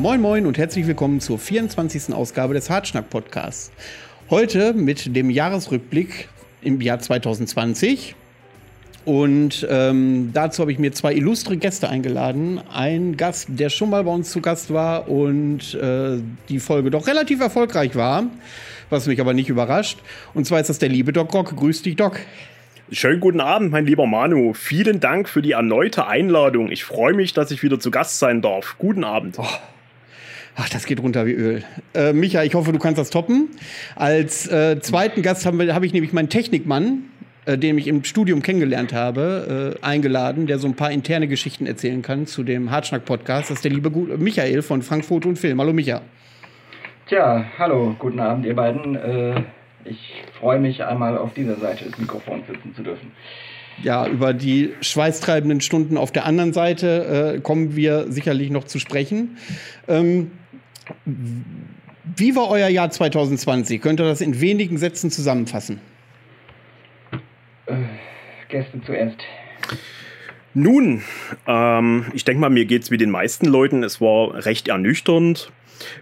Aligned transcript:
Moin 0.00 0.22
Moin 0.22 0.46
und 0.46 0.56
herzlich 0.56 0.86
willkommen 0.86 1.20
zur 1.20 1.38
24. 1.38 2.14
Ausgabe 2.14 2.54
des 2.54 2.70
Hartschnack 2.70 3.10
Podcasts. 3.10 3.70
Heute 4.30 4.72
mit 4.72 5.14
dem 5.14 5.28
Jahresrückblick 5.28 6.30
im 6.62 6.80
Jahr 6.80 7.00
2020. 7.00 8.14
Und 9.04 9.66
ähm, 9.68 10.30
dazu 10.32 10.62
habe 10.62 10.72
ich 10.72 10.78
mir 10.78 10.92
zwei 10.92 11.12
illustre 11.12 11.58
Gäste 11.58 11.90
eingeladen. 11.90 12.62
Ein 12.72 13.18
Gast, 13.18 13.48
der 13.50 13.68
schon 13.68 13.90
mal 13.90 14.04
bei 14.04 14.10
uns 14.10 14.30
zu 14.30 14.40
Gast 14.40 14.72
war 14.72 15.06
und 15.10 15.74
äh, 15.74 16.16
die 16.48 16.60
Folge 16.60 16.90
doch 16.90 17.06
relativ 17.06 17.42
erfolgreich 17.42 17.94
war, 17.94 18.24
was 18.88 19.06
mich 19.06 19.20
aber 19.20 19.34
nicht 19.34 19.50
überrascht. 19.50 19.98
Und 20.32 20.46
zwar 20.46 20.60
ist 20.60 20.70
das 20.70 20.78
der 20.78 20.88
liebe 20.88 21.12
Doc 21.12 21.34
Rock. 21.34 21.54
Grüß 21.54 21.82
dich, 21.82 21.96
Doc. 21.96 22.20
Schönen 22.90 23.20
guten 23.20 23.42
Abend, 23.42 23.70
mein 23.70 23.84
lieber 23.84 24.06
Manu. 24.06 24.54
Vielen 24.54 24.98
Dank 24.98 25.28
für 25.28 25.42
die 25.42 25.52
erneute 25.52 26.06
Einladung. 26.06 26.70
Ich 26.70 26.84
freue 26.84 27.12
mich, 27.12 27.34
dass 27.34 27.50
ich 27.50 27.62
wieder 27.62 27.78
zu 27.78 27.90
Gast 27.90 28.18
sein 28.18 28.40
darf. 28.40 28.76
Guten 28.78 29.04
Abend. 29.04 29.38
Oh. 29.38 29.46
Ach, 30.62 30.68
das 30.68 30.84
geht 30.84 31.02
runter 31.02 31.24
wie 31.24 31.32
Öl. 31.32 31.64
Äh, 31.94 32.12
Micha, 32.12 32.42
ich 32.42 32.54
hoffe, 32.54 32.70
du 32.70 32.78
kannst 32.78 32.98
das 32.98 33.08
toppen. 33.08 33.48
Als 33.96 34.46
äh, 34.46 34.78
zweiten 34.80 35.22
Gast 35.22 35.46
habe 35.46 35.74
hab 35.74 35.82
ich 35.84 35.94
nämlich 35.94 36.12
meinen 36.12 36.28
Technikmann, 36.28 37.04
äh, 37.46 37.56
den 37.56 37.78
ich 37.78 37.86
im 37.86 38.04
Studium 38.04 38.42
kennengelernt 38.42 38.92
habe, 38.92 39.78
äh, 39.80 39.84
eingeladen, 39.84 40.46
der 40.46 40.58
so 40.58 40.68
ein 40.68 40.74
paar 40.74 40.90
interne 40.90 41.28
Geschichten 41.28 41.64
erzählen 41.64 42.02
kann 42.02 42.26
zu 42.26 42.42
dem 42.42 42.70
Hartschnack-Podcast. 42.70 43.48
Das 43.48 43.56
ist 43.56 43.64
der 43.64 43.70
liebe 43.70 43.88
Michael 44.18 44.60
von 44.60 44.82
Frankfurt 44.82 45.24
und 45.24 45.38
Film. 45.38 45.58
Hallo, 45.62 45.72
Micha. 45.72 46.02
Tja, 47.06 47.46
hallo, 47.58 47.96
guten 47.98 48.20
Abend, 48.20 48.44
ihr 48.44 48.54
beiden. 48.54 48.96
Äh, 48.96 49.42
ich 49.86 50.12
freue 50.38 50.60
mich 50.60 50.84
einmal 50.84 51.16
auf 51.16 51.32
dieser 51.32 51.56
Seite 51.56 51.86
des 51.86 51.96
Mikrofons 51.96 52.46
sitzen 52.46 52.74
zu 52.74 52.82
dürfen. 52.82 53.12
Ja, 53.82 54.06
über 54.06 54.34
die 54.34 54.74
schweißtreibenden 54.82 55.62
Stunden 55.62 55.96
auf 55.96 56.12
der 56.12 56.26
anderen 56.26 56.52
Seite 56.52 57.36
äh, 57.36 57.40
kommen 57.40 57.76
wir 57.76 58.12
sicherlich 58.12 58.50
noch 58.50 58.64
zu 58.64 58.78
sprechen. 58.78 59.38
Ähm, 59.88 60.32
wie 61.04 62.36
war 62.36 62.48
euer 62.48 62.68
Jahr 62.68 62.90
2020? 62.90 63.80
Könnt 63.80 64.00
ihr 64.00 64.04
das 64.04 64.20
in 64.20 64.40
wenigen 64.40 64.78
Sätzen 64.78 65.10
zusammenfassen? 65.10 65.80
Äh, 67.66 67.76
Gäste 68.48 68.80
zuerst. 68.84 69.18
Nun, 70.52 71.02
ähm, 71.46 72.06
ich 72.12 72.24
denke 72.24 72.40
mal, 72.40 72.50
mir 72.50 72.64
geht 72.64 72.82
es 72.82 72.90
wie 72.90 72.96
den 72.96 73.10
meisten 73.10 73.46
Leuten. 73.46 73.84
Es 73.84 74.00
war 74.00 74.44
recht 74.44 74.68
ernüchternd 74.68 75.52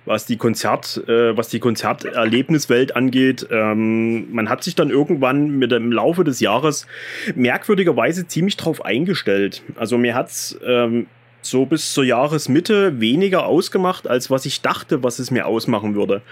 was 0.05 0.27
die 0.27 0.37
Konzert, 0.37 1.03
äh, 1.09 1.37
was 1.37 1.49
die 1.49 1.61
Konzerterlebniswelt 1.61 2.97
angeht. 2.97 3.47
Ähm, 3.51 4.33
man 4.33 4.49
hat 4.49 4.65
sich 4.65 4.75
dann 4.75 4.91
irgendwann 4.91 5.59
mit 5.59 5.71
dem 5.71 5.93
Laufe 5.93 6.25
des 6.25 6.41
Jahres 6.41 6.87
merkwürdigerweise 7.35 8.27
ziemlich 8.27 8.57
drauf 8.57 8.85
eingestellt. 8.85 9.63
Also 9.77 9.99
mir 9.99 10.15
hat's 10.15 10.59
ähm, 10.67 11.07
so 11.51 11.67
bis 11.67 11.93
zur 11.93 12.05
Jahresmitte 12.05 13.01
weniger 13.01 13.47
ausgemacht, 13.47 14.09
als 14.09 14.31
was 14.31 14.47
ich 14.47 14.61
dachte, 14.63 15.03
was 15.03 15.19
es 15.19 15.31
mir 15.31 15.47
ausmachen 15.47 15.95
würde. 15.95 16.23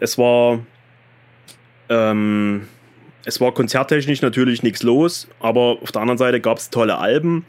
Es 0.00 0.18
war 0.18 0.60
ähm, 1.88 2.68
es 3.26 3.40
war 3.40 3.52
konzerttechnisch 3.52 4.22
natürlich 4.22 4.62
nichts 4.62 4.84
los, 4.84 5.28
aber 5.40 5.78
auf 5.82 5.90
der 5.90 6.00
anderen 6.00 6.18
Seite 6.18 6.40
gab 6.40 6.58
es 6.58 6.70
tolle 6.70 6.98
Alben. 6.98 7.44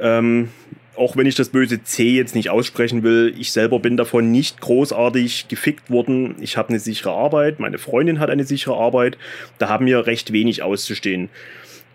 Ähm, 0.00 0.48
auch 0.96 1.16
wenn 1.16 1.26
ich 1.26 1.34
das 1.34 1.50
böse 1.50 1.82
C 1.82 2.10
jetzt 2.10 2.34
nicht 2.34 2.50
aussprechen 2.50 3.02
will, 3.02 3.34
ich 3.38 3.52
selber 3.52 3.80
bin 3.80 3.98
davon 3.98 4.30
nicht 4.30 4.60
großartig 4.60 5.48
gefickt 5.48 5.90
worden. 5.90 6.36
Ich 6.40 6.56
habe 6.56 6.70
eine 6.70 6.78
sichere 6.78 7.12
Arbeit, 7.12 7.60
meine 7.60 7.78
Freundin 7.78 8.18
hat 8.18 8.30
eine 8.30 8.44
sichere 8.44 8.76
Arbeit, 8.76 9.18
da 9.58 9.68
haben 9.68 9.86
wir 9.86 10.06
recht 10.06 10.32
wenig 10.32 10.62
auszustehen. 10.62 11.28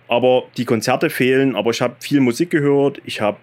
Aber 0.10 0.46
die 0.58 0.66
Konzerte 0.66 1.12
fehlen, 1.12 1.56
aber 1.56 1.70
ich 1.70 1.82
habe 1.82 1.96
viel 2.00 2.20
Musik 2.20 2.50
gehört, 2.50 3.00
ich 3.06 3.22
habe 3.22 3.38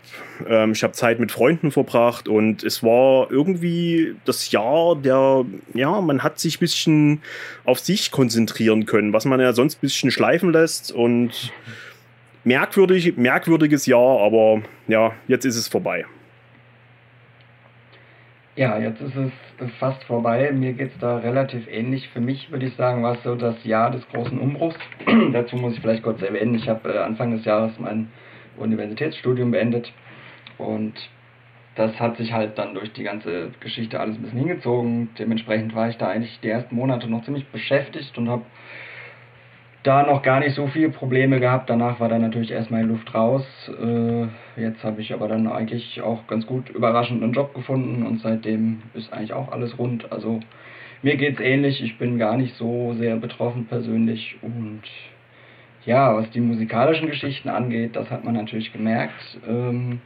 ähm, 0.49 0.75
hab 0.75 0.97
Zeit 0.97 1.21
mit 1.21 1.31
Freunden 1.31 1.71
verbracht 1.71 2.27
und 2.27 2.65
es 2.65 2.83
war 2.83 3.31
irgendwie 3.31 4.17
das 4.25 4.51
Jahr 4.51 4.97
der, 4.97 5.45
ja, 5.75 6.01
man 6.01 6.25
hat 6.25 6.41
sich 6.41 6.57
ein 6.57 6.61
bisschen 6.61 7.23
auf 7.65 7.79
sich 7.79 8.11
konzentrieren 8.11 8.85
können, 8.85 9.13
was 9.13 9.25
man 9.27 9.39
ja 9.39 9.53
sonst 9.53 9.77
ein 9.77 9.81
bisschen 9.81 10.11
schleifen 10.11 10.53
lässt 10.53 10.91
und 10.91 11.53
merkwürdig, 12.43 13.17
merkwürdiges 13.17 13.87
Jahr, 13.87 14.19
aber 14.21 14.61
ja, 14.89 15.13
jetzt 15.29 15.45
ist 15.45 15.57
es 15.57 15.69
vorbei. 15.69 16.05
Ja, 18.57 18.77
jetzt 18.79 19.01
ist 19.01 19.15
es 19.15 19.31
fast 19.79 20.03
vorbei. 20.05 20.51
Mir 20.53 20.73
geht 20.73 20.93
es 20.93 20.99
da 20.99 21.19
relativ 21.19 21.67
ähnlich. 21.69 22.09
Für 22.09 22.21
mich 22.21 22.51
würde 22.51 22.67
ich 22.67 22.75
sagen, 22.77 23.03
war 23.03 23.15
es 23.15 23.23
so 23.23 23.35
das 23.35 23.63
Jahr 23.65 23.91
des 23.91 24.07
großen 24.09 24.39
Umbruchs. 24.39 24.79
Dazu 25.33 25.57
muss 25.57 25.75
ich 25.75 25.81
vielleicht 25.81 26.03
kurz 26.03 26.23
erwähnen, 26.23 26.55
ich 26.55 26.69
habe 26.69 26.93
äh, 26.93 26.99
Anfang 26.99 27.33
des 27.33 27.45
Jahres 27.45 27.73
mein 27.79 28.09
Universitätsstudium 28.57 29.51
beendet 29.51 29.93
und 30.59 30.95
das 31.75 31.99
hat 32.01 32.17
sich 32.17 32.33
halt 32.33 32.57
dann 32.57 32.75
durch 32.75 32.93
die 32.95 33.03
ganze 33.03 33.51
Geschichte 33.61 34.01
alles 34.01 34.17
ein 34.17 34.23
bisschen 34.23 34.39
hingezogen. 34.39 35.11
Dementsprechend 35.19 35.75
war 35.75 35.91
ich 35.91 35.99
da 35.99 36.09
eigentlich 36.09 36.41
die 36.41 36.49
ersten 36.49 36.75
Monate 36.75 37.07
noch 37.09 37.25
ziemlich 37.25 37.47
beschäftigt 37.49 38.17
und 38.17 38.31
habe 38.31 38.45
da 39.83 40.03
noch 40.03 40.23
gar 40.23 40.41
nicht 40.41 40.55
so 40.55 40.67
viele 40.69 40.89
Probleme 40.89 41.39
gehabt. 41.39 41.69
Danach 41.69 42.01
war 42.01 42.09
dann 42.09 42.23
natürlich 42.23 42.51
erstmal 42.51 42.83
die 42.83 42.89
Luft 42.89 43.15
raus. 43.15 43.45
Äh, 43.69 44.27
jetzt 44.57 44.83
habe 44.85 45.01
ich 45.01 45.13
aber 45.13 45.29
dann 45.29 45.47
eigentlich 45.47 46.01
auch 46.03 46.27
ganz 46.27 46.47
gut 46.47 46.71
überraschend 46.71 47.23
einen 47.23 47.33
Job 47.33 47.55
gefunden 47.55 48.05
und 48.05 48.21
seitdem 48.21 48.83
ist 48.95 49.13
eigentlich 49.13 49.33
auch 49.33 49.53
alles 49.53 49.79
rund. 49.79 50.11
Also 50.13 50.41
mir 51.03 51.17
geht 51.17 51.35
es 51.35 51.41
ähnlich. 51.41 51.83
Ich 51.83 51.99
bin 51.99 52.19
gar 52.19 52.37
nicht 52.37 52.55
so 52.57 52.95
sehr 52.95 53.17
betroffen 53.17 53.67
persönlich 53.67 54.37
und 54.43 54.83
ja, 55.85 56.17
was 56.17 56.29
die 56.31 56.41
musikalischen 56.41 57.09
Geschichten 57.09 57.49
angeht, 57.49 57.95
das 57.95 58.11
hat 58.11 58.25
man 58.25 58.35
natürlich 58.35 58.73
gemerkt. 58.73 59.39
Ähm, 59.49 60.01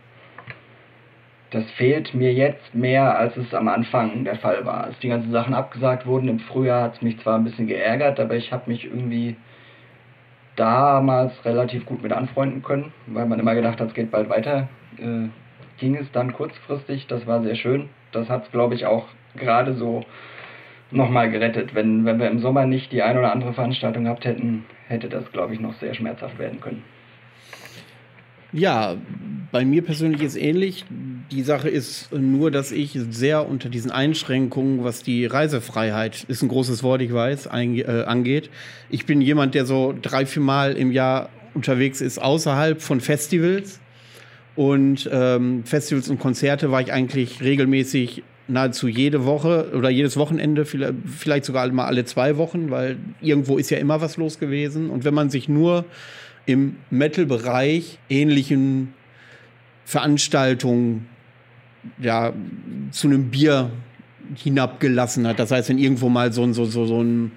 das 1.50 1.68
fehlt 1.72 2.14
mir 2.14 2.32
jetzt 2.32 2.74
mehr, 2.74 3.18
als 3.18 3.36
es 3.36 3.52
am 3.54 3.66
Anfang 3.66 4.24
der 4.24 4.36
Fall 4.36 4.64
war. 4.64 4.84
Als 4.84 4.98
die 5.00 5.08
ganzen 5.08 5.32
Sachen 5.32 5.54
abgesagt 5.54 6.06
wurden 6.06 6.28
im 6.28 6.38
Frühjahr, 6.38 6.84
hat 6.84 6.96
es 6.96 7.02
mich 7.02 7.18
zwar 7.20 7.38
ein 7.38 7.44
bisschen 7.44 7.66
geärgert, 7.66 8.20
aber 8.20 8.36
ich 8.36 8.52
habe 8.52 8.70
mich 8.70 8.84
irgendwie 8.84 9.36
damals 10.60 11.32
relativ 11.46 11.86
gut 11.86 12.02
mit 12.02 12.12
anfreunden 12.12 12.62
können, 12.62 12.92
weil 13.06 13.24
man 13.24 13.40
immer 13.40 13.54
gedacht 13.54 13.80
hat, 13.80 13.88
es 13.88 13.94
geht 13.94 14.10
bald 14.10 14.28
weiter. 14.28 14.68
Äh, 14.98 15.28
ging 15.78 15.96
es 15.96 16.12
dann 16.12 16.34
kurzfristig, 16.34 17.06
das 17.06 17.26
war 17.26 17.42
sehr 17.42 17.54
schön. 17.54 17.88
Das 18.12 18.28
hat 18.28 18.44
es, 18.44 18.52
glaube 18.52 18.74
ich, 18.74 18.84
auch 18.84 19.06
gerade 19.36 19.72
so 19.72 20.04
nochmal 20.90 21.30
gerettet. 21.30 21.74
Wenn, 21.74 22.04
wenn 22.04 22.18
wir 22.18 22.28
im 22.28 22.40
Sommer 22.40 22.66
nicht 22.66 22.92
die 22.92 23.02
ein 23.02 23.16
oder 23.16 23.32
andere 23.32 23.54
Veranstaltung 23.54 24.04
gehabt 24.04 24.26
hätten, 24.26 24.66
hätte 24.86 25.08
das, 25.08 25.32
glaube 25.32 25.54
ich, 25.54 25.60
noch 25.60 25.72
sehr 25.74 25.94
schmerzhaft 25.94 26.38
werden 26.38 26.60
können. 26.60 26.84
Ja, 28.52 28.96
bei 29.52 29.64
mir 29.64 29.82
persönlich 29.82 30.22
ist 30.22 30.36
ähnlich. 30.36 30.84
Die 31.30 31.42
Sache 31.42 31.68
ist 31.68 32.12
nur, 32.12 32.50
dass 32.50 32.72
ich 32.72 32.98
sehr 33.10 33.48
unter 33.48 33.68
diesen 33.68 33.92
Einschränkungen, 33.92 34.82
was 34.82 35.04
die 35.04 35.26
Reisefreiheit, 35.26 36.24
ist 36.26 36.42
ein 36.42 36.48
großes 36.48 36.82
Wort, 36.82 37.02
ich 37.02 37.12
weiß, 37.12 37.46
äh, 37.46 38.04
angeht. 38.06 38.50
Ich 38.90 39.06
bin 39.06 39.20
jemand, 39.20 39.54
der 39.54 39.66
so 39.66 39.94
drei, 40.00 40.26
vier 40.26 40.42
Mal 40.42 40.72
im 40.72 40.90
Jahr 40.90 41.30
unterwegs 41.54 42.00
ist 42.00 42.20
außerhalb 42.20 42.82
von 42.82 43.00
Festivals. 43.00 43.80
Und 44.56 45.08
ähm, 45.12 45.64
Festivals 45.64 46.08
und 46.10 46.18
Konzerte 46.18 46.72
war 46.72 46.80
ich 46.80 46.92
eigentlich 46.92 47.40
regelmäßig 47.40 48.24
nahezu 48.48 48.88
jede 48.88 49.24
Woche 49.24 49.70
oder 49.76 49.90
jedes 49.90 50.16
Wochenende, 50.16 50.64
vielleicht 50.64 51.44
sogar 51.44 51.70
mal 51.70 51.86
alle 51.86 52.04
zwei 52.04 52.36
Wochen, 52.36 52.70
weil 52.70 52.96
irgendwo 53.20 53.58
ist 53.58 53.70
ja 53.70 53.78
immer 53.78 54.00
was 54.00 54.16
los 54.16 54.40
gewesen. 54.40 54.90
Und 54.90 55.04
wenn 55.04 55.14
man 55.14 55.30
sich 55.30 55.48
nur 55.48 55.84
im 56.50 56.76
Metal-Bereich 56.90 57.98
ähnlichen 58.08 58.94
Veranstaltungen 59.84 61.06
ja, 61.98 62.32
zu 62.90 63.08
einem 63.08 63.30
Bier 63.30 63.70
hinabgelassen 64.36 65.26
hat. 65.26 65.38
Das 65.38 65.50
heißt, 65.50 65.68
wenn 65.68 65.78
irgendwo 65.78 66.08
mal 66.08 66.32
so, 66.32 66.50
so, 66.52 66.64
so, 66.64 66.86
so 66.86 67.02
ein 67.02 67.32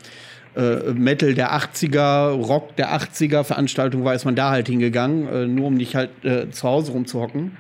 äh, 0.56 0.92
Metal 0.94 1.34
der 1.34 1.54
80er, 1.54 2.30
Rock 2.30 2.76
der 2.76 2.96
80er 2.96 3.44
Veranstaltung 3.44 4.04
war, 4.04 4.14
ist 4.14 4.26
man 4.26 4.36
da 4.36 4.52
halt 4.52 4.68
hingegangen, 4.68 5.28
äh, 5.28 5.48
nur 5.48 5.68
um 5.68 5.74
nicht 5.76 5.96
halt 5.96 6.12
äh, 6.24 6.50
zu 6.52 6.68
Hause 6.68 6.92
rumzuhocken. 6.92 7.58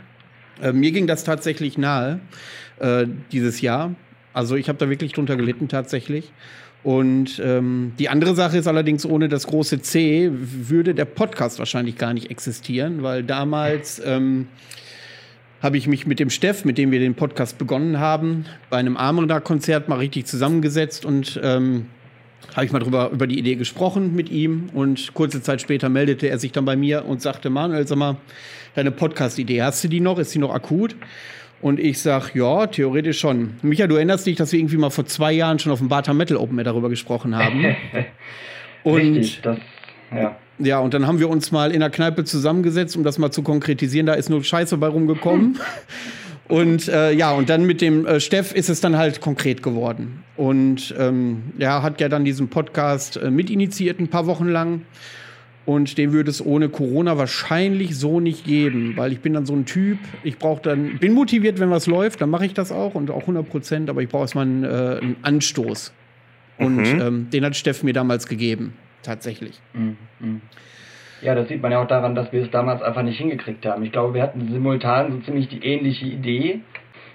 Äh, 0.61 0.73
mir 0.73 0.91
ging 0.91 1.07
das 1.07 1.23
tatsächlich 1.23 1.77
nahe 1.77 2.19
äh, 2.79 3.05
dieses 3.31 3.61
Jahr. 3.61 3.95
Also 4.33 4.55
ich 4.55 4.69
habe 4.69 4.77
da 4.77 4.89
wirklich 4.89 5.13
drunter 5.13 5.35
gelitten 5.35 5.67
tatsächlich. 5.67 6.31
Und 6.83 7.41
ähm, 7.43 7.93
die 7.97 8.09
andere 8.09 8.35
Sache 8.35 8.57
ist 8.57 8.67
allerdings, 8.67 9.05
ohne 9.05 9.29
das 9.29 9.47
große 9.47 9.81
C 9.81 10.29
würde 10.31 10.93
der 10.93 11.05
Podcast 11.05 11.59
wahrscheinlich 11.59 11.97
gar 11.97 12.13
nicht 12.13 12.29
existieren, 12.29 13.03
weil 13.03 13.23
damals 13.23 14.01
ähm, 14.05 14.47
habe 15.61 15.77
ich 15.77 15.87
mich 15.87 16.05
mit 16.05 16.19
dem 16.19 16.29
Steff, 16.29 16.65
mit 16.65 16.77
dem 16.77 16.91
wir 16.91 16.99
den 16.99 17.15
Podcast 17.15 17.57
begonnen 17.57 17.99
haben, 17.99 18.45
bei 18.69 18.77
einem 18.77 18.97
Armada-Konzert 18.97 19.87
mal 19.87 19.99
richtig 19.99 20.25
zusammengesetzt 20.25 21.05
und 21.05 21.39
ähm, 21.41 21.85
habe 22.53 22.65
ich 22.65 22.73
mal 22.73 22.79
drüber, 22.79 23.09
über 23.11 23.27
die 23.27 23.39
Idee 23.39 23.55
gesprochen 23.55 24.13
mit 24.13 24.29
ihm. 24.29 24.69
Und 24.73 25.13
kurze 25.13 25.41
Zeit 25.41 25.61
später 25.61 25.87
meldete 25.87 26.27
er 26.27 26.37
sich 26.37 26.51
dann 26.51 26.65
bei 26.65 26.75
mir 26.75 27.05
und 27.05 27.21
sagte, 27.21 27.49
Manuel, 27.49 27.87
sag 27.87 27.97
mal, 27.97 28.17
deine 28.75 28.91
Podcast-Idee, 28.91 29.61
hast 29.61 29.83
du 29.83 29.87
die 29.87 30.01
noch? 30.01 30.19
Ist 30.19 30.35
die 30.35 30.39
noch 30.39 30.53
akut? 30.53 30.95
Und 31.63 31.79
ich 31.79 32.01
sag, 32.01 32.35
ja, 32.35 32.67
theoretisch 32.67 33.21
schon. 33.21 33.53
Micha, 33.61 33.87
du 33.87 33.95
erinnerst 33.95 34.27
dich, 34.27 34.35
dass 34.35 34.51
wir 34.51 34.59
irgendwie 34.59 34.75
mal 34.75 34.89
vor 34.89 35.05
zwei 35.05 35.31
Jahren 35.31 35.59
schon 35.59 35.71
auf 35.71 35.79
dem 35.79 35.87
Bata 35.87 36.13
Metal 36.13 36.35
Open 36.35 36.57
Air 36.57 36.65
darüber 36.65 36.89
gesprochen 36.89 37.37
haben. 37.37 37.73
und 38.83 38.95
Richtig, 38.97 39.39
das, 39.43 39.59
ja. 40.13 40.35
Ja, 40.59 40.79
und 40.79 40.93
dann 40.93 41.07
haben 41.07 41.19
wir 41.19 41.29
uns 41.29 41.53
mal 41.53 41.71
in 41.71 41.79
der 41.79 41.89
Kneipe 41.89 42.25
zusammengesetzt, 42.25 42.97
um 42.97 43.05
das 43.05 43.17
mal 43.17 43.31
zu 43.31 43.43
konkretisieren. 43.43 44.05
Da 44.05 44.13
ist 44.13 44.29
nur 44.29 44.43
Scheiße 44.43 44.75
bei 44.75 44.87
rumgekommen. 44.87 45.57
Und 46.49 46.89
äh, 46.89 47.13
ja, 47.13 47.31
und 47.31 47.49
dann 47.49 47.65
mit 47.65 47.79
dem 47.79 48.05
äh, 48.05 48.19
Steff 48.19 48.53
ist 48.53 48.69
es 48.69 48.81
dann 48.81 48.97
halt 48.97 49.21
konkret 49.21 49.63
geworden. 49.63 50.23
Und 50.35 50.93
ähm, 50.99 51.53
er 51.57 51.81
hat 51.81 52.01
ja 52.01 52.09
dann 52.09 52.25
diesen 52.25 52.49
Podcast 52.49 53.15
äh, 53.15 53.31
mitinitiiert 53.31 54.01
ein 54.01 54.09
paar 54.09 54.27
Wochen 54.27 54.49
lang. 54.49 54.81
Und 55.65 55.97
den 55.97 56.11
würde 56.11 56.29
es 56.29 56.45
ohne 56.45 56.67
Corona 56.67 57.17
wahrscheinlich 57.17 57.97
so 57.97 58.19
nicht 58.19 58.43
geben, 58.45 58.93
weil 58.97 59.13
ich 59.13 59.21
bin 59.21 59.33
dann 59.33 59.45
so 59.45 59.53
ein 59.53 59.65
Typ, 59.65 59.97
ich 60.23 60.37
brauche 60.37 60.61
dann, 60.61 60.97
bin 60.97 61.13
motiviert, 61.13 61.59
wenn 61.59 61.69
was 61.69 61.87
läuft, 61.87 62.19
dann 62.19 62.29
mache 62.29 62.45
ich 62.45 62.53
das 62.53 62.71
auch 62.71 62.95
und 62.95 63.09
auch 63.09 63.21
100 63.21 63.47
Prozent, 63.49 63.89
aber 63.89 64.01
ich 64.01 64.09
brauche 64.09 64.23
erstmal 64.23 64.45
einen, 64.45 64.63
äh, 64.65 64.67
einen 65.01 65.15
Anstoß. 65.21 65.93
Und 66.57 66.75
Mhm. 66.77 67.01
ähm, 67.01 67.27
den 67.31 67.45
hat 67.45 67.55
Steff 67.55 67.81
mir 67.81 67.93
damals 67.93 68.27
gegeben, 68.27 68.73
tatsächlich. 69.03 69.59
Mhm, 69.73 69.95
mhm. 70.19 70.41
Ja, 71.21 71.33
das 71.33 71.47
sieht 71.47 71.61
man 71.61 71.71
ja 71.71 71.81
auch 71.81 71.87
daran, 71.87 72.13
dass 72.15 72.31
wir 72.33 72.43
es 72.43 72.51
damals 72.51 72.81
einfach 72.81 73.01
nicht 73.01 73.17
hingekriegt 73.17 73.65
haben. 73.65 73.83
Ich 73.83 73.93
glaube, 73.93 74.13
wir 74.13 74.21
hatten 74.21 74.51
simultan 74.51 75.13
so 75.13 75.19
ziemlich 75.19 75.47
die 75.47 75.63
ähnliche 75.63 76.05
Idee, 76.05 76.59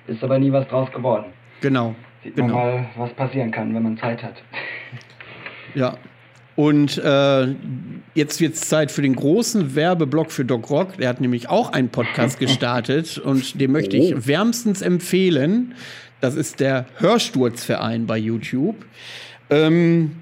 ist 0.07 0.25
aber 0.25 0.39
nie 0.39 0.51
was 0.53 0.67
draus 0.69 0.91
geworden. 0.93 1.27
Genau. 1.61 1.95
Sieht 2.25 2.35
man 2.39 2.47
Genau. 2.49 2.59
mal, 2.59 2.87
was 2.97 3.11
passieren 3.13 3.51
kann, 3.51 3.75
wenn 3.75 3.83
man 3.83 3.99
Zeit 3.99 4.23
hat. 4.23 4.37
Ja. 5.75 5.99
Und 6.59 6.99
äh, 6.99 7.55
jetzt 8.17 8.41
wird 8.41 8.55
es 8.55 8.63
Zeit 8.63 8.91
für 8.91 9.01
den 9.01 9.15
großen 9.15 9.77
Werbeblock 9.77 10.33
für 10.33 10.45
Doc 10.45 10.69
Rock. 10.71 10.97
Der 10.97 11.09
hat 11.09 11.21
nämlich 11.21 11.49
auch 11.49 11.73
einen 11.73 11.89
Podcast 11.89 12.41
gestartet 12.41 13.17
und 13.17 13.61
den 13.61 13.71
möchte 13.71 13.97
ich 13.97 14.13
Oh. 14.13 14.19
wärmstens 14.27 14.83
empfehlen. 14.83 15.75
Das 16.21 16.35
ist 16.35 16.59
der 16.59 16.87
Hörsturzverein 16.97 18.07
bei 18.09 18.19
YouTube. 18.19 18.75
Ähm, 19.51 20.17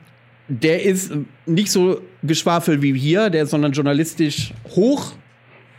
der 0.49 0.83
ist 0.83 1.13
nicht 1.47 1.71
so 1.73 2.03
geschwafel 2.23 2.83
wie 2.83 2.93
hier, 2.99 3.31
der 3.31 3.45
ist, 3.45 3.51
sondern 3.51 3.73
journalistisch 3.73 4.53
hoch 4.75 5.13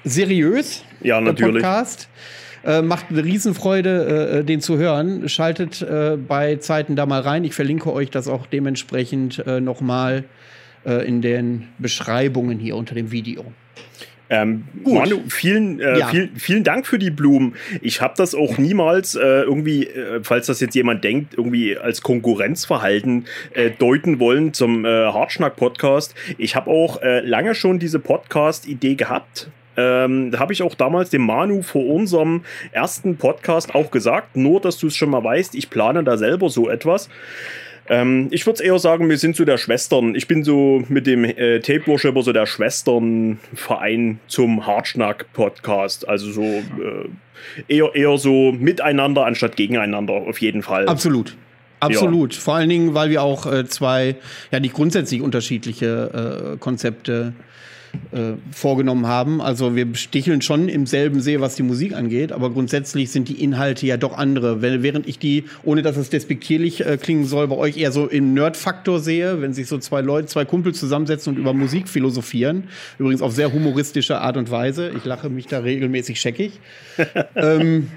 seriös. 0.05 0.83
Ja, 1.03 1.21
natürlich. 1.21 1.61
Podcast. 1.61 2.09
Äh, 2.65 2.81
macht 2.81 3.11
eine 3.11 3.23
Riesenfreude, 3.23 4.39
äh, 4.39 4.43
den 4.43 4.59
zu 4.61 4.79
hören. 4.79 5.29
Schaltet 5.29 5.83
äh, 5.83 6.17
bei 6.17 6.55
Zeiten 6.55 6.95
da 6.95 7.05
mal 7.05 7.21
rein. 7.21 7.43
Ich 7.43 7.53
verlinke 7.53 7.93
euch 7.93 8.09
das 8.09 8.27
auch 8.27 8.47
dementsprechend 8.47 9.45
äh, 9.45 9.61
nochmal 9.61 10.23
äh, 10.87 11.05
in 11.07 11.21
den 11.21 11.67
Beschreibungen 11.77 12.57
hier 12.59 12.75
unter 12.75 12.95
dem 12.95 13.11
Video. 13.11 13.45
Ähm, 14.29 14.65
Gut. 14.83 14.93
Manu, 14.93 15.21
vielen, 15.29 15.79
äh, 15.79 15.99
Ja. 15.99 16.07
vielen, 16.07 16.35
vielen 16.35 16.63
Dank 16.65 16.85
für 16.85 16.99
die 16.99 17.11
Blumen. 17.11 17.55
Ich 17.81 18.01
habe 18.01 18.13
das 18.17 18.35
auch 18.35 18.57
niemals 18.57 19.15
äh, 19.15 19.19
irgendwie, 19.21 19.85
äh, 19.87 20.19
falls 20.21 20.47
das 20.47 20.59
jetzt 20.59 20.75
jemand 20.75 21.03
denkt, 21.03 21.35
irgendwie 21.37 21.77
als 21.77 22.01
Konkurrenzverhalten 22.01 23.25
äh, 23.53 23.69
deuten 23.71 24.19
wollen 24.19 24.53
zum 24.53 24.83
äh, 24.83 24.89
Hartschnack-Podcast. 24.89 26.13
Ich 26.37 26.57
habe 26.57 26.69
auch 26.69 27.01
äh, 27.01 27.21
lange 27.21 27.55
schon 27.55 27.79
diese 27.79 27.99
Podcast-Idee 27.99 28.95
gehabt. 28.95 29.49
Ähm, 29.77 30.31
da 30.31 30.39
habe 30.39 30.51
ich 30.51 30.61
auch 30.63 30.75
damals 30.75 31.09
dem 31.11 31.21
Manu 31.21 31.61
vor 31.61 31.85
unserem 31.85 32.41
ersten 32.71 33.15
Podcast 33.15 33.75
auch 33.75 33.91
gesagt, 33.91 34.35
nur 34.35 34.59
dass 34.59 34.77
du 34.77 34.87
es 34.87 34.95
schon 34.97 35.11
mal 35.11 35.23
weißt, 35.23 35.55
ich 35.55 35.69
plane 35.69 36.03
da 36.03 36.17
selber 36.17 36.49
so 36.49 36.67
etwas. 36.69 37.09
Ähm, 37.89 38.27
ich 38.31 38.45
würde 38.45 38.63
eher 38.63 38.79
sagen, 38.79 39.09
wir 39.09 39.17
sind 39.17 39.35
so 39.35 39.45
der 39.45 39.57
Schwestern. 39.57 40.15
Ich 40.15 40.27
bin 40.27 40.43
so 40.43 40.83
mit 40.89 41.07
dem 41.07 41.23
äh, 41.23 41.59
Tape 41.59 41.87
Worshipper 41.87 42.21
so 42.21 42.33
der 42.33 42.45
Schwesternverein 42.45 44.19
zum 44.27 44.65
Hartschnack-Podcast. 44.65 46.07
Also 46.07 46.31
so 46.31 46.43
äh, 46.43 47.09
eher, 47.67 47.95
eher 47.95 48.17
so 48.17 48.51
miteinander 48.51 49.25
anstatt 49.25 49.55
gegeneinander, 49.55 50.13
auf 50.13 50.39
jeden 50.41 50.63
Fall. 50.63 50.87
Absolut. 50.87 51.35
Absolut. 51.79 52.33
Vor 52.33 52.55
allen 52.55 52.69
Dingen, 52.69 52.93
weil 52.95 53.09
wir 53.09 53.21
auch 53.21 53.45
äh, 53.45 53.65
zwei, 53.67 54.15
ja 54.51 54.59
nicht 54.59 54.73
grundsätzlich 54.73 55.21
unterschiedliche 55.21 56.53
äh, 56.55 56.57
Konzepte 56.57 57.33
äh, 58.11 58.33
vorgenommen 58.51 59.07
haben. 59.07 59.41
Also 59.41 59.75
wir 59.75 59.93
sticheln 59.95 60.41
schon 60.41 60.69
im 60.69 60.85
selben 60.85 61.21
See, 61.21 61.39
was 61.39 61.55
die 61.55 61.63
Musik 61.63 61.93
angeht, 61.93 62.31
aber 62.31 62.49
grundsätzlich 62.49 63.11
sind 63.11 63.29
die 63.29 63.43
Inhalte 63.43 63.85
ja 63.85 63.97
doch 63.97 64.17
andere. 64.17 64.61
Während 64.61 65.07
ich 65.07 65.19
die, 65.19 65.45
ohne 65.63 65.81
dass 65.81 65.97
es 65.97 66.09
despektierlich 66.09 66.85
äh, 66.85 66.97
klingen 66.97 67.25
soll, 67.25 67.47
bei 67.47 67.55
euch 67.55 67.77
eher 67.77 67.91
so 67.91 68.07
im 68.07 68.33
Nerd-Faktor 68.33 68.99
sehe, 68.99 69.41
wenn 69.41 69.53
sich 69.53 69.67
so 69.67 69.77
zwei 69.77 70.01
Leute, 70.01 70.27
zwei 70.27 70.45
Kumpel 70.45 70.73
zusammensetzen 70.73 71.33
und 71.33 71.39
über 71.39 71.53
Musik 71.53 71.87
philosophieren. 71.87 72.65
Übrigens 72.97 73.21
auf 73.21 73.33
sehr 73.33 73.51
humoristische 73.53 74.19
Art 74.19 74.37
und 74.37 74.51
Weise. 74.51 74.91
Ich 74.95 75.05
lache 75.05 75.29
mich 75.29 75.47
da 75.47 75.59
regelmäßig 75.59 76.19
scheckig. 76.19 76.59
ähm, 77.35 77.87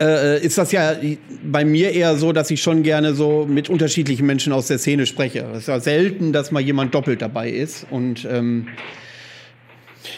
äh, 0.00 0.44
ist 0.44 0.58
das 0.58 0.72
ja 0.72 0.94
bei 1.42 1.64
mir 1.64 1.92
eher 1.92 2.16
so, 2.16 2.32
dass 2.32 2.50
ich 2.50 2.62
schon 2.62 2.82
gerne 2.82 3.14
so 3.14 3.46
mit 3.48 3.68
unterschiedlichen 3.68 4.26
Menschen 4.26 4.52
aus 4.52 4.68
der 4.68 4.78
Szene 4.78 5.06
spreche. 5.06 5.46
Es 5.52 5.60
ist 5.60 5.68
ja 5.68 5.80
selten, 5.80 6.32
dass 6.32 6.50
mal 6.50 6.60
jemand 6.60 6.94
doppelt 6.94 7.22
dabei 7.22 7.50
ist. 7.50 7.86
Und 7.90 8.26
ähm, 8.30 8.68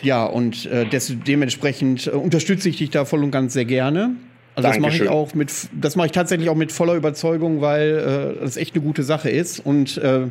ja, 0.02 0.24
und 0.24 0.66
äh, 0.66 0.86
des, 0.86 1.14
dementsprechend 1.26 2.06
äh, 2.06 2.10
unterstütze 2.10 2.68
ich 2.68 2.76
dich 2.76 2.90
da 2.90 3.04
voll 3.04 3.24
und 3.24 3.30
ganz 3.30 3.54
sehr 3.54 3.64
gerne. 3.64 4.16
Also 4.54 4.68
das 4.68 4.78
mache 4.78 4.96
ich 4.96 5.08
auch 5.08 5.34
mit, 5.34 5.52
das 5.72 5.96
mache 5.96 6.06
ich 6.06 6.12
tatsächlich 6.12 6.50
auch 6.50 6.56
mit 6.56 6.72
voller 6.72 6.94
Überzeugung, 6.94 7.60
weil 7.60 8.36
äh, 8.38 8.40
das 8.44 8.56
echt 8.56 8.74
eine 8.74 8.84
gute 8.84 9.02
Sache 9.02 9.30
ist. 9.30 9.60
Und 9.64 9.96
äh, 9.98 10.26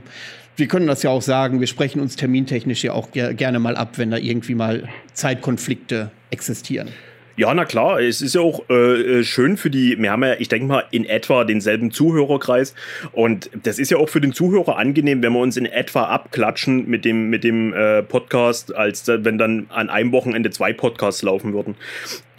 wir 0.56 0.68
können 0.68 0.88
das 0.88 1.04
ja 1.04 1.10
auch 1.10 1.22
sagen, 1.22 1.60
wir 1.60 1.68
sprechen 1.68 2.02
uns 2.02 2.16
termintechnisch 2.16 2.84
ja 2.84 2.94
auch 2.94 3.12
ger 3.12 3.34
gerne 3.34 3.60
mal 3.60 3.76
ab, 3.76 3.98
wenn 3.98 4.12
da 4.12 4.18
irgendwie 4.18 4.56
mal 4.56 4.90
Zeitkonflikte 5.14 6.12
existieren. 6.30 6.90
Ja, 7.40 7.54
na 7.54 7.64
klar, 7.64 8.02
es 8.02 8.22
ist 8.22 8.36
ja 8.36 8.42
auch 8.42 8.70
äh, 8.70 9.20
äh, 9.20 9.24
schön 9.24 9.56
für 9.56 9.70
die, 9.70 9.98
wir 9.98 10.12
haben 10.12 10.26
ja, 10.26 10.34
ich 10.40 10.50
denke 10.50 10.68
mal, 10.68 10.84
in 10.92 11.06
etwa 11.06 11.46
denselben 11.46 11.90
Zuhörerkreis 11.90 12.76
und 13.14 13.50
das 13.64 13.80
ist 13.80 13.92
ja 13.92 13.98
auch 13.98 14.10
für 14.10 14.20
den 14.20 14.34
Zuhörer 14.34 14.78
angenehm, 14.78 15.24
wenn 15.24 15.32
wir 15.32 15.40
uns 15.40 15.56
in 15.56 15.66
etwa 15.66 16.04
abklatschen 16.04 16.90
mit 16.90 17.06
dem, 17.06 17.30
mit 17.30 17.46
dem 17.46 17.74
äh, 17.74 18.04
Podcast, 18.04 18.76
als 18.76 19.08
wenn 19.08 19.38
dann 19.38 19.68
an 19.70 19.90
einem 19.90 20.12
Wochenende 20.12 20.50
zwei 20.50 20.74
Podcasts 20.74 21.22
laufen 21.22 21.54
würden. 21.54 21.76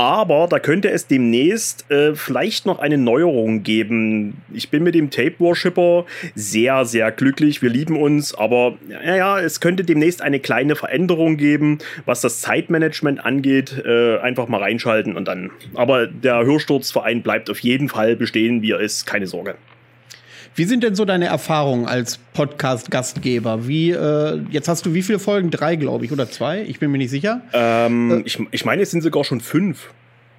Aber 0.01 0.47
da 0.49 0.59
könnte 0.59 0.89
es 0.91 1.09
demnächst 1.09 1.91
äh, 1.91 2.15
vielleicht 2.15 2.65
noch 2.65 2.79
eine 2.79 2.97
Neuerung 2.97 3.63
geben. 3.63 4.41
Ich 4.51 4.71
bin 4.71 4.83
mit 4.83 4.95
dem 4.95 5.11
Tape 5.11 5.35
Worshipper 5.41 6.07
sehr, 6.35 6.87
sehr 6.87 7.13
glücklich. 7.13 7.61
Wir 7.61 7.69
lieben 7.69 8.01
uns, 8.01 8.33
aber 8.35 8.79
ja, 8.89 9.15
ja, 9.15 9.39
es 9.39 9.61
könnte 9.61 9.85
demnächst 9.85 10.23
eine 10.23 10.41
kleine 10.41 10.75
Veränderung 10.75 11.37
geben, 11.37 11.81
was 12.07 12.23
das 12.23 12.41
Zeitmanagement 12.41 13.23
angeht. 13.23 13.77
Äh, 13.85 14.17
einfach 14.21 14.49
mal 14.49 14.63
reinschalten 14.63 15.17
und 15.17 15.29
dann. 15.29 15.51
Aber 15.75 16.07
der 16.07 16.47
Hörsturzverein 16.47 17.21
bleibt 17.21 17.51
auf 17.51 17.59
jeden 17.59 17.91
Fall 17.91 18.17
bestehen, 18.17 18.63
wie 18.63 18.71
er 18.71 18.81
ist. 18.81 19.05
Keine 19.05 19.27
Sorge. 19.27 19.57
Wie 20.61 20.67
sind 20.67 20.83
denn 20.85 20.95
so 20.95 21.07
deine 21.07 21.25
Erfahrungen 21.25 21.87
als 21.87 22.19
Podcast-Gastgeber? 22.35 23.67
Wie, 23.67 23.93
äh, 23.93 24.41
jetzt 24.51 24.69
hast 24.69 24.85
du 24.85 24.93
wie 24.93 25.01
viele 25.01 25.19
Folgen? 25.19 25.51
Drei, 25.51 25.77
glaube 25.77 26.05
ich, 26.05 26.13
oder 26.13 26.29
zwei? 26.31 26.61
Ich 26.65 26.79
bin 26.79 26.91
mir 26.91 26.99
nicht 26.99 27.09
sicher. 27.09 27.41
Ähm, 27.55 28.21
ich, 28.27 28.39
ich 28.51 28.67
meine, 28.67 28.83
es 28.83 28.91
sind 28.91 29.01
sogar 29.03 29.25
schon 29.25 29.41
fünf. 29.41 29.89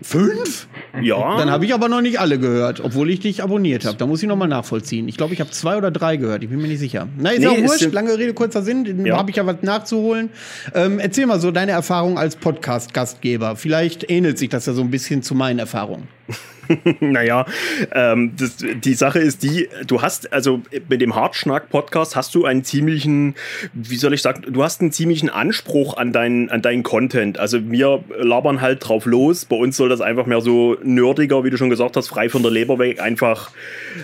Fünf? 0.03 0.67
Ja. 1.01 1.37
Dann 1.39 1.49
habe 1.49 1.65
ich 1.65 1.73
aber 1.73 1.89
noch 1.89 2.01
nicht 2.01 2.19
alle 2.19 2.37
gehört, 2.37 2.81
obwohl 2.81 3.09
ich 3.09 3.19
dich 3.19 3.41
abonniert 3.41 3.83
habe. 3.85 3.97
Da 3.97 4.05
muss 4.05 4.21
ich 4.21 4.27
noch 4.29 4.35
mal 4.35 4.45
nachvollziehen. 4.47 5.07
Ich 5.07 5.17
glaube, 5.17 5.33
ich 5.33 5.39
habe 5.39 5.49
zwei 5.49 5.75
oder 5.75 5.89
drei 5.89 6.17
gehört. 6.17 6.43
Ich 6.43 6.49
bin 6.49 6.61
mir 6.61 6.67
nicht 6.67 6.79
sicher. 6.79 7.07
Na, 7.17 7.31
ist 7.31 7.39
Nee, 7.39 7.45
ja 7.45 7.51
es 7.53 7.61
wurscht. 7.69 7.79
sind- 7.79 7.93
Lange 7.95 8.15
Rede, 8.15 8.35
kurzer 8.35 8.61
Sinn. 8.61 9.03
Ja. 9.05 9.17
habe 9.17 9.31
ich 9.31 9.37
ja 9.37 9.45
was 9.47 9.57
nachzuholen. 9.63 10.29
Ähm, 10.75 10.99
erzähl 10.99 11.25
mal 11.25 11.39
so 11.39 11.49
deine 11.49 11.71
Erfahrung 11.71 12.19
als 12.19 12.35
Podcast-Gastgeber. 12.35 13.55
Vielleicht 13.55 14.07
ähnelt 14.11 14.37
sich 14.37 14.49
das 14.49 14.67
ja 14.67 14.73
so 14.73 14.81
ein 14.81 14.91
bisschen 14.91 15.23
zu 15.23 15.33
meinen 15.33 15.57
Erfahrungen. 15.57 16.07
Naja, 16.99 17.45
ähm, 17.93 18.33
das, 18.37 18.57
die 18.57 18.93
Sache 18.93 19.19
ist 19.19 19.43
die, 19.43 19.67
du 19.85 20.01
hast, 20.01 20.31
also 20.31 20.61
mit 20.89 21.01
dem 21.01 21.15
Hartschnack-Podcast 21.15 22.15
hast 22.15 22.35
du 22.35 22.45
einen 22.45 22.63
ziemlichen, 22.63 23.35
wie 23.73 23.97
soll 23.97 24.13
ich 24.13 24.21
sagen, 24.21 24.43
du 24.47 24.63
hast 24.63 24.81
einen 24.81 24.91
ziemlichen 24.91 25.29
Anspruch 25.29 25.97
an 25.97 26.13
deinen, 26.13 26.49
an 26.49 26.61
deinen 26.61 26.83
Content. 26.83 27.39
Also 27.39 27.69
wir 27.69 28.03
labern 28.17 28.61
halt 28.61 28.87
drauf 28.87 29.05
los. 29.05 29.45
Bei 29.45 29.55
uns 29.55 29.77
soll 29.77 29.89
das 29.89 30.01
einfach 30.01 30.25
mehr 30.25 30.41
so 30.41 30.77
nerdiger, 30.83 31.43
wie 31.43 31.49
du 31.49 31.57
schon 31.57 31.69
gesagt 31.69 31.97
hast, 31.97 32.07
frei 32.07 32.29
von 32.29 32.41
der 32.41 32.51
Leber 32.51 32.79
weg, 32.79 33.01
einfach, 33.01 33.51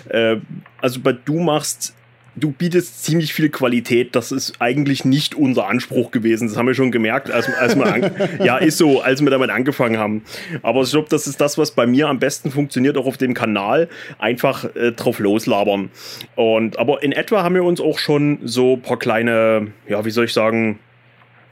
äh, 0.08 0.36
also 0.80 1.00
bei 1.00 1.12
du 1.12 1.40
machst 1.40 1.94
du 2.40 2.52
bietest 2.52 3.04
ziemlich 3.04 3.32
viel 3.34 3.48
Qualität. 3.48 4.14
Das 4.16 4.32
ist 4.32 4.54
eigentlich 4.60 5.04
nicht 5.04 5.34
unser 5.34 5.66
Anspruch 5.68 6.10
gewesen. 6.10 6.48
Das 6.48 6.56
haben 6.56 6.66
wir 6.66 6.74
schon 6.74 6.90
gemerkt, 6.90 7.30
als, 7.30 7.48
als 7.54 7.76
wir 7.76 7.86
an, 7.92 8.10
ja 8.44 8.56
ist 8.58 8.78
so, 8.78 9.00
als 9.02 9.20
wir 9.22 9.30
damit 9.30 9.50
angefangen 9.50 9.98
haben. 9.98 10.22
Aber 10.62 10.82
ich 10.82 10.90
glaube, 10.90 11.08
das 11.10 11.26
ist 11.26 11.40
das, 11.40 11.58
was 11.58 11.70
bei 11.72 11.86
mir 11.86 12.08
am 12.08 12.18
besten 12.18 12.50
funktioniert, 12.50 12.96
auch 12.96 13.06
auf 13.06 13.16
dem 13.16 13.34
Kanal. 13.34 13.88
Einfach 14.18 14.64
äh, 14.76 14.92
drauf 14.92 15.18
loslabern. 15.18 15.90
Und 16.36 16.78
aber 16.78 17.02
in 17.02 17.12
etwa 17.12 17.42
haben 17.42 17.54
wir 17.54 17.64
uns 17.64 17.80
auch 17.80 17.98
schon 17.98 18.38
so 18.44 18.74
ein 18.74 18.82
paar 18.82 18.98
kleine, 18.98 19.68
ja, 19.88 20.04
wie 20.04 20.10
soll 20.10 20.26
ich 20.26 20.32
sagen, 20.32 20.78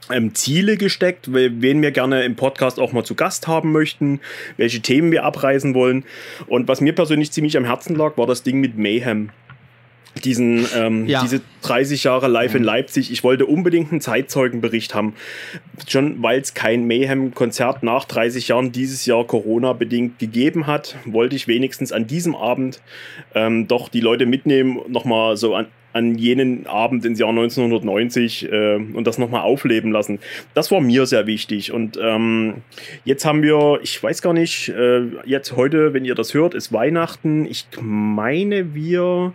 ähm, 0.09 0.33
Ziele 0.35 0.77
gesteckt, 0.77 1.33
we- 1.33 1.51
wen 1.61 1.81
wir 1.81 1.91
gerne 1.91 2.23
im 2.23 2.35
Podcast 2.37 2.79
auch 2.79 2.93
mal 2.93 3.03
zu 3.03 3.13
Gast 3.15 3.47
haben 3.47 3.73
möchten, 3.73 4.21
welche 4.55 4.79
Themen 4.81 5.11
wir 5.11 5.25
abreißen 5.25 5.73
wollen. 5.73 6.05
Und 6.47 6.67
was 6.69 6.79
mir 6.79 6.93
persönlich 6.93 7.31
ziemlich 7.31 7.57
am 7.57 7.65
Herzen 7.65 7.95
lag, 7.95 8.17
war 8.17 8.25
das 8.25 8.41
Ding 8.43 8.59
mit 8.61 8.77
Mayhem. 8.77 9.31
Diesen, 10.19 10.65
ähm, 10.75 11.07
ja. 11.07 11.21
diese 11.21 11.41
30 11.63 12.03
Jahre 12.03 12.27
live 12.27 12.55
in 12.55 12.63
Leipzig. 12.63 13.11
Ich 13.11 13.23
wollte 13.23 13.45
unbedingt 13.45 13.91
einen 13.91 14.01
Zeitzeugenbericht 14.01 14.95
haben. 14.95 15.13
Schon 15.87 16.21
weil 16.21 16.39
es 16.39 16.53
kein 16.53 16.87
Mayhem-Konzert 16.87 17.83
nach 17.83 18.05
30 18.05 18.49
Jahren 18.49 18.71
dieses 18.71 19.05
Jahr 19.05 19.25
Corona-bedingt 19.25 20.19
gegeben 20.19 20.67
hat, 20.67 20.95
wollte 21.05 21.35
ich 21.35 21.47
wenigstens 21.47 21.91
an 21.91 22.07
diesem 22.07 22.35
Abend 22.35 22.81
ähm, 23.35 23.67
doch 23.67 23.89
die 23.89 24.01
Leute 24.01 24.25
mitnehmen, 24.25 24.79
nochmal 24.87 25.37
so 25.37 25.55
an, 25.55 25.67
an 25.97 26.15
jenen 26.15 26.67
Abend 26.67 27.05
ins 27.05 27.19
Jahr 27.19 27.29
1990 27.29 28.51
äh, 28.51 28.75
und 28.75 29.05
das 29.05 29.17
nochmal 29.17 29.41
aufleben 29.41 29.91
lassen. 29.91 30.19
Das 30.53 30.71
war 30.71 30.79
mir 30.79 31.05
sehr 31.05 31.27
wichtig. 31.27 31.71
Und 31.71 31.99
ähm, 32.01 32.61
jetzt 33.03 33.25
haben 33.25 33.41
wir, 33.41 33.79
ich 33.81 34.01
weiß 34.01 34.21
gar 34.21 34.33
nicht, 34.33 34.69
äh, 34.69 35.01
jetzt 35.25 35.55
heute, 35.55 35.93
wenn 35.93 36.05
ihr 36.05 36.15
das 36.15 36.33
hört, 36.33 36.53
ist 36.53 36.71
Weihnachten. 36.71 37.45
Ich 37.45 37.65
meine, 37.81 38.75
wir 38.75 39.33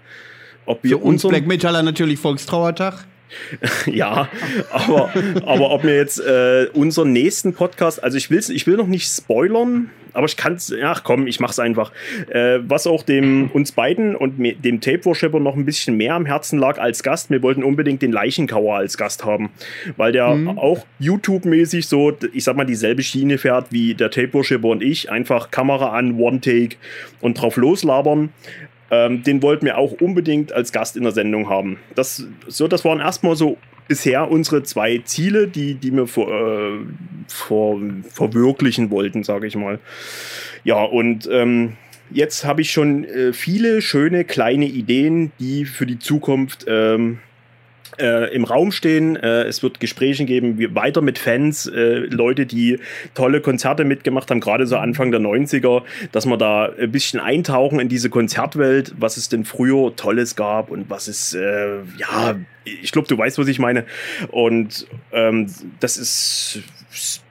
ob 0.67 0.83
wir 0.83 0.99
Für 0.99 1.05
uns 1.05 1.23
Black 1.27 1.47
Metaller 1.47 1.83
natürlich 1.83 2.19
Volkstrauertag. 2.19 3.07
ja, 3.87 4.29
aber, 4.71 5.11
aber 5.47 5.71
ob 5.71 5.85
wir 5.85 5.97
jetzt 5.97 6.21
äh, 6.21 6.67
unseren 6.75 7.13
nächsten 7.13 7.55
Podcast, 7.55 8.03
also 8.03 8.17
ich, 8.17 8.31
will's, 8.31 8.49
ich 8.49 8.67
will 8.67 8.77
noch 8.77 8.87
nicht 8.87 9.09
spoilern, 9.09 9.91
aber 10.13 10.27
ich 10.27 10.37
kann 10.37 10.55
es, 10.55 10.73
ach 10.83 11.05
komm, 11.05 11.27
ich 11.27 11.41
mach's 11.41 11.59
einfach. 11.59 11.93
Äh, 12.29 12.59
was 12.67 12.87
auch 12.87 13.03
dem 13.03 13.51
uns 13.53 13.73
beiden 13.73 14.15
und 14.15 14.39
dem 14.39 14.81
Tape 14.81 15.05
Worshipper 15.07 15.41
noch 15.41 15.57
ein 15.57 15.65
bisschen 15.65 15.97
mehr 15.97 16.15
am 16.15 16.27
Herzen 16.27 16.59
lag 16.59 16.79
als 16.79 17.03
Gast, 17.03 17.31
wir 17.31 17.43
wollten 17.43 17.65
unbedingt 17.65 18.03
den 18.03 18.13
Leichenkauer 18.13 18.77
als 18.77 18.99
Gast 18.99 19.25
haben, 19.25 19.51
weil 19.97 20.13
der 20.13 20.35
mhm. 20.35 20.59
auch 20.59 20.85
YouTube-mäßig 20.99 21.87
so, 21.87 22.13
ich 22.33 22.45
sag 22.45 22.57
mal, 22.57 22.65
dieselbe 22.65 23.03
Schiene 23.03 23.39
fährt 23.39 23.69
wie 23.71 23.95
der 23.95 24.11
Tape 24.11 24.35
Worshipper 24.35 24.69
und 24.69 24.83
ich. 24.83 25.11
Einfach 25.11 25.51
Kamera 25.51 25.93
an, 25.93 26.19
One 26.19 26.41
Take 26.41 26.77
und 27.21 27.41
drauf 27.41 27.57
loslabern. 27.57 28.31
Ähm, 28.93 29.23
den 29.23 29.43
wollten 29.43 29.65
wir 29.65 29.79
auch 29.79 29.93
unbedingt 30.01 30.53
als 30.53 30.71
Gast 30.71 30.99
in 30.99 31.03
der 31.03 31.13
Sendung 31.13 31.49
haben. 31.49 31.79
Das, 31.95 32.27
so, 32.47 32.69
das 32.69 32.85
waren 32.85 33.01
erstmal 33.01 33.37
so 33.37 33.57
bisher 33.89 34.31
unsere 34.31 34.63
zwei 34.65 34.99
Ziele, 34.99 35.49
die, 35.49 35.75
die 35.75 35.93
wir 35.93 36.07
vor, 36.07 36.29
äh, 36.29 36.79
vor, 37.27 37.81
verwirklichen 38.11 38.91
wollten, 38.91 39.25
sage 39.25 39.47
ich 39.47 39.57
mal. 39.57 39.79
Ja, 40.63 40.83
und 40.83 41.27
ähm, 41.33 41.79
jetzt 42.11 42.45
habe 42.45 42.61
ich 42.61 42.71
schon 42.71 43.05
äh, 43.05 43.33
viele 43.33 43.81
schöne 43.81 44.25
kleine 44.25 44.67
Ideen, 44.67 45.33
die 45.41 45.65
für 45.65 45.87
die 45.87 45.99
Zukunft 45.99 46.67
ähm, 46.69 47.19
äh, 47.99 48.35
im 48.35 48.45
Raum 48.45 48.73
stehen. 48.73 49.17
Äh, 49.17 49.45
es 49.45 49.63
wird 49.63 49.81
Gespräche 49.81 50.25
geben, 50.25 50.59
wie, 50.59 50.75
weiter 50.75 51.01
mit 51.01 51.19
Fans, 51.19 51.67
äh, 51.67 51.99
Leute, 51.99 52.47
die 52.47 52.79
tolle 53.15 53.41
Konzerte 53.41 53.85
mitgemacht 53.85 54.31
haben, 54.31 54.41
gerade 54.41 54.67
so 54.67 54.77
Anfang 54.77 55.11
der 55.11 55.21
90er, 55.21 55.83
dass 56.13 56.27
wir 56.27 56.37
da 56.37 56.71
ein 56.79 56.93
bisschen 56.93 57.21
eintauchen 57.21 57.81
in 57.81 57.89
diese 57.89 58.11
Konzertwelt, 58.11 58.95
was 58.99 59.17
es 59.17 59.29
denn 59.29 59.45
früher 59.45 59.95
Tolles 59.97 60.37
gab 60.37 60.71
und 60.71 60.91
was 60.91 61.09
es, 61.09 61.35
äh, 61.35 61.79
ja, 61.99 62.37
ich 62.65 62.93
glaube, 62.93 63.09
du 63.09 63.19
weißt, 63.19 63.39
was 63.39 63.49
ich 63.49 63.59
meine. 63.59 63.85
Und 64.31 64.87
ähm, 65.13 65.47
das 65.81 65.97
ist 65.97 66.63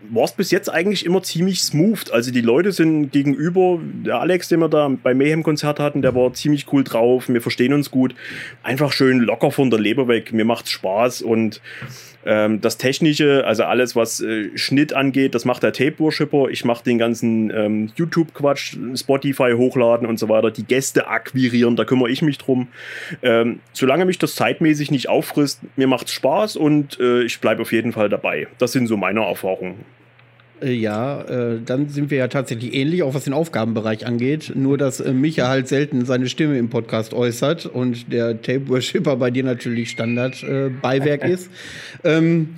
war 0.09 0.25
es 0.25 0.31
bis 0.31 0.51
jetzt 0.51 0.69
eigentlich 0.69 1.05
immer 1.05 1.23
ziemlich 1.23 1.61
smooth. 1.61 2.11
Also 2.11 2.31
die 2.31 2.41
Leute 2.41 2.71
sind 2.71 3.11
gegenüber, 3.11 3.79
der 3.81 4.19
Alex, 4.19 4.49
den 4.49 4.59
wir 4.59 4.69
da 4.69 4.89
bei 4.89 5.13
Mayhem-Konzert 5.13 5.79
hatten, 5.79 6.01
der 6.01 6.15
war 6.15 6.33
ziemlich 6.33 6.71
cool 6.73 6.83
drauf, 6.83 7.29
wir 7.29 7.41
verstehen 7.41 7.73
uns 7.73 7.91
gut. 7.91 8.15
Einfach 8.63 8.91
schön 8.91 9.19
locker 9.19 9.51
von 9.51 9.69
der 9.69 9.79
Leber 9.79 10.07
weg, 10.07 10.33
mir 10.33 10.45
macht's 10.45 10.71
Spaß 10.71 11.21
und 11.21 11.61
ähm, 12.25 12.61
das 12.61 12.77
Technische, 12.77 13.45
also 13.45 13.63
alles, 13.63 13.95
was 13.95 14.21
äh, 14.21 14.55
Schnitt 14.55 14.93
angeht, 14.93 15.33
das 15.33 15.45
macht 15.45 15.63
der 15.63 15.73
Tape-Worshipper. 15.73 16.49
Ich 16.49 16.65
mache 16.65 16.83
den 16.83 16.97
ganzen 16.97 17.51
ähm, 17.51 17.91
YouTube-Quatsch, 17.95 18.77
Spotify 18.95 19.53
hochladen 19.55 20.07
und 20.07 20.19
so 20.19 20.29
weiter, 20.29 20.51
die 20.51 20.63
Gäste 20.63 21.07
akquirieren, 21.07 21.75
da 21.75 21.85
kümmere 21.85 22.09
ich 22.09 22.21
mich 22.21 22.37
drum. 22.37 22.67
Ähm, 23.23 23.59
solange 23.73 24.05
mich 24.05 24.19
das 24.19 24.35
zeitmäßig 24.35 24.91
nicht 24.91 25.09
auffrisst, 25.09 25.61
mir 25.75 25.87
macht's 25.87 26.13
Spaß 26.13 26.57
und 26.57 26.99
äh, 26.99 27.23
ich 27.23 27.39
bleibe 27.39 27.61
auf 27.63 27.71
jeden 27.71 27.91
Fall 27.91 28.09
dabei. 28.09 28.47
Das 28.57 28.71
sind 28.71 28.87
so 28.87 28.97
meine 28.97 29.21
Erfahrungen. 29.21 29.85
Äh, 30.61 30.73
ja, 30.73 31.21
äh, 31.21 31.59
dann 31.65 31.89
sind 31.89 32.11
wir 32.11 32.17
ja 32.17 32.27
tatsächlich 32.27 32.73
ähnlich, 32.73 33.03
auch 33.03 33.13
was 33.13 33.23
den 33.23 33.33
Aufgabenbereich 33.33 34.05
angeht. 34.05 34.53
Nur, 34.55 34.77
dass 34.77 34.99
äh, 34.99 35.13
Micha 35.13 35.47
halt 35.47 35.67
selten 35.67 36.05
seine 36.05 36.27
Stimme 36.27 36.57
im 36.57 36.69
Podcast 36.69 37.13
äußert 37.13 37.65
und 37.65 38.11
der 38.11 38.41
Tape-Worshipper 38.41 39.15
bei 39.15 39.31
dir 39.31 39.43
natürlich 39.43 39.89
Standard-Beiwerk 39.89 41.23
äh, 41.23 41.33
ist. 41.33 41.49
Ähm, 42.03 42.55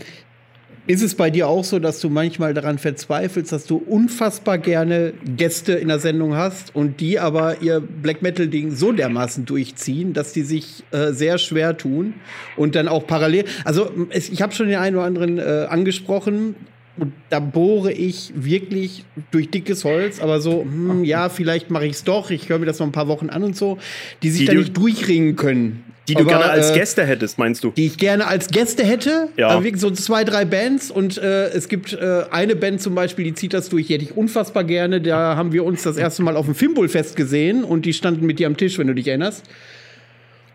ist 0.86 1.02
es 1.02 1.16
bei 1.16 1.30
dir 1.30 1.48
auch 1.48 1.64
so, 1.64 1.80
dass 1.80 2.02
du 2.02 2.10
manchmal 2.10 2.54
daran 2.54 2.78
verzweifelst, 2.78 3.52
dass 3.52 3.66
du 3.66 3.78
unfassbar 3.78 4.58
gerne 4.58 5.14
Gäste 5.38 5.74
in 5.74 5.88
der 5.88 6.00
Sendung 6.00 6.36
hast 6.36 6.76
und 6.76 7.00
die 7.00 7.20
aber 7.20 7.62
ihr 7.62 7.80
Black 7.80 8.22
Metal-Ding 8.22 8.72
so 8.72 8.92
dermaßen 8.92 9.46
durchziehen, 9.46 10.14
dass 10.14 10.34
die 10.34 10.42
sich 10.42 10.84
äh, 10.92 11.14
sehr 11.14 11.38
schwer 11.38 11.78
tun 11.78 12.16
und 12.58 12.76
dann 12.76 12.90
auch 12.90 13.08
parallel. 13.08 13.46
Also 13.64 13.90
es, 14.10 14.30
ich 14.30 14.42
habe 14.42 14.54
schon 14.54 14.68
den 14.68 14.78
einen 14.78 14.98
oder 14.98 15.06
anderen 15.06 15.38
äh, 15.38 15.68
angesprochen, 15.70 16.56
und 16.98 17.14
da 17.30 17.40
bohre 17.40 17.92
ich 17.92 18.32
wirklich 18.36 19.04
durch 19.32 19.50
dickes 19.50 19.84
Holz, 19.84 20.20
aber 20.20 20.42
so, 20.42 20.62
hm, 20.62 21.04
ja, 21.04 21.30
vielleicht 21.30 21.72
mache 21.72 21.86
ich 21.86 21.94
es 21.94 22.04
doch, 22.04 22.30
ich 22.30 22.50
höre 22.50 22.60
mir 22.60 22.68
das 22.68 22.80
noch 22.80 22.86
ein 22.86 22.92
paar 22.92 23.08
Wochen 23.08 23.30
an 23.30 23.44
und 23.44 23.58
so, 23.58 23.80
die 24.22 24.30
sich 24.30 24.42
die 24.42 24.46
da 24.46 24.54
nicht 24.54 24.78
durchringen 24.78 25.36
können. 25.36 25.84
Die 26.08 26.16
du 26.16 26.22
aber, 26.22 26.30
gerne 26.30 26.46
als 26.46 26.72
äh, 26.72 26.80
Gäste 26.80 27.06
hättest, 27.06 27.38
meinst 27.38 27.64
du? 27.64 27.72
Die 27.72 27.86
ich 27.86 27.98
gerne 27.98 28.28
als 28.28 28.50
Gäste 28.50 28.84
hätte. 28.84 29.30
Ja. 29.38 29.48
Also 29.48 29.64
wirklich 29.64 29.82
so 29.82 29.90
zwei, 29.92 30.26
drei 30.26 30.44
Bands. 30.44 30.92
Und 30.92 31.18
äh, 31.18 31.48
es 31.48 31.70
gibt 31.70 31.94
äh, 31.94 32.24
eine 32.30 32.58
Band 32.58 32.82
zum 32.82 32.94
Beispiel, 32.94 33.24
die 33.24 33.34
zieht 33.34 33.54
das 33.54 33.70
durch, 33.70 33.88
die 33.88 33.94
hätte 33.94 34.04
ich 34.04 34.18
unfassbar 34.18 34.66
gerne. 34.66 35.00
Da 35.00 35.38
haben 35.38 35.54
wir 35.54 35.64
uns 35.64 35.84
das 35.84 35.96
erste 35.96 36.22
Mal 36.22 36.36
auf 36.36 36.46
dem 36.46 36.56
Fimbul-Fest 36.56 37.16
gesehen 37.16 37.64
und 37.64 37.86
die 37.86 37.94
standen 37.94 38.26
mit 38.26 38.40
dir 38.40 38.48
am 38.48 38.58
Tisch, 38.58 38.78
wenn 38.78 38.88
du 38.88 38.96
dich 38.96 39.08
erinnerst. 39.08 39.46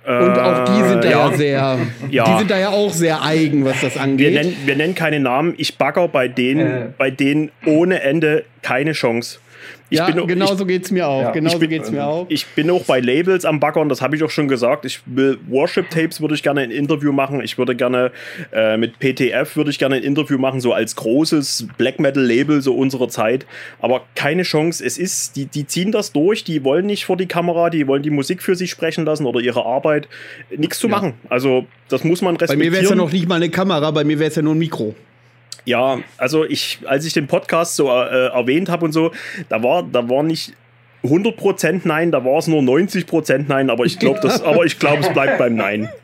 Und 0.06 0.38
auch 0.38 0.64
die 0.64 0.88
sind 0.88 1.04
da 1.04 1.10
ja, 1.10 1.28
ja 1.28 1.36
sehr, 1.36 1.78
ja. 2.10 2.24
die 2.24 2.38
sind 2.38 2.50
da 2.50 2.58
ja 2.58 2.70
auch 2.70 2.92
sehr 2.92 3.22
eigen, 3.22 3.64
was 3.66 3.82
das 3.82 3.98
angeht. 3.98 4.32
Wir 4.32 4.42
nennen, 4.42 4.56
wir 4.64 4.76
nennen 4.76 4.94
keine 4.94 5.20
Namen. 5.20 5.54
Ich 5.58 5.76
bagger 5.76 6.08
bei 6.08 6.28
denen, 6.28 6.66
äh. 6.66 6.86
bei 6.96 7.10
denen 7.10 7.50
ohne 7.66 8.00
Ende 8.00 8.44
keine 8.62 8.92
Chance. 8.92 9.38
Ich 9.90 9.98
ja, 9.98 10.10
bin, 10.10 10.26
genau 10.26 10.52
ich, 10.52 10.58
so 10.58 10.66
geht 10.66 10.84
es 10.84 10.90
mir 10.90 11.06
auch. 11.06 11.22
Ja. 11.22 11.30
Genau 11.30 11.50
so 11.50 11.58
geht's 11.58 11.90
mir 11.90 12.04
auch. 12.04 12.26
Ich 12.28 12.46
bin 12.48 12.70
auch 12.70 12.84
bei 12.84 13.00
Labels 13.00 13.44
am 13.44 13.58
Backern, 13.58 13.88
das 13.88 14.02
habe 14.02 14.16
ich 14.16 14.22
auch 14.22 14.30
schon 14.30 14.46
gesagt. 14.46 14.84
Ich 14.84 15.00
will 15.06 15.38
Worship-Tapes 15.48 16.20
würde 16.20 16.34
ich 16.34 16.42
gerne 16.42 16.60
ein 16.60 16.70
Interview 16.70 17.12
machen. 17.12 17.40
Ich 17.42 17.56
würde 17.56 17.74
gerne 17.74 18.12
äh, 18.52 18.76
mit 18.76 18.98
PTF 18.98 19.56
würde 19.56 19.70
ich 19.70 19.78
gerne 19.78 19.96
ein 19.96 20.02
Interview 20.02 20.36
machen, 20.36 20.60
so 20.60 20.74
als 20.74 20.94
großes 20.96 21.68
Black 21.78 22.00
Metal-Label 22.00 22.60
so 22.60 22.74
unserer 22.74 23.08
Zeit. 23.08 23.46
Aber 23.80 24.02
keine 24.14 24.42
Chance. 24.42 24.84
Es 24.84 24.98
ist, 24.98 25.36
die, 25.36 25.46
die 25.46 25.66
ziehen 25.66 25.90
das 25.90 26.12
durch, 26.12 26.44
die 26.44 26.64
wollen 26.64 26.84
nicht 26.84 27.06
vor 27.06 27.16
die 27.16 27.26
Kamera, 27.26 27.70
die 27.70 27.86
wollen 27.86 28.02
die 28.02 28.10
Musik 28.10 28.42
für 28.42 28.56
sich 28.56 28.70
sprechen 28.70 29.06
lassen 29.06 29.24
oder 29.24 29.40
ihre 29.40 29.64
Arbeit. 29.64 30.08
Nichts 30.54 30.78
zu 30.78 30.88
ja. 30.88 30.96
machen. 30.96 31.14
Also 31.30 31.66
das 31.88 32.04
muss 32.04 32.20
man 32.20 32.36
respektieren. 32.36 32.58
Bei 32.58 32.64
mir 32.64 32.72
wäre 32.72 32.84
es 32.84 32.90
ja 32.90 32.96
noch 32.96 33.12
nicht 33.12 33.28
mal 33.28 33.36
eine 33.36 33.48
Kamera, 33.48 33.90
bei 33.90 34.04
mir 34.04 34.18
wäre 34.18 34.28
es 34.28 34.36
ja 34.36 34.42
nur 34.42 34.54
ein 34.54 34.58
Mikro. 34.58 34.94
Ja, 35.68 35.98
also 36.16 36.46
ich, 36.46 36.78
als 36.86 37.04
ich 37.04 37.12
den 37.12 37.26
Podcast 37.26 37.76
so 37.76 37.90
äh, 37.90 38.28
erwähnt 38.28 38.70
habe 38.70 38.86
und 38.86 38.92
so, 38.92 39.12
da 39.50 39.62
war, 39.62 39.82
da 39.82 40.08
war 40.08 40.22
nicht 40.22 40.54
100% 41.04 41.82
Nein, 41.84 42.10
da 42.10 42.24
war 42.24 42.38
es 42.38 42.46
nur 42.46 42.62
90% 42.62 43.44
Nein, 43.48 43.68
aber 43.68 43.84
ich 43.84 43.98
glaube, 43.98 44.20
glaube, 44.20 45.00
es 45.00 45.12
bleibt 45.12 45.38
beim 45.38 45.54
Nein. 45.54 45.88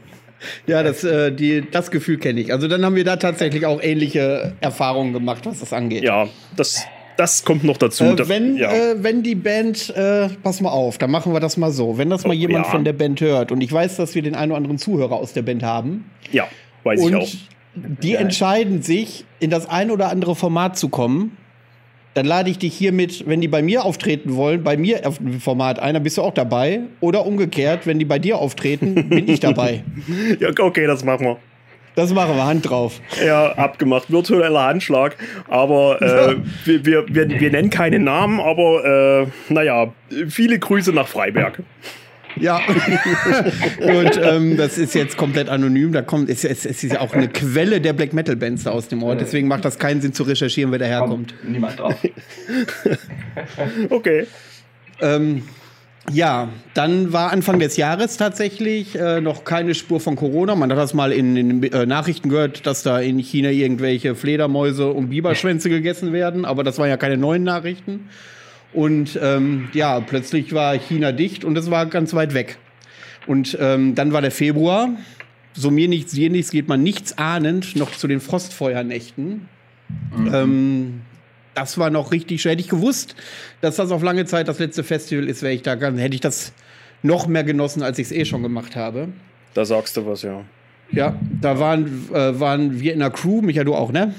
Ja, 0.67 0.83
das, 0.83 1.03
äh, 1.05 1.33
die, 1.33 1.65
das 1.71 1.91
Gefühl 1.91 2.19
kenne 2.19 2.39
ich. 2.39 2.53
Also 2.53 2.69
dann 2.69 2.85
haben 2.85 2.97
wir 2.97 3.05
da 3.05 3.17
tatsächlich 3.17 3.65
auch 3.65 3.83
ähnliche 3.83 4.53
Erfahrungen 4.61 5.15
gemacht, 5.15 5.47
was 5.47 5.61
das 5.61 5.73
angeht. 5.73 6.05
Ja, 6.05 6.29
das, 6.55 6.85
das 7.17 7.47
kommt 7.47 7.65
noch 7.65 7.79
dazu. 7.79 8.05
Äh, 8.05 8.29
wenn, 8.29 8.59
ja. 8.59 8.71
äh, 8.71 9.03
wenn 9.03 9.23
die 9.23 9.37
Band, 9.37 9.89
äh, 9.97 10.29
pass 10.43 10.61
mal 10.61 10.69
auf, 10.69 10.99
dann 10.99 11.11
machen 11.11 11.33
wir 11.33 11.41
das 11.41 11.57
mal 11.57 11.71
so. 11.71 11.97
Wenn 11.97 12.11
das 12.11 12.25
mal 12.25 12.33
oh, 12.33 12.35
jemand 12.35 12.67
ja. 12.67 12.71
von 12.73 12.85
der 12.85 12.93
Band 12.93 13.23
hört 13.23 13.53
und 13.53 13.63
ich 13.63 13.73
weiß, 13.73 13.97
dass 13.97 14.15
wir 14.15 14.21
den 14.21 14.35
einen 14.35 14.53
oder 14.53 14.59
anderen 14.59 14.77
Zuhörer 14.77 15.15
aus 15.15 15.33
der 15.33 15.41
Band 15.41 15.63
haben. 15.63 16.11
Ja, 16.31 16.47
weiß 16.83 17.01
ich 17.01 17.15
auch 17.15 17.54
die 17.75 18.15
entscheiden 18.15 18.83
sich, 18.83 19.25
in 19.41 19.51
das 19.51 19.69
ein 19.69 19.91
oder 19.91 20.11
andere 20.11 20.35
Format 20.35 20.79
zu 20.79 20.89
kommen, 20.89 21.37
dann 22.15 22.27
lade 22.27 22.49
ich 22.49 22.59
dich 22.59 22.75
hiermit, 22.75 23.25
wenn 23.27 23.41
die 23.41 23.49
bei 23.49 23.61
mir 23.61 23.85
auftreten 23.85 24.37
wollen, 24.37 24.63
bei 24.63 24.77
mir 24.77 25.07
auf 25.07 25.19
dem 25.19 25.41
Format 25.41 25.81
einer, 25.81 25.99
bist 25.99 26.17
du 26.17 26.23
auch 26.23 26.33
dabei. 26.33 26.83
Oder 27.01 27.27
umgekehrt, 27.27 27.87
wenn 27.87 27.99
die 27.99 28.05
bei 28.05 28.21
dir 28.21 28.39
auftreten, 28.39 29.09
bin 29.09 29.29
ich 29.29 29.41
dabei. 29.41 29.83
ja, 30.41 30.51
okay, 30.61 30.87
das 30.87 31.05
machen 31.05 31.27
wir. 31.27 31.37
Das 31.97 32.13
machen 32.13 32.37
wir, 32.37 32.45
Hand 32.45 32.69
drauf. 32.69 33.01
Ja, 33.25 33.53
abgemacht. 33.53 34.11
Virtueller 34.11 34.65
Handschlag. 34.65 35.17
Aber 35.49 36.03
äh, 36.03 36.37
wir, 36.65 36.85
wir, 36.85 37.05
wir, 37.09 37.41
wir, 37.41 37.51
nennen 37.51 37.71
keine 37.71 38.01
Namen, 38.01 38.41
aber 38.41 39.27
äh, 39.29 39.53
naja, 39.53 39.93
viele 40.29 40.59
Grüße 40.59 40.93
nach 40.93 41.07
Freiberg. 41.07 41.63
Ja, 42.41 42.61
und 43.81 44.21
ähm, 44.23 44.57
das 44.57 44.79
ist 44.79 44.95
jetzt 44.95 45.17
komplett 45.17 45.49
anonym. 45.49 45.93
Da 45.93 46.03
kommt, 46.03 46.29
es, 46.29 46.45
es, 46.45 46.67
es 46.67 46.83
ist 46.83 46.93
ja 46.93 47.01
auch 47.01 47.13
eine 47.13 47.29
Quelle 47.29 47.81
der 47.81 47.93
Black 47.93 48.13
Metal 48.13 48.37
Bands 48.37 48.65
da 48.65 48.71
aus 48.71 48.89
dem 48.89 49.03
Ort. 49.03 49.21
Deswegen 49.21 49.49
macht 49.49 49.65
das 49.65 49.79
keinen 49.79 50.01
Sinn 50.01 50.13
zu 50.13 50.25
recherchieren, 50.25 50.73
wer 50.73 50.79
daherkommt. 50.79 51.35
Kommt 51.41 51.53
niemand 51.53 51.79
drauf. 51.79 51.97
okay. 53.91 54.27
Ähm, 55.01 55.43
ja, 56.13 56.51
dann 56.75 57.13
war 57.15 57.33
Anfang 57.33 57.59
des 57.59 57.77
Jahres 57.77 58.19
tatsächlich 58.19 58.95
äh, 58.95 59.21
noch 59.21 59.45
keine 59.45 59.75
Spur 59.75 60.01
von 60.01 60.17
Corona. 60.17 60.55
Man 60.55 60.71
hat 60.71 60.79
das 60.79 60.93
mal 60.93 61.13
in 61.13 61.35
den 61.35 61.63
äh, 61.63 61.87
Nachrichten 61.87 62.29
gehört, 62.29 62.67
dass 62.67 62.83
da 62.83 63.01
in 63.01 63.19
China 63.19 63.49
irgendwelche 63.51 64.15
Fledermäuse 64.15 64.91
und 64.91 65.09
Biberschwänze 65.09 65.71
gegessen 65.71 66.13
werden, 66.13 66.45
aber 66.45 66.63
das 66.63 66.79
waren 66.79 66.91
ja 66.91 66.99
keine 66.99 67.17
neuen 67.17 67.43
Nachrichten. 67.43 68.11
Und 68.75 69.19
ähm, 69.23 69.69
ja, 69.73 70.01
plötzlich 70.01 70.53
war 70.53 70.77
China 70.77 71.13
dicht 71.13 71.45
und 71.45 71.57
es 71.57 71.71
war 71.71 71.87
ganz 71.87 72.13
weit 72.13 72.35
weg. 72.35 72.59
Und 73.27 73.57
ähm, 73.61 73.95
dann 73.95 74.13
war 74.13 74.21
der 74.21 74.33
Februar. 74.33 74.91
So 75.55 75.71
mir 75.71 75.89
nichts, 75.89 76.13
dir 76.13 76.31
nichts, 76.31 76.51
geht 76.51 76.69
man 76.69 76.83
nichts 76.83 77.17
ahnend 77.17 77.77
noch 77.77 77.93
zu 77.93 78.09
den 78.09 78.21
Frostfeuernächten. 78.21 79.49
Mhm. 80.17 80.35
Ähm, 80.35 81.01
das 81.55 81.79
war 81.79 81.91
noch 81.91 82.11
richtig 82.11 82.43
schön. 82.43 82.51
Hätte 82.51 82.63
ich 82.63 82.69
gewusst, 82.69 83.15
dass 83.61 83.77
das 83.77 83.93
auf 83.93 84.03
lange 84.03 84.25
Zeit 84.25 84.49
das 84.49 84.59
letzte 84.59 84.83
Festival 84.83 85.29
ist, 85.29 85.43
wäre 85.43 85.55
ich 85.55 85.63
da, 85.63 85.77
hätte 85.77 86.15
ich 86.15 86.21
das 86.21 86.53
noch 87.03 87.29
mehr 87.29 87.45
genossen, 87.45 87.83
als 87.85 87.99
ich 88.01 88.07
es 88.07 88.13
eh 88.13 88.25
schon 88.25 88.43
gemacht 88.43 88.75
habe. 88.75 89.09
Da 89.55 89.65
sagst 89.65 89.97
du 89.97 90.07
was, 90.07 90.23
ja. 90.23 90.43
Ja, 90.91 91.17
da 91.41 91.59
waren, 91.61 92.09
äh, 92.13 92.39
waren 92.41 92.81
wir 92.81 92.93
in 92.93 92.99
der 92.99 93.11
Crew, 93.11 93.41
Micha, 93.41 93.63
du 93.63 93.75
auch, 93.75 93.93
ne? 93.93 94.15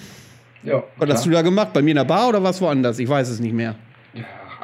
Ja. 0.63 0.83
Was 0.97 1.09
hast 1.09 1.25
du 1.25 1.29
da 1.29 1.41
gemacht? 1.41 1.74
Bei 1.74 1.81
mir 1.81 1.91
in 1.91 1.97
der 1.97 2.05
Bar 2.05 2.29
oder 2.29 2.41
was 2.41 2.62
woanders? 2.62 2.97
Ich 3.00 3.07
weiß 3.07 3.29
es 3.29 3.39
nicht 3.39 3.53
mehr. 3.53 3.75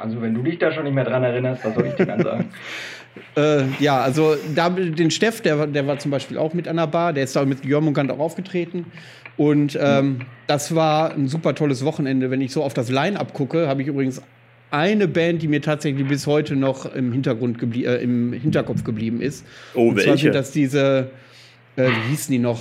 Also 0.02 0.20
wenn 0.20 0.34
du 0.34 0.42
dich 0.42 0.58
da 0.58 0.72
schon 0.72 0.84
nicht 0.84 0.94
mehr 0.94 1.04
dran 1.04 1.22
erinnerst, 1.22 1.64
was 1.64 1.74
soll 1.74 1.86
ich 1.86 1.94
dir 1.94 2.06
dann 2.06 2.22
sagen? 2.22 2.48
äh, 3.36 3.64
ja, 3.78 4.00
also 4.00 4.34
da, 4.54 4.68
den 4.68 5.10
Steff, 5.10 5.40
der, 5.40 5.66
der 5.68 5.86
war 5.86 5.98
zum 5.98 6.10
Beispiel 6.10 6.38
auch 6.38 6.54
mit 6.54 6.66
an 6.66 6.76
der 6.76 6.88
Bar, 6.88 7.12
der 7.12 7.24
ist 7.24 7.36
da 7.36 7.44
mit 7.44 7.64
Jörmungand 7.64 8.10
auch 8.10 8.18
aufgetreten. 8.18 8.86
Und 9.36 9.78
ähm, 9.80 10.20
das 10.46 10.74
war 10.74 11.12
ein 11.14 11.28
super 11.28 11.54
tolles 11.54 11.84
Wochenende. 11.84 12.30
Wenn 12.30 12.40
ich 12.40 12.52
so 12.52 12.62
auf 12.62 12.74
das 12.74 12.90
Line-Up 12.90 13.32
gucke, 13.32 13.68
habe 13.68 13.82
ich 13.82 13.88
übrigens 13.88 14.20
eine 14.72 15.06
Band, 15.06 15.42
die 15.42 15.48
mir 15.48 15.62
tatsächlich 15.62 16.08
bis 16.08 16.26
heute 16.26 16.56
noch 16.56 16.92
im 16.92 17.12
Hintergrund 17.12 17.62
äh, 17.62 18.02
im 18.02 18.32
Hinterkopf 18.32 18.84
geblieben 18.84 19.20
ist. 19.20 19.44
Oh, 19.74 19.88
Und 19.88 19.96
welche? 19.96 20.08
Zwar 20.08 20.18
sind 20.18 20.34
das 20.34 20.50
diese, 20.50 21.10
äh, 21.76 21.88
wie 21.88 22.10
hießen 22.10 22.32
die 22.32 22.38
noch? 22.38 22.60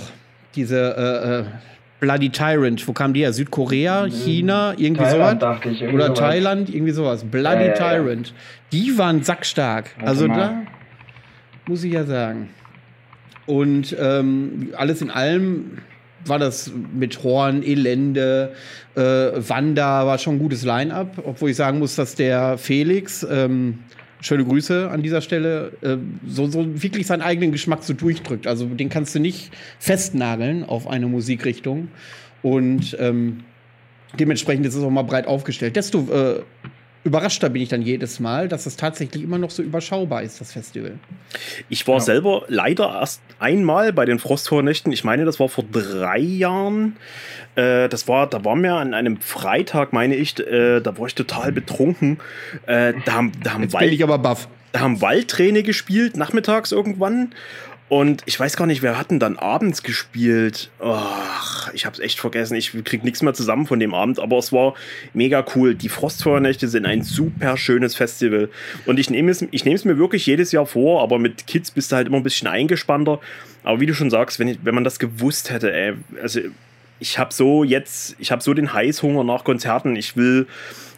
Diese 0.56 0.78
äh, 0.78 1.40
äh 1.40 1.71
Bloody 2.02 2.32
Tyrant, 2.32 2.88
wo 2.88 2.94
kam 2.94 3.14
die 3.14 3.22
her? 3.22 3.32
Südkorea, 3.32 4.08
mhm. 4.08 4.12
China, 4.12 4.74
irgendwie 4.76 5.04
Thailand, 5.04 5.42
sowas? 5.42 5.60
Ich, 5.66 5.82
irgendwie 5.82 5.96
Oder 5.96 6.08
sowas. 6.08 6.20
Thailand, 6.20 6.70
irgendwie 6.74 6.92
sowas. 6.92 7.24
Bloody 7.24 7.66
ja, 7.68 7.74
Tyrant. 7.74 8.34
Die 8.72 8.98
waren 8.98 9.24
sackstark. 9.24 9.92
Warte 9.98 10.10
also 10.10 10.28
mal. 10.28 10.38
da 10.38 10.62
muss 11.68 11.84
ich 11.84 11.94
ja 11.94 12.04
sagen. 12.04 12.50
Und 13.46 13.96
ähm, 14.00 14.74
alles 14.76 15.02
in 15.04 15.12
allem 15.12 15.78
war 16.26 16.40
das 16.40 16.72
mit 16.94 17.24
Horn, 17.24 17.62
Elende, 17.62 18.54
äh, 18.96 19.02
Wanda 19.02 20.08
war 20.08 20.18
schon 20.18 20.36
ein 20.36 20.40
gutes 20.40 20.64
Line-up, 20.64 21.22
obwohl 21.24 21.52
ich 21.52 21.56
sagen 21.56 21.78
muss, 21.80 21.96
dass 21.96 22.16
der 22.16 22.58
Felix, 22.58 23.26
ähm, 23.30 23.80
schöne 24.22 24.46
Grüße 24.46 24.90
an 24.90 25.04
dieser 25.04 25.22
Stelle, 25.22 25.74
äh, 25.82 25.98
so, 26.26 26.48
so 26.48 26.82
wirklich 26.82 27.08
seinen 27.08 27.22
eigenen 27.22 27.52
Geschmack 27.52 27.84
so 27.84 27.94
durchdrückt. 27.94 28.48
Also 28.48 28.66
den 28.66 28.90
kannst 28.90 29.14
du 29.16 29.20
nicht 29.20 29.52
festnageln 29.80 30.64
auf 30.64 30.88
eine 30.88 31.08
Musikrichtung. 31.08 31.90
Und 32.44 32.96
ähm, 33.00 33.42
dementsprechend 34.20 34.66
ist 34.66 34.76
es 34.76 34.84
auch 34.84 34.90
mal 34.90 35.04
breit 35.04 35.28
aufgestellt. 35.28 35.76
Desto 35.76 36.08
äh, 36.12 36.42
überraschter 37.04 37.50
bin 37.50 37.62
ich 37.62 37.70
dann 37.70 37.82
jedes 37.82 38.20
Mal, 38.20 38.48
dass 38.48 38.66
es 38.66 38.76
tatsächlich 38.76 39.24
immer 39.24 39.38
noch 39.38 39.50
so 39.50 39.64
überschaubar 39.64 40.22
ist, 40.22 40.40
das 40.40 40.54
Festival. 40.54 40.94
Ich 41.70 41.88
war 41.88 41.96
ja. 41.96 42.02
selber 42.02 42.44
leider 42.48 42.86
erst 43.00 43.22
einmal 43.40 43.92
bei 43.92 44.06
den 44.06 44.20
Frostvornächten. 44.20 44.92
Ich 44.92 45.04
meine, 45.04 45.26
das 45.26 45.40
war 45.40 45.50
vor 45.50 45.64
drei 45.72 46.20
Jahren. 46.20 46.98
Äh, 47.56 47.90
das 47.90 48.08
war, 48.08 48.28
da 48.28 48.46
waren 48.46 48.62
wir 48.62 48.76
an 48.76 48.94
einem 48.94 49.20
Freitag, 49.20 49.94
meine 49.94 50.16
ich, 50.16 50.40
äh, 50.40 50.80
da 50.80 50.98
war 50.98 51.08
ich 51.08 51.16
total 51.16 51.52
betrunken. 51.52 52.20
Äh, 52.68 52.94
da 53.06 53.14
haben, 53.14 53.32
da 53.44 53.54
haben 53.54 53.64
Jetzt 53.64 53.74
Wald, 53.74 53.86
bin 53.86 53.94
ich 53.96 54.04
aber 54.04 54.20
baff. 54.20 54.48
Da 54.72 54.82
haben 54.82 55.02
Waldträne 55.02 55.64
gespielt, 55.64 56.16
nachmittags 56.16 56.72
irgendwann. 56.72 57.34
Und 57.92 58.24
ich 58.26 58.40
weiß 58.40 58.56
gar 58.56 58.68
nicht, 58.68 58.84
wir 58.84 58.98
hatten 58.98 59.20
dann 59.20 59.38
abends 59.38 59.84
gespielt. 59.84 60.70
Ach, 60.80 61.74
ich 61.74 61.86
hab's 61.86 62.00
echt 62.00 62.22
vergessen. 62.22 62.56
Ich 62.56 62.72
krieg 62.86 63.04
nichts 63.04 63.22
mehr 63.22 63.34
zusammen 63.34 63.66
von 63.66 63.82
dem 63.82 63.94
Abend, 63.94 64.18
aber 64.18 64.38
es 64.38 64.54
war 64.54 64.76
mega 65.14 65.44
cool. 65.58 65.76
Die 65.76 65.90
Frostfeuernächte 65.90 66.70
sind 66.70 66.86
ein 66.86 67.04
super 67.04 67.58
schönes 67.58 67.94
Festival. 67.96 68.50
Und 68.86 68.98
ich 68.98 69.10
nehme 69.10 69.30
es, 69.30 69.46
ich 69.52 69.66
nehme 69.66 69.76
es 69.76 69.84
mir 69.84 69.98
wirklich 69.98 70.26
jedes 70.26 70.54
Jahr 70.54 70.66
vor, 70.66 71.04
aber 71.04 71.20
mit 71.20 71.48
Kids 71.48 71.70
bist 71.70 71.92
du 71.92 71.98
halt 71.98 72.08
immer 72.08 72.16
ein 72.16 72.24
bisschen 72.24 72.48
eingespannter. 72.48 73.20
Aber 73.62 73.82
wie 73.82 73.88
du 73.88 73.94
schon 73.94 74.10
sagst, 74.10 74.40
wenn, 74.40 74.48
ich, 74.48 74.60
wenn 74.64 74.74
man 74.74 74.86
das 74.86 74.98
gewusst 74.98 75.52
hätte, 75.52 75.74
ey, 75.74 75.96
also 76.22 76.40
ich 77.00 77.20
habe 77.20 77.34
so 77.34 77.66
jetzt, 77.66 78.16
ich 78.20 78.32
habe 78.32 78.42
so 78.42 78.54
den 78.54 78.72
Heißhunger 78.72 79.26
nach 79.26 79.44
Konzerten. 79.44 79.98
Ich 79.98 80.16
will 80.16 80.48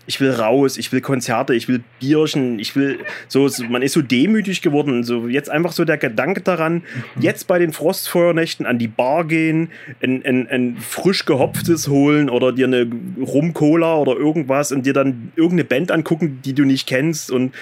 ich 0.05 0.19
will 0.19 0.31
raus, 0.31 0.77
ich 0.77 0.91
will 0.91 1.01
Konzerte, 1.01 1.55
ich 1.55 1.67
will 1.67 1.81
Bierchen, 1.99 2.59
ich 2.59 2.75
will 2.75 2.99
so, 3.27 3.49
man 3.69 3.81
ist 3.81 3.93
so 3.93 4.01
demütig 4.01 4.61
geworden. 4.61 5.03
So 5.03 5.27
jetzt 5.27 5.49
einfach 5.49 5.71
so 5.71 5.85
der 5.85 5.97
Gedanke 5.97 6.41
daran, 6.41 6.75
mhm. 6.75 7.21
jetzt 7.21 7.47
bei 7.47 7.59
den 7.59 7.71
Frostfeuernächten 7.71 8.65
an 8.65 8.79
die 8.79 8.87
Bar 8.87 9.25
gehen, 9.25 9.69
ein, 10.01 10.23
ein, 10.25 10.47
ein 10.49 10.77
frisch 10.77 11.25
gehopftes 11.25 11.87
holen 11.87 12.29
oder 12.29 12.51
dir 12.51 12.67
eine 12.67 12.87
Rum-Cola 13.19 13.95
oder 13.95 14.17
irgendwas 14.17 14.71
und 14.71 14.85
dir 14.85 14.93
dann 14.93 15.31
irgendeine 15.35 15.65
Band 15.65 15.91
angucken, 15.91 16.39
die 16.43 16.53
du 16.53 16.65
nicht 16.65 16.87
kennst 16.87 17.31
und 17.31 17.53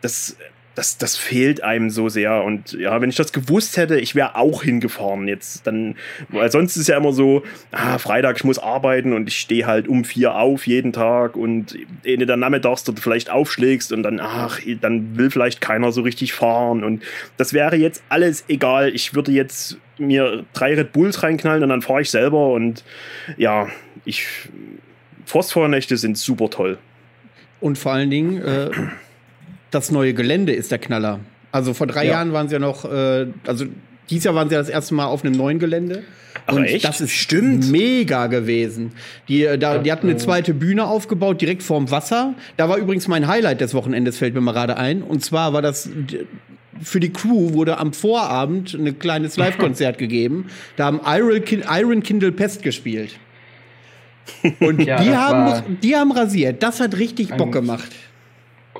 das 0.00 0.36
das, 0.74 0.98
das 0.98 1.16
fehlt 1.16 1.62
einem 1.62 1.90
so 1.90 2.08
sehr. 2.08 2.44
Und 2.44 2.72
ja, 2.72 3.00
wenn 3.00 3.10
ich 3.10 3.16
das 3.16 3.32
gewusst 3.32 3.76
hätte, 3.76 3.98
ich 3.98 4.14
wäre 4.14 4.36
auch 4.36 4.62
hingefahren 4.62 5.26
jetzt. 5.26 5.66
Dann, 5.66 5.96
weil 6.28 6.50
sonst 6.50 6.76
ist 6.76 6.88
ja 6.88 6.96
immer 6.96 7.12
so, 7.12 7.42
ah, 7.72 7.98
Freitag, 7.98 8.36
ich 8.36 8.44
muss 8.44 8.58
arbeiten 8.58 9.12
und 9.12 9.28
ich 9.28 9.38
stehe 9.38 9.66
halt 9.66 9.88
um 9.88 10.04
vier 10.04 10.36
auf 10.36 10.66
jeden 10.66 10.92
Tag 10.92 11.36
und 11.36 11.76
Ende 12.04 12.26
der 12.26 12.36
Nachmittags 12.36 12.84
dort 12.84 13.00
vielleicht 13.00 13.30
aufschlägst 13.30 13.92
und 13.92 14.04
dann, 14.04 14.20
ach, 14.20 14.60
dann 14.80 15.16
will 15.16 15.30
vielleicht 15.30 15.60
keiner 15.60 15.90
so 15.92 16.02
richtig 16.02 16.32
fahren. 16.32 16.84
Und 16.84 17.02
das 17.36 17.52
wäre 17.52 17.76
jetzt 17.76 18.02
alles 18.08 18.44
egal. 18.48 18.94
Ich 18.94 19.14
würde 19.14 19.32
jetzt 19.32 19.76
mir 19.98 20.44
drei 20.52 20.74
Red 20.74 20.92
Bulls 20.92 21.22
reinknallen 21.22 21.64
und 21.64 21.68
dann 21.68 21.82
fahre 21.82 22.02
ich 22.02 22.10
selber 22.10 22.52
und 22.52 22.84
ja, 23.36 23.68
ich. 24.04 24.26
Phosphornächte 25.26 25.96
sind 25.96 26.18
super 26.18 26.50
toll. 26.50 26.78
Und 27.60 27.78
vor 27.78 27.92
allen 27.92 28.10
Dingen, 28.10 28.42
äh 28.42 28.70
das 29.70 29.90
neue 29.90 30.14
Gelände 30.14 30.52
ist 30.52 30.70
der 30.70 30.78
Knaller. 30.78 31.20
Also 31.52 31.74
vor 31.74 31.86
drei 31.86 32.04
ja. 32.04 32.12
Jahren 32.12 32.32
waren 32.32 32.48
sie 32.48 32.54
ja 32.54 32.58
noch, 32.58 32.84
äh, 32.84 33.26
also 33.46 33.66
dieses 34.08 34.24
Jahr 34.24 34.34
waren 34.34 34.48
sie 34.48 34.54
ja 34.54 34.60
das 34.60 34.68
erste 34.68 34.94
Mal 34.94 35.06
auf 35.06 35.24
einem 35.24 35.34
neuen 35.34 35.58
Gelände. 35.58 36.02
Ach, 36.46 36.54
und 36.54 36.64
echt? 36.64 36.84
das 36.84 37.00
ist 37.00 37.12
Stimmt. 37.12 37.70
mega 37.70 38.26
gewesen. 38.28 38.92
Die, 39.28 39.44
äh, 39.44 39.58
da, 39.58 39.78
die 39.78 39.90
hatten 39.90 40.08
eine 40.08 40.16
zweite 40.16 40.54
Bühne 40.54 40.86
aufgebaut, 40.86 41.40
direkt 41.40 41.62
vorm 41.62 41.90
Wasser. 41.90 42.34
Da 42.56 42.68
war 42.68 42.76
übrigens 42.78 43.08
mein 43.08 43.26
Highlight 43.26 43.60
des 43.60 43.74
Wochenendes, 43.74 44.18
fällt 44.18 44.34
mir 44.34 44.40
mal 44.40 44.52
gerade 44.52 44.76
ein. 44.76 45.02
Und 45.02 45.24
zwar 45.24 45.52
war 45.52 45.62
das 45.62 45.90
für 46.82 47.00
die 47.00 47.12
Crew 47.12 47.52
wurde 47.52 47.78
am 47.78 47.92
Vorabend 47.92 48.74
ein 48.74 48.98
kleines 48.98 49.36
Live-Konzert 49.36 49.98
gegeben. 49.98 50.46
Da 50.76 50.86
haben 50.86 51.00
Iron, 51.04 51.42
Iron 51.68 52.02
Kindle 52.02 52.32
Pest 52.32 52.62
gespielt. 52.62 53.18
Und 54.60 54.80
ja, 54.82 55.02
die, 55.02 55.10
haben, 55.10 55.78
die 55.82 55.96
haben 55.96 56.12
rasiert. 56.12 56.62
Das 56.62 56.80
hat 56.80 56.96
richtig 56.96 57.36
Bock 57.36 57.52
gemacht 57.52 57.90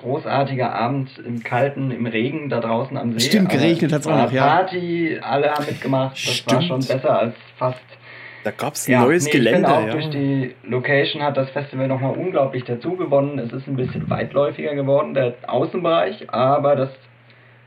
großartiger 0.01 0.75
Abend 0.75 1.11
im 1.25 1.43
Kalten, 1.43 1.91
im 1.91 2.07
Regen 2.07 2.49
da 2.49 2.61
draußen 2.61 2.97
am 2.97 3.13
See. 3.13 3.29
Stimmt, 3.29 3.51
geregnet 3.51 3.93
hat 3.93 4.01
es 4.01 4.07
auch 4.07 4.17
noch, 4.17 4.33
ja. 4.33 4.47
Party, 4.47 5.19
alle 5.21 5.51
haben 5.53 5.67
mitgemacht. 5.67 6.13
Das 6.13 6.21
Stimmt. 6.21 6.53
war 6.53 6.63
schon 6.63 6.81
besser 6.81 7.19
als 7.19 7.35
fast. 7.57 7.81
Da 8.43 8.51
gab 8.51 8.75
es 8.75 8.89
ein 8.89 8.93
ja, 8.93 9.03
neues 9.03 9.27
nee, 9.27 9.33
Gelände. 9.33 9.69
Ich 9.69 9.75
auch 9.75 9.87
ja. 9.87 9.93
durch 9.93 10.11
die 10.11 10.55
Location 10.65 11.23
hat 11.23 11.37
das 11.37 11.51
Festival 11.51 11.89
nochmal 11.89 12.17
unglaublich 12.17 12.65
dazu 12.65 12.97
gewonnen. 12.97 13.39
Es 13.39 13.53
ist 13.53 13.67
ein 13.67 13.77
bisschen 13.77 14.09
weitläufiger 14.09 14.75
geworden, 14.75 15.13
der 15.15 15.35
Außenbereich, 15.47 16.31
aber 16.33 16.75
das 16.77 16.91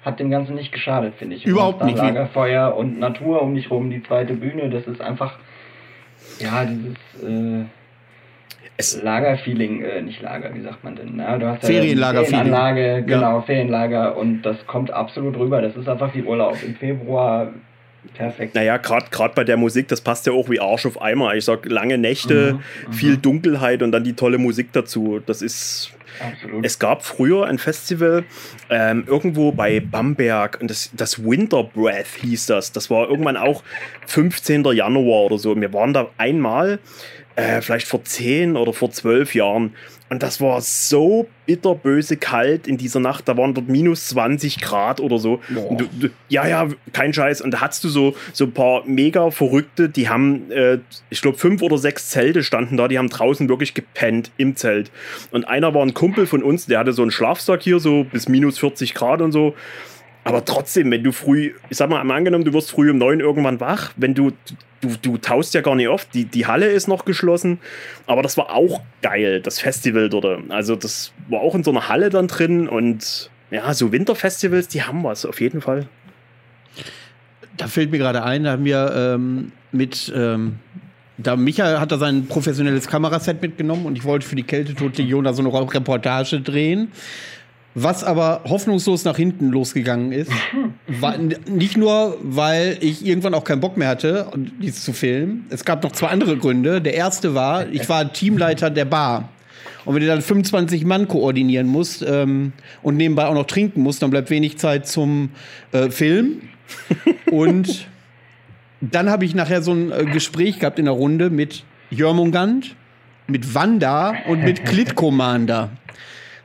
hat 0.04 0.20
dem 0.20 0.32
Ganzen 0.32 0.56
nicht 0.56 0.72
geschadet, 0.72 1.14
finde 1.18 1.36
ich. 1.36 1.46
Überhaupt 1.46 1.84
nicht. 1.84 1.98
Lagerfeuer 1.98 2.76
und 2.76 3.00
Natur 3.00 3.42
um 3.42 3.56
dich 3.56 3.70
rum, 3.70 3.90
die 3.90 4.04
zweite 4.04 4.34
Bühne, 4.34 4.70
das 4.70 4.86
ist 4.88 5.00
einfach, 5.00 5.38
ja, 6.40 6.66
dieses. 6.66 6.98
Äh, 7.24 7.66
es 8.78 9.02
Lagerfeeling, 9.02 9.84
äh, 9.84 10.02
nicht 10.02 10.22
Lager, 10.22 10.54
wie 10.54 10.62
sagt 10.62 10.84
man 10.84 10.96
denn? 10.96 11.14
Na, 11.16 11.38
du 11.38 11.48
hast 11.48 11.66
Ferienlager, 11.66 12.26
Ferienanlage, 12.26 13.04
genau, 13.06 13.38
ja. 13.38 13.42
Ferienlager 13.42 14.18
und 14.18 14.42
das 14.42 14.66
kommt 14.66 14.92
absolut 14.92 15.38
rüber. 15.38 15.62
Das 15.62 15.76
ist 15.76 15.88
einfach 15.88 16.14
wie 16.16 16.24
Urlaub 16.24 16.58
im 16.66 16.76
Februar. 16.76 17.54
Perfekt. 18.16 18.54
Naja, 18.54 18.78
gerade 18.78 19.34
bei 19.34 19.44
der 19.44 19.56
Musik, 19.56 19.88
das 19.88 20.02
passt 20.02 20.26
ja 20.26 20.34
auch 20.34 20.50
wie 20.50 20.60
Arsch 20.60 20.86
auf 20.86 21.02
Eimer. 21.02 21.34
Ich 21.36 21.46
sag, 21.46 21.66
lange 21.66 21.98
Nächte, 21.98 22.54
mhm, 22.54 22.60
mhm. 22.88 22.94
viel 22.94 23.18
Dunkelheit 23.18 23.82
und 23.82 23.92
dann 23.92 24.04
die 24.04 24.14
tolle 24.14 24.38
Musik 24.38 24.74
dazu. 24.74 25.22
Das 25.26 25.42
ist. 25.42 25.92
Absolut. 26.20 26.64
Es 26.64 26.78
gab 26.78 27.04
früher 27.04 27.48
ein 27.48 27.58
Festival 27.58 28.24
ähm, 28.70 29.06
irgendwo 29.08 29.52
bei 29.52 29.80
Bamberg 29.80 30.60
und 30.62 30.70
das, 30.70 30.92
das 30.94 31.26
Winter 31.26 31.64
Breath 31.64 32.06
hieß 32.22 32.46
das. 32.46 32.72
Das 32.72 32.92
war 32.92 33.10
irgendwann 33.10 33.36
auch 33.36 33.64
15. 34.06 34.64
Januar 34.64 35.24
oder 35.24 35.40
so. 35.40 35.60
Wir 35.60 35.74
waren 35.74 35.92
da 35.92 36.10
einmal 36.18 36.78
äh, 37.36 37.62
vielleicht 37.62 37.88
vor 37.88 38.04
zehn 38.04 38.56
oder 38.56 38.74
vor 38.74 38.92
zwölf 38.92 39.36
Jahren. 39.36 39.74
Und 40.10 40.22
das 40.22 40.40
war 40.40 40.62
so 40.62 41.28
bitterböse 41.48 42.18
kalt 42.18 42.68
in 42.68 42.78
dieser 42.78 43.00
Nacht. 43.00 43.28
Da 43.28 43.36
waren 43.36 43.56
dort 43.56 43.68
minus 43.68 44.10
20 44.10 44.62
Grad 44.62 45.00
oder 45.00 45.18
so. 45.18 45.40
Du, 45.50 45.90
du, 46.00 46.10
ja, 46.30 46.48
ja, 46.48 46.68
kein 46.92 47.14
Scheiß. 47.14 47.42
Und 47.42 47.52
da 47.52 47.62
hattest 47.62 47.84
du 47.84 47.90
so, 47.90 48.16
so 48.32 48.44
ein 48.44 48.52
paar 48.52 48.86
mega 48.86 49.32
Verrückte, 49.32 49.90
die 49.90 50.10
haben, 50.10 50.52
äh, 50.52 50.78
ich 51.10 51.22
glaube, 51.22 51.40
fünf 51.40 51.64
oder 51.64 51.80
sechs 51.80 52.10
Zelte 52.10 52.44
standen 52.44 52.78
da, 52.78 52.88
die 52.88 53.00
haben 53.00 53.10
draußen 53.10 53.50
wirklich 53.50 53.74
gepennt 53.74 54.30
im 54.38 54.56
Zelt. 54.56 54.92
Und 55.32 55.46
einer 55.46 55.74
war 55.74 55.84
ein 55.84 55.96
Kumpel 55.96 56.28
von 56.28 56.44
uns, 56.44 56.68
der 56.68 56.78
hatte 56.78 56.94
so 56.94 57.02
einen 57.02 57.12
Schlafsack 57.12 57.64
hier, 57.64 57.80
so 57.80 58.04
bis 58.04 58.30
minus 58.30 58.60
40 58.60 58.94
Grad 58.94 59.22
und 59.22 59.32
so. 59.32 59.56
Aber 60.24 60.46
trotzdem, 60.46 60.90
wenn 60.92 61.04
du 61.04 61.12
früh, 61.12 61.54
ich 61.70 61.78
sag 61.78 61.90
mal, 61.90 62.00
angenommen, 62.00 62.46
du 62.46 62.54
wirst 62.54 62.72
früh 62.72 62.90
um 62.90 62.98
neun 62.98 63.20
irgendwann 63.20 63.60
wach, 63.60 63.92
wenn 63.98 64.14
du, 64.14 64.32
du, 64.82 64.96
du 65.02 65.18
taust 65.18 65.54
ja 65.54 65.62
gar 65.62 65.76
nicht 65.76 65.90
oft, 65.90 66.14
die, 66.14 66.26
die 66.26 66.46
Halle 66.46 66.68
ist 66.68 66.88
noch 66.88 67.04
geschlossen, 67.06 67.60
aber 68.08 68.22
das 68.22 68.38
war 68.38 68.52
auch 68.52 68.82
geil, 69.02 69.42
das 69.42 69.60
Festival 69.60 70.10
dort. 70.10 70.50
Also 70.50 70.76
das 70.76 71.12
war 71.30 71.42
auch 71.42 71.56
in 71.56 71.64
so 71.64 71.72
einer 71.72 71.90
Halle 71.90 72.10
dann 72.10 72.28
drin 72.28 72.70
und 72.70 73.30
ja, 73.52 73.74
so 73.74 73.92
Winterfestivals, 73.92 74.68
die 74.70 74.84
haben 74.84 75.04
was, 75.04 75.26
auf 75.26 75.42
jeden 75.42 75.62
Fall. 75.62 75.88
Da 77.58 77.68
fällt 77.68 77.92
mir 77.92 78.00
gerade 78.00 78.24
ein, 78.24 78.46
da 78.46 78.52
haben 78.54 78.66
wir 78.66 78.94
ähm, 78.96 79.52
mit, 79.72 80.12
ähm, 80.16 80.56
da 81.18 81.36
Michael 81.36 81.80
hat 81.80 81.92
da 81.92 81.98
sein 81.98 82.26
professionelles 82.28 82.88
Kameraset 82.88 83.42
mitgenommen 83.42 83.86
und 83.86 83.98
ich 83.98 84.06
wollte 84.06 84.26
für 84.26 84.36
die 84.36 84.44
Kältetote-Legion 84.44 85.24
da 85.24 85.34
so 85.34 85.44
eine 85.44 85.54
Reportage 85.54 86.42
drehen. 86.42 86.92
Was 87.76 88.04
aber 88.04 88.42
hoffnungslos 88.48 89.04
nach 89.04 89.18
hinten 89.18 89.50
losgegangen 89.50 90.12
ist. 90.12 90.32
War 90.88 91.18
nicht 91.18 91.76
nur, 91.76 92.18
weil 92.22 92.78
ich 92.82 93.06
irgendwann 93.06 93.34
auch 93.34 93.44
keinen 93.44 93.62
Bock 93.62 93.78
mehr 93.78 93.88
hatte, 93.88 94.28
dies 94.62 94.84
zu 94.84 94.94
filmen. 94.94 95.48
Es 95.50 95.66
gab 95.66 95.84
noch 95.84 95.92
zwei 95.92 96.08
andere 96.08 96.38
Gründe. 96.38 96.82
Der 96.82 96.94
erste 96.94 97.34
war, 97.34 97.68
ich 97.70 97.90
war 97.90 98.14
Teamleiter 98.14 98.70
der 98.70 98.86
Bar. 98.86 99.30
Und 99.86 99.96
wenn 99.96 100.02
du 100.02 100.08
dann 100.08 100.22
25 100.22 100.86
Mann 100.86 101.08
koordinieren 101.08 101.68
musst 101.68 102.06
ähm, 102.08 102.54
und 102.84 102.96
nebenbei 102.96 103.26
auch 103.26 103.34
noch 103.34 103.48
trinken 103.48 103.82
musst, 103.82 104.02
dann 104.02 104.12
bleibt 104.12 104.30
wenig 104.30 104.58
Zeit 104.58 104.88
zum 104.88 105.32
äh, 105.72 105.90
Film. 105.90 106.42
und 107.32 107.88
dann 108.82 109.10
habe 109.10 109.26
ich 109.26 109.36
nachher 109.36 109.62
so 109.62 109.74
ein 109.74 109.92
äh, 109.92 110.06
Gespräch 110.06 110.60
gehabt 110.60 110.80
in 110.80 110.86
der 110.86 110.94
Runde 110.94 111.30
mit 111.30 111.64
Jörmungand, 111.90 112.76
mit 113.28 113.56
Wanda 113.56 114.14
und 114.28 114.44
mit 114.44 114.66
Clit 114.66 114.96
Commander. 114.96 115.72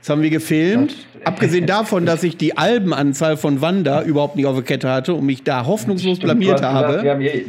Das 0.00 0.10
haben 0.10 0.22
wir 0.22 0.30
gefilmt. 0.30 0.94
Abgesehen 1.24 1.66
davon, 1.66 2.06
dass 2.06 2.22
ich 2.22 2.36
die 2.36 2.56
Albenanzahl 2.56 3.36
von 3.36 3.60
Wanda 3.60 4.02
überhaupt 4.02 4.36
nicht 4.36 4.46
auf 4.46 4.54
der 4.54 4.64
Kette 4.64 4.88
hatte 4.88 5.14
und 5.14 5.26
mich 5.26 5.42
da 5.42 5.66
hoffnungslos 5.66 6.16
Stimmt, 6.18 6.38
blamiert 6.38 6.62
habe. 6.62 6.86
Gesagt, 6.86 7.04
wir 7.04 7.10
haben 7.10 7.20
ihr 7.20 7.44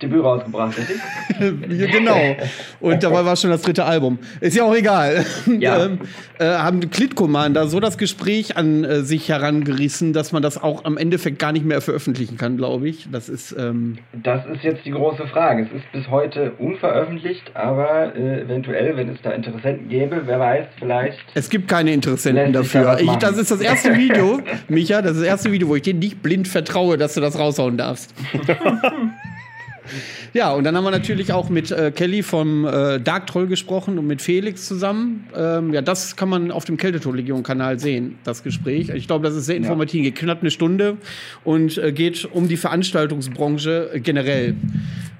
Debüt 0.00 0.22
rausgebracht, 0.22 0.78
richtig? 0.78 0.96
genau. 1.92 2.36
Und 2.80 3.02
dabei 3.02 3.24
war 3.24 3.36
schon 3.36 3.50
das 3.50 3.62
dritte 3.62 3.84
Album. 3.84 4.18
Ist 4.40 4.56
ja 4.56 4.64
auch 4.64 4.74
egal. 4.74 5.24
Ja. 5.58 5.90
Äh, 6.38 6.44
haben 6.44 6.90
Clit 6.90 7.14
Commander 7.14 7.66
so 7.66 7.80
das 7.80 7.98
Gespräch 7.98 8.56
an 8.56 8.84
äh, 8.84 9.02
sich 9.02 9.28
herangerissen, 9.28 10.12
dass 10.12 10.32
man 10.32 10.42
das 10.42 10.62
auch 10.62 10.84
am 10.84 10.96
Endeffekt 10.96 11.38
gar 11.38 11.52
nicht 11.52 11.64
mehr 11.64 11.80
veröffentlichen 11.80 12.36
kann, 12.36 12.56
glaube 12.56 12.88
ich. 12.88 13.08
Das 13.10 13.28
ist. 13.28 13.52
Ähm 13.58 13.98
das 14.12 14.44
ist 14.46 14.62
jetzt 14.62 14.84
die 14.84 14.90
große 14.90 15.26
Frage. 15.28 15.62
Es 15.62 15.80
ist 15.82 15.92
bis 15.92 16.08
heute 16.08 16.52
unveröffentlicht, 16.58 17.54
aber 17.54 18.14
äh, 18.16 18.42
eventuell, 18.42 18.96
wenn 18.96 19.08
es 19.08 19.20
da 19.22 19.30
Interessenten 19.30 19.88
gäbe, 19.88 20.22
wer 20.24 20.40
weiß, 20.40 20.66
vielleicht. 20.78 21.18
Es 21.34 21.50
gibt 21.50 21.68
keine 21.68 21.92
Interessenten 21.92 22.52
dafür. 22.52 22.98
Ich, 23.00 23.12
das 23.16 23.36
ist 23.36 23.50
das 23.50 23.60
erste 23.60 23.96
Video, 23.96 24.40
Micha, 24.68 25.02
das 25.02 25.12
ist 25.12 25.20
das 25.20 25.28
erste 25.28 25.52
Video, 25.52 25.68
wo 25.68 25.76
ich 25.76 25.82
dir 25.82 25.94
nicht 25.94 26.22
blind 26.22 26.48
vertraue, 26.48 26.96
dass 26.96 27.14
du 27.14 27.20
das 27.20 27.38
raushauen 27.38 27.76
darfst. 27.76 28.14
ja, 30.34 30.52
und 30.52 30.64
dann 30.64 30.76
haben 30.76 30.84
wir 30.84 30.90
natürlich 30.90 31.32
auch 31.32 31.48
mit 31.48 31.70
äh, 31.70 31.90
Kelly 31.90 32.22
vom 32.22 32.64
äh, 32.64 32.98
Dark 33.00 33.26
Troll 33.26 33.46
gesprochen 33.46 33.98
und 33.98 34.06
mit 34.06 34.22
Felix 34.22 34.66
zusammen. 34.66 35.26
Ähm, 35.36 35.72
ja, 35.72 35.82
das 35.82 36.16
kann 36.16 36.28
man 36.28 36.50
auf 36.50 36.64
dem 36.64 36.76
Kälteton-Legion-Kanal 36.76 37.78
sehen, 37.78 38.18
das 38.24 38.42
Gespräch. 38.42 38.88
Ich 38.90 39.06
glaube, 39.06 39.26
das 39.26 39.36
ist 39.36 39.46
sehr 39.46 39.56
informativ, 39.56 40.02
geht 40.02 40.16
knapp 40.16 40.40
eine 40.40 40.50
Stunde 40.50 40.96
und 41.44 41.78
äh, 41.78 41.92
geht 41.92 42.28
um 42.32 42.48
die 42.48 42.56
Veranstaltungsbranche 42.56 44.00
generell. 44.02 44.56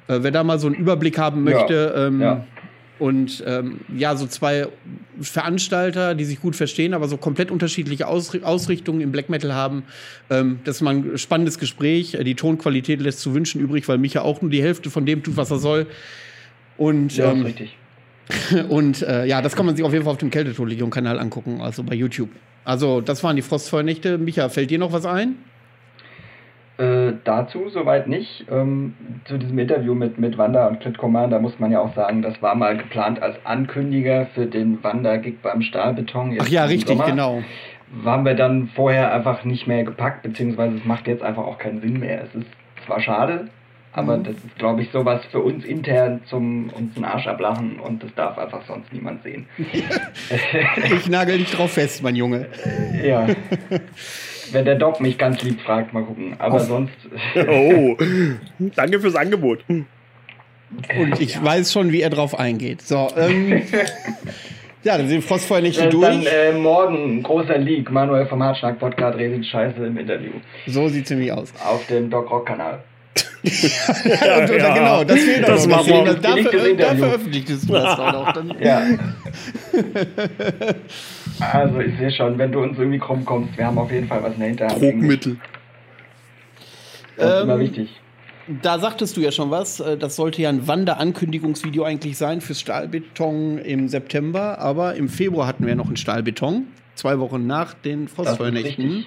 Äh, 0.09 0.19
wer 0.23 0.31
da 0.31 0.45
mal 0.45 0.59
so 0.59 0.67
einen 0.67 0.77
Überblick 0.77 1.19
haben 1.19 1.45
möchte, 1.45 1.93
ja. 1.95 2.07
Ähm, 2.07 2.21
ja 2.21 2.47
und 2.99 3.43
ähm, 3.47 3.81
ja, 3.97 4.17
so 4.17 4.27
zwei 4.27 4.69
Veranstalter, 5.21 6.15
die 6.15 6.25
sich 6.25 6.41
gut 6.41 6.57
verstehen, 6.57 6.95
aber 6.95 7.09
so 7.09 7.17
komplett 7.17 7.51
unterschiedliche 7.51 8.07
Ausri 8.07 8.43
Ausrichtungen 8.43 9.01
im 9.01 9.13
Black 9.13 9.29
Metal 9.29 9.55
haben. 9.55 9.85
Ähm, 10.31 10.61
das 10.65 10.77
ist 10.77 10.83
mal 10.83 10.95
ein 10.95 11.19
spannendes 11.19 11.59
Gespräch. 11.59 12.17
Die 12.21 12.35
Tonqualität 12.35 13.01
lässt 13.01 13.21
zu 13.21 13.35
wünschen 13.35 13.61
übrig, 13.61 13.89
weil 13.89 13.99
Micha 13.99 14.23
auch 14.23 14.43
nur 14.43 14.51
die 14.51 14.63
Hälfte 14.63 14.91
von 14.91 15.07
dem 15.07 15.23
tut, 15.23 15.37
was 15.37 15.51
er 15.51 15.59
soll. 15.59 15.87
Und, 16.77 17.17
ja, 17.17 17.31
ähm, 17.31 17.43
richtig. 17.43 17.77
Und 18.69 19.03
äh, 19.03 19.25
ja, 19.27 19.41
das 19.43 19.57
kann 19.57 19.67
man 19.67 19.77
sich 19.77 19.85
auf 19.85 19.93
jeden 19.93 20.05
Fall 20.05 20.13
auf 20.13 20.19
dem 20.19 20.31
Kälteton-Legion-Kanal 20.31 21.19
angucken, 21.19 21.61
also 21.61 21.83
bei 21.83 21.95
YouTube. 21.95 22.29
Also, 22.65 23.01
das 23.01 23.25
waren 23.25 23.37
die 23.37 23.43
Frostfeuernächte. 23.43 24.19
Micha, 24.19 24.49
fällt 24.51 24.71
dir 24.71 24.79
noch 24.79 24.93
was 24.93 25.07
ein? 25.07 25.37
Äh, 26.79 27.15
dazu 27.25 27.69
soweit 27.71 28.07
nicht. 28.07 28.47
Ähm, 28.49 28.95
zu 29.25 29.37
diesem 29.37 29.59
Interview 29.59 29.95
mit, 29.95 30.17
mit 30.19 30.39
Wanda 30.39 30.69
und 30.69 30.79
Clit 30.79 30.97
Commander 30.97 31.41
muss 31.41 31.59
man 31.59 31.73
ja 31.73 31.81
auch 31.81 31.93
sagen, 31.97 32.23
das 32.23 32.41
war 32.41 32.55
mal 32.55 32.77
geplant 32.77 33.21
als 33.21 33.37
Ankündiger 33.45 34.27
für 34.33 34.47
den 34.47 34.83
Wanda-Gig 34.85 35.43
beim 35.43 35.63
Stahlbeton. 35.63 36.39
Ach 36.41 36.47
ja, 36.47 36.67
richtig, 36.67 36.97
Sommer. 36.97 37.07
genau. 37.07 37.43
Haben 38.05 38.25
wir 38.25 38.35
dann 38.35 38.69
vorher 38.77 39.13
einfach 39.13 39.43
nicht 39.43 39.67
mehr 39.67 39.83
gepackt, 39.83 40.23
beziehungsweise 40.23 40.77
es 40.77 40.85
macht 40.85 41.09
jetzt 41.09 41.25
einfach 41.25 41.45
auch 41.45 41.59
keinen 41.59 41.81
Sinn 41.81 41.99
mehr. 41.99 42.23
Es 42.23 42.35
ist 42.37 42.47
zwar 42.87 43.01
schade, 43.01 43.49
aber 43.93 44.19
mhm. 44.19 44.25
das 44.25 44.35
ist, 44.37 44.57
glaube 44.57 44.83
ich, 44.83 44.91
sowas 44.93 45.21
für 45.33 45.41
uns 45.41 45.65
intern 45.65 46.21
zum 46.27 46.71
uns 46.71 46.95
einen 46.95 47.07
Arsch 47.07 47.27
ablachen 47.27 47.81
und 47.81 48.05
das 48.05 48.15
darf 48.15 48.39
einfach 48.39 48.63
sonst 48.69 48.93
niemand 48.93 49.25
sehen. 49.25 49.47
ich 49.59 51.09
nagel 51.09 51.39
dich 51.39 51.51
drauf 51.51 51.73
fest, 51.73 52.05
mein 52.05 52.15
Junge. 52.15 52.47
ja. 53.03 53.27
wenn 54.53 54.65
der 54.65 54.77
Doc 54.77 55.01
mich 55.01 55.19
ganz 55.19 55.43
lieb 55.43 55.61
fragt, 55.61 55.93
mal 55.93 56.03
gucken. 56.03 56.35
Aber 56.39 56.57
Auf. 56.57 56.63
sonst. 56.63 56.95
oh, 57.49 57.97
danke 58.77 59.01
fürs 59.01 59.17
Angebot. 59.17 59.65
Und 59.69 61.21
ich 61.21 61.37
ja. 61.37 61.45
weiß 61.45 61.73
schon, 61.73 61.93
wie 61.93 62.03
er 62.03 62.11
drauf 62.11 62.39
eingeht. 62.39 62.83
So, 62.83 63.09
ähm, 63.17 63.63
ja, 64.85 64.99
dann 64.99 65.09
sind 65.09 65.25
Frostfeuer 65.25 65.61
nicht 65.61 65.81
äh, 65.81 65.89
durch. 65.89 66.07
Dann 66.07 66.27
äh, 66.27 66.53
morgen 66.53 67.23
großer 67.23 67.59
Leak. 67.59 67.91
Manuel 67.91 68.27
vom 68.27 68.43
Hartschlag 68.43 68.79
Podcast 68.79 69.19
redet 69.19 69.47
Scheiße 69.47 69.85
im 69.85 69.97
Interview. 69.97 70.33
So 70.67 70.89
sieht 70.89 71.05
es 71.05 71.11
nämlich 71.11 71.33
aus. 71.33 71.53
Auf 71.65 71.87
dem 71.87 72.11
Doc 72.11 72.31
Rock 72.31 72.47
Kanal. 72.47 72.83
Ja, 73.43 74.39
und, 74.39 74.51
ja, 74.51 74.75
genau, 74.75 75.05
das 75.05 75.21
fehlt 75.21 75.49
das 75.49 75.67
noch. 75.67 75.87
Das, 75.87 76.21
da, 76.21 76.35
da 76.35 76.97
veröffentlichtest 76.97 77.69
du 77.69 77.73
das 77.73 77.99
auch 77.99 78.13
noch. 78.13 78.33
Dann. 78.33 78.55
Ja. 78.61 78.83
Also 81.41 81.81
ich 81.81 81.97
sehe 81.99 82.11
schon, 82.11 82.37
wenn 82.39 82.53
du 82.53 82.61
uns 82.61 82.79
irgendwie 82.79 82.99
krumm 82.99 83.25
kommst, 83.25 83.57
wir 83.57 83.67
haben 83.67 83.79
auf 83.79 83.93
jeden 83.93 84.09
Fall 84.09 84.23
was 84.23 84.33
in 84.35 84.41
der 84.41 84.49
Hinterhand. 84.49 84.83
Druckmittel. 84.83 85.37
Das 87.17 87.27
ist 87.27 87.37
ähm, 87.37 87.43
immer 87.45 87.59
wichtig. 87.61 87.89
Da 88.63 88.79
sagtest 88.79 89.17
du 89.17 89.21
ja 89.21 89.31
schon 89.31 89.51
was. 89.51 89.81
Äh, 89.81 89.97
das 89.97 90.17
sollte 90.17 90.43
ja 90.43 90.49
ein 90.49 90.67
Wander-Ankündigungsvideo 90.67 91.85
eigentlich 91.85 92.17
sein 92.17 92.41
fürs 92.41 92.61
Stahlbeton 92.61 93.59
im 93.59 93.89
September. 93.89 94.59
Aber 94.59 94.95
im 94.95 95.09
Februar 95.09 95.47
hatten 95.47 95.65
wir 95.65 95.71
ja 95.71 95.77
noch 95.77 95.87
einen 95.87 95.97
Stahlbeton. 95.97 96.67
Zwei 96.95 97.19
Wochen 97.19 97.47
nach 97.47 97.75
den 97.75 98.09
Phosphornächten. 98.09 99.07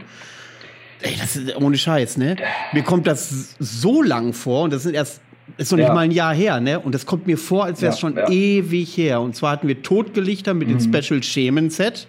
Ey, 1.02 1.16
das 1.20 1.36
ist 1.36 1.56
ohne 1.56 1.78
Scheiß, 1.78 2.18
ne? 2.18 2.36
Mir 2.74 2.84
kommt 2.84 3.08
das 3.08 3.56
so 3.60 4.02
lang 4.02 4.34
vor 4.34 4.64
und 4.64 4.74
das 4.74 4.84
sind 4.84 4.94
erst 4.94 5.22
ist 5.58 5.72
noch 5.72 5.78
nicht 5.78 5.90
mal 5.90 6.00
ein 6.00 6.12
Jahr 6.12 6.34
her, 6.34 6.60
ne? 6.60 6.80
Und 6.80 6.96
das 6.96 7.06
kommt 7.06 7.28
mir 7.28 7.38
vor, 7.38 7.66
als 7.66 7.82
wäre 7.82 7.92
es 7.92 7.98
ja, 7.98 8.02
schon 8.02 8.16
ja. 8.16 8.30
ewig 8.30 8.96
her. 8.98 9.22
Und 9.22 9.36
zwar 9.36 9.52
hatten 9.52 9.68
wir 9.68 9.82
Totgelichter 9.82 10.54
mit 10.54 10.70
mhm. 10.70 10.78
dem 10.78 10.94
Special 10.94 11.22
Schemen-Set. 11.22 12.08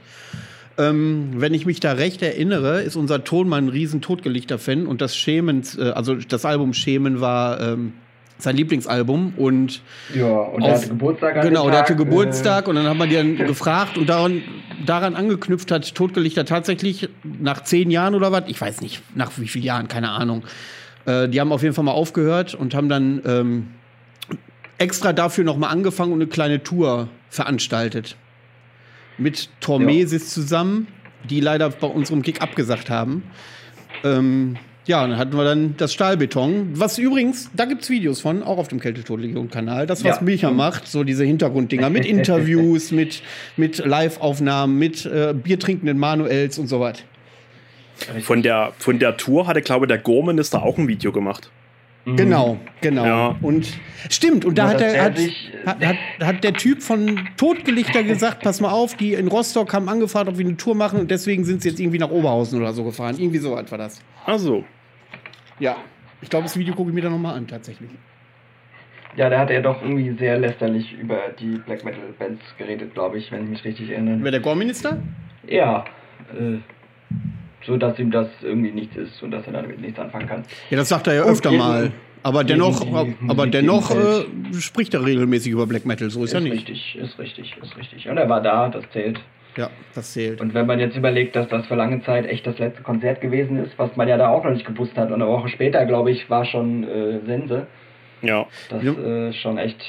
Ähm, 0.79 1.33
wenn 1.37 1.53
ich 1.53 1.67
mich 1.67 1.81
da 1.81 1.93
recht 1.93 2.23
erinnere, 2.23 2.83
ist 2.83 2.97
unser 2.97 3.25
Tonmann 3.25 3.67
ein 3.67 3.69
riesen 3.69 4.01
Totgelichter-Fan 4.01 4.87
und 4.87 5.01
das 5.01 5.17
Schemen, 5.17 5.63
äh, 5.77 5.91
also 5.91 6.15
das 6.15 6.45
Album 6.45 6.73
Schemen 6.73 7.21
war 7.21 7.61
ähm, 7.61 7.93
sein 8.43 8.57
Lieblingsalbum 8.57 9.35
und 9.37 9.83
ja 10.15 10.27
und 10.27 10.63
er 10.63 10.75
hatte 10.75 10.89
Geburtstag 10.89 11.43
genau 11.43 11.71
der 11.71 11.81
hatte 11.81 11.97
Geburtstag 11.97 12.67
äh, 12.67 12.71
und 12.71 12.77
dann 12.77 12.87
haben 12.87 12.99
wir 12.99 13.07
die 13.07 13.15
dann 13.15 13.37
gefragt 13.37 13.97
und 13.99 14.09
daran 14.09 14.43
daran 14.85 15.15
angeknüpft 15.15 15.71
hat 15.71 15.95
Totgelichter 15.95 16.45
tatsächlich 16.45 17.09
nach 17.23 17.63
zehn 17.63 17.91
Jahren 17.91 18.15
oder 18.15 18.33
was 18.33 18.45
ich 18.49 18.61
weiß 18.61 18.81
nicht 18.81 19.03
nach 19.15 19.33
wie 19.39 19.49
vielen 19.49 19.65
Jahren 19.65 19.89
keine 19.89 20.11
Ahnung 20.11 20.45
äh, 21.07 21.29
die 21.29 21.41
haben 21.41 21.53
auf 21.53 21.63
jeden 21.63 21.75
Fall 21.75 21.85
mal 21.85 21.93
aufgehört 21.93 22.55
und 22.55 22.75
haben 22.75 22.89
dann 22.89 23.23
ähm, 23.25 23.69
extra 24.83 25.13
dafür 25.13 25.45
noch 25.45 25.57
mal 25.57 25.69
angefangen 25.69 26.13
und 26.13 26.21
eine 26.21 26.29
kleine 26.29 26.63
Tour 26.63 27.09
veranstaltet. 27.31 28.17
Mit 29.19 29.49
Tormesis 29.61 30.23
ja. 30.23 30.43
zusammen, 30.43 30.89
die 31.29 31.41
leider 31.41 31.71
bei 31.71 31.87
unserem 31.87 32.23
Gig 32.23 32.41
abgesagt 32.43 32.91
haben. 32.91 33.23
Ähm, 34.05 34.57
ja, 34.87 35.07
dann 35.07 35.17
hatten 35.17 35.37
wir 35.37 35.45
dann 35.45 35.77
das 35.77 35.93
Stahlbeton. 35.93 36.71
Was 36.75 36.99
übrigens, 36.99 37.51
da 37.55 37.67
gibt 37.67 37.83
es 37.83 37.91
Videos 37.91 38.21
von, 38.21 38.43
auch 38.43 38.59
auf 38.59 38.69
dem 38.69 38.81
Kältetodlegion-Kanal. 38.81 39.87
Das, 39.87 40.05
was 40.05 40.17
ja. 40.17 40.23
Micha 40.23 40.51
macht, 40.51 40.89
so 40.89 41.05
diese 41.05 41.25
Hintergrunddinger 41.25 41.89
mit 41.89 42.05
Interviews, 42.05 42.91
mit, 42.93 43.23
mit 43.57 43.79
Live-Aufnahmen, 43.79 44.79
mit 44.79 45.07
äh, 45.07 45.35
biertrinkenden 45.35 45.99
Manuels 45.99 46.59
und 46.59 46.67
so 46.67 46.81
weiter. 46.81 47.03
Von 48.23 48.43
der, 48.43 48.73
von 48.79 48.99
der 48.99 49.17
Tour 49.17 49.47
hatte, 49.47 49.63
glaube 49.63 49.87
ich, 49.87 49.89
der 49.89 49.99
Gorminister 49.99 50.63
auch 50.63 50.79
ein 50.79 50.89
Video 50.89 51.13
gemacht. 51.13 51.51
Mhm. 52.05 52.17
Genau, 52.17 52.59
genau. 52.81 53.05
Ja. 53.05 53.37
Und 53.43 53.69
stimmt, 54.11 54.45
und 54.45 54.59
da 54.59 54.69
hat, 54.71 54.81
der, 54.81 55.03
hat, 55.03 55.19
hat, 55.67 55.85
hat, 55.85 55.97
hat, 56.21 56.45
der 56.45 56.53
Typ 56.55 56.83
von 56.83 57.29
Totgelichter 57.37 58.03
gesagt, 58.03 58.43
pass 58.43 58.61
mal 58.61 58.71
auf, 58.71 58.97
die 58.97 59.15
in 59.15 59.29
Rostock 59.29 59.73
haben 59.73 59.89
angefragt, 59.89 60.29
ob 60.29 60.37
wir 60.37 60.45
eine 60.45 60.57
Tour 60.57 60.75
machen 60.75 60.99
und 60.99 61.11
deswegen 61.11 61.45
sind 61.45 61.63
sie 61.63 61.69
jetzt 61.69 61.81
irgendwie 61.81 61.99
nach 61.99 62.11
Oberhausen 62.11 62.61
oder 62.61 62.73
so 62.73 62.83
gefahren. 62.83 63.17
Irgendwie 63.19 63.39
so 63.39 63.53
weit 63.53 63.71
war 63.71 63.79
das. 63.79 64.03
Ach 64.27 64.39
so. 64.39 64.65
Ja. 65.61 65.77
Ich 66.21 66.31
glaube, 66.31 66.45
das 66.45 66.57
Video 66.57 66.75
gucke 66.75 66.91
ich 66.91 66.95
mir 66.95 67.03
dann 67.03 67.13
nochmal 67.13 67.37
an, 67.37 67.47
tatsächlich. 67.47 67.91
Ja, 69.17 69.29
da 69.29 69.41
hat 69.41 69.51
er 69.51 69.61
doch 69.61 69.83
irgendwie 69.83 70.17
sehr 70.19 70.39
lästerlich 70.39 70.93
über 70.95 71.19
die 71.39 71.59
Black 71.59 71.85
Metal 71.85 72.01
Bands 72.19 72.43
geredet, 72.57 72.95
glaube 72.95 73.19
ich, 73.19 73.31
wenn 73.31 73.45
ich 73.45 73.51
mich 73.51 73.65
richtig 73.65 73.91
erinnere. 73.91 74.17
Über 74.17 74.31
der 74.31 74.41
Gorminister? 74.41 74.99
Ja. 75.47 75.85
Äh, 76.33 76.59
so 77.67 77.77
dass 77.77 77.99
ihm 77.99 78.11
das 78.11 78.29
irgendwie 78.43 78.71
nichts 78.73 78.97
ist 78.97 79.23
und 79.23 79.31
dass 79.31 79.47
er 79.47 79.53
damit 79.55 79.81
nichts 79.81 79.99
anfangen 79.99 80.29
kann. 80.29 80.45
Ja, 80.71 80.77
das 80.79 80.89
sagt 80.89 81.07
er 81.07 81.15
ja 81.15 81.23
öfter 81.23 81.51
mal. 81.53 81.93
Aber 82.25 82.45
dennoch, 82.45 82.87
aber 83.29 83.47
dennoch 83.49 83.91
äh, 83.91 84.25
spricht 84.61 84.95
er 84.95 85.05
regelmäßig 85.05 85.53
über 85.53 85.67
Black 85.67 85.85
Metal, 85.85 86.09
so 86.09 86.21
ist, 86.21 86.27
ist 86.27 86.35
ja 86.35 86.41
nicht. 86.41 86.53
Richtig, 86.53 86.97
ist 86.97 87.19
richtig, 87.19 87.57
ist 87.61 87.77
richtig. 87.77 88.09
Und 88.09 88.17
er 88.17 88.29
war 88.29 88.41
da, 88.41 88.69
das 88.69 88.85
zählt. 88.93 89.21
Ja, 89.57 89.69
das 89.95 90.13
zählt. 90.13 90.41
Und 90.41 90.55
wenn 90.55 90.67
man 90.67 90.79
jetzt 90.79 90.97
überlegt, 90.97 91.35
dass 91.37 91.49
das 91.49 91.67
für 91.67 91.75
lange 91.75 92.01
Zeit 92.05 92.25
echt 92.27 92.47
das 92.47 92.59
letzte 92.59 92.83
Konzert 92.83 93.21
gewesen 93.21 93.63
ist, 93.63 93.73
was 93.77 93.97
man 93.97 94.09
ja 94.09 94.17
da 94.17 94.29
auch 94.29 94.45
noch 94.45 94.53
nicht 94.53 94.65
gewusst 94.65 94.97
hat, 94.97 95.09
und 95.09 95.15
eine 95.21 95.27
Woche 95.27 95.49
später, 95.49 95.85
glaube 95.85 96.11
ich, 96.13 96.31
war 96.31 96.45
schon 96.45 96.85
äh, 96.85 97.21
Sense. 97.27 97.67
Ja. 98.23 98.47
Das 98.71 98.83
Ja. 98.85 98.93
äh, 98.93 99.33
schon 99.33 99.59
echt. 99.59 99.83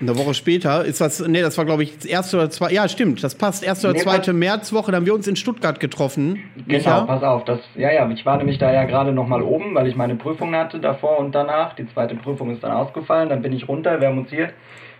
Eine 0.00 0.16
Woche 0.16 0.32
später 0.34 0.84
ist 0.84 1.00
das, 1.00 1.26
nee, 1.26 1.42
das 1.42 1.58
war 1.58 1.64
glaube 1.64 1.82
ich 1.82 1.96
das 1.96 2.06
erste 2.06 2.38
oder 2.38 2.50
zwei, 2.50 2.72
ja 2.72 2.88
stimmt, 2.88 3.22
das 3.22 3.34
passt, 3.34 3.62
erste 3.62 3.88
oder 3.88 3.98
Nee, 3.98 4.02
zweite 4.02 4.32
Märzwoche, 4.32 4.90
da 4.90 4.96
haben 4.96 5.06
wir 5.06 5.14
uns 5.14 5.26
in 5.28 5.36
Stuttgart 5.36 5.78
getroffen. 5.78 6.40
Genau, 6.56 6.78
Micha. 6.78 7.00
pass 7.02 7.22
auf. 7.22 7.44
Das, 7.44 7.60
ja, 7.74 7.92
ja, 7.92 8.08
ich 8.10 8.24
war 8.24 8.38
nämlich 8.38 8.58
da 8.58 8.72
ja 8.72 8.84
gerade 8.84 9.12
nochmal 9.12 9.42
oben, 9.42 9.74
weil 9.74 9.86
ich 9.86 9.96
meine 9.96 10.16
Prüfung 10.16 10.54
hatte 10.54 10.80
davor 10.80 11.18
und 11.18 11.34
danach. 11.34 11.74
Die 11.74 11.86
zweite 11.92 12.14
Prüfung 12.14 12.50
ist 12.50 12.62
dann 12.62 12.72
ausgefallen. 12.72 13.28
Dann 13.28 13.42
bin 13.42 13.52
ich 13.52 13.68
runter. 13.68 14.00
Wir 14.00 14.08
haben 14.08 14.18
uns 14.18 14.30
hier 14.30 14.50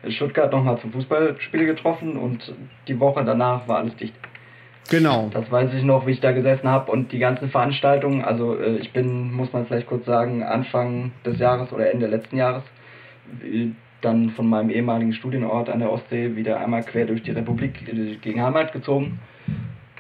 in 0.03 0.13
Stuttgart 0.13 0.53
nochmal 0.53 0.79
zum 0.81 0.93
Fußballspiel 0.93 1.67
getroffen 1.67 2.17
und 2.17 2.55
die 2.89 2.99
Woche 2.99 3.25
danach 3.25 3.67
war 3.69 3.79
alles 3.79 3.97
dicht. 3.97 4.15
Genau. 4.91 5.31
Das 5.33 5.51
weiß 5.51 5.73
ich 5.75 5.85
noch, 5.85 6.07
wie 6.07 6.13
ich 6.13 6.21
da 6.21 6.33
gesessen 6.33 6.69
habe 6.69 6.91
und 6.91 7.13
die 7.13 7.19
ganzen 7.19 7.49
Veranstaltungen. 7.51 8.25
Also 8.25 8.57
äh, 8.59 8.77
ich 8.77 8.93
bin, 8.93 9.33
muss 9.33 9.53
man 9.53 9.67
vielleicht 9.67 9.87
kurz 9.87 10.05
sagen, 10.05 10.43
Anfang 10.43 11.13
des 11.25 11.39
Jahres 11.39 11.73
oder 11.73 11.91
Ende 11.93 12.07
letzten 12.07 12.37
Jahres 12.37 12.65
äh, 13.45 13.69
dann 14.01 14.31
von 14.31 14.49
meinem 14.49 14.71
ehemaligen 14.71 15.13
Studienort 15.13 15.69
an 15.69 15.81
der 15.81 15.93
Ostsee 15.93 16.37
wieder 16.37 16.61
einmal 16.61 16.83
quer 16.83 17.07
durch 17.07 17.23
die 17.23 17.31
Republik 17.31 17.89
äh, 17.89 18.17
gegen 18.17 18.43
Heimat 18.43 18.73
gezogen 18.73 19.19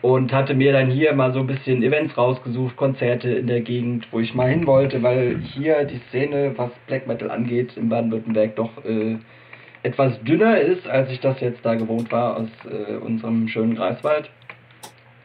und 0.03 0.33
hatte 0.33 0.55
mir 0.55 0.73
dann 0.73 0.91
hier 0.91 1.13
mal 1.15 1.33
so 1.33 1.41
ein 1.41 1.47
bisschen 1.47 1.83
Events 1.83 2.17
rausgesucht, 2.17 2.77
Konzerte 2.77 3.31
in 3.31 3.47
der 3.47 3.61
Gegend, 3.61 4.09
wo 4.11 4.21
ich 4.21 4.35
mal 4.35 4.49
hin 4.49 4.67
wollte, 4.67 5.03
weil 5.03 5.39
hier 5.39 5.85
die 5.85 6.01
Szene, 6.09 6.53
was 6.57 6.71
Black 6.87 7.07
Metal 7.07 7.31
angeht, 7.31 7.77
in 7.77 7.89
Baden-Württemberg 7.89 8.57
doch 8.57 8.85
äh, 8.85 9.17
etwas 9.83 10.21
dünner 10.23 10.59
ist, 10.59 10.87
als 10.89 11.11
ich 11.11 11.21
das 11.21 11.41
jetzt 11.41 11.65
da 11.65 11.75
gewohnt 11.75 12.11
war 12.13 12.37
aus 12.37 12.49
äh, 12.65 12.97
unserem 12.97 13.49
schönen 13.49 13.75
Greifswald 13.75 14.31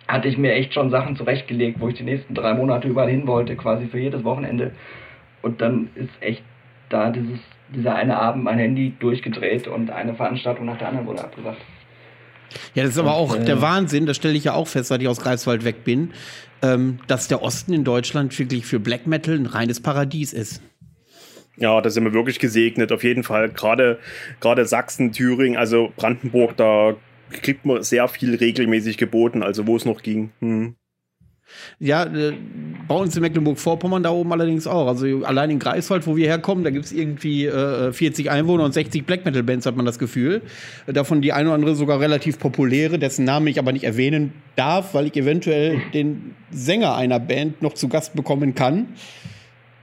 hatte 0.07 0.27
ich 0.27 0.37
mir 0.37 0.53
echt 0.53 0.73
schon 0.73 0.91
Sachen 0.91 1.15
zurechtgelegt, 1.15 1.79
wo 1.79 1.87
ich 1.89 1.95
die 1.95 2.03
nächsten 2.03 2.33
drei 2.33 2.53
Monate 2.53 2.87
überall 2.87 3.09
hin 3.09 3.27
wollte, 3.27 3.55
quasi 3.55 3.87
für 3.87 3.99
jedes 3.99 4.23
Wochenende. 4.23 4.71
Und 5.41 5.61
dann 5.61 5.89
ist 5.95 6.11
echt 6.21 6.43
da 6.89 7.09
dieses, 7.09 7.39
dieser 7.73 7.95
eine 7.95 8.17
Abend 8.17 8.43
mein 8.43 8.57
Handy 8.57 8.93
durchgedreht 8.99 9.67
und 9.67 9.89
eine 9.89 10.15
Veranstaltung 10.15 10.65
nach 10.65 10.77
der 10.77 10.89
anderen 10.89 11.07
wurde 11.07 11.23
abgesagt. 11.23 11.61
Ja, 12.73 12.83
das 12.83 12.93
ist 12.93 12.99
aber 12.99 13.15
auch 13.15 13.33
Und, 13.33 13.41
äh, 13.41 13.45
der 13.45 13.61
Wahnsinn, 13.61 14.05
das 14.05 14.17
stelle 14.17 14.35
ich 14.35 14.45
ja 14.45 14.53
auch 14.53 14.67
fest, 14.67 14.89
seit 14.89 15.01
ich 15.01 15.07
aus 15.07 15.19
Greifswald 15.19 15.65
weg 15.65 15.83
bin, 15.83 16.11
ähm, 16.61 16.99
dass 17.07 17.27
der 17.27 17.41
Osten 17.41 17.73
in 17.73 17.83
Deutschland 17.83 18.37
wirklich 18.37 18.65
für 18.65 18.79
Black 18.79 19.07
Metal 19.07 19.35
ein 19.35 19.45
reines 19.45 19.81
Paradies 19.81 20.33
ist. 20.33 20.61
Ja, 21.57 21.79
da 21.81 21.89
sind 21.89 22.03
wir 22.03 22.13
wirklich 22.13 22.39
gesegnet, 22.39 22.91
auf 22.91 23.03
jeden 23.03 23.23
Fall. 23.23 23.49
Gerade, 23.49 23.99
gerade 24.41 24.65
Sachsen, 24.65 25.11
Thüringen, 25.11 25.57
also 25.57 25.91
Brandenburg, 25.95 26.57
da 26.57 26.95
kriegt 27.29 27.65
man 27.65 27.81
sehr 27.81 28.07
viel 28.07 28.35
regelmäßig 28.35 28.97
geboten, 28.97 29.41
also 29.41 29.65
wo 29.65 29.75
es 29.75 29.85
noch 29.85 30.01
ging. 30.01 30.31
Hm. 30.39 30.75
Ja, 31.79 32.03
äh, 32.03 32.33
bei 32.87 32.95
uns 32.95 33.15
in 33.15 33.21
Mecklenburg-Vorpommern 33.21 34.03
da 34.03 34.11
oben 34.11 34.31
allerdings 34.31 34.67
auch. 34.67 34.87
Also 34.87 35.23
allein 35.25 35.49
in 35.49 35.59
Greifswald, 35.59 36.05
wo 36.07 36.15
wir 36.15 36.27
herkommen, 36.27 36.63
da 36.63 36.69
gibt 36.69 36.85
es 36.85 36.91
irgendwie 36.91 37.45
äh, 37.45 37.91
40 37.91 38.29
Einwohner 38.31 38.63
und 38.63 38.73
60 38.73 39.05
Black 39.05 39.25
Metal-Bands, 39.25 39.65
hat 39.65 39.75
man 39.75 39.85
das 39.85 39.99
Gefühl. 39.99 40.41
Davon 40.87 41.21
die 41.21 41.33
eine 41.33 41.49
oder 41.49 41.55
andere 41.55 41.75
sogar 41.75 41.99
relativ 41.99 42.39
populäre, 42.39 42.99
dessen 42.99 43.25
Namen 43.25 43.47
ich 43.47 43.59
aber 43.59 43.71
nicht 43.71 43.83
erwähnen 43.83 44.33
darf, 44.55 44.93
weil 44.93 45.07
ich 45.07 45.15
eventuell 45.15 45.81
den 45.93 46.35
Sänger 46.51 46.95
einer 46.95 47.19
Band 47.19 47.61
noch 47.61 47.73
zu 47.73 47.87
Gast 47.89 48.15
bekommen 48.15 48.55
kann. 48.55 48.87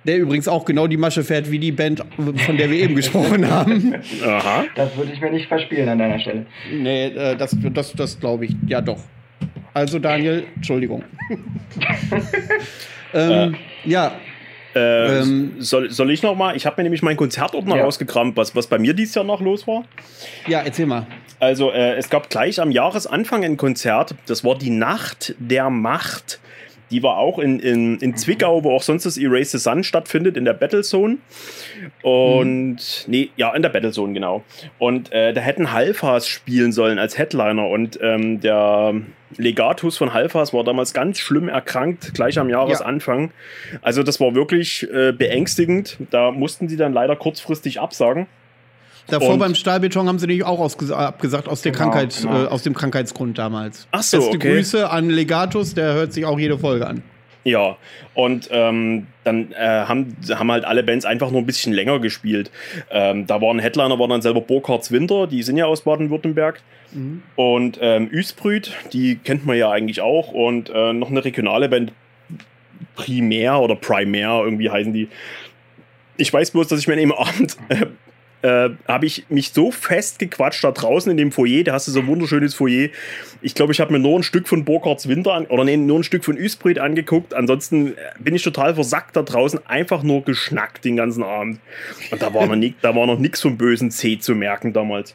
Der 0.04 0.18
übrigens 0.18 0.48
auch 0.48 0.64
genau 0.64 0.88
die 0.88 0.96
Masche 0.96 1.22
fährt 1.22 1.50
wie 1.50 1.60
die 1.60 1.70
Band, 1.70 2.04
von 2.16 2.56
der 2.56 2.70
wir 2.70 2.80
eben 2.80 2.96
gesprochen 2.96 3.48
haben. 3.48 3.94
Aha. 4.24 4.64
Das 4.74 4.96
würde 4.96 5.12
ich 5.12 5.20
mir 5.20 5.30
nicht 5.30 5.46
verspielen 5.46 5.88
an 5.88 5.98
deiner 5.98 6.18
Stelle. 6.18 6.46
Nee, 6.72 7.06
äh, 7.06 7.36
das, 7.36 7.56
das, 7.72 7.92
das 7.92 8.18
glaube 8.18 8.46
ich. 8.46 8.56
Ja, 8.66 8.80
doch. 8.80 8.98
Also, 9.74 9.98
Daniel, 9.98 10.44
Entschuldigung. 10.56 11.02
ähm, 13.14 13.56
ja, 13.84 14.12
Äh, 14.74 15.18
Ähm, 15.20 15.56
soll, 15.58 15.90
soll 15.90 16.10
ich 16.10 16.22
noch 16.22 16.34
mal? 16.34 16.56
Ich 16.56 16.64
habe 16.64 16.76
mir 16.78 16.84
nämlich 16.84 17.02
meinen 17.02 17.18
Konzertordner 17.18 17.76
Ja. 17.76 17.84
rausgekramt, 17.84 18.36
was, 18.38 18.56
was 18.56 18.66
bei 18.66 18.78
mir 18.78 18.94
dieses 18.94 19.14
Jahr 19.14 19.24
noch 19.24 19.40
los 19.42 19.66
war. 19.66 19.84
ja, 20.46 20.60
erzähl 20.62 20.86
mal. 20.86 21.06
Also 21.40 21.70
äh, 21.72 21.96
es 21.96 22.08
gab 22.08 22.30
gleich 22.30 22.58
am 22.60 22.70
Jahresanfang 22.70 23.44
ein 23.44 23.56
Konzert, 23.58 24.14
das 24.26 24.44
war 24.44 24.56
die 24.56 24.70
Nacht 24.70 25.34
der 25.38 25.68
Macht. 25.68 26.40
Die 26.92 27.02
war 27.02 27.16
auch 27.16 27.38
in, 27.38 27.58
in, 27.58 27.98
in 27.98 28.16
Zwickau, 28.16 28.62
wo 28.62 28.70
auch 28.76 28.82
sonst 28.82 29.06
das 29.06 29.16
Erase 29.16 29.52
the 29.52 29.58
Sun 29.58 29.82
stattfindet, 29.82 30.36
in 30.36 30.44
der 30.44 30.52
Battlezone. 30.52 31.18
Und, 32.02 33.04
nee, 33.08 33.30
ja, 33.36 33.52
in 33.54 33.62
der 33.62 33.70
Battlezone, 33.70 34.12
genau. 34.12 34.44
Und 34.78 35.10
äh, 35.10 35.32
da 35.32 35.40
hätten 35.40 35.72
Halfas 35.72 36.28
spielen 36.28 36.70
sollen 36.72 36.98
als 36.98 37.18
Headliner. 37.18 37.66
Und 37.68 37.98
ähm, 38.00 38.40
der 38.40 38.94
Legatus 39.36 39.96
von 39.96 40.12
Halfas 40.12 40.52
war 40.52 40.64
damals 40.64 40.92
ganz 40.92 41.18
schlimm 41.18 41.48
erkrankt, 41.48 42.14
gleich 42.14 42.38
am 42.38 42.50
Jahresanfang. 42.50 43.32
Also 43.80 44.02
das 44.02 44.20
war 44.20 44.34
wirklich 44.34 44.88
äh, 44.92 45.12
beängstigend. 45.12 45.96
Da 46.10 46.30
mussten 46.30 46.68
sie 46.68 46.76
dann 46.76 46.92
leider 46.92 47.16
kurzfristig 47.16 47.80
absagen. 47.80 48.26
Davor 49.08 49.30
Und- 49.34 49.38
beim 49.40 49.54
Stahlbeton 49.54 50.08
haben 50.08 50.18
sie 50.18 50.26
nämlich 50.26 50.44
auch 50.44 50.60
abgesagt 50.60 51.48
aus, 51.48 51.62
der 51.62 51.72
Genau, 51.72 51.84
Krankheit, 51.84 52.18
genau. 52.22 52.44
Äh, 52.44 52.46
aus 52.46 52.62
dem 52.62 52.74
Krankheitsgrund 52.74 53.36
damals. 53.38 53.86
Ach 53.90 54.02
so, 54.02 54.18
Beste 54.18 54.36
okay. 54.36 54.54
Grüße 54.56 54.90
an 54.90 55.10
Legatus, 55.10 55.74
der 55.74 55.94
hört 55.94 56.12
sich 56.12 56.24
auch 56.24 56.38
jede 56.38 56.58
Folge 56.58 56.86
an. 56.86 57.02
Ja, 57.44 57.76
und 58.14 58.48
ähm, 58.52 59.08
dann 59.24 59.50
äh, 59.50 59.56
haben, 59.56 60.16
haben 60.30 60.52
halt 60.52 60.64
alle 60.64 60.84
Bands 60.84 61.04
einfach 61.04 61.32
nur 61.32 61.40
ein 61.40 61.46
bisschen 61.46 61.72
länger 61.72 61.98
gespielt. 61.98 62.52
Ähm, 62.88 63.26
da 63.26 63.40
waren 63.40 63.58
Headliner, 63.58 63.98
war 63.98 64.06
dann 64.06 64.22
selber 64.22 64.40
Burkhards 64.40 64.92
Winter, 64.92 65.26
die 65.26 65.42
sind 65.42 65.56
ja 65.56 65.66
aus 65.66 65.82
Baden-Württemberg. 65.82 66.60
Und 67.36 67.78
ähm, 67.80 68.06
Üsbrüt, 68.08 68.72
die 68.92 69.16
kennt 69.16 69.46
man 69.46 69.56
ja 69.56 69.70
eigentlich 69.70 70.02
auch. 70.02 70.30
Und 70.32 70.70
äh, 70.70 70.92
noch 70.92 71.08
eine 71.10 71.24
regionale 71.24 71.68
Band, 71.70 71.92
Primär 72.94 73.58
oder 73.58 73.74
Primär, 73.76 74.42
irgendwie 74.44 74.68
heißen 74.70 74.92
die. 74.92 75.08
Ich 76.18 76.32
weiß 76.32 76.50
bloß, 76.50 76.68
dass 76.68 76.78
ich 76.80 76.86
mir 76.86 76.92
an 76.92 76.98
dem 77.00 77.12
Abend 77.12 77.56
äh, 77.70 77.86
äh, 78.42 78.70
habe 78.86 79.06
ich 79.06 79.24
mich 79.28 79.52
so 79.52 79.70
festgequatscht 79.70 80.64
da 80.64 80.72
draußen 80.72 81.10
in 81.10 81.16
dem 81.16 81.32
Foyer, 81.32 81.64
da 81.64 81.72
hast 81.72 81.88
du 81.88 81.92
so 81.92 82.00
ein 82.00 82.06
wunderschönes 82.06 82.54
Foyer. 82.54 82.88
Ich 83.40 83.54
glaube, 83.54 83.72
ich 83.72 83.80
habe 83.80 83.92
mir 83.92 83.98
nur 83.98 84.18
ein 84.18 84.22
Stück 84.22 84.48
von 84.48 84.64
Burkhards 84.64 85.08
Winter 85.08 85.34
an, 85.34 85.46
oder 85.46 85.64
nee, 85.64 85.76
nur 85.76 86.00
ein 86.00 86.04
Stück 86.04 86.24
von 86.24 86.36
Üsbrüt 86.36 86.78
angeguckt. 86.78 87.34
Ansonsten 87.34 87.88
äh, 87.88 87.94
bin 88.18 88.34
ich 88.34 88.42
total 88.42 88.74
versackt 88.74 89.16
da 89.16 89.22
draußen, 89.22 89.66
einfach 89.66 90.02
nur 90.02 90.22
geschnackt 90.22 90.84
den 90.84 90.96
ganzen 90.96 91.22
Abend. 91.22 91.60
Und 92.10 92.22
da 92.22 92.34
war 92.34 92.46
noch, 92.46 92.72
da 92.82 92.94
war 92.94 93.06
noch 93.06 93.18
nichts 93.18 93.40
vom 93.40 93.56
bösen 93.56 93.90
C 93.90 94.18
zu 94.18 94.34
merken 94.34 94.72
damals. 94.72 95.14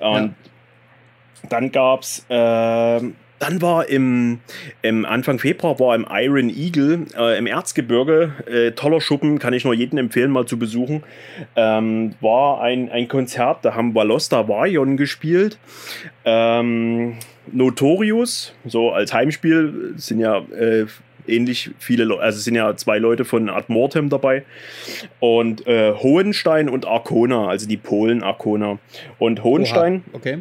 Und 0.00 0.34
dann 1.48 1.72
gab's, 1.72 2.24
ähm, 2.30 3.14
dann 3.38 3.60
war 3.60 3.88
im, 3.88 4.40
im 4.82 5.04
Anfang 5.04 5.38
Februar 5.38 5.78
war 5.80 5.94
im 5.94 6.06
Iron 6.10 6.48
Eagle 6.48 7.06
äh, 7.16 7.38
im 7.38 7.46
Erzgebirge, 7.46 8.32
äh, 8.46 8.70
toller 8.72 9.00
Schuppen, 9.00 9.38
kann 9.38 9.52
ich 9.52 9.64
nur 9.64 9.74
jedem 9.74 9.98
empfehlen, 9.98 10.30
mal 10.30 10.46
zu 10.46 10.58
besuchen, 10.58 11.02
ähm, 11.56 12.14
war 12.20 12.60
ein, 12.60 12.90
ein 12.90 13.08
Konzert, 13.08 13.64
da 13.64 13.74
haben 13.74 13.94
Valosta 13.94 14.48
Varion 14.48 14.96
gespielt. 14.96 15.58
Ähm, 16.24 17.18
Notorious, 17.52 18.54
so 18.64 18.90
als 18.92 19.12
Heimspiel, 19.12 19.92
sind 19.96 20.20
ja 20.20 20.38
äh, 20.38 20.86
ähnlich 21.26 21.70
viele 21.78 22.04
Leute, 22.04 22.22
also 22.22 22.38
sind 22.38 22.54
ja 22.54 22.74
zwei 22.76 22.98
Leute 22.98 23.24
von 23.24 23.48
Ad 23.48 23.66
Mortem 23.68 24.08
dabei 24.08 24.44
und 25.20 25.66
äh, 25.66 25.92
Hohenstein 25.92 26.68
und 26.68 26.86
Arkona, 26.86 27.48
also 27.48 27.66
die 27.66 27.76
Polen 27.76 28.22
Arkona. 28.22 28.78
Und 29.18 29.42
Hohenstein, 29.42 30.04
Oha, 30.12 30.16
Okay. 30.16 30.38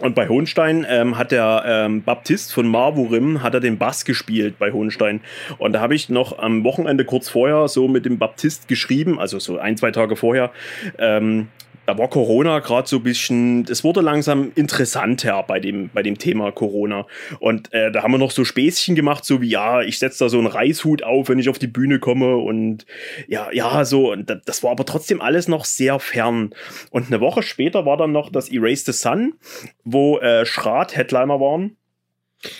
Und 0.00 0.14
bei 0.14 0.28
Hohenstein 0.28 0.86
ähm, 0.88 1.18
hat 1.18 1.32
der 1.32 1.62
ähm, 1.66 2.02
Baptist 2.02 2.52
von 2.52 2.66
Marburim 2.66 3.42
hat 3.42 3.54
er 3.54 3.60
den 3.60 3.78
Bass 3.78 4.04
gespielt 4.04 4.58
bei 4.58 4.72
Hohenstein. 4.72 5.20
Und 5.58 5.72
da 5.72 5.80
habe 5.80 5.94
ich 5.94 6.08
noch 6.08 6.38
am 6.38 6.64
Wochenende 6.64 7.04
kurz 7.04 7.28
vorher 7.28 7.68
so 7.68 7.88
mit 7.88 8.04
dem 8.04 8.18
Baptist 8.18 8.68
geschrieben, 8.68 9.18
also 9.18 9.38
so 9.38 9.58
ein, 9.58 9.76
zwei 9.76 9.90
Tage 9.90 10.16
vorher. 10.16 10.50
Ähm, 10.98 11.48
da 11.90 11.98
war 11.98 12.08
Corona 12.08 12.60
gerade 12.60 12.88
so 12.88 12.96
ein 12.98 13.02
bisschen, 13.02 13.64
es 13.68 13.82
wurde 13.82 14.00
langsam 14.00 14.52
interessanter 14.54 15.42
bei 15.42 15.58
dem, 15.58 15.90
bei 15.92 16.02
dem 16.02 16.18
Thema 16.18 16.52
Corona. 16.52 17.06
Und 17.40 17.72
äh, 17.72 17.90
da 17.90 18.02
haben 18.04 18.12
wir 18.12 18.18
noch 18.18 18.30
so 18.30 18.44
Späßchen 18.44 18.94
gemacht, 18.94 19.24
so 19.24 19.40
wie, 19.40 19.48
ja, 19.48 19.82
ich 19.82 19.98
setze 19.98 20.24
da 20.24 20.28
so 20.28 20.38
einen 20.38 20.46
Reishut 20.46 21.02
auf, 21.02 21.28
wenn 21.28 21.38
ich 21.40 21.48
auf 21.48 21.58
die 21.58 21.66
Bühne 21.66 21.98
komme. 21.98 22.36
Und 22.36 22.86
ja, 23.26 23.48
ja, 23.52 23.84
so. 23.84 24.12
Und 24.12 24.30
da- 24.30 24.36
das 24.44 24.62
war 24.62 24.70
aber 24.70 24.84
trotzdem 24.84 25.20
alles 25.20 25.48
noch 25.48 25.64
sehr 25.64 25.98
fern. 25.98 26.50
Und 26.90 27.08
eine 27.08 27.20
Woche 27.20 27.42
später 27.42 27.84
war 27.86 27.96
dann 27.96 28.12
noch 28.12 28.30
das 28.30 28.48
Erase 28.50 28.84
the 28.86 28.92
Sun, 28.92 29.34
wo 29.82 30.18
äh, 30.18 30.46
Schrat 30.46 30.96
Headliner 30.96 31.40
waren. 31.40 31.76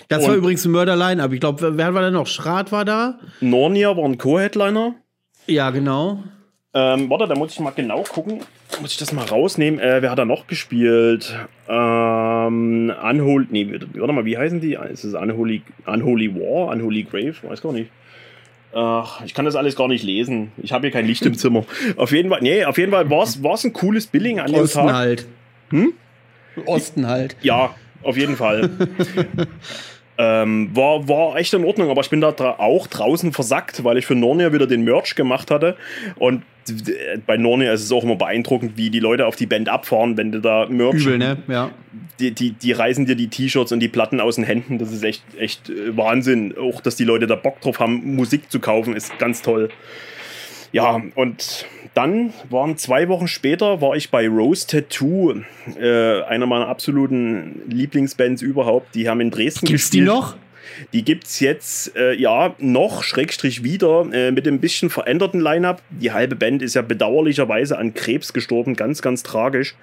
Das 0.08 0.24
war 0.24 0.30
Und- 0.32 0.38
übrigens 0.38 0.64
ein 0.64 0.72
Mörderline, 0.72 1.22
aber 1.22 1.34
ich 1.34 1.40
glaube, 1.40 1.76
wer 1.76 1.94
war 1.94 2.02
da 2.02 2.10
noch? 2.10 2.26
Schrat 2.26 2.72
war 2.72 2.84
da? 2.84 3.20
Nornia 3.40 3.96
waren 3.96 4.18
Co-Headliner. 4.18 4.96
Ja, 5.46 5.70
genau. 5.70 6.24
Ähm, 6.72 7.10
warte, 7.10 7.26
da 7.26 7.34
muss 7.34 7.52
ich 7.52 7.60
mal 7.60 7.70
genau 7.70 8.02
gucken. 8.04 8.40
Muss 8.80 8.92
ich 8.92 8.98
das 8.98 9.12
mal 9.12 9.24
rausnehmen? 9.24 9.80
Äh, 9.80 10.02
wer 10.02 10.10
hat 10.10 10.18
da 10.18 10.24
noch 10.24 10.46
gespielt? 10.46 11.34
Ähm, 11.68 12.92
Unholy, 13.02 13.46
nee, 13.50 13.80
warte 13.94 14.12
mal, 14.12 14.24
wie 14.24 14.38
heißen 14.38 14.60
die? 14.60 14.74
Ist 14.74 15.02
es 15.02 15.14
Unholy, 15.14 15.62
Unholy 15.86 16.32
War? 16.34 16.68
Unholy 16.68 17.02
Grave? 17.02 17.34
Weiß 17.42 17.60
gar 17.60 17.72
nicht. 17.72 17.90
Ach, 18.72 19.20
ich 19.24 19.34
kann 19.34 19.44
das 19.46 19.56
alles 19.56 19.74
gar 19.74 19.88
nicht 19.88 20.04
lesen. 20.04 20.52
Ich 20.58 20.72
habe 20.72 20.82
hier 20.86 20.92
kein 20.92 21.06
Licht 21.06 21.26
im 21.26 21.36
Zimmer. 21.36 21.64
Auf 21.96 22.12
jeden 22.12 22.30
Fall, 22.30 22.40
nee, 22.40 22.64
auf 22.64 22.78
jeden 22.78 22.92
Fall 22.92 23.10
war 23.10 23.24
es 23.24 23.64
ein 23.64 23.72
cooles 23.72 24.06
Billing 24.06 24.38
an 24.38 24.52
dem 24.52 24.62
Osten 24.62 24.78
Tag. 24.86 24.92
halt. 24.92 25.26
Hm? 25.70 25.92
Osten 26.66 27.08
halt. 27.08 27.36
Ja, 27.42 27.74
auf 28.04 28.16
jeden 28.16 28.36
Fall. 28.36 28.70
ähm, 30.22 30.68
war, 30.74 31.08
war 31.08 31.36
echt 31.36 31.54
in 31.54 31.64
Ordnung, 31.64 31.88
aber 31.88 32.02
ich 32.02 32.10
bin 32.10 32.20
da 32.20 32.30
dra 32.30 32.56
auch 32.58 32.86
draußen 32.86 33.32
versackt, 33.32 33.84
weil 33.84 33.96
ich 33.96 34.04
für 34.04 34.14
Nornia 34.14 34.52
wieder 34.52 34.66
den 34.66 34.84
Merch 34.84 35.14
gemacht 35.14 35.50
hatte. 35.50 35.76
Und 36.16 36.42
bei 37.26 37.38
Nornia 37.38 37.72
ist 37.72 37.82
es 37.82 37.90
auch 37.90 38.04
immer 38.04 38.16
beeindruckend, 38.16 38.76
wie 38.76 38.90
die 38.90 39.00
Leute 39.00 39.26
auf 39.26 39.34
die 39.36 39.46
Band 39.46 39.70
abfahren, 39.70 40.18
wenn 40.18 40.30
du 40.30 40.40
da 40.40 40.66
Merch. 40.66 41.06
Übel, 41.06 41.16
ne? 41.16 41.38
Ja. 41.48 41.70
Die, 42.20 42.32
die, 42.32 42.52
die 42.52 42.72
reißen 42.72 43.06
dir 43.06 43.16
die 43.16 43.28
T-Shirts 43.28 43.72
und 43.72 43.80
die 43.80 43.88
Platten 43.88 44.20
aus 44.20 44.34
den 44.34 44.44
Händen. 44.44 44.76
Das 44.76 44.92
ist 44.92 45.02
echt, 45.02 45.24
echt 45.38 45.70
äh, 45.70 45.96
Wahnsinn. 45.96 46.54
Auch, 46.58 46.82
dass 46.82 46.96
die 46.96 47.04
Leute 47.04 47.26
da 47.26 47.34
Bock 47.34 47.62
drauf 47.62 47.80
haben, 47.80 48.14
Musik 48.14 48.50
zu 48.50 48.60
kaufen, 48.60 48.94
ist 48.94 49.18
ganz 49.18 49.40
toll. 49.40 49.70
Ja, 50.72 51.02
und 51.14 51.66
dann 51.94 52.32
waren 52.48 52.76
zwei 52.76 53.08
Wochen 53.08 53.26
später, 53.26 53.80
war 53.80 53.96
ich 53.96 54.10
bei 54.10 54.28
Rose 54.28 54.66
Tattoo, 54.66 55.42
äh, 55.78 56.22
einer 56.22 56.46
meiner 56.46 56.68
absoluten 56.68 57.62
Lieblingsbands 57.68 58.42
überhaupt. 58.42 58.94
Die 58.94 59.08
haben 59.08 59.20
in 59.20 59.30
Dresden 59.30 59.66
Gibt's 59.66 59.86
gespielt. 59.90 60.02
die 60.02 60.06
noch? 60.06 60.36
Die 60.92 61.04
gibt 61.04 61.26
es 61.26 61.40
jetzt, 61.40 61.96
äh, 61.96 62.14
ja, 62.14 62.54
noch, 62.58 63.02
Schrägstrich 63.02 63.64
wieder, 63.64 64.06
äh, 64.12 64.30
mit 64.30 64.46
ein 64.46 64.60
bisschen 64.60 64.88
veränderten 64.88 65.40
Line-Up. 65.40 65.82
Die 65.90 66.12
halbe 66.12 66.36
Band 66.36 66.62
ist 66.62 66.74
ja 66.74 66.82
bedauerlicherweise 66.82 67.76
an 67.76 67.92
Krebs 67.92 68.32
gestorben, 68.32 68.76
ganz, 68.76 69.02
ganz 69.02 69.22
tragisch. 69.22 69.74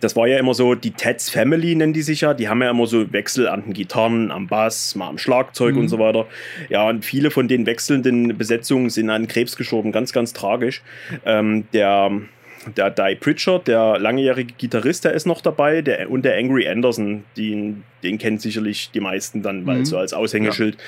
Das 0.00 0.16
war 0.16 0.26
ja 0.26 0.38
immer 0.38 0.54
so, 0.54 0.74
die 0.74 0.92
Teds 0.92 1.30
Family 1.30 1.74
nennen 1.74 1.92
die 1.92 2.02
sich 2.02 2.22
ja, 2.22 2.34
die 2.34 2.48
haben 2.48 2.62
ja 2.62 2.70
immer 2.70 2.86
so 2.86 3.12
Wechsel 3.12 3.48
an 3.48 3.64
den 3.64 3.72
Gitarren, 3.72 4.30
am 4.30 4.46
Bass, 4.46 4.94
mal 4.94 5.08
am 5.08 5.18
Schlagzeug 5.18 5.74
mhm. 5.74 5.82
und 5.82 5.88
so 5.88 5.98
weiter. 5.98 6.26
Ja, 6.68 6.88
und 6.88 7.04
viele 7.04 7.30
von 7.30 7.48
den 7.48 7.66
wechselnden 7.66 8.36
Besetzungen 8.36 8.90
sind 8.90 9.10
an 9.10 9.28
Krebs 9.28 9.56
gestorben, 9.56 9.92
ganz, 9.92 10.12
ganz 10.12 10.32
tragisch. 10.32 10.82
Ähm, 11.24 11.64
der 11.72 12.10
der 12.76 12.90
Die 12.90 13.14
Pritchard, 13.14 13.68
der 13.68 13.98
langjährige 13.98 14.52
Gitarrist, 14.52 15.04
der 15.04 15.12
ist 15.14 15.26
noch 15.26 15.40
dabei, 15.40 15.80
der, 15.80 16.10
und 16.10 16.26
der 16.26 16.36
Angry 16.36 16.68
Anderson, 16.68 17.24
den, 17.36 17.84
den 18.02 18.18
kennen 18.18 18.38
sicherlich 18.38 18.90
die 18.92 19.00
meisten 19.00 19.42
dann, 19.42 19.66
weil 19.66 19.78
mhm. 19.78 19.84
so 19.86 19.96
als 19.96 20.12
Aushängeschild. 20.12 20.74
Ja. 20.74 20.80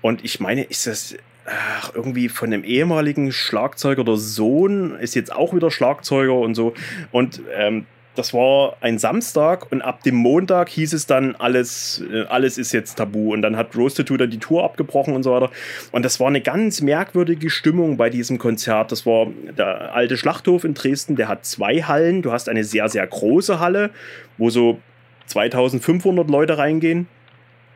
Und 0.00 0.24
ich 0.24 0.40
meine, 0.40 0.64
ist 0.64 0.86
das 0.86 1.14
ach, 1.46 1.92
irgendwie 1.94 2.28
von 2.28 2.52
einem 2.52 2.64
ehemaligen 2.64 3.32
Schlagzeuger 3.32 4.00
oder 4.00 4.16
Sohn, 4.16 4.96
ist 4.96 5.14
jetzt 5.14 5.32
auch 5.32 5.54
wieder 5.54 5.70
Schlagzeuger 5.70 6.34
und 6.34 6.54
so. 6.54 6.74
Und 7.10 7.40
ähm, 7.54 7.86
das 8.14 8.34
war 8.34 8.76
ein 8.80 8.98
Samstag 8.98 9.72
und 9.72 9.80
ab 9.80 10.02
dem 10.02 10.16
Montag 10.16 10.68
hieß 10.68 10.92
es 10.92 11.06
dann, 11.06 11.34
alles, 11.36 12.04
äh, 12.12 12.24
alles 12.24 12.58
ist 12.58 12.72
jetzt 12.72 12.96
tabu. 12.96 13.32
Und 13.32 13.42
dann 13.42 13.56
hat 13.56 13.74
Roasted 13.74 14.10
dann 14.10 14.30
die 14.30 14.38
Tour 14.38 14.64
abgebrochen 14.64 15.14
und 15.14 15.22
so 15.22 15.32
weiter. 15.32 15.50
Und 15.92 16.04
das 16.04 16.20
war 16.20 16.26
eine 16.26 16.42
ganz 16.42 16.82
merkwürdige 16.82 17.48
Stimmung 17.48 17.96
bei 17.96 18.10
diesem 18.10 18.38
Konzert. 18.38 18.92
Das 18.92 19.06
war 19.06 19.28
der 19.56 19.94
alte 19.94 20.16
Schlachthof 20.18 20.64
in 20.64 20.74
Dresden, 20.74 21.16
der 21.16 21.28
hat 21.28 21.46
zwei 21.46 21.82
Hallen. 21.82 22.20
Du 22.20 22.32
hast 22.32 22.48
eine 22.48 22.64
sehr, 22.64 22.88
sehr 22.88 23.06
große 23.06 23.58
Halle, 23.60 23.90
wo 24.36 24.50
so 24.50 24.78
2500 25.26 26.28
Leute 26.28 26.58
reingehen. 26.58 27.08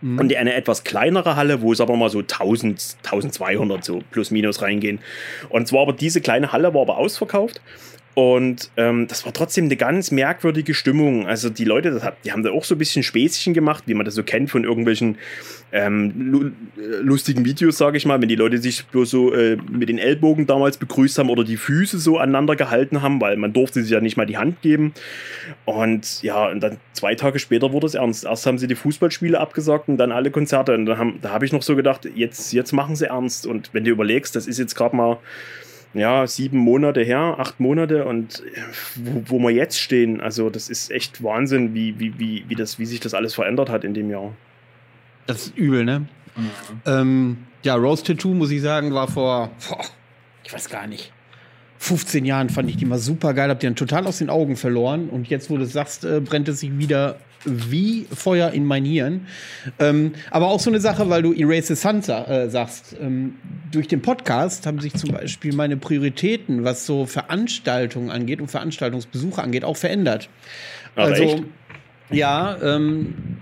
Mhm. 0.03 0.19
Und 0.19 0.37
eine 0.37 0.55
etwas 0.55 0.85
kleinere 0.85 1.37
Halle, 1.37 1.63
wo 1.63 1.73
es 1.73 1.81
aber 1.81 1.97
mal 1.97 2.11
so 2.11 2.19
1000, 2.19 2.97
1200 3.05 3.83
so 3.83 4.03
plus 4.11 4.31
minus 4.31 4.61
reingehen. 4.61 4.99
Und 5.49 5.67
zwar 5.67 5.83
aber 5.83 5.95
diese 5.95 6.21
kleine 6.21 6.53
Halle 6.53 6.75
war 6.75 6.83
aber 6.83 6.99
ausverkauft. 6.99 7.63
Und 8.19 8.71
ähm, 8.79 9.09
das 9.09 9.27
war 9.27 9.35
trotzdem 9.35 9.67
eine 9.67 9.77
ganz 9.77 10.11
merkwürdige 10.11 10.73
Stimmung. 10.73 11.27
Also 11.27 11.51
die 11.51 11.67
Leute, 11.67 11.91
das 11.91 12.03
hat, 12.03 12.17
die 12.25 12.33
haben 12.33 12.43
da 12.43 12.51
auch 12.51 12.65
so 12.65 12.75
ein 12.75 12.79
bisschen 12.79 13.03
Späßchen 13.03 13.53
gemacht, 13.53 13.83
wie 13.85 13.93
man 13.93 14.07
das 14.07 14.15
so 14.15 14.23
kennt 14.23 14.49
von 14.49 14.65
irgendwelchen 14.65 15.19
ähm, 15.71 16.57
lustigen 17.03 17.45
Videos, 17.45 17.77
sage 17.77 17.99
ich 17.99 18.07
mal, 18.07 18.19
wenn 18.23 18.31
die 18.31 18.37
Leute 18.37 18.57
sich 18.57 18.87
bloß 18.87 19.11
so 19.11 19.35
äh, 19.35 19.59
mit 19.71 19.91
den 19.91 19.99
Ellbogen 19.99 20.47
damals 20.47 20.79
begrüßt 20.79 21.19
haben 21.19 21.29
oder 21.29 21.45
die 21.45 21.59
Füße 21.59 21.99
so 21.99 22.17
aneinander 22.17 22.57
gehalten 22.57 23.03
haben, 23.03 23.21
weil 23.21 23.37
man 23.37 23.53
durfte 23.53 23.83
sich 23.83 23.91
ja 23.91 24.01
nicht 24.01 24.17
mal 24.17 24.25
die 24.25 24.39
Hand 24.39 24.63
geben. 24.63 24.95
Und 25.67 26.23
ja, 26.23 26.49
und 26.49 26.61
dann 26.61 26.79
zwei 26.95 27.17
Tage 27.17 27.39
später 27.39 27.71
wurde 27.73 27.87
es 27.87 27.97
ernst. 27.97 28.25
Erst 28.25 28.47
haben 28.47 28.57
sie 28.57 28.67
die 28.67 28.77
Fußballspiele 28.77 29.39
abgesagt 29.39 29.91
und 29.91 29.99
dann 29.99 30.11
alle 30.11 30.31
Konzerte. 30.31 30.73
Und 30.73 30.87
dann 30.87 30.97
haben, 30.97 31.19
da 31.21 31.33
habe 31.33 31.45
ich 31.45 31.53
noch 31.53 31.63
so 31.63 31.77
gedacht, 31.77 32.09
jetzt, 32.15 32.55
jetzt 32.55 32.73
machen 32.73 32.97
sie 32.97 33.09
ernst. 33.09 33.47
Und 33.47 33.75
wenn 33.75 33.85
du 33.85 33.91
überlegst, 33.91 34.35
das 34.35 34.47
ist 34.47 34.59
jetzt 34.59 34.75
gerade 34.75 34.97
mal 34.97 35.19
ja, 35.99 36.27
sieben 36.27 36.59
Monate 36.59 37.03
her, 37.03 37.37
acht 37.39 37.61
Monate 37.61 38.05
und 38.05 38.41
äh, 38.41 38.61
wo, 38.97 39.23
wo 39.27 39.39
wir 39.39 39.51
jetzt 39.51 39.81
stehen, 39.81 40.21
also 40.21 40.51
das 40.51 40.69
ist 40.69 40.91
echt 40.91 41.23
Wahnsinn, 41.23 41.75
wie, 41.75 41.99
wie, 41.99 42.19
wie, 42.19 42.45
wie, 42.49 42.55
das, 42.55 42.79
wie 42.79 42.87
sich 42.87 43.01
das 43.01 43.15
alles 43.15 43.35
verändert 43.35 43.71
hat 43.71 43.85
in 43.85 43.95
dem 43.95 44.11
Jahr. 44.11 44.33
Das 45.27 45.47
ist 45.47 45.57
übel, 45.57 45.85
ne? 45.85 46.07
Mhm. 46.37 46.51
Ähm, 46.87 47.37
ja, 47.63 47.75
Rose 47.75 48.05
Tattoo, 48.05 48.35
muss 48.35 48.51
ich 48.51 48.63
sagen, 48.63 48.93
war 48.95 49.09
vor, 49.09 49.51
boah, 49.69 49.85
ich 50.45 50.53
weiß 50.53 50.69
gar 50.69 50.87
nicht, 50.87 51.13
15 51.79 52.25
Jahren 52.25 52.49
fand 52.49 52.69
ich 52.71 52.77
die 52.77 52.87
mal 52.87 52.99
super 52.99 53.35
geil, 53.35 53.51
hab 53.51 53.61
die 53.61 53.67
dann 53.67 53.77
total 53.77 54.07
aus 54.07 54.19
den 54.19 54.31
Augen 54.31 54.57
verloren 54.57 55.09
und 55.09 55.29
jetzt, 55.29 55.51
wo 55.51 55.57
du 55.57 55.67
sagst, 55.67 56.05
äh, 56.05 56.21
brennt 56.21 56.49
es 56.49 56.61
sich 56.61 56.79
wieder 56.79 57.17
wie 57.47 58.07
Feuer 58.13 58.51
in 58.51 58.65
mein 58.65 58.85
Hirn. 58.85 59.27
Ähm, 59.79 60.13
aber 60.31 60.49
auch 60.49 60.61
so 60.61 60.71
eine 60.71 60.81
Sache, 60.81 61.09
weil 61.09 61.23
du 61.23 61.33
Erase 61.33 61.75
the 61.75 61.81
Sun 61.81 62.01
äh, 62.01 62.49
sagst. 62.49 62.97
Ähm, 63.01 63.37
durch 63.73 63.89
den 63.89 64.03
Podcast 64.03 64.67
haben 64.67 64.81
sich 64.81 64.95
zum 64.95 65.13
Beispiel 65.13 65.55
meine 65.55 65.77
Prioritäten, 65.77 66.65
was 66.65 66.87
so 66.87 67.07
Veranstaltungen 67.07 68.11
angeht 68.11 68.41
und 68.41 68.51
Veranstaltungsbesuche 68.51 69.43
angeht, 69.43 69.65
auch 69.65 69.77
verändert. 69.77 70.29
Aber 70.95 71.07
also, 71.07 71.23
echt? 71.23 71.43
ja, 72.11 72.57
ähm, 72.63 73.39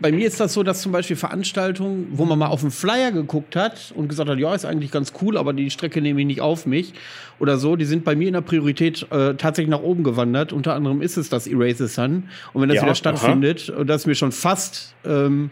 bei 0.00 0.10
mir 0.10 0.26
ist 0.26 0.40
das 0.40 0.54
so, 0.54 0.62
dass 0.62 0.80
zum 0.80 0.92
Beispiel 0.92 1.16
Veranstaltungen, 1.16 2.08
wo 2.12 2.24
man 2.24 2.38
mal 2.38 2.46
auf 2.46 2.60
den 2.60 2.70
Flyer 2.70 3.12
geguckt 3.12 3.56
hat 3.56 3.92
und 3.94 4.08
gesagt 4.08 4.28
hat, 4.28 4.38
ja, 4.38 4.54
ist 4.54 4.64
eigentlich 4.64 4.90
ganz 4.90 5.12
cool, 5.20 5.36
aber 5.36 5.52
die 5.52 5.70
Strecke 5.70 6.00
nehme 6.00 6.20
ich 6.20 6.26
nicht 6.26 6.40
auf 6.40 6.66
mich 6.66 6.94
oder 7.38 7.58
so, 7.58 7.76
die 7.76 7.84
sind 7.84 8.04
bei 8.04 8.16
mir 8.16 8.28
in 8.28 8.34
der 8.34 8.40
Priorität 8.40 9.06
äh, 9.10 9.34
tatsächlich 9.34 9.70
nach 9.70 9.82
oben 9.82 10.02
gewandert. 10.02 10.52
Unter 10.52 10.74
anderem 10.74 11.02
ist 11.02 11.16
es 11.16 11.28
das 11.28 11.46
Erase 11.46 11.86
the 11.86 11.92
Sun. 11.92 12.24
Und 12.52 12.62
wenn 12.62 12.68
das 12.68 12.76
ja, 12.76 12.82
wieder 12.82 12.94
stattfindet, 12.94 13.70
aha. 13.70 13.80
und 13.80 13.86
das 13.86 14.02
ist 14.02 14.06
mir 14.06 14.14
schon 14.14 14.32
fast 14.32 14.94
ähm, 15.04 15.50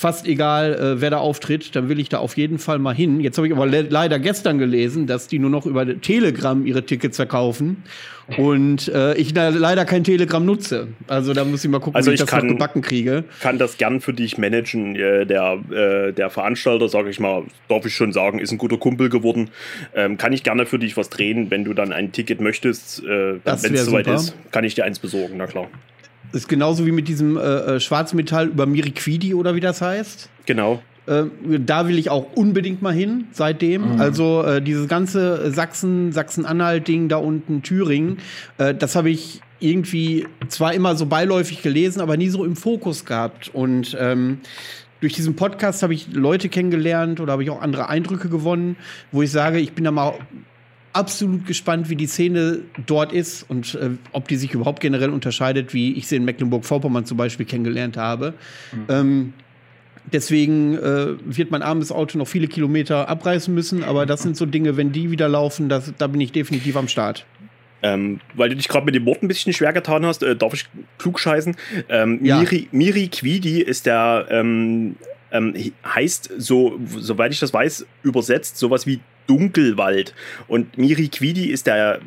fast 0.00 0.26
egal, 0.26 0.72
äh, 0.72 1.00
wer 1.02 1.10
da 1.10 1.18
auftritt, 1.18 1.76
dann 1.76 1.90
will 1.90 2.00
ich 2.00 2.08
da 2.08 2.18
auf 2.18 2.38
jeden 2.38 2.58
Fall 2.58 2.78
mal 2.78 2.94
hin. 2.94 3.20
Jetzt 3.20 3.36
habe 3.36 3.46
ich 3.46 3.52
aber 3.52 3.66
le 3.66 3.82
leider 3.82 4.18
gestern 4.18 4.58
gelesen, 4.58 5.06
dass 5.06 5.28
die 5.28 5.38
nur 5.38 5.50
noch 5.50 5.66
über 5.66 6.00
Telegram 6.00 6.64
ihre 6.64 6.86
Tickets 6.86 7.16
verkaufen 7.16 7.82
und 8.38 8.88
äh, 8.88 9.14
ich 9.16 9.34
leider 9.34 9.84
kein 9.84 10.02
Telegram 10.02 10.42
nutze. 10.42 10.88
Also 11.06 11.34
da 11.34 11.44
muss 11.44 11.64
ich 11.64 11.70
mal 11.70 11.80
gucken, 11.80 11.96
also 11.96 12.10
wie 12.10 12.14
ich, 12.14 12.20
das 12.20 12.30
kann, 12.30 12.46
noch 12.46 12.54
gebacken 12.54 12.80
kriege. 12.80 13.24
kann 13.40 13.58
das 13.58 13.76
gern 13.76 14.00
für 14.00 14.14
dich 14.14 14.38
managen. 14.38 14.96
Äh, 14.96 15.26
der, 15.26 15.58
äh, 15.70 16.12
der 16.12 16.30
Veranstalter, 16.30 16.88
sage 16.88 17.10
ich 17.10 17.20
mal, 17.20 17.42
darf 17.68 17.84
ich 17.84 17.94
schon 17.94 18.14
sagen, 18.14 18.38
ist 18.38 18.52
ein 18.52 18.58
guter 18.58 18.78
Kumpel 18.78 19.10
geworden. 19.10 19.50
Ähm, 19.94 20.16
kann 20.16 20.32
ich 20.32 20.42
gerne 20.42 20.64
für 20.64 20.78
dich 20.78 20.96
was 20.96 21.10
drehen, 21.10 21.50
wenn 21.50 21.64
du 21.64 21.74
dann 21.74 21.92
ein 21.92 22.12
Ticket 22.12 22.40
möchtest. 22.40 23.04
Äh, 23.04 23.34
wenn 23.44 23.74
es 23.74 23.84
soweit 23.84 24.06
ist, 24.06 24.34
kann 24.50 24.64
ich 24.64 24.74
dir 24.74 24.84
eins 24.84 24.98
besorgen, 24.98 25.34
na 25.36 25.46
klar. 25.46 25.68
Ist 26.32 26.48
genauso 26.48 26.86
wie 26.86 26.92
mit 26.92 27.08
diesem 27.08 27.36
äh, 27.36 27.40
äh, 27.40 27.80
Schwarzmetall 27.80 28.48
über 28.48 28.66
Miriquidi 28.66 29.34
oder 29.34 29.54
wie 29.54 29.60
das 29.60 29.82
heißt. 29.82 30.28
Genau. 30.46 30.80
Äh, 31.06 31.24
da 31.58 31.88
will 31.88 31.98
ich 31.98 32.10
auch 32.10 32.26
unbedingt 32.34 32.82
mal 32.82 32.94
hin 32.94 33.26
seitdem. 33.32 33.94
Mhm. 33.94 34.00
Also 34.00 34.42
äh, 34.44 34.62
dieses 34.62 34.86
ganze 34.88 35.50
Sachsen, 35.50 36.12
Sachsen-Anhalt-Ding 36.12 37.08
da 37.08 37.16
unten, 37.16 37.62
Thüringen, 37.62 38.18
äh, 38.58 38.74
das 38.74 38.94
habe 38.96 39.10
ich 39.10 39.40
irgendwie 39.58 40.26
zwar 40.48 40.72
immer 40.72 40.96
so 40.96 41.06
beiläufig 41.06 41.62
gelesen, 41.62 42.00
aber 42.00 42.16
nie 42.16 42.28
so 42.28 42.44
im 42.44 42.56
Fokus 42.56 43.04
gehabt. 43.04 43.50
Und 43.52 43.96
ähm, 44.00 44.38
durch 45.00 45.14
diesen 45.14 45.36
Podcast 45.36 45.82
habe 45.82 45.94
ich 45.94 46.12
Leute 46.12 46.48
kennengelernt 46.48 47.20
oder 47.20 47.32
habe 47.32 47.42
ich 47.42 47.50
auch 47.50 47.60
andere 47.60 47.88
Eindrücke 47.88 48.28
gewonnen, 48.28 48.76
wo 49.12 49.22
ich 49.22 49.30
sage, 49.30 49.58
ich 49.58 49.72
bin 49.72 49.84
da 49.84 49.90
mal 49.90 50.14
absolut 50.92 51.46
gespannt, 51.46 51.88
wie 51.88 51.96
die 51.96 52.06
Szene 52.06 52.60
dort 52.86 53.12
ist 53.12 53.48
und 53.48 53.74
äh, 53.74 53.90
ob 54.12 54.28
die 54.28 54.36
sich 54.36 54.54
überhaupt 54.54 54.80
generell 54.80 55.10
unterscheidet, 55.10 55.72
wie 55.72 55.94
ich 55.94 56.08
sie 56.08 56.16
in 56.16 56.24
Mecklenburg-Vorpommern 56.24 57.04
zum 57.04 57.16
Beispiel 57.16 57.46
kennengelernt 57.46 57.96
habe. 57.96 58.34
Mhm. 58.72 58.84
Ähm, 58.88 59.32
deswegen 60.12 60.76
äh, 60.76 61.14
wird 61.24 61.50
mein 61.50 61.62
armes 61.62 61.92
Auto 61.92 62.18
noch 62.18 62.28
viele 62.28 62.48
Kilometer 62.48 63.08
abreißen 63.08 63.54
müssen, 63.54 63.84
aber 63.84 64.06
das 64.06 64.22
sind 64.22 64.36
so 64.36 64.46
Dinge, 64.46 64.76
wenn 64.76 64.92
die 64.92 65.10
wieder 65.10 65.28
laufen, 65.28 65.68
das, 65.68 65.92
da 65.96 66.06
bin 66.06 66.20
ich 66.20 66.32
definitiv 66.32 66.76
am 66.76 66.88
Start. 66.88 67.24
Ähm, 67.82 68.20
weil 68.34 68.50
du 68.50 68.56
dich 68.56 68.68
gerade 68.68 68.84
mit 68.84 68.94
dem 68.94 69.06
Wort 69.06 69.22
ein 69.22 69.28
bisschen 69.28 69.54
schwer 69.54 69.72
getan 69.72 70.04
hast, 70.04 70.22
äh, 70.22 70.36
darf 70.36 70.52
ich 70.52 70.66
klug 70.98 71.18
scheißen. 71.18 71.56
Ähm, 71.88 72.22
ja. 72.22 72.38
Miri, 72.38 72.68
Miri 72.72 73.08
Quidi 73.08 73.62
ist 73.62 73.86
der 73.86 74.26
ähm, 74.28 74.96
ähm, 75.32 75.54
heißt 75.84 76.30
so, 76.38 76.78
soweit 76.86 77.32
ich 77.32 77.40
das 77.40 77.54
weiß, 77.54 77.86
übersetzt 78.02 78.58
sowas 78.58 78.86
wie 78.86 79.00
Dunkelwald. 79.30 80.14
Und 80.48 80.76
Miri 80.76 81.08
Quidi 81.08 81.46
ist 81.46 81.68
der 81.68 82.00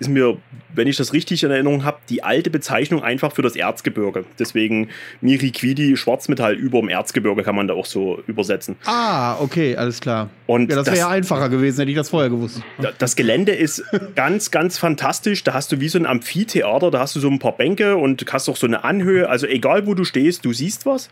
ist 0.00 0.08
mir, 0.08 0.36
wenn 0.74 0.86
ich 0.86 0.96
das 0.96 1.12
richtig 1.12 1.42
in 1.42 1.50
Erinnerung 1.50 1.84
habe, 1.84 1.98
die 2.08 2.22
alte 2.22 2.50
Bezeichnung 2.50 3.02
einfach 3.02 3.32
für 3.32 3.42
das 3.42 3.56
Erzgebirge. 3.56 4.24
Deswegen 4.38 4.90
Miriquidi, 5.20 5.96
Schwarzmetall 5.96 6.54
über 6.54 6.78
dem 6.78 6.88
Erzgebirge 6.88 7.42
kann 7.42 7.56
man 7.56 7.66
da 7.66 7.74
auch 7.74 7.86
so 7.86 8.22
übersetzen. 8.26 8.76
Ah, 8.84 9.40
okay, 9.40 9.76
alles 9.76 10.00
klar. 10.00 10.30
Und 10.46 10.70
ja, 10.70 10.76
das 10.76 10.86
wäre 10.86 10.98
ja 10.98 11.08
einfacher 11.08 11.48
gewesen, 11.48 11.80
hätte 11.80 11.90
ich 11.90 11.96
das 11.96 12.10
vorher 12.10 12.30
gewusst. 12.30 12.62
Das 12.98 13.16
Gelände 13.16 13.52
ist 13.52 13.82
ganz, 14.14 14.50
ganz 14.50 14.78
fantastisch. 14.78 15.42
Da 15.42 15.54
hast 15.54 15.72
du 15.72 15.80
wie 15.80 15.88
so 15.88 15.98
ein 15.98 16.06
Amphitheater, 16.06 16.90
da 16.90 17.00
hast 17.00 17.16
du 17.16 17.20
so 17.20 17.28
ein 17.28 17.40
paar 17.40 17.56
Bänke 17.56 17.96
und 17.96 18.24
hast 18.32 18.48
auch 18.48 18.56
so 18.56 18.66
eine 18.66 18.84
Anhöhe. 18.84 19.28
Also 19.28 19.46
egal, 19.46 19.86
wo 19.86 19.94
du 19.94 20.04
stehst, 20.04 20.44
du 20.44 20.52
siehst 20.52 20.86
was. 20.86 21.10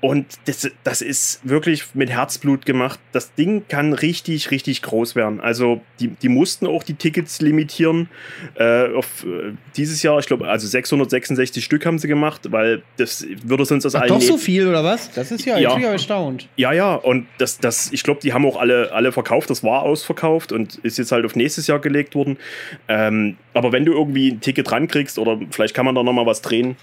Und 0.00 0.26
das, 0.46 0.70
das 0.82 1.02
ist 1.02 1.40
wirklich 1.46 1.84
mit 1.94 2.08
Herzblut 2.08 2.64
gemacht. 2.64 2.98
Das 3.12 3.34
Ding 3.34 3.64
kann 3.68 3.92
richtig, 3.92 4.50
richtig 4.50 4.80
groß 4.80 5.14
werden. 5.14 5.40
Also 5.40 5.82
die, 6.00 6.08
die 6.08 6.30
mussten 6.30 6.66
auch 6.66 6.82
die 6.82 6.94
Tickets 6.94 7.42
limitieren. 7.42 8.08
Äh, 8.54 8.94
auf 8.94 9.24
äh, 9.24 9.52
dieses 9.76 10.02
Jahr, 10.02 10.18
ich 10.18 10.26
glaube, 10.26 10.48
also 10.48 10.66
666 10.66 11.62
Stück 11.62 11.84
haben 11.84 11.98
sie 11.98 12.08
gemacht, 12.08 12.50
weil 12.50 12.82
das 12.96 13.26
würde 13.42 13.66
sonst 13.66 13.84
aus 13.84 13.94
Ach, 13.94 14.00
allen. 14.00 14.08
doch 14.08 14.22
so 14.22 14.38
viel 14.38 14.66
oder 14.66 14.82
was? 14.82 15.10
Das 15.12 15.30
ist 15.30 15.44
ja, 15.44 15.58
Ja. 15.58 15.68
ich 15.68 15.74
bin 15.74 15.84
ja 15.84 15.90
erstaunt. 15.92 16.48
Ja, 16.56 16.72
ja, 16.72 16.94
und 16.94 17.26
das, 17.36 17.58
das, 17.58 17.92
ich 17.92 18.02
glaube, 18.02 18.20
die 18.22 18.32
haben 18.32 18.46
auch 18.46 18.58
alle, 18.58 18.92
alle 18.92 19.12
verkauft. 19.12 19.50
Das 19.50 19.62
war 19.62 19.82
ausverkauft 19.82 20.52
und 20.52 20.76
ist 20.76 20.96
jetzt 20.96 21.12
halt 21.12 21.26
auf 21.26 21.36
nächstes 21.36 21.66
Jahr 21.66 21.78
gelegt 21.78 22.14
worden. 22.14 22.38
Ähm, 22.88 23.36
aber 23.52 23.72
wenn 23.72 23.84
du 23.84 23.92
irgendwie 23.92 24.30
ein 24.30 24.40
Ticket 24.40 24.72
rankriegst 24.72 25.18
oder 25.18 25.38
vielleicht 25.50 25.74
kann 25.74 25.84
man 25.84 25.94
da 25.94 26.02
nochmal 26.02 26.24
was 26.24 26.40
drehen, 26.40 26.76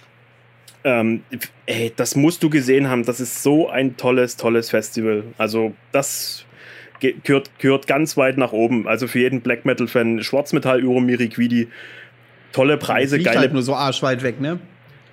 ähm, 0.87 1.21
ey, 1.65 1.91
das 1.95 2.15
musst 2.15 2.41
du 2.43 2.49
gesehen 2.49 2.89
haben. 2.89 3.03
Das 3.05 3.19
ist 3.19 3.43
so 3.43 3.69
ein 3.69 3.97
tolles, 3.97 4.37
tolles 4.37 4.69
Festival. 4.69 5.23
Also, 5.37 5.73
das 5.91 6.45
ge- 6.99 7.15
gehört, 7.23 7.51
gehört 7.59 7.87
ganz 7.87 8.15
weit 8.17 8.37
nach 8.37 8.53
oben. 8.53 8.87
Also 8.87 9.07
für 9.07 9.19
jeden 9.19 9.41
Black 9.41 9.65
Metal-Fan, 9.65 10.23
Schwarzmetall, 10.23 10.83
Uromiri, 10.83 11.29
Quidi. 11.29 11.67
Tolle 12.53 12.77
Preise, 12.77 13.19
geile 13.19 13.39
halt 13.39 13.53
nur 13.53 13.61
so 13.61 13.75
arschweit 13.75 14.23
weg, 14.23 14.39
ne? 14.41 14.59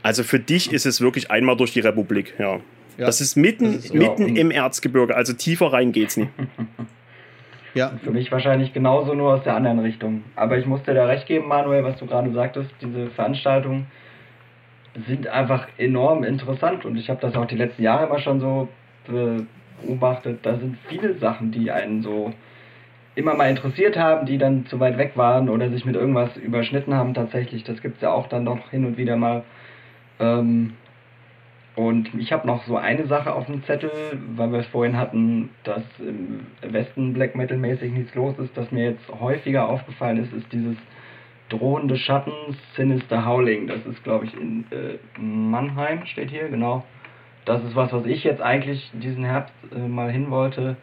also 0.03 0.23
für 0.23 0.39
dich 0.39 0.73
ist 0.73 0.87
es 0.87 1.01
wirklich 1.01 1.31
einmal 1.31 1.57
durch 1.57 1.73
die 1.73 1.81
Republik, 1.81 2.35
ja. 2.39 2.61
Ja. 2.97 3.07
Das 3.07 3.21
ist 3.21 3.37
mitten, 3.37 3.73
Das 3.75 3.87
ist- 3.87 3.95
ja, 3.95 4.01
mitten 4.01 4.25
und- 4.25 4.37
im 4.37 4.51
Erzgebirge, 4.53 5.17
also 5.17 5.33
tiefer 5.33 5.73
rein 5.73 5.91
geht's 5.93 6.17
nicht. 6.17 6.31
Ja. 7.75 7.93
Für 8.05 8.13
mich 8.13 8.31
wahrscheinlich 8.31 8.73
genauso 8.73 9.15
nur 9.15 9.35
aus 9.35 9.43
der 9.43 9.57
anderen 9.57 9.81
Richtung. 9.81 10.23
Aber 10.37 10.57
ich 10.59 10.65
muss 10.65 10.85
dir 10.85 10.95
da 10.95 11.07
recht 11.07 11.27
geben, 11.27 11.49
Manuel, 11.49 11.83
was 11.83 11.99
du 11.99 12.07
gerade 12.07 12.33
sagtest, 12.33 12.71
diese 12.81 13.09
Veranstaltungen 13.11 13.87
sind 15.07 15.27
einfach 15.27 15.67
enorm 15.79 16.25
interessant 16.25 16.85
und 16.85 16.97
ich 16.97 17.11
habe 17.11 17.21
das 17.21 17.35
auch 17.35 17.47
die 17.47 17.57
letzten 17.57 17.83
Jahre 17.83 18.07
immer 18.07 18.21
schon 18.21 18.41
so 18.41 18.69
beobachtet. 19.07 20.41
Da 20.43 20.57
sind 20.57 20.79
viele 20.89 21.15
Sachen, 21.19 21.51
die 21.51 21.71
einen 21.71 22.03
so 22.03 22.33
immer 23.17 23.35
mal 23.35 23.51
interessiert 23.51 23.97
haben, 23.97 24.27
die 24.27 24.39
dann 24.39 24.67
zu 24.67 24.81
weit 24.81 24.99
weg 24.99 25.13
waren 25.17 25.49
oder 25.49 25.71
sich 25.71 25.85
mit 25.85 25.95
irgendwas 25.95 26.37
überschnitten 26.37 26.95
haben 26.95 27.15
tatsächlich. 27.15 27.65
Das 27.65 27.81
gibt 27.81 27.97
es 27.97 28.03
ja 28.03 28.13
auch 28.13 28.29
dann 28.29 28.45
noch 28.45 28.71
hin 28.71 28.85
und 28.85 28.97
wieder 28.97 29.17
mal. 29.17 29.45
Ähm, 30.19 30.75
und 31.77 32.15
ich 32.15 32.33
habe 32.33 32.47
noch 32.47 32.65
so 32.67 32.77
eine 32.77 33.07
Sache 33.07 33.35
auf 33.35 33.47
dem 33.47 33.65
Zettel, 33.65 33.91
weil 34.37 34.53
wir 34.53 34.61
es 34.61 34.67
vorhin 34.67 34.97
hatten, 34.97 35.51
dass 35.65 35.83
im 35.99 36.47
Westen 36.63 37.15
Black 37.15 37.35
Metal 37.35 37.57
mäßig 37.57 37.93
nichts 37.93 38.15
los 38.15 38.39
ist, 38.39 38.57
das 38.57 38.71
mir 38.71 38.91
jetzt 38.91 39.09
häufiger 39.21 39.69
aufgefallen 39.69 40.23
ist, 40.23 40.33
ist 40.33 40.53
dieses 40.53 40.77
drohende 41.49 41.97
Schatten 41.97 42.33
Sinister 42.77 43.27
Howling. 43.27 43.67
Das 43.67 43.85
ist, 43.87 44.03
glaube 44.05 44.27
ich, 44.27 44.35
in 44.35 44.65
äh, 44.71 44.99
Mannheim, 45.21 46.07
steht 46.07 46.31
hier, 46.31 46.49
genau. 46.49 46.85
Das 47.45 47.63
ist 47.63 47.77
was, 47.77 47.93
was 47.93 48.07
ich 48.07 48.25
jetzt 48.25 48.41
eigentlich 48.41 48.91
diesen 48.95 49.25
Herbst 49.25 49.55
äh, 49.75 49.79
mal 49.79 50.11
hin 50.11 50.31
wollte, 50.31 50.77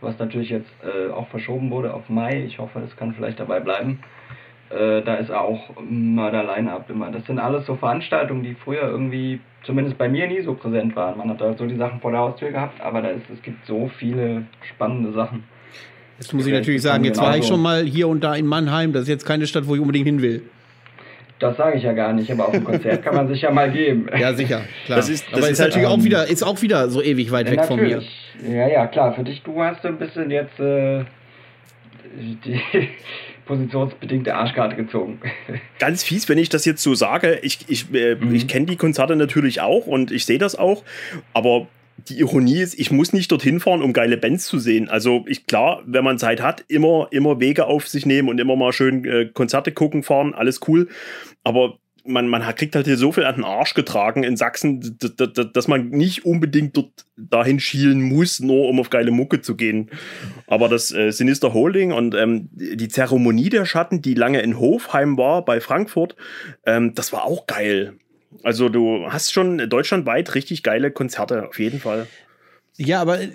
was 0.00 0.18
natürlich 0.18 0.50
jetzt 0.50 0.70
äh, 0.82 1.10
auch 1.10 1.28
verschoben 1.28 1.70
wurde 1.70 1.92
auf 1.92 2.08
Mai. 2.08 2.42
Ich 2.44 2.58
hoffe, 2.58 2.80
es 2.80 2.96
kann 2.96 3.12
vielleicht 3.12 3.38
dabei 3.38 3.60
bleiben. 3.60 4.00
Äh, 4.70 5.02
da 5.02 5.16
ist 5.16 5.30
auch 5.30 5.70
Murder 5.88 6.42
Line-Up 6.42 6.90
immer. 6.90 7.10
Das 7.10 7.24
sind 7.26 7.38
alles 7.38 7.66
so 7.66 7.76
Veranstaltungen, 7.76 8.42
die 8.42 8.54
früher 8.54 8.82
irgendwie, 8.82 9.40
zumindest 9.62 9.98
bei 9.98 10.08
mir, 10.08 10.26
nie 10.26 10.40
so 10.40 10.54
präsent 10.54 10.96
waren. 10.96 11.18
Man 11.18 11.30
hat 11.30 11.40
da 11.40 11.54
so 11.54 11.66
die 11.66 11.76
Sachen 11.76 12.00
vor 12.00 12.10
der 12.10 12.20
Haustür 12.20 12.50
gehabt, 12.50 12.80
aber 12.80 13.02
da 13.02 13.08
ist, 13.08 13.28
es 13.30 13.42
gibt 13.42 13.64
so 13.66 13.88
viele 13.98 14.46
spannende 14.62 15.12
Sachen. 15.12 15.44
Jetzt 16.18 16.32
muss 16.32 16.46
ich 16.46 16.52
natürlich 16.52 16.82
sagen, 16.82 17.04
jetzt 17.04 17.20
war 17.20 17.36
ich 17.36 17.44
schon 17.46 17.60
mal 17.60 17.84
hier 17.84 18.08
und 18.08 18.24
da 18.24 18.34
in 18.34 18.46
Mannheim. 18.46 18.92
Das 18.92 19.02
ist 19.02 19.08
jetzt 19.08 19.26
keine 19.26 19.46
Stadt, 19.46 19.66
wo 19.66 19.74
ich 19.74 19.80
unbedingt 19.80 20.06
hin 20.06 20.22
will. 20.22 20.42
Das 21.38 21.56
sage 21.58 21.76
ich 21.76 21.82
ja 21.82 21.92
gar 21.92 22.14
nicht, 22.14 22.30
aber 22.32 22.46
auf 22.48 22.52
dem 22.54 22.64
Konzert 22.64 23.02
kann 23.04 23.14
man 23.14 23.28
sich 23.28 23.42
ja 23.42 23.50
mal 23.50 23.70
geben. 23.70 24.06
Ja, 24.18 24.32
sicher, 24.32 24.62
klar. 24.86 24.96
Das 24.96 25.10
ist- 25.10 25.26
das 25.26 25.34
Aber 25.34 25.42
ist 25.46 25.52
ist 25.52 25.60
halt, 25.60 25.70
natürlich 25.74 25.88
auch 25.88 26.02
wieder, 26.02 26.26
ist 26.26 26.42
auch 26.42 26.62
wieder 26.62 26.88
so 26.88 27.02
ewig 27.02 27.30
weit 27.30 27.50
weg 27.50 27.58
Ja, 27.58 27.62
von 27.64 27.76
mir. 27.76 27.82
natürlich. 27.88 28.10
Ja, 28.48 28.66
ja, 28.68 28.86
klar. 28.86 29.12
Für 29.14 29.22
dich, 29.22 29.42
du 29.42 29.60
hast 29.62 29.82
so 29.82 29.88
ein 29.88 29.98
bisschen 29.98 30.30
jetzt 30.30 30.58
äh, 30.58 31.04
die 32.18 32.58
positionsbedingte 33.46 34.34
Arschkarte 34.34 34.76
gezogen. 34.76 35.20
Ganz 35.78 36.02
fies, 36.02 36.28
wenn 36.30 36.38
ich 36.38 36.48
das 36.48 36.64
jetzt 36.64 36.82
so 36.82 36.94
sage. 36.94 37.38
Ich, 37.42 37.58
ich, 37.68 37.92
äh, 37.94 38.14
Mhm. 38.16 38.34
ich 38.34 38.48
kenne 38.48 38.64
die 38.66 38.76
Konzerte 38.76 39.14
natürlich 39.16 39.60
auch 39.60 39.86
und 39.86 40.10
ich 40.12 40.24
sehe 40.24 40.38
das 40.38 40.56
auch, 40.56 40.82
aber 41.34 41.66
die 42.08 42.18
Ironie 42.18 42.58
ist, 42.58 42.78
ich 42.78 42.90
muss 42.90 43.12
nicht 43.12 43.30
dorthin 43.30 43.60
fahren, 43.60 43.82
um 43.82 43.92
geile 43.92 44.16
Bands 44.16 44.46
zu 44.46 44.58
sehen. 44.58 44.88
Also 44.88 45.24
ich 45.26 45.46
klar, 45.46 45.82
wenn 45.86 46.04
man 46.04 46.18
Zeit 46.18 46.40
hat, 46.40 46.64
immer, 46.68 47.08
immer 47.10 47.40
Wege 47.40 47.66
auf 47.66 47.88
sich 47.88 48.06
nehmen 48.06 48.28
und 48.28 48.38
immer 48.38 48.56
mal 48.56 48.72
schön 48.72 49.04
äh, 49.04 49.26
Konzerte 49.26 49.72
gucken, 49.72 50.02
fahren, 50.02 50.34
alles 50.34 50.60
cool. 50.68 50.88
Aber 51.44 51.78
man, 52.08 52.28
man 52.28 52.42
kriegt 52.54 52.74
halt 52.74 52.86
hier 52.86 52.96
so 52.96 53.12
viel 53.12 53.24
an 53.24 53.36
den 53.36 53.44
Arsch 53.44 53.74
getragen 53.74 54.22
in 54.22 54.36
Sachsen, 54.36 54.96
dass 55.52 55.68
man 55.68 55.88
nicht 55.88 56.24
unbedingt 56.24 56.76
dort 56.76 57.06
dahin 57.16 57.60
schielen 57.60 58.02
muss, 58.02 58.40
nur 58.40 58.68
um 58.68 58.80
auf 58.80 58.90
geile 58.90 59.10
Mucke 59.10 59.40
zu 59.40 59.56
gehen. 59.56 59.90
Aber 60.46 60.68
das 60.68 60.92
äh, 60.92 61.10
Sinister 61.10 61.54
Holding 61.54 61.92
und 61.92 62.14
ähm, 62.14 62.48
die 62.52 62.88
Zeremonie 62.88 63.48
der 63.48 63.66
Schatten, 63.66 64.02
die 64.02 64.14
lange 64.14 64.40
in 64.40 64.58
Hofheim 64.58 65.16
war 65.16 65.44
bei 65.44 65.60
Frankfurt, 65.60 66.16
ähm, 66.64 66.94
das 66.94 67.12
war 67.12 67.24
auch 67.24 67.46
geil. 67.46 67.94
Also 68.42 68.68
du 68.68 69.06
hast 69.08 69.32
schon 69.32 69.58
deutschlandweit 69.68 70.34
richtig 70.34 70.62
geile 70.62 70.90
Konzerte, 70.90 71.48
auf 71.48 71.58
jeden 71.58 71.80
Fall. 71.80 72.06
Ja, 72.76 73.00
aber 73.00 73.20
äh, 73.22 73.30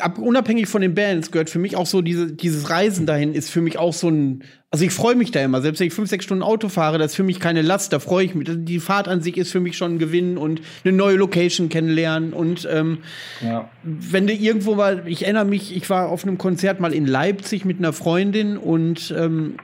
ab, 0.00 0.18
unabhängig 0.18 0.66
von 0.68 0.82
den 0.82 0.94
Bands 0.94 1.30
gehört 1.30 1.50
für 1.50 1.58
mich 1.58 1.76
auch 1.76 1.86
so 1.86 2.02
diese, 2.02 2.32
dieses 2.32 2.68
Reisen 2.70 3.06
dahin 3.06 3.34
ist 3.34 3.50
für 3.50 3.60
mich 3.60 3.78
auch 3.78 3.92
so 3.92 4.08
ein. 4.08 4.42
Also 4.70 4.84
ich 4.84 4.92
freue 4.92 5.14
mich 5.14 5.30
da 5.30 5.40
immer, 5.42 5.62
selbst 5.62 5.78
wenn 5.80 5.86
ich 5.86 5.94
fünf, 5.94 6.10
sechs 6.10 6.24
Stunden 6.24 6.42
Auto 6.42 6.68
fahre, 6.68 6.98
das 6.98 7.12
ist 7.12 7.16
für 7.16 7.22
mich 7.22 7.40
keine 7.40 7.62
Last, 7.62 7.92
da 7.92 7.98
freue 7.98 8.24
ich 8.24 8.34
mich. 8.34 8.48
Die 8.50 8.80
Fahrt 8.80 9.08
an 9.08 9.22
sich 9.22 9.36
ist 9.38 9.52
für 9.52 9.60
mich 9.60 9.76
schon 9.76 9.94
ein 9.94 9.98
Gewinn 9.98 10.36
und 10.36 10.60
eine 10.84 10.92
neue 10.94 11.16
Location 11.16 11.68
kennenlernen. 11.68 12.32
Und 12.32 12.68
ähm, 12.70 12.98
Ja. 13.42 13.70
wenn 13.84 14.26
du 14.26 14.32
irgendwo 14.34 14.74
mal, 14.74 15.04
ich 15.06 15.22
erinnere 15.22 15.44
mich, 15.46 15.74
ich 15.74 15.88
war 15.88 16.08
auf 16.08 16.24
einem 16.24 16.36
Konzert 16.36 16.80
mal 16.80 16.92
in 16.92 17.06
Leipzig 17.06 17.64
mit 17.64 17.78
einer 17.78 17.92
Freundin 17.92 18.56
und 18.58 19.14
ähm, 19.16 19.56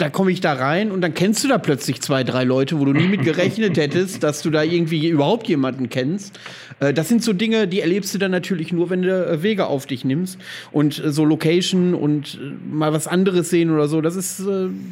da 0.00 0.08
komme 0.08 0.30
ich 0.30 0.40
da 0.40 0.54
rein 0.54 0.90
und 0.90 1.00
dann 1.00 1.14
kennst 1.14 1.44
du 1.44 1.48
da 1.48 1.58
plötzlich 1.58 2.00
zwei, 2.00 2.24
drei 2.24 2.44
Leute, 2.44 2.80
wo 2.80 2.84
du 2.84 2.92
nie 2.92 3.08
mit 3.08 3.22
gerechnet 3.22 3.76
hättest, 3.76 4.22
dass 4.22 4.42
du 4.42 4.50
da 4.50 4.62
irgendwie 4.62 5.08
überhaupt 5.08 5.48
jemanden 5.48 5.88
kennst. 5.90 6.38
Äh, 6.80 6.94
das 6.94 7.08
sind 7.08 7.22
so 7.22 7.32
Dinge, 7.32 7.68
die 7.68 7.80
erlebst 7.80 8.14
du 8.14 8.18
dann 8.18 8.30
natürlich 8.30 8.72
nur, 8.72 8.90
wenn 8.90 9.02
du 9.02 9.26
äh, 9.26 9.42
Wege 9.42 9.66
auf 9.66 9.86
dich 9.86 10.04
nimmst 10.04 10.38
und 10.72 10.98
äh, 10.98 11.12
so 11.12 11.24
Location 11.24 11.94
und 11.94 12.38
mal 12.70 12.92
was 12.92 13.06
anderes 13.06 13.50
sehen 13.50 13.70
oder 13.70 13.88
so. 13.88 14.00
Das 14.00 14.16
ist 14.16 14.42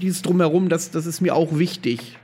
dieses 0.02 0.22
Drumherum, 0.22 0.68
das, 0.68 0.90
das 0.90 1.06
ist 1.06 1.20
mir 1.20 1.34
auch 1.34 1.58
wichtig. 1.58 2.18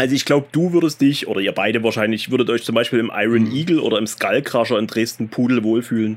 Also 0.00 0.14
ich 0.14 0.24
glaube, 0.24 0.46
du 0.50 0.72
würdest 0.72 1.02
dich, 1.02 1.28
oder 1.28 1.42
ihr 1.42 1.52
beide 1.52 1.82
wahrscheinlich, 1.82 2.30
würdet 2.30 2.48
euch 2.48 2.64
zum 2.64 2.74
Beispiel 2.74 3.00
im 3.00 3.12
Iron 3.14 3.52
Eagle 3.52 3.80
oder 3.80 3.98
im 3.98 4.06
Skullcrusher 4.06 4.78
in 4.78 4.86
Dresden 4.86 5.28
Pudel 5.28 5.62
wohlfühlen. 5.62 6.16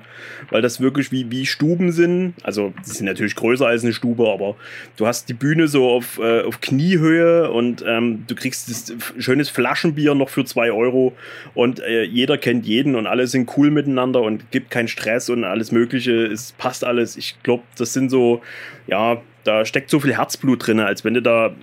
Weil 0.49 0.61
das 0.61 0.79
wirklich 0.79 1.11
wie, 1.11 1.29
wie 1.29 1.45
Stuben 1.45 1.91
sind. 1.91 2.35
Also 2.43 2.73
die 2.87 2.91
sind 2.91 3.07
natürlich 3.07 3.35
größer 3.35 3.67
als 3.67 3.83
eine 3.83 3.91
Stube, 3.91 4.31
aber 4.31 4.55
du 4.95 5.05
hast 5.05 5.27
die 5.27 5.33
Bühne 5.33 5.67
so 5.67 5.89
auf, 5.89 6.17
äh, 6.17 6.43
auf 6.43 6.61
Kniehöhe 6.61 7.51
und 7.51 7.83
ähm, 7.85 8.23
du 8.25 8.35
kriegst 8.35 8.69
das 8.69 8.93
schönes 9.21 9.49
Flaschenbier 9.49 10.15
noch 10.15 10.29
für 10.29 10.45
zwei 10.45 10.71
Euro 10.71 11.11
und 11.53 11.81
äh, 11.81 12.03
jeder 12.03 12.37
kennt 12.37 12.65
jeden 12.65 12.95
und 12.95 13.05
alle 13.05 13.27
sind 13.27 13.51
cool 13.57 13.69
miteinander 13.69 14.21
und 14.21 14.49
gibt 14.49 14.71
keinen 14.71 14.87
Stress 14.87 15.29
und 15.29 15.43
alles 15.43 15.73
mögliche. 15.73 16.25
Es 16.27 16.53
passt 16.53 16.85
alles. 16.85 17.17
Ich 17.17 17.35
glaube, 17.43 17.63
das 17.77 17.91
sind 17.91 18.07
so, 18.07 18.41
ja, 18.87 19.21
da 19.43 19.65
steckt 19.65 19.89
so 19.89 19.99
viel 19.99 20.15
Herzblut 20.15 20.65
drin, 20.65 20.79
als 20.79 21.03
wenn 21.03 21.15
du 21.15 21.21
da 21.21 21.53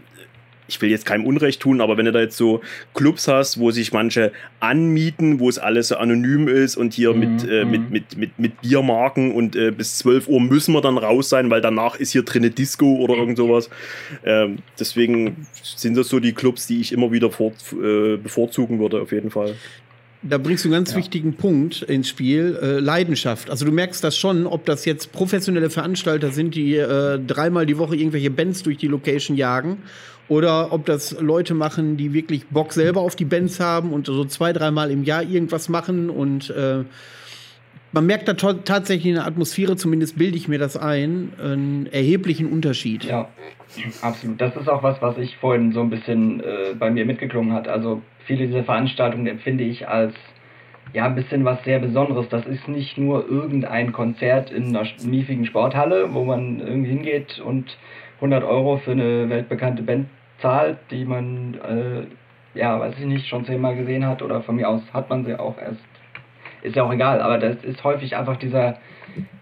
ich 0.70 0.80
will 0.80 0.90
jetzt 0.90 1.04
keinem 1.04 1.26
Unrecht 1.26 1.60
tun, 1.60 1.80
aber 1.80 1.96
wenn 1.96 2.06
du 2.06 2.12
da 2.12 2.20
jetzt 2.20 2.36
so 2.36 2.60
Clubs 2.94 3.28
hast, 3.28 3.58
wo 3.58 3.70
sich 3.70 3.92
manche 3.92 4.32
anmieten, 4.60 5.40
wo 5.40 5.48
es 5.48 5.58
alles 5.58 5.88
so 5.88 5.96
anonym 5.96 6.48
ist 6.48 6.76
und 6.76 6.94
hier 6.94 7.12
Mhm, 7.12 7.18
mit, 7.20 7.48
äh, 7.50 7.64
mhm. 7.64 7.70
mit, 7.70 7.90
mit, 7.90 8.16
mit, 8.16 8.38
mit 8.38 8.60
Biermarken 8.62 9.32
und 9.32 9.56
äh, 9.56 9.70
bis 9.70 9.98
12 9.98 10.28
Uhr 10.28 10.40
müssen 10.40 10.72
wir 10.72 10.80
dann 10.80 10.96
raus 10.98 11.28
sein, 11.28 11.50
weil 11.50 11.60
danach 11.60 11.96
ist 11.96 12.12
hier 12.12 12.22
drinne 12.22 12.50
Disco 12.50 12.96
oder 12.96 13.14
irgend 13.14 13.36
sowas. 13.36 13.68
Ähm, 14.24 14.58
deswegen 14.78 15.46
sind 15.62 15.96
das 15.96 16.08
so 16.08 16.20
die 16.20 16.32
Clubs, 16.32 16.66
die 16.66 16.80
ich 16.80 16.92
immer 16.92 17.10
wieder 17.12 17.30
vor, 17.30 17.52
äh, 17.72 18.16
bevorzugen 18.16 18.78
würde, 18.78 19.00
auf 19.02 19.12
jeden 19.12 19.30
Fall. 19.30 19.54
Da 20.22 20.36
bringst 20.36 20.64
du 20.64 20.68
einen 20.68 20.74
ganz 20.74 20.90
Ja. 20.90 20.98
wichtigen 20.98 21.32
Punkt 21.32 21.80
ins 21.80 22.08
Spiel, 22.10 22.58
äh, 22.62 22.78
Leidenschaft. 22.78 23.48
Also 23.48 23.64
du 23.64 23.72
merkst 23.72 24.04
das 24.04 24.18
schon, 24.18 24.46
ob 24.46 24.66
das 24.66 24.84
jetzt 24.84 25.12
professionelle 25.12 25.70
Veranstalter 25.70 26.30
sind, 26.30 26.54
die 26.54 26.76
äh, 26.76 27.18
dreimal 27.18 27.64
die 27.64 27.78
Woche 27.78 27.96
irgendwelche 27.96 28.30
Bands 28.30 28.62
durch 28.62 28.76
die 28.76 28.86
Location 28.88 29.34
jagen, 29.38 29.78
oder 30.30 30.72
ob 30.72 30.86
das 30.86 31.20
Leute 31.20 31.54
machen, 31.54 31.96
die 31.96 32.14
wirklich 32.14 32.46
Bock 32.46 32.72
selber 32.72 33.00
auf 33.00 33.16
die 33.16 33.24
Bands 33.24 33.58
haben 33.58 33.92
und 33.92 34.06
so 34.06 34.24
zwei, 34.24 34.52
dreimal 34.52 34.92
im 34.92 35.02
Jahr 35.02 35.24
irgendwas 35.24 35.68
machen 35.68 36.08
und 36.08 36.50
äh, 36.50 36.84
man 37.92 38.06
merkt 38.06 38.28
da 38.28 38.34
tatsächlich 38.34 39.06
in 39.06 39.14
der 39.14 39.26
Atmosphäre, 39.26 39.74
zumindest 39.74 40.16
bilde 40.16 40.36
ich 40.36 40.46
mir 40.46 40.60
das 40.60 40.76
ein, 40.76 41.32
einen 41.42 41.86
erheblichen 41.86 42.48
Unterschied. 42.48 43.02
Ja, 43.02 43.28
absolut. 44.00 44.40
Das 44.40 44.54
ist 44.54 44.68
auch 44.68 44.84
was, 44.84 45.02
was 45.02 45.18
ich 45.18 45.36
vorhin 45.38 45.72
so 45.72 45.80
ein 45.80 45.90
bisschen 45.90 46.38
äh, 46.38 46.74
bei 46.78 46.88
mir 46.92 47.04
mitgeklungen 47.04 47.52
hat. 47.52 47.66
Also 47.66 48.00
viele 48.26 48.46
dieser 48.46 48.62
Veranstaltungen 48.62 49.26
empfinde 49.26 49.64
ich 49.64 49.88
als 49.88 50.14
ja 50.92 51.06
ein 51.06 51.16
bisschen 51.16 51.44
was 51.44 51.64
sehr 51.64 51.80
Besonderes. 51.80 52.28
Das 52.28 52.46
ist 52.46 52.68
nicht 52.68 52.96
nur 52.96 53.28
irgendein 53.28 53.90
Konzert 53.90 54.52
in 54.52 54.76
einer 54.76 54.86
miefigen 55.02 55.44
Sporthalle, 55.44 56.14
wo 56.14 56.22
man 56.22 56.60
irgendwie 56.60 56.90
hingeht 56.90 57.40
und 57.40 57.76
100 58.18 58.44
Euro 58.44 58.76
für 58.76 58.92
eine 58.92 59.28
weltbekannte 59.28 59.82
Band 59.82 60.06
zahlt, 60.40 60.78
die 60.90 61.04
man 61.04 61.54
äh, 61.54 62.06
ja, 62.54 62.78
weiß 62.80 62.94
ich 62.98 63.04
nicht, 63.04 63.28
schon 63.28 63.44
zehnmal 63.44 63.76
gesehen 63.76 64.06
hat 64.06 64.22
oder 64.22 64.42
von 64.42 64.56
mir 64.56 64.68
aus 64.68 64.82
hat 64.92 65.08
man 65.10 65.24
sie 65.24 65.38
auch 65.38 65.58
erst. 65.58 65.80
Ist 66.62 66.76
ja 66.76 66.82
auch 66.82 66.92
egal, 66.92 67.22
aber 67.22 67.38
das 67.38 67.64
ist 67.64 67.82
häufig 67.84 68.16
einfach 68.16 68.36
dieser, 68.36 68.78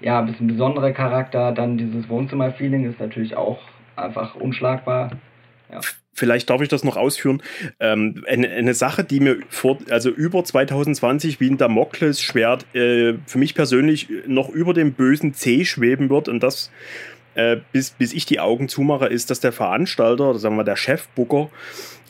ja, 0.00 0.20
ein 0.20 0.26
bisschen 0.26 0.46
besondere 0.46 0.92
Charakter. 0.92 1.50
Dann 1.50 1.76
dieses 1.76 2.08
Wohnzimmer-Feeling 2.08 2.88
ist 2.88 3.00
natürlich 3.00 3.34
auch 3.34 3.58
einfach 3.96 4.36
unschlagbar. 4.36 5.10
Ja. 5.72 5.80
Vielleicht 6.12 6.50
darf 6.50 6.60
ich 6.60 6.68
das 6.68 6.84
noch 6.84 6.96
ausführen. 6.96 7.42
Ähm, 7.80 8.24
eine, 8.28 8.48
eine, 8.50 8.74
Sache, 8.74 9.04
die 9.04 9.20
mir 9.20 9.38
vor, 9.48 9.78
also 9.90 10.10
über 10.10 10.44
2020 10.44 11.40
wie 11.40 11.50
ein 11.50 11.58
Damoklesschwert 11.58 12.72
äh, 12.74 13.14
für 13.26 13.38
mich 13.38 13.54
persönlich 13.54 14.08
noch 14.26 14.48
über 14.48 14.74
dem 14.74 14.92
bösen 14.92 15.34
C 15.34 15.64
schweben 15.64 16.10
wird 16.10 16.28
und 16.28 16.42
das 16.42 16.70
äh, 17.38 17.60
bis, 17.70 17.90
bis 17.90 18.12
ich 18.12 18.26
die 18.26 18.40
Augen 18.40 18.68
zumache, 18.68 19.06
ist, 19.06 19.30
dass 19.30 19.38
der 19.38 19.52
Veranstalter, 19.52 20.30
oder 20.30 20.40
sagen 20.40 20.56
wir 20.56 20.64
der 20.64 20.74
Chefbooker 20.74 21.50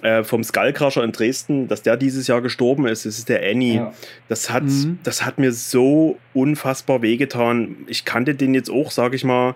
äh, 0.01 0.25
vom 0.25 0.43
Skullcrusher 0.43 1.05
in 1.05 1.13
Dresden, 1.13 1.69
dass 1.69 1.83
der 1.83 1.99
dieses 1.99 2.27
Jahr 2.29 2.41
gestorben 2.41 2.87
ist. 2.87 3.05
Das 3.05 3.19
ist 3.19 3.29
der 3.29 3.43
Annie. 3.43 3.75
Ja. 3.75 3.93
Das, 4.29 4.49
hat, 4.49 4.63
mhm. 4.63 4.99
das 5.03 5.27
hat 5.27 5.39
mir 5.39 5.53
so 5.53 6.19
unfassbar 6.33 7.03
wehgetan. 7.03 7.77
Ich 7.89 8.07
kannte 8.07 8.35
den 8.35 8.55
jetzt 8.55 8.71
auch, 8.71 8.91
sage 8.91 9.17
ich 9.17 9.25
mal, 9.25 9.55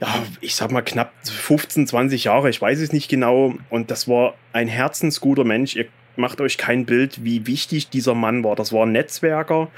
ja, 0.00 0.08
ich 0.40 0.54
sag 0.54 0.70
mal 0.70 0.80
knapp 0.80 1.12
15, 1.22 1.86
20 1.86 2.24
Jahre, 2.24 2.48
ich 2.48 2.62
weiß 2.62 2.80
es 2.80 2.90
nicht 2.90 3.10
genau. 3.10 3.56
Und 3.68 3.90
das 3.90 4.08
war 4.08 4.36
ein 4.54 4.68
herzensguter 4.68 5.44
Mensch. 5.44 5.76
Ihr 5.76 5.86
macht 6.18 6.40
euch 6.40 6.58
kein 6.58 6.84
Bild, 6.84 7.24
wie 7.24 7.46
wichtig 7.46 7.88
dieser 7.90 8.14
Mann 8.14 8.44
war. 8.44 8.56
Das 8.56 8.72
war 8.72 8.84
ein 8.84 8.92
Netzwerker, 8.92 9.68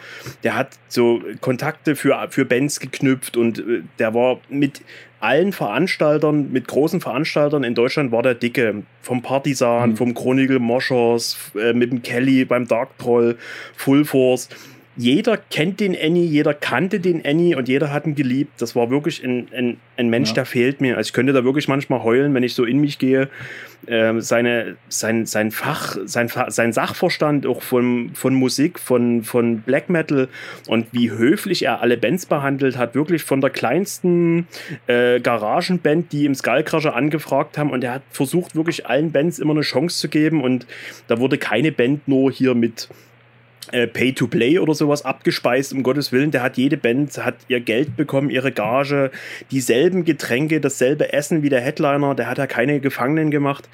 der 0.43 0.57
hat 0.57 0.79
so 0.89 1.21
Kontakte 1.41 1.97
für, 1.97 2.27
für 2.31 2.45
Bands 2.45 2.81
geknüpft 2.81 3.37
und 3.37 3.59
äh, 3.59 3.83
der 3.99 4.15
war 4.15 4.41
mit 4.49 4.83
allen 5.21 5.53
Veranstaltern, 5.53 6.51
mit 6.51 6.67
großen 6.67 7.01
Veranstaltern 7.01 7.63
in 7.63 7.75
Deutschland 7.75 8.11
war 8.11 8.23
der 8.23 8.35
Dicke. 8.35 8.83
Vom 9.03 9.23
Partisan, 9.23 9.91
mhm. 9.91 9.97
vom 9.97 10.15
Chronicle 10.15 10.59
Moschers, 10.59 11.37
äh, 11.55 11.73
mit 11.73 11.91
dem 11.91 12.03
Kelly 12.03 12.45
beim 12.45 12.67
Dark 12.67 12.99
Troll, 12.99 13.37
Full 13.77 14.05
Force 14.05 14.49
jeder 14.97 15.37
kennt 15.37 15.79
den 15.79 15.97
Annie, 15.97 16.25
jeder 16.25 16.53
kannte 16.53 16.99
den 16.99 17.25
Annie 17.25 17.57
und 17.57 17.69
jeder 17.69 17.93
hat 17.93 18.07
ihn 18.07 18.17
geliebt. 18.17 18.61
Das 18.61 18.75
war 18.75 18.91
wirklich 18.91 19.23
ein, 19.25 19.47
ein, 19.57 19.77
ein 19.97 20.11
Mensch, 20.11 20.31
ja. 20.31 20.35
der 20.35 20.47
fehlt 20.47 20.81
mir. 20.81 20.97
Also 20.97 21.09
ich 21.09 21.13
könnte 21.13 21.33
da 21.33 21.45
wirklich 21.45 21.69
manchmal 21.69 22.03
heulen, 22.03 22.35
wenn 22.35 22.43
ich 22.43 22.55
so 22.55 22.65
in 22.65 22.79
mich 22.79 22.99
gehe. 22.99 23.29
Ähm, 23.87 24.21
seine, 24.21 24.77
sein, 24.89 25.27
sein 25.27 25.53
Fach, 25.53 25.97
sein, 26.05 26.29
sein 26.49 26.73
Sachverstand 26.73 27.47
auch 27.47 27.63
von, 27.63 28.11
von 28.15 28.35
Musik, 28.35 28.79
von, 28.79 29.23
von 29.23 29.63
Black 29.63 29.89
Metal 29.89 30.29
und 30.67 30.89
wie 30.93 31.11
höflich 31.11 31.65
er 31.65 31.81
alle 31.81 31.97
Bands 31.97 32.27
behandelt 32.27 32.77
hat. 32.77 32.95
Wirklich 32.95 33.23
von 33.23 33.41
der 33.41 33.51
kleinsten 33.51 34.49
äh, 34.87 35.21
Garagenband, 35.21 36.13
die 36.13 36.27
im 36.27 36.35
Skullcrusher 36.35 36.95
angefragt 36.95 37.57
haben 37.57 37.71
und 37.71 37.85
er 37.85 37.95
hat 37.95 38.03
versucht, 38.11 38.57
wirklich 38.57 38.87
allen 38.87 39.13
Bands 39.13 39.39
immer 39.39 39.53
eine 39.53 39.63
Chance 39.63 39.99
zu 39.99 40.09
geben 40.09 40.43
und 40.43 40.67
da 41.07 41.19
wurde 41.21 41.39
keine 41.39 41.73
Band 41.73 42.07
nur 42.07 42.31
hier 42.33 42.55
mit 42.55 42.89
äh, 43.73 43.87
Pay-to-Play 43.87 44.59
oder 44.59 44.75
sowas 44.75 45.05
abgespeist, 45.05 45.73
um 45.73 45.83
Gottes 45.83 46.13
Willen. 46.13 46.31
Der 46.31 46.43
hat 46.43 46.57
jede 46.57 46.77
Band, 46.77 47.17
hat 47.19 47.37
ihr 47.49 47.61
Geld 47.61 47.97
bekommen, 47.97 48.31
ihre 48.31 48.53
Gage, 48.53 49.11
dieselben 49.51 50.05
Getränke, 50.05 50.61
dasselbe 50.61 51.13
Essen 51.13 51.43
wie 51.43 51.49
der 51.49 51.61
Headliner. 51.61 52.15
Der 52.15 52.29
hat 52.29 52.39
ja 52.39 52.47
keine 52.47 52.81
Gefangenen 52.81 53.31
gemacht. 53.31 53.69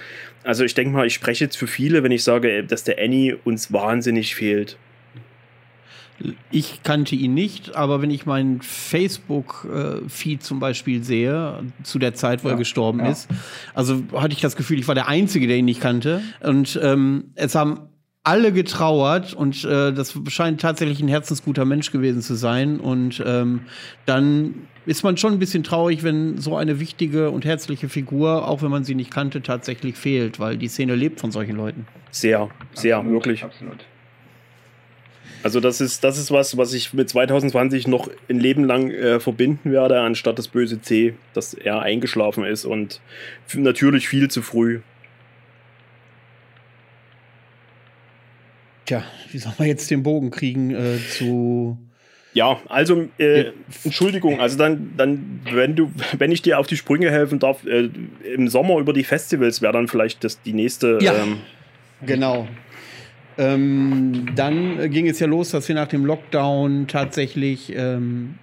Also 0.44 0.64
ich 0.64 0.74
denke 0.74 0.92
mal, 0.92 1.06
ich 1.06 1.14
spreche 1.14 1.44
jetzt 1.44 1.56
für 1.56 1.66
viele, 1.66 2.02
wenn 2.02 2.12
ich 2.12 2.24
sage, 2.24 2.64
dass 2.64 2.84
der 2.84 2.98
Annie 2.98 3.36
uns 3.44 3.72
wahnsinnig 3.72 4.34
fehlt. 4.34 4.76
Ich 6.50 6.82
kannte 6.82 7.14
ihn 7.14 7.34
nicht, 7.34 7.76
aber 7.76 8.00
wenn 8.00 8.10
ich 8.10 8.24
meinen 8.24 8.62
Facebook-Feed 8.62 10.42
zum 10.42 10.60
Beispiel 10.60 11.04
sehe, 11.04 11.62
zu 11.82 11.98
der 11.98 12.14
Zeit, 12.14 12.42
wo 12.42 12.48
ja, 12.48 12.54
er 12.54 12.58
gestorben 12.58 13.00
ja. 13.00 13.10
ist, 13.10 13.28
also 13.74 14.02
hatte 14.14 14.32
ich 14.32 14.40
das 14.40 14.56
Gefühl, 14.56 14.78
ich 14.78 14.88
war 14.88 14.94
der 14.94 15.08
Einzige, 15.08 15.46
der 15.46 15.58
ihn 15.58 15.66
nicht 15.66 15.80
kannte. 15.80 16.22
Und 16.40 16.80
ähm, 16.82 17.32
es 17.34 17.54
haben 17.54 17.90
alle 18.26 18.52
getrauert 18.52 19.34
und 19.34 19.64
äh, 19.64 19.92
das 19.92 20.18
scheint 20.28 20.60
tatsächlich 20.60 21.00
ein 21.00 21.06
herzensguter 21.06 21.64
Mensch 21.64 21.92
gewesen 21.92 22.22
zu 22.22 22.34
sein. 22.34 22.80
Und 22.80 23.22
ähm, 23.24 23.60
dann 24.04 24.66
ist 24.84 25.04
man 25.04 25.16
schon 25.16 25.34
ein 25.34 25.38
bisschen 25.38 25.62
traurig, 25.62 26.02
wenn 26.02 26.36
so 26.38 26.56
eine 26.56 26.80
wichtige 26.80 27.30
und 27.30 27.44
herzliche 27.44 27.88
Figur, 27.88 28.48
auch 28.48 28.62
wenn 28.62 28.70
man 28.70 28.82
sie 28.82 28.96
nicht 28.96 29.12
kannte, 29.12 29.42
tatsächlich 29.42 29.94
fehlt, 29.94 30.40
weil 30.40 30.56
die 30.56 30.66
Szene 30.66 30.96
lebt 30.96 31.20
von 31.20 31.30
solchen 31.30 31.54
Leuten. 31.54 31.86
Sehr, 32.10 32.50
sehr, 32.74 32.96
absolut, 32.96 33.14
wirklich. 33.14 33.44
Absolut. 33.44 33.84
Also 35.44 35.60
das 35.60 35.80
ist, 35.80 36.02
das 36.02 36.18
ist 36.18 36.32
was, 36.32 36.56
was 36.56 36.72
ich 36.72 36.92
mit 36.94 37.08
2020 37.08 37.86
noch 37.86 38.10
ein 38.28 38.40
Leben 38.40 38.64
lang 38.64 38.90
äh, 38.90 39.20
verbinden 39.20 39.70
werde, 39.70 40.00
anstatt 40.00 40.36
das 40.36 40.48
böse 40.48 40.82
C, 40.82 41.14
dass 41.32 41.54
er 41.54 41.82
eingeschlafen 41.82 42.44
ist 42.44 42.64
und 42.64 43.00
natürlich 43.54 44.08
viel 44.08 44.28
zu 44.28 44.42
früh. 44.42 44.80
Tja, 48.86 49.02
wie 49.32 49.38
soll 49.38 49.52
man 49.58 49.68
jetzt 49.68 49.90
den 49.90 50.02
Bogen 50.02 50.30
kriegen 50.30 50.70
äh, 50.70 50.98
zu. 51.10 51.76
Ja, 52.32 52.60
also 52.68 53.08
äh, 53.18 53.46
Entschuldigung, 53.82 54.40
also 54.40 54.58
dann, 54.58 54.92
dann, 54.96 55.40
wenn 55.50 55.74
du, 55.74 55.90
wenn 56.18 56.30
ich 56.30 56.42
dir 56.42 56.58
auf 56.58 56.66
die 56.66 56.76
Sprünge 56.76 57.10
helfen 57.10 57.38
darf, 57.38 57.64
äh, 57.66 57.88
im 58.34 58.48
Sommer 58.48 58.78
über 58.78 58.92
die 58.92 59.04
Festivals 59.04 59.62
wäre 59.62 59.72
dann 59.72 59.88
vielleicht 59.88 60.22
das 60.22 60.40
die 60.42 60.52
nächste. 60.52 60.98
Ja, 61.00 61.14
ähm, 61.14 61.38
genau. 62.04 62.46
Ähm, 63.38 64.26
dann 64.34 64.90
ging 64.90 65.08
es 65.08 65.18
ja 65.18 65.26
los, 65.26 65.50
dass 65.50 65.66
wir 65.68 65.74
nach 65.74 65.88
dem 65.88 66.04
Lockdown 66.04 66.86
tatsächlich, 66.88 67.72
ähm, 67.74 68.36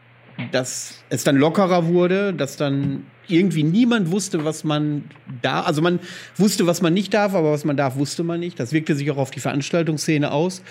dass 0.52 1.04
es 1.10 1.24
dann 1.24 1.38
lockerer 1.38 1.88
wurde, 1.88 2.34
dass 2.34 2.58
dann 2.58 3.06
irgendwie 3.28 3.64
niemand 3.64 4.12
wusste, 4.12 4.46
was 4.46 4.64
man 4.64 5.06
da, 5.42 5.62
also 5.62 5.82
man 5.82 6.00
wusste, 6.36 6.68
was 6.68 6.82
man 6.82 6.94
nicht 6.94 7.14
darf, 7.14 7.34
aber 7.34 7.52
was 7.52 7.66
man 7.66 7.78
darf, 7.78 7.96
wusste 7.96 8.24
man 8.24 8.40
nicht. 8.40 8.60
Das 8.60 8.74
wirkte 8.74 8.96
sich 8.96 9.10
auch 9.12 9.18
auf 9.18 9.32
die 9.32 9.40
Veranstaltungsszene 9.40 10.32
aus. 10.32 10.62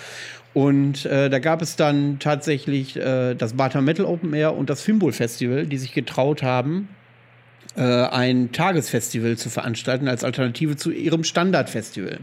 Und 0.53 1.05
äh, 1.05 1.29
da 1.29 1.39
gab 1.39 1.61
es 1.61 1.75
dann 1.75 2.19
tatsächlich 2.19 2.95
äh, 2.95 3.33
das 3.33 3.53
Bata 3.53 3.81
Metal 3.81 4.05
Open 4.05 4.33
Air 4.33 4.55
und 4.55 4.69
das 4.69 4.81
Fimbul 4.81 5.11
Festival, 5.11 5.65
die 5.65 5.77
sich 5.77 5.93
getraut 5.93 6.43
haben, 6.43 6.89
äh, 7.75 7.81
ein 7.81 8.51
Tagesfestival 8.51 9.35
zu 9.35 9.49
veranstalten 9.49 10.07
als 10.07 10.23
Alternative 10.23 10.75
zu 10.75 10.91
ihrem 10.91 11.23
Standardfestival. 11.23 12.19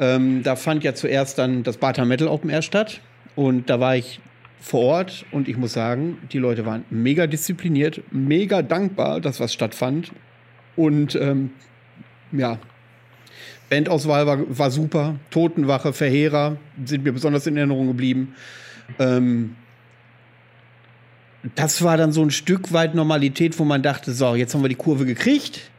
Ähm, 0.00 0.42
da 0.42 0.56
fand 0.56 0.84
ja 0.84 0.94
zuerst 0.94 1.38
dann 1.38 1.64
das 1.64 1.76
Bata 1.76 2.04
Metal 2.04 2.28
Open 2.28 2.48
Air 2.48 2.62
statt. 2.62 3.00
Und 3.36 3.68
da 3.68 3.78
war 3.78 3.96
ich 3.96 4.20
vor 4.60 4.80
Ort 4.80 5.24
und 5.30 5.48
ich 5.48 5.56
muss 5.56 5.72
sagen, 5.72 6.18
die 6.32 6.38
Leute 6.38 6.66
waren 6.66 6.84
mega 6.90 7.26
diszipliniert, 7.26 8.02
mega 8.10 8.62
dankbar, 8.62 9.20
dass 9.20 9.40
was 9.40 9.52
stattfand. 9.52 10.12
Und 10.76 11.14
ähm, 11.16 11.50
ja, 12.32 12.58
Bandauswahl 13.70 14.26
war, 14.26 14.58
war 14.58 14.70
super. 14.70 15.16
Totenwache, 15.30 15.92
Verheerer 15.92 16.56
sind 16.84 17.04
mir 17.04 17.12
besonders 17.12 17.46
in 17.46 17.56
Erinnerung 17.56 17.88
geblieben. 17.88 18.34
Ähm, 18.98 19.56
das 21.54 21.82
war 21.82 21.96
dann 21.96 22.12
so 22.12 22.22
ein 22.22 22.30
Stück 22.30 22.72
weit 22.72 22.94
Normalität, 22.94 23.58
wo 23.58 23.64
man 23.64 23.82
dachte, 23.82 24.12
so, 24.12 24.34
jetzt 24.34 24.54
haben 24.54 24.62
wir 24.62 24.68
die 24.68 24.74
Kurve 24.74 25.06
gekriegt 25.06 25.70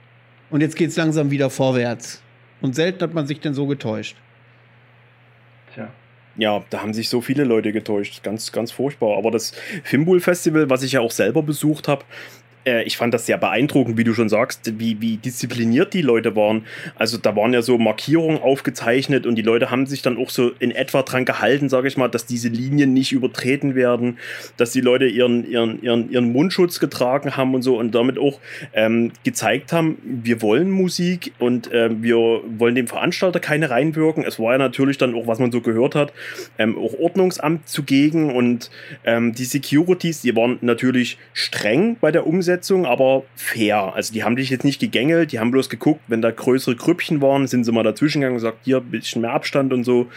und 0.50 0.62
jetzt 0.62 0.76
geht 0.76 0.90
es 0.90 0.96
langsam 0.96 1.32
wieder 1.32 1.50
vorwärts. 1.50 2.22
Und 2.62 2.76
selten 2.76 3.02
hat 3.02 3.14
man 3.14 3.28
sich 3.28 3.40
denn 3.40 3.54
so 3.54 3.68
getäuscht. 3.68 4.16
Ja, 6.40 6.64
da 6.70 6.82
haben 6.82 6.94
sich 6.94 7.10
so 7.10 7.20
viele 7.20 7.44
Leute 7.44 7.74
getäuscht. 7.74 8.24
Ganz, 8.24 8.54
ganz 8.54 8.72
furchtbar. 8.72 9.18
Aber 9.18 9.30
das 9.30 9.52
Fimbul 9.84 10.22
Festival, 10.22 10.70
was 10.70 10.84
ich 10.84 10.94
ja 10.94 11.02
auch 11.02 11.12
selber 11.12 11.44
besucht 11.44 11.90
habe, 11.90 12.06
äh, 12.66 12.84
ich 12.84 12.97
fand 12.97 13.14
das 13.14 13.26
sehr 13.26 13.38
beeindruckend, 13.38 13.97
wie 13.97 14.03
du 14.03 14.14
schon 14.14 14.30
sagst, 14.30 14.80
wie, 14.80 15.01
wie 15.01 15.18
diszipliniert 15.18 15.93
die 15.93 16.01
Leute 16.01 16.36
waren. 16.36 16.66
Also 16.95 17.18
da 17.18 17.36
waren 17.36 17.53
ja 17.53 17.62
so 17.62 17.78
Markierungen 17.78 18.41
aufgezeichnet 18.41 19.26
und 19.26 19.36
die 19.36 19.41
Leute 19.41 19.72
haben 19.72 19.86
sich 19.86 20.01
dann 20.01 20.18
auch 20.18 20.30
so 20.30 20.51
in 20.60 20.72
etwa 20.72 21.01
dran 21.03 21.26
gehalten, 21.26 21.70
sage 21.70 21.88
ich 21.88 21.97
mal, 21.97 22.07
dass 22.07 22.26
diese 22.26 22.49
Linien 22.49 22.93
nicht 22.93 23.12
übertreten 23.12 23.76
werden, 23.76 24.18
dass 24.57 24.72
die 24.72 24.82
Leute 24.82 25.05
ihren, 25.05 25.49
ihren, 25.49 25.82
ihren, 25.82 26.12
ihren 26.12 26.32
Mundschutz 26.32 26.80
getragen 26.80 27.36
haben 27.38 27.55
und 27.55 27.62
so 27.62 27.78
und 27.78 27.95
damit 27.95 28.18
auch 28.18 28.39
ähm, 28.74 29.12
gezeigt 29.24 29.74
haben, 29.74 29.97
wir 30.03 30.41
wollen 30.41 30.70
Musik 30.70 31.34
und 31.39 31.72
äh, 31.72 31.89
wir 32.01 32.18
wollen 32.18 32.76
dem 32.76 32.88
Veranstalter 32.88 33.39
keine 33.39 33.70
reinwirken. 33.70 34.24
Es 34.24 34.39
war 34.39 34.53
ja 34.53 34.57
natürlich 34.57 34.97
dann 34.97 35.16
auch, 35.16 35.28
was 35.28 35.39
man 35.39 35.51
so 35.51 35.62
gehört 35.62 35.95
hat, 35.95 36.14
ähm, 36.57 36.78
auch 36.78 36.93
Ordnungsamt 36.99 37.68
zugegen 37.68 38.32
und 38.32 38.70
ähm, 39.05 39.34
die 39.34 39.45
Securities, 39.45 40.22
die 40.22 40.36
waren 40.36 40.57
natürlich 40.62 41.18
streng 41.34 41.97
bei 41.99 42.12
der 42.12 42.28
Umsetzung 42.28 42.49
Umsetzung, 42.50 42.88
aber 42.88 43.24
fair. 43.36 43.93
Also 43.93 44.12
die 44.12 44.24
haben 44.24 44.36
dich 44.36 44.50
jetzt 44.50 44.66
nicht 44.66 44.80
gegängelt, 44.80 45.32
die 45.32 45.39
haben 45.39 45.52
bloß 45.52 45.70
geguckt, 45.70 46.02
wenn 46.08 46.22
da 46.22 46.32
größere 46.32 46.76
Grüppchen 46.76 47.22
waren, 47.22 47.47
sind 47.47 47.64
sie 47.64 47.72
mal 47.72 47.84
dazwischen 47.84 48.22
gegangen 48.22 48.38
und 48.38 48.41
gesagt, 48.41 48.60
hier 48.64 48.78
ein 48.78 48.89
bisschen 48.89 49.22
mehr 49.22 49.34
Abstand 49.34 49.72
und 49.72 49.84
so. 49.84 50.08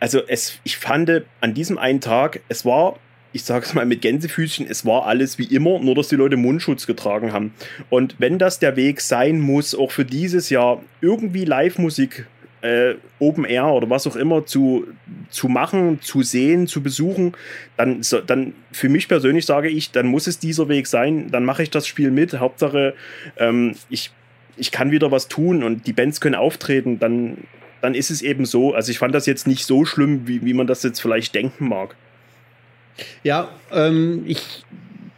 Also 0.00 0.20
es, 0.26 0.58
ich 0.64 0.76
fand 0.76 1.22
an 1.40 1.54
diesem 1.54 1.78
einen 1.78 2.00
Tag, 2.00 2.40
es 2.48 2.64
war 2.64 2.96
ich 3.32 3.44
sage 3.44 3.66
es 3.66 3.74
mal 3.74 3.84
mit 3.84 4.00
Gänsefüßchen, 4.00 4.66
es 4.66 4.86
war 4.86 5.04
alles 5.04 5.36
wie 5.38 5.44
immer, 5.44 5.78
nur 5.78 5.94
dass 5.94 6.08
die 6.08 6.16
Leute 6.16 6.38
Mundschutz 6.38 6.86
getragen 6.86 7.34
haben. 7.34 7.52
Und 7.90 8.14
wenn 8.18 8.38
das 8.38 8.60
der 8.60 8.76
Weg 8.76 9.02
sein 9.02 9.40
muss, 9.40 9.74
auch 9.74 9.90
für 9.90 10.06
dieses 10.06 10.48
Jahr 10.48 10.82
irgendwie 11.02 11.44
Live-Musik 11.44 12.26
äh, 12.66 12.96
Open 13.18 13.44
Air 13.44 13.66
oder 13.66 13.88
was 13.88 14.06
auch 14.06 14.16
immer 14.16 14.44
zu, 14.44 14.86
zu 15.30 15.48
machen, 15.48 16.00
zu 16.02 16.22
sehen, 16.22 16.66
zu 16.66 16.82
besuchen, 16.82 17.32
dann, 17.76 18.02
so, 18.02 18.20
dann 18.20 18.54
für 18.72 18.88
mich 18.88 19.08
persönlich 19.08 19.46
sage 19.46 19.68
ich, 19.68 19.92
dann 19.92 20.06
muss 20.06 20.26
es 20.26 20.38
dieser 20.38 20.68
Weg 20.68 20.86
sein, 20.86 21.30
dann 21.30 21.44
mache 21.44 21.62
ich 21.62 21.70
das 21.70 21.86
Spiel 21.86 22.10
mit. 22.10 22.34
Hauptsache, 22.38 22.94
ähm, 23.38 23.74
ich, 23.88 24.10
ich 24.56 24.72
kann 24.72 24.90
wieder 24.90 25.10
was 25.10 25.28
tun 25.28 25.62
und 25.62 25.86
die 25.86 25.92
Bands 25.92 26.20
können 26.20 26.34
auftreten, 26.34 26.98
dann, 26.98 27.38
dann 27.80 27.94
ist 27.94 28.10
es 28.10 28.22
eben 28.22 28.44
so. 28.44 28.74
Also 28.74 28.90
ich 28.90 28.98
fand 28.98 29.14
das 29.14 29.26
jetzt 29.26 29.46
nicht 29.46 29.64
so 29.64 29.84
schlimm, 29.84 30.26
wie, 30.26 30.44
wie 30.44 30.54
man 30.54 30.66
das 30.66 30.82
jetzt 30.82 31.00
vielleicht 31.00 31.34
denken 31.34 31.68
mag. 31.68 31.94
Ja, 33.22 33.48
ähm, 33.70 34.24
ich 34.26 34.64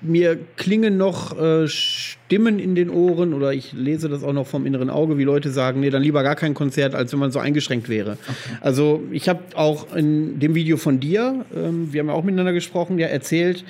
mir 0.00 0.38
klingen 0.56 0.96
noch 0.96 1.38
äh, 1.38 1.66
Stimmen 1.66 2.58
in 2.58 2.74
den 2.74 2.88
Ohren 2.88 3.34
oder 3.34 3.52
ich 3.52 3.72
lese 3.72 4.08
das 4.08 4.22
auch 4.22 4.32
noch 4.32 4.46
vom 4.46 4.64
inneren 4.64 4.90
Auge, 4.90 5.18
wie 5.18 5.24
Leute 5.24 5.50
sagen, 5.50 5.80
nee, 5.80 5.90
dann 5.90 6.02
lieber 6.02 6.22
gar 6.22 6.36
kein 6.36 6.54
Konzert, 6.54 6.94
als 6.94 7.12
wenn 7.12 7.18
man 7.18 7.32
so 7.32 7.38
eingeschränkt 7.40 7.88
wäre. 7.88 8.12
Okay. 8.12 8.58
Also 8.60 9.02
ich 9.10 9.28
habe 9.28 9.40
auch 9.54 9.94
in 9.94 10.38
dem 10.38 10.54
Video 10.54 10.76
von 10.76 11.00
dir, 11.00 11.44
ähm, 11.54 11.92
wir 11.92 12.00
haben 12.00 12.08
ja 12.08 12.14
auch 12.14 12.22
miteinander 12.22 12.52
gesprochen, 12.52 12.98
ja 12.98 13.08
erzählt, 13.08 13.64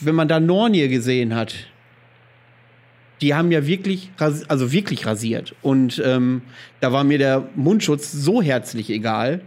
wenn 0.00 0.14
man 0.14 0.28
da 0.28 0.40
Nornier 0.40 0.88
gesehen 0.88 1.34
hat, 1.34 1.54
die 3.20 3.34
haben 3.34 3.50
ja 3.50 3.66
wirklich, 3.66 4.10
also 4.16 4.72
wirklich 4.72 5.06
rasiert. 5.06 5.54
Und 5.62 6.00
ähm, 6.04 6.42
da 6.80 6.92
war 6.92 7.04
mir 7.04 7.18
der 7.18 7.48
Mundschutz 7.56 8.12
so 8.12 8.40
herzlich 8.42 8.90
egal, 8.90 9.40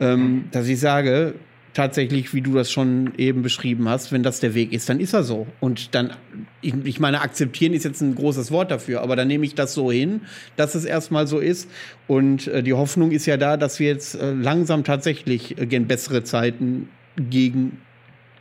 ähm, 0.00 0.20
mhm. 0.20 0.44
dass 0.52 0.68
ich 0.68 0.78
sage, 0.78 1.34
tatsächlich, 1.74 2.34
wie 2.34 2.40
du 2.40 2.54
das 2.54 2.70
schon 2.70 3.12
eben 3.16 3.42
beschrieben 3.42 3.88
hast, 3.88 4.12
wenn 4.12 4.22
das 4.22 4.40
der 4.40 4.54
Weg 4.54 4.72
ist, 4.72 4.88
dann 4.88 5.00
ist 5.00 5.12
er 5.12 5.22
so. 5.22 5.46
Und 5.60 5.94
dann, 5.94 6.12
ich, 6.60 6.74
ich 6.84 7.00
meine, 7.00 7.20
akzeptieren 7.20 7.72
ist 7.72 7.84
jetzt 7.84 8.00
ein 8.00 8.14
großes 8.14 8.50
Wort 8.50 8.70
dafür, 8.70 9.02
aber 9.02 9.16
dann 9.16 9.28
nehme 9.28 9.44
ich 9.44 9.54
das 9.54 9.74
so 9.74 9.92
hin, 9.92 10.22
dass 10.56 10.74
es 10.74 10.84
erstmal 10.84 11.26
so 11.26 11.38
ist. 11.38 11.70
Und 12.06 12.46
äh, 12.48 12.62
die 12.62 12.74
Hoffnung 12.74 13.10
ist 13.10 13.26
ja 13.26 13.36
da, 13.36 13.56
dass 13.56 13.78
wir 13.78 13.88
jetzt 13.88 14.14
äh, 14.14 14.32
langsam 14.32 14.84
tatsächlich 14.84 15.58
äh, 15.58 15.66
gen 15.66 15.86
bessere 15.86 16.24
Zeiten 16.24 16.88
gegen 17.16 17.78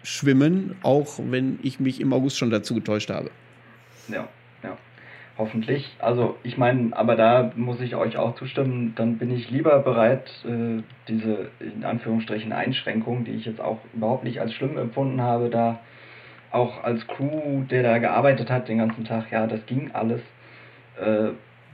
schwimmen, 0.04 0.76
auch 0.84 1.20
wenn 1.30 1.60
ich 1.64 1.80
mich 1.80 2.00
im 2.00 2.14
August 2.14 2.38
schon 2.38 2.50
dazu 2.50 2.74
getäuscht 2.76 3.10
habe. 3.10 3.30
Ja. 4.08 4.30
Hoffentlich. 5.38 5.96
Also 6.00 6.36
ich 6.44 6.58
meine, 6.58 6.98
aber 6.98 7.16
da 7.16 7.52
muss 7.56 7.80
ich 7.80 7.96
euch 7.96 8.18
auch 8.18 8.36
zustimmen, 8.36 8.94
dann 8.96 9.20
bin 9.20 9.32
ich 9.32 9.52
lieber 9.52 9.80
bereit, 9.80 10.32
äh, 10.46 10.82
diese 11.08 11.50
in 11.60 11.84
Anführungsstrichen 11.84 12.52
Einschränkung, 12.52 13.24
die 13.24 13.32
ich 13.32 13.46
jetzt 13.46 13.62
auch 13.62 13.78
überhaupt 13.94 14.24
nicht 14.24 14.42
als 14.42 14.54
schlimm 14.54 14.78
empfunden 14.78 15.22
habe, 15.22 15.50
da 15.50 15.80
auch 16.52 16.84
als 16.84 17.06
Crew, 17.06 17.64
der 17.70 17.84
da 17.84 18.00
gearbeitet 18.00 18.50
hat 18.50 18.68
den 18.68 18.80
ganzen 18.80 19.06
Tag, 19.06 19.32
ja, 19.32 19.46
das 19.46 19.64
ging 19.68 19.92
alles. 19.94 20.22
Äh, 21.00 21.34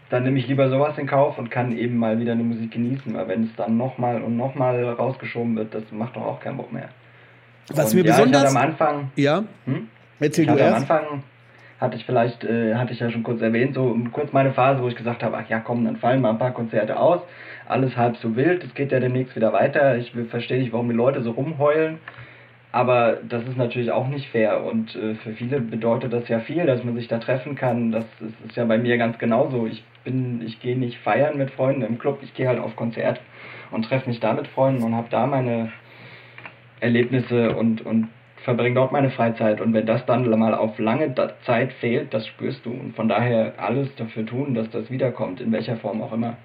dann 0.09 0.24
nehme 0.24 0.39
ich 0.39 0.47
lieber 0.47 0.70
sowas 0.70 0.97
in 0.97 1.07
Kauf 1.07 1.38
und 1.38 1.49
kann 1.49 1.76
eben 1.78 1.97
mal 1.97 2.20
wieder 2.20 2.34
eine 2.34 2.43
Musik 2.43 2.72
genießen, 2.72 3.14
weil 3.14 3.30
wenn 3.30 3.45
es 3.45 3.55
dann 3.55 3.78
nochmal 3.78 4.22
und 4.22 4.36
nochmal 4.36 4.84
rausgeschoben 4.84 5.55
wird, 5.55 5.74
das 5.74 5.84
macht 5.91 6.18
doch 6.18 6.24
auch 6.24 6.39
keinen 6.41 6.57
Bock 6.57 6.74
mehr. 6.74 6.89
Was 7.70 7.93
und 7.93 8.01
mir 8.01 8.05
ja, 8.07 8.18
besonders 8.18 8.53
am 8.53 8.61
Anfang. 8.61 9.11
Ja. 9.16 9.45
Hm? 9.66 9.88
Erzähl 10.20 10.43
ich 10.43 10.51
du 10.51 10.57
erst. 10.57 10.89
Am 10.89 10.97
Anfang 10.97 11.24
hatte 11.84 11.98
ich 11.98 12.06
vielleicht, 12.06 12.46
äh, 12.46 12.76
hatte 12.76 12.94
ich 12.94 13.02
ja 13.02 13.12
schon 13.12 13.24
kurz 13.24 13.42
erwähnt, 13.42 13.76
so 13.76 13.96
kurz 14.14 14.32
meine 14.32 14.54
Phase, 14.54 14.82
wo 14.82 14.88
ich 14.88 14.96
gesagt 14.96 15.22
habe, 15.22 15.38
ach 15.38 15.50
ja 15.50 15.60
komm, 15.60 15.84
dann 15.84 15.98
fallen 15.98 16.22
mal 16.22 16.30
ein 16.30 16.40
paar 16.40 16.54
Konzerte 16.54 16.98
aus, 16.98 17.20
alles 17.68 17.98
halb 17.98 18.16
so 18.18 18.38
wild, 18.38 18.64
es 18.64 18.74
geht 18.74 18.94
ja 18.94 19.02
demnächst 19.02 19.36
wieder 19.36 19.52
weiter, 19.52 19.98
ich 19.98 20.14
verstehe 20.30 20.60
nicht, 20.60 20.72
warum 20.72 20.88
die 20.88 20.96
Leute 20.96 21.22
so 21.22 21.32
rumheulen, 21.32 22.00
aber 22.72 23.18
das 23.28 23.44
ist 23.44 23.58
natürlich 23.58 23.92
auch 23.92 24.08
nicht 24.08 24.30
fair. 24.30 24.64
Und 24.64 24.96
äh, 24.96 25.16
für 25.16 25.34
viele 25.34 25.60
bedeutet 25.60 26.14
das 26.14 26.28
ja 26.30 26.40
viel, 26.40 26.66
dass 26.66 26.84
man 26.86 26.96
sich 26.96 27.10
da 27.10 27.20
treffen 27.20 27.56
kann, 27.56 27.92
das 27.92 28.06
ist, 28.22 28.50
ist 28.50 28.56
ja 28.56 28.64
bei 28.64 28.78
mir 28.78 28.98
ganz 28.98 29.18
genauso, 29.18 29.68
ich 29.68 29.84
bin, 30.06 30.42
ich 30.42 30.62
gehe 30.62 30.78
nicht 30.78 30.98
feiern 31.00 31.38
mit 31.38 31.52
Freunden 31.52 31.82
im 31.82 32.00
Club, 32.00 32.20
ich 32.22 32.34
gehe 32.34 32.48
halt 32.48 32.60
auf 32.60 32.78
Konzert 32.78 33.20
und 33.72 33.84
treffe 33.84 34.10
mich 34.10 34.22
da 34.22 34.32
mit 34.32 34.48
Freunden 34.48 34.84
und 34.84 34.96
habe 34.96 35.08
da 35.10 35.28
meine 35.28 35.74
Erlebnisse 36.80 37.54
und, 37.56 37.86
und 37.86 38.08
verbringe 38.44 38.76
dort 38.76 38.91
meine 38.91 39.10
Freizeit. 39.10 39.62
Und 39.62 39.74
wenn 39.74 39.86
das 39.86 40.06
dann 40.06 40.30
mal 40.30 40.54
auf 40.54 40.78
lange 40.80 41.14
Zeit 41.46 41.74
fehlt, 41.74 42.14
das 42.14 42.28
spürst 42.28 42.66
du. 42.66 42.72
Und 42.72 42.96
von 42.96 43.08
daher 43.08 43.54
alles 43.58 43.89
dafür 43.96 44.26
tun, 44.26 44.54
dass 44.54 44.70
das 44.70 44.89
wiederkommt, 44.89 45.41
in 45.41 45.52
welcher 45.52 45.78
Form 45.78 46.02
auch 46.02 46.14
immer. 46.14 46.38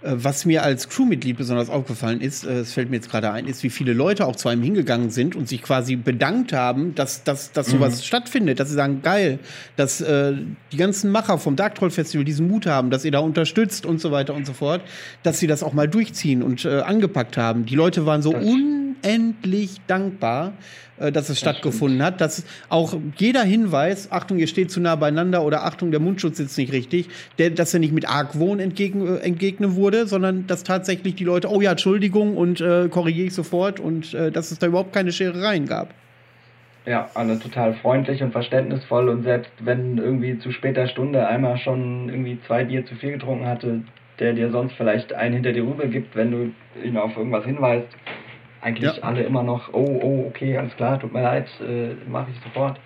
Äh, 0.00 0.12
was 0.14 0.44
mir 0.44 0.62
als 0.62 0.88
Crewmitglied 0.88 1.36
besonders 1.36 1.70
aufgefallen 1.70 2.20
ist, 2.20 2.44
äh, 2.44 2.60
es 2.60 2.72
fällt 2.72 2.90
mir 2.90 2.96
jetzt 2.96 3.10
gerade 3.10 3.32
ein, 3.32 3.46
ist, 3.46 3.62
wie 3.62 3.70
viele 3.70 3.92
Leute 3.92 4.26
auch 4.26 4.36
zu 4.36 4.48
einem 4.48 4.62
hingegangen 4.62 5.10
sind 5.10 5.34
und 5.34 5.48
sich 5.48 5.62
quasi 5.62 5.96
bedankt 5.96 6.52
haben, 6.52 6.94
dass, 6.94 7.24
dass, 7.24 7.52
dass 7.52 7.68
sowas 7.68 7.98
mhm. 7.98 8.04
stattfindet, 8.04 8.60
dass 8.60 8.68
sie 8.68 8.74
sagen, 8.74 9.02
geil, 9.02 9.40
dass 9.76 10.00
äh, 10.00 10.34
die 10.72 10.76
ganzen 10.76 11.10
Macher 11.10 11.38
vom 11.38 11.56
Dark 11.56 11.74
Troll 11.74 11.90
Festival 11.90 12.24
diesen 12.24 12.48
Mut 12.48 12.66
haben, 12.66 12.90
dass 12.90 13.04
ihr 13.04 13.10
da 13.10 13.18
unterstützt 13.18 13.86
und 13.86 14.00
so 14.00 14.12
weiter 14.12 14.34
und 14.34 14.46
so 14.46 14.52
fort, 14.52 14.82
dass 15.22 15.40
sie 15.40 15.46
das 15.46 15.62
auch 15.62 15.72
mal 15.72 15.88
durchziehen 15.88 16.42
und 16.42 16.64
äh, 16.64 16.80
angepackt 16.80 17.36
haben. 17.36 17.66
Die 17.66 17.74
Leute 17.74 18.06
waren 18.06 18.22
so 18.22 18.34
unendlich 19.02 19.76
dankbar, 19.86 20.52
äh, 20.98 21.12
dass 21.12 21.28
es 21.28 21.38
stattgefunden 21.38 22.02
hat, 22.02 22.20
dass 22.20 22.44
auch 22.68 22.96
jeder 23.16 23.42
Hinweis, 23.42 24.10
Achtung, 24.10 24.38
ihr 24.38 24.46
steht 24.46 24.70
zu 24.70 24.80
nah 24.80 24.96
beieinander 24.96 25.42
oder 25.44 25.64
Achtung, 25.64 25.90
der 25.90 26.00
Mundschutz 26.00 26.38
sitzt 26.38 26.58
nicht 26.58 26.72
richtig, 26.72 27.08
der, 27.38 27.50
dass 27.50 27.74
er 27.74 27.80
nicht 27.80 27.92
mit 27.92 28.08
Argwohn 28.08 28.60
entgegen, 28.60 29.06
äh, 29.06 29.18
entgegnet 29.18 29.74
wurde, 29.74 30.06
sondern 30.06 30.46
dass 30.46 30.64
tatsächlich 30.64 31.14
die 31.14 31.24
Leute, 31.24 31.50
oh 31.50 31.60
ja, 31.60 31.72
Entschuldigung 31.72 32.36
und 32.36 32.60
äh, 32.60 32.88
korrigiere 32.88 33.28
ich 33.28 33.34
sofort 33.34 33.80
und 33.80 34.14
äh, 34.14 34.30
dass 34.30 34.50
es 34.50 34.58
da 34.58 34.66
überhaupt 34.66 34.92
keine 34.92 35.12
Scherereien 35.12 35.66
gab. 35.66 35.94
Ja, 36.86 37.10
alle 37.14 37.38
total 37.38 37.74
freundlich 37.74 38.22
und 38.22 38.32
verständnisvoll 38.32 39.10
und 39.10 39.22
selbst 39.22 39.50
wenn 39.60 39.98
irgendwie 39.98 40.38
zu 40.38 40.52
später 40.52 40.88
Stunde 40.88 41.26
einmal 41.26 41.58
schon 41.58 42.08
irgendwie 42.08 42.38
zwei 42.46 42.64
Bier 42.64 42.86
zu 42.86 42.94
viel 42.94 43.12
getrunken 43.12 43.46
hatte, 43.46 43.82
der 44.18 44.32
dir 44.32 44.50
sonst 44.50 44.72
vielleicht 44.74 45.12
einen 45.12 45.34
hinter 45.34 45.52
dir 45.52 45.64
rüber 45.64 45.86
gibt, 45.86 46.16
wenn 46.16 46.30
du 46.30 46.52
ihn 46.82 46.96
auf 46.96 47.16
irgendwas 47.16 47.44
hinweist, 47.44 47.88
eigentlich 48.60 48.96
ja. 48.96 49.02
alle 49.02 49.22
immer 49.22 49.42
noch, 49.42 49.72
oh, 49.72 50.00
oh, 50.02 50.24
okay, 50.28 50.56
alles 50.56 50.74
klar, 50.76 50.98
tut 50.98 51.12
mir 51.12 51.22
leid, 51.22 51.48
äh, 51.60 51.94
mache 52.08 52.28
ich 52.32 52.42
sofort. 52.42 52.78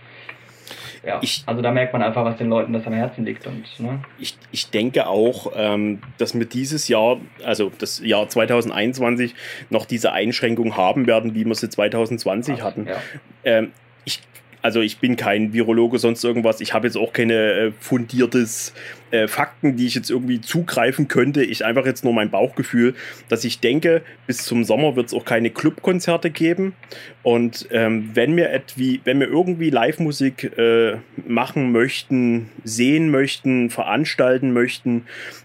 Ja, 1.04 1.18
ich, 1.20 1.42
also 1.46 1.62
da 1.62 1.72
merkt 1.72 1.92
man 1.92 2.02
einfach, 2.02 2.24
was 2.24 2.36
den 2.36 2.48
Leuten 2.48 2.72
das 2.72 2.86
am 2.86 2.92
Herzen 2.92 3.24
liegt. 3.24 3.46
Und, 3.46 3.64
ne? 3.78 4.00
ich, 4.18 4.36
ich 4.52 4.70
denke 4.70 5.08
auch, 5.08 5.52
ähm, 5.56 6.00
dass 6.18 6.38
wir 6.38 6.46
dieses 6.46 6.86
Jahr, 6.86 7.18
also 7.44 7.72
das 7.76 8.00
Jahr 8.04 8.28
2021, 8.28 9.34
noch 9.68 9.84
diese 9.84 10.12
Einschränkung 10.12 10.76
haben 10.76 11.06
werden, 11.06 11.34
wie 11.34 11.44
wir 11.44 11.54
sie 11.56 11.68
2020 11.68 12.58
Ach, 12.60 12.64
hatten. 12.64 12.86
Ja. 12.86 12.96
Ähm, 13.44 13.72
ich 14.04 14.20
also 14.62 14.80
ich 14.80 14.98
bin 14.98 15.16
kein 15.16 15.52
Virologe, 15.52 15.98
sonst 15.98 16.22
irgendwas. 16.22 16.60
Ich 16.60 16.72
habe 16.72 16.86
jetzt 16.86 16.96
auch 16.96 17.12
keine 17.12 17.34
äh, 17.34 17.72
fundiertes 17.80 18.72
äh, 19.12 19.28
Fakten, 19.28 19.76
die 19.76 19.86
ich 19.86 19.94
jetzt 19.94 20.10
irgendwie 20.10 20.40
zugreifen 20.40 21.06
könnte. 21.06 21.44
Ich 21.44 21.64
einfach 21.64 21.86
jetzt 21.86 22.02
nur 22.02 22.12
mein 22.14 22.30
Bauchgefühl, 22.30 22.94
dass 23.28 23.44
ich 23.44 23.60
denke, 23.60 24.02
bis 24.26 24.38
zum 24.38 24.64
Sommer 24.64 24.96
wird 24.96 25.08
es 25.08 25.14
auch 25.14 25.24
keine 25.24 25.50
Clubkonzerte 25.50 26.30
geben. 26.30 26.74
Und 27.22 27.68
ähm, 27.70 28.10
wenn 28.14 28.36
wir 28.36 28.50
etwie, 28.50 29.00
wenn 29.04 29.20
wir 29.20 29.28
irgendwie 29.28 29.70
Live-Musik 29.70 30.56
äh, 30.56 30.96
machen 31.26 31.72
möchten, 31.72 32.50
sehen 32.64 33.10
möchten, 33.10 33.70
veranstalten 33.70 34.52
möchten, 34.52 35.04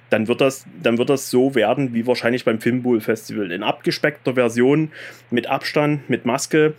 dann 0.10 0.28
wird 0.28 0.42
das, 0.42 0.66
dann 0.82 0.98
wird 0.98 1.10
das 1.10 1.30
so 1.30 1.54
werden 1.54 1.94
wie 1.94 2.08
wahrscheinlich 2.08 2.46
beim 2.46 2.62
Filmbull 2.62 3.02
Festival. 3.02 3.52
In 3.52 3.64
abgespeckter 3.64 4.36
Version, 4.36 4.92
mit 5.30 5.48
Abstand, 5.48 6.10
mit 6.10 6.26
Maske, 6.26 6.74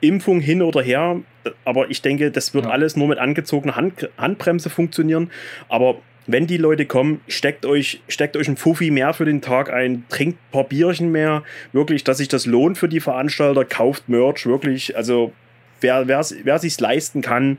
Impfung 0.00 0.40
hin 0.40 0.62
oder 0.62 0.80
her. 0.82 1.20
Aber 1.64 1.90
ich 1.90 2.02
denke, 2.02 2.30
das 2.30 2.54
wird 2.54 2.64
ja. 2.64 2.70
alles 2.70 2.96
nur 2.96 3.08
mit 3.08 3.18
angezogener 3.18 3.76
Hand, 3.76 4.08
Handbremse 4.16 4.70
funktionieren. 4.70 5.30
Aber 5.68 6.00
wenn 6.26 6.46
die 6.46 6.56
Leute 6.56 6.86
kommen, 6.86 7.20
steckt 7.28 7.66
euch, 7.66 8.02
steckt 8.08 8.36
euch 8.36 8.48
ein 8.48 8.56
Fuffi 8.56 8.90
mehr 8.90 9.12
für 9.14 9.24
den 9.24 9.40
Tag 9.40 9.72
ein, 9.72 10.04
trinkt 10.08 10.38
ein 10.38 10.52
paar 10.52 10.64
Bierchen 10.64 11.10
mehr. 11.10 11.42
Wirklich, 11.72 12.04
dass 12.04 12.18
sich 12.18 12.28
das 12.28 12.46
lohnt 12.46 12.78
für 12.78 12.88
die 12.88 13.00
Veranstalter, 13.00 13.64
kauft 13.64 14.08
Merch, 14.08 14.46
wirklich. 14.46 14.96
Also 14.96 15.32
wer, 15.80 16.08
wer, 16.08 16.24
wer 16.44 16.58
sich 16.58 16.78
leisten 16.78 17.22
kann, 17.22 17.58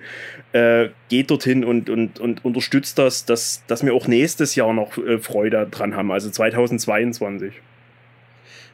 äh, 0.54 0.90
geht 1.10 1.32
dorthin 1.32 1.64
und, 1.64 1.90
und, 1.90 2.20
und 2.20 2.46
unterstützt 2.46 2.98
das, 2.98 3.26
dass, 3.26 3.64
dass 3.68 3.86
wir 3.86 3.94
auch 3.94 4.08
nächstes 4.08 4.56
Jahr 4.56 4.74
noch 4.74 4.98
äh, 4.98 5.18
Freude 5.18 5.68
dran 5.70 5.96
haben, 5.96 6.12
also 6.12 6.30
2022. 6.30 7.54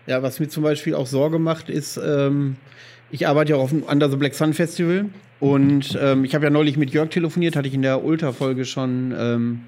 Ja, 0.05 0.23
was 0.23 0.39
mir 0.39 0.47
zum 0.47 0.63
Beispiel 0.63 0.95
auch 0.95 1.07
Sorge 1.07 1.39
macht, 1.39 1.69
ist, 1.69 1.97
ähm, 1.97 2.55
ich 3.11 3.27
arbeite 3.27 3.51
ja 3.51 3.57
auch 3.57 3.63
auf 3.63 3.69
dem 3.71 3.83
Under 3.83 4.09
the 4.09 4.15
Black 4.15 4.35
Sun 4.35 4.53
Festival 4.53 5.05
und 5.39 5.97
ähm, 6.01 6.23
ich 6.23 6.33
habe 6.35 6.45
ja 6.45 6.49
neulich 6.49 6.77
mit 6.77 6.91
Jörg 6.91 7.09
telefoniert, 7.09 7.55
hatte 7.55 7.67
ich 7.67 7.73
in 7.73 7.81
der 7.81 8.03
Ultra-Folge 8.03 8.65
schon 8.65 9.13
ähm, 9.17 9.61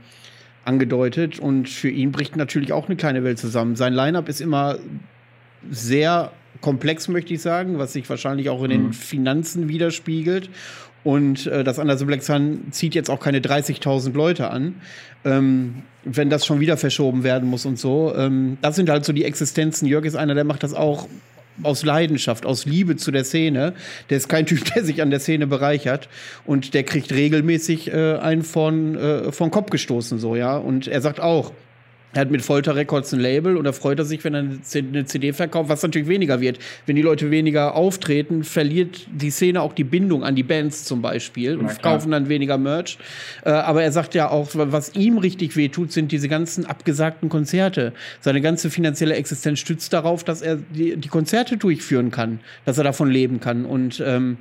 angedeutet 0.66 1.40
und 1.40 1.70
für 1.70 1.90
ihn 1.90 2.12
bricht 2.12 2.36
natürlich 2.36 2.74
auch 2.74 2.88
eine 2.88 2.96
kleine 2.96 3.24
Welt 3.24 3.40
zusammen. 3.40 3.76
Sein 3.76 3.94
Line-Up 3.94 4.30
ist 4.30 4.42
immer 4.42 4.78
sehr 5.70 6.32
komplex, 6.62 7.08
möchte 7.08 7.34
ich 7.34 7.42
sagen, 7.42 7.78
was 7.78 7.94
sich 7.94 8.10
wahrscheinlich 8.10 8.50
auch 8.50 8.64
in 8.64 8.70
den 8.70 8.84
mhm. 8.88 8.94
Finanzen 8.94 9.70
widerspiegelt. 9.70 10.50
Und 11.04 11.48
äh, 11.48 11.64
das 11.64 11.80
Under 11.80 11.98
the 11.98 12.06
Black 12.06 12.24
Sun 12.24 12.72
zieht 12.72 12.94
jetzt 12.94 13.10
auch 13.10 13.20
keine 13.20 13.40
30.000 13.40 14.14
Leute 14.14 14.50
an. 14.52 14.76
Ähm, 15.24 15.84
wenn 16.04 16.30
das 16.30 16.46
schon 16.46 16.60
wieder 16.60 16.78
verschoben 16.78 17.24
werden 17.24 17.50
muss 17.50 17.66
und 17.66 17.78
so. 17.78 18.14
Ähm, 18.16 18.58
das 18.62 18.76
sind 18.76 18.90
halt 18.90 19.06
so 19.06 19.14
die 19.14 19.26
Existenzen. 19.26 19.88
Jörg 19.88 20.06
ist 20.06 20.16
einer, 20.16 20.36
der 20.36 20.44
macht 20.44 20.64
das 20.64 20.74
auch 20.74 21.08
aus 21.64 21.84
Leidenschaft, 21.84 22.46
aus 22.46 22.66
Liebe 22.66 22.96
zu 22.96 23.12
der 23.12 23.24
Szene. 23.24 23.74
Der 24.10 24.18
ist 24.18 24.30
kein 24.30 24.46
Typ, 24.46 24.64
der 24.74 24.84
sich 24.84 25.02
an 25.02 25.10
der 25.10 25.20
Szene 25.20 25.48
bereichert 25.48 26.10
und 26.46 26.74
der 26.74 26.84
kriegt 26.84 27.12
regelmäßig 27.12 27.92
äh, 27.92 28.18
einen 28.18 28.44
von, 28.44 28.96
äh, 28.96 29.32
von 29.32 29.52
Kopf 29.52 29.70
gestoßen, 29.70 30.20
so, 30.20 30.36
ja. 30.36 30.58
Und 30.58 30.88
er 30.88 31.02
sagt 31.02 31.20
auch, 31.20 31.52
Er 32.14 32.22
hat 32.22 32.32
mit 32.32 32.42
Folter 32.42 32.76
Records 32.76 33.14
ein 33.14 33.20
Label 33.20 33.56
und 33.56 33.66
da 33.66 33.72
freut 33.72 34.00
er 34.00 34.06
sich, 34.06 34.24
wenn 34.24 34.34
er 34.34 34.40
eine 34.40 35.06
CD 35.06 35.32
verkauft, 35.32 35.70
was 35.70 35.84
natürlich 35.84 36.08
weniger 36.08 36.42
wird. 36.42 36.58
Wenn 36.88 36.96
die 36.96 37.04
Leute 37.04 37.30
weniger 37.30 37.76
auftreten, 37.76 38.44
verliert 38.44 39.08
die 39.14 39.30
Szene 39.30 39.62
auch 39.62 39.74
die 39.74 39.84
Bindung 39.84 40.24
an 40.24 40.36
die 40.36 40.44
Bands 40.44 40.86
zum 40.86 41.04
Beispiel 41.04 41.56
und 41.56 41.84
kaufen 41.84 42.12
dann 42.12 42.28
weniger 42.28 42.58
Merch. 42.58 42.98
Äh, 43.46 43.52
aber 43.52 43.84
er 43.84 43.92
sagt 43.92 44.16
ja 44.16 44.30
auch, 44.30 44.50
was 44.54 44.96
ihm 44.96 45.20
richtig 45.20 45.56
wehtut, 45.56 45.92
sind 45.92 46.12
diese 46.12 46.28
ganzen 46.28 46.66
abgesagten 46.66 47.30
Konzerte. 47.30 47.94
Seine 48.22 48.42
ganze 48.42 48.72
finanzielle 48.72 49.14
Existenz 49.14 49.60
stützt 49.60 49.94
darauf, 49.94 50.24
dass 50.24 50.42
er 50.42 50.56
die, 50.56 50.98
die 50.98 51.10
Konzerte 51.10 51.58
durchführen 51.58 52.10
kann, 52.10 52.40
dass 52.66 52.80
er 52.80 52.84
davon 52.84 53.12
leben 53.12 53.40
kann. 53.40 53.66
Und 53.66 54.04
ähm, 54.04 54.38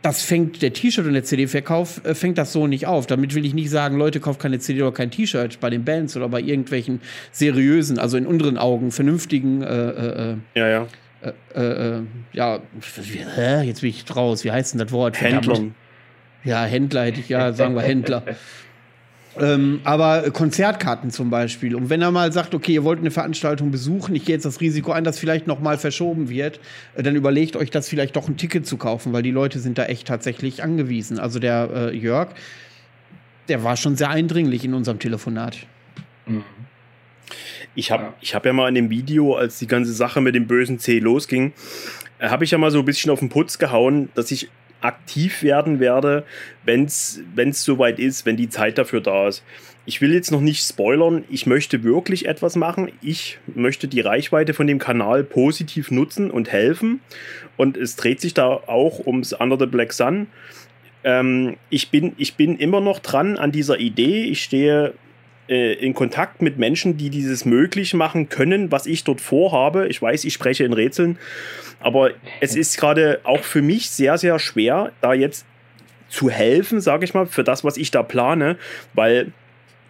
das 0.00 0.22
fängt 0.22 0.62
der 0.62 0.72
T-Shirt 0.72 1.06
und 1.06 1.12
der 1.12 1.24
CD-Verkauf 1.24 2.04
äh, 2.04 2.14
fängt 2.14 2.38
das 2.38 2.52
so 2.52 2.66
nicht 2.66 2.86
auf. 2.86 3.06
Damit 3.06 3.34
will 3.34 3.44
ich 3.44 3.54
nicht 3.54 3.70
sagen, 3.70 3.96
Leute, 3.96 4.20
kauft 4.20 4.40
keine 4.40 4.58
CD 4.58 4.82
oder 4.82 4.92
kein 4.92 5.10
T-Shirt 5.10 5.60
bei 5.60 5.70
den 5.70 5.84
Bands 5.84 6.16
oder 6.16 6.28
bei 6.28 6.40
irgendwelchen 6.40 7.00
seriösen, 7.30 7.98
also 7.98 8.16
in 8.16 8.26
unseren 8.26 8.58
Augen 8.58 8.90
vernünftigen. 8.90 9.62
Äh, 9.62 9.90
äh, 9.90 10.32
äh 10.32 10.36
ja, 10.54 10.68
ja. 10.68 10.86
Äh, 11.54 11.60
äh, 11.60 12.02
ja, 12.32 12.60
hä? 13.36 13.62
jetzt 13.62 13.82
bin 13.82 13.90
ich 13.90 14.04
draus. 14.04 14.44
Wie 14.44 14.50
heißt 14.50 14.74
denn 14.74 14.80
das 14.80 14.90
Wort? 14.90 15.20
Händlern. 15.20 15.74
Ja, 16.44 16.64
Händler 16.64 17.04
hätte 17.04 17.20
ich 17.20 17.28
ja, 17.28 17.52
sagen 17.52 17.74
wir 17.74 17.82
Händler. 17.82 18.24
Ähm, 19.40 19.80
aber 19.84 20.30
Konzertkarten 20.30 21.10
zum 21.10 21.30
Beispiel. 21.30 21.74
Und 21.74 21.88
wenn 21.88 22.02
er 22.02 22.10
mal 22.10 22.32
sagt, 22.32 22.54
okay, 22.54 22.74
ihr 22.74 22.84
wollt 22.84 22.98
eine 22.98 23.10
Veranstaltung 23.10 23.70
besuchen, 23.70 24.14
ich 24.14 24.24
gehe 24.24 24.34
jetzt 24.34 24.44
das 24.44 24.60
Risiko 24.60 24.92
ein, 24.92 25.04
dass 25.04 25.18
vielleicht 25.18 25.46
noch 25.46 25.60
mal 25.60 25.78
verschoben 25.78 26.28
wird, 26.28 26.60
äh, 26.94 27.02
dann 27.02 27.16
überlegt 27.16 27.56
euch 27.56 27.70
das 27.70 27.88
vielleicht 27.88 28.16
doch 28.16 28.28
ein 28.28 28.36
Ticket 28.36 28.66
zu 28.66 28.76
kaufen, 28.76 29.12
weil 29.12 29.22
die 29.22 29.30
Leute 29.30 29.58
sind 29.58 29.78
da 29.78 29.86
echt 29.86 30.06
tatsächlich 30.06 30.62
angewiesen. 30.62 31.18
Also 31.18 31.38
der 31.38 31.70
äh, 31.74 31.96
Jörg, 31.96 32.28
der 33.48 33.64
war 33.64 33.76
schon 33.76 33.96
sehr 33.96 34.10
eindringlich 34.10 34.64
in 34.64 34.74
unserem 34.74 34.98
Telefonat. 34.98 35.66
Mhm. 36.26 36.44
Ich 37.74 37.90
habe 37.90 38.12
ich 38.20 38.34
hab 38.34 38.44
ja 38.44 38.52
mal 38.52 38.68
in 38.68 38.74
dem 38.74 38.90
Video, 38.90 39.34
als 39.34 39.58
die 39.58 39.66
ganze 39.66 39.94
Sache 39.94 40.20
mit 40.20 40.34
dem 40.34 40.46
bösen 40.46 40.78
C 40.78 40.98
losging, 40.98 41.54
äh, 42.18 42.28
habe 42.28 42.44
ich 42.44 42.50
ja 42.50 42.58
mal 42.58 42.70
so 42.70 42.80
ein 42.80 42.84
bisschen 42.84 43.10
auf 43.10 43.20
den 43.20 43.30
Putz 43.30 43.58
gehauen, 43.58 44.10
dass 44.14 44.30
ich 44.30 44.50
aktiv 44.82 45.42
werden 45.42 45.80
werde, 45.80 46.24
wenn 46.64 46.84
es 46.84 47.20
soweit 47.54 47.98
ist, 47.98 48.26
wenn 48.26 48.36
die 48.36 48.48
Zeit 48.48 48.78
dafür 48.78 49.00
da 49.00 49.28
ist. 49.28 49.42
Ich 49.84 50.00
will 50.00 50.12
jetzt 50.12 50.30
noch 50.30 50.40
nicht 50.40 50.62
spoilern, 50.62 51.24
ich 51.28 51.46
möchte 51.46 51.82
wirklich 51.82 52.26
etwas 52.26 52.54
machen. 52.54 52.92
Ich 53.02 53.38
möchte 53.52 53.88
die 53.88 54.00
Reichweite 54.00 54.54
von 54.54 54.68
dem 54.68 54.78
Kanal 54.78 55.24
positiv 55.24 55.90
nutzen 55.90 56.30
und 56.30 56.52
helfen. 56.52 57.00
Und 57.56 57.76
es 57.76 57.96
dreht 57.96 58.20
sich 58.20 58.32
da 58.32 58.46
auch 58.46 59.04
ums 59.06 59.32
Under 59.32 59.58
the 59.58 59.66
Black 59.66 59.92
Sun. 59.92 60.28
Ähm, 61.02 61.56
ich, 61.68 61.90
bin, 61.90 62.12
ich 62.16 62.36
bin 62.36 62.58
immer 62.58 62.80
noch 62.80 63.00
dran 63.00 63.36
an 63.36 63.50
dieser 63.50 63.80
Idee. 63.80 64.22
Ich 64.24 64.44
stehe 64.44 64.94
äh, 65.52 65.74
in 65.74 65.92
Kontakt 65.92 66.40
mit 66.40 66.56
Menschen, 66.56 66.96
die 66.96 67.10
dieses 67.10 67.44
möglich 67.44 67.92
machen 67.92 68.30
können, 68.30 68.72
was 68.72 68.86
ich 68.86 69.04
dort 69.04 69.20
vorhabe. 69.20 69.86
Ich 69.88 70.00
weiß, 70.00 70.24
ich 70.24 70.32
spreche 70.32 70.64
in 70.64 70.72
Rätseln. 70.72 71.18
Aber 71.78 72.12
es 72.40 72.56
ist 72.56 72.78
gerade 72.78 73.20
auch 73.24 73.42
für 73.42 73.60
mich 73.60 73.90
sehr, 73.90 74.16
sehr 74.16 74.38
schwer, 74.38 74.92
da 75.02 75.12
jetzt 75.12 75.44
zu 76.08 76.30
helfen, 76.30 76.80
sage 76.80 77.04
ich 77.04 77.12
mal, 77.12 77.26
für 77.26 77.44
das, 77.44 77.64
was 77.64 77.76
ich 77.76 77.90
da 77.90 78.02
plane, 78.02 78.56
weil 78.94 79.32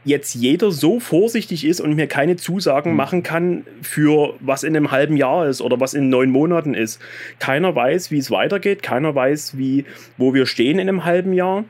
jetzt 0.05 0.35
jeder 0.35 0.73
so 0.73 0.99
vorsichtig 0.99 1.65
ist 1.65 1.81
und 1.81 1.95
mir 1.95 2.09
keine 2.09 2.35
Zusagen 2.35 2.91
hm. 2.91 2.97
machen 2.97 3.23
kann 3.23 3.65
für 3.83 4.35
was 4.41 4.65
in 4.65 4.77
einem 4.77 4.91
halben 4.91 5.17
Jahr 5.17 5.47
ist 5.47 5.61
oder 5.61 5.79
was 5.79 5.95
in 5.95 6.09
neun 6.09 6.31
Monaten 6.31 6.75
ist. 6.75 7.01
Keiner 7.39 7.77
weiß, 7.77 8.11
wie 8.11 8.19
es 8.19 8.33
weitergeht, 8.33 8.83
keiner 8.83 9.15
weiß, 9.15 9.57
wie, 9.59 9.85
wo 10.17 10.35
wir 10.35 10.47
stehen 10.47 10.81
in 10.81 10.89
einem 10.89 11.05
halben 11.05 11.35
Jahr. 11.35 11.65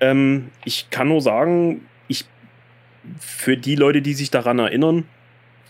Ähm, 0.00 0.50
ich 0.64 0.90
kann 0.90 1.08
nur 1.08 1.20
sagen, 1.20 1.80
für 3.18 3.56
die 3.56 3.74
Leute, 3.74 4.02
die 4.02 4.14
sich 4.14 4.30
daran 4.30 4.58
erinnern, 4.58 5.04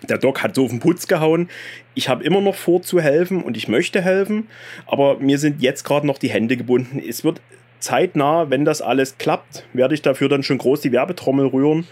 der 0.08 0.18
Doc 0.18 0.42
hat 0.42 0.54
so 0.54 0.64
auf 0.64 0.70
den 0.70 0.80
Putz 0.80 1.06
gehauen. 1.06 1.48
Ich 1.94 2.08
habe 2.08 2.24
immer 2.24 2.40
noch 2.40 2.56
vor 2.56 2.82
zu 2.82 3.00
helfen 3.00 3.42
und 3.42 3.56
ich 3.56 3.68
möchte 3.68 4.02
helfen, 4.02 4.48
aber 4.86 5.18
mir 5.18 5.38
sind 5.38 5.62
jetzt 5.62 5.84
gerade 5.84 6.06
noch 6.06 6.18
die 6.18 6.30
Hände 6.30 6.56
gebunden. 6.56 7.00
Es 7.06 7.22
wird 7.24 7.40
zeitnah, 7.78 8.50
wenn 8.50 8.64
das 8.64 8.82
alles 8.82 9.18
klappt, 9.18 9.64
werde 9.72 9.94
ich 9.94 10.02
dafür 10.02 10.28
dann 10.28 10.42
schon 10.42 10.58
groß 10.58 10.80
die 10.80 10.92
Werbetrommel 10.92 11.46
rühren. 11.46 11.86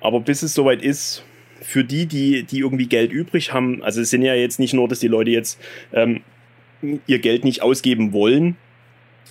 Aber 0.00 0.20
bis 0.20 0.42
es 0.42 0.54
soweit 0.54 0.82
ist, 0.82 1.24
für 1.60 1.84
die, 1.84 2.06
die, 2.06 2.42
die 2.42 2.58
irgendwie 2.58 2.86
Geld 2.86 3.12
übrig 3.12 3.52
haben, 3.52 3.82
also 3.84 4.00
es 4.00 4.10
sind 4.10 4.22
ja 4.22 4.34
jetzt 4.34 4.58
nicht 4.58 4.74
nur, 4.74 4.88
dass 4.88 4.98
die 4.98 5.08
Leute 5.08 5.30
jetzt 5.30 5.60
ähm, 5.92 6.22
ihr 7.06 7.20
Geld 7.20 7.44
nicht 7.44 7.62
ausgeben 7.62 8.12
wollen, 8.12 8.56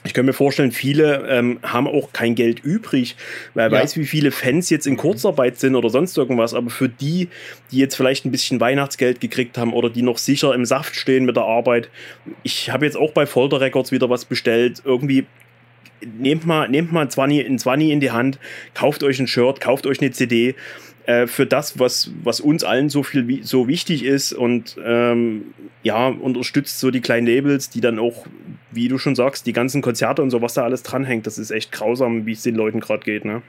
ich 0.03 0.13
kann 0.13 0.25
mir 0.25 0.33
vorstellen, 0.33 0.71
viele 0.71 1.27
ähm, 1.29 1.59
haben 1.61 1.87
auch 1.87 2.11
kein 2.11 2.33
Geld 2.33 2.59
übrig. 2.63 3.15
Wer 3.53 3.65
ja. 3.65 3.71
weiß, 3.71 3.97
wie 3.97 4.05
viele 4.05 4.31
Fans 4.31 4.69
jetzt 4.69 4.87
in 4.87 4.97
Kurzarbeit 4.97 5.59
sind 5.59 5.75
oder 5.75 5.89
sonst 5.89 6.17
irgendwas. 6.17 6.53
Aber 6.53 6.71
für 6.71 6.89
die, 6.89 7.29
die 7.71 7.77
jetzt 7.77 7.95
vielleicht 7.95 8.25
ein 8.25 8.31
bisschen 8.31 8.59
Weihnachtsgeld 8.59 9.19
gekriegt 9.19 9.57
haben 9.57 9.73
oder 9.73 9.89
die 9.89 10.01
noch 10.01 10.17
sicher 10.17 10.55
im 10.55 10.65
Saft 10.65 10.95
stehen 10.95 11.25
mit 11.25 11.35
der 11.35 11.43
Arbeit, 11.43 11.89
ich 12.41 12.71
habe 12.71 12.85
jetzt 12.85 12.97
auch 12.97 13.11
bei 13.11 13.27
Folter 13.27 13.61
Records 13.61 13.91
wieder 13.91 14.09
was 14.09 14.25
bestellt. 14.25 14.81
Irgendwie 14.83 15.25
nehmt 16.17 16.47
mal, 16.47 16.67
nehmt 16.67 16.91
mal 16.91 17.01
ein 17.01 17.09
20, 17.09 17.45
ein 17.45 17.59
20 17.59 17.89
in 17.89 17.99
die 17.99 18.11
Hand, 18.11 18.39
kauft 18.73 19.03
euch 19.03 19.19
ein 19.19 19.27
Shirt, 19.27 19.61
kauft 19.61 19.85
euch 19.85 20.01
eine 20.01 20.11
CD 20.11 20.55
äh, 21.05 21.27
für 21.27 21.45
das, 21.45 21.79
was, 21.79 22.11
was 22.23 22.39
uns 22.39 22.63
allen 22.63 22.89
so 22.89 23.03
viel 23.03 23.43
so 23.43 23.67
wichtig 23.67 24.03
ist 24.03 24.33
und 24.33 24.77
ähm, 24.83 25.53
ja, 25.83 26.07
unterstützt 26.07 26.79
so 26.79 26.91
die 26.91 27.01
kleinen 27.01 27.27
Labels, 27.27 27.69
die 27.69 27.81
dann 27.81 27.99
auch, 27.99 28.25
wie 28.71 28.87
du 28.87 28.97
schon 28.97 29.15
sagst, 29.15 29.47
die 29.47 29.53
ganzen 29.53 29.81
Konzerte 29.81 30.21
und 30.21 30.29
so, 30.29 30.41
was 30.41 30.53
da 30.53 30.63
alles 30.63 30.83
dranhängt, 30.83 31.25
das 31.25 31.37
ist 31.37 31.51
echt 31.51 31.71
grausam, 31.71 32.25
wie 32.25 32.33
es 32.33 32.43
den 32.43 32.55
Leuten 32.55 32.79
gerade 32.79 33.03
geht, 33.03 33.25
ne? 33.25 33.41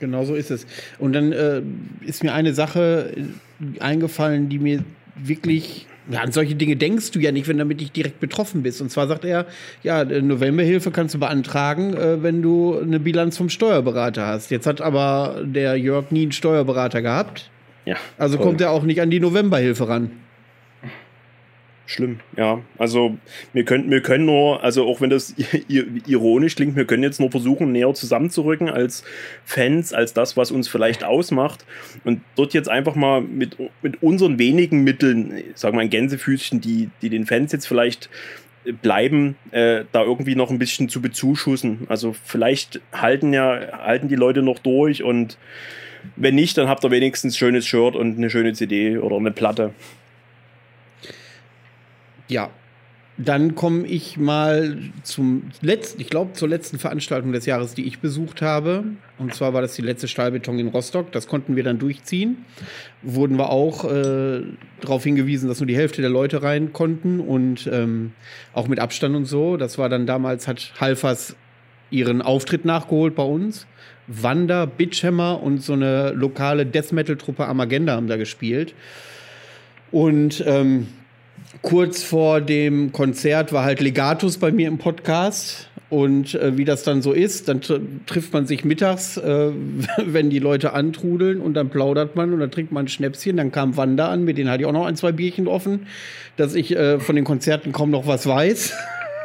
Genau 0.00 0.24
so 0.24 0.34
ist 0.34 0.50
es. 0.50 0.66
Und 0.98 1.12
dann 1.12 1.30
äh, 1.30 1.62
ist 2.04 2.24
mir 2.24 2.32
eine 2.32 2.54
Sache 2.54 3.14
eingefallen, 3.78 4.48
die 4.48 4.58
mir 4.58 4.84
wirklich 5.14 5.86
an 6.10 6.32
solche 6.32 6.54
Dinge 6.54 6.76
denkst 6.76 7.12
du 7.12 7.20
ja 7.20 7.32
nicht, 7.32 7.48
wenn 7.48 7.58
damit 7.58 7.80
nicht 7.80 7.94
direkt 7.94 8.20
betroffen 8.20 8.62
bist. 8.62 8.80
Und 8.80 8.90
zwar 8.90 9.06
sagt 9.06 9.24
er, 9.24 9.46
ja, 9.82 10.04
Novemberhilfe 10.04 10.90
kannst 10.90 11.14
du 11.14 11.18
beantragen, 11.18 11.94
äh, 11.94 12.22
wenn 12.22 12.42
du 12.42 12.78
eine 12.78 12.98
Bilanz 13.00 13.36
vom 13.36 13.48
Steuerberater 13.48 14.26
hast. 14.26 14.50
Jetzt 14.50 14.66
hat 14.66 14.80
aber 14.80 15.42
der 15.44 15.76
Jörg 15.76 16.10
nie 16.10 16.22
einen 16.22 16.32
Steuerberater 16.32 17.02
gehabt. 17.02 17.50
Ja. 17.84 17.96
Also 18.18 18.36
toll. 18.36 18.46
kommt 18.46 18.60
er 18.60 18.70
auch 18.70 18.82
nicht 18.82 19.00
an 19.00 19.10
die 19.10 19.20
Novemberhilfe 19.20 19.88
ran. 19.88 20.10
Schlimm, 21.84 22.20
ja. 22.36 22.60
Also 22.78 23.18
wir 23.52 23.64
können, 23.64 23.90
wir 23.90 24.02
können 24.02 24.24
nur, 24.24 24.62
also 24.62 24.86
auch 24.86 25.00
wenn 25.00 25.10
das 25.10 25.34
ironisch 26.06 26.54
klingt, 26.54 26.76
wir 26.76 26.84
können 26.84 27.02
jetzt 27.02 27.20
nur 27.20 27.30
versuchen, 27.30 27.72
näher 27.72 27.92
zusammenzurücken 27.92 28.70
als 28.70 29.04
Fans, 29.44 29.92
als 29.92 30.14
das, 30.14 30.36
was 30.36 30.50
uns 30.52 30.68
vielleicht 30.68 31.04
ausmacht. 31.04 31.66
Und 32.04 32.20
dort 32.36 32.54
jetzt 32.54 32.68
einfach 32.68 32.94
mal 32.94 33.20
mit, 33.20 33.56
mit 33.82 34.02
unseren 34.02 34.38
wenigen 34.38 34.84
Mitteln, 34.84 35.42
sagen 35.54 35.76
wir 35.76 35.82
ein 35.82 35.90
Gänsefüßchen, 35.90 36.60
die, 36.60 36.90
die 37.02 37.10
den 37.10 37.26
Fans 37.26 37.52
jetzt 37.52 37.66
vielleicht 37.66 38.08
bleiben, 38.80 39.36
äh, 39.50 39.84
da 39.90 40.02
irgendwie 40.02 40.36
noch 40.36 40.50
ein 40.50 40.58
bisschen 40.58 40.88
zu 40.88 41.02
bezuschussen. 41.02 41.86
Also 41.88 42.14
vielleicht 42.24 42.80
halten 42.92 43.32
ja, 43.32 43.80
halten 43.82 44.08
die 44.08 44.14
Leute 44.14 44.42
noch 44.42 44.60
durch 44.60 45.02
und 45.02 45.36
wenn 46.16 46.34
nicht, 46.34 46.58
dann 46.58 46.68
habt 46.68 46.84
ihr 46.84 46.90
wenigstens 46.90 47.34
ein 47.34 47.38
schönes 47.38 47.66
Shirt 47.66 47.94
und 47.96 48.16
eine 48.16 48.30
schöne 48.30 48.52
CD 48.52 48.98
oder 48.98 49.16
eine 49.16 49.30
Platte. 49.30 49.72
Ja. 52.32 52.50
Dann 53.18 53.54
komme 53.54 53.86
ich 53.86 54.16
mal 54.16 54.78
zum 55.02 55.50
letzten, 55.60 56.00
ich 56.00 56.08
glaube, 56.08 56.32
zur 56.32 56.48
letzten 56.48 56.78
Veranstaltung 56.78 57.32
des 57.32 57.44
Jahres, 57.44 57.74
die 57.74 57.84
ich 57.84 57.98
besucht 57.98 58.40
habe. 58.40 58.84
Und 59.18 59.34
zwar 59.34 59.52
war 59.52 59.60
das 59.60 59.74
die 59.74 59.82
letzte 59.82 60.08
Stahlbeton 60.08 60.58
in 60.58 60.68
Rostock. 60.68 61.12
Das 61.12 61.26
konnten 61.26 61.54
wir 61.54 61.62
dann 61.62 61.78
durchziehen. 61.78 62.38
Wurden 63.02 63.36
wir 63.36 63.50
auch 63.50 63.84
äh, 63.84 64.40
darauf 64.80 65.04
hingewiesen, 65.04 65.46
dass 65.46 65.60
nur 65.60 65.66
die 65.66 65.76
Hälfte 65.76 66.00
der 66.00 66.10
Leute 66.10 66.42
rein 66.42 66.72
konnten 66.72 67.20
und 67.20 67.68
ähm, 67.70 68.12
auch 68.54 68.66
mit 68.66 68.80
Abstand 68.80 69.14
und 69.14 69.26
so. 69.26 69.58
Das 69.58 69.76
war 69.76 69.90
dann 69.90 70.06
damals, 70.06 70.48
hat 70.48 70.72
Halfas 70.80 71.36
ihren 71.90 72.22
Auftritt 72.22 72.64
nachgeholt 72.64 73.14
bei 73.14 73.24
uns. 73.24 73.66
Wanda, 74.06 74.64
Bitchhammer 74.64 75.42
und 75.42 75.62
so 75.62 75.74
eine 75.74 76.12
lokale 76.12 76.64
Death 76.64 76.92
Metal-Truppe 76.92 77.46
Amagenda 77.46 77.94
haben 77.94 78.08
da 78.08 78.16
gespielt. 78.16 78.74
Und 79.90 80.42
ähm, 80.46 80.86
kurz 81.60 82.02
vor 82.02 82.40
dem 82.40 82.92
Konzert 82.92 83.52
war 83.52 83.64
halt 83.64 83.80
Legatus 83.80 84.38
bei 84.38 84.50
mir 84.50 84.68
im 84.68 84.78
Podcast. 84.78 85.68
Und 85.90 86.34
äh, 86.36 86.56
wie 86.56 86.64
das 86.64 86.84
dann 86.84 87.02
so 87.02 87.12
ist, 87.12 87.48
dann 87.48 87.60
tr 87.60 87.78
trifft 88.06 88.32
man 88.32 88.46
sich 88.46 88.64
mittags, 88.64 89.18
äh, 89.18 89.50
wenn 90.06 90.30
die 90.30 90.38
Leute 90.38 90.72
antrudeln 90.72 91.38
und 91.38 91.52
dann 91.52 91.68
plaudert 91.68 92.16
man 92.16 92.32
und 92.32 92.40
dann 92.40 92.50
trinkt 92.50 92.72
man 92.72 92.86
ein 92.86 92.88
Schnäpschen. 92.88 93.36
Dann 93.36 93.52
kam 93.52 93.76
Wanda 93.76 94.08
an, 94.08 94.24
mit 94.24 94.38
denen 94.38 94.48
hatte 94.48 94.62
ich 94.62 94.66
auch 94.66 94.72
noch 94.72 94.86
ein, 94.86 94.96
zwei 94.96 95.12
Bierchen 95.12 95.48
offen, 95.48 95.86
dass 96.38 96.54
ich 96.54 96.74
äh, 96.74 96.98
von 96.98 97.14
den 97.14 97.26
Konzerten 97.26 97.72
kaum 97.72 97.90
noch 97.90 98.06
was 98.06 98.26
weiß. 98.26 98.74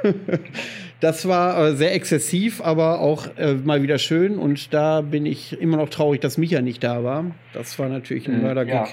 das 0.99 1.25
war 1.25 1.67
äh, 1.67 1.75
sehr 1.77 1.95
exzessiv, 1.95 2.59
aber 2.61 2.99
auch 2.99 3.27
äh, 3.37 3.53
mal 3.53 3.81
wieder 3.81 3.97
schön. 3.97 4.37
Und 4.37 4.73
da 4.73 4.99
bin 4.99 5.25
ich 5.25 5.57
immer 5.61 5.77
noch 5.77 5.87
traurig, 5.87 6.19
dass 6.19 6.37
Micha 6.37 6.61
nicht 6.61 6.83
da 6.83 7.01
war. 7.01 7.31
Das 7.53 7.79
war 7.79 7.87
natürlich 7.87 8.27
ein 8.27 8.39
mhm, 8.39 8.41
Mördergig. 8.41 8.73
Ja. 8.73 8.87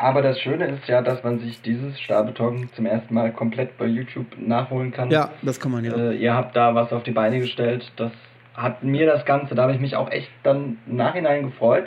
Aber 0.00 0.22
das 0.22 0.40
Schöne 0.40 0.64
ist 0.64 0.88
ja, 0.88 1.02
dass 1.02 1.22
man 1.22 1.40
sich 1.40 1.60
dieses 1.60 2.00
Stahlbeton 2.00 2.70
zum 2.74 2.86
ersten 2.86 3.12
Mal 3.12 3.32
komplett 3.32 3.76
bei 3.76 3.84
YouTube 3.84 4.26
nachholen 4.38 4.92
kann. 4.92 5.10
Ja, 5.10 5.28
das 5.42 5.60
kann 5.60 5.72
man 5.72 5.84
ja. 5.84 5.94
Äh, 5.94 6.16
ihr 6.16 6.32
habt 6.34 6.56
da 6.56 6.74
was 6.74 6.90
auf 6.90 7.02
die 7.02 7.10
Beine 7.10 7.38
gestellt. 7.38 7.92
Das 7.96 8.10
hat 8.54 8.82
mir 8.82 9.04
das 9.04 9.26
Ganze, 9.26 9.54
da 9.54 9.62
habe 9.62 9.74
ich 9.74 9.80
mich 9.80 9.96
auch 9.96 10.10
echt 10.10 10.30
dann 10.42 10.78
im 10.86 10.96
Nachhinein 10.96 11.42
gefreut. 11.42 11.84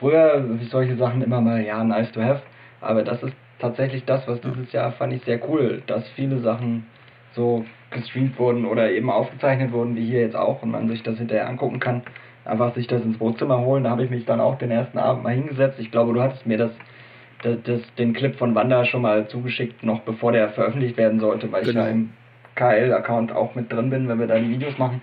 früher 0.00 0.42
solche 0.70 0.96
Sachen 0.96 1.20
immer 1.20 1.42
mal, 1.42 1.62
ja, 1.62 1.84
nice 1.84 2.10
to 2.12 2.22
have. 2.22 2.40
Aber 2.80 3.02
das 3.02 3.22
ist 3.22 3.34
tatsächlich 3.58 4.06
das, 4.06 4.26
was 4.26 4.40
dieses 4.40 4.72
Jahr 4.72 4.92
fand 4.92 5.12
ich 5.12 5.22
sehr 5.24 5.38
cool, 5.48 5.82
dass 5.86 6.08
viele 6.16 6.38
Sachen 6.38 6.86
so 7.34 7.66
gestreamt 7.90 8.38
wurden 8.38 8.64
oder 8.64 8.90
eben 8.90 9.10
aufgezeichnet 9.10 9.70
wurden, 9.70 9.96
wie 9.96 10.06
hier 10.06 10.20
jetzt 10.20 10.36
auch, 10.36 10.62
und 10.62 10.70
man 10.70 10.88
sich 10.88 11.02
das 11.02 11.18
hinterher 11.18 11.46
angucken 11.46 11.78
kann. 11.78 12.02
Einfach 12.46 12.74
sich 12.74 12.86
das 12.86 13.02
ins 13.02 13.20
Wohnzimmer 13.20 13.60
holen. 13.60 13.84
Da 13.84 13.90
habe 13.90 14.04
ich 14.04 14.10
mich 14.10 14.24
dann 14.24 14.40
auch 14.40 14.56
den 14.56 14.70
ersten 14.70 14.98
Abend 14.98 15.24
mal 15.24 15.34
hingesetzt. 15.34 15.78
Ich 15.78 15.90
glaube, 15.90 16.14
du 16.14 16.22
hattest 16.22 16.46
mir 16.46 16.58
das, 16.58 16.70
das, 17.44 17.80
den 17.98 18.12
Clip 18.14 18.36
von 18.36 18.54
Wanda 18.54 18.84
schon 18.84 19.02
mal 19.02 19.28
zugeschickt, 19.28 19.82
noch 19.82 20.00
bevor 20.00 20.32
der 20.32 20.48
veröffentlicht 20.50 20.96
werden 20.96 21.20
sollte, 21.20 21.50
weil 21.52 21.62
Genau. 21.64 21.80
ich 21.82 21.86
ja 21.86 21.92
im 21.92 22.10
KL-Account 22.56 23.32
auch 23.32 23.54
mit 23.54 23.72
drin 23.72 23.90
bin, 23.90 24.08
wenn 24.08 24.18
wir 24.18 24.26
da 24.26 24.38
die 24.38 24.48
Videos 24.50 24.78
machen. 24.78 25.00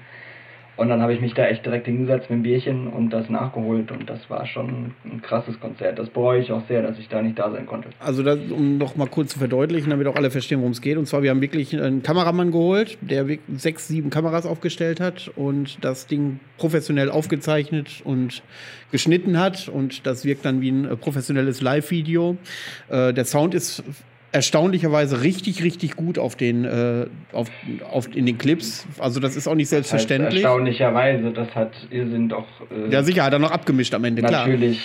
Und 0.77 0.89
dann 0.89 1.01
habe 1.01 1.13
ich 1.13 1.21
mich 1.21 1.33
da 1.33 1.45
echt 1.45 1.65
direkt 1.65 1.85
hingesetzt 1.85 2.29
mit 2.29 2.39
dem 2.39 2.43
Bierchen 2.43 2.87
und 2.87 3.09
das 3.11 3.29
nachgeholt 3.29 3.91
und 3.91 4.09
das 4.09 4.29
war 4.29 4.47
schon 4.47 4.93
ein 5.03 5.21
krasses 5.21 5.59
Konzert. 5.59 5.99
Das 5.99 6.09
bereue 6.09 6.41
ich 6.41 6.51
auch 6.51 6.65
sehr, 6.67 6.81
dass 6.81 6.97
ich 6.97 7.07
da 7.09 7.21
nicht 7.21 7.37
da 7.37 7.51
sein 7.51 7.65
konnte. 7.65 7.89
Also, 7.99 8.23
das, 8.23 8.39
um 8.49 8.77
noch 8.77 8.95
mal 8.95 9.07
kurz 9.07 9.33
zu 9.33 9.39
verdeutlichen, 9.39 9.89
damit 9.89 10.07
auch 10.07 10.15
alle 10.15 10.31
verstehen, 10.31 10.59
worum 10.59 10.71
es 10.71 10.81
geht. 10.81 10.97
Und 10.97 11.07
zwar, 11.07 11.23
wir 11.23 11.29
haben 11.29 11.41
wirklich 11.41 11.73
einen 11.75 12.03
Kameramann 12.03 12.51
geholt, 12.51 12.97
der 13.01 13.25
sechs, 13.55 13.87
sieben 13.87 14.09
Kameras 14.09 14.45
aufgestellt 14.45 14.99
hat 14.99 15.29
und 15.35 15.83
das 15.83 16.07
Ding 16.07 16.39
professionell 16.57 17.09
aufgezeichnet 17.09 18.01
und 18.03 18.41
geschnitten 18.91 19.37
hat. 19.37 19.67
Und 19.67 20.07
das 20.07 20.25
wirkt 20.25 20.45
dann 20.45 20.61
wie 20.61 20.71
ein 20.71 20.85
äh, 20.85 20.95
professionelles 20.95 21.61
Live-Video. 21.61 22.37
Äh, 22.89 23.13
der 23.13 23.25
Sound 23.25 23.53
ist 23.53 23.83
erstaunlicherweise 24.31 25.21
richtig, 25.23 25.63
richtig 25.63 25.95
gut 25.95 26.17
auf 26.17 26.35
den, 26.35 26.65
äh, 26.65 27.05
auf, 27.33 27.49
auf, 27.91 28.15
in 28.15 28.25
den 28.25 28.37
Clips. 28.37 28.85
Also, 28.99 29.19
das 29.19 29.35
ist 29.35 29.47
auch 29.47 29.55
nicht 29.55 29.71
Das 29.71 29.77
heißt, 29.79 29.89
selbstverständlich. 29.89 30.43
erstaunlicherweise, 30.43 31.31
das 31.31 31.53
hat 31.55 31.71
Irrsinn 31.89 32.29
doch 32.29 32.47
äh, 32.71 32.91
Ja, 32.91 33.03
sicher, 33.03 33.23
hat 33.23 33.33
er 33.33 33.39
noch 33.39 33.51
abgemischt 33.51 33.93
am 33.93 34.03
Ende, 34.03 34.21
klar. 34.21 34.47
natürlich. 34.47 34.79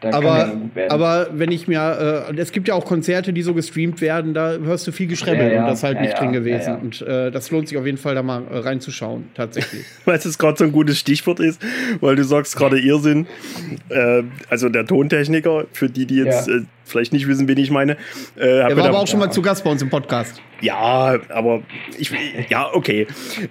Da 0.00 0.12
kann 0.12 0.22
ja 0.22 0.52
Aber, 0.88 0.90
aber 0.90 1.28
wenn 1.32 1.50
ich 1.50 1.66
mir, 1.66 2.26
äh, 2.30 2.36
es 2.36 2.52
gibt 2.52 2.68
ja 2.68 2.74
auch 2.74 2.84
Konzerte, 2.84 3.32
die 3.32 3.42
so 3.42 3.52
gestreamt 3.52 4.00
werden, 4.00 4.32
da 4.32 4.52
hörst 4.52 4.86
du 4.86 4.92
viel 4.92 5.08
Geschrebbel 5.08 5.48
Ja, 5.48 5.52
ja, 5.54 5.60
und 5.62 5.66
das 5.66 5.78
ist 5.78 5.82
halt 5.82 5.96
ja, 5.96 6.02
nicht 6.02 6.12
ja, 6.12 6.18
drin 6.20 6.32
gewesen. 6.32 6.68
ja. 6.68 6.74
Und 6.76 7.02
äh, 7.02 7.30
das 7.32 7.50
lohnt 7.50 7.66
sich 7.68 7.76
auf 7.76 7.84
jeden 7.84 7.98
Fall, 7.98 8.14
da 8.14 8.22
mal 8.22 8.42
äh, 8.48 8.58
reinzuschauen, 8.58 9.24
tatsächlich. 9.34 9.84
weil 10.04 10.16
es 10.18 10.38
gerade 10.38 10.56
so 10.56 10.62
ein 10.62 10.70
gutes 10.70 11.00
Stichwort 11.00 11.40
ist, 11.40 11.60
weil 12.00 12.14
du 12.14 12.22
sagst 12.22 12.54
gerade 12.56 12.78
Irrsinn. 12.78 13.26
Äh, 13.88 14.22
also 14.48 14.68
der 14.68 14.86
Tontechniker, 14.86 15.64
für 15.72 15.90
die, 15.90 16.06
die 16.06 16.18
jetzt 16.18 16.46
Ja. 16.46 16.54
äh, 16.58 16.62
vielleicht 16.88 17.12
nicht 17.12 17.28
wissen, 17.28 17.48
wen 17.48 17.58
ich 17.58 17.70
meine. 17.70 17.96
Äh, 18.36 18.58
Er 18.60 18.76
war 18.76 18.86
aber 18.86 18.98
auch 19.00 19.06
schon 19.06 19.18
mal 19.20 19.30
zu 19.30 19.42
Gast 19.42 19.64
bei 19.64 19.70
uns 19.70 19.82
im 19.82 19.90
Podcast. 19.90 20.40
Ja, 20.60 21.18
aber 21.28 21.62
ich, 21.98 22.10
ja, 22.48 22.68
okay. 22.72 23.06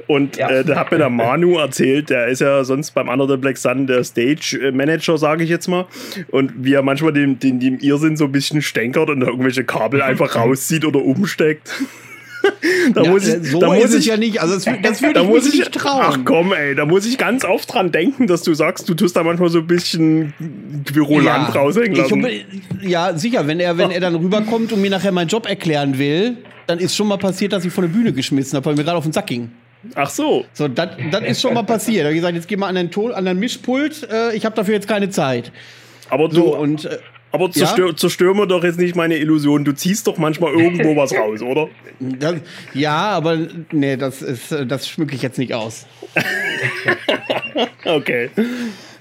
Und 0.08 0.38
Ja. 0.38 0.50
Äh, 0.50 0.66
da 0.66 0.76
hat 0.76 0.92
mir 0.92 0.98
der 0.98 1.10
Manu 1.10 1.58
erzählt, 1.58 2.10
der 2.10 2.28
ist 2.28 2.42
ja 2.42 2.64
sonst 2.64 2.92
beim 2.92 3.08
Under 3.08 3.28
the 3.28 3.38
Black 3.38 3.58
Sun 3.58 3.88
der 3.88 4.04
Stage-Manager, 4.04 5.18
sage 5.18 5.44
ich 5.44 5.50
jetzt 5.50 5.68
mal. 5.68 5.86
Und 6.32 6.52
wie 6.58 6.74
er 6.74 6.82
manchmal 6.84 7.14
den, 7.14 7.40
den, 7.40 7.60
den 7.60 7.80
Irrsinn 7.80 8.18
so 8.18 8.26
ein 8.26 8.32
bisschen 8.32 8.62
stänkert 8.62 9.10
und 9.10 9.22
irgendwelche 9.22 9.64
Kabel 9.64 10.02
einfach 10.04 10.36
rauszieht 10.36 10.84
oder 10.86 11.02
umsteckt. 11.02 11.72
da 12.94 13.04
Ja, 13.04 13.10
muss 13.12 13.28
äh, 13.28 13.38
ich, 13.42 13.52
so 13.52 13.60
da 13.60 13.68
muss 13.74 13.94
ich, 13.94 14.06
ja 14.06 14.18
nicht. 14.18 14.42
Also, 14.42 14.56
das, 14.56 14.66
das 14.82 15.02
würde 15.02 15.14
da 15.16 15.22
ich 15.22 15.28
muss 15.28 15.48
ich, 15.48 15.60
nicht 15.60 15.72
trauen. 15.74 16.02
ach 16.04 16.18
komm, 16.26 16.54
ey, 16.54 16.76
da 16.76 16.86
muss 16.86 17.06
ich 17.06 17.18
ganz 17.18 17.46
oft 17.46 17.74
dran 17.74 17.92
denken, 17.92 18.28
dass 18.28 18.44
du 18.44 18.54
sagst, 18.54 18.88
du 18.90 18.94
tust 18.94 19.16
da 19.16 19.24
manchmal 19.24 19.50
so 19.50 19.60
ein 19.60 19.68
bisschen 19.68 20.34
Virulant 20.92 21.54
raushängen 21.56 21.94
ich 21.94 21.98
lassen. 22.00 22.24
hoffe, 22.24 22.34
ja, 22.82 23.18
sicher, 23.18 23.48
wenn 23.48 23.60
er, 23.60 23.78
wenn 23.78 23.92
er 23.92 24.00
dann 24.00 24.16
rüberkommt 24.16 24.72
und 24.74 24.82
mir 24.82 24.90
nachher 24.90 25.12
meinen 25.12 25.28
Job 25.28 25.48
erklären 25.48 25.98
will, 25.98 26.38
dann 26.68 26.80
ist 26.80 26.96
schon 26.96 27.08
mal 27.08 27.18
passiert, 27.18 27.54
dass 27.54 27.64
ich 27.66 27.72
von 27.74 27.84
der 27.84 27.90
Bühne 27.90 28.14
geschmissen 28.14 28.56
habe, 28.58 28.66
weil 28.66 28.76
mir 28.76 28.84
gerade 28.84 28.98
auf 28.98 29.04
den 29.04 29.14
Sack 29.14 29.28
ging. 29.28 29.52
Ach 29.96 30.10
so. 30.10 30.44
So, 30.54 30.68
das 30.68 30.90
das 31.12 31.24
ist 31.24 31.42
schon 31.42 31.54
mal 31.54 31.64
passiert. 31.64 32.02
Da 32.02 32.06
habe 32.06 32.16
ich 32.16 32.22
gesagt, 32.22 32.36
jetzt 32.36 32.48
geh 32.48 32.58
mal 32.58 32.68
an 32.68 32.76
den, 32.76 32.92
Ton, 32.92 33.12
an 33.14 33.26
den 33.26 33.40
Mischpult, 33.40 34.08
äh, 34.12 34.36
ich 34.36 34.44
habe 34.46 34.56
dafür 34.56 34.74
jetzt 34.74 34.88
keine 34.88 35.10
Zeit. 35.10 35.52
Aber 36.10 36.28
du, 36.28 36.36
So, 36.36 36.58
und 36.58 36.86
äh, 36.86 36.98
aber 37.38 37.52
zerstör, 37.52 37.96
zerstör 37.96 38.34
mir 38.34 38.48
doch 38.48 38.64
jetzt 38.64 38.80
nicht 38.80 38.96
meine 38.96 39.18
Illusion. 39.18 39.64
Du 39.64 39.74
ziehst 39.74 40.08
doch 40.08 40.18
manchmal 40.18 40.54
irgendwo 40.54 40.96
was 40.96 41.14
raus, 41.16 41.42
oder? 41.42 41.70
Das, 42.00 42.36
ja, 42.74 42.96
aber 42.96 43.38
nee, 43.72 43.98
das 43.98 44.22
ist, 44.22 44.56
das 44.68 44.88
schmücke 44.90 45.16
ich 45.16 45.22
jetzt 45.22 45.38
nicht 45.38 45.54
aus. 45.54 45.86
Okay. 47.86 48.30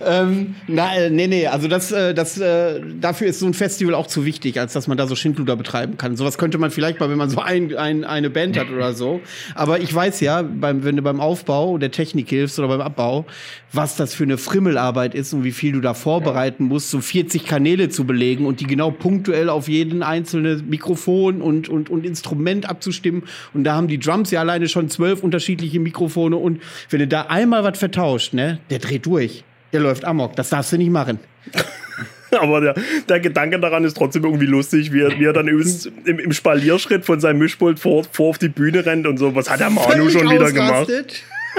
Ähm, 0.05 0.55
na, 0.67 0.95
äh, 0.95 1.11
nee, 1.11 1.27
nee, 1.27 1.47
also 1.47 1.69
das, 1.69 1.91
äh, 1.91 2.13
das, 2.13 2.39
äh, 2.39 2.81
dafür 3.01 3.29
ist 3.29 3.41
so 3.41 3.47
ein 3.47 3.55
Festival 3.55 3.95
auch 3.95 4.07
zu 4.07 4.25
wichtig, 4.27 4.61
als 4.61 4.75
dass 4.75 4.89
man 4.89 4.99
da 4.99 5.07
so 5.07 5.17
Schindluder 5.17 5.57
betreiben 5.57 5.97
kann. 5.97 6.17
Sowas 6.17 6.37
könnte 6.37 6.59
man 6.59 6.71
vielleicht 6.71 7.01
mal, 7.01 7.09
wenn 7.09 7.17
man 7.17 7.31
so 7.31 7.41
ein, 7.41 7.75
ein, 7.77 8.05
eine 8.05 8.29
Band 8.29 8.59
hat 8.59 8.71
oder 8.71 8.93
so. 8.93 9.21
Aber 9.55 9.81
ich 9.81 9.95
weiß 9.95 10.21
ja, 10.21 10.43
beim, 10.43 10.85
wenn 10.85 10.97
du 10.97 11.03
beim 11.03 11.21
Aufbau 11.21 11.79
der 11.79 11.91
Technik 11.91 12.29
hilfst 12.29 12.59
oder 12.59 12.69
beim 12.69 12.83
Abbau, 12.83 13.25
was 13.73 13.97
das 13.97 14.15
für 14.15 14.25
eine 14.25 14.39
Frimmelarbeit 14.39 15.15
ist 15.15 15.33
und 15.33 15.45
wie 15.45 15.53
viel 15.53 15.73
du 15.73 15.81
da 15.81 15.95
vorbereiten 15.95 16.65
musst, 16.65 16.91
so 16.91 17.01
40 17.01 17.47
Kanäle 17.47 17.89
zu 17.89 18.05
belegen 18.05 18.47
und 18.47 18.61
die 18.61 18.67
genau 18.67 18.91
punktuell 18.91 19.49
auf 19.49 19.69
jeden 19.69 20.03
einzelnen 20.03 20.69
Mikrofon 20.69 21.41
und, 21.41 21.69
und, 21.69 21.89
und 21.89 22.05
Instrument 22.05 22.69
abzustimmen. 22.69 23.25
Und 23.55 23.65
da 23.65 23.75
haben 23.75 23.89
die 23.89 23.99
Drums 23.99 24.31
ja 24.31 24.41
alleine 24.41 24.69
schon 24.69 24.91
zwölf 24.91 25.23
unterschiedliche 25.23 25.81
Mikrofone 25.81 26.37
und 26.37 26.61
wenn 26.91 27.01
du 27.01 27.09
da 27.09 27.23
einmal 27.23 27.46
was 27.51 27.79
vertauscht, 27.79 28.33
ne, 28.33 28.59
der 28.71 28.79
dreht 28.79 29.07
durch. 29.07 29.45
Der 29.73 29.81
läuft 29.81 30.05
amok. 30.05 30.37
Das 30.37 30.51
darfst 30.51 30.73
du 30.73 30.79
nicht 30.79 30.91
machen. 30.91 31.19
Aber 32.31 32.61
der, 32.61 32.75
der 33.09 33.21
Gedanke 33.21 33.59
daran 33.59 33.85
ist 33.85 33.97
trotzdem 33.97 34.25
irgendwie 34.25 34.47
lustig, 34.47 34.93
wie 34.93 35.01
er, 35.01 35.19
wie 35.19 35.25
er 35.25 35.33
dann 35.33 35.49
übrigens 35.49 35.87
im, 36.05 36.19
im 36.19 36.33
Spalierschritt 36.33 37.05
von 37.05 37.21
seinem 37.21 37.39
Mischpult 37.39 37.79
vor, 37.79 38.05
vor 38.11 38.31
auf 38.31 38.39
die 38.39 38.49
Bühne 38.49 38.85
rennt 38.85 39.07
und 39.07 39.17
so. 39.19 39.35
Was 39.35 39.49
hat 39.49 39.61
der 39.61 39.71
Manu 39.71 40.11
schon 40.11 40.29
wieder 40.29 40.51
gemacht? 40.53 40.91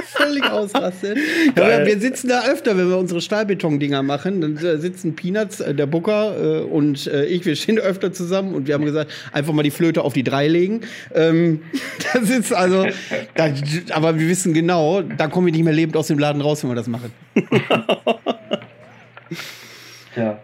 Völlig 0.06 0.44
ausrastet. 0.50 1.18
Ja, 1.56 1.86
wir 1.86 2.00
sitzen 2.00 2.30
da 2.30 2.46
öfter, 2.46 2.78
wenn 2.78 2.90
wir 2.90 2.98
unsere 2.98 3.22
Stahlbeton-Dinger 3.22 4.04
machen. 4.04 4.42
Dann 4.42 4.58
äh, 4.58 4.78
sitzen 4.78 5.16
Peanuts, 5.16 5.60
äh, 5.60 5.74
der 5.74 5.86
Booker 5.86 6.62
äh, 6.62 6.62
und 6.64 7.08
äh, 7.08 7.26
ich, 7.26 7.46
wir 7.46 7.56
stehen 7.56 7.80
öfter 7.80 8.12
zusammen 8.14 8.54
und 8.54 8.68
wir 8.68 8.74
haben 8.74 8.86
gesagt, 8.86 9.12
einfach 9.32 9.54
mal 9.54 9.64
die 9.64 9.72
Flöte 9.72 10.04
auf 10.04 10.14
die 10.14 10.24
drei 10.24 10.48
legen. 10.48 10.82
Ähm, 11.14 11.62
das 12.14 12.30
ist 12.30 12.54
also, 12.54 12.86
da, 13.36 13.50
aber 13.92 14.20
wir 14.20 14.28
wissen 14.28 14.54
genau, 14.54 15.02
da 15.02 15.28
kommen 15.28 15.48
wir 15.48 15.54
nicht 15.54 15.64
mehr 15.64 15.74
lebend 15.74 15.98
aus 15.98 16.08
dem 16.08 16.20
Laden 16.20 16.42
raus, 16.42 16.64
wenn 16.64 16.72
wir 16.72 16.76
das 16.76 16.88
machen. 16.88 17.12
Tja. 20.14 20.40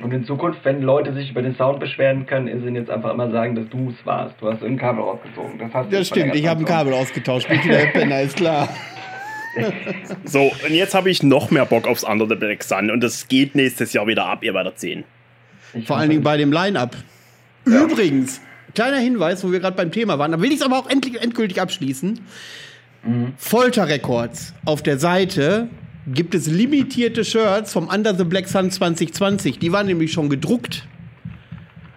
Und 0.00 0.12
in 0.12 0.24
Zukunft, 0.24 0.60
wenn 0.64 0.82
Leute 0.82 1.12
sich 1.12 1.30
über 1.30 1.42
den 1.42 1.54
Sound 1.56 1.78
beschweren 1.78 2.26
können, 2.26 2.48
ist 2.48 2.62
ihnen 2.62 2.74
jetzt 2.74 2.90
einfach 2.90 3.12
immer 3.12 3.30
sagen, 3.30 3.54
dass 3.54 3.68
du 3.68 3.90
es 3.90 4.06
warst. 4.06 4.34
Du 4.40 4.48
hast 4.48 4.60
irgendein 4.60 4.88
Kabel 4.88 5.04
rausgezogen. 5.04 5.58
Das, 5.58 5.72
hast 5.72 5.92
du 5.92 5.96
Das 5.96 6.06
stimmt, 6.08 6.34
ich 6.34 6.46
habe 6.46 6.60
ein 6.60 6.66
Kabel 6.66 6.92
ausgetauscht. 6.94 7.48
Bin 7.48 7.62
wieder 7.62 7.78
der 7.78 7.86
Penner, 7.86 8.22
ist 8.22 8.36
klar. 8.36 8.68
So, 10.24 10.50
und 10.66 10.74
jetzt 10.74 10.96
habe 10.96 11.10
ich 11.10 11.22
noch 11.22 11.52
mehr 11.52 11.64
Bock 11.64 11.86
aufs 11.86 12.02
Under 12.02 12.26
the 12.26 12.34
Black 12.34 12.64
Sun 12.64 12.90
und 12.90 13.00
das 13.04 13.28
geht 13.28 13.54
nächstes 13.54 13.92
Jahr 13.92 14.04
wieder 14.08 14.26
ab, 14.26 14.42
ihr 14.42 14.52
werdet 14.52 14.80
sehen. 14.80 15.04
Ich 15.74 15.86
Vor 15.86 15.96
allen 15.96 16.10
Dingen 16.10 16.24
bei 16.24 16.36
dem 16.36 16.50
Line-Up. 16.50 16.96
Übrigens, 17.64 18.40
kleiner 18.74 18.98
Hinweis, 18.98 19.44
wo 19.44 19.52
wir 19.52 19.60
gerade 19.60 19.76
beim 19.76 19.92
Thema 19.92 20.18
waren, 20.18 20.32
da 20.32 20.40
will 20.40 20.50
ich 20.50 20.56
es 20.56 20.62
aber 20.62 20.76
auch 20.76 20.90
endlich, 20.90 21.22
endgültig 21.22 21.60
abschließen. 21.60 22.18
Folter 23.36 23.86
Records 23.86 24.54
auf 24.64 24.82
der 24.82 24.98
Seite 24.98 25.68
gibt 26.06 26.34
es 26.34 26.46
limitierte 26.46 27.24
Shirts 27.24 27.72
vom 27.72 27.88
Under 27.88 28.14
the 28.14 28.24
Black 28.24 28.48
Sun 28.48 28.70
2020. 28.70 29.58
Die 29.58 29.72
waren 29.72 29.86
nämlich 29.86 30.12
schon 30.12 30.28
gedruckt, 30.28 30.86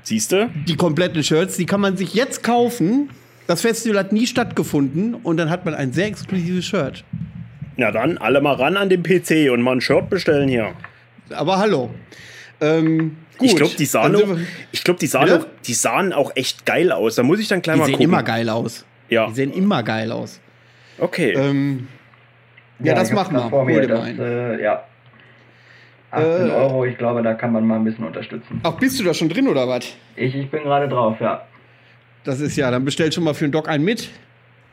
Siehst 0.03 0.31
du? 0.31 0.49
die 0.67 0.75
kompletten 0.77 1.23
Shirts. 1.23 1.57
Die 1.57 1.65
kann 1.65 1.81
man 1.81 1.97
sich 1.97 2.13
jetzt 2.13 2.43
kaufen. 2.43 3.09
Das 3.47 3.61
Festival 3.61 3.99
hat 3.99 4.11
nie 4.13 4.27
stattgefunden 4.27 5.13
und 5.15 5.37
dann 5.37 5.49
hat 5.49 5.65
man 5.65 5.73
ein 5.73 5.91
sehr 5.93 6.07
exklusives 6.07 6.65
Shirt. 6.65 7.03
Ja, 7.77 7.91
dann 7.91 8.17
alle 8.17 8.41
mal 8.41 8.53
ran 8.53 8.75
an 8.77 8.89
den 8.89 9.03
PC 9.03 9.51
und 9.51 9.61
mal 9.61 9.73
ein 9.73 9.81
Shirt 9.81 10.09
bestellen 10.09 10.49
hier. 10.49 10.73
Aber 11.29 11.57
hallo. 11.57 11.89
Ähm, 12.59 13.17
gut. 13.37 13.47
Ich 13.49 13.55
glaube, 13.55 13.75
die 13.77 13.85
sahen, 13.85 14.15
auch, 14.15 14.37
ich 14.71 14.83
glaub, 14.83 14.97
die, 14.97 15.07
sahen 15.07 15.25
Bitte? 15.25 15.39
auch, 15.41 15.45
die 15.65 15.73
sahen 15.73 16.11
auch 16.13 16.31
echt 16.35 16.65
geil 16.65 16.91
aus. 16.91 17.15
Da 17.15 17.23
muss 17.23 17.39
ich 17.39 17.47
dann 17.49 17.61
gleich 17.61 17.75
die 17.75 17.79
mal 17.79 17.85
sehen 17.85 17.93
gucken. 17.93 18.05
immer 18.09 18.23
geil 18.23 18.49
aus. 18.49 18.85
Ja, 19.09 19.27
Die 19.27 19.33
sehen 19.35 19.53
immer 19.53 19.83
geil 19.83 20.11
aus. 20.11 20.39
okay. 20.97 21.33
Ähm, 21.33 21.87
ja, 22.79 22.93
das 22.93 23.09
ich 23.09 23.15
hab's 23.15 23.31
machen 23.31 23.43
wir. 23.43 23.49
Vor 23.49 23.65
mir, 23.65 23.87
das, 23.87 24.07
äh, 24.19 24.61
ja. 24.63 24.83
18 26.11 26.47
Äh. 26.47 26.51
Euro, 26.51 26.85
ich 26.85 26.97
glaube, 26.97 27.21
da 27.21 27.33
kann 27.33 27.51
man 27.51 27.65
mal 27.67 27.75
ein 27.75 27.83
bisschen 27.83 28.05
unterstützen. 28.05 28.61
Ach, 28.63 28.73
bist 28.73 28.99
du 28.99 29.03
da 29.03 29.13
schon 29.13 29.29
drin 29.29 29.47
oder 29.47 29.67
was? 29.67 29.93
Ich, 30.15 30.35
ich 30.35 30.49
bin 30.49 30.63
gerade 30.63 30.87
drauf, 30.87 31.19
ja. 31.19 31.41
Das 32.23 32.39
ist 32.39 32.55
ja, 32.57 32.71
dann 32.71 32.85
bestell 32.85 33.11
schon 33.11 33.23
mal 33.23 33.33
für 33.33 33.45
den 33.45 33.51
Doc 33.51 33.67
einen 33.69 33.83
mit. 33.83 34.09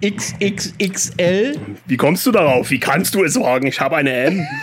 XXXL. 0.04 1.54
Wie 1.86 1.96
kommst 1.96 2.26
du 2.26 2.32
darauf? 2.32 2.70
Wie 2.70 2.80
kannst 2.80 3.14
du 3.14 3.24
es 3.24 3.34
sagen? 3.34 3.66
Ich 3.66 3.80
habe 3.80 3.96
eine 3.96 4.12
M. 4.12 4.46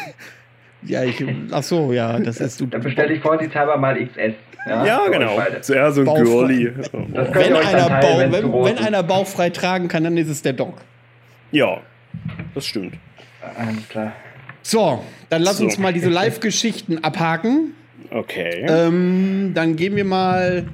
Ja, 0.84 1.04
ich. 1.04 1.24
Ach 1.52 1.62
so, 1.62 1.94
ja, 1.94 2.18
das 2.20 2.42
ist 2.42 2.60
du. 2.60 2.66
Da 2.66 2.80
bestelle 2.80 3.14
ich 3.14 3.22
vorsichtshalber 3.22 3.78
mal 3.78 3.96
XS. 4.04 4.34
Ja, 4.68 4.84
Ja, 4.84 5.08
genau. 5.12 5.40
Sehr 5.62 5.92
so 5.92 6.02
ein. 6.02 6.24
Girly. 6.24 6.72
Das 6.74 6.92
Wenn 6.92 7.54
dann 7.54 7.64
einer, 7.68 7.88
teilen, 8.02 8.32
Bauch, 8.32 8.66
wenn, 8.66 8.78
wenn 8.78 8.84
einer 8.86 9.04
bauchfrei 9.04 9.52
tragen 9.52 9.88
kann, 9.88 10.04
dann 10.04 10.18
ist 10.18 10.28
es 10.28 10.42
der 10.42 10.54
Doc. 10.54 10.74
Ja, 11.52 11.82
das 12.56 12.66
stimmt. 12.66 12.96
Alles 13.58 13.90
klar. 13.90 14.14
So, 14.64 15.04
dann 15.30 15.42
lass 15.42 15.58
So. 15.58 15.66
uns 15.66 15.78
mal 15.78 15.94
diese 15.94 16.10
Live-Geschichten 16.10 17.04
abhaken. 17.04 17.74
Okay. 18.12 18.66
Ähm, 18.68 19.52
dann 19.54 19.76
gehen 19.76 19.96
wir 19.96 20.06
mal, 20.06 20.68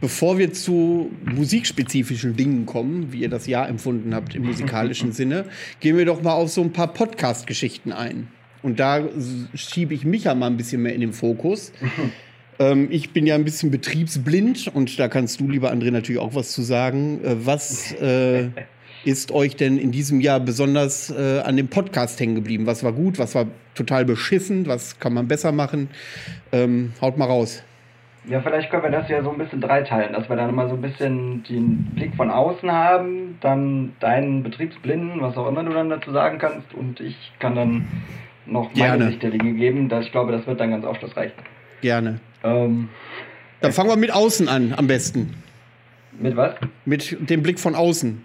bevor 0.00 0.38
wir 0.38 0.52
zu 0.52 1.10
musikspezifischen 1.24 2.36
Dingen 2.36 2.64
kommen, 2.64 3.12
wie 3.12 3.20
ihr 3.20 3.28
das 3.28 3.46
Jahr 3.46 3.68
empfunden 3.68 4.14
habt 4.14 4.34
im 4.34 4.44
musikalischen 4.44 5.12
Sinne, 5.12 5.46
gehen 5.80 5.96
wir 5.96 6.04
doch 6.06 6.22
mal 6.22 6.32
auf 6.32 6.50
so 6.50 6.62
ein 6.62 6.72
paar 6.72 6.92
Podcast-Geschichten 6.92 7.92
ein. 7.92 8.28
Und 8.62 8.80
da 8.80 9.00
schiebe 9.54 9.94
ich 9.94 10.04
mich 10.04 10.24
ja 10.24 10.34
mal 10.34 10.46
ein 10.46 10.56
bisschen 10.56 10.82
mehr 10.82 10.94
in 10.94 11.00
den 11.00 11.12
Fokus. 11.12 11.72
ähm, 12.58 12.88
ich 12.90 13.10
bin 13.10 13.26
ja 13.26 13.34
ein 13.34 13.44
bisschen 13.44 13.70
betriebsblind 13.70 14.68
und 14.72 14.98
da 14.98 15.08
kannst 15.08 15.40
du, 15.40 15.48
lieber 15.48 15.72
André, 15.72 15.90
natürlich 15.90 16.20
auch 16.20 16.34
was 16.34 16.52
zu 16.52 16.62
sagen. 16.62 17.20
Äh, 17.22 17.46
was 17.46 17.92
äh, 17.92 18.48
ist 19.06 19.30
euch 19.30 19.54
denn 19.54 19.78
in 19.78 19.92
diesem 19.92 20.20
Jahr 20.20 20.40
besonders 20.40 21.10
äh, 21.10 21.40
an 21.40 21.56
dem 21.56 21.68
Podcast 21.68 22.18
hängen 22.18 22.34
geblieben? 22.34 22.66
Was 22.66 22.82
war 22.82 22.92
gut, 22.92 23.18
was 23.18 23.34
war 23.36 23.46
total 23.74 24.04
beschissen, 24.04 24.66
was 24.66 24.98
kann 24.98 25.14
man 25.14 25.28
besser 25.28 25.52
machen? 25.52 25.88
Ähm, 26.50 26.92
haut 27.00 27.16
mal 27.16 27.26
raus. 27.26 27.62
Ja, 28.28 28.40
vielleicht 28.40 28.68
können 28.70 28.82
wir 28.82 28.90
das 28.90 29.08
ja 29.08 29.22
so 29.22 29.30
ein 29.30 29.38
bisschen 29.38 29.60
dreiteilen, 29.60 30.12
dass 30.12 30.28
wir 30.28 30.34
dann 30.34 30.50
immer 30.50 30.68
so 30.68 30.74
ein 30.74 30.82
bisschen 30.82 31.44
den 31.44 31.84
Blick 31.94 32.16
von 32.16 32.28
außen 32.28 32.68
haben, 32.70 33.38
dann 33.40 33.92
deinen 34.00 34.42
Betriebsblinden, 34.42 35.20
was 35.20 35.36
auch 35.36 35.46
immer 35.46 35.62
du 35.62 35.72
dann 35.72 35.88
dazu 35.88 36.10
sagen 36.10 36.38
kannst, 36.38 36.74
und 36.74 36.98
ich 36.98 37.14
kann 37.38 37.54
dann 37.54 37.86
noch 38.46 38.74
meine 38.74 38.74
Gerne. 38.74 39.06
Sicht 39.10 39.22
der 39.22 39.30
Dinge 39.30 39.52
geben. 39.52 39.88
Das, 39.88 40.06
ich 40.06 40.12
glaube, 40.12 40.32
das 40.32 40.44
wird 40.48 40.58
dann 40.58 40.70
ganz 40.70 40.84
aufschlussreich. 40.84 41.30
Gerne. 41.80 42.18
Ähm, 42.42 42.88
Dann 43.60 43.70
fangen 43.70 43.90
wir 43.90 43.96
mit 43.96 44.12
außen 44.12 44.48
an, 44.48 44.74
am 44.76 44.88
besten. 44.88 45.34
mit 46.18 46.36
was? 46.36 46.54
Mit 46.84 47.30
dem 47.30 47.42
Blick 47.44 47.60
von 47.60 47.76
außen. 47.76 48.20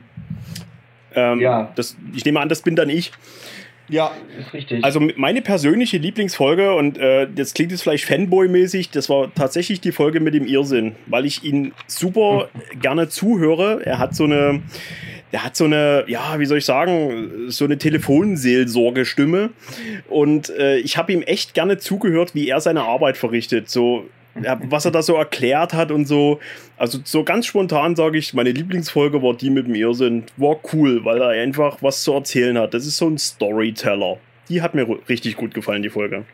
Ähm, 1.16 1.39
Ja. 1.39 1.72
das, 1.76 1.95
ich 2.14 2.26
nehme 2.26 2.39
an, 2.39 2.49
das 2.49 2.62
bin 2.62 2.76
dann 2.76 2.89
ich. 2.89 3.12
Ja, 3.89 4.12
Ist 4.39 4.53
richtig. 4.53 4.86
Also 4.86 5.01
meine 5.18 5.41
persönliche 5.41 5.97
Lieblingsfolge, 5.97 6.74
und 6.76 6.97
äh, 6.97 7.28
das 7.34 7.53
klingt 7.53 7.72
jetzt 7.72 7.82
vielleicht 7.82 8.05
Fanboy-mäßig, 8.05 8.89
das 8.91 9.09
war 9.09 9.34
tatsächlich 9.36 9.82
die 9.82 9.91
Folge 9.91 10.22
mit 10.22 10.34
dem 10.34 10.45
Irrsinn, 10.45 10.95
weil 11.07 11.26
ich 11.26 11.43
ihn 11.43 11.74
super 11.88 12.49
gerne 12.82 13.09
zuhöre. 13.09 13.82
Er 13.86 13.99
hat 13.99 14.16
so 14.16 14.24
eine, 14.24 14.62
er 15.34 15.43
hat 15.43 15.57
so 15.57 15.66
eine, 15.66 16.05
ja, 16.07 16.39
wie 16.39 16.45
soll 16.45 16.59
ich 16.59 16.66
sagen, 16.66 17.49
so 17.49 17.66
eine 17.66 17.78
Telefonseelsorgestimme. 17.78 19.49
Und 20.09 20.49
äh, 20.51 20.78
ich 20.78 20.97
habe 20.97 21.12
ihm 21.14 21.22
echt 21.24 21.53
gerne 21.53 21.78
zugehört, 21.78 22.34
wie 22.36 22.47
er 22.47 22.62
seine 22.62 22.84
Arbeit 22.84 23.18
verrichtet. 23.18 23.70
So, 23.70 24.05
was 24.34 24.86
er 24.86 24.91
da 24.91 25.01
so 25.01 25.15
erklärt 25.15 25.73
hat 25.73 25.91
und 25.91 26.05
so. 26.05 26.39
Also 26.77 26.99
so 27.03 27.23
ganz 27.23 27.45
spontan 27.45 27.95
sage 27.95 28.17
ich, 28.17 28.34
meine 28.34 28.51
Lieblingsfolge 28.51 29.21
war 29.21 29.36
die 29.36 29.49
mit 29.49 29.67
dem 29.67 29.75
Irrsinn. 29.75 30.23
War 30.38 30.57
cool, 30.73 31.03
weil 31.03 31.21
er 31.21 31.29
einfach 31.29 31.77
was 31.82 32.03
zu 32.03 32.13
erzählen 32.13 32.57
hat. 32.57 32.73
Das 32.73 32.86
ist 32.86 32.97
so 32.97 33.07
ein 33.07 33.17
Storyteller. 33.17 34.17
Die 34.49 34.61
hat 34.61 34.73
mir 34.73 34.88
richtig 35.09 35.36
gut 35.36 35.53
gefallen, 35.53 35.84
die 35.84 35.89
Folge. 35.89 36.25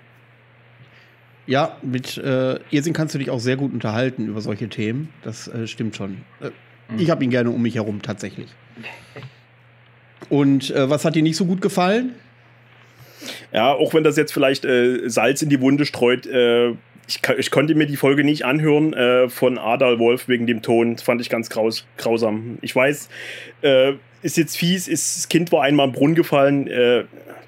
ja, 1.47 1.77
mit 1.81 2.17
äh, 2.17 2.59
Irrsinn 2.71 2.93
kannst 2.93 3.15
du 3.15 3.19
dich 3.19 3.29
auch 3.29 3.39
sehr 3.39 3.55
gut 3.55 3.73
unterhalten 3.73 4.27
über 4.27 4.41
solche 4.41 4.69
Themen. 4.69 5.09
Das 5.23 5.47
äh, 5.47 5.65
stimmt 5.65 5.95
schon. 5.95 6.17
Äh, 6.41 6.51
ich 6.97 7.09
habe 7.09 7.23
ihn 7.23 7.29
gerne 7.29 7.49
um 7.49 7.61
mich 7.61 7.75
herum, 7.75 8.01
tatsächlich. 8.01 8.47
Und 10.29 10.71
äh, 10.71 10.89
was 10.89 11.05
hat 11.05 11.15
dir 11.15 11.23
nicht 11.23 11.37
so 11.37 11.45
gut 11.45 11.61
gefallen? 11.61 12.13
Ja, 13.53 13.73
auch 13.73 13.93
wenn 13.93 14.03
das 14.03 14.17
jetzt 14.17 14.33
vielleicht 14.33 14.65
äh, 14.65 15.09
Salz 15.09 15.41
in 15.41 15.49
die 15.49 15.61
Wunde 15.61 15.85
streut, 15.85 16.25
äh, 16.27 16.73
ich, 17.07 17.21
ich 17.37 17.51
konnte 17.51 17.73
mir 17.73 17.87
die 17.87 17.95
Folge 17.95 18.23
nicht 18.23 18.45
anhören 18.45 18.93
äh, 18.93 19.29
von 19.29 19.57
Adal 19.57 19.97
Wolf 19.97 20.27
wegen 20.27 20.45
dem 20.45 20.61
Ton. 20.61 20.95
Das 20.95 21.03
fand 21.03 21.21
ich 21.21 21.29
ganz 21.29 21.49
graus, 21.49 21.85
grausam. 21.97 22.57
Ich 22.61 22.75
weiß, 22.75 23.09
äh, 23.61 23.93
ist 24.21 24.37
jetzt 24.37 24.57
fies, 24.57 24.87
ist, 24.87 25.17
das 25.17 25.29
Kind 25.29 25.51
war 25.51 25.63
einmal 25.63 25.87
im 25.87 25.93
Brunnen 25.93 26.15
gefallen, 26.15 26.67
äh, 26.67 27.05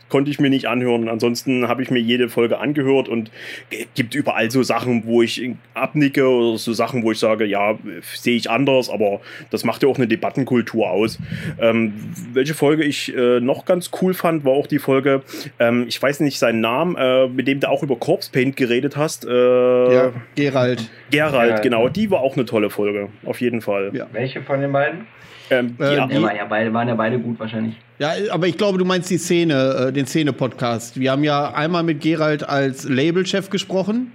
konnte 0.10 0.32
ich 0.32 0.40
mir 0.40 0.50
nicht 0.50 0.68
anhören. 0.68 1.08
Ansonsten 1.08 1.68
habe 1.68 1.82
ich 1.82 1.92
mir 1.92 2.00
jede 2.00 2.30
Folge 2.30 2.60
angehört 2.60 3.08
und 3.08 3.32
es 3.70 3.88
gibt 3.96 4.16
überall 4.16 4.52
so 4.52 4.64
Sachen, 4.64 5.06
wo 5.06 5.22
ich 5.22 5.50
abnicke 5.74 6.28
oder 6.28 6.58
so 6.58 6.74
Sachen, 6.74 7.04
wo 7.04 7.12
ich 7.12 7.20
sage, 7.20 7.46
ja, 7.46 7.78
sehe 8.16 8.36
ich 8.36 8.50
anders, 8.50 8.90
aber 8.90 9.22
das 9.52 9.64
macht 9.64 9.84
ja 9.84 9.90
auch 9.90 9.98
eine 9.98 10.08
Debattenkultur 10.08 10.90
aus. 10.90 11.20
Ähm, 11.60 11.94
welche 12.34 12.54
Folge 12.54 12.84
ich 12.84 13.16
äh, 13.16 13.40
noch 13.40 13.66
ganz 13.66 13.92
cool 14.02 14.14
fand, 14.14 14.46
war 14.46 14.54
auch 14.54 14.68
die 14.68 14.80
Folge, 14.80 15.22
ähm, 15.60 15.86
ich 15.88 16.02
weiß 16.02 16.20
nicht 16.22 16.40
seinen 16.40 16.62
Namen, 16.62 16.96
äh, 16.98 17.28
mit 17.28 17.48
dem 17.48 17.60
du 17.60 17.70
auch 17.70 17.84
über 17.84 17.96
Corpse 17.96 18.32
Paint 18.32 18.56
geredet 18.58 18.98
hast. 18.98 19.26
Äh, 19.26 19.30
ja, 19.30 20.14
Gerald. 20.36 20.90
Gerald, 21.12 21.32
Gerald. 21.32 21.62
genau, 21.62 21.90
die 21.90 22.12
war 22.12 22.22
auch 22.22 22.36
eine 22.36 22.46
tolle 22.46 22.70
Folge, 22.70 23.10
auf 23.26 23.42
jeden 23.42 23.62
Fall. 23.62 23.92
Ja. 23.94 24.08
Welche 24.12 24.42
von 24.42 24.62
den 24.62 24.72
beiden? 24.72 25.08
Ähm, 25.50 25.76
die, 25.78 25.84
Äh, 25.84 25.96
Ja, 25.96 26.08
die- 26.08 26.22
war 26.22 26.36
ja 26.36 26.46
beide, 26.46 26.74
waren 26.74 26.88
ja 26.88 26.96
beide 26.96 27.20
gut 27.20 27.40
wahrscheinlich. 27.40 27.76
Ja, 28.00 28.12
aber 28.32 28.48
ich 28.48 28.58
glaube, 28.58 28.78
du 28.78 28.86
meinst 28.86 29.10
die 29.10 29.18
Szene, 29.18 29.88
äh, 29.90 29.92
den 29.94 30.06
Szene-Podcast. 30.06 31.00
Wir 31.00 31.12
haben 31.12 31.24
ja 31.24 31.54
einmal 31.54 31.84
mit 31.84 32.02
Gerald 32.02 32.48
als 32.48 32.88
Labelchef 32.88 33.50
gesprochen 33.50 34.12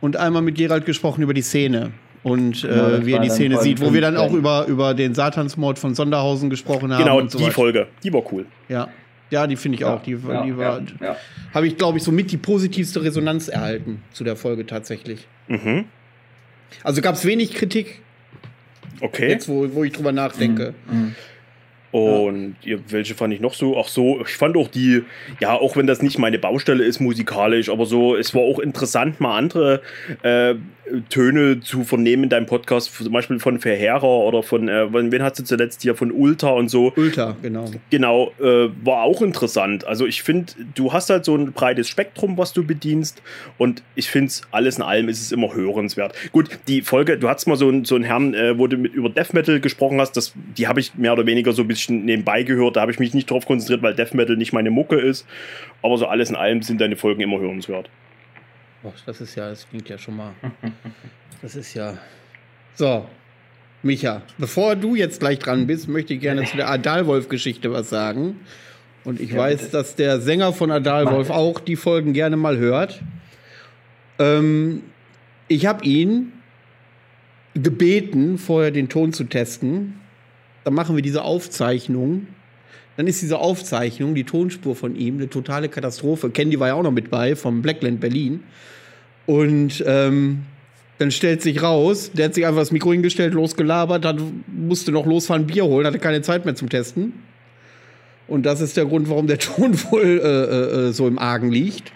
und 0.00 0.16
einmal 0.16 0.42
mit 0.42 0.54
Gerald 0.54 0.86
gesprochen 0.86 1.22
über 1.22 1.34
die 1.34 1.42
Szene. 1.42 1.90
Und 2.22 2.64
äh, 2.64 2.68
Genau, 2.68 3.06
wie 3.06 3.12
er 3.12 3.20
die 3.20 3.30
Szene 3.30 3.58
sieht, 3.60 3.80
wo 3.80 3.92
wir 3.92 4.00
dann 4.00 4.16
auch 4.16 4.30
15. 4.30 4.38
über, 4.38 4.66
über 4.66 4.94
den 4.94 5.14
Satansmord 5.14 5.78
von 5.78 5.94
Sonderhausen 5.94 6.50
gesprochen 6.50 6.92
haben. 6.92 7.02
genau, 7.04 7.18
und 7.18 7.30
so 7.30 7.38
die 7.38 7.44
weiter. 7.44 7.54
Folge, 7.54 7.86
die 8.02 8.12
war 8.12 8.22
cool. 8.32 8.44
Ja. 8.68 8.88
ja, 9.30 9.46
die 9.46 9.56
finde 9.56 9.76
ich 9.78 9.84
auch. 9.84 10.02
Die, 10.02 10.12
ja, 10.12 10.42
die 10.44 10.56
war, 10.56 10.80
ja, 10.80 10.86
ja. 11.00 11.16
habe 11.54 11.66
ich, 11.68 11.76
glaube 11.76 11.98
ich, 11.98 12.04
somit 12.04 12.32
die 12.32 12.36
positivste 12.36 13.02
Resonanz 13.04 13.48
erhalten 13.48 14.02
zu 14.12 14.24
der 14.24 14.36
Folge 14.36 14.66
tatsächlich. 14.66 15.26
Mhm. 15.46 15.84
Also 16.82 17.00
gab 17.02 17.14
es 17.14 17.24
wenig 17.24 17.54
Kritik, 17.54 18.00
Okay. 19.00 19.28
jetzt 19.28 19.48
wo, 19.48 19.66
wo 19.74 19.84
ich 19.84 19.92
drüber 19.92 20.12
nachdenke. 20.12 20.74
Mhm. 20.90 21.14
Und 21.90 22.56
ja, 22.62 22.76
welche 22.88 23.14
fand 23.14 23.32
ich 23.32 23.40
noch 23.40 23.54
so? 23.54 23.78
Ach 23.78 23.88
so, 23.88 24.20
ich 24.20 24.36
fand 24.36 24.56
auch 24.58 24.68
die, 24.68 25.04
ja, 25.40 25.54
auch 25.54 25.74
wenn 25.74 25.86
das 25.86 26.02
nicht 26.02 26.18
meine 26.18 26.38
Baustelle 26.38 26.84
ist 26.84 27.00
musikalisch, 27.00 27.70
aber 27.70 27.86
so, 27.86 28.14
es 28.14 28.34
war 28.34 28.42
auch 28.42 28.58
interessant, 28.58 29.20
mal 29.20 29.38
andere 29.38 29.80
äh, 30.22 30.54
Töne 31.08 31.60
zu 31.60 31.84
vernehmen 31.84 32.24
in 32.24 32.28
deinem 32.28 32.46
Podcast, 32.46 32.94
zum 32.94 33.12
Beispiel 33.12 33.38
von 33.38 33.58
Verheerer 33.58 34.02
oder 34.02 34.42
von, 34.42 34.68
äh, 34.68 34.92
wen 34.92 35.22
hast 35.22 35.38
du 35.38 35.44
zuletzt 35.44 35.82
hier, 35.82 35.94
von 35.94 36.12
Ulta 36.12 36.50
und 36.50 36.68
so. 36.68 36.92
Ultra, 36.96 37.36
genau. 37.42 37.66
Genau, 37.90 38.32
äh, 38.40 38.68
war 38.84 39.02
auch 39.02 39.22
interessant. 39.22 39.86
Also 39.86 40.06
ich 40.06 40.22
finde, 40.22 40.52
du 40.74 40.92
hast 40.92 41.10
halt 41.10 41.24
so 41.24 41.36
ein 41.36 41.52
breites 41.52 41.88
Spektrum, 41.88 42.38
was 42.38 42.52
du 42.52 42.64
bedienst 42.64 43.22
und 43.58 43.82
ich 43.94 44.08
finde 44.08 44.28
es, 44.28 44.42
alles 44.50 44.76
in 44.76 44.82
allem 44.82 45.08
ist 45.08 45.20
es 45.20 45.32
immer 45.32 45.54
hörenswert. 45.54 46.14
Gut, 46.32 46.50
die 46.68 46.82
Folge, 46.82 47.18
du 47.18 47.28
hattest 47.28 47.46
mal 47.48 47.56
so 47.56 47.68
einen, 47.68 47.84
so 47.84 47.94
einen 47.94 48.04
Herrn, 48.04 48.34
äh, 48.34 48.58
wo 48.58 48.66
du 48.66 48.76
mit, 48.76 48.94
über 48.94 49.08
Death 49.08 49.34
Metal 49.34 49.60
gesprochen 49.60 50.00
hast, 50.00 50.12
das, 50.12 50.32
die 50.56 50.66
habe 50.66 50.80
ich 50.80 50.94
mehr 50.94 51.12
oder 51.12 51.26
weniger 51.26 51.52
so 51.52 51.62
ein 51.62 51.68
bisschen 51.68 52.04
nebenbei 52.04 52.42
gehört, 52.42 52.76
da 52.76 52.82
habe 52.82 52.92
ich 52.92 52.98
mich 52.98 53.14
nicht 53.14 53.30
drauf 53.30 53.46
konzentriert, 53.46 53.82
weil 53.82 53.94
Death 53.94 54.14
Metal 54.14 54.36
nicht 54.36 54.52
meine 54.52 54.70
Mucke 54.70 54.96
ist, 54.96 55.26
aber 55.82 55.96
so 55.98 56.06
alles 56.06 56.30
in 56.30 56.36
allem 56.36 56.62
sind 56.62 56.80
deine 56.80 56.96
Folgen 56.96 57.20
immer 57.20 57.38
hörenswert. 57.40 57.88
Boah, 58.82 58.92
das 59.06 59.20
ist 59.20 59.34
ja, 59.34 59.50
das 59.50 59.68
klingt 59.68 59.88
ja 59.88 59.98
schon 59.98 60.16
mal. 60.16 60.32
Das 61.40 61.54
ist 61.54 61.72
ja. 61.74 61.96
So, 62.74 63.06
Micha, 63.84 64.22
bevor 64.38 64.74
du 64.74 64.96
jetzt 64.96 65.20
gleich 65.20 65.38
dran 65.38 65.68
bist, 65.68 65.86
möchte 65.86 66.14
ich 66.14 66.20
gerne 66.20 66.44
zu 66.44 66.56
der 66.56 66.68
Adalwolf-Geschichte 66.68 67.70
was 67.70 67.88
sagen. 67.88 68.40
Und 69.04 69.20
ich 69.20 69.30
Ja, 69.30 69.38
weiß, 69.38 69.70
dass 69.70 69.94
der 69.94 70.20
Sänger 70.20 70.52
von 70.52 70.72
Adalwolf 70.72 71.30
auch 71.30 71.60
die 71.60 71.76
Folgen 71.76 72.12
gerne 72.12 72.36
mal 72.36 72.58
hört. 72.58 73.00
Ähm, 74.18 74.82
ich 75.46 75.66
habe 75.66 75.84
ihn 75.84 76.32
gebeten, 77.54 78.36
vorher 78.38 78.72
den 78.72 78.88
Ton 78.88 79.12
zu 79.12 79.24
testen. 79.24 80.00
Dann 80.64 80.74
machen 80.74 80.96
wir 80.96 81.02
diese 81.02 81.22
Aufzeichnung. 81.22 82.26
Dann 82.98 83.06
ist 83.06 83.22
diese 83.22 83.38
Aufzeichnung, 83.38 84.16
die 84.16 84.24
Tonspur 84.24 84.74
von 84.74 84.96
ihm, 84.96 85.18
eine 85.18 85.30
totale 85.30 85.68
Katastrophe. 85.68 86.30
Candy 86.30 86.58
war 86.58 86.66
ja 86.66 86.74
auch 86.74 86.82
noch 86.82 86.90
mit 86.90 87.10
bei 87.10 87.36
vom 87.36 87.62
Blackland 87.62 88.00
Berlin. 88.00 88.42
Und 89.24 89.84
ähm, 89.86 90.40
dann 90.98 91.12
stellt 91.12 91.40
sich 91.40 91.62
raus, 91.62 92.10
der 92.12 92.24
hat 92.24 92.34
sich 92.34 92.44
einfach 92.44 92.58
das 92.58 92.72
Mikro 92.72 92.90
hingestellt, 92.90 93.34
losgelabert, 93.34 94.04
hat, 94.04 94.16
musste 94.48 94.90
noch 94.90 95.06
losfahren, 95.06 95.46
Bier 95.46 95.64
holen, 95.64 95.86
hatte 95.86 96.00
keine 96.00 96.22
Zeit 96.22 96.44
mehr 96.44 96.56
zum 96.56 96.70
Testen. 96.70 97.12
Und 98.26 98.44
das 98.46 98.60
ist 98.60 98.76
der 98.76 98.86
Grund, 98.86 99.08
warum 99.08 99.28
der 99.28 99.38
Ton 99.38 99.78
wohl 99.92 100.20
äh, 100.20 100.88
äh, 100.88 100.92
so 100.92 101.06
im 101.06 101.20
Argen 101.20 101.52
liegt. 101.52 101.92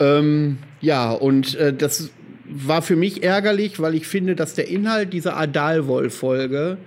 Ähm, 0.00 0.56
ja, 0.80 1.12
und 1.12 1.54
äh, 1.56 1.74
das 1.74 2.08
war 2.46 2.80
für 2.80 2.96
mich 2.96 3.22
ärgerlich, 3.22 3.78
weil 3.78 3.94
ich 3.94 4.06
finde, 4.06 4.36
dass 4.36 4.54
der 4.54 4.68
Inhalt 4.68 5.12
dieser 5.12 5.36
Adalwolf-Folge 5.36 6.78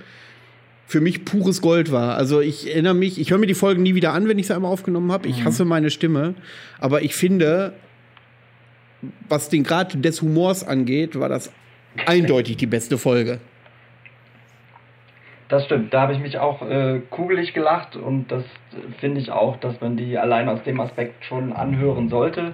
für 0.88 1.02
mich 1.02 1.26
pures 1.26 1.62
Gold 1.62 1.92
war. 1.92 2.16
Also 2.16 2.40
ich 2.40 2.72
erinnere 2.72 2.96
mich, 2.96 3.20
ich 3.20 3.32
höre 3.32 3.38
mir 3.38 3.46
die 3.46 3.54
Folgen 3.54 3.84
nie 3.84 3.94
wieder 3.94 4.14
an, 4.14 4.30
wenn 4.30 4.40
ich 4.40 4.48
sie 4.48 4.56
einmal 4.56 4.72
aufgenommen 4.72 5.12
habe. 5.12 5.28
Ich 5.28 5.44
hasse 5.44 5.66
meine 5.66 5.90
Stimme. 5.90 6.34
Aber 6.80 7.02
ich 7.02 7.14
finde, 7.14 7.74
was 9.28 9.50
den 9.50 9.64
Grad 9.64 10.04
des 10.04 10.22
Humors 10.22 10.66
angeht, 10.66 11.20
war 11.20 11.28
das 11.28 11.52
eindeutig 12.06 12.56
die 12.56 12.68
beste 12.68 12.98
Folge. 12.98 13.40
Das 15.50 15.66
stimmt, 15.66 15.94
da 15.94 16.02
habe 16.02 16.14
ich 16.14 16.20
mich 16.20 16.40
auch 16.40 16.62
äh, 16.62 17.00
kugelig 17.10 17.54
gelacht 17.54 17.96
und 17.96 18.30
das 18.30 18.44
finde 19.00 19.22
ich 19.22 19.32
auch, 19.32 19.58
dass 19.58 19.80
man 19.80 19.96
die 19.96 20.18
allein 20.18 20.50
aus 20.50 20.62
dem 20.64 20.80
Aspekt 20.82 21.24
schon 21.24 21.54
anhören 21.54 22.10
sollte. 22.10 22.54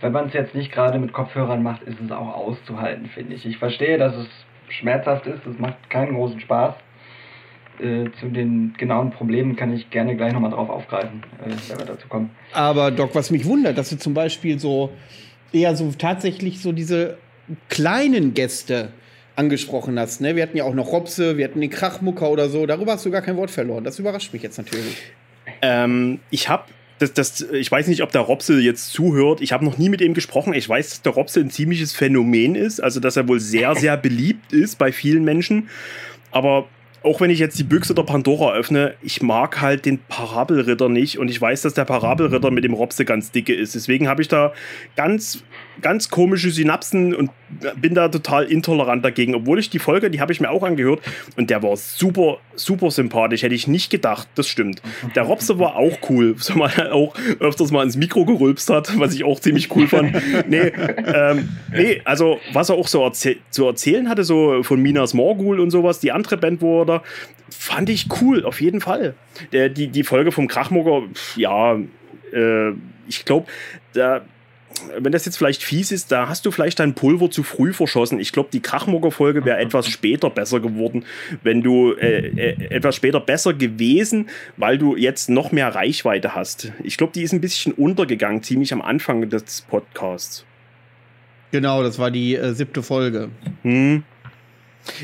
Wenn 0.00 0.12
man 0.12 0.28
es 0.28 0.32
jetzt 0.32 0.54
nicht 0.54 0.72
gerade 0.72 0.98
mit 0.98 1.12
Kopfhörern 1.12 1.62
macht, 1.62 1.82
ist 1.82 2.00
es 2.00 2.10
auch 2.10 2.34
auszuhalten, 2.34 3.06
finde 3.06 3.34
ich. 3.34 3.44
Ich 3.44 3.58
verstehe, 3.58 3.98
dass 3.98 4.14
es 4.14 4.28
schmerzhaft 4.68 5.26
ist, 5.26 5.46
es 5.46 5.58
macht 5.58 5.90
keinen 5.90 6.14
großen 6.14 6.40
Spaß. 6.40 6.74
Äh, 7.80 8.10
zu 8.20 8.28
den 8.28 8.74
genauen 8.78 9.10
Problemen 9.10 9.56
kann 9.56 9.72
ich 9.72 9.90
gerne 9.90 10.16
gleich 10.16 10.32
nochmal 10.32 10.50
drauf 10.50 10.68
aufgreifen, 10.68 11.22
äh, 11.44 11.50
wenn 11.68 11.78
wir 11.78 11.86
dazu 11.86 12.06
kommen. 12.08 12.30
Aber 12.52 12.90
Doc, 12.90 13.14
was 13.14 13.30
mich 13.30 13.44
wundert, 13.44 13.78
dass 13.78 13.90
du 13.90 13.96
zum 13.96 14.14
Beispiel 14.14 14.58
so 14.58 14.90
eher 15.52 15.74
so 15.74 15.90
tatsächlich 15.96 16.60
so 16.60 16.72
diese 16.72 17.18
kleinen 17.68 18.34
Gäste 18.34 18.92
angesprochen 19.36 19.98
hast. 19.98 20.20
Ne? 20.20 20.36
Wir 20.36 20.42
hatten 20.42 20.56
ja 20.56 20.64
auch 20.64 20.74
noch 20.74 20.92
Robse, 20.92 21.36
wir 21.38 21.44
hatten 21.44 21.60
den 21.60 21.70
Krachmucker 21.70 22.30
oder 22.30 22.48
so. 22.48 22.66
Darüber 22.66 22.92
hast 22.92 23.06
du 23.06 23.10
gar 23.10 23.22
kein 23.22 23.36
Wort 23.36 23.50
verloren. 23.50 23.84
Das 23.84 23.98
überrascht 23.98 24.32
mich 24.32 24.42
jetzt 24.42 24.58
natürlich. 24.58 24.96
Ähm, 25.62 26.20
ich 26.30 26.48
habe 26.48 26.64
das, 26.98 27.12
das, 27.14 27.40
ich 27.52 27.70
weiß 27.70 27.88
nicht, 27.88 28.02
ob 28.02 28.12
der 28.12 28.20
Robse 28.20 28.60
jetzt 28.60 28.92
zuhört. 28.92 29.40
Ich 29.40 29.52
habe 29.52 29.64
noch 29.64 29.76
nie 29.76 29.88
mit 29.88 30.00
ihm 30.00 30.14
gesprochen. 30.14 30.54
Ich 30.54 30.68
weiß, 30.68 30.88
dass 30.90 31.02
der 31.02 31.12
Robse 31.12 31.40
ein 31.40 31.50
ziemliches 31.50 31.92
Phänomen 31.92 32.54
ist, 32.54 32.80
also 32.80 33.00
dass 33.00 33.16
er 33.16 33.26
wohl 33.26 33.40
sehr, 33.40 33.74
sehr 33.76 33.96
beliebt 33.96 34.52
ist 34.52 34.78
bei 34.78 34.92
vielen 34.92 35.24
Menschen. 35.24 35.68
Aber 36.30 36.68
auch 37.04 37.20
wenn 37.20 37.30
ich 37.30 37.38
jetzt 37.38 37.58
die 37.58 37.64
Büchse 37.64 37.94
der 37.94 38.02
Pandora 38.02 38.52
öffne, 38.54 38.94
ich 39.02 39.22
mag 39.22 39.60
halt 39.60 39.84
den 39.86 39.98
Parabelritter 39.98 40.88
nicht 40.88 41.18
und 41.18 41.28
ich 41.28 41.40
weiß, 41.40 41.62
dass 41.62 41.74
der 41.74 41.84
Parabelritter 41.84 42.50
mit 42.50 42.64
dem 42.64 42.74
Robse 42.74 43.04
ganz 43.04 43.30
dicke 43.30 43.54
ist. 43.54 43.74
Deswegen 43.74 44.08
habe 44.08 44.22
ich 44.22 44.28
da 44.28 44.52
ganz, 44.96 45.44
ganz 45.80 46.10
komische 46.10 46.50
Synapsen 46.50 47.14
und 47.14 47.30
bin 47.76 47.94
da 47.94 48.08
total 48.08 48.44
intolerant 48.44 49.04
dagegen. 49.04 49.34
Obwohl 49.34 49.58
ich 49.58 49.70
die 49.70 49.78
Folge, 49.78 50.10
die 50.10 50.20
habe 50.20 50.32
ich 50.32 50.40
mir 50.40 50.50
auch 50.50 50.62
angehört 50.62 51.00
und 51.36 51.50
der 51.50 51.62
war 51.62 51.76
super, 51.76 52.38
super 52.54 52.90
sympathisch. 52.90 53.42
Hätte 53.42 53.54
ich 53.54 53.66
nicht 53.66 53.90
gedacht, 53.90 54.28
das 54.34 54.48
stimmt. 54.48 54.82
Der 55.14 55.24
Robse 55.24 55.58
war 55.58 55.76
auch 55.76 55.98
cool, 56.08 56.34
so 56.38 56.54
mal 56.54 56.90
auch 56.90 57.14
öfters 57.40 57.70
mal 57.70 57.82
ins 57.82 57.96
Mikro 57.96 58.24
gerülpst 58.24 58.70
hat, 58.70 58.98
was 58.98 59.14
ich 59.14 59.24
auch 59.24 59.40
ziemlich 59.40 59.74
cool 59.74 59.88
fand. 59.88 60.12
Nee, 60.48 60.72
ähm, 61.06 61.48
nee 61.72 62.00
also 62.04 62.38
was 62.52 62.68
er 62.68 62.76
auch 62.76 62.88
so 62.88 63.02
erzäh 63.02 63.38
zu 63.50 63.66
erzählen 63.66 64.08
hatte, 64.08 64.24
so 64.24 64.62
von 64.62 64.80
Minas 64.80 65.14
Morgul 65.14 65.60
und 65.60 65.70
sowas, 65.70 66.00
die 66.00 66.12
andere 66.12 66.36
Band, 66.36 66.60
wo 66.60 66.82
er 66.82 66.86
da, 66.86 67.02
fand 67.50 67.90
ich 67.90 68.08
cool, 68.20 68.44
auf 68.44 68.60
jeden 68.60 68.80
Fall. 68.80 69.14
Der, 69.52 69.68
die, 69.68 69.88
die 69.88 70.04
Folge 70.04 70.32
vom 70.32 70.48
Krachmoger, 70.48 71.02
ja, 71.36 71.78
äh, 72.32 72.72
ich 73.08 73.24
glaube, 73.24 73.46
da 73.92 74.22
wenn 74.98 75.12
das 75.12 75.24
jetzt 75.24 75.36
vielleicht 75.36 75.62
fies 75.62 75.92
ist, 75.92 76.12
da 76.12 76.28
hast 76.28 76.46
du 76.46 76.50
vielleicht 76.50 76.80
dein 76.80 76.94
Pulver 76.94 77.30
zu 77.30 77.42
früh 77.42 77.72
verschossen. 77.72 78.18
Ich 78.20 78.32
glaube, 78.32 78.50
die 78.52 78.60
Krachmucker-Folge 78.60 79.44
wäre 79.44 79.58
etwas 79.58 79.88
später 79.88 80.30
besser 80.30 80.60
geworden, 80.60 81.04
wenn 81.42 81.62
du 81.62 81.92
äh, 81.92 82.28
äh, 82.28 82.64
etwas 82.70 82.96
später 82.96 83.20
besser 83.20 83.54
gewesen, 83.54 84.28
weil 84.56 84.78
du 84.78 84.96
jetzt 84.96 85.30
noch 85.30 85.52
mehr 85.52 85.74
Reichweite 85.74 86.34
hast. 86.34 86.72
Ich 86.82 86.96
glaube, 86.96 87.12
die 87.12 87.22
ist 87.22 87.32
ein 87.32 87.40
bisschen 87.40 87.72
untergegangen, 87.72 88.42
ziemlich 88.42 88.72
am 88.72 88.82
Anfang 88.82 89.28
des 89.28 89.62
Podcasts. 89.62 90.44
Genau, 91.50 91.82
das 91.82 91.98
war 91.98 92.10
die 92.10 92.34
äh, 92.34 92.52
siebte 92.54 92.82
Folge. 92.82 93.30
Hm. 93.62 94.04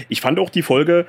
Ich 0.08 0.20
fand 0.20 0.38
auch 0.38 0.50
die 0.50 0.62
Folge 0.62 1.06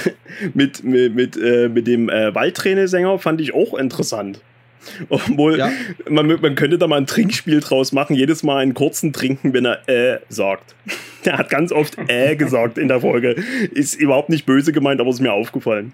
mit, 0.54 0.82
mit, 0.82 1.14
mit, 1.14 1.36
äh, 1.36 1.68
mit 1.68 1.86
dem 1.86 2.08
äh, 2.08 2.34
Waldträne-Sänger 2.34 3.18
fand 3.18 3.40
ich 3.40 3.54
auch 3.54 3.74
interessant. 3.74 4.40
Obwohl, 5.08 5.58
ja. 5.58 5.70
man, 6.08 6.26
man 6.26 6.54
könnte 6.54 6.78
da 6.78 6.86
mal 6.86 6.96
ein 6.96 7.06
Trinkspiel 7.06 7.60
draus 7.60 7.92
machen, 7.92 8.16
jedes 8.16 8.42
Mal 8.42 8.58
einen 8.58 8.74
kurzen 8.74 9.12
trinken, 9.12 9.52
wenn 9.52 9.64
er 9.64 9.88
äh 9.88 10.20
sagt. 10.28 10.74
Er 11.24 11.36
hat 11.36 11.50
ganz 11.50 11.72
oft 11.72 11.98
äh 12.06 12.36
gesagt 12.36 12.78
in 12.78 12.88
der 12.88 13.00
Folge. 13.00 13.34
Ist 13.72 13.94
überhaupt 13.96 14.30
nicht 14.30 14.46
böse 14.46 14.72
gemeint, 14.72 14.98
aber 15.00 15.10
ist 15.10 15.20
mir 15.20 15.32
aufgefallen. 15.32 15.92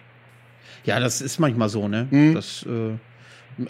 Ja, 0.85 1.01
das 1.01 1.21
ist 1.21 1.41
manchmal 1.41 1.71
so, 1.71 1.89
ne? 1.89 2.07
Hm. 2.11 2.35
Das, 2.35 2.65
äh, 2.69 2.93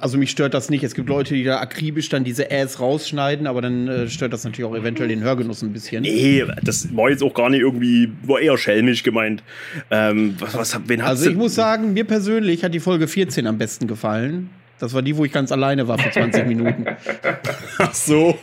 also 0.00 0.18
mich 0.18 0.30
stört 0.30 0.54
das 0.54 0.70
nicht. 0.70 0.82
Es 0.82 0.94
gibt 0.94 1.08
Leute, 1.08 1.34
die 1.34 1.44
da 1.44 1.60
akribisch 1.60 2.08
dann 2.08 2.24
diese 2.24 2.50
Äs 2.50 2.80
rausschneiden, 2.80 3.46
aber 3.46 3.62
dann 3.62 3.88
äh, 3.88 4.08
stört 4.08 4.32
das 4.32 4.44
natürlich 4.44 4.68
auch 4.68 4.76
eventuell 4.76 5.08
den 5.08 5.22
Hörgenuss 5.22 5.62
ein 5.62 5.72
bisschen. 5.72 6.02
Nee, 6.02 6.44
das 6.62 6.94
war 6.94 7.10
jetzt 7.10 7.22
auch 7.22 7.34
gar 7.34 7.50
nicht 7.50 7.60
irgendwie, 7.60 8.10
war 8.22 8.40
eher 8.40 8.56
schelmisch 8.56 9.02
gemeint. 9.02 9.42
Ähm, 9.90 10.36
was, 10.38 10.54
was, 10.54 10.80
wen 10.86 11.00
also 11.00 11.28
ich 11.28 11.36
muss 11.36 11.54
sagen, 11.54 11.92
mir 11.92 12.04
persönlich 12.04 12.64
hat 12.64 12.74
die 12.74 12.80
Folge 12.80 13.08
14 13.08 13.46
am 13.46 13.58
besten 13.58 13.86
gefallen. 13.86 14.50
Das 14.80 14.92
war 14.92 15.02
die, 15.02 15.16
wo 15.16 15.24
ich 15.24 15.32
ganz 15.32 15.52
alleine 15.52 15.86
war 15.86 15.98
für 15.98 16.10
20 16.10 16.46
Minuten. 16.48 16.84
Ach 17.78 17.94
so. 17.94 18.36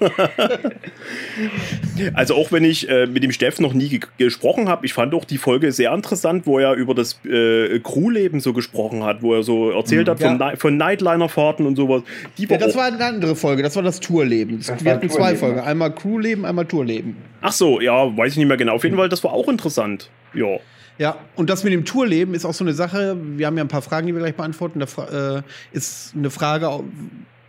also 2.14 2.36
auch 2.36 2.52
wenn 2.52 2.64
ich 2.64 2.90
äh, 2.90 3.06
mit 3.06 3.24
dem 3.24 3.32
Steff 3.32 3.60
noch 3.60 3.74
nie 3.74 3.90
ge 3.90 4.00
gesprochen 4.18 4.70
habe, 4.70 4.86
ich 4.86 4.94
fand 4.94 5.14
auch 5.14 5.26
die 5.26 5.38
Folge 5.38 5.72
sehr 5.72 5.94
interessant, 5.94 6.48
wo 6.48 6.58
er 6.60 6.74
über 6.74 6.96
das 6.96 7.20
äh, 7.26 7.80
Crewleben 7.80 8.40
so 8.40 8.54
gesprochen 8.54 9.04
hat, 9.04 9.22
wo 9.22 9.34
er 9.34 9.44
so 9.44 9.72
erzählt 9.72 10.08
mhm, 10.08 10.12
hat 10.12 10.20
von, 10.22 10.40
ja. 10.40 10.56
von 10.56 10.78
Nightliner-Fahrten 10.78 11.66
und 11.66 11.76
sowas. 11.76 12.04
Die 12.38 12.50
war 12.50 12.60
ja, 12.60 12.66
das 12.66 12.76
war 12.76 12.86
eine 12.86 13.04
andere 13.04 13.36
Folge, 13.36 13.62
das 13.62 13.76
war 13.76 13.84
das 13.84 14.00
Tourleben. 14.00 14.60
Das 14.66 14.84
Wir 14.84 14.94
hatten 14.94 15.10
zwei 15.10 15.36
Folgen, 15.36 15.60
einmal 15.60 15.94
Crewleben, 15.94 16.46
einmal 16.46 16.66
Tourleben. 16.66 17.18
Ach 17.42 17.52
so, 17.52 17.82
ja, 17.82 18.16
weiß 18.18 18.34
ich 18.34 18.38
nicht 18.38 18.48
mehr 18.48 18.58
genau. 18.58 18.76
Auf 18.76 18.84
jeden 18.84 18.96
Fall, 18.96 19.10
das 19.10 19.24
war 19.24 19.34
auch 19.34 19.50
interessant. 19.50 20.10
Ja. 20.34 20.60
Ja, 20.98 21.18
und 21.36 21.50
das 21.50 21.64
mit 21.64 21.74
dem 21.74 21.86
Tourleben 21.86 22.34
ist 22.34 22.46
auch 22.46 22.54
so 22.54 22.64
eine 22.64 22.74
Sache. 22.74 23.18
Wir 23.20 23.48
haben 23.48 23.58
ja 23.58 23.64
ein 23.64 23.70
paar 23.70 23.82
Fragen, 23.82 24.08
die 24.08 24.14
wir 24.14 24.20
gleich 24.20 24.36
beantworten. 24.36 24.80
Da 24.80 25.38
äh, 25.38 25.42
ist 25.72 26.14
eine 26.16 26.30
Frage 26.30 26.84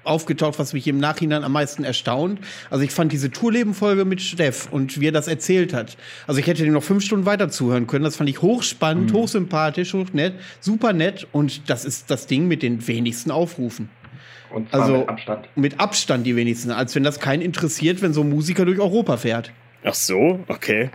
aufgetaucht, 0.04 0.58
was 0.58 0.72
mich 0.72 0.86
im 0.88 0.98
Nachhinein 0.98 1.44
am 1.44 1.52
meisten 1.52 1.84
erstaunt. 1.84 2.40
Also 2.70 2.84
ich 2.84 2.90
fand 2.90 3.12
diese 3.12 3.30
Tourleben-Folge 3.30 4.04
mit 4.04 4.20
Steff 4.20 4.68
und 4.70 5.00
wie 5.00 5.08
er 5.08 5.12
das 5.12 5.28
erzählt 5.28 5.74
hat. 5.74 5.96
Also 6.26 6.40
ich 6.40 6.46
hätte 6.46 6.64
dem 6.64 6.72
noch 6.72 6.82
fünf 6.82 7.04
Stunden 7.04 7.26
weiter 7.26 7.50
zuhören 7.50 7.86
können. 7.86 8.04
Das 8.04 8.16
fand 8.16 8.28
ich 8.28 8.42
hochspannend, 8.42 9.12
mhm. 9.12 9.16
hochsympathisch, 9.16 9.94
hochnett, 9.94 10.34
super 10.60 10.92
nett. 10.92 11.26
Und 11.32 11.68
das 11.70 11.84
ist 11.84 12.10
das 12.10 12.26
Ding 12.26 12.48
mit 12.48 12.62
den 12.62 12.86
wenigsten 12.86 13.30
Aufrufen. 13.30 13.88
Und 14.52 14.70
zwar 14.70 14.82
also 14.82 14.98
mit 14.98 15.08
Abstand. 15.08 15.48
Mit 15.54 15.80
Abstand 15.80 16.26
die 16.26 16.36
wenigsten. 16.36 16.70
Als 16.70 16.94
wenn 16.94 17.04
das 17.04 17.20
keinen 17.20 17.42
interessiert, 17.42 18.02
wenn 18.02 18.12
so 18.12 18.22
ein 18.22 18.28
Musiker 18.28 18.64
durch 18.64 18.78
Europa 18.78 19.16
fährt. 19.16 19.52
Ach 19.84 19.94
so, 19.94 20.40
okay. 20.48 20.90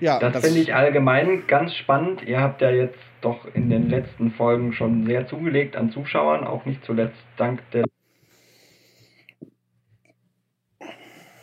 Ja, 0.00 0.18
das, 0.18 0.32
das 0.32 0.46
finde 0.46 0.60
ich 0.60 0.74
allgemein 0.74 1.46
ganz 1.46 1.74
spannend. 1.74 2.22
Ihr 2.26 2.40
habt 2.40 2.62
ja 2.62 2.70
jetzt 2.70 2.98
doch 3.20 3.46
in 3.54 3.68
den 3.68 3.90
letzten 3.90 4.32
Folgen 4.32 4.72
schon 4.72 5.06
sehr 5.06 5.26
zugelegt 5.28 5.76
an 5.76 5.92
Zuschauern, 5.92 6.44
auch 6.44 6.64
nicht 6.64 6.84
zuletzt 6.84 7.18
dank 7.36 7.60
der. 7.72 7.84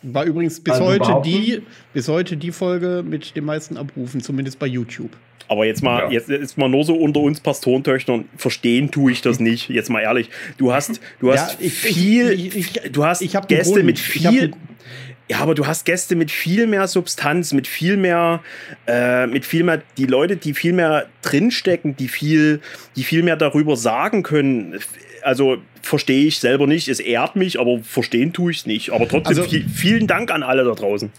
War 0.02 0.24
übrigens 0.24 0.60
bis, 0.60 0.74
also 0.74 0.86
heute 0.86 1.20
die, 1.24 1.62
bis 1.92 2.08
heute 2.08 2.36
die 2.36 2.52
Folge 2.52 3.04
mit 3.06 3.36
den 3.36 3.44
meisten 3.44 3.76
Abrufen, 3.76 4.20
zumindest 4.20 4.58
bei 4.58 4.66
YouTube. 4.66 5.10
Aber 5.48 5.64
jetzt 5.64 5.82
mal, 5.82 6.04
ja. 6.04 6.10
jetzt 6.10 6.28
ist 6.28 6.58
mal 6.58 6.68
nur 6.68 6.84
so 6.84 6.94
unter 6.94 7.20
uns 7.20 7.40
Pastorentöchtern, 7.40 8.26
verstehen 8.36 8.90
tue 8.90 9.12
ich 9.12 9.22
das 9.22 9.40
nicht. 9.40 9.68
Jetzt 9.70 9.88
mal 9.88 10.00
ehrlich. 10.00 10.30
Du 10.58 10.72
hast, 10.72 11.00
du 11.20 11.32
hast 11.32 11.58
ja, 11.60 11.66
ich, 11.66 11.72
viel, 11.72 12.30
ich, 12.30 12.56
ich, 12.56 12.92
du 12.92 13.04
hast 13.04 13.22
Gäste 13.48 13.82
mit 13.82 13.98
viel, 13.98 14.52
ja, 15.30 15.40
aber 15.40 15.54
du 15.54 15.66
hast 15.66 15.84
Gäste 15.84 16.16
mit 16.16 16.30
viel 16.30 16.66
mehr 16.66 16.88
Substanz, 16.88 17.52
mit 17.52 17.66
viel 17.66 17.96
mehr, 17.96 18.40
äh, 18.86 19.26
mit 19.26 19.44
viel 19.44 19.62
mehr, 19.62 19.82
die 19.98 20.06
Leute, 20.06 20.36
die 20.36 20.54
viel 20.54 20.72
mehr 20.72 21.06
drinstecken, 21.22 21.96
die 21.96 22.08
viel, 22.08 22.60
die 22.96 23.04
viel 23.04 23.22
mehr 23.22 23.36
darüber 23.36 23.76
sagen 23.76 24.22
können. 24.22 24.78
Also 25.22 25.58
verstehe 25.82 26.26
ich 26.26 26.38
selber 26.38 26.66
nicht. 26.66 26.88
Es 26.88 27.00
ehrt 27.00 27.36
mich, 27.36 27.60
aber 27.60 27.80
verstehen 27.82 28.32
tue 28.32 28.52
ich 28.52 28.58
es 28.58 28.66
nicht. 28.66 28.90
Aber 28.90 29.06
trotzdem 29.06 29.38
also, 29.38 29.44
vielen 29.74 30.06
Dank 30.06 30.30
an 30.30 30.42
alle 30.42 30.64
da 30.64 30.72
draußen. 30.72 31.10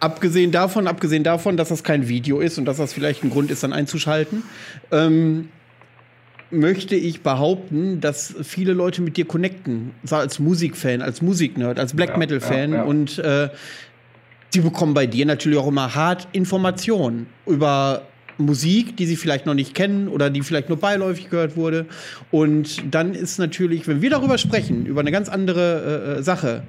Abgesehen 0.00 0.50
davon, 0.50 0.88
abgesehen 0.88 1.22
davon, 1.22 1.56
dass 1.56 1.68
das 1.68 1.84
kein 1.84 2.08
Video 2.08 2.40
ist 2.40 2.58
und 2.58 2.64
dass 2.64 2.78
das 2.78 2.92
vielleicht 2.92 3.22
ein 3.22 3.30
Grund 3.30 3.50
ist, 3.50 3.62
dann 3.62 3.72
einzuschalten. 3.72 4.42
Ähm, 4.90 5.48
möchte 6.50 6.94
ich 6.94 7.22
behaupten, 7.22 8.00
dass 8.00 8.34
viele 8.42 8.72
Leute 8.72 9.02
mit 9.02 9.16
dir 9.16 9.24
connecten. 9.24 9.92
Als 10.10 10.38
Musikfan, 10.38 11.02
als 11.02 11.22
Musiknerd, 11.22 11.78
als 11.78 11.94
Black 11.94 12.16
Metal-Fan. 12.16 12.70
Ja, 12.70 12.76
ja, 12.76 12.82
ja. 12.82 12.88
Und 12.88 13.18
äh, 13.18 13.48
die 14.54 14.60
bekommen 14.60 14.94
bei 14.94 15.06
dir 15.06 15.26
natürlich 15.26 15.58
auch 15.58 15.66
immer 15.66 15.94
hart 15.94 16.28
Informationen 16.32 17.26
über 17.46 18.02
Musik, 18.38 18.96
die 18.96 19.06
sie 19.06 19.16
vielleicht 19.16 19.46
noch 19.46 19.54
nicht 19.54 19.74
kennen 19.74 20.08
oder 20.08 20.30
die 20.30 20.42
vielleicht 20.42 20.68
nur 20.68 20.78
beiläufig 20.78 21.30
gehört 21.30 21.56
wurde. 21.56 21.86
Und 22.30 22.94
dann 22.94 23.14
ist 23.14 23.38
natürlich, 23.38 23.86
wenn 23.86 24.02
wir 24.02 24.10
darüber 24.10 24.38
sprechen, 24.38 24.86
über 24.86 25.00
eine 25.00 25.12
ganz 25.12 25.28
andere 25.28 26.16
äh, 26.16 26.18
äh 26.18 26.22
Sache, 26.22 26.62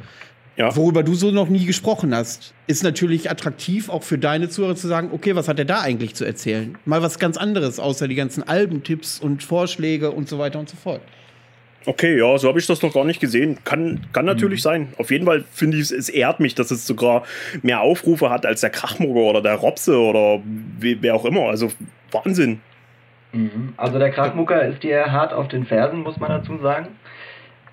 ja. 0.57 0.75
worüber 0.75 1.03
du 1.03 1.13
so 1.15 1.31
noch 1.31 1.49
nie 1.49 1.65
gesprochen 1.65 2.13
hast, 2.15 2.53
ist 2.67 2.83
natürlich 2.83 3.29
attraktiv, 3.29 3.89
auch 3.89 4.03
für 4.03 4.17
deine 4.17 4.49
Zuhörer 4.49 4.75
zu 4.75 4.87
sagen, 4.87 5.09
okay, 5.11 5.35
was 5.35 5.47
hat 5.47 5.59
er 5.59 5.65
da 5.65 5.81
eigentlich 5.81 6.15
zu 6.15 6.25
erzählen? 6.25 6.77
Mal 6.85 7.01
was 7.01 7.19
ganz 7.19 7.37
anderes, 7.37 7.79
außer 7.79 8.07
die 8.07 8.15
ganzen 8.15 8.43
Albentipps 8.43 9.19
und 9.19 9.43
Vorschläge 9.43 10.11
und 10.11 10.29
so 10.29 10.39
weiter 10.39 10.59
und 10.59 10.69
so 10.69 10.77
fort. 10.77 11.01
Okay, 11.87 12.17
ja, 12.17 12.37
so 12.37 12.47
habe 12.47 12.57
ich 12.57 12.65
das 12.65 12.81
noch 12.81 12.93
gar 12.93 13.05
nicht 13.05 13.19
gesehen. 13.19 13.59
Kann, 13.63 14.07
kann 14.11 14.25
natürlich 14.25 14.61
mhm. 14.61 14.63
sein. 14.63 14.93
Auf 14.97 15.11
jeden 15.11 15.25
Fall 15.25 15.43
finde 15.51 15.77
ich, 15.77 15.91
es 15.91 16.09
ehrt 16.09 16.39
mich, 16.39 16.55
dass 16.55 16.71
es 16.71 16.87
sogar 16.87 17.23
mehr 17.61 17.81
Aufrufe 17.81 18.29
hat 18.29 18.45
als 18.45 18.61
der 18.61 18.71
Krachmurger 18.71 19.29
oder 19.29 19.41
der 19.41 19.55
Robse 19.55 19.99
oder 19.99 20.41
wer 20.79 21.15
auch 21.15 21.25
immer. 21.25 21.41
Also 21.41 21.71
Wahnsinn. 22.11 22.59
Mhm. 23.33 23.73
Also 23.77 23.99
der 23.99 24.11
Krachmucker 24.11 24.65
ist 24.65 24.81
dir 24.81 25.11
hart 25.11 25.33
auf 25.33 25.47
den 25.47 25.65
Fersen, 25.65 25.99
muss 25.99 26.17
man 26.17 26.29
dazu 26.29 26.57
sagen. 26.57 26.87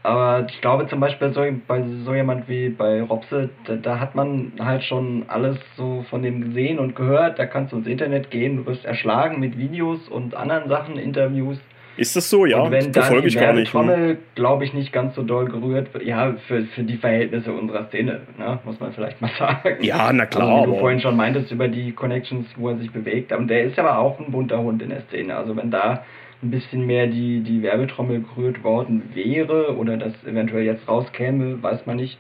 Aber 0.05 0.47
ich 0.49 0.61
glaube 0.61 0.89
zum 0.89 0.99
Beispiel 0.99 1.33
so, 1.33 1.45
bei 1.69 1.83
so 2.05 2.15
jemand 2.15 2.49
wie 2.49 2.69
bei 2.71 3.03
Robse, 3.03 3.51
da, 3.67 3.77
da, 3.77 4.01
hat 4.01 4.15
man 4.15 4.53
halt 4.59 4.83
schon 4.83 5.25
alles 5.29 5.59
so 5.77 6.05
von 6.11 6.23
dem 6.23 6.41
gesehen 6.41 6.81
und 6.81 6.97
gehört. 6.97 7.39
Da 7.39 7.47
kannst 7.47 7.73
du 7.73 7.77
ins 7.77 7.87
Internet 7.87 8.31
gehen, 8.31 8.57
du 8.57 8.67
wirst 8.67 8.85
erschlagen 8.85 9.39
mit 9.39 9.57
Videos 9.57 10.09
und 10.09 10.35
anderen 10.35 10.69
Sachen, 10.69 10.97
Interviews. 10.97 11.59
Ist 11.97 12.17
das 12.17 12.31
so, 12.31 12.47
ja? 12.47 12.59
Und 12.59 12.71
wenn 12.71 12.91
dann 12.91 13.05
Verfolge 13.05 13.29
die 13.29 13.35
Werbetrommel, 13.35 14.19
glaube 14.35 14.65
ich, 14.65 14.73
nicht 14.73 14.93
ganz 14.93 15.15
so 15.15 15.23
doll 15.23 15.45
gerührt 15.45 15.93
wird, 15.93 16.05
ja, 16.05 16.35
für, 16.49 16.63
für 16.63 16.83
die 16.83 16.97
Verhältnisse 16.97 17.53
unserer 17.53 17.87
Szene, 17.89 18.23
ne, 18.39 18.59
muss 18.65 18.81
man 18.81 18.93
vielleicht 18.93 19.21
mal 19.21 19.31
sagen. 19.39 19.77
Ja, 19.83 20.11
na 20.13 20.25
klar. 20.27 20.49
Also, 20.49 20.63
wie 20.63 20.75
du 20.75 20.81
vorhin 20.81 21.01
schon 21.01 21.17
meintest, 21.17 21.53
über 21.53 21.69
die 21.69 21.93
Connections, 21.93 22.47
wo 22.57 22.71
er 22.71 22.79
sich 22.79 22.91
bewegt. 22.91 23.31
Und 23.33 23.49
der 23.49 23.65
ist 23.65 23.79
aber 23.79 23.99
auch 23.99 24.19
ein 24.19 24.33
bunter 24.33 24.59
Hund 24.59 24.83
in 24.83 24.89
der 24.89 25.03
Szene. 25.03 25.37
Also 25.37 25.55
wenn 25.55 25.71
da 25.71 26.03
ein 26.43 26.51
bisschen 26.51 26.87
mehr 26.87 27.07
die, 27.07 27.41
die 27.41 27.63
Werbetrommel 27.63 28.23
gerührt 28.23 28.65
worden 28.65 29.11
wäre 29.15 29.77
oder 29.77 29.97
das 29.97 30.13
eventuell 30.25 30.65
jetzt 30.65 30.89
rauskäme, 30.89 31.63
weiß 31.63 31.87
man 31.87 31.97
nicht. 31.97 32.19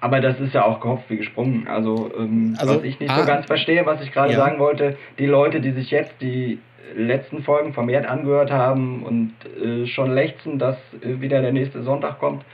Aber 0.00 0.20
das 0.20 0.38
ist 0.40 0.52
ja 0.52 0.64
auch 0.64 0.80
gehopft 0.80 1.08
wie 1.08 1.16
gesprungen. 1.16 1.68
Also, 1.68 2.10
ähm, 2.18 2.56
also 2.58 2.76
was 2.76 2.84
ich 2.84 2.98
nicht 2.98 3.10
ah, 3.10 3.20
so 3.20 3.26
ganz 3.26 3.46
verstehe, 3.46 3.86
was 3.86 4.02
ich 4.02 4.12
gerade 4.12 4.32
ja. 4.32 4.38
sagen 4.38 4.58
wollte, 4.58 4.96
die 5.18 5.26
Leute, 5.26 5.60
die 5.60 5.70
sich 5.70 5.90
jetzt 5.90 6.20
die 6.20 6.58
letzten 6.96 7.42
Folgen 7.42 7.72
vermehrt 7.72 8.06
angehört 8.06 8.50
haben 8.50 9.02
und 9.04 9.32
äh, 9.62 9.86
schon 9.86 10.12
lechzen, 10.12 10.58
dass 10.58 10.76
äh, 11.00 11.20
wieder 11.20 11.40
der 11.40 11.52
nächste 11.52 11.82
Sonntag 11.82 12.18
kommt, 12.18 12.44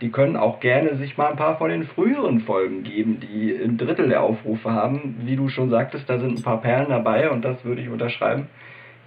die 0.00 0.10
können 0.10 0.36
auch 0.36 0.60
gerne 0.60 0.96
sich 0.96 1.16
mal 1.16 1.30
ein 1.30 1.36
paar 1.36 1.58
von 1.58 1.70
den 1.70 1.84
früheren 1.84 2.40
Folgen 2.40 2.84
geben, 2.84 3.20
die 3.20 3.52
ein 3.52 3.78
Drittel 3.78 4.08
der 4.08 4.22
Aufrufe 4.22 4.70
haben. 4.70 5.16
Wie 5.24 5.34
du 5.34 5.48
schon 5.48 5.70
sagtest, 5.70 6.08
da 6.08 6.18
sind 6.18 6.38
ein 6.38 6.42
paar 6.42 6.60
Perlen 6.60 6.90
dabei 6.90 7.30
und 7.30 7.44
das 7.44 7.64
würde 7.64 7.80
ich 7.80 7.88
unterschreiben. 7.88 8.46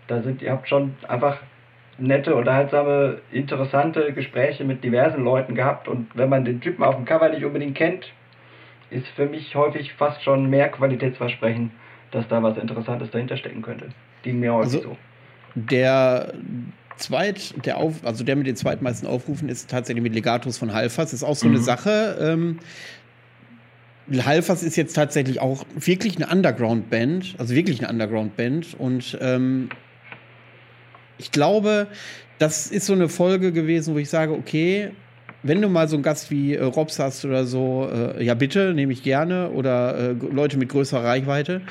Da 0.08 0.22
sind, 0.22 0.42
ihr 0.42 0.52
habt 0.52 0.68
schon 0.68 0.96
einfach 1.08 1.38
nette, 1.98 2.36
unterhaltsame, 2.36 3.20
interessante 3.32 4.12
Gespräche 4.14 4.64
mit 4.64 4.84
diversen 4.84 5.24
Leuten 5.24 5.56
gehabt 5.56 5.88
und 5.88 6.08
wenn 6.16 6.30
man 6.30 6.46
den 6.46 6.62
Typen 6.62 6.84
auf 6.84 6.96
dem 6.96 7.06
Cover 7.06 7.30
nicht 7.30 7.46
unbedingt 7.46 7.76
kennt, 7.76 8.12
ist 8.90 9.08
für 9.16 9.26
mich 9.26 9.56
häufig 9.56 9.94
fast 9.94 10.22
schon 10.24 10.50
mehr 10.50 10.70
Qualitätsversprechen, 10.70 11.72
dass 12.12 12.28
da 12.28 12.44
was 12.44 12.58
Interessantes 12.58 13.12
dahinter 13.12 13.38
stecken 13.38 13.62
könnte. 13.62 13.90
Die 14.26 14.34
mir 14.34 14.54
häufig 14.54 14.76
also, 14.76 14.90
so. 14.90 14.98
Der 15.56 16.34
zweit, 16.98 17.54
der 17.66 17.78
auf, 17.78 18.06
also 18.06 18.24
der 18.24 18.36
mit 18.36 18.48
den 18.48 18.56
zweitmeisten 18.56 19.08
Aufrufen 19.08 19.50
ist 19.50 19.70
tatsächlich 19.70 20.04
mit 20.04 20.14
Legatos 20.14 20.58
von 20.58 20.74
Halfas. 20.74 21.14
Ist 21.14 21.24
auch 21.24 21.36
so 21.36 21.48
mhm. 21.48 21.56
eine 21.56 21.64
Sache. 21.64 22.18
Ähm, 22.20 22.60
Halfas 24.26 24.64
ist 24.64 24.76
jetzt 24.76 24.94
tatsächlich 24.94 25.40
auch 25.40 25.64
wirklich 25.76 26.18
eine 26.18 26.28
Underground-Band, 26.28 27.36
also 27.38 27.56
wirklich 27.56 27.80
eine 27.80 27.90
Underground-Band 27.90 28.76
und 28.78 29.18
ähm, 29.22 29.70
ich 31.22 31.32
glaube, 31.32 31.88
das 32.40 32.68
ist 32.68 32.88
so 32.88 32.94
eine 32.94 33.08
Folge 33.08 33.52
gewesen, 33.52 33.94
wo 33.94 34.00
ich 34.00 34.10
sage, 34.10 34.34
okay, 34.34 34.92
wenn 35.44 35.62
du 35.62 35.70
mal 35.70 35.88
so 35.88 35.96
einen 35.96 36.04
Gast 36.04 36.32
wie 36.32 36.56
äh, 36.56 36.64
Robs 36.64 36.98
hast 36.98 37.24
oder 37.26 37.46
so, 37.46 37.88
äh, 37.92 38.24
ja 38.24 38.34
bitte, 38.34 38.74
nehme 38.74 38.92
ich 38.94 39.04
gerne 39.04 39.52
oder 39.52 39.98
äh, 39.98 40.12
Leute 40.14 40.58
mit 40.58 40.70
größerer 40.70 41.04
Reichweite. 41.04 41.62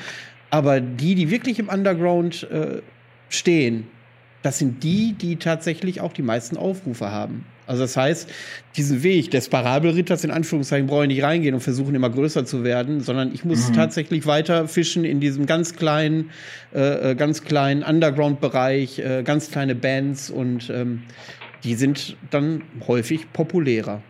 Aber 0.49 0.79
die, 0.79 1.15
die 1.15 1.29
wirklich 1.29 1.59
im 1.59 1.67
Underground 1.67 2.47
äh, 2.49 2.81
stehen, 3.29 3.87
das 4.41 4.59
sind 4.59 4.83
die, 4.83 5.13
die 5.13 5.35
tatsächlich 5.35 6.01
auch 6.01 6.13
die 6.13 6.23
meisten 6.23 6.57
Aufrufe 6.57 7.11
haben. 7.11 7.45
Also 7.71 7.83
das 7.83 7.95
heißt, 7.95 8.29
diesen 8.75 9.01
Weg 9.01 9.31
des 9.31 9.47
Parabelritters 9.47 10.25
in 10.25 10.31
Anführungszeichen 10.31 10.87
brauche 10.87 11.03
ich 11.03 11.07
nicht 11.07 11.23
reingehen 11.23 11.53
und 11.53 11.61
versuchen 11.61 11.95
immer 11.95 12.09
größer 12.09 12.43
zu 12.43 12.65
werden, 12.65 12.99
sondern 12.99 13.33
ich 13.33 13.45
muss 13.45 13.69
mhm. 13.69 13.73
tatsächlich 13.75 14.27
weiter 14.27 14.67
fischen 14.67 15.05
in 15.05 15.21
diesem 15.21 15.45
ganz 15.45 15.77
kleinen, 15.77 16.31
äh, 16.75 17.11
äh 17.11 17.15
ganz 17.15 17.45
kleinen 17.45 17.83
Underground-Bereich, 17.83 18.99
äh, 18.99 19.23
ganz 19.23 19.51
kleine 19.51 19.73
Bands 19.73 20.29
und 20.29 20.69
ähm, 20.69 21.03
die 21.63 21.75
sind 21.75 22.17
dann 22.29 22.63
häufig 22.89 23.31
populärer. 23.31 24.01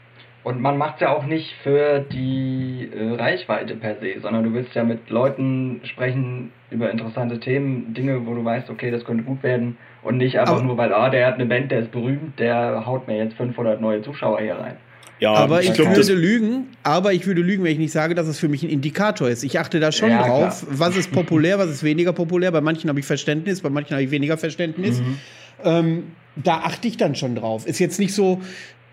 Und 0.43 0.59
man 0.59 0.75
macht 0.75 0.95
es 0.95 1.01
ja 1.01 1.15
auch 1.15 1.27
nicht 1.27 1.53
für 1.61 1.99
die 1.99 2.89
äh, 2.91 3.13
Reichweite 3.13 3.75
per 3.75 3.99
se, 3.99 4.19
sondern 4.21 4.43
du 4.43 4.53
willst 4.53 4.73
ja 4.73 4.83
mit 4.83 5.07
Leuten 5.11 5.81
sprechen 5.83 6.51
über 6.71 6.89
interessante 6.89 7.39
Themen, 7.39 7.93
Dinge, 7.93 8.25
wo 8.25 8.33
du 8.33 8.43
weißt, 8.43 8.71
okay, 8.71 8.89
das 8.89 9.05
könnte 9.05 9.23
gut 9.23 9.43
werden. 9.43 9.77
Und 10.03 10.17
nicht 10.17 10.39
einfach 10.39 10.55
aber 10.55 10.63
nur, 10.63 10.77
weil, 10.77 10.93
ah, 10.93 11.09
der 11.09 11.27
hat 11.27 11.35
eine 11.35 11.45
Band, 11.45 11.71
der 11.71 11.81
ist 11.81 11.91
berühmt, 11.91 12.39
der 12.39 12.85
haut 12.85 13.07
mir 13.07 13.17
jetzt 13.17 13.35
500 13.35 13.79
neue 13.79 14.01
Zuschauer 14.01 14.39
hier 14.41 14.55
rein. 14.55 14.75
Ja, 15.19 15.33
aber 15.33 15.61
ich, 15.61 15.69
ich 15.69 15.75
glaub, 15.75 15.95
würde 15.95 16.13
lügen, 16.13 16.69
aber 16.81 17.13
ich 17.13 17.27
würde 17.27 17.41
lügen, 17.41 17.63
wenn 17.63 17.73
ich 17.73 17.77
nicht 17.77 17.91
sage, 17.91 18.15
dass 18.15 18.25
es 18.25 18.39
für 18.39 18.47
mich 18.47 18.63
ein 18.63 18.69
Indikator 18.69 19.29
ist. 19.29 19.43
Ich 19.43 19.59
achte 19.59 19.79
da 19.79 19.91
schon 19.91 20.09
ja, 20.09 20.25
drauf, 20.25 20.65
klar. 20.65 20.79
was 20.79 20.97
ist 20.97 21.11
populär, 21.11 21.59
was 21.59 21.69
ist 21.69 21.83
weniger 21.83 22.11
populär. 22.11 22.51
Bei 22.51 22.61
manchen 22.61 22.89
habe 22.89 22.99
ich 22.99 23.05
Verständnis, 23.05 23.61
bei 23.61 23.69
manchen 23.69 23.91
habe 23.93 24.03
ich 24.03 24.09
weniger 24.09 24.37
Verständnis. 24.37 24.99
Mhm. 24.99 25.17
Ähm, 25.63 26.03
da 26.35 26.61
achte 26.61 26.87
ich 26.87 26.97
dann 26.97 27.13
schon 27.13 27.35
drauf. 27.35 27.67
Ist 27.67 27.77
jetzt 27.77 27.99
nicht 27.99 28.15
so, 28.15 28.41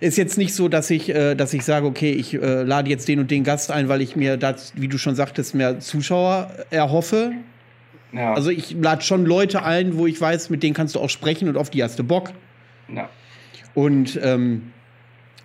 ist 0.00 0.18
jetzt 0.18 0.36
nicht 0.36 0.54
so, 0.54 0.68
dass 0.68 0.90
ich, 0.90 1.08
äh, 1.08 1.34
dass 1.34 1.54
ich 1.54 1.64
sage, 1.64 1.86
okay, 1.86 2.12
ich 2.12 2.34
äh, 2.34 2.62
lade 2.62 2.90
jetzt 2.90 3.08
den 3.08 3.20
und 3.20 3.30
den 3.30 3.42
Gast 3.42 3.70
ein, 3.70 3.88
weil 3.88 4.02
ich 4.02 4.14
mir 4.14 4.36
das, 4.36 4.74
wie 4.76 4.88
du 4.88 4.98
schon 4.98 5.14
sagtest, 5.14 5.54
mehr 5.54 5.80
Zuschauer 5.80 6.50
erhoffe. 6.68 7.32
Ja. 8.12 8.34
Also 8.34 8.50
ich 8.50 8.72
lade 8.72 9.02
schon 9.02 9.26
Leute 9.26 9.62
ein, 9.62 9.98
wo 9.98 10.06
ich 10.06 10.20
weiß, 10.20 10.50
mit 10.50 10.62
denen 10.62 10.74
kannst 10.74 10.94
du 10.94 11.00
auch 11.00 11.10
sprechen 11.10 11.48
und 11.48 11.56
auf 11.56 11.70
die 11.70 11.82
hast 11.82 11.98
du 11.98 12.04
Bock. 12.04 12.32
Ja. 12.92 13.08
Und 13.74 14.18
ähm, 14.22 14.72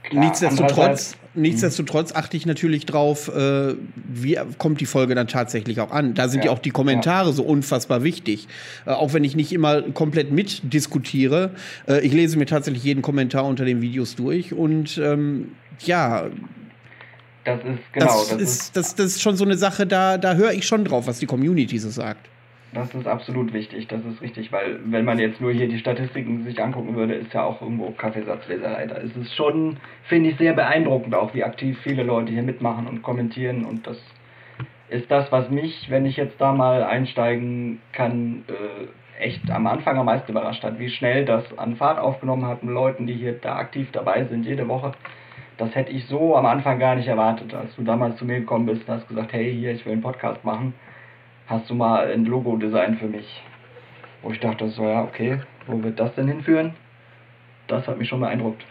Klar, 0.03 0.25
nichtsdestotrotz, 0.25 1.15
nichtsdestotrotz 1.33 2.13
achte 2.13 2.35
ich 2.35 2.45
natürlich 2.45 2.85
drauf, 2.85 3.29
äh, 3.29 3.75
wie 3.95 4.37
kommt 4.57 4.81
die 4.81 4.85
Folge 4.85 5.15
dann 5.15 5.27
tatsächlich 5.27 5.79
auch 5.79 5.91
an. 5.91 6.13
Da 6.13 6.27
sind 6.27 6.41
ja, 6.41 6.47
ja 6.47 6.51
auch 6.51 6.59
die 6.59 6.71
Kommentare 6.71 7.29
ja. 7.29 7.33
so 7.33 7.43
unfassbar 7.43 8.03
wichtig. 8.03 8.47
Äh, 8.85 8.91
auch 8.91 9.13
wenn 9.13 9.23
ich 9.23 9.35
nicht 9.35 9.53
immer 9.53 9.81
komplett 9.81 10.31
mitdiskutiere. 10.31 11.51
Äh, 11.87 12.01
ich 12.01 12.11
lese 12.11 12.37
mir 12.37 12.45
tatsächlich 12.45 12.83
jeden 12.83 13.01
Kommentar 13.01 13.45
unter 13.45 13.65
den 13.65 13.81
Videos 13.81 14.15
durch 14.15 14.53
und 14.53 14.97
ähm, 14.97 15.51
ja. 15.79 16.25
Das 17.45 17.59
ist 17.59 17.65
genau. 17.91 18.05
Das, 18.05 18.29
das, 18.29 18.41
ist, 18.41 18.75
das, 18.75 18.95
das 18.95 19.05
ist 19.07 19.21
schon 19.21 19.35
so 19.35 19.45
eine 19.45 19.57
Sache, 19.57 19.87
da, 19.87 20.17
da 20.17 20.35
höre 20.35 20.51
ich 20.51 20.65
schon 20.65 20.85
drauf, 20.85 21.07
was 21.07 21.19
die 21.19 21.25
Community 21.25 21.79
so 21.79 21.89
sagt. 21.89 22.29
Das 22.73 22.93
ist 22.95 23.07
absolut 23.07 23.53
wichtig, 23.53 23.87
das 23.87 24.03
ist 24.03 24.21
richtig, 24.21 24.51
weil 24.51 24.79
wenn 24.85 25.05
man 25.05 25.19
jetzt 25.19 25.39
nur 25.39 25.51
hier 25.51 25.67
die 25.67 25.77
Statistiken 25.77 26.43
sich 26.43 26.59
angucken 26.61 26.95
würde, 26.95 27.13
ist 27.13 27.31
ja 27.31 27.43
auch 27.43 27.61
irgendwo 27.61 27.91
Kaffeesatzleserei. 27.91 28.87
Da 28.87 28.95
ist 28.95 29.15
es 29.15 29.33
schon, 29.35 29.77
finde 30.05 30.31
ich, 30.31 30.37
sehr 30.37 30.53
beeindruckend 30.53 31.13
auch, 31.13 31.35
wie 31.35 31.43
aktiv 31.43 31.77
viele 31.83 32.01
Leute 32.01 32.31
hier 32.31 32.41
mitmachen 32.41 32.87
und 32.87 33.03
kommentieren 33.03 33.65
und 33.65 33.85
das 33.85 33.97
ist 34.89 35.09
das, 35.09 35.31
was 35.31 35.49
mich, 35.49 35.89
wenn 35.89 36.05
ich 36.05 36.17
jetzt 36.17 36.39
da 36.39 36.51
mal 36.51 36.83
einsteigen 36.83 37.79
kann, 37.93 38.43
äh, 38.47 39.23
echt 39.23 39.49
am 39.51 39.67
Anfang 39.67 39.97
am 39.97 40.07
meisten 40.07 40.31
überrascht 40.31 40.63
hat, 40.63 40.79
wie 40.79 40.89
schnell 40.89 41.25
das 41.25 41.57
an 41.57 41.75
Fahrt 41.75 41.99
aufgenommen 41.99 42.45
hat 42.45 42.63
mit 42.63 42.73
Leuten, 42.73 43.07
die 43.07 43.13
hier 43.13 43.33
da 43.33 43.55
aktiv 43.55 43.89
dabei 43.91 44.25
sind, 44.25 44.45
jede 44.45 44.67
Woche. 44.67 44.93
Das 45.57 45.73
hätte 45.75 45.91
ich 45.91 46.05
so 46.07 46.35
am 46.35 46.45
Anfang 46.47 46.79
gar 46.79 46.95
nicht 46.95 47.07
erwartet, 47.07 47.53
als 47.53 47.75
du 47.75 47.83
damals 47.83 48.17
zu 48.17 48.25
mir 48.25 48.39
gekommen 48.39 48.65
bist 48.65 48.87
und 48.87 48.95
hast 48.95 49.07
gesagt, 49.07 49.33
hey, 49.33 49.53
hier, 49.53 49.71
ich 49.71 49.85
will 49.85 49.93
einen 49.93 50.01
Podcast 50.01 50.43
machen 50.43 50.73
hast 51.53 51.69
du 51.69 51.75
mal 51.75 52.11
ein 52.11 52.25
Logo-Design 52.25 52.97
für 52.97 53.07
mich? 53.07 53.41
Wo 54.21 54.31
ich 54.31 54.39
dachte, 54.39 54.69
so 54.69 54.83
ja, 54.83 55.03
okay, 55.03 55.39
wo 55.67 55.81
wird 55.83 55.99
das 55.99 56.13
denn 56.15 56.27
hinführen? 56.27 56.73
Das 57.67 57.87
hat 57.87 57.97
mich 57.97 58.09
schon 58.09 58.19
beeindruckt. 58.19 58.65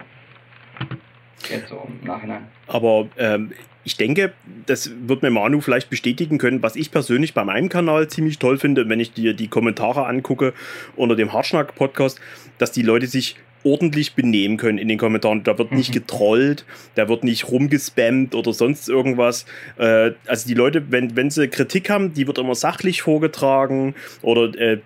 Jetzt 1.49 1.69
so 1.69 1.87
im 1.87 2.07
Nachhinein. 2.07 2.47
Aber 2.67 3.09
ähm, 3.17 3.53
ich 3.85 3.97
denke, 3.97 4.33
das 4.67 4.91
wird 5.09 5.23
mir 5.23 5.31
Manu 5.31 5.61
vielleicht 5.61 5.91
bestätigen 5.91 6.39
können, 6.39 6.63
was 6.63 6.77
ich 6.77 6.91
persönlich 6.91 7.35
bei 7.35 7.45
meinem 7.45 7.69
Kanal 7.69 8.09
ziemlich 8.09 8.39
toll 8.39 8.59
finde, 8.59 8.89
wenn 8.89 9.01
ich 9.01 9.13
dir 9.13 9.35
die 9.35 9.49
Kommentare 9.49 10.07
angucke 10.07 10.55
unter 10.95 11.17
dem 11.17 11.33
Hartschnack-Podcast, 11.33 12.21
dass 12.59 12.73
die 12.73 12.83
Leute 12.83 13.07
sich 13.07 13.37
ordentlich 13.65 14.15
benehmen 14.15 14.57
können 14.57 14.79
in 14.79 14.89
den 14.89 14.99
Kommentaren. 14.99 15.45
Da 15.45 15.59
wird 15.59 15.73
nicht 15.73 15.91
mhm. 15.91 15.95
getrollt, 15.95 16.65
da 16.95 17.09
wird 17.09 17.25
nicht 17.25 17.49
rumgespammt 17.49 18.35
oder 18.35 18.53
sonst 18.53 18.89
irgendwas. 18.89 19.47
Äh, 19.79 20.13
also 20.27 20.49
die 20.49 20.55
Leute, 20.55 20.91
wenn, 20.91 21.17
wenn 21.17 21.31
sie 21.31 21.49
Kritik 21.49 21.91
haben, 21.91 22.15
die 22.15 22.27
wird 22.27 22.39
immer 22.39 22.55
sachlich 22.55 23.03
vorgetragen 23.03 23.95
oder 24.23 24.53
äh, 24.59 24.79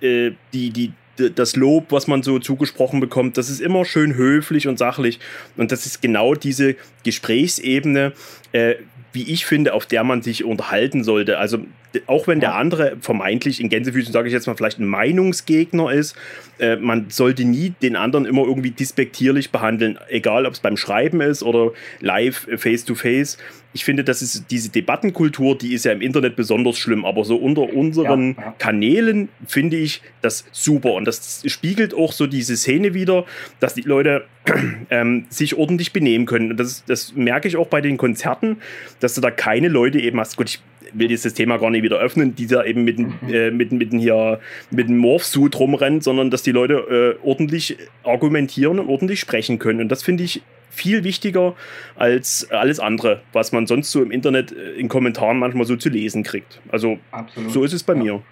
äh, 0.00 0.32
die, 0.52 0.70
die, 0.70 0.92
das 1.34 1.56
Lob, 1.56 1.92
was 1.92 2.06
man 2.06 2.22
so 2.22 2.38
zugesprochen 2.38 3.00
bekommt, 3.00 3.36
das 3.36 3.50
ist 3.50 3.60
immer 3.60 3.84
schön 3.84 4.14
höflich 4.14 4.66
und 4.66 4.78
sachlich. 4.78 5.20
Und 5.56 5.72
das 5.72 5.86
ist 5.86 6.02
genau 6.02 6.34
diese 6.34 6.76
Gesprächsebene, 7.04 8.12
äh, 8.52 8.76
wie 9.12 9.30
ich 9.30 9.44
finde, 9.44 9.74
auf 9.74 9.86
der 9.86 10.04
man 10.04 10.22
sich 10.22 10.44
unterhalten 10.44 11.04
sollte. 11.04 11.38
Also 11.38 11.58
auch 12.06 12.26
wenn 12.26 12.40
der 12.40 12.54
andere 12.54 12.96
vermeintlich 13.00 13.60
in 13.60 13.68
Gänsefüßen, 13.68 14.12
sage 14.12 14.28
ich 14.28 14.34
jetzt 14.34 14.46
mal, 14.46 14.56
vielleicht 14.56 14.78
ein 14.78 14.86
Meinungsgegner 14.86 15.92
ist, 15.92 16.16
äh, 16.58 16.76
man 16.76 17.10
sollte 17.10 17.44
nie 17.44 17.74
den 17.82 17.96
anderen 17.96 18.24
immer 18.24 18.42
irgendwie 18.42 18.70
dispektierlich 18.70 19.50
behandeln, 19.50 19.98
egal 20.08 20.46
ob 20.46 20.54
es 20.54 20.60
beim 20.60 20.76
Schreiben 20.76 21.20
ist 21.20 21.42
oder 21.42 21.72
live, 22.00 22.46
äh, 22.48 22.58
face-to-face. 22.58 23.36
-face. 23.36 23.38
Ich 23.74 23.84
finde, 23.84 24.04
das 24.04 24.20
ist 24.20 24.50
diese 24.50 24.68
Debattenkultur, 24.68 25.56
die 25.56 25.72
ist 25.72 25.86
ja 25.86 25.92
im 25.92 26.02
Internet 26.02 26.36
besonders 26.36 26.76
schlimm, 26.76 27.06
aber 27.06 27.24
so 27.24 27.36
unter 27.36 27.72
unseren 27.72 28.34
ja, 28.36 28.42
ja. 28.42 28.54
Kanälen 28.58 29.30
finde 29.46 29.78
ich 29.78 30.02
das 30.20 30.44
super 30.52 30.92
und 30.92 31.06
das 31.06 31.42
spiegelt 31.46 31.94
auch 31.94 32.12
so 32.12 32.26
diese 32.26 32.56
Szene 32.56 32.92
wieder, 32.92 33.24
dass 33.60 33.74
die 33.74 33.82
Leute 33.82 34.24
ähm, 34.90 35.24
sich 35.30 35.56
ordentlich 35.56 35.92
benehmen 35.92 36.26
können. 36.26 36.50
Und 36.50 36.60
das, 36.60 36.84
das 36.84 37.14
merke 37.14 37.48
ich 37.48 37.56
auch 37.56 37.68
bei 37.68 37.80
den 37.80 37.96
Konzerten, 37.96 38.58
dass 39.00 39.14
du 39.14 39.20
da 39.20 39.30
keine 39.30 39.68
Leute 39.68 39.98
eben 40.00 40.20
hast. 40.20 40.36
Gut, 40.36 40.50
ich 40.50 40.60
will 40.94 41.08
dieses 41.08 41.34
Thema 41.34 41.58
gar 41.58 41.70
nicht 41.70 41.82
wieder 41.82 41.98
öffnen, 41.98 42.34
die 42.34 42.46
da 42.46 42.64
eben 42.64 42.84
mit, 42.84 42.98
mhm. 42.98 43.12
äh, 43.28 43.50
mit, 43.50 43.72
mit, 43.72 43.92
hier, 43.92 44.40
mit 44.70 44.88
dem 44.88 44.98
Morphsuit 44.98 45.58
rumrennt, 45.58 46.04
sondern 46.04 46.30
dass 46.30 46.42
die 46.42 46.52
Leute 46.52 47.18
äh, 47.22 47.26
ordentlich 47.26 47.76
argumentieren 48.02 48.78
und 48.78 48.88
ordentlich 48.88 49.20
sprechen 49.20 49.58
können. 49.58 49.80
Und 49.80 49.88
das 49.88 50.02
finde 50.02 50.24
ich 50.24 50.42
viel 50.70 51.04
wichtiger 51.04 51.54
als 51.96 52.50
alles 52.50 52.80
andere, 52.80 53.20
was 53.32 53.52
man 53.52 53.66
sonst 53.66 53.90
so 53.92 54.02
im 54.02 54.10
Internet 54.10 54.52
äh, 54.52 54.72
in 54.72 54.88
Kommentaren 54.88 55.38
manchmal 55.38 55.66
so 55.66 55.76
zu 55.76 55.88
lesen 55.88 56.22
kriegt. 56.22 56.60
Also 56.70 56.98
Absolut. 57.10 57.52
so 57.52 57.64
ist 57.64 57.72
es 57.72 57.82
bei 57.82 57.94
ja. 57.94 58.02
mir 58.02 58.22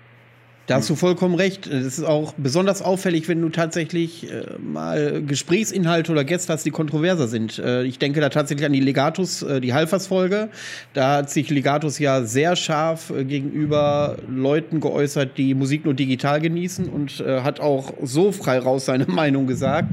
Da 0.70 0.76
hast 0.76 0.88
du 0.88 0.94
vollkommen 0.94 1.34
recht. 1.34 1.66
Das 1.66 1.98
ist 1.98 2.04
auch 2.04 2.32
besonders 2.36 2.80
auffällig, 2.80 3.26
wenn 3.26 3.42
du 3.42 3.48
tatsächlich 3.48 4.30
äh, 4.30 4.44
mal 4.62 5.20
Gesprächsinhalte 5.20 6.12
oder 6.12 6.22
Gäste 6.22 6.52
hast, 6.52 6.64
die 6.64 6.70
kontroverser 6.70 7.26
sind. 7.26 7.58
Äh, 7.58 7.82
ich 7.82 7.98
denke 7.98 8.20
da 8.20 8.28
tatsächlich 8.28 8.64
an 8.64 8.72
die 8.72 8.78
Legatus, 8.78 9.42
äh, 9.42 9.60
die 9.60 9.74
Halfers-Folge. 9.74 10.48
Da 10.92 11.16
hat 11.16 11.30
sich 11.30 11.50
Legatus 11.50 11.98
ja 11.98 12.22
sehr 12.22 12.54
scharf 12.54 13.10
äh, 13.10 13.24
gegenüber 13.24 14.18
Leuten 14.28 14.78
geäußert, 14.78 15.36
die 15.38 15.54
Musik 15.54 15.84
nur 15.84 15.94
digital 15.94 16.40
genießen 16.40 16.88
und 16.88 17.18
äh, 17.18 17.40
hat 17.40 17.58
auch 17.58 17.92
so 18.04 18.30
frei 18.30 18.60
raus 18.60 18.86
seine 18.86 19.06
Meinung 19.08 19.48
gesagt. 19.48 19.88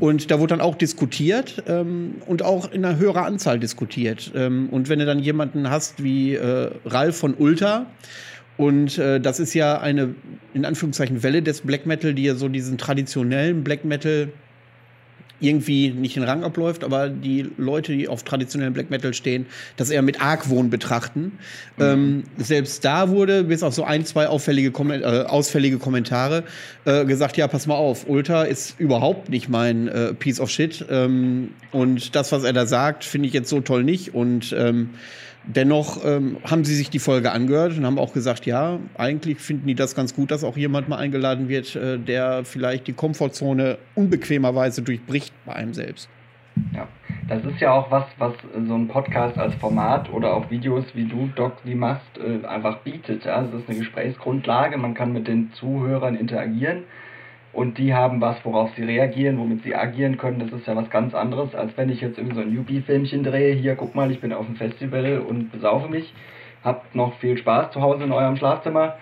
Und 0.00 0.32
da 0.32 0.40
wurde 0.40 0.56
dann 0.56 0.60
auch 0.60 0.74
diskutiert 0.74 1.62
ähm, 1.68 2.16
und 2.26 2.42
auch 2.42 2.72
in 2.72 2.84
einer 2.84 2.98
höherer 2.98 3.26
Anzahl 3.26 3.60
diskutiert. 3.60 4.32
Ähm, 4.34 4.70
und 4.72 4.88
wenn 4.88 4.98
du 4.98 5.06
dann 5.06 5.20
jemanden 5.20 5.70
hast 5.70 6.02
wie 6.02 6.34
äh, 6.34 6.72
Ralf 6.84 7.16
von 7.16 7.34
Ulta, 7.34 7.86
und 8.56 8.98
äh, 8.98 9.20
das 9.20 9.40
ist 9.40 9.54
ja 9.54 9.80
eine, 9.80 10.14
in 10.54 10.64
Anführungszeichen, 10.64 11.22
Welle 11.22 11.42
des 11.42 11.60
Black 11.60 11.86
Metal, 11.86 12.14
die 12.14 12.24
ja 12.24 12.34
so 12.34 12.48
diesen 12.48 12.78
traditionellen 12.78 13.64
Black 13.64 13.84
Metal 13.84 14.28
irgendwie 15.40 15.90
nicht 15.90 16.16
in 16.16 16.22
Rang 16.22 16.44
abläuft, 16.44 16.82
aber 16.82 17.08
die 17.08 17.50
Leute, 17.58 17.92
die 17.92 18.08
auf 18.08 18.22
traditionellen 18.22 18.72
Black 18.72 18.90
Metal 18.90 19.12
stehen, 19.12 19.46
das 19.76 19.90
eher 19.90 20.02
mit 20.02 20.20
Argwohn 20.20 20.70
betrachten. 20.70 21.38
Mhm. 21.76 21.84
Ähm, 21.84 22.24
selbst 22.38 22.84
da 22.84 23.10
wurde, 23.10 23.44
bis 23.44 23.62
auf 23.62 23.74
so 23.74 23.84
ein, 23.84 24.06
zwei 24.06 24.28
auffällige 24.28 24.70
Komment 24.70 25.04
äh, 25.04 25.24
ausfällige 25.26 25.78
Kommentare, 25.78 26.44
äh, 26.84 27.04
gesagt, 27.04 27.36
ja, 27.36 27.48
pass 27.48 27.66
mal 27.66 27.74
auf, 27.74 28.08
Ultra 28.08 28.44
ist 28.44 28.80
überhaupt 28.80 29.28
nicht 29.28 29.48
mein 29.48 29.88
äh, 29.88 30.14
Piece 30.14 30.40
of 30.40 30.50
Shit. 30.50 30.84
Ähm, 30.88 31.50
und 31.70 32.14
das, 32.14 32.32
was 32.32 32.44
er 32.44 32.54
da 32.54 32.66
sagt, 32.66 33.04
finde 33.04 33.28
ich 33.28 33.34
jetzt 33.34 33.50
so 33.50 33.60
toll 33.60 33.84
nicht. 33.84 34.14
Und 34.14 34.54
ähm, 34.56 34.90
Dennoch 35.46 36.04
ähm, 36.04 36.38
haben 36.44 36.64
sie 36.64 36.74
sich 36.74 36.90
die 36.90 36.98
Folge 36.98 37.30
angehört 37.30 37.78
und 37.78 37.86
haben 37.86 37.98
auch 37.98 38.12
gesagt, 38.12 38.46
ja, 38.46 38.80
eigentlich 38.98 39.38
finden 39.38 39.68
die 39.68 39.76
das 39.76 39.94
ganz 39.94 40.14
gut, 40.14 40.32
dass 40.32 40.42
auch 40.42 40.56
jemand 40.56 40.88
mal 40.88 40.96
eingeladen 40.96 41.48
wird, 41.48 41.76
äh, 41.76 41.98
der 41.98 42.44
vielleicht 42.44 42.88
die 42.88 42.92
Komfortzone 42.92 43.78
unbequemerweise 43.94 44.82
durchbricht 44.82 45.32
bei 45.44 45.54
einem 45.54 45.72
selbst. 45.72 46.08
Ja, 46.74 46.88
das 47.28 47.44
ist 47.44 47.60
ja 47.60 47.72
auch 47.72 47.90
was, 47.90 48.04
was 48.18 48.32
so 48.66 48.74
ein 48.74 48.88
Podcast 48.88 49.38
als 49.38 49.54
Format 49.56 50.12
oder 50.12 50.34
auch 50.34 50.50
Videos 50.50 50.84
wie 50.94 51.04
du, 51.04 51.28
Doc, 51.36 51.52
die 51.64 51.74
machst, 51.74 52.18
äh, 52.18 52.44
einfach 52.46 52.78
bietet. 52.78 53.24
Ja? 53.24 53.42
Das 53.42 53.60
ist 53.60 53.68
eine 53.68 53.78
Gesprächsgrundlage, 53.78 54.76
man 54.78 54.94
kann 54.94 55.12
mit 55.12 55.28
den 55.28 55.52
Zuhörern 55.52 56.16
interagieren 56.16 56.84
und 57.56 57.78
die 57.78 57.94
haben 57.94 58.20
was, 58.20 58.36
worauf 58.44 58.70
sie 58.76 58.84
reagieren, 58.84 59.38
womit 59.38 59.62
sie 59.62 59.74
agieren 59.74 60.18
können. 60.18 60.38
Das 60.38 60.52
ist 60.52 60.66
ja 60.66 60.76
was 60.76 60.90
ganz 60.90 61.14
anderes, 61.14 61.54
als 61.54 61.74
wenn 61.78 61.88
ich 61.88 62.02
jetzt 62.02 62.18
irgendwie 62.18 62.36
so 62.36 62.42
ein 62.42 62.52
Newbie-Filmchen 62.52 63.22
drehe. 63.24 63.54
Hier, 63.54 63.76
guck 63.76 63.94
mal, 63.94 64.10
ich 64.10 64.20
bin 64.20 64.34
auf 64.34 64.44
dem 64.44 64.56
Festival 64.56 65.20
und 65.20 65.50
besaufe 65.50 65.88
mich. 65.88 66.12
Habt 66.62 66.94
noch 66.94 67.18
viel 67.18 67.38
Spaß 67.38 67.70
zu 67.70 67.80
Hause 67.80 68.04
in 68.04 68.12
eurem 68.12 68.36
Schlafzimmer. 68.36 68.96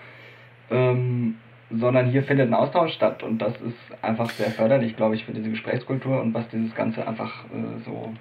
Ähm, 0.71 1.35
sondern 1.69 2.09
hier 2.09 2.23
findet 2.23 2.49
ein 2.49 2.53
Austausch 2.53 2.93
statt 2.93 3.23
und 3.23 3.39
das 3.39 3.53
ist 3.55 4.03
einfach 4.03 4.29
sehr 4.29 4.51
förderlich, 4.51 4.95
glaube 4.95 5.15
ich, 5.15 5.25
für 5.25 5.33
diese 5.33 5.49
Gesprächskultur 5.49 6.21
und 6.21 6.33
was 6.33 6.47
dieses 6.47 6.73
Ganze 6.75 7.05
einfach 7.05 7.43
äh, 7.45 7.83
so, 7.83 8.13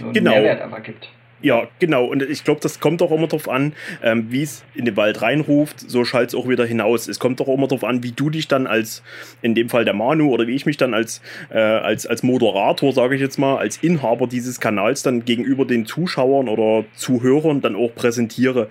so 0.00 0.10
genau. 0.10 0.30
Mehrwert 0.30 0.62
einfach 0.62 0.82
gibt. 0.82 1.06
Ja, 1.42 1.68
genau. 1.78 2.06
Und 2.06 2.22
ich 2.22 2.44
glaube, 2.44 2.60
das 2.60 2.80
kommt 2.80 3.02
auch 3.02 3.10
immer 3.10 3.26
darauf 3.26 3.48
an, 3.48 3.74
ähm, 4.02 4.26
wie 4.30 4.42
es 4.42 4.64
in 4.74 4.86
den 4.86 4.96
Wald 4.96 5.20
reinruft, 5.20 5.78
so 5.80 6.04
schallt 6.04 6.30
es 6.30 6.34
auch 6.34 6.48
wieder 6.48 6.64
hinaus. 6.64 7.08
Es 7.08 7.18
kommt 7.18 7.40
auch 7.40 7.48
immer 7.48 7.68
darauf 7.68 7.84
an, 7.84 8.02
wie 8.02 8.12
du 8.12 8.30
dich 8.30 8.48
dann 8.48 8.66
als, 8.66 9.02
in 9.42 9.54
dem 9.54 9.68
Fall 9.68 9.84
der 9.84 9.94
Manu, 9.94 10.32
oder 10.32 10.46
wie 10.46 10.54
ich 10.54 10.64
mich 10.64 10.78
dann 10.78 10.94
als, 10.94 11.20
äh, 11.50 11.58
als, 11.58 12.06
als 12.06 12.22
Moderator, 12.22 12.92
sage 12.92 13.16
ich 13.16 13.20
jetzt 13.20 13.38
mal, 13.38 13.58
als 13.58 13.76
Inhaber 13.76 14.26
dieses 14.26 14.60
Kanals 14.60 15.02
dann 15.02 15.24
gegenüber 15.24 15.66
den 15.66 15.84
Zuschauern 15.84 16.48
oder 16.48 16.86
Zuhörern 16.94 17.60
dann 17.60 17.76
auch 17.76 17.94
präsentiere. 17.94 18.70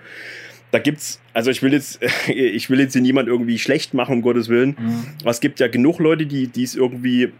Da 0.72 0.80
gibt's, 0.80 1.20
also 1.32 1.52
ich 1.52 1.62
will 1.62 1.72
jetzt, 1.72 2.00
ich 2.28 2.68
will 2.68 2.80
jetzt 2.80 2.94
hier 2.94 3.02
niemand 3.02 3.28
irgendwie 3.28 3.60
schlecht 3.60 3.94
machen, 3.94 4.16
um 4.16 4.22
Gottes 4.22 4.48
Willen. 4.48 4.76
Mhm. 4.78 5.04
Aber 5.20 5.30
es 5.30 5.40
gibt 5.40 5.60
ja 5.60 5.68
genug 5.68 6.00
Leute, 6.00 6.26
die 6.26 6.50
es 6.62 6.74
irgendwie 6.74 7.32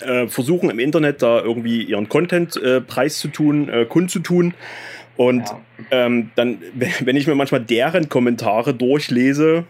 äh, 0.00 0.26
versuchen 0.28 0.70
im 0.70 0.78
Internet 0.78 1.22
da 1.22 1.40
irgendwie 1.40 1.82
ihren 1.82 2.08
Content 2.08 2.56
äh, 2.56 2.80
preiszutun, 2.80 3.68
äh, 3.68 3.84
kundzutun. 3.84 4.54
Und 5.16 5.44
ja. 5.48 5.60
ähm, 5.90 6.30
dann, 6.34 6.58
wenn 7.00 7.16
ich 7.16 7.26
mir 7.26 7.34
manchmal 7.34 7.60
deren 7.60 8.08
Kommentare 8.08 8.74
durchlese, 8.74 9.64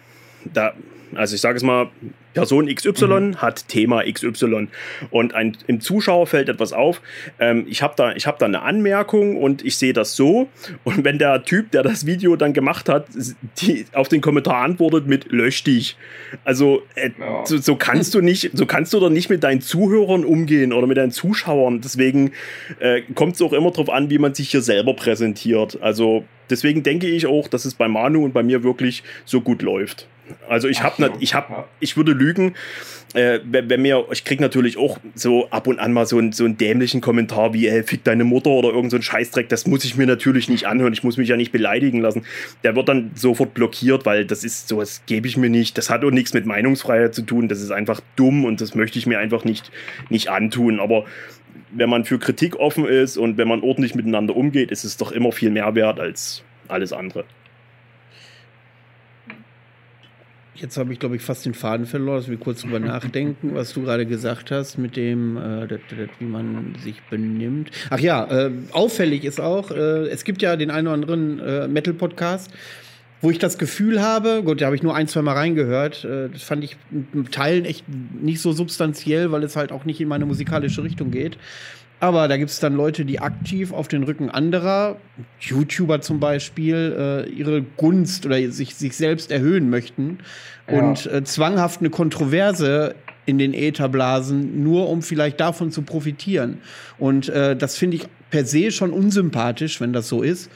da, 0.44 0.74
also 1.14 1.34
ich 1.34 1.40
sage 1.40 1.56
es 1.56 1.62
mal, 1.62 1.90
Person 2.34 2.66
XY 2.66 3.06
mhm. 3.06 3.36
hat 3.36 3.68
Thema 3.68 4.02
XY 4.10 4.68
und 5.10 5.34
ein, 5.34 5.56
im 5.66 5.80
Zuschauer 5.80 6.26
fällt 6.26 6.48
etwas 6.48 6.72
auf. 6.72 7.01
Ähm, 7.39 7.66
ich 7.68 7.82
habe 7.82 7.94
da, 7.97 8.14
hab 8.14 8.39
da 8.39 8.47
eine 8.47 8.62
Anmerkung 8.62 9.36
und 9.36 9.64
ich 9.64 9.76
sehe 9.76 9.93
das 9.93 10.16
so. 10.16 10.48
Und 10.84 11.05
wenn 11.05 11.18
der 11.18 11.44
Typ, 11.44 11.70
der 11.72 11.82
das 11.82 12.06
Video 12.06 12.36
dann 12.36 12.52
gemacht 12.52 12.89
hat, 12.89 13.06
die, 13.59 13.86
auf 13.93 14.09
den 14.09 14.20
Kommentar 14.20 14.62
antwortet 14.62 15.06
mit 15.06 15.30
lösch 15.30 15.64
dich. 15.64 15.97
Also 16.44 16.82
äh, 16.94 17.10
ja. 17.18 17.44
so, 17.44 17.59
so, 17.59 17.76
kannst 17.76 18.14
du 18.14 18.20
nicht, 18.20 18.51
so 18.55 18.66
kannst 18.66 18.93
du 18.94 19.01
doch 19.01 19.10
nicht 19.10 19.28
mit 19.28 19.44
deinen 19.44 19.60
Zuhörern 19.60 20.24
umgehen 20.24 20.72
oder 20.72 20.86
mit 20.86 20.97
deinen 20.97 21.12
Zuschauern. 21.12 21.80
Deswegen 21.80 22.32
äh, 22.78 23.02
kommt 23.14 23.34
es 23.34 23.43
auch 23.43 23.52
immer 23.52 23.70
darauf 23.70 23.90
an, 23.90 24.10
wie 24.10 24.18
man 24.18 24.34
sich 24.34 24.51
hier 24.51 24.62
selber 24.62 24.94
präsentiert. 24.94 25.78
Also 25.82 26.24
deswegen 26.48 26.82
denke 26.82 27.09
ich 27.09 27.26
auch, 27.26 27.48
dass 27.48 27.64
es 27.64 27.74
bei 27.74 27.89
Manu 27.89 28.24
und 28.24 28.32
bei 28.32 28.43
mir 28.43 28.62
wirklich 28.62 29.02
so 29.24 29.40
gut 29.40 29.62
läuft. 29.62 30.06
Also 30.49 30.69
ich 30.69 30.82
habe, 30.82 31.03
so. 31.03 31.12
ich 31.19 31.35
habe, 31.35 31.65
ich 31.81 31.97
würde 31.97 32.12
lügen, 32.12 32.55
äh, 33.15 33.40
wenn 33.44 33.82
mir, 33.82 34.07
ich 34.11 34.24
kriege 34.24 34.43
natürlich 34.43 34.78
auch 34.78 34.99
so 35.15 35.49
ab 35.51 35.66
und 35.66 35.78
an 35.78 35.93
mal 35.93 36.07
so, 36.07 36.19
ein, 36.19 36.32
so 36.32 36.44
einen 36.44 36.57
dämlichen 36.57 37.01
Kommentar 37.01 37.53
wie, 37.53 37.69
ey, 37.69 37.82
fick 37.82 38.05
deine 38.05 38.24
Mutter 38.24 38.51
oder 38.51 38.70
irgend 38.70 38.90
so 38.90 38.97
ein 38.97 39.03
Scheißdreck, 39.03 39.49
das 39.49 39.66
muss 39.66 39.85
ich 39.85 39.97
mir 39.97 40.07
natürlich 40.07 40.49
nicht 40.49 40.66
anhören, 40.66 40.93
ich 40.93 41.03
muss 41.03 41.16
mich 41.16 41.28
ja 41.28 41.36
nicht 41.36 41.53
beleidigen 41.53 42.01
lassen. 42.01 42.24
Der 42.62 42.74
wird 42.77 42.89
dann 42.89 43.11
sofort 43.15 43.55
blockiert, 43.55 44.07
weil 44.07 44.24
das 44.24 44.44
ist 44.44 44.69
sowas 44.69 45.03
gebe 45.07 45.27
ich 45.27 45.36
mir 45.36 45.51
nicht, 45.51 45.77
das 45.77 45.90
hat 45.90 46.05
auch 46.05 46.11
nichts 46.11 46.32
mit 46.32 46.47
Meinungsfreiheit 46.47 47.15
zu 47.15 47.23
tun, 47.23 47.49
das 47.49 47.61
ist 47.61 47.70
einfach 47.70 48.01
dumm 48.16 48.44
und 48.44 48.61
das 48.61 48.74
möchte 48.74 48.99
ich 48.99 49.07
mir 49.07 49.19
einfach 49.19 49.44
nicht, 49.44 49.70
nicht 50.09 50.28
antun. 50.28 50.81
Aber 50.81 51.05
wenn 51.70 51.90
man 51.90 52.05
für 52.05 52.19
Kritik 52.19 52.57
offen 52.57 52.86
ist 52.86 53.16
und 53.16 53.36
wenn 53.36 53.49
man 53.49 53.61
ordentlich 53.61 53.94
miteinander 53.94 54.36
umgeht, 54.36 54.70
ist 54.70 54.85
es 54.85 54.97
doch 54.97 55.12
immer 55.12 55.32
viel 55.32 55.51
mehr 55.51 55.74
wert 55.74 56.01
als 56.01 56.43
alles 56.69 56.93
andere. 56.93 57.24
Jetzt 60.54 60.76
habe 60.76 60.92
ich, 60.92 60.98
glaube 60.98 61.16
ich, 61.16 61.22
fast 61.22 61.46
den 61.46 61.54
Faden 61.54 61.86
verloren, 61.86 62.18
dass 62.18 62.28
wir 62.28 62.36
kurz 62.36 62.60
drüber 62.60 62.78
nachdenken, 62.80 63.54
was 63.54 63.72
du 63.72 63.82
gerade 63.82 64.04
gesagt 64.04 64.50
hast, 64.50 64.76
mit 64.76 64.96
dem, 64.96 65.36
äh, 65.36 65.66
dat, 65.66 65.80
dat, 65.90 66.10
wie 66.18 66.24
man 66.24 66.74
sich 66.82 67.00
benimmt. 67.10 67.70
Ach 67.88 67.98
ja, 67.98 68.24
äh, 68.30 68.50
auffällig 68.72 69.24
ist 69.24 69.40
auch, 69.40 69.70
äh, 69.70 70.08
es 70.08 70.24
gibt 70.24 70.42
ja 70.42 70.56
den 70.56 70.70
einen 70.70 70.88
oder 70.88 70.94
anderen 70.94 71.40
äh, 71.40 71.68
Metal-Podcast, 71.68 72.50
wo 73.23 73.31
ich 73.31 73.39
das 73.39 73.57
Gefühl 73.57 74.03
habe, 74.03 74.43
gut, 74.44 74.61
da 74.61 74.66
habe 74.66 74.77
ich 74.77 74.82
nur 74.82 74.94
ein, 74.94 75.09
zwei 75.09 75.23
Mal 75.23 75.35
reingehört, 75.35 76.05
äh, 76.05 76.28
das 76.28 76.43
fand 76.43 76.62
ich 76.65 76.77
in 76.90 77.31
Teilen 77.31 77.65
echt 77.65 77.85
nicht 77.89 78.43
so 78.43 78.53
substanziell, 78.53 79.32
weil 79.32 79.44
es 79.44 79.57
halt 79.57 79.73
auch 79.73 79.85
nicht 79.85 80.01
in 80.01 80.09
meine 80.09 80.27
musikalische 80.27 80.82
Richtung 80.82 81.11
geht. 81.11 81.39
Aber 82.01 82.27
da 82.27 82.36
gibt 82.36 82.51
es 82.51 82.59
dann 82.59 82.74
Leute, 82.74 83.05
die 83.05 83.20
aktiv 83.20 83.73
auf 83.73 83.86
den 83.86 84.03
Rücken 84.03 84.28
anderer, 84.28 84.97
YouTuber 85.39 86.01
zum 86.01 86.19
Beispiel, 86.19 86.97
äh, 86.99 87.31
ihre 87.31 87.62
Gunst 87.62 88.27
oder 88.27 88.51
sich, 88.51 88.74
sich 88.74 88.97
selbst 88.97 89.31
erhöhen 89.31 89.70
möchten 89.70 90.19
ja. 90.69 90.81
und 90.81 91.07
äh, 91.07 91.23
zwanghaft 91.23 91.78
eine 91.78 91.90
Kontroverse 91.90 92.97
in 93.24 93.39
den 93.39 93.55
Äther 93.55 93.89
blasen, 93.89 94.65
nur 94.65 94.89
um 94.89 95.01
vielleicht 95.01 95.39
davon 95.39 95.70
zu 95.70 95.82
profitieren. 95.82 96.59
Und 96.99 97.28
äh, 97.28 97.55
das 97.55 97.77
finde 97.77 97.99
ich 97.99 98.09
per 98.31 98.44
se 98.47 98.73
schon 98.73 98.90
unsympathisch, 98.90 99.81
wenn 99.81 99.93
das 99.93 100.09
so 100.09 100.23
ist. 100.23 100.51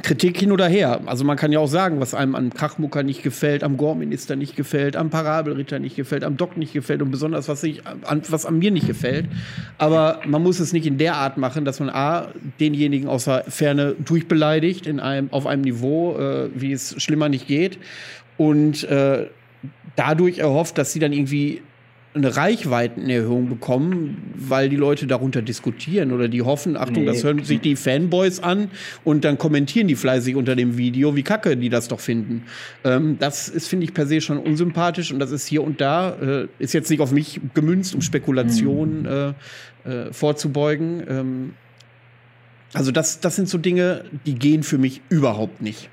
Kritik 0.00 0.38
hin 0.38 0.52
oder 0.52 0.66
her. 0.66 1.02
Also 1.04 1.22
man 1.22 1.36
kann 1.36 1.52
ja 1.52 1.58
auch 1.58 1.68
sagen, 1.68 2.00
was 2.00 2.14
einem 2.14 2.34
am 2.34 2.54
Krachmucker 2.54 3.02
nicht 3.02 3.22
gefällt, 3.22 3.62
am 3.62 3.76
Gorminister 3.76 4.36
nicht 4.36 4.56
gefällt, 4.56 4.96
am 4.96 5.10
Parabelritter 5.10 5.78
nicht 5.78 5.96
gefällt, 5.96 6.24
am 6.24 6.38
Doc 6.38 6.56
nicht 6.56 6.72
gefällt 6.72 7.02
und 7.02 7.10
besonders 7.10 7.46
was, 7.48 7.62
ich, 7.62 7.86
an, 7.86 8.22
was 8.28 8.46
an 8.46 8.58
mir 8.58 8.70
nicht 8.70 8.86
gefällt. 8.86 9.26
Aber 9.76 10.20
man 10.26 10.42
muss 10.42 10.60
es 10.60 10.72
nicht 10.72 10.86
in 10.86 10.96
der 10.96 11.16
Art 11.16 11.36
machen, 11.36 11.66
dass 11.66 11.78
man 11.78 11.90
A, 11.90 12.28
denjenigen 12.58 13.06
aus 13.06 13.24
der 13.24 13.44
Ferne 13.48 13.94
durchbeleidigt, 14.02 14.86
in 14.86 14.98
einem, 14.98 15.30
auf 15.30 15.46
einem 15.46 15.62
Niveau, 15.62 16.16
äh, 16.16 16.48
wie 16.54 16.72
es 16.72 17.00
schlimmer 17.02 17.28
nicht 17.28 17.46
geht. 17.46 17.78
Und 18.38 18.84
äh, 18.84 19.26
dadurch 19.96 20.38
erhofft, 20.38 20.78
dass 20.78 20.94
sie 20.94 21.00
dann 21.00 21.12
irgendwie 21.12 21.60
eine 22.14 22.36
Reichweitenerhöhung 22.36 23.48
bekommen, 23.48 24.34
weil 24.34 24.68
die 24.68 24.76
Leute 24.76 25.06
darunter 25.06 25.40
diskutieren 25.40 26.12
oder 26.12 26.28
die 26.28 26.42
hoffen, 26.42 26.76
Achtung, 26.76 27.04
nee. 27.04 27.06
das 27.06 27.24
hören 27.24 27.42
sich 27.42 27.60
die 27.60 27.74
Fanboys 27.74 28.40
an 28.40 28.70
und 29.02 29.24
dann 29.24 29.38
kommentieren 29.38 29.88
die 29.88 29.94
fleißig 29.94 30.36
unter 30.36 30.54
dem 30.54 30.76
Video, 30.76 31.16
wie 31.16 31.22
kacke 31.22 31.56
die 31.56 31.70
das 31.70 31.88
doch 31.88 32.00
finden. 32.00 32.44
Ähm, 32.84 33.16
das 33.18 33.48
ist, 33.48 33.68
finde 33.68 33.84
ich, 33.84 33.94
per 33.94 34.06
se 34.06 34.20
schon 34.20 34.38
unsympathisch 34.38 35.10
und 35.10 35.20
das 35.20 35.30
ist 35.30 35.46
hier 35.46 35.64
und 35.64 35.80
da, 35.80 36.10
äh, 36.20 36.48
ist 36.58 36.74
jetzt 36.74 36.90
nicht 36.90 37.00
auf 37.00 37.12
mich 37.12 37.40
gemünzt, 37.54 37.94
um 37.94 38.02
Spekulationen 38.02 39.02
mhm. 39.02 39.34
äh, 39.86 40.08
äh, 40.08 40.12
vorzubeugen. 40.12 41.02
Ähm, 41.08 41.54
also 42.74 42.92
das, 42.92 43.20
das 43.20 43.36
sind 43.36 43.48
so 43.48 43.56
Dinge, 43.56 44.04
die 44.26 44.34
gehen 44.34 44.62
für 44.62 44.78
mich 44.78 45.00
überhaupt 45.08 45.62
nicht. 45.62 45.88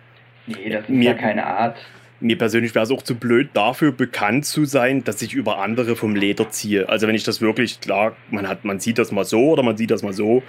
Nee, 0.48 0.70
das 0.70 0.82
ist 0.82 0.90
Mir 0.90 1.12
ja 1.12 1.14
keine 1.14 1.46
Art 1.46 1.78
mir 2.22 2.38
persönlich 2.38 2.76
wäre 2.76 2.84
es 2.84 2.92
auch 2.92 3.02
zu 3.02 3.16
blöd, 3.16 3.50
dafür 3.54 3.92
bekannt 3.92 4.46
zu 4.46 4.66
sein, 4.66 5.04
dass 5.04 5.22
ich 5.22 5.34
über 5.34 5.60
andere 5.60 5.96
vom 5.96 6.16
Leder 6.16 6.50
ziehe. 6.50 6.90
Also 6.90 7.08
wenn 7.08 7.16
ich 7.16 7.24
das 7.24 7.42
wirklich, 7.42 7.80
klar, 7.80 8.16
man 8.30 8.48
hat, 8.48 8.66
man 8.66 8.80
sieht 8.80 8.98
das 8.98 9.12
mal 9.12 9.26
so 9.26 9.52
oder 9.52 9.64
man 9.64 9.78
sieht 9.78 9.92
das 9.92 10.04
mal 10.04 10.14
so, 10.14 10.44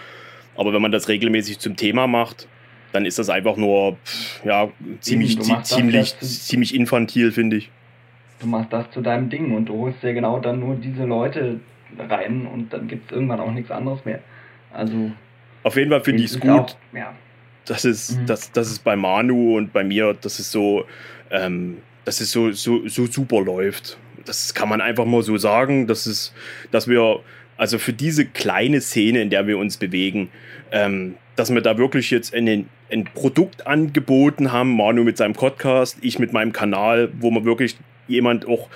aber 0.57 0.73
wenn 0.73 0.83
man 0.83 0.93
das 0.93 1.09
regelmäßig 1.09 1.59
zum 1.59 1.77
Thema 1.77 2.07
macht, 2.07 2.49
dann 2.93 3.07
ist 3.07 3.19
das 3.19 3.31
einfach 3.31 3.57
nur, 3.57 3.97
ja, 4.45 4.69
ziemlich, 5.01 5.39
ziemlich, 5.63 6.19
ziemlich 6.19 6.75
infantil, 6.75 7.31
finde 7.31 7.57
ich. 7.57 7.71
du 8.41 8.47
machst 8.47 8.73
das 8.73 8.91
zu 8.91 9.01
deinem 9.01 9.31
Ding 9.31 9.55
und 9.55 9.67
du 9.67 9.79
holst 9.79 10.03
dir 10.03 10.13
genau 10.13 10.41
dann 10.41 10.61
nur 10.61 10.75
diese 10.75 11.05
Leute 11.05 11.61
rein 11.99 12.47
und 12.47 12.73
dann 12.73 12.89
gibt 12.89 13.11
es 13.11 13.17
irgendwann 13.17 13.41
auch 13.41 13.53
nichts 13.53 13.71
anderes 13.71 14.05
mehr. 14.05 14.21
Also. 14.73 15.13
Auf 15.63 15.77
jeden 15.77 15.91
Fall 15.91 16.03
finde 16.03 16.23
ich 16.23 16.33
es 16.33 16.41
gut. 16.41 16.51
Auch, 16.51 16.77
ja. 16.93 17.15
Das 17.67 17.85
ist, 17.85 18.19
mhm. 18.19 18.27
das, 18.27 18.51
das 18.53 18.71
ist 18.71 18.83
bei 18.83 18.97
Manu 18.97 19.57
und 19.57 19.73
bei 19.73 19.85
mir, 19.85 20.17
das 20.21 20.41
ist 20.41 20.51
so, 20.51 20.87
ähm, 21.31 21.79
dass 22.05 22.21
es 22.21 22.31
so, 22.33 22.53
so, 22.53 22.87
so 22.89 23.07
super 23.07 23.41
läuft. 23.41 23.99
Das 24.25 24.55
kann 24.55 24.69
man 24.69 24.81
einfach 24.81 25.05
mal 25.05 25.23
so 25.23 25.37
sagen. 25.37 25.87
Das 25.87 26.07
ist, 26.07 26.35
dass 26.71 26.89
wir, 26.89 27.21
also 27.57 27.79
für 27.79 27.93
diese 27.93 28.27
kleine 28.27 28.81
Szene, 28.81 29.23
in 29.23 29.31
der 29.31 29.47
wir 29.47 29.59
uns 29.59 29.77
bewegen, 29.77 30.31
ähm, 30.73 31.15
dass 31.37 31.53
wir 31.53 31.61
da 31.61 31.79
wirklich 31.79 32.11
jetzt 32.11 32.35
einen, 32.35 32.69
ein 32.91 33.05
Produkt 33.05 33.67
angeboten 33.67 34.53
haben, 34.53 34.77
Manu 34.77 35.05
mit 35.05 35.17
seinem 35.17 35.33
Podcast, 35.35 35.99
ich 36.03 36.19
mit 36.19 36.33
meinem 36.33 36.53
Kanal, 36.53 37.11
wo 37.19 37.31
wir 37.31 37.45
wirklich 37.45 37.77
jemand 38.09 38.47
auch 38.47 38.69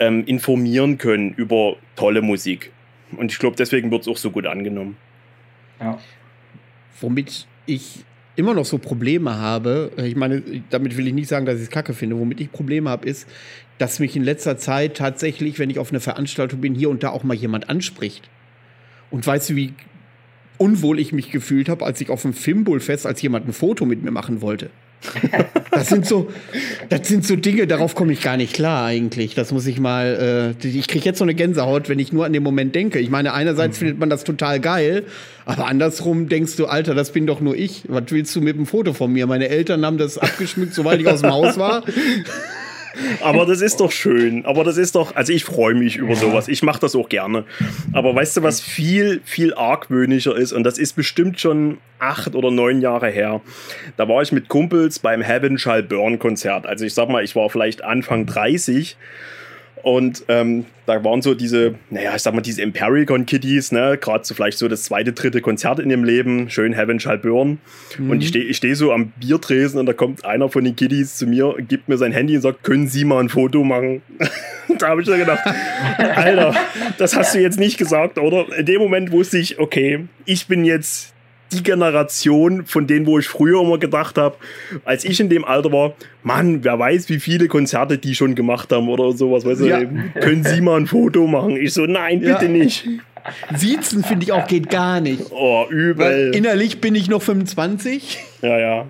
ähm, 0.00 0.24
informieren 0.24 0.98
können 0.98 1.32
über 1.34 1.76
tolle 1.96 2.22
Musik. 2.22 2.72
Und 3.16 3.30
ich 3.30 3.38
glaube, 3.38 3.56
deswegen 3.56 3.90
wird 3.90 4.02
es 4.02 4.08
auch 4.08 4.16
so 4.16 4.30
gut 4.30 4.46
angenommen. 4.46 4.96
Ja. 5.80 5.98
Womit 7.00 7.46
ich 7.66 8.04
immer 8.36 8.54
noch 8.54 8.64
so 8.64 8.78
Probleme 8.78 9.36
habe, 9.36 9.92
äh, 9.96 10.06
ich 10.06 10.16
meine, 10.16 10.42
damit 10.70 10.96
will 10.96 11.06
ich 11.06 11.14
nicht 11.14 11.28
sagen, 11.28 11.46
dass 11.46 11.56
ich 11.56 11.64
es 11.64 11.70
kacke 11.70 11.94
finde, 11.94 12.18
womit 12.18 12.40
ich 12.40 12.50
Probleme 12.50 12.90
habe, 12.90 13.08
ist, 13.08 13.28
dass 13.78 13.98
mich 13.98 14.16
in 14.16 14.22
letzter 14.22 14.56
Zeit 14.58 14.96
tatsächlich, 14.96 15.58
wenn 15.58 15.70
ich 15.70 15.78
auf 15.78 15.90
einer 15.90 16.00
Veranstaltung 16.00 16.60
bin, 16.60 16.74
hier 16.74 16.90
und 16.90 17.02
da 17.02 17.10
auch 17.10 17.24
mal 17.24 17.34
jemand 17.34 17.68
anspricht. 17.68 18.28
Und 19.10 19.26
weißt 19.26 19.50
du, 19.50 19.56
wie 19.56 19.74
unwohl 20.58 21.00
ich 21.00 21.12
mich 21.12 21.30
gefühlt 21.30 21.68
habe, 21.68 21.84
als 21.84 22.00
ich 22.00 22.08
auf 22.10 22.22
dem 22.22 22.32
Filmbullfest 22.32 23.06
als 23.06 23.20
jemand 23.20 23.48
ein 23.48 23.52
Foto 23.52 23.84
mit 23.84 24.02
mir 24.02 24.12
machen 24.12 24.40
wollte. 24.40 24.70
Das 25.70 25.88
sind 25.88 26.06
so, 26.06 26.30
das 26.90 27.08
sind 27.08 27.26
so 27.26 27.34
Dinge, 27.34 27.66
darauf 27.66 27.94
komme 27.94 28.12
ich 28.12 28.20
gar 28.20 28.36
nicht 28.36 28.52
klar 28.52 28.84
eigentlich. 28.84 29.34
Das 29.34 29.52
muss 29.52 29.66
ich 29.66 29.80
mal, 29.80 30.54
äh, 30.62 30.68
ich 30.68 30.86
kriege 30.86 31.04
jetzt 31.04 31.18
so 31.18 31.24
eine 31.24 31.34
Gänsehaut, 31.34 31.88
wenn 31.88 31.98
ich 31.98 32.12
nur 32.12 32.24
an 32.24 32.32
den 32.32 32.42
Moment 32.42 32.74
denke. 32.74 32.98
Ich 32.98 33.10
meine, 33.10 33.32
einerseits 33.32 33.76
mhm. 33.76 33.78
findet 33.78 33.98
man 33.98 34.10
das 34.10 34.24
total 34.24 34.60
geil, 34.60 35.04
aber 35.44 35.66
andersrum 35.66 36.28
denkst 36.28 36.56
du, 36.56 36.66
Alter, 36.66 36.94
das 36.94 37.12
bin 37.12 37.26
doch 37.26 37.40
nur 37.40 37.56
ich. 37.56 37.84
Was 37.88 38.04
willst 38.10 38.36
du 38.36 38.40
mit 38.40 38.56
dem 38.56 38.66
Foto 38.66 38.92
von 38.92 39.12
mir? 39.12 39.26
Meine 39.26 39.48
Eltern 39.48 39.84
haben 39.84 39.98
das 39.98 40.18
abgeschmückt, 40.18 40.74
sobald 40.74 41.00
ich 41.00 41.08
aus 41.08 41.22
dem 41.22 41.30
Haus 41.30 41.58
war. 41.58 41.82
Aber 43.22 43.46
das 43.46 43.60
ist 43.60 43.80
doch 43.80 43.90
schön. 43.90 44.44
Aber 44.44 44.64
das 44.64 44.76
ist 44.76 44.94
doch, 44.94 45.14
also 45.14 45.32
ich 45.32 45.44
freue 45.44 45.74
mich 45.74 45.96
über 45.96 46.14
sowas. 46.16 46.48
Ich 46.48 46.62
mache 46.62 46.80
das 46.80 46.94
auch 46.94 47.08
gerne. 47.08 47.44
Aber 47.92 48.14
weißt 48.14 48.36
du, 48.36 48.42
was 48.42 48.60
viel, 48.60 49.20
viel 49.24 49.54
argwöhnischer 49.54 50.36
ist? 50.36 50.52
Und 50.52 50.64
das 50.64 50.78
ist 50.78 50.94
bestimmt 50.94 51.40
schon 51.40 51.78
acht 51.98 52.34
oder 52.34 52.50
neun 52.50 52.80
Jahre 52.80 53.08
her. 53.08 53.40
Da 53.96 54.08
war 54.08 54.22
ich 54.22 54.32
mit 54.32 54.48
Kumpels 54.48 54.98
beim 54.98 55.22
Heaven 55.22 55.58
Shall 55.58 55.82
Burn 55.82 56.18
Konzert. 56.18 56.66
Also 56.66 56.84
ich 56.84 56.94
sag 56.94 57.08
mal, 57.08 57.22
ich 57.24 57.36
war 57.36 57.48
vielleicht 57.48 57.84
Anfang 57.84 58.26
30 58.26 58.96
und 59.82 60.24
ähm, 60.28 60.66
da 60.86 61.04
waren 61.04 61.22
so 61.22 61.34
diese, 61.34 61.74
naja, 61.90 62.14
ich 62.14 62.22
sag 62.22 62.34
mal, 62.34 62.40
diese 62.40 62.62
Impericon-Kiddies, 62.62 63.72
ne, 63.72 63.98
gerade 64.00 64.24
so 64.24 64.34
vielleicht 64.34 64.58
so 64.58 64.68
das 64.68 64.84
zweite, 64.84 65.12
dritte 65.12 65.40
Konzert 65.40 65.78
in 65.78 65.88
dem 65.88 66.04
Leben, 66.04 66.50
schön 66.50 66.72
Heaven 66.72 67.00
Shall 67.00 67.18
Burn. 67.18 67.58
Mhm. 67.98 68.10
Und 68.10 68.22
ich 68.22 68.28
stehe 68.28 68.44
ich 68.44 68.56
steh 68.56 68.74
so 68.74 68.92
am 68.92 69.12
Biertresen 69.20 69.78
und 69.78 69.86
da 69.86 69.92
kommt 69.92 70.24
einer 70.24 70.48
von 70.48 70.64
den 70.64 70.76
Kiddies 70.76 71.16
zu 71.16 71.26
mir, 71.26 71.54
gibt 71.58 71.88
mir 71.88 71.98
sein 71.98 72.12
Handy 72.12 72.36
und 72.36 72.42
sagt, 72.42 72.64
können 72.64 72.88
Sie 72.88 73.04
mal 73.04 73.20
ein 73.20 73.28
Foto 73.28 73.62
machen? 73.64 74.02
da 74.78 74.88
habe 74.88 75.02
ich 75.02 75.08
dann 75.08 75.18
gedacht, 75.18 75.42
Alter, 75.98 76.54
das 76.98 77.16
hast 77.16 77.34
du 77.34 77.40
jetzt 77.40 77.58
nicht 77.58 77.78
gesagt, 77.78 78.18
oder? 78.18 78.46
In 78.56 78.66
dem 78.66 78.80
Moment 78.80 79.12
wusste 79.12 79.38
ich, 79.38 79.58
okay, 79.58 80.06
ich 80.24 80.46
bin 80.46 80.64
jetzt 80.64 81.11
die 81.52 81.62
Generation 81.62 82.66
von 82.66 82.86
denen, 82.86 83.06
wo 83.06 83.18
ich 83.18 83.28
früher 83.28 83.60
immer 83.62 83.78
gedacht 83.78 84.18
habe, 84.18 84.36
als 84.84 85.04
ich 85.04 85.20
in 85.20 85.28
dem 85.28 85.44
Alter 85.44 85.72
war, 85.72 85.94
Mann, 86.22 86.64
wer 86.64 86.78
weiß, 86.78 87.08
wie 87.08 87.20
viele 87.20 87.48
Konzerte 87.48 87.98
die 87.98 88.14
schon 88.14 88.34
gemacht 88.34 88.72
haben 88.72 88.88
oder 88.88 89.12
sowas. 89.12 89.44
Weißt 89.44 89.62
ja. 89.62 89.80
du, 89.80 90.20
können 90.20 90.44
Sie 90.44 90.60
mal 90.60 90.78
ein 90.78 90.86
Foto 90.86 91.26
machen? 91.26 91.56
Ich 91.56 91.74
so, 91.74 91.86
nein, 91.86 92.20
bitte 92.20 92.46
ja. 92.46 92.50
nicht. 92.50 92.88
Siezen 93.54 94.02
finde 94.02 94.24
ich 94.24 94.32
auch 94.32 94.46
geht 94.46 94.68
gar 94.68 95.00
nicht. 95.00 95.30
Oh, 95.30 95.66
übel. 95.70 96.04
Weil 96.04 96.34
innerlich 96.34 96.80
bin 96.80 96.94
ich 96.94 97.08
noch 97.08 97.22
25. 97.22 98.18
Ja, 98.42 98.58
ja. 98.58 98.86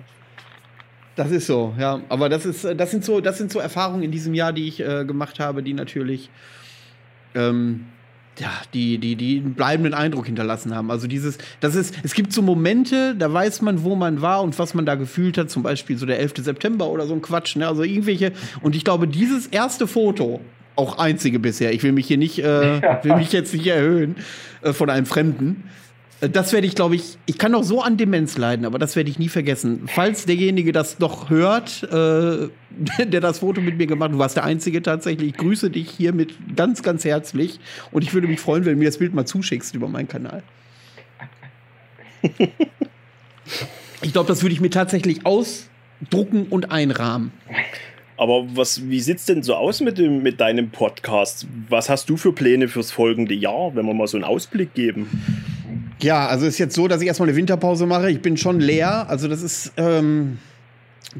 Das 1.15 1.29
ist 1.29 1.45
so, 1.45 1.73
ja. 1.79 2.01
Aber 2.09 2.29
das 2.29 2.45
ist, 2.45 2.65
das 2.75 2.89
sind 2.89 3.05
so, 3.05 3.21
das 3.21 3.37
sind 3.37 3.51
so 3.51 3.59
Erfahrungen 3.59 4.03
in 4.03 4.11
diesem 4.11 4.33
Jahr, 4.33 4.51
die 4.51 4.67
ich 4.67 4.79
äh, 4.79 5.05
gemacht 5.05 5.39
habe, 5.39 5.61
die 5.61 5.73
natürlich 5.73 6.29
ähm, 7.35 7.85
ja, 8.39 8.51
die, 8.73 8.97
die, 8.97 9.15
die 9.15 9.37
einen 9.37 9.53
bleibenden 9.53 9.93
Eindruck 9.93 10.25
hinterlassen 10.25 10.75
haben. 10.75 10.89
Also 10.89 11.07
dieses, 11.07 11.37
das 11.59 11.75
ist, 11.75 11.95
es 12.03 12.13
gibt 12.13 12.33
so 12.33 12.41
Momente, 12.41 13.15
da 13.15 13.31
weiß 13.31 13.61
man, 13.61 13.83
wo 13.83 13.95
man 13.95 14.21
war 14.21 14.41
und 14.41 14.57
was 14.57 14.73
man 14.73 14.85
da 14.85 14.95
gefühlt 14.95 15.37
hat, 15.37 15.49
zum 15.49 15.63
Beispiel 15.63 15.97
so 15.97 16.05
der 16.05 16.19
11. 16.19 16.33
September 16.37 16.87
oder 16.87 17.05
so 17.05 17.13
ein 17.13 17.21
Quatsch, 17.21 17.55
ne? 17.55 17.67
Also 17.67 17.83
irgendwelche, 17.83 18.31
und 18.61 18.75
ich 18.75 18.83
glaube, 18.83 19.07
dieses 19.07 19.47
erste 19.47 19.87
Foto, 19.87 20.41
auch 20.75 20.97
einzige 20.97 21.39
bisher, 21.39 21.71
ich 21.73 21.83
will 21.83 21.91
mich 21.91 22.07
hier 22.07 22.17
nicht, 22.17 22.39
äh, 22.39 22.81
will 23.03 23.15
mich 23.17 23.31
jetzt 23.31 23.53
nicht 23.53 23.67
erhöhen 23.67 24.15
äh, 24.61 24.73
von 24.73 24.89
einem 24.89 25.05
Fremden, 25.05 25.69
das 26.29 26.53
werde 26.53 26.67
ich, 26.67 26.75
glaube 26.75 26.95
ich, 26.95 27.17
ich 27.25 27.37
kann 27.37 27.51
doch 27.51 27.63
so 27.63 27.81
an 27.81 27.97
Demenz 27.97 28.37
leiden, 28.37 28.65
aber 28.65 28.79
das 28.79 28.95
werde 28.95 29.09
ich 29.09 29.19
nie 29.19 29.29
vergessen. 29.29 29.83
Falls 29.87 30.25
derjenige 30.25 30.71
das 30.71 30.99
noch 30.99 31.29
hört, 31.29 31.83
äh, 31.83 32.49
der 33.05 33.21
das 33.21 33.39
Foto 33.39 33.61
mit 33.61 33.77
mir 33.77 33.87
gemacht 33.87 34.09
hat, 34.09 34.15
du 34.15 34.19
warst 34.19 34.37
der 34.37 34.43
Einzige 34.43 34.81
tatsächlich, 34.81 35.29
ich 35.29 35.37
grüße 35.37 35.69
dich 35.69 35.89
hiermit 35.89 36.35
ganz, 36.55 36.83
ganz 36.83 37.03
herzlich 37.05 37.59
und 37.91 38.03
ich 38.03 38.13
würde 38.13 38.27
mich 38.27 38.39
freuen, 38.39 38.65
wenn 38.65 38.73
du 38.73 38.79
mir 38.79 38.85
das 38.85 38.97
Bild 38.97 39.13
mal 39.13 39.25
zuschickst 39.25 39.75
über 39.75 39.87
meinen 39.87 40.07
Kanal. 40.07 40.43
ich 44.01 44.13
glaube, 44.13 44.27
das 44.27 44.41
würde 44.43 44.53
ich 44.53 44.61
mir 44.61 44.69
tatsächlich 44.69 45.25
ausdrucken 45.25 46.47
und 46.49 46.71
einrahmen. 46.71 47.31
Aber 48.15 48.45
was, 48.55 48.87
wie 48.89 48.99
sieht 49.01 49.17
es 49.17 49.25
denn 49.25 49.43
so 49.43 49.55
aus 49.55 49.81
mit, 49.81 49.97
dem, 49.97 50.23
mit 50.23 50.39
deinem 50.39 50.69
Podcast? 50.69 51.47
Was 51.67 51.89
hast 51.89 52.09
du 52.09 52.15
für 52.15 52.31
Pläne 52.31 52.67
fürs 52.67 52.91
folgende 52.91 53.33
Jahr, 53.33 53.75
wenn 53.75 53.85
wir 53.85 53.93
mal 53.93 54.07
so 54.07 54.17
einen 54.17 54.23
Ausblick 54.23 54.73
geben? 54.73 55.52
Ja, 56.01 56.27
also 56.27 56.45
ist 56.45 56.57
jetzt 56.57 56.75
so, 56.75 56.87
dass 56.87 57.01
ich 57.01 57.07
erstmal 57.07 57.29
eine 57.29 57.37
Winterpause 57.37 57.85
mache. 57.85 58.09
Ich 58.09 58.21
bin 58.21 58.37
schon 58.37 58.59
leer. 58.59 59.09
Also 59.09 59.27
das 59.27 59.41
ist 59.41 59.73
ähm, 59.77 60.39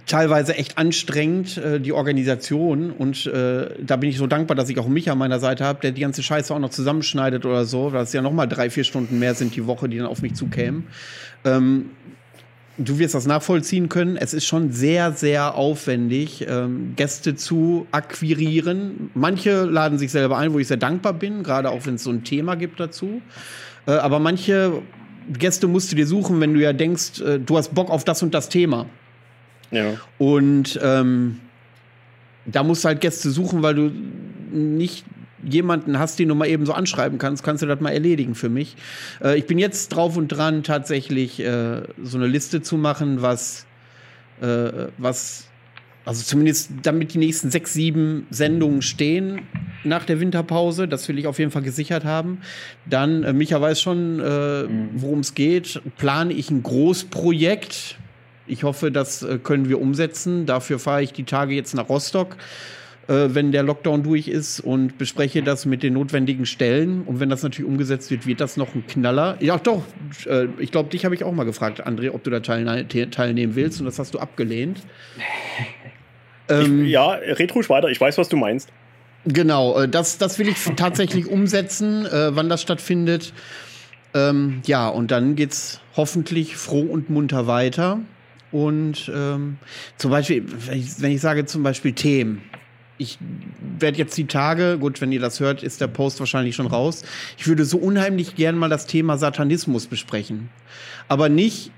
teilweise 0.05 0.55
echt 0.55 0.77
anstrengend, 0.77 1.57
äh, 1.57 1.79
die 1.79 1.93
Organisation. 1.93 2.91
Und 2.91 3.25
äh, 3.27 3.69
da 3.79 3.95
bin 3.95 4.09
ich 4.09 4.17
so 4.17 4.27
dankbar, 4.27 4.55
dass 4.55 4.69
ich 4.69 4.79
auch 4.79 4.87
mich 4.87 5.09
an 5.09 5.17
meiner 5.17 5.39
Seite 5.39 5.63
habe, 5.63 5.79
der 5.81 5.91
die 5.91 6.01
ganze 6.01 6.23
Scheiße 6.23 6.53
auch 6.53 6.59
noch 6.59 6.71
zusammenschneidet 6.71 7.45
oder 7.45 7.65
so. 7.65 7.89
Dass 7.89 8.09
es 8.09 8.13
ja 8.13 8.21
noch 8.21 8.33
mal 8.33 8.47
drei, 8.47 8.69
vier 8.69 8.83
Stunden 8.83 9.19
mehr 9.19 9.35
sind 9.35 9.55
die 9.55 9.65
Woche, 9.67 9.87
die 9.87 9.97
dann 9.97 10.07
auf 10.07 10.21
mich 10.21 10.33
zukämen. 10.33 10.87
Ähm, 11.45 11.91
du 12.77 12.97
wirst 12.99 13.15
das 13.15 13.27
nachvollziehen 13.27 13.89
können. 13.89 14.17
Es 14.17 14.33
ist 14.33 14.45
schon 14.45 14.71
sehr, 14.71 15.11
sehr 15.11 15.55
aufwendig, 15.55 16.45
ähm, 16.47 16.93
Gäste 16.95 17.35
zu 17.35 17.87
akquirieren. 17.91 19.11
Manche 19.13 19.63
laden 19.65 19.97
sich 19.97 20.11
selber 20.11 20.37
ein, 20.37 20.53
wo 20.53 20.59
ich 20.59 20.67
sehr 20.67 20.77
dankbar 20.77 21.13
bin, 21.13 21.43
gerade 21.43 21.69
auch 21.69 21.85
wenn 21.85 21.95
es 21.95 22.03
so 22.03 22.09
ein 22.09 22.23
Thema 22.23 22.55
gibt 22.55 22.79
dazu. 22.79 23.21
Äh, 23.85 23.91
aber 23.91 24.19
manche 24.19 24.81
Gäste 25.31 25.68
musst 25.68 25.91
du 25.91 25.95
dir 25.95 26.07
suchen, 26.07 26.39
wenn 26.39 26.53
du 26.53 26.60
ja 26.60 26.73
denkst, 26.73 27.22
äh, 27.22 27.39
du 27.39 27.57
hast 27.57 27.73
Bock 27.73 27.89
auf 27.89 28.03
das 28.03 28.23
und 28.23 28.34
das 28.34 28.49
Thema. 28.49 28.85
Ja. 29.72 29.95
Und 30.18 30.80
ähm, 30.84 31.39
da 32.45 32.64
musst 32.64 32.84
du 32.84 32.89
halt 32.89 33.01
Gäste 33.01 33.30
suchen, 33.30 33.64
weil 33.64 33.76
du 33.76 33.91
nicht 34.51 35.05
jemanden 35.43 35.99
hast, 35.99 36.19
den 36.19 36.30
du 36.30 36.35
mal 36.35 36.47
eben 36.47 36.65
so 36.65 36.73
anschreiben 36.73 37.18
kannst, 37.18 37.43
kannst 37.43 37.64
du 37.64 37.68
das 37.68 37.80
mal 37.81 37.91
erledigen 37.91 38.35
für 38.35 38.49
mich. 38.49 38.76
Äh, 39.22 39.38
ich 39.38 39.45
bin 39.45 39.57
jetzt 39.57 39.89
drauf 39.89 40.18
und 40.18 40.30
dran, 40.30 40.64
tatsächlich 40.64 41.39
äh, 41.39 41.81
so 42.01 42.18
eine 42.18 42.27
Liste 42.27 42.61
zu 42.61 42.77
machen, 42.77 43.22
was, 43.22 43.65
äh, 44.41 44.88
was 44.97 45.47
also 46.05 46.23
zumindest 46.23 46.72
damit 46.81 47.14
die 47.14 47.18
nächsten 47.18 47.49
sechs, 47.49 47.73
sieben 47.73 48.27
Sendungen 48.30 48.81
stehen 48.81 49.41
nach 49.84 50.05
der 50.05 50.19
Winterpause. 50.19 50.88
Das 50.88 51.07
will 51.07 51.18
ich 51.18 51.27
auf 51.27 51.39
jeden 51.39 51.51
Fall 51.51 51.61
gesichert 51.61 52.05
haben. 52.05 52.41
Dann, 52.85 53.23
äh, 53.23 53.34
Micha 53.34 53.60
weiß 53.60 53.81
schon, 53.81 54.19
äh, 54.19 54.64
mhm. 54.64 54.89
worum 54.95 55.19
es 55.19 55.35
geht. 55.35 55.81
Plane 55.97 56.34
ich 56.34 56.49
ein 56.49 56.64
Großprojekt. 56.64 57.97
Ich 58.47 58.64
hoffe, 58.64 58.91
das 58.91 59.23
äh, 59.23 59.38
können 59.38 59.69
wir 59.69 59.80
umsetzen. 59.80 60.45
Dafür 60.45 60.80
fahre 60.80 61.03
ich 61.03 61.14
die 61.14 61.23
Tage 61.23 61.53
jetzt 61.53 61.73
nach 61.73 61.88
Rostock, 61.88 62.35
äh, 63.07 63.30
wenn 63.30 63.51
der 63.51 63.64
Lockdown 63.64 64.03
durch 64.03 64.27
ist 64.27 64.60
und 64.60 64.97
bespreche 64.97 65.43
das 65.43 65.65
mit 65.65 65.81
den 65.81 65.93
notwendigen 65.93 66.45
Stellen. 66.45 67.03
Und 67.03 67.19
wenn 67.19 67.30
das 67.30 67.43
natürlich 67.43 67.69
umgesetzt 67.69 68.11
wird, 68.11 68.27
wird 68.27 68.41
das 68.41 68.57
noch 68.57 68.76
ein 68.76 68.85
Knaller. 68.85 69.38
Ja, 69.39 69.57
doch. 69.57 69.84
Äh, 70.26 70.47
ich 70.60 70.72
glaube, 70.72 70.89
dich 70.89 71.05
habe 71.05 71.15
ich 71.15 71.23
auch 71.23 71.31
mal 71.31 71.45
gefragt, 71.45 71.85
André, 71.88 72.11
ob 72.11 72.23
du 72.23 72.31
da 72.31 72.39
teilnehmen 72.41 73.55
willst. 73.55 73.80
Und 73.80 73.85
das 73.85 73.97
hast 73.97 74.14
du 74.14 74.19
abgelehnt. 74.19 74.81
Ähm, 76.49 76.85
ich, 76.85 76.91
ja, 76.91 77.11
red 77.11 77.55
ruhig 77.55 77.69
weiter. 77.69 77.89
Ich 77.89 78.01
weiß, 78.01 78.18
was 78.18 78.30
du 78.30 78.38
meinst. 78.38 78.69
Genau, 79.25 79.79
äh, 79.79 79.87
das, 79.87 80.17
das 80.17 80.39
will 80.39 80.47
ich 80.47 80.57
tatsächlich 80.75 81.27
umsetzen, 81.27 82.05
äh, 82.05 82.35
wann 82.35 82.49
das 82.49 82.61
stattfindet. 82.61 83.33
Ähm, 84.13 84.61
ja, 84.65 84.89
und 84.89 85.11
dann 85.11 85.35
geht's 85.35 85.79
hoffentlich 85.95 86.55
froh 86.57 86.81
und 86.81 87.09
munter 87.09 87.47
weiter. 87.47 87.99
Und 88.51 89.11
ähm, 89.13 89.57
zum 89.97 90.11
Beispiel, 90.11 90.45
wenn 90.67 90.79
ich, 90.79 91.01
wenn 91.01 91.11
ich 91.11 91.21
sage 91.21 91.45
zum 91.45 91.63
Beispiel 91.63 91.93
Themen, 91.93 92.43
ich 92.99 93.17
werde 93.79 93.97
jetzt 93.97 94.15
die 94.17 94.27
Tage, 94.27 94.77
gut, 94.77 95.01
wenn 95.01 95.11
ihr 95.11 95.19
das 95.19 95.39
hört, 95.39 95.63
ist 95.63 95.81
der 95.81 95.87
Post 95.87 96.19
wahrscheinlich 96.19 96.55
schon 96.55 96.67
raus. 96.67 97.03
Ich 97.37 97.47
würde 97.47 97.65
so 97.65 97.77
unheimlich 97.77 98.35
gern 98.35 98.55
mal 98.57 98.69
das 98.69 98.85
Thema 98.85 99.17
Satanismus 99.17 99.87
besprechen. 99.87 100.49
Aber 101.07 101.29
nicht 101.29 101.71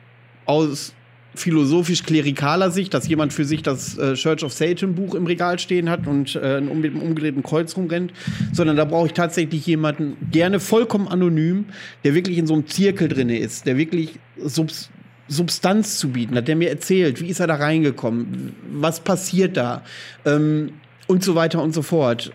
aus 0.46 0.94
philosophisch-klerikaler 1.40 2.72
Sicht, 2.72 2.94
dass 2.94 3.08
jemand 3.08 3.34
für 3.34 3.46
sich 3.46 3.64
das 3.64 3.98
äh, 3.98 4.14
Church 4.14 4.44
of 4.44 4.54
Satan 4.54 4.96
Buch 4.96 5.16
im 5.16 5.26
Regal 5.26 5.60
stehen 5.60 5.90
hat 5.90 6.08
und 6.08 6.36
äh, 6.36 6.62
mit 6.62 6.94
einem 6.94 7.02
umgedrehten 7.02 7.44
Kreuz 7.44 7.76
rumrennt, 7.76 8.14
sondern 8.54 8.76
da 8.76 8.86
brauche 8.86 9.08
ich 9.08 9.14
tatsächlich 9.14 9.66
jemanden, 9.66 10.18
gerne 10.32 10.60
vollkommen 10.60 11.08
anonym, 11.08 11.66
der 12.04 12.14
wirklich 12.14 12.38
in 12.38 12.48
so 12.48 12.54
einem 12.54 12.68
Zirkel 12.68 13.08
drin 13.08 13.30
ist, 13.30 13.66
der 13.66 13.78
wirklich 13.78 14.20
Subs 14.38 14.90
Substanz 15.28 15.98
zu 15.98 16.10
bieten 16.10 16.36
hat, 16.36 16.48
der 16.48 16.56
mir 16.56 16.70
erzählt, 16.70 17.20
wie 17.20 17.28
ist 17.30 17.40
er 17.40 17.48
da 17.48 17.56
reingekommen, 17.56 18.56
was 18.72 19.00
passiert 19.00 19.58
da 19.58 19.84
ähm, 20.24 20.74
und 21.08 21.24
so 21.24 21.34
weiter 21.34 21.64
und 21.64 21.74
so 21.74 21.82
fort. 21.82 22.32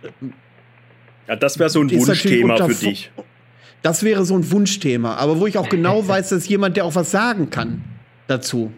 Ja, 1.28 1.36
das 1.36 1.60
wäre 1.60 1.70
so 1.70 1.80
ein 1.80 1.90
Wunschthema 1.90 2.56
für 2.68 2.74
dich. 2.74 3.12
Das 3.82 4.02
wäre 4.02 4.24
so 4.24 4.36
ein 4.36 4.50
Wunschthema, 4.50 5.14
aber 5.14 5.38
wo 5.38 5.46
ich 5.46 5.56
auch 5.56 5.68
genau 5.68 6.06
weiß, 6.08 6.30
dass 6.30 6.48
jemand, 6.48 6.76
der 6.76 6.84
auch 6.84 6.94
was 6.96 7.10
sagen 7.10 7.50
kann 7.50 7.84
dazu. 8.26 8.72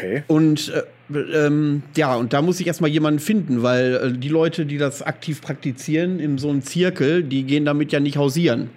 Okay. 0.00 0.22
Und 0.26 0.72
äh, 0.72 1.18
ähm, 1.18 1.82
ja, 1.96 2.14
und 2.16 2.32
da 2.32 2.42
muss 2.42 2.60
ich 2.60 2.66
erstmal 2.66 2.90
jemanden 2.90 3.20
finden, 3.20 3.62
weil 3.62 3.94
äh, 3.94 4.12
die 4.18 4.28
Leute, 4.28 4.66
die 4.66 4.78
das 4.78 5.02
aktiv 5.02 5.40
praktizieren 5.42 6.18
in 6.20 6.38
so 6.38 6.48
einem 6.48 6.62
Zirkel, 6.62 7.22
die 7.22 7.44
gehen 7.44 7.64
damit 7.64 7.92
ja 7.92 8.00
nicht 8.00 8.16
hausieren. 8.16 8.70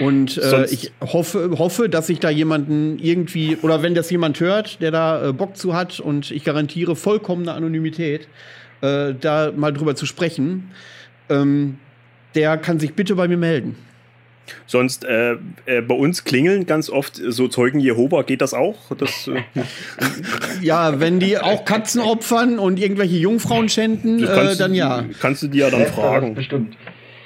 Und 0.00 0.38
äh, 0.38 0.64
ich 0.66 0.90
hoffe, 1.02 1.50
hoffe, 1.58 1.88
dass 1.90 2.08
ich 2.08 2.18
da 2.18 2.30
jemanden 2.30 2.98
irgendwie, 2.98 3.58
oder 3.60 3.82
wenn 3.82 3.94
das 3.94 4.10
jemand 4.10 4.40
hört, 4.40 4.80
der 4.80 4.90
da 4.90 5.28
äh, 5.28 5.32
Bock 5.34 5.56
zu 5.56 5.74
hat 5.74 6.00
und 6.00 6.30
ich 6.30 6.44
garantiere 6.44 6.96
vollkommene 6.96 7.52
Anonymität, 7.52 8.26
äh, 8.80 9.14
da 9.20 9.52
mal 9.54 9.72
drüber 9.72 9.94
zu 9.94 10.06
sprechen, 10.06 10.70
ähm, 11.28 11.76
der 12.34 12.56
kann 12.56 12.80
sich 12.80 12.94
bitte 12.94 13.14
bei 13.14 13.28
mir 13.28 13.36
melden. 13.36 13.76
Sonst 14.66 15.04
äh, 15.04 15.36
äh, 15.66 15.80
bei 15.80 15.94
uns 15.94 16.24
klingeln 16.24 16.66
ganz 16.66 16.90
oft 16.90 17.16
so 17.16 17.48
Zeugen 17.48 17.80
Jehova, 17.80 18.22
geht 18.22 18.40
das 18.40 18.54
auch? 18.54 18.76
Das, 18.96 19.28
äh 19.28 19.42
ja, 20.62 21.00
wenn 21.00 21.20
die 21.20 21.38
auch 21.38 21.64
Katzen 21.64 22.00
opfern 22.00 22.58
und 22.58 22.78
irgendwelche 22.78 23.16
Jungfrauen 23.16 23.68
schänden, 23.68 24.22
äh, 24.22 24.56
dann 24.56 24.74
ja. 24.74 25.04
Kannst 25.20 25.42
du 25.42 25.48
die 25.48 25.58
ja 25.58 25.70
dann 25.70 25.86
fragen. 25.86 26.34
Bestimmt. 26.34 26.76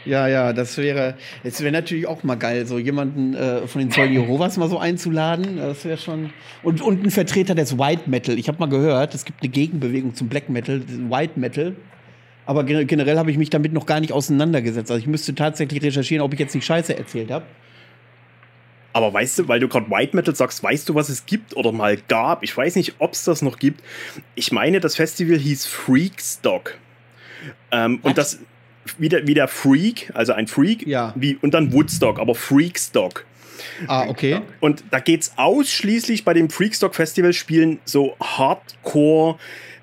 Ja, 0.07 0.29
ja, 0.29 0.53
das 0.53 0.79
wäre, 0.79 1.15
es 1.43 1.61
wäre 1.61 1.73
natürlich 1.73 2.07
auch 2.07 2.23
mal 2.23 2.37
geil, 2.37 2.65
so 2.65 2.79
jemanden 2.79 3.35
äh, 3.35 3.67
von 3.67 3.81
den 3.81 3.91
Zeugen 3.91 4.13
Jehovas 4.13 4.57
mal 4.57 4.69
so 4.69 4.79
einzuladen. 4.79 5.57
Das 5.57 5.85
wäre 5.85 5.99
schon. 5.99 6.31
Und, 6.63 6.81
und 6.81 7.05
ein 7.05 7.11
Vertreter 7.11 7.57
des 7.57 7.77
White 7.77 8.09
Metal. 8.09 8.39
Ich 8.39 8.47
habe 8.47 8.59
mal 8.59 8.69
gehört, 8.69 9.15
es 9.15 9.25
gibt 9.25 9.43
eine 9.43 9.51
Gegenbewegung 9.51 10.15
zum 10.15 10.29
Black 10.29 10.49
Metal, 10.49 10.81
White 11.11 11.39
Metal. 11.39 11.75
Aber 12.47 12.65
generell 12.65 13.19
habe 13.19 13.31
ich 13.31 13.39
mich 13.39 13.51
damit 13.51 13.73
noch 13.73 13.87
gar 13.87 14.01
nicht 14.01 14.13
auseinandergesetzt. 14.13 14.91
Also 14.91 15.01
ich 15.01 15.09
müsste 15.09 15.35
tatsächlich 15.35 15.83
recherchieren, 15.83 16.23
ob 16.23 16.33
ich 16.33 16.39
jetzt 16.39 16.55
nicht 16.55 16.65
Scheiße 16.65 16.97
erzählt 16.97 17.31
habe. 17.31 17.45
Aber 18.93 19.13
weißt 19.13 19.41
du, 19.41 19.49
weil 19.49 19.61
du 19.61 19.69
gerade 19.69 19.91
White 19.91 20.17
Metal 20.17 20.35
sagst, 20.35 20.63
weißt 20.63 20.89
du, 20.89 20.95
was 20.95 21.11
es 21.11 21.27
gibt 21.27 21.55
oder 21.55 21.73
mal 21.73 21.99
gab? 22.09 22.43
Ich 22.43 22.57
weiß 22.57 22.77
nicht, 22.77 22.95
ob 22.99 23.13
es 23.13 23.25
das 23.25 23.43
noch 23.43 23.59
gibt. 23.59 23.83
Ich 24.37 24.53
meine, 24.53 24.81
das 24.81 24.97
Festival 24.97 25.37
hieß 25.37 25.67
Freakstock. 25.67 26.79
Ähm, 27.73 27.99
und 28.03 28.17
das 28.17 28.39
wie 28.99 29.09
der, 29.09 29.27
wie 29.27 29.35
der 29.35 29.49
Freak, 29.49 30.11
also 30.15 30.33
ein 30.33 30.47
Freak, 30.47 30.87
ja. 30.87 31.13
wie, 31.17 31.37
und 31.43 31.53
dann 31.55 31.73
Woodstock, 31.73 32.19
aber 32.19 32.35
Freakstock. 32.35 33.25
Ah, 33.87 34.07
okay. 34.09 34.41
Und 34.61 34.85
da 34.91 35.01
geht 35.01 35.23
es 35.23 35.33
ausschließlich 35.37 36.25
bei 36.25 36.35
dem 36.35 36.51
Freakstock 36.51 36.95
Festival 36.95 37.33
spielen 37.33 37.81
so 37.85 38.17
Hardcore 38.21 39.39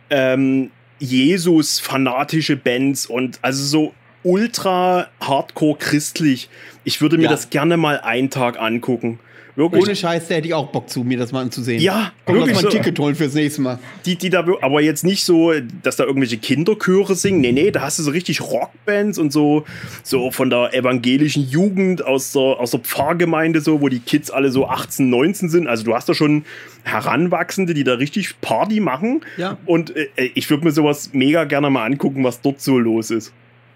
ähm, 0.09 0.71
Jesus-fanatische 1.03 2.55
Bands 2.55 3.05
und 3.05 3.39
also 3.41 3.63
so 3.63 3.93
ultra 4.23 5.07
hardcore 5.19 5.77
christlich. 5.77 6.49
Ich 6.85 7.01
würde 7.01 7.17
mir 7.17 7.25
ja. 7.25 7.29
das 7.29 7.49
gerne 7.49 7.75
mal 7.77 7.99
einen 7.99 8.29
Tag 8.29 8.59
angucken. 8.59 9.19
Wirklich. 9.55 9.83
Ohne 9.83 9.95
Scheiß, 9.95 10.27
da 10.27 10.35
hätte 10.35 10.47
ich 10.47 10.53
auch 10.53 10.67
Bock 10.67 10.89
zu, 10.89 11.03
mir 11.03 11.17
das 11.17 11.31
mal 11.31 11.41
anzusehen. 11.41 11.81
Ja, 11.81 12.11
Komm, 12.25 12.35
wirklich. 12.35 12.55
Lass 12.55 12.63
mal 12.63 12.69
ein 12.69 12.71
so. 12.71 12.77
Ticket 12.77 12.99
holen 12.99 13.15
fürs 13.15 13.33
nächste 13.35 13.61
Mal. 13.61 13.79
Die, 14.05 14.15
die 14.15 14.29
da, 14.31 14.45
aber 14.61 14.81
jetzt 14.81 15.03
nicht 15.03 15.23
so, 15.23 15.53
dass 15.83 15.95
da 15.95 16.05
irgendwelche 16.05 16.37
Kinderchöre 16.37 17.15
singen. 17.15 17.41
Nee, 17.41 17.51
nee, 17.51 17.71
da 17.71 17.81
hast 17.81 17.99
du 17.99 18.03
so 18.03 18.11
richtig 18.11 18.41
Rockbands 18.41 19.19
und 19.19 19.31
so, 19.31 19.65
so 20.01 20.31
von 20.31 20.49
der 20.49 20.73
evangelischen 20.73 21.47
Jugend 21.47 22.03
aus 22.03 22.31
der, 22.31 22.41
aus 22.41 22.71
der 22.71 22.79
Pfarrgemeinde, 22.79 23.61
so, 23.61 23.81
wo 23.81 23.89
die 23.89 23.99
Kids 23.99 24.31
alle 24.31 24.51
so 24.51 24.67
18, 24.67 25.09
19 25.09 25.49
sind. 25.49 25.67
Also 25.67 25.83
du 25.83 25.93
hast 25.93 26.09
da 26.09 26.15
schon 26.15 26.45
Heranwachsende, 26.83 27.73
die 27.73 27.83
da 27.83 27.93
richtig 27.93 28.41
Party 28.41 28.79
machen. 28.79 29.21
Ja. 29.37 29.57
Und 29.65 29.95
äh, 29.95 30.07
ich 30.33 30.49
würde 30.49 30.65
mir 30.65 30.71
sowas 30.71 31.11
mega 31.13 31.43
gerne 31.43 31.69
mal 31.69 31.85
angucken, 31.85 32.23
was 32.23 32.41
dort 32.41 32.59
so 32.59 32.79
los 32.79 33.11
ist. 33.11 33.31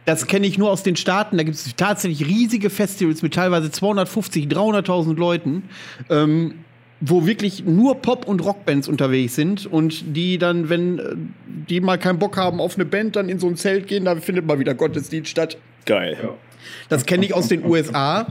Das 0.07 0.25
kenne 0.25 0.47
ich 0.47 0.57
nur 0.57 0.71
aus 0.71 0.84
den 0.84 0.95
Staaten. 0.95 1.35
Da 1.35 1.43
gibt 1.43 1.57
es 1.57 1.75
tatsächlich 1.75 2.25
riesige 2.25 2.69
Festivals 2.69 3.21
mit 3.21 3.34
teilweise 3.34 3.69
250, 3.69 4.45
300.000 4.45 5.17
Leuten, 5.17 5.63
ähm, 6.09 6.53
wo 7.01 7.25
wirklich 7.25 7.65
nur 7.65 8.01
Pop- 8.01 8.25
und 8.25 8.39
Rockbands 8.39 8.88
unterwegs 8.88 9.35
sind 9.35 9.65
und 9.65 10.15
die 10.15 10.38
dann, 10.38 10.69
wenn 10.69 10.99
äh, 10.99 11.15
die 11.45 11.81
mal 11.81 11.97
keinen 11.97 12.19
Bock 12.19 12.38
haben 12.38 12.61
auf 12.61 12.75
eine 12.75 12.85
Band, 12.85 13.17
dann 13.17 13.27
in 13.27 13.38
so 13.38 13.47
ein 13.47 13.57
Zelt 13.57 13.88
gehen, 13.88 14.05
da 14.05 14.15
findet 14.15 14.47
mal 14.47 14.59
wieder 14.59 14.75
Gottesdienst 14.75 15.29
statt. 15.29 15.57
Geil. 15.85 16.15
Ja. 16.23 16.29
Das 16.88 17.05
kenne 17.05 17.25
ich 17.25 17.34
aus 17.34 17.49
den 17.49 17.65
USA. 17.69 18.27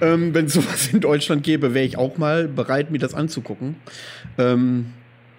Ähm, 0.00 0.32
wenn 0.32 0.44
es 0.44 0.52
sowas 0.52 0.90
in 0.92 1.00
Deutschland 1.00 1.42
gäbe, 1.42 1.74
wäre 1.74 1.84
ich 1.84 1.98
auch 1.98 2.18
mal 2.18 2.46
bereit, 2.46 2.92
mir 2.92 2.98
das 2.98 3.14
anzugucken. 3.14 3.74
Ähm, 4.38 4.92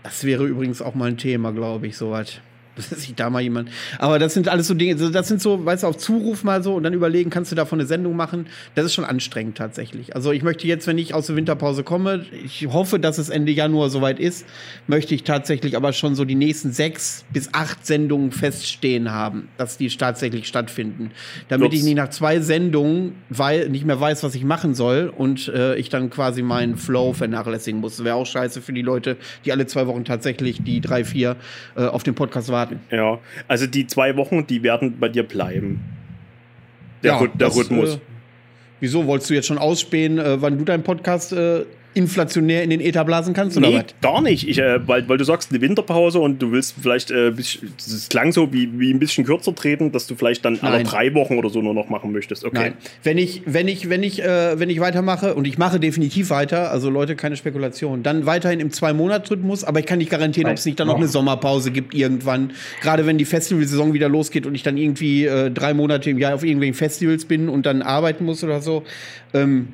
das 0.03 0.25
wäre 0.25 0.45
übrigens 0.45 0.81
auch 0.81 0.95
mal 0.95 1.07
ein 1.07 1.17
Thema, 1.17 1.53
glaube 1.53 1.87
ich, 1.87 1.95
soweit 1.95 2.41
dass 2.89 3.01
sich 3.01 3.15
da 3.15 3.29
mal 3.29 3.41
jemand. 3.41 3.69
Aber 3.99 4.19
das 4.19 4.33
sind 4.33 4.47
alles 4.47 4.67
so 4.67 4.73
Dinge, 4.73 4.95
das 4.95 5.27
sind 5.27 5.41
so, 5.41 5.65
weißt 5.65 5.83
du, 5.83 5.87
auf 5.87 5.97
Zuruf 5.97 6.43
mal 6.43 6.63
so 6.63 6.75
und 6.75 6.83
dann 6.83 6.93
überlegen, 6.93 7.29
kannst 7.29 7.51
du 7.51 7.55
davon 7.55 7.79
eine 7.79 7.87
Sendung 7.87 8.15
machen. 8.15 8.47
Das 8.75 8.85
ist 8.85 8.93
schon 8.93 9.05
anstrengend 9.05 9.57
tatsächlich. 9.57 10.15
Also 10.15 10.31
ich 10.31 10.43
möchte 10.43 10.67
jetzt, 10.67 10.87
wenn 10.87 10.97
ich 10.97 11.13
aus 11.13 11.27
der 11.27 11.35
Winterpause 11.35 11.83
komme, 11.83 12.25
ich 12.43 12.67
hoffe, 12.67 12.99
dass 12.99 13.17
es 13.17 13.29
Ende 13.29 13.51
Januar 13.51 13.89
soweit 13.89 14.19
ist, 14.19 14.45
möchte 14.87 15.15
ich 15.15 15.23
tatsächlich 15.23 15.75
aber 15.75 15.93
schon 15.93 16.15
so 16.15 16.25
die 16.25 16.35
nächsten 16.35 16.71
sechs 16.71 17.25
bis 17.31 17.53
acht 17.53 17.85
Sendungen 17.85 18.31
feststehen 18.31 19.11
haben, 19.11 19.49
dass 19.57 19.77
die 19.77 19.87
tatsächlich 19.87 20.47
stattfinden. 20.47 21.11
Damit 21.49 21.67
Ups. 21.67 21.77
ich 21.77 21.83
nicht 21.83 21.95
nach 21.95 22.09
zwei 22.09 22.39
Sendungen 22.39 23.15
weil, 23.29 23.69
nicht 23.69 23.85
mehr 23.85 23.99
weiß, 23.99 24.23
was 24.23 24.35
ich 24.35 24.43
machen 24.43 24.73
soll 24.75 25.11
und 25.15 25.47
äh, 25.47 25.75
ich 25.75 25.89
dann 25.89 26.09
quasi 26.09 26.41
meinen 26.41 26.77
Flow 26.77 27.13
vernachlässigen 27.13 27.79
muss. 27.79 27.97
Das 27.97 28.05
wäre 28.05 28.15
auch 28.15 28.25
scheiße 28.25 28.61
für 28.61 28.73
die 28.73 28.81
Leute, 28.81 29.17
die 29.45 29.51
alle 29.51 29.65
zwei 29.65 29.87
Wochen 29.87 30.05
tatsächlich 30.05 30.63
die 30.63 30.81
drei, 30.81 31.03
vier 31.03 31.35
äh, 31.75 31.85
auf 31.85 32.03
den 32.03 32.15
Podcast 32.15 32.49
warten 32.49 32.66
warten. 32.71 32.79
Ja, 32.91 33.19
also 33.47 33.67
die 33.67 33.87
zwei 33.87 34.15
Wochen, 34.15 34.45
die 34.47 34.63
werden 34.63 34.99
bei 34.99 35.09
dir 35.09 35.23
bleiben. 35.23 35.83
Der, 37.03 37.11
ja, 37.11 37.47
Rhythmus. 37.47 37.95
Äh, 37.95 37.99
wieso 38.79 39.05
wolltest 39.05 39.29
du 39.29 39.33
jetzt 39.33 39.47
schon 39.47 39.57
ausspähen, 39.57 40.19
äh, 40.19 40.41
wann 40.41 40.57
du 40.57 40.65
deinen 40.65 40.83
Podcast 40.83 41.33
äh, 41.33 41.65
inflationär 41.97 42.63
in 42.63 42.69
den 42.69 42.79
Äther 42.79 43.03
blasen 43.03 43.33
kannst? 43.33 43.57
Oder 43.57 43.69
nee, 43.69 43.75
was? 43.77 43.85
gar 44.01 44.21
nicht. 44.21 44.47
Ich, 44.47 44.59
äh, 44.59 44.87
weil, 44.87 45.09
weil 45.09 45.17
du 45.17 45.23
sagst, 45.23 45.51
eine 45.51 45.59
Winterpause 45.61 46.19
und 46.19 46.41
du 46.41 46.51
willst 46.51 46.75
vielleicht, 46.81 47.11
äh, 47.11 47.31
das 47.31 48.07
klang 48.09 48.31
so 48.31 48.53
wie, 48.53 48.79
wie 48.79 48.93
ein 48.93 48.99
bisschen 48.99 49.25
kürzer 49.25 49.53
treten, 49.53 49.91
dass 49.91 50.07
du 50.07 50.15
vielleicht 50.15 50.45
dann 50.45 50.59
alle 50.61 50.83
drei 50.83 51.13
Wochen 51.15 51.37
oder 51.37 51.49
so 51.49 51.61
nur 51.61 51.73
noch 51.73 51.89
machen 51.89 52.11
möchtest. 52.11 52.45
Okay. 52.45 52.57
Nein. 52.57 52.73
Wenn 53.03 53.17
ich, 53.17 53.41
wenn 53.45 53.67
ich, 53.67 53.89
wenn 53.89 54.03
ich, 54.03 54.23
äh, 54.23 54.59
wenn 54.59 54.69
ich 54.69 54.79
weitermache 54.79 55.33
und 55.33 55.45
ich 55.45 55.57
mache 55.57 55.79
definitiv 55.79 56.29
weiter, 56.29 56.71
also 56.71 56.89
Leute, 56.89 57.15
keine 57.15 57.35
Spekulation, 57.35 58.03
dann 58.03 58.25
weiterhin 58.25 58.59
im 58.59 58.71
Zwei-Monats-Rhythmus, 58.71 59.63
aber 59.63 59.79
ich 59.79 59.85
kann 59.85 59.97
nicht 59.97 60.11
garantieren, 60.11 60.49
ob 60.49 60.57
es 60.57 60.65
nicht 60.65 60.79
dann 60.79 60.87
noch 60.87 60.97
eine 60.97 61.07
Sommerpause 61.07 61.71
gibt 61.71 61.93
irgendwann. 61.93 62.51
Gerade 62.81 63.05
wenn 63.05 63.17
die 63.17 63.25
Festivalsaison 63.25 63.93
wieder 63.93 64.09
losgeht 64.09 64.45
und 64.45 64.53
ich 64.53 64.63
dann 64.63 64.77
irgendwie 64.77 65.25
äh, 65.25 65.49
drei 65.49 65.73
Monate 65.73 66.09
im 66.09 66.19
Jahr 66.19 66.35
auf 66.35 66.43
irgendwelchen 66.43 66.75
Festivals 66.75 67.25
bin 67.25 67.49
und 67.49 67.65
dann 67.65 67.81
arbeiten 67.81 68.25
muss 68.25 68.43
oder 68.43 68.61
so. 68.61 68.83
Ähm, 69.33 69.69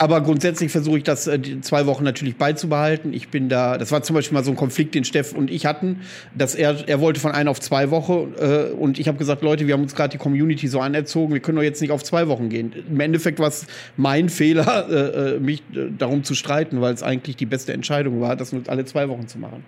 aber 0.00 0.22
grundsätzlich 0.22 0.72
versuche 0.72 0.96
ich 0.96 1.04
das 1.04 1.26
äh, 1.26 1.60
zwei 1.60 1.84
Wochen 1.84 2.04
natürlich 2.04 2.36
beizubehalten. 2.36 3.12
Ich 3.12 3.28
bin 3.28 3.50
da, 3.50 3.76
das 3.76 3.92
war 3.92 4.02
zum 4.02 4.14
Beispiel 4.14 4.34
mal 4.34 4.42
so 4.42 4.50
ein 4.50 4.56
Konflikt, 4.56 4.94
den 4.94 5.04
Steff 5.04 5.34
und 5.34 5.50
ich 5.50 5.66
hatten, 5.66 6.00
dass 6.34 6.54
er, 6.54 6.88
er 6.88 7.00
wollte 7.00 7.20
von 7.20 7.32
einer 7.32 7.50
auf 7.50 7.60
zwei 7.60 7.90
Wochen 7.90 8.32
äh, 8.38 8.70
und 8.70 8.98
ich 8.98 9.08
habe 9.08 9.18
gesagt, 9.18 9.42
Leute, 9.42 9.66
wir 9.66 9.74
haben 9.74 9.82
uns 9.82 9.94
gerade 9.94 10.12
die 10.12 10.16
Community 10.16 10.68
so 10.68 10.80
anerzogen, 10.80 11.34
wir 11.34 11.40
können 11.40 11.56
doch 11.56 11.62
jetzt 11.62 11.82
nicht 11.82 11.90
auf 11.90 12.02
zwei 12.02 12.28
Wochen 12.28 12.48
gehen. 12.48 12.72
Im 12.88 12.98
Endeffekt 12.98 13.40
war 13.40 13.48
es 13.48 13.66
mein 13.98 14.30
Fehler, 14.30 14.88
äh, 14.90 15.34
äh 15.34 15.38
mich 15.38 15.60
äh, 15.74 15.90
darum 15.98 16.24
zu 16.24 16.34
streiten, 16.34 16.80
weil 16.80 16.94
es 16.94 17.02
eigentlich 17.02 17.36
die 17.36 17.44
beste 17.44 17.74
Entscheidung 17.74 18.22
war, 18.22 18.36
das 18.36 18.54
nur 18.54 18.62
alle 18.68 18.86
zwei 18.86 19.06
Wochen 19.10 19.28
zu 19.28 19.38
machen. 19.38 19.64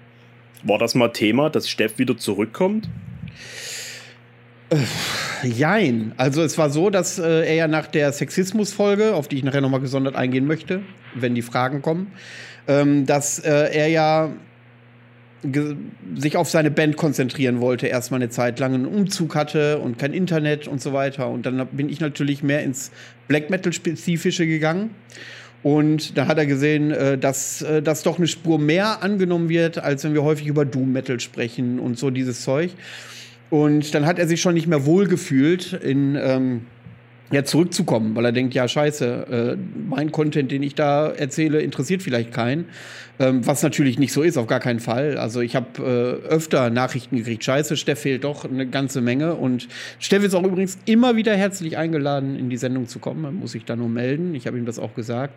War 0.63 0.79
das 0.79 0.95
mal 0.95 1.09
Thema, 1.09 1.51
dass 1.51 1.69
Steff 1.69 1.99
wieder 1.99 2.17
zurückkommt? 2.17 2.89
Äh, 4.73 5.47
jein. 5.47 6.12
Also 6.16 6.43
es 6.43 6.57
war 6.59 6.70
so, 6.70 6.90
dass 6.90 7.19
äh, 7.19 7.47
er 7.47 7.55
ja 7.55 7.69
nach 7.69 7.86
der 7.86 8.12
Sexismus-Folge, 8.12 9.15
auf 9.15 9.28
die 9.28 9.36
ich 9.36 9.44
nachher 9.44 9.61
nochmal 9.61 9.81
gesondert 9.81 10.16
eingehen 10.16 10.47
möchte, 10.47 10.82
wenn 11.15 11.35
die 11.35 11.43
Fragen 11.43 11.82
kommen, 11.82 12.12
ähm, 12.66 13.07
dass 13.07 13.39
äh, 13.39 13.51
er 13.51 13.89
ja 13.89 14.31
sich 16.15 16.36
auf 16.36 16.49
seine 16.49 16.70
Band 16.70 16.97
konzentrieren 16.97 17.61
wollte, 17.61 17.89
erstmal 17.89 18.20
eine 18.20 18.31
Zeit 18.31 18.61
lang 18.61 18.74
einen 18.74 18.86
Umzug 18.86 19.35
hatte 19.35 19.81
und 19.81 19.99
kein 19.99 20.12
Internet 20.12 20.69
und 20.69 20.81
so 20.81 20.93
weiter. 20.93 21.28
Und 21.28 21.47
dann 21.47 21.66
bin 21.73 21.89
ich 21.89 21.99
natürlich 21.99 22.44
mehr 22.44 22.62
ins 22.62 22.93
Black 23.27 23.51
Metal-Spezifische 23.51 24.47
gegangen. 24.47 24.90
Und 25.65 26.16
da 26.16 26.27
hat 26.28 26.39
er 26.39 26.47
gesehen, 26.47 26.93
äh, 26.93 27.19
dass 27.19 27.62
äh, 27.62 27.82
das 27.82 28.05
doch 28.05 28.19
eine 28.19 28.28
Spur 28.28 28.59
mehr 28.59 29.03
angenommen 29.03 29.49
wird, 29.49 29.78
als 29.78 30.05
wenn 30.05 30.15
wir 30.15 30.23
häufig 30.23 30.47
über 30.47 30.65
Doom 30.65 30.93
Metal 30.93 31.19
sprechen 31.19 31.81
und 31.81 31.99
so 31.99 32.11
dieses 32.11 32.43
Zeug. 32.43 32.70
Und 33.53 33.95
dann 33.95 34.07
hat 34.07 34.19
er 34.19 34.27
sich 34.27 34.41
schon 34.41 34.55
nicht 34.55 34.66
mehr 34.66 34.87
wohlgefühlt 34.87 35.74
in, 35.74 36.16
ähm, 36.19 36.62
ja, 37.31 37.45
zurückzukommen, 37.45 38.16
weil 38.16 38.24
er 38.24 38.33
denkt, 38.33 38.55
ja, 38.55 38.66
scheiße, 38.66 39.57
äh, 39.59 39.62
mein 39.91 40.11
Content, 40.11 40.51
den 40.51 40.62
ich 40.62 40.74
da 40.74 41.11
erzähle, 41.11 41.61
interessiert 41.61 42.01
vielleicht 42.01 42.33
keinen. 42.33 42.65
Ähm, 43.19 43.47
was 43.47 43.62
natürlich 43.62 43.99
nicht 43.99 44.15
so 44.15 44.23
ist, 44.23 44.39
auf 44.39 44.47
gar 44.47 44.59
keinen 44.59 44.81
Fall. 44.81 45.19
Also 45.19 45.43
ich 45.43 45.55
habe 45.55 46.23
äh, 46.27 46.29
öfter 46.29 46.70
Nachrichten 46.70 47.19
gekriegt, 47.19 47.45
scheiße, 47.45 47.77
Steff 47.77 48.01
fehlt 48.01 48.24
doch 48.24 48.47
eine 48.47 48.66
ganze 48.66 49.03
Menge. 49.03 49.35
Und 49.35 49.69
Steff 49.99 50.24
ist 50.24 50.35
auch 50.35 50.45
übrigens 50.45 50.79
immer 50.87 51.16
wieder 51.16 51.37
herzlich 51.37 51.77
eingeladen, 51.77 52.39
in 52.39 52.49
die 52.49 52.57
Sendung 52.57 52.87
zu 52.87 53.01
kommen. 53.01 53.20
Man 53.20 53.35
muss 53.35 53.53
sich 53.53 53.66
da 53.66 53.77
nur 53.77 53.91
melden. 53.91 54.35
Ich 54.35 54.47
habe 54.47 54.57
ihm 54.57 54.65
das 54.65 54.79
auch 54.79 54.95
gesagt. 54.95 55.35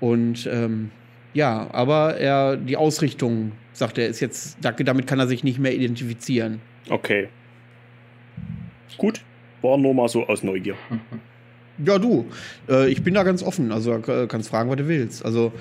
Und 0.00 0.48
ähm, 0.50 0.90
ja, 1.34 1.68
aber 1.72 2.16
er, 2.16 2.56
die 2.56 2.78
Ausrichtung, 2.78 3.52
sagt 3.74 3.98
er, 3.98 4.08
ist 4.08 4.20
jetzt, 4.20 4.56
damit 4.62 5.06
kann 5.06 5.18
er 5.18 5.26
sich 5.26 5.44
nicht 5.44 5.58
mehr 5.58 5.74
identifizieren. 5.74 6.62
Okay. 6.88 7.28
Gut, 8.98 9.22
war 9.62 9.78
nur 9.78 9.94
mal 9.94 10.08
so 10.08 10.26
aus 10.26 10.42
Neugier. 10.42 10.76
Ja, 11.84 11.98
du, 11.98 12.26
äh, 12.68 12.90
ich 12.90 13.02
bin 13.02 13.14
da 13.14 13.22
ganz 13.22 13.42
offen. 13.42 13.72
Also 13.72 13.94
äh, 13.94 14.26
kannst 14.28 14.50
fragen, 14.50 14.68
was 14.68 14.76
du 14.76 14.88
willst. 14.88 15.24
Also 15.24 15.52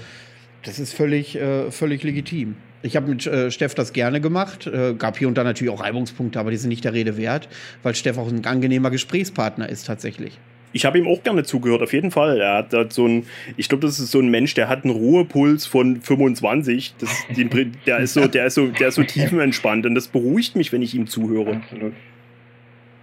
das 0.63 0.77
ist 0.77 0.93
völlig, 0.93 1.35
äh, 1.35 1.71
völlig 1.71 2.03
legitim. 2.03 2.55
Ich 2.83 2.95
habe 2.95 3.09
mit 3.09 3.25
äh, 3.27 3.51
Steff 3.51 3.75
das 3.75 3.93
gerne 3.93 4.21
gemacht. 4.21 4.67
Äh, 4.67 4.93
gab 4.95 5.17
hier 5.17 5.27
und 5.27 5.37
da 5.37 5.43
natürlich 5.43 5.71
auch 5.73 5.81
Reibungspunkte, 5.81 6.39
aber 6.39 6.51
die 6.51 6.57
sind 6.57 6.69
nicht 6.69 6.83
der 6.83 6.93
Rede 6.93 7.17
wert, 7.17 7.47
weil 7.83 7.95
Steff 7.95 8.17
auch 8.17 8.27
ein 8.27 8.45
angenehmer 8.45 8.91
Gesprächspartner 8.91 9.69
ist 9.69 9.85
tatsächlich. 9.85 10.37
Ich 10.73 10.85
habe 10.85 10.97
ihm 10.97 11.07
auch 11.07 11.21
gerne 11.21 11.43
zugehört, 11.43 11.81
auf 11.81 11.91
jeden 11.91 12.11
Fall. 12.11 12.39
Er 12.39 12.55
hat, 12.55 12.73
hat 12.73 12.93
so 12.93 13.05
ein, 13.05 13.25
ich 13.57 13.67
glaube, 13.67 13.85
das 13.85 13.99
ist 13.99 14.11
so 14.11 14.19
ein 14.19 14.29
Mensch, 14.29 14.53
der 14.53 14.69
hat 14.69 14.85
einen 14.85 14.93
Ruhepuls 14.93 15.65
von 15.65 16.01
25. 16.01 16.95
Das, 16.97 17.09
den, 17.35 17.75
der 17.85 17.99
ist 17.99 18.13
so, 18.13 18.27
der 18.27 18.45
ist 18.45 18.55
so, 18.55 18.67
der 18.67 18.87
ist 18.87 18.95
so 18.95 19.03
tiefenentspannt 19.07 19.85
und 19.85 19.95
das 19.95 20.07
beruhigt 20.07 20.55
mich, 20.55 20.71
wenn 20.71 20.81
ich 20.81 20.95
ihm 20.95 21.07
zuhöre. 21.07 21.57
Absolut. 21.57 21.93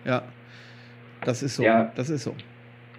Ja, 0.09 0.23
das 1.25 1.43
ist 1.43 1.57
so. 1.57 1.63
Ja. 1.63 1.93
Das 1.95 2.09
ist 2.09 2.25
so. 2.25 2.35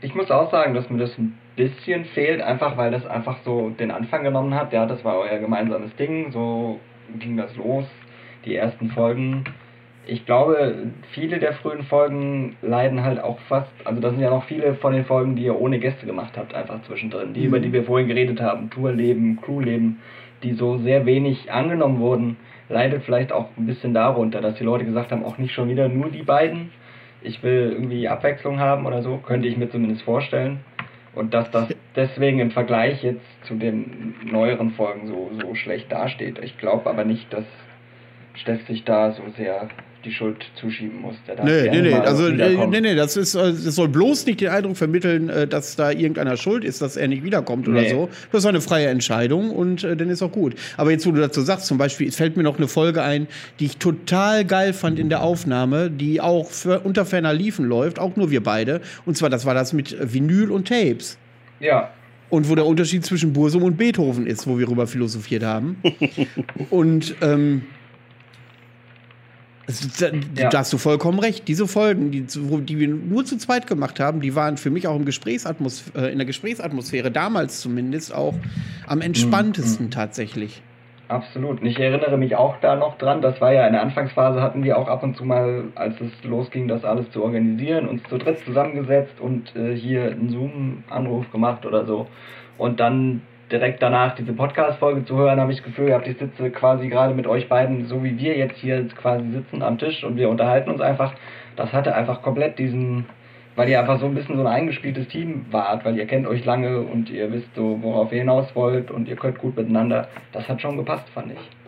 Ich 0.02 0.14
muss 0.14 0.30
auch 0.30 0.52
sagen, 0.52 0.76
dass 0.76 0.90
mir 0.90 1.00
das 1.00 1.18
ein 1.18 1.38
bisschen 1.56 2.06
fehlt, 2.06 2.40
einfach 2.42 2.78
weil 2.78 2.92
das 2.92 3.06
einfach 3.06 3.38
so 3.44 3.72
den 3.72 3.92
Anfang 3.92 4.24
genommen 4.24 4.54
hat. 4.54 4.72
Ja, 4.72 4.86
das 4.86 5.04
war 5.04 5.18
euer 5.18 5.40
gemeinsames 5.40 5.94
Ding, 5.96 6.32
so 6.32 6.80
ging 7.18 7.36
das 7.36 7.56
los. 7.56 7.86
Die 8.46 8.56
ersten 8.56 8.92
Folgen. 8.92 9.44
Ich 10.06 10.26
glaube, 10.26 10.92
viele 11.12 11.40
der 11.40 11.54
frühen 11.54 11.84
Folgen 11.84 12.56
leiden 12.62 13.04
halt 13.04 13.20
auch 13.22 13.40
fast, 13.48 13.72
also 13.84 14.00
das 14.00 14.12
sind 14.12 14.22
ja 14.22 14.30
noch 14.30 14.46
viele 14.46 14.76
von 14.76 14.94
den 14.94 15.06
Folgen, 15.06 15.36
die 15.36 15.44
ihr 15.44 15.60
ohne 15.60 15.80
Gäste 15.80 16.06
gemacht 16.06 16.38
habt, 16.38 16.54
einfach 16.54 16.82
zwischendrin, 16.84 17.34
die, 17.34 17.42
mhm. 17.42 17.48
über 17.48 17.60
die 17.60 17.74
wir 17.74 17.84
vorhin 17.84 18.08
geredet 18.08 18.40
haben, 18.40 18.70
Tourleben, 18.70 19.40
Crewleben, 19.42 20.00
die 20.42 20.54
so 20.54 20.78
sehr 20.78 21.06
wenig 21.06 21.52
angenommen 21.52 22.00
wurden, 22.00 22.38
leidet 22.70 23.04
vielleicht 23.04 23.32
auch 23.32 23.50
ein 23.58 23.66
bisschen 23.66 23.94
darunter, 23.94 24.42
dass 24.42 24.56
die 24.56 24.64
Leute 24.64 24.86
gesagt 24.86 25.12
haben, 25.12 25.26
auch 25.26 25.38
nicht 25.38 25.54
schon 25.54 25.70
wieder 25.70 25.90
nur 25.90 26.10
die 26.10 26.24
beiden, 26.24 26.72
ich 27.22 27.44
will 27.44 27.72
irgendwie 27.74 28.08
Abwechslung 28.08 28.60
haben 28.60 28.86
oder 28.86 29.02
so, 29.02 29.18
könnte 29.18 29.48
ich 29.48 29.58
mir 29.58 29.70
zumindest 29.70 30.04
vorstellen. 30.04 30.60
Und 31.16 31.34
dass 31.34 31.50
das 31.52 31.68
deswegen 31.96 32.40
im 32.40 32.52
Vergleich 32.52 33.04
jetzt 33.04 33.26
zu 33.46 33.56
den 33.56 34.16
neueren 34.24 34.72
Folgen 34.72 35.08
so, 35.08 35.32
so 35.42 35.56
schlecht 35.56 35.92
dasteht. 35.92 36.40
Ich 36.40 36.58
glaube 36.58 36.90
aber 36.90 37.04
nicht, 37.04 37.32
dass 37.34 37.46
Steff 38.36 38.66
sich 38.68 38.84
da 38.84 39.12
so 39.12 39.24
sehr 39.36 39.70
die 40.06 40.12
Schuld 40.12 40.46
zuschieben 40.56 41.02
muss. 41.02 41.16
Der 41.28 41.44
nee, 41.44 41.70
nee, 41.70 41.82
nee, 41.82 41.94
also, 41.94 42.28
äh, 42.28 42.68
nee, 42.68 42.82
nee, 42.82 42.96
das, 42.96 43.18
ist, 43.18 43.36
äh, 43.36 43.52
das 43.52 43.76
soll 43.76 43.90
bloß 43.90 44.26
nicht 44.26 44.40
den 44.40 44.50
Eindruck 44.50 44.78
vermitteln, 44.78 45.30
äh, 45.30 45.48
dass 45.48 45.76
da 45.76 45.92
irgendeiner 45.92 46.38
schuld 46.38 46.64
ist, 46.64 46.82
dass 46.82 46.96
er 46.96 47.08
nicht 47.08 47.24
wiederkommt 47.24 47.68
nee. 47.68 47.74
oder 47.74 47.90
so. 47.90 48.10
Das 48.32 48.44
ist 48.44 48.46
eine 48.46 48.62
freie 48.62 48.88
Entscheidung 48.88 49.52
und 49.52 49.84
äh, 49.84 49.96
dann 49.98 50.10
ist 50.10 50.22
auch 50.22 50.32
gut. 50.32 50.56
Aber 50.78 50.92
jetzt, 50.92 51.06
wo 51.06 51.12
du 51.12 51.20
dazu 51.20 51.42
sagst, 51.42 51.66
zum 51.66 51.78
Beispiel, 51.78 52.08
es 52.08 52.16
fällt 52.16 52.38
mir 52.38 52.44
noch 52.44 52.58
eine 52.58 52.68
Folge 52.68 53.04
ein, 53.04 53.28
die 53.60 53.66
ich 53.66 53.78
total 53.78 54.46
geil 54.46 54.74
fand 54.74 55.00
in 55.00 55.10
der 55.10 55.22
Aufnahme, 55.22 55.90
die 55.92 56.22
auch 56.22 56.50
für, 56.50 56.80
unter 56.82 57.06
ferner 57.06 57.34
Liefen 57.34 57.66
läuft, 57.66 58.00
auch 58.00 58.16
nur 58.16 58.32
wir 58.32 58.42
beide. 58.42 58.82
Und 59.06 59.18
zwar, 59.18 59.30
das 59.30 59.46
war 59.46 59.54
das 59.54 59.74
mit 59.74 59.98
Vinyl 60.00 60.50
und 60.50 60.68
Tapes. 60.68 61.18
Ja. 61.60 61.92
Und 62.30 62.48
wo 62.48 62.56
der 62.56 62.66
Unterschied 62.66 63.06
zwischen 63.06 63.34
Bursum 63.34 63.64
und 63.64 63.78
Beethoven 63.78 64.28
ist, 64.28 64.48
wo 64.48 64.58
wir 64.58 64.66
darüber 64.66 64.88
philosophiert 64.88 65.44
haben. 65.44 65.82
und 66.70 67.16
ähm, 67.22 67.64
da, 70.00 70.08
ja. 70.36 70.50
da, 70.50 70.60
hast 70.60 70.74
du 70.74 70.78
vollkommen 70.78 71.20
recht. 71.20 71.48
Diese 71.48 71.68
Folgen, 71.68 72.12
die, 72.12 72.22
die, 72.24 72.80
wir 72.80 72.88
nur 72.88 73.26
zu 73.26 73.38
zweit 73.38 73.68
gemacht 73.68 74.00
haben, 74.00 74.22
die 74.22 74.36
waren 74.36 74.58
für 74.58 74.70
mich 74.70 74.88
auch 74.88 74.96
im 74.96 75.06
Gesprächsatmos 75.06 75.92
äh, 75.96 76.12
in 76.12 76.18
der 76.18 76.26
Gesprächsatmosphäre 76.26 77.12
damals 77.12 77.62
zumindest 77.62 78.14
auch 78.14 78.34
am 78.88 79.02
entspanntesten 79.02 79.88
mhm. 79.88 79.92
tatsächlich. 79.92 80.62
Absolut. 81.08 81.62
Und 81.62 81.66
ich 81.66 81.80
erinnere 81.80 82.18
mich 82.18 82.36
auch 82.36 82.58
da 82.62 82.76
noch 82.76 82.98
dran, 83.00 83.22
das 83.22 83.42
war 83.42 83.52
ja 83.52 83.66
in 83.66 83.74
der 83.74 83.82
Anfangsphase, 83.82 84.42
hatten 84.42 84.64
wir 84.64 84.78
auch 84.78 84.88
ab 84.88 85.02
und 85.02 85.18
zu 85.18 85.26
mal, 85.26 85.66
als 85.74 86.00
es 86.00 86.12
losging, 86.24 86.68
das 86.68 86.86
alles 86.86 87.10
zu 87.12 87.24
organisieren, 87.24 87.88
uns 87.88 88.04
zu 88.10 88.20
dritt 88.20 88.38
zusammengesetzt 88.46 89.20
und 89.20 89.56
äh, 89.56 89.76
hier 89.76 90.12
einen 90.12 90.30
Zoom-Anruf 90.30 91.32
gemacht 91.32 91.66
oder 91.66 91.86
so. 91.86 92.08
Und 92.60 92.80
dann 92.80 93.22
direkt 93.52 93.82
danach 93.82 94.16
diese 94.16 94.34
Podcast-Folge 94.34 95.06
zu 95.06 95.18
hören, 95.18 95.40
habe 95.40 95.52
ich 95.52 95.60
das 95.60 95.66
Gefühl 95.66 95.88
gehabt, 95.88 96.08
ich 96.08 96.18
sitze 96.18 96.50
quasi 96.52 96.88
gerade 96.90 97.14
mit 97.14 97.28
euch 97.28 97.50
beiden, 97.50 97.86
so 97.86 98.04
wie 98.04 98.18
wir 98.18 98.38
jetzt 98.38 98.58
hier 98.58 98.88
quasi 98.90 99.30
sitzen 99.32 99.62
am 99.62 99.78
Tisch 99.78 100.04
und 100.04 100.18
wir 100.18 100.30
unterhalten 100.30 100.70
uns 100.70 100.82
einfach. 100.82 101.14
Das 101.56 101.74
hatte 101.74 101.96
einfach 101.96 102.22
komplett 102.22 102.60
diesen, 102.60 103.06
weil 103.56 103.70
ihr 103.70 103.80
einfach 103.80 104.00
so 104.00 104.06
ein 104.06 104.16
bisschen 104.16 104.36
so 104.36 104.42
ein 104.42 104.48
eingespieltes 104.48 105.08
Team 105.08 105.46
wart, 105.52 105.84
weil 105.86 105.98
ihr 105.98 106.06
kennt 106.06 106.28
euch 106.28 106.46
lange 106.46 106.80
und 106.80 107.10
ihr 107.10 107.32
wisst 107.32 107.54
so, 107.56 107.80
worauf 107.82 108.12
ihr 108.12 108.20
hinaus 108.20 108.56
wollt 108.56 108.92
und 108.92 109.08
ihr 109.08 109.16
könnt 109.16 109.40
gut 109.40 109.58
miteinander. 109.58 110.08
Das 110.32 110.48
hat 110.48 110.62
schon 110.62 110.78
gepasst, 110.78 111.10
fand 111.10 111.34
ich. 111.34 111.59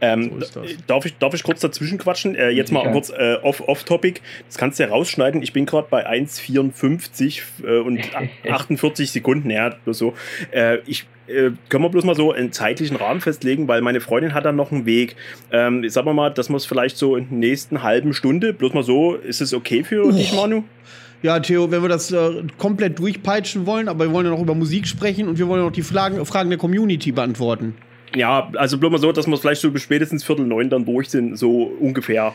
Ähm, 0.00 0.40
so 0.40 0.62
darf, 0.86 1.04
ich, 1.04 1.16
darf 1.18 1.34
ich 1.34 1.42
kurz 1.42 1.60
dazwischen 1.60 1.98
quatschen? 1.98 2.34
Äh, 2.34 2.50
jetzt 2.50 2.72
mal 2.72 2.90
kurz 2.92 3.10
äh, 3.10 3.36
off-topic. 3.42 4.20
Off 4.20 4.44
das 4.46 4.58
kannst 4.58 4.78
du 4.78 4.84
ja 4.84 4.88
rausschneiden. 4.90 5.42
Ich 5.42 5.52
bin 5.52 5.66
gerade 5.66 5.88
bei 5.90 6.08
1,54 6.08 7.40
äh, 7.64 7.78
und 7.80 8.00
48 8.50 9.10
Sekunden. 9.10 9.50
Ja, 9.50 9.70
bloß 9.84 9.98
so. 9.98 10.14
Äh, 10.50 10.78
ich 10.86 11.06
äh, 11.26 11.50
können 11.68 11.84
wir 11.84 11.90
bloß 11.90 12.04
mal 12.04 12.14
so 12.14 12.32
einen 12.32 12.52
zeitlichen 12.52 12.96
Rahmen 12.96 13.20
festlegen, 13.20 13.68
weil 13.68 13.82
meine 13.82 14.00
Freundin 14.00 14.34
hat 14.34 14.44
dann 14.44 14.56
noch 14.56 14.72
einen 14.72 14.86
Weg. 14.86 15.16
Ähm, 15.52 15.88
sagen 15.88 16.06
wir 16.06 16.14
mal, 16.14 16.30
dass 16.30 16.48
wir 16.48 16.56
es 16.56 16.66
vielleicht 16.66 16.96
so 16.96 17.16
in 17.16 17.28
der 17.28 17.38
nächsten 17.38 17.82
halben 17.82 18.14
Stunde, 18.14 18.52
bloß 18.52 18.74
mal 18.74 18.82
so, 18.82 19.14
ist 19.14 19.40
es 19.40 19.52
okay 19.52 19.84
für 19.84 20.06
oh. 20.06 20.12
dich, 20.12 20.32
Manu? 20.32 20.64
Ja, 21.20 21.40
Theo, 21.40 21.70
wenn 21.72 21.82
wir 21.82 21.88
das 21.88 22.12
äh, 22.12 22.44
komplett 22.58 22.98
durchpeitschen 23.00 23.66
wollen, 23.66 23.88
aber 23.88 24.06
wir 24.06 24.12
wollen 24.12 24.26
ja 24.26 24.32
noch 24.32 24.40
über 24.40 24.54
Musik 24.54 24.86
sprechen 24.86 25.26
und 25.26 25.38
wir 25.38 25.48
wollen 25.48 25.64
noch 25.64 25.72
die 25.72 25.82
Fragen, 25.82 26.24
Fragen 26.24 26.48
der 26.48 26.58
Community 26.58 27.10
beantworten. 27.10 27.74
Ja, 28.14 28.50
also 28.56 28.78
bloß 28.78 28.92
mal 28.92 28.98
so, 28.98 29.12
dass 29.12 29.26
wir 29.26 29.36
vielleicht 29.36 29.60
so 29.60 29.70
bis 29.70 29.82
spätestens 29.82 30.24
Viertel 30.24 30.46
neun 30.46 30.70
dann 30.70 30.84
durch 30.84 31.10
sind, 31.10 31.36
so 31.36 31.62
ungefähr. 31.80 32.34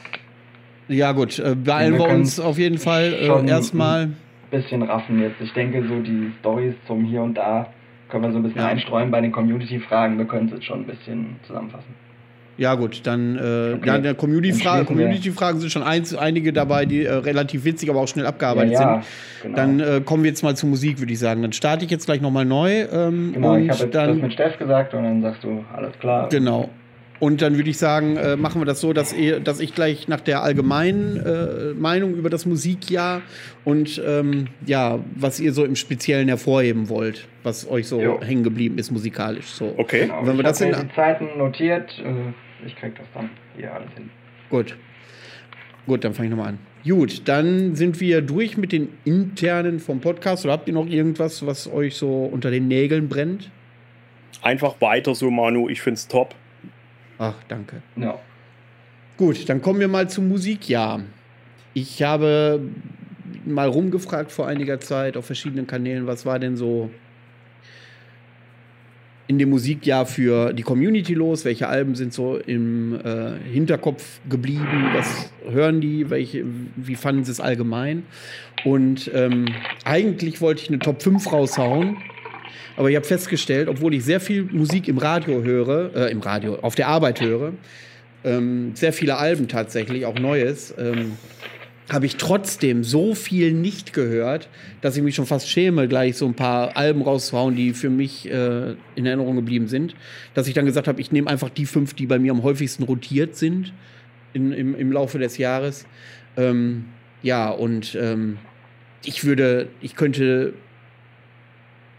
Ja, 0.87 1.11
gut, 1.13 1.39
äh, 1.39 1.55
beeilen 1.55 1.93
wir, 1.93 2.01
wir 2.01 2.09
uns 2.09 2.39
auf 2.39 2.57
jeden 2.57 2.77
Fall 2.77 3.13
äh, 3.13 3.49
erstmal. 3.49 4.03
Ein 4.03 4.17
bisschen 4.51 4.83
raffen 4.83 5.21
jetzt. 5.21 5.41
Ich 5.41 5.53
denke, 5.53 5.87
so 5.87 6.01
die 6.01 6.31
Stories 6.39 6.75
zum 6.85 7.05
Hier 7.05 7.21
und 7.21 7.35
Da 7.35 7.67
können 8.09 8.23
wir 8.23 8.31
so 8.31 8.37
ein 8.37 8.43
bisschen 8.43 8.61
ja. 8.61 8.67
einstreuen 8.67 9.09
bei 9.09 9.21
den 9.21 9.31
Community-Fragen. 9.31 10.17
Wir 10.17 10.25
können 10.25 10.47
es 10.47 10.53
jetzt 10.53 10.65
schon 10.65 10.81
ein 10.81 10.85
bisschen 10.85 11.37
zusammenfassen. 11.47 12.02
Ja, 12.57 12.75
gut, 12.75 13.01
dann 13.03 13.35
äh, 13.35 13.75
okay. 13.75 14.03
ja, 14.03 14.13
Community-Fragen 14.13 14.85
Community 14.85 15.31
sind 15.31 15.71
schon 15.71 15.84
eins, 15.84 16.15
einige 16.15 16.53
dabei, 16.53 16.85
die 16.85 17.03
äh, 17.03 17.11
relativ 17.11 17.65
witzig, 17.65 17.89
aber 17.89 17.99
auch 17.99 18.07
schnell 18.07 18.27
abgearbeitet 18.27 18.73
ja, 18.73 18.81
ja, 18.81 19.01
sind. 19.01 19.55
Genau. 19.55 19.55
Dann 19.55 19.80
äh, 19.80 20.01
kommen 20.05 20.23
wir 20.23 20.30
jetzt 20.30 20.43
mal 20.43 20.55
zur 20.55 20.69
Musik, 20.69 20.99
würde 20.99 21.11
ich 21.11 21.19
sagen. 21.19 21.41
Dann 21.41 21.53
starte 21.53 21.84
ich 21.85 21.91
jetzt 21.91 22.05
gleich 22.05 22.21
nochmal 22.21 22.45
neu. 22.45 22.85
Ähm, 22.91 23.31
genau, 23.34 23.57
ich 23.57 23.69
habe 23.69 23.88
das 23.88 24.15
mit 24.15 24.34
Steff 24.34 24.57
gesagt 24.59 24.93
und 24.93 25.03
dann 25.03 25.21
sagst 25.21 25.43
du, 25.43 25.65
alles 25.73 25.97
klar. 25.99 26.30
Genau. 26.30 26.69
Und 27.19 27.41
dann 27.41 27.55
würde 27.55 27.69
ich 27.69 27.77
sagen, 27.77 28.17
äh, 28.17 28.35
machen 28.35 28.59
wir 28.59 28.65
das 28.65 28.81
so, 28.81 28.91
dass, 28.91 29.13
ihr, 29.13 29.39
dass 29.39 29.61
ich 29.61 29.73
gleich 29.73 30.09
nach 30.09 30.19
der 30.19 30.43
allgemeinen 30.43 31.17
äh, 31.17 31.73
Meinung 31.73 32.15
über 32.15 32.30
das 32.30 32.45
Musikjahr 32.45 33.21
und 33.63 34.01
ähm, 34.05 34.47
ja, 34.65 34.99
was 35.15 35.39
ihr 35.39 35.53
so 35.53 35.63
im 35.63 35.77
Speziellen 35.77 36.27
hervorheben 36.27 36.89
wollt, 36.89 37.27
was 37.43 37.69
euch 37.69 37.88
so 37.88 38.19
hängen 38.21 38.43
geblieben 38.43 38.77
ist 38.77 38.91
musikalisch. 38.91 39.45
So. 39.45 39.73
Okay. 39.77 40.07
Genau, 40.07 40.25
wenn 40.25 40.35
wir 40.35 40.43
das 40.43 40.59
in 40.59 40.73
die 40.73 40.95
Zeiten 40.95 41.38
notiert, 41.38 41.97
äh, 42.03 42.34
ich 42.65 42.76
krieg 42.76 42.95
das 42.95 43.07
dann 43.14 43.30
hier 43.56 43.73
alles 43.73 43.91
hin. 43.94 44.10
Gut. 44.49 44.77
Gut, 45.85 46.03
dann 46.03 46.14
fange 46.14 46.27
ich 46.27 46.35
nochmal 46.35 46.49
an. 46.49 46.60
Gut, 46.85 47.27
dann 47.27 47.76
sind 47.76 47.99
wir 47.99 48.22
durch 48.22 48.57
mit 48.57 48.72
den 48.72 48.90
internen 49.06 49.80
vom 49.80 49.99
Podcast. 50.02 50.45
Oder 50.45 50.53
habt 50.53 50.68
ihr 50.68 50.73
noch 50.73 50.88
irgendwas, 50.88 51.45
was 51.45 51.72
euch 51.72 51.95
so 51.95 52.26
unter 52.26 52.52
den 52.52 52.68
Nägeln 52.68 53.10
brennt? 53.10 53.49
Einfach 54.41 54.80
weiter 54.81 55.15
so, 55.15 55.30
Manu. 55.31 55.69
Ich 55.69 55.81
finde 55.81 55.95
es 55.95 56.07
top. 56.07 56.35
Ach, 57.18 57.35
danke. 57.48 57.81
Ja. 57.95 58.19
Gut, 59.18 59.48
dann 59.48 59.61
kommen 59.61 59.80
wir 59.80 59.88
mal 59.88 60.10
zum 60.10 60.27
Musikjahr. 60.27 61.02
Ich 61.73 62.03
habe 62.03 62.61
mal 63.45 63.68
rumgefragt 63.68 64.31
vor 64.31 64.48
einiger 64.48 64.80
Zeit 64.80 65.18
auf 65.18 65.26
verschiedenen 65.26 65.68
Kanälen, 65.68 66.07
was 66.07 66.26
war 66.26 66.40
denn 66.40 66.56
so 66.56 66.90
in 69.34 69.39
dem 69.39 69.49
Musikjahr 69.49 70.05
für 70.05 70.53
die 70.53 70.61
Community 70.61 71.15
los? 71.15 71.43
Welche 71.43 71.68
Alben 71.68 71.95
sind 71.95 72.14
so 72.14 72.38
im 72.38 72.99
äh, 73.03 73.31
Hinterkopf 73.51 74.19
geblieben? 74.30 74.91
Was 74.93 75.31
hören 75.49 75.81
die? 75.81 76.11
Welche, 76.11 76.45
wie 76.76 76.95
fanden 76.95 77.23
sie 77.23 77.31
es 77.31 77.39
allgemein? 77.39 78.03
Und 78.64 79.10
ähm, 79.14 79.45
eigentlich 79.85 80.39
wollte 80.39 80.61
ich 80.61 80.69
eine 80.69 80.77
Top 80.77 81.01
5 81.01 81.31
raushauen. 81.31 81.97
Aber 82.77 82.89
ich 82.91 82.95
habe 82.95 83.05
festgestellt, 83.05 83.68
obwohl 83.69 83.95
ich 83.95 84.03
sehr 84.03 84.19
viel 84.19 84.43
Musik 84.51 84.88
im 84.88 84.99
Radio 84.99 85.43
höre, 85.43 85.95
äh, 85.95 86.11
im 86.11 86.22
Radio, 86.22 86.60
auf 86.61 86.76
der 86.76 86.88
Arbeit 86.88 87.19
höre, 87.19 87.53
ähm, 88.23 88.72
sehr 88.76 88.93
viele 88.93 89.18
Alben 89.18 89.47
tatsächlich, 89.47 90.05
auch 90.05 90.18
Neues, 90.18 90.73
ähm, 90.77 91.14
habe 91.93 92.05
ich 92.05 92.17
trotzdem 92.17 92.83
so 92.83 93.13
viel 93.13 93.53
nicht 93.53 93.93
gehört, 93.93 94.49
dass 94.81 94.97
ich 94.97 95.03
mich 95.03 95.15
schon 95.15 95.25
fast 95.25 95.47
schäme, 95.47 95.87
gleich 95.87 96.17
so 96.17 96.25
ein 96.25 96.33
paar 96.33 96.75
Alben 96.75 97.01
rauszuhauen, 97.01 97.55
die 97.55 97.73
für 97.73 97.89
mich 97.89 98.29
äh, 98.29 98.75
in 98.95 99.05
Erinnerung 99.05 99.35
geblieben 99.35 99.67
sind. 99.67 99.95
Dass 100.33 100.47
ich 100.47 100.53
dann 100.53 100.65
gesagt 100.65 100.87
habe, 100.87 100.99
ich 100.99 101.11
nehme 101.11 101.29
einfach 101.29 101.49
die 101.49 101.65
fünf, 101.65 101.93
die 101.93 102.07
bei 102.07 102.19
mir 102.19 102.31
am 102.31 102.43
häufigsten 102.43 102.83
rotiert 102.83 103.35
sind 103.35 103.73
in, 104.33 104.51
im, 104.51 104.75
im 104.75 104.91
Laufe 104.91 105.19
des 105.19 105.37
Jahres. 105.37 105.85
Ähm, 106.35 106.85
ja, 107.21 107.49
und 107.49 107.95
ähm, 107.95 108.37
ich 109.05 109.23
würde, 109.23 109.69
ich 109.79 109.95
könnte 109.95 110.53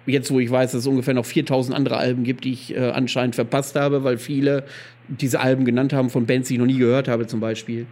jetzt, 0.06 0.30
wo 0.30 0.40
ich 0.40 0.50
weiß, 0.50 0.72
dass 0.72 0.80
es 0.80 0.86
ungefähr 0.86 1.14
noch 1.14 1.24
4000 1.24 1.74
andere 1.74 1.96
Alben 1.96 2.24
gibt, 2.24 2.44
die 2.44 2.52
ich 2.52 2.76
äh, 2.76 2.90
anscheinend 2.90 3.36
verpasst 3.36 3.76
habe, 3.76 4.04
weil 4.04 4.18
viele 4.18 4.64
diese 5.08 5.40
Alben 5.40 5.64
genannt 5.64 5.92
haben 5.92 6.10
von 6.10 6.26
Bands, 6.26 6.48
die 6.48 6.54
ich 6.54 6.60
noch 6.60 6.66
nie 6.66 6.78
gehört 6.78 7.08
habe, 7.08 7.26
zum 7.26 7.40
Beispiel. 7.40 7.86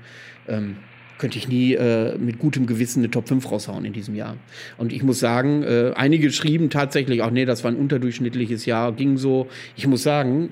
Ähm, 0.48 0.76
könnte 1.22 1.38
ich 1.38 1.46
nie 1.46 1.74
äh, 1.74 2.18
mit 2.18 2.40
gutem 2.40 2.66
Gewissen 2.66 2.98
eine 2.98 3.08
Top 3.08 3.28
5 3.28 3.48
raushauen 3.48 3.84
in 3.84 3.92
diesem 3.92 4.16
Jahr. 4.16 4.36
Und 4.76 4.92
ich 4.92 5.04
muss 5.04 5.20
sagen, 5.20 5.62
äh, 5.62 5.92
einige 5.94 6.32
schrieben 6.32 6.68
tatsächlich, 6.68 7.22
auch 7.22 7.30
nee, 7.30 7.44
das 7.44 7.62
war 7.62 7.70
ein 7.70 7.76
unterdurchschnittliches 7.76 8.66
Jahr, 8.66 8.90
ging 8.90 9.16
so. 9.18 9.46
Ich 9.76 9.86
muss 9.86 10.02
sagen, 10.02 10.50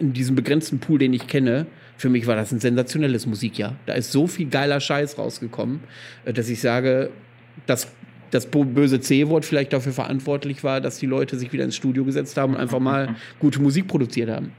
in 0.00 0.12
diesem 0.12 0.34
begrenzten 0.34 0.80
Pool, 0.80 0.98
den 0.98 1.12
ich 1.12 1.28
kenne, 1.28 1.66
für 1.96 2.08
mich 2.08 2.26
war 2.26 2.34
das 2.34 2.50
ein 2.50 2.58
sensationelles 2.58 3.26
Musikjahr. 3.26 3.76
Da 3.86 3.92
ist 3.92 4.10
so 4.10 4.26
viel 4.26 4.48
geiler 4.48 4.80
Scheiß 4.80 5.16
rausgekommen, 5.16 5.78
äh, 6.24 6.32
dass 6.32 6.48
ich 6.48 6.60
sage, 6.60 7.10
dass 7.66 7.86
das 8.32 8.46
böse 8.46 8.98
C-Wort 8.98 9.44
vielleicht 9.44 9.72
dafür 9.72 9.92
verantwortlich 9.92 10.64
war, 10.64 10.80
dass 10.80 10.98
die 10.98 11.06
Leute 11.06 11.38
sich 11.38 11.52
wieder 11.52 11.62
ins 11.62 11.76
Studio 11.76 12.04
gesetzt 12.04 12.36
haben 12.36 12.54
und 12.54 12.60
einfach 12.60 12.80
mal 12.80 13.14
gute 13.38 13.62
Musik 13.62 13.86
produziert 13.86 14.28
haben. 14.28 14.50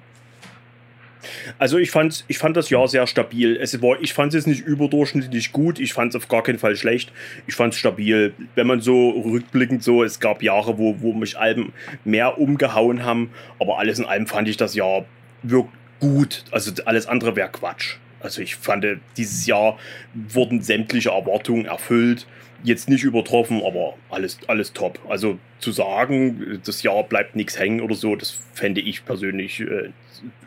Also 1.59 1.77
ich 1.77 1.91
fand, 1.91 2.25
ich 2.27 2.37
fand 2.37 2.57
das 2.57 2.69
Jahr 2.69 2.87
sehr 2.87 3.07
stabil. 3.07 3.57
Es 3.57 3.81
war, 3.81 4.01
ich 4.01 4.13
fand 4.13 4.33
es 4.33 4.47
nicht 4.47 4.65
überdurchschnittlich 4.65 5.51
gut, 5.51 5.79
ich 5.79 5.93
fand 5.93 6.13
es 6.13 6.15
auf 6.15 6.27
gar 6.27 6.43
keinen 6.43 6.59
Fall 6.59 6.75
schlecht. 6.75 7.11
Ich 7.47 7.55
fand 7.55 7.73
es 7.73 7.79
stabil. 7.79 8.33
Wenn 8.55 8.67
man 8.67 8.81
so 8.81 9.09
rückblickend 9.09 9.83
so, 9.83 10.03
es 10.03 10.19
gab 10.19 10.43
Jahre, 10.43 10.77
wo, 10.77 11.01
wo 11.01 11.13
mich 11.13 11.37
Alben 11.37 11.73
mehr 12.03 12.37
umgehauen 12.37 13.03
haben, 13.03 13.31
aber 13.59 13.79
alles 13.79 13.99
in 13.99 14.05
allem 14.05 14.27
fand 14.27 14.47
ich 14.47 14.57
das 14.57 14.75
Jahr 14.75 15.05
wirklich 15.43 15.73
gut. 15.99 16.43
Also 16.51 16.71
alles 16.85 17.07
andere 17.07 17.35
wäre 17.35 17.49
Quatsch. 17.49 17.97
Also 18.19 18.41
ich 18.41 18.55
fand, 18.55 18.85
dieses 19.17 19.45
Jahr 19.45 19.77
wurden 20.13 20.61
sämtliche 20.61 21.09
Erwartungen 21.09 21.65
erfüllt. 21.65 22.25
Jetzt 22.63 22.89
nicht 22.89 23.03
übertroffen, 23.03 23.61
aber 23.63 23.95
alles, 24.09 24.39
alles 24.47 24.73
top. 24.73 24.99
Also 25.07 25.37
zu 25.59 25.71
sagen, 25.71 26.59
das 26.65 26.81
Jahr 26.81 27.03
bleibt 27.03 27.35
nichts 27.35 27.59
hängen 27.59 27.81
oder 27.81 27.95
so, 27.95 28.15
das 28.15 28.39
fände 28.53 28.81
ich 28.81 29.05
persönlich 29.05 29.59
äh, 29.59 29.91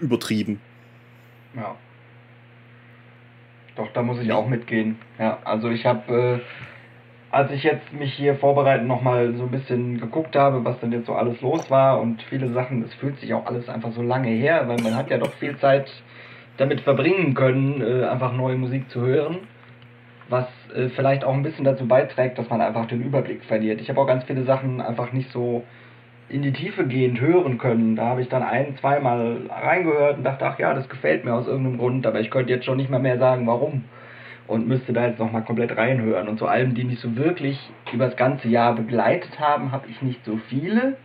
übertrieben. 0.00 0.60
Ja. 1.54 1.76
Doch, 3.76 3.92
da 3.92 4.02
muss 4.02 4.20
ich 4.20 4.32
auch 4.32 4.48
mitgehen. 4.48 4.98
Ja, 5.18 5.38
also 5.44 5.70
ich 5.70 5.86
habe, 5.86 6.40
äh, 6.40 6.40
als 7.30 7.52
ich 7.52 7.62
jetzt 7.62 7.92
mich 7.92 8.12
hier 8.14 8.34
vorbereitend 8.34 8.88
nochmal 8.88 9.34
so 9.34 9.44
ein 9.44 9.50
bisschen 9.50 10.00
geguckt 10.00 10.34
habe, 10.34 10.64
was 10.64 10.80
denn 10.80 10.92
jetzt 10.92 11.06
so 11.06 11.14
alles 11.14 11.40
los 11.40 11.70
war 11.70 12.00
und 12.00 12.22
viele 12.22 12.48
Sachen, 12.52 12.82
es 12.82 12.92
fühlt 12.94 13.18
sich 13.20 13.32
auch 13.34 13.46
alles 13.46 13.68
einfach 13.68 13.92
so 13.92 14.02
lange 14.02 14.30
her, 14.30 14.66
weil 14.66 14.80
man 14.82 14.96
hat 14.96 15.10
ja 15.10 15.18
doch 15.18 15.32
viel 15.34 15.56
Zeit 15.58 15.90
damit 16.56 16.80
verbringen 16.80 17.34
können, 17.34 17.80
äh, 17.80 18.04
einfach 18.06 18.32
neue 18.32 18.56
Musik 18.56 18.90
zu 18.90 19.00
hören, 19.00 19.38
was 20.28 20.46
äh, 20.74 20.88
vielleicht 20.88 21.24
auch 21.24 21.34
ein 21.34 21.44
bisschen 21.44 21.64
dazu 21.64 21.86
beiträgt, 21.86 22.38
dass 22.38 22.50
man 22.50 22.60
einfach 22.60 22.86
den 22.86 23.02
Überblick 23.02 23.44
verliert. 23.44 23.80
Ich 23.80 23.88
habe 23.88 24.00
auch 24.00 24.06
ganz 24.06 24.24
viele 24.24 24.42
Sachen 24.42 24.80
einfach 24.80 25.12
nicht 25.12 25.30
so 25.30 25.62
in 26.28 26.42
die 26.42 26.52
Tiefe 26.52 26.86
gehend 26.86 27.20
hören 27.20 27.58
können. 27.58 27.96
Da 27.96 28.06
habe 28.06 28.20
ich 28.20 28.28
dann 28.28 28.42
ein, 28.42 28.76
zweimal 28.76 29.38
reingehört 29.48 30.18
und 30.18 30.24
dachte, 30.24 30.46
ach 30.46 30.58
ja, 30.58 30.74
das 30.74 30.88
gefällt 30.88 31.24
mir 31.24 31.34
aus 31.34 31.46
irgendeinem 31.46 31.78
Grund, 31.78 32.06
aber 32.06 32.20
ich 32.20 32.30
könnte 32.30 32.52
jetzt 32.52 32.66
schon 32.66 32.76
nicht 32.76 32.90
mal 32.90 33.00
mehr 33.00 33.18
sagen, 33.18 33.46
warum. 33.46 33.84
Und 34.46 34.66
müsste 34.66 34.92
da 34.92 35.06
jetzt 35.06 35.18
nochmal 35.18 35.44
komplett 35.44 35.76
reinhören. 35.76 36.28
Und 36.28 36.38
zu 36.38 36.46
Alben, 36.46 36.74
die 36.74 36.84
mich 36.84 37.00
so 37.00 37.16
wirklich 37.16 37.58
über 37.92 38.06
das 38.06 38.16
ganze 38.16 38.48
Jahr 38.48 38.74
begleitet 38.74 39.38
haben, 39.38 39.72
habe 39.72 39.88
ich 39.88 40.00
nicht 40.00 40.24
so 40.24 40.38
viele. 40.48 40.96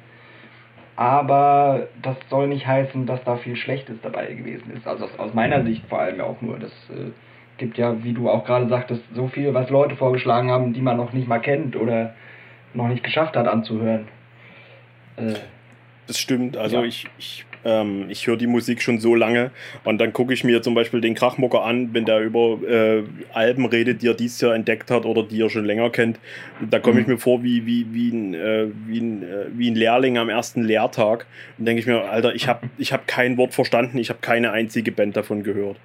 Aber 0.96 1.88
das 2.02 2.16
soll 2.30 2.48
nicht 2.48 2.68
heißen, 2.68 3.06
dass 3.06 3.24
da 3.24 3.38
viel 3.38 3.56
Schlechtes 3.56 3.96
dabei 4.02 4.34
gewesen 4.34 4.72
ist. 4.76 4.88
Also 4.88 5.06
aus, 5.06 5.20
aus 5.20 5.34
meiner 5.34 5.64
Sicht 5.64 5.86
vor 5.88 6.00
allem 6.00 6.22
auch 6.22 6.42
nur. 6.42 6.60
Das 6.60 6.72
äh, 6.90 7.12
gibt 7.58 7.78
ja, 7.78 8.04
wie 8.04 8.14
du 8.14 8.30
auch 8.30 8.46
gerade 8.46 8.68
sagtest, 8.68 9.04
so 9.14 9.28
viel, 9.28 9.54
was 9.54 9.70
Leute 9.70 9.96
vorgeschlagen 9.96 10.52
haben, 10.52 10.74
die 10.74 10.82
man 10.82 10.98
noch 10.98 11.12
nicht 11.14 11.28
mal 11.28 11.40
kennt 11.40 11.76
oder 11.76 12.14
noch 12.74 12.88
nicht 12.88 13.04
geschafft 13.04 13.36
hat 13.36 13.48
anzuhören. 13.48 14.08
Das 16.08 16.20
stimmt. 16.20 16.58
Also 16.58 16.78
ja. 16.78 16.84
ich, 16.84 17.08
ich, 17.18 17.46
ähm, 17.66 18.06
ich 18.10 18.28
höre 18.28 18.36
die 18.36 18.48
Musik 18.48 18.82
schon 18.82 19.00
so 19.00 19.16
lange 19.16 19.52
und 19.84 20.00
dann 20.00 20.12
gucke 20.12 20.34
ich 20.34 20.44
mir 20.44 20.62
zum 20.62 20.74
Beispiel 20.74 21.02
den 21.02 21.16
Krachmucker 21.16 21.64
an, 21.64 21.94
wenn 21.94 22.06
der 22.06 22.20
über 22.20 22.60
äh, 22.68 23.04
Alben 23.34 23.66
redet, 23.66 24.02
die 24.02 24.08
er 24.08 24.14
dieses 24.14 24.42
Jahr 24.42 24.54
entdeckt 24.54 24.92
hat 24.92 25.06
oder 25.06 25.24
die 25.24 25.42
er 25.42 25.50
schon 25.50 25.66
länger 25.66 25.90
kennt. 25.90 26.20
Da 26.70 26.80
komme 26.80 27.00
ich 27.00 27.08
mhm. 27.08 27.14
mir 27.14 27.20
vor 27.20 27.44
wie, 27.44 27.66
wie, 27.66 27.88
wie, 27.94 28.10
ein, 28.10 28.34
äh, 28.34 28.68
wie, 28.88 29.00
ein, 29.00 29.24
äh, 29.24 29.46
wie 29.56 29.72
ein 29.72 29.76
Lehrling 29.76 30.18
am 30.18 30.30
ersten 30.30 30.64
Lehrtag 30.64 31.26
und 31.58 31.66
denke 31.66 31.80
ich 31.80 31.88
mir, 31.88 32.04
Alter, 32.10 32.36
ich 32.36 32.48
habe 32.48 32.70
ich 32.78 32.92
hab 32.92 33.08
kein 33.08 33.38
Wort 33.38 33.54
verstanden, 33.54 33.98
ich 33.98 34.10
habe 34.10 34.20
keine 34.22 34.52
einzige 34.52 34.92
Band 34.92 35.16
davon 35.16 35.44
gehört. 35.44 35.78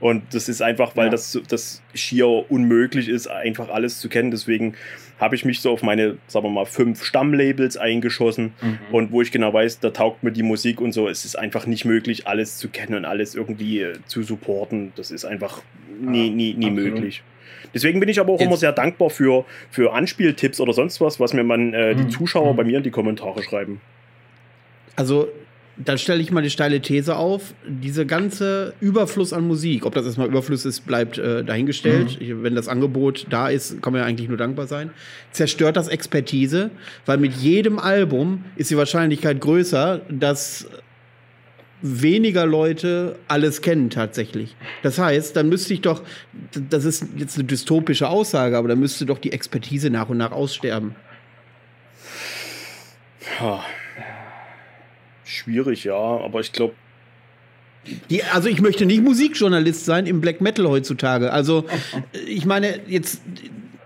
Und 0.00 0.22
das 0.32 0.48
ist 0.48 0.62
einfach, 0.62 0.96
weil 0.96 1.06
ja. 1.06 1.10
das, 1.10 1.38
das 1.48 1.82
schier 1.94 2.26
unmöglich 2.50 3.08
ist, 3.08 3.26
einfach 3.26 3.68
alles 3.68 4.00
zu 4.00 4.08
kennen. 4.08 4.30
Deswegen 4.30 4.74
habe 5.20 5.34
ich 5.36 5.44
mich 5.44 5.60
so 5.60 5.70
auf 5.70 5.82
meine, 5.82 6.16
sagen 6.26 6.46
wir 6.46 6.50
mal, 6.50 6.64
fünf 6.64 7.04
Stammlabels 7.04 7.76
eingeschossen 7.76 8.54
mhm. 8.60 8.78
und 8.90 9.12
wo 9.12 9.20
ich 9.20 9.30
genau 9.30 9.52
weiß, 9.52 9.80
da 9.80 9.90
taugt 9.90 10.22
mir 10.22 10.32
die 10.32 10.42
Musik 10.42 10.80
und 10.80 10.92
so. 10.92 11.08
Es 11.08 11.24
ist 11.24 11.36
einfach 11.36 11.66
nicht 11.66 11.84
möglich, 11.84 12.26
alles 12.26 12.56
zu 12.56 12.68
kennen 12.68 12.94
und 12.94 13.04
alles 13.04 13.34
irgendwie 13.34 13.82
äh, 13.82 13.98
zu 14.06 14.22
supporten. 14.22 14.92
Das 14.96 15.10
ist 15.10 15.26
einfach 15.26 15.62
nie, 16.00 16.30
nie, 16.30 16.54
nie 16.54 16.70
möglich. 16.70 17.22
Deswegen 17.74 18.00
bin 18.00 18.08
ich 18.08 18.18
aber 18.18 18.32
auch 18.32 18.40
Jetzt. 18.40 18.48
immer 18.48 18.56
sehr 18.56 18.72
dankbar 18.72 19.10
für, 19.10 19.44
für 19.70 19.92
Anspieltipps 19.92 20.60
oder 20.60 20.72
sonst 20.72 21.00
was, 21.00 21.20
was 21.20 21.34
mir 21.34 21.44
man 21.44 21.74
äh, 21.74 21.94
die 21.94 22.04
mhm. 22.04 22.10
Zuschauer 22.10 22.54
mhm. 22.54 22.56
bei 22.56 22.64
mir 22.64 22.78
in 22.78 22.82
die 22.82 22.90
Kommentare 22.90 23.42
schreiben. 23.42 23.80
Also 24.96 25.28
dann 25.84 25.98
stelle 25.98 26.20
ich 26.20 26.30
mal 26.30 26.42
die 26.42 26.50
steile 26.50 26.80
These 26.80 27.16
auf, 27.16 27.54
diese 27.66 28.04
ganze 28.04 28.74
Überfluss 28.80 29.32
an 29.32 29.46
Musik, 29.46 29.86
ob 29.86 29.94
das 29.94 30.04
erstmal 30.04 30.28
Überfluss 30.28 30.64
ist, 30.64 30.86
bleibt 30.86 31.18
äh, 31.18 31.42
dahingestellt. 31.42 32.20
Mhm. 32.20 32.42
Wenn 32.42 32.54
das 32.54 32.68
Angebot 32.68 33.26
da 33.30 33.48
ist, 33.48 33.80
kann 33.82 33.92
man 33.92 34.02
ja 34.02 34.06
eigentlich 34.06 34.28
nur 34.28 34.36
dankbar 34.38 34.66
sein. 34.66 34.90
Zerstört 35.32 35.76
das 35.76 35.88
Expertise, 35.88 36.70
weil 37.06 37.18
mit 37.18 37.34
jedem 37.34 37.78
Album 37.78 38.44
ist 38.56 38.70
die 38.70 38.76
Wahrscheinlichkeit 38.76 39.40
größer, 39.40 40.02
dass 40.10 40.66
weniger 41.82 42.44
Leute 42.44 43.16
alles 43.26 43.62
kennen 43.62 43.88
tatsächlich. 43.88 44.54
Das 44.82 44.98
heißt, 44.98 45.34
dann 45.34 45.48
müsste 45.48 45.72
ich 45.72 45.80
doch, 45.80 46.02
das 46.68 46.84
ist 46.84 47.06
jetzt 47.16 47.38
eine 47.38 47.44
dystopische 47.44 48.08
Aussage, 48.08 48.58
aber 48.58 48.68
dann 48.68 48.80
müsste 48.80 49.06
doch 49.06 49.18
die 49.18 49.32
Expertise 49.32 49.88
nach 49.88 50.10
und 50.10 50.18
nach 50.18 50.32
aussterben. 50.32 50.94
Ja. 53.40 53.64
Schwierig, 55.30 55.84
ja, 55.84 55.94
aber 55.94 56.40
ich 56.40 56.50
glaube. 56.50 56.74
also 58.32 58.48
ich 58.48 58.60
möchte 58.60 58.84
nicht 58.84 59.02
Musikjournalist 59.02 59.84
sein 59.84 60.06
im 60.06 60.20
Black 60.20 60.40
Metal 60.40 60.66
heutzutage. 60.66 61.32
Also 61.32 61.66
ich 62.26 62.46
meine, 62.46 62.80
jetzt, 62.88 63.22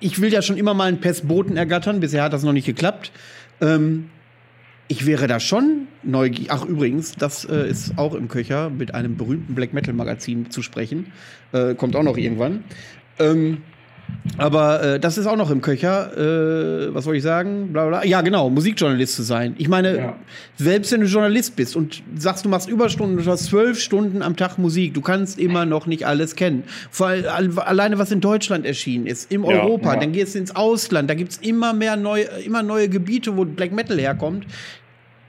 ich 0.01 0.23
will 0.23 0.33
ja 0.33 0.41
schon 0.41 0.57
immer 0.57 0.73
mal 0.73 0.89
einen 0.89 1.01
Pestboten 1.01 1.59
ergattern, 1.59 2.01
bisher 2.01 2.23
hat 2.23 2.33
das 2.33 2.45
noch 2.45 2.55
nicht 2.55 2.65
geklappt. 2.65 3.13
Ähm, 3.61 4.09
ich 4.89 5.05
wäre 5.05 5.27
da 5.27 5.39
schon 5.39 5.87
neugierig. 6.03 6.51
Ach, 6.51 6.65
übrigens, 6.65 7.13
das 7.13 7.45
äh, 7.45 7.69
ist 7.69 7.99
auch 7.99 8.15
im 8.15 8.29
Köcher, 8.29 8.71
mit 8.71 8.95
einem 8.95 9.19
berühmten 9.19 9.55
Black 9.55 9.75
Metal 9.75 9.93
Magazin 9.93 10.51
zu 10.51 10.63
sprechen. 10.63 11.13
Äh, 11.53 11.75
kommt 11.75 11.95
auch 11.95 12.03
noch 12.03 12.17
irgendwann. 12.17 12.65
Ähm, 13.19 13.59
aber 14.37 14.83
äh, 14.83 15.01
das 15.01 15.19
ist 15.19 15.27
auch 15.27 15.37
noch 15.37 15.51
im 15.51 15.61
Köcher. 15.61 16.17
Äh, 16.17 16.95
was 16.95 17.05
soll 17.05 17.17
ich 17.17 17.23
sagen? 17.23 17.73
Bla, 17.73 17.87
bla. 17.87 18.05
Ja, 18.05 18.21
genau, 18.23 18.51
Musikjournalist 18.51 19.15
zu 19.15 19.23
sein. 19.23 19.55
Ich 19.59 19.69
meine, 19.69 19.97
ja. 19.97 20.17
selbst 20.57 20.93
wenn 20.93 21.03
du 21.03 21.07
Journalist 21.07 21.57
bist 21.57 21.77
und 21.77 22.03
sagst, 22.17 22.45
du 22.45 22.49
machst 22.49 22.69
Überstunden, 22.69 23.23
du 23.23 23.31
hast 23.31 23.45
zwölf 23.45 23.79
Stunden 23.81 24.23
am 24.23 24.37
Tag 24.37 24.59
Musik, 24.59 24.95
du 24.95 25.03
kannst 25.03 25.39
immer 25.39 25.67
noch 25.67 25.87
nicht 25.87 26.07
alles 26.07 26.35
kennen. 26.37 26.65
Vor 26.91 27.09
allem 27.09 27.59
alleine, 27.59 27.99
was 27.99 28.11
in 28.11 28.21
Deutschland 28.21 28.67
erschienen 28.67 29.07
ist, 29.07 29.31
im 29.31 29.45
ja, 29.45 29.51
Europa, 29.51 29.95
ja. 29.95 30.01
dann 30.01 30.13
gehst 30.13 30.35
du 30.35 30.39
ins 30.39 30.57
Ausland, 30.57 31.09
da 31.09 31.15
gibt 31.15 31.33
es 31.33 31.39
immer 31.39 31.73
mehr 31.73 31.97
neue, 31.97 32.25
immer 32.45 32.63
neue 32.63 32.89
Gebiete, 32.89 33.37
wo 33.37 33.45
Black 33.45 33.73
Metal 33.73 33.99
herkommt. 33.99 34.47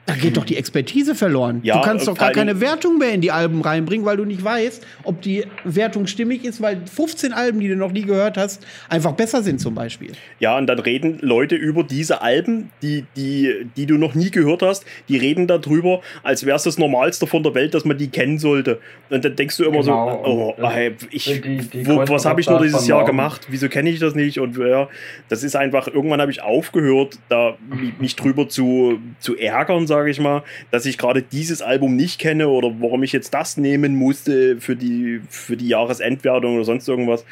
Da 0.05 0.13
geht 0.13 0.37
doch 0.37 0.45
die 0.45 0.55
Expertise 0.55 1.15
verloren. 1.15 1.61
Ja, 1.63 1.77
du 1.77 1.81
kannst 1.81 2.07
doch 2.07 2.15
gar 2.15 2.31
keine 2.31 2.61
Wertung 2.61 2.99
mehr 2.99 3.11
in 3.11 3.21
die 3.21 3.31
Alben 3.31 3.61
reinbringen, 3.61 4.05
weil 4.05 4.17
du 4.17 4.25
nicht 4.25 4.43
weißt, 4.43 4.85
ob 5.03 5.21
die 5.21 5.45
Wertung 5.63 6.05
stimmig 6.05 6.45
ist, 6.45 6.61
weil 6.61 6.81
15 6.85 7.33
Alben, 7.33 7.59
die 7.59 7.67
du 7.69 7.75
noch 7.75 7.91
nie 7.91 8.03
gehört 8.03 8.37
hast, 8.37 8.65
einfach 8.87 9.13
besser 9.13 9.41
sind 9.41 9.59
zum 9.59 9.73
Beispiel. 9.73 10.11
Ja, 10.39 10.57
und 10.57 10.67
dann 10.67 10.77
reden 10.77 11.17
Leute 11.21 11.55
über 11.55 11.83
diese 11.83 12.21
Alben, 12.21 12.69
die, 12.83 13.05
die, 13.15 13.65
die 13.75 13.87
du 13.87 13.97
noch 13.97 14.13
nie 14.13 14.29
gehört 14.29 14.61
hast, 14.61 14.85
die 15.09 15.17
reden 15.17 15.47
darüber, 15.47 16.01
als 16.21 16.45
wäre 16.45 16.55
es 16.55 16.63
das 16.63 16.77
Normalste 16.77 17.25
von 17.25 17.41
der 17.41 17.55
Welt, 17.55 17.73
dass 17.73 17.83
man 17.83 17.97
die 17.97 18.09
kennen 18.09 18.37
sollte. 18.37 18.79
Und 19.09 19.25
dann 19.25 19.35
denkst 19.35 19.57
du 19.57 19.63
immer 19.63 19.81
genau. 19.81 20.23
so, 20.23 20.61
oh, 20.61 20.67
ey, 20.67 20.95
ich, 21.09 21.25
die, 21.41 21.57
die 21.57 21.87
wo, 21.87 22.07
was 22.07 22.25
habe 22.25 22.41
ich 22.41 22.49
nur 22.49 22.61
dieses 22.61 22.85
Jahr 22.87 23.05
gemacht? 23.05 23.47
Wieso 23.49 23.69
kenne 23.69 23.89
ich 23.89 23.99
das 23.99 24.13
nicht? 24.13 24.39
Und 24.39 24.55
ja, 24.57 24.87
das 25.29 25.43
ist 25.43 25.55
einfach, 25.55 25.87
irgendwann 25.87 26.21
habe 26.21 26.31
ich 26.31 26.43
aufgehört, 26.43 27.17
da 27.29 27.57
mich 27.99 28.15
drüber 28.15 28.47
zu, 28.47 28.99
zu 29.19 29.35
ärgern, 29.35 29.87
sage 29.95 30.09
ich 30.09 30.19
mal, 30.19 30.43
dass 30.71 30.85
ich 30.85 30.97
gerade 30.97 31.21
dieses 31.21 31.61
Album 31.61 31.95
nicht 31.95 32.19
kenne 32.19 32.49
oder 32.49 32.71
warum 32.79 33.03
ich 33.03 33.13
jetzt 33.13 33.33
das 33.33 33.57
nehmen 33.57 33.95
musste 33.95 34.59
für 34.59 34.75
die, 34.75 35.21
für 35.29 35.57
die 35.57 35.67
Jahresendwertung 35.67 36.55
oder 36.55 36.65
sonst 36.65 36.87
irgendwas 36.87 37.25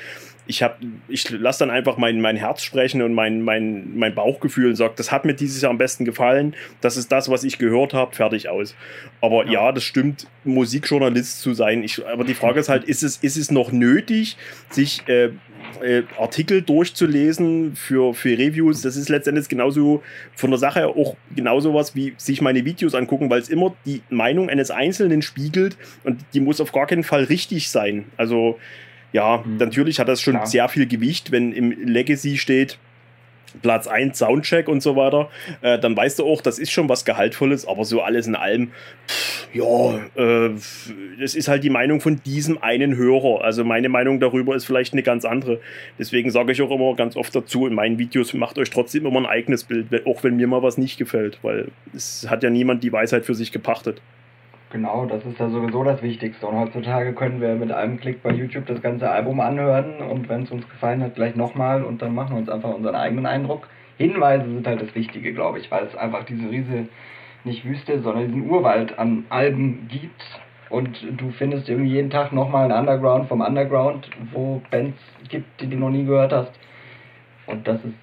ich 0.46 0.64
ich 1.08 1.30
lasse 1.30 1.60
dann 1.60 1.70
einfach 1.70 1.98
mein, 1.98 2.20
mein 2.20 2.36
Herz 2.36 2.64
sprechen 2.64 3.02
und 3.02 3.14
mein, 3.14 3.42
mein, 3.42 3.98
mein 3.98 4.14
Bauchgefühl 4.14 4.68
und 4.70 4.76
sage, 4.76 4.94
das 4.98 5.12
hat 5.12 5.26
mir 5.26 5.34
dieses 5.34 5.62
Jahr 5.62 5.70
am 5.70 5.78
besten 5.78 6.04
gefallen, 6.04 6.56
das 6.82 6.98
ist 6.98 7.12
das, 7.12 7.30
was 7.30 7.44
ich 7.44 7.60
gehört 7.60 7.94
habe, 7.94 8.14
fertig 8.14 8.50
aus. 8.50 8.76
Aber 9.22 9.46
ja. 9.46 9.54
ja, 9.54 9.72
das 9.72 9.84
stimmt, 9.84 10.28
Musikjournalist 10.44 11.40
zu 11.42 11.54
sein. 11.54 11.84
Ich, 11.84 12.06
aber 12.06 12.26
die 12.26 12.34
Frage 12.34 12.60
ist 12.60 12.70
halt, 12.70 12.84
ist 12.84 13.04
es, 13.04 13.18
ist 13.18 13.38
es 13.38 13.52
noch 13.52 13.72
nötig, 13.72 14.38
sich 14.70 15.08
äh, 15.08 15.30
äh, 15.82 16.04
Artikel 16.18 16.62
durchzulesen 16.62 17.76
für, 17.76 18.14
für 18.14 18.38
Reviews? 18.38 18.82
Das 18.82 18.96
ist 18.96 19.10
letztendlich 19.10 19.50
genauso 19.50 20.04
von 20.36 20.52
der 20.52 20.60
Sache 20.60 20.88
auch 20.88 21.16
genauso 21.36 21.74
was 21.74 21.96
wie 21.96 22.14
sich 22.18 22.42
meine 22.42 22.66
Videos 22.66 22.96
angucken, 22.96 23.30
weil 23.30 23.42
es 23.42 23.50
immer 23.50 23.76
die 23.86 24.02
Meinung 24.10 24.50
eines 24.50 24.72
Einzelnen 24.72 25.22
spiegelt 25.22 25.78
und 26.04 26.20
die 26.34 26.40
muss 26.40 26.62
auf 26.62 26.72
gar 26.72 26.88
keinen 26.88 27.04
Fall 27.04 27.24
richtig 27.24 27.70
sein. 27.70 28.06
Also 28.18 28.60
ja, 29.14 29.44
mhm. 29.46 29.58
natürlich 29.58 30.00
hat 30.00 30.10
das 30.10 30.22
schon 30.22 30.34
Klar. 30.34 30.48
sehr 30.48 30.68
viel 30.70 30.88
Gewicht, 30.88 31.32
wenn 31.32 31.54
im 31.54 31.72
Legacy 31.72 32.38
steht, 32.38 32.80
Platz 33.62 33.88
1 33.88 34.18
Soundcheck 34.18 34.68
und 34.68 34.82
so 34.82 34.96
weiter, 34.96 35.30
äh, 35.62 35.80
dann 35.80 35.96
weißt 35.96 36.20
du 36.20 36.26
auch, 36.26 36.42
das 36.42 36.60
ist 36.60 36.72
schon 36.72 36.90
was 36.90 37.06
Gehaltvolles, 37.06 37.68
aber 37.68 37.86
so 37.86 38.02
alles 38.02 38.28
in 38.28 38.36
allem, 38.36 38.72
ja, 39.54 39.96
äh, 40.16 40.52
das 41.20 41.36
ist 41.36 41.48
halt 41.48 41.64
die 41.64 41.70
Meinung 41.70 42.02
von 42.02 42.22
diesem 42.24 42.62
einen 42.62 42.96
Hörer. 42.96 43.44
Also 43.44 43.64
meine 43.64 43.90
Meinung 43.90 44.20
darüber 44.20 44.56
ist 44.56 44.66
vielleicht 44.66 44.94
eine 44.94 45.04
ganz 45.04 45.26
andere. 45.26 45.60
Deswegen 46.00 46.32
sage 46.32 46.52
ich 46.52 46.62
auch 46.62 46.72
immer 46.72 46.96
ganz 46.96 47.16
oft 47.16 47.36
dazu 47.36 47.68
in 47.68 47.74
meinen 47.74 47.98
Videos, 48.00 48.34
macht 48.34 48.58
euch 48.58 48.70
trotzdem 48.70 49.06
immer 49.06 49.20
ein 49.20 49.26
eigenes 49.26 49.64
Bild, 49.64 49.88
auch 50.06 50.24
wenn 50.24 50.36
mir 50.36 50.48
mal 50.48 50.64
was 50.64 50.78
nicht 50.78 50.98
gefällt, 50.98 51.40
weil 51.42 51.68
es 51.96 52.28
hat 52.30 52.44
ja 52.44 52.50
niemand 52.50 52.84
die 52.84 52.92
Weisheit 52.92 53.26
für 53.26 53.36
sich 53.36 53.52
gepachtet. 53.52 54.02
Genau, 54.74 55.06
das 55.06 55.24
ist 55.24 55.38
ja 55.38 55.50
sowieso 55.50 55.84
das 55.84 56.02
Wichtigste. 56.02 56.48
Und 56.48 56.58
heutzutage 56.58 57.14
können 57.14 57.40
wir 57.40 57.54
mit 57.54 57.72
einem 57.72 58.00
Klick 58.00 58.24
bei 58.24 58.32
YouTube 58.32 58.66
das 58.66 58.82
ganze 58.82 59.08
Album 59.08 59.40
anhören 59.40 60.02
und 60.02 60.28
wenn 60.30 60.44
es 60.44 60.52
uns 60.52 60.68
gefallen 60.68 61.04
hat, 61.04 61.14
gleich 61.14 61.36
nochmal 61.36 61.84
und 61.84 62.02
dann 62.02 62.16
machen 62.16 62.32
wir 62.32 62.40
uns 62.40 62.50
einfach 62.50 62.74
unseren 62.74 62.96
eigenen 62.96 63.28
Eindruck. 63.28 63.70
Hinweise 64.00 64.46
sind 64.46 64.66
halt 64.66 64.82
das 64.82 64.96
Wichtige, 64.96 65.32
glaube 65.32 65.60
ich, 65.60 65.70
weil 65.70 65.86
es 65.86 65.96
einfach 65.96 66.24
diese 66.24 66.50
riese, 66.50 66.88
nicht 67.44 67.64
Wüste, 67.66 68.02
sondern 68.02 68.26
diesen 68.30 68.50
Urwald 68.50 68.98
an 68.98 69.26
Alben 69.30 69.88
gibt. 69.90 70.24
Und 70.72 71.06
du 71.22 71.30
findest 71.30 71.70
irgendwie 71.70 71.92
jeden 71.92 72.10
Tag 72.10 72.34
nochmal 72.34 72.72
ein 72.72 72.80
Underground 72.80 73.28
vom 73.28 73.42
Underground, 73.42 74.10
wo 74.32 74.60
Bands 74.72 74.98
gibt, 75.30 75.62
die 75.62 75.70
du 75.70 75.78
noch 75.78 75.92
nie 75.92 76.04
gehört 76.04 76.34
hast. 76.34 76.52
Und 77.46 77.68
das 77.68 77.76
ist, 77.86 77.94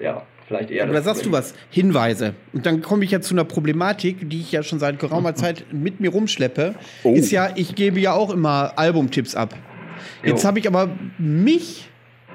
ja, 0.00 0.22
vielleicht 0.52 0.70
eher. 0.70 0.84
Aber 0.84 0.92
da 0.92 1.02
sagst 1.02 1.24
du 1.24 1.32
was, 1.32 1.54
Hinweise. 1.70 2.34
Und 2.52 2.66
dann 2.66 2.82
komme 2.82 3.04
ich 3.04 3.10
ja 3.10 3.20
zu 3.20 3.34
einer 3.34 3.44
Problematik, 3.44 4.28
die 4.28 4.40
ich 4.40 4.52
ja 4.52 4.62
schon 4.62 4.78
seit 4.78 4.98
geraumer 4.98 5.34
Zeit 5.34 5.64
mit 5.72 6.00
mir 6.00 6.10
rumschleppe. 6.10 6.74
Oh. 7.02 7.14
Ist 7.14 7.30
ja, 7.30 7.50
ich 7.56 7.74
gebe 7.74 8.00
ja 8.00 8.12
auch 8.12 8.30
immer 8.30 8.72
Albumtipps 8.76 9.34
ab. 9.34 9.56
Jetzt 10.24 10.44
habe 10.44 10.58
ich 10.58 10.66
aber 10.66 10.90
mich 11.18 11.88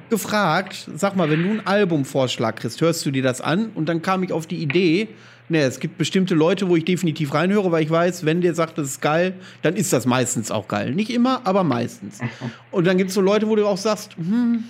gefragt, 0.10 0.90
sag 0.96 1.16
mal, 1.16 1.30
wenn 1.30 1.44
du 1.44 1.50
einen 1.50 1.68
Albumvorschlag 1.68 2.58
kriegst, 2.58 2.82
hörst 2.82 3.06
du 3.06 3.12
dir 3.12 3.24
das 3.24 3.42
an? 3.42 3.72
Und 3.76 3.88
dann 3.90 4.02
kam 4.02 4.24
ich 4.24 4.32
auf 4.32 4.48
die 4.48 4.58
Idee, 4.58 5.10
ne, 5.50 5.62
es 5.62 5.80
gibt 5.80 5.98
bestimmte 5.98 6.34
Leute, 6.34 6.70
wo 6.70 6.76
ich 6.76 6.86
definitiv 6.86 7.34
reinhöre, 7.34 7.72
weil 7.72 7.84
ich 7.84 7.90
weiß, 7.90 8.26
wenn 8.26 8.42
der 8.42 8.54
sagt, 8.54 8.78
das 8.78 8.88
ist 8.88 9.02
geil, 9.02 9.34
dann 9.62 9.76
ist 9.76 9.92
das 9.94 10.06
meistens 10.06 10.50
auch 10.50 10.68
geil. 10.68 10.94
Nicht 10.94 11.10
immer, 11.10 11.42
aber 11.46 11.64
meistens. 11.64 12.20
Und 12.72 12.88
dann 12.88 12.98
gibt 12.98 13.10
es 13.10 13.16
so 13.16 13.22
Leute, 13.22 13.48
wo 13.48 13.56
du 13.56 13.68
auch 13.68 13.78
sagst, 13.78 14.16
hm, 14.18 14.64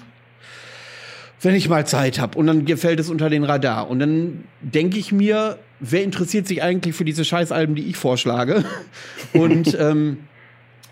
wenn 1.41 1.55
ich 1.55 1.69
mal 1.69 1.85
Zeit 1.85 2.19
habe 2.19 2.37
und 2.37 2.47
dann 2.47 2.65
gefällt 2.65 2.99
es 2.99 3.09
unter 3.09 3.29
den 3.29 3.43
Radar. 3.43 3.89
Und 3.89 3.99
dann 3.99 4.43
denke 4.61 4.97
ich 4.97 5.11
mir, 5.11 5.59
wer 5.79 6.03
interessiert 6.03 6.47
sich 6.47 6.63
eigentlich 6.63 6.95
für 6.95 7.05
diese 7.05 7.25
Scheißalben, 7.25 7.75
die 7.75 7.85
ich 7.85 7.97
vorschlage? 7.97 8.65
und 9.33 9.77
ähm, 9.79 10.17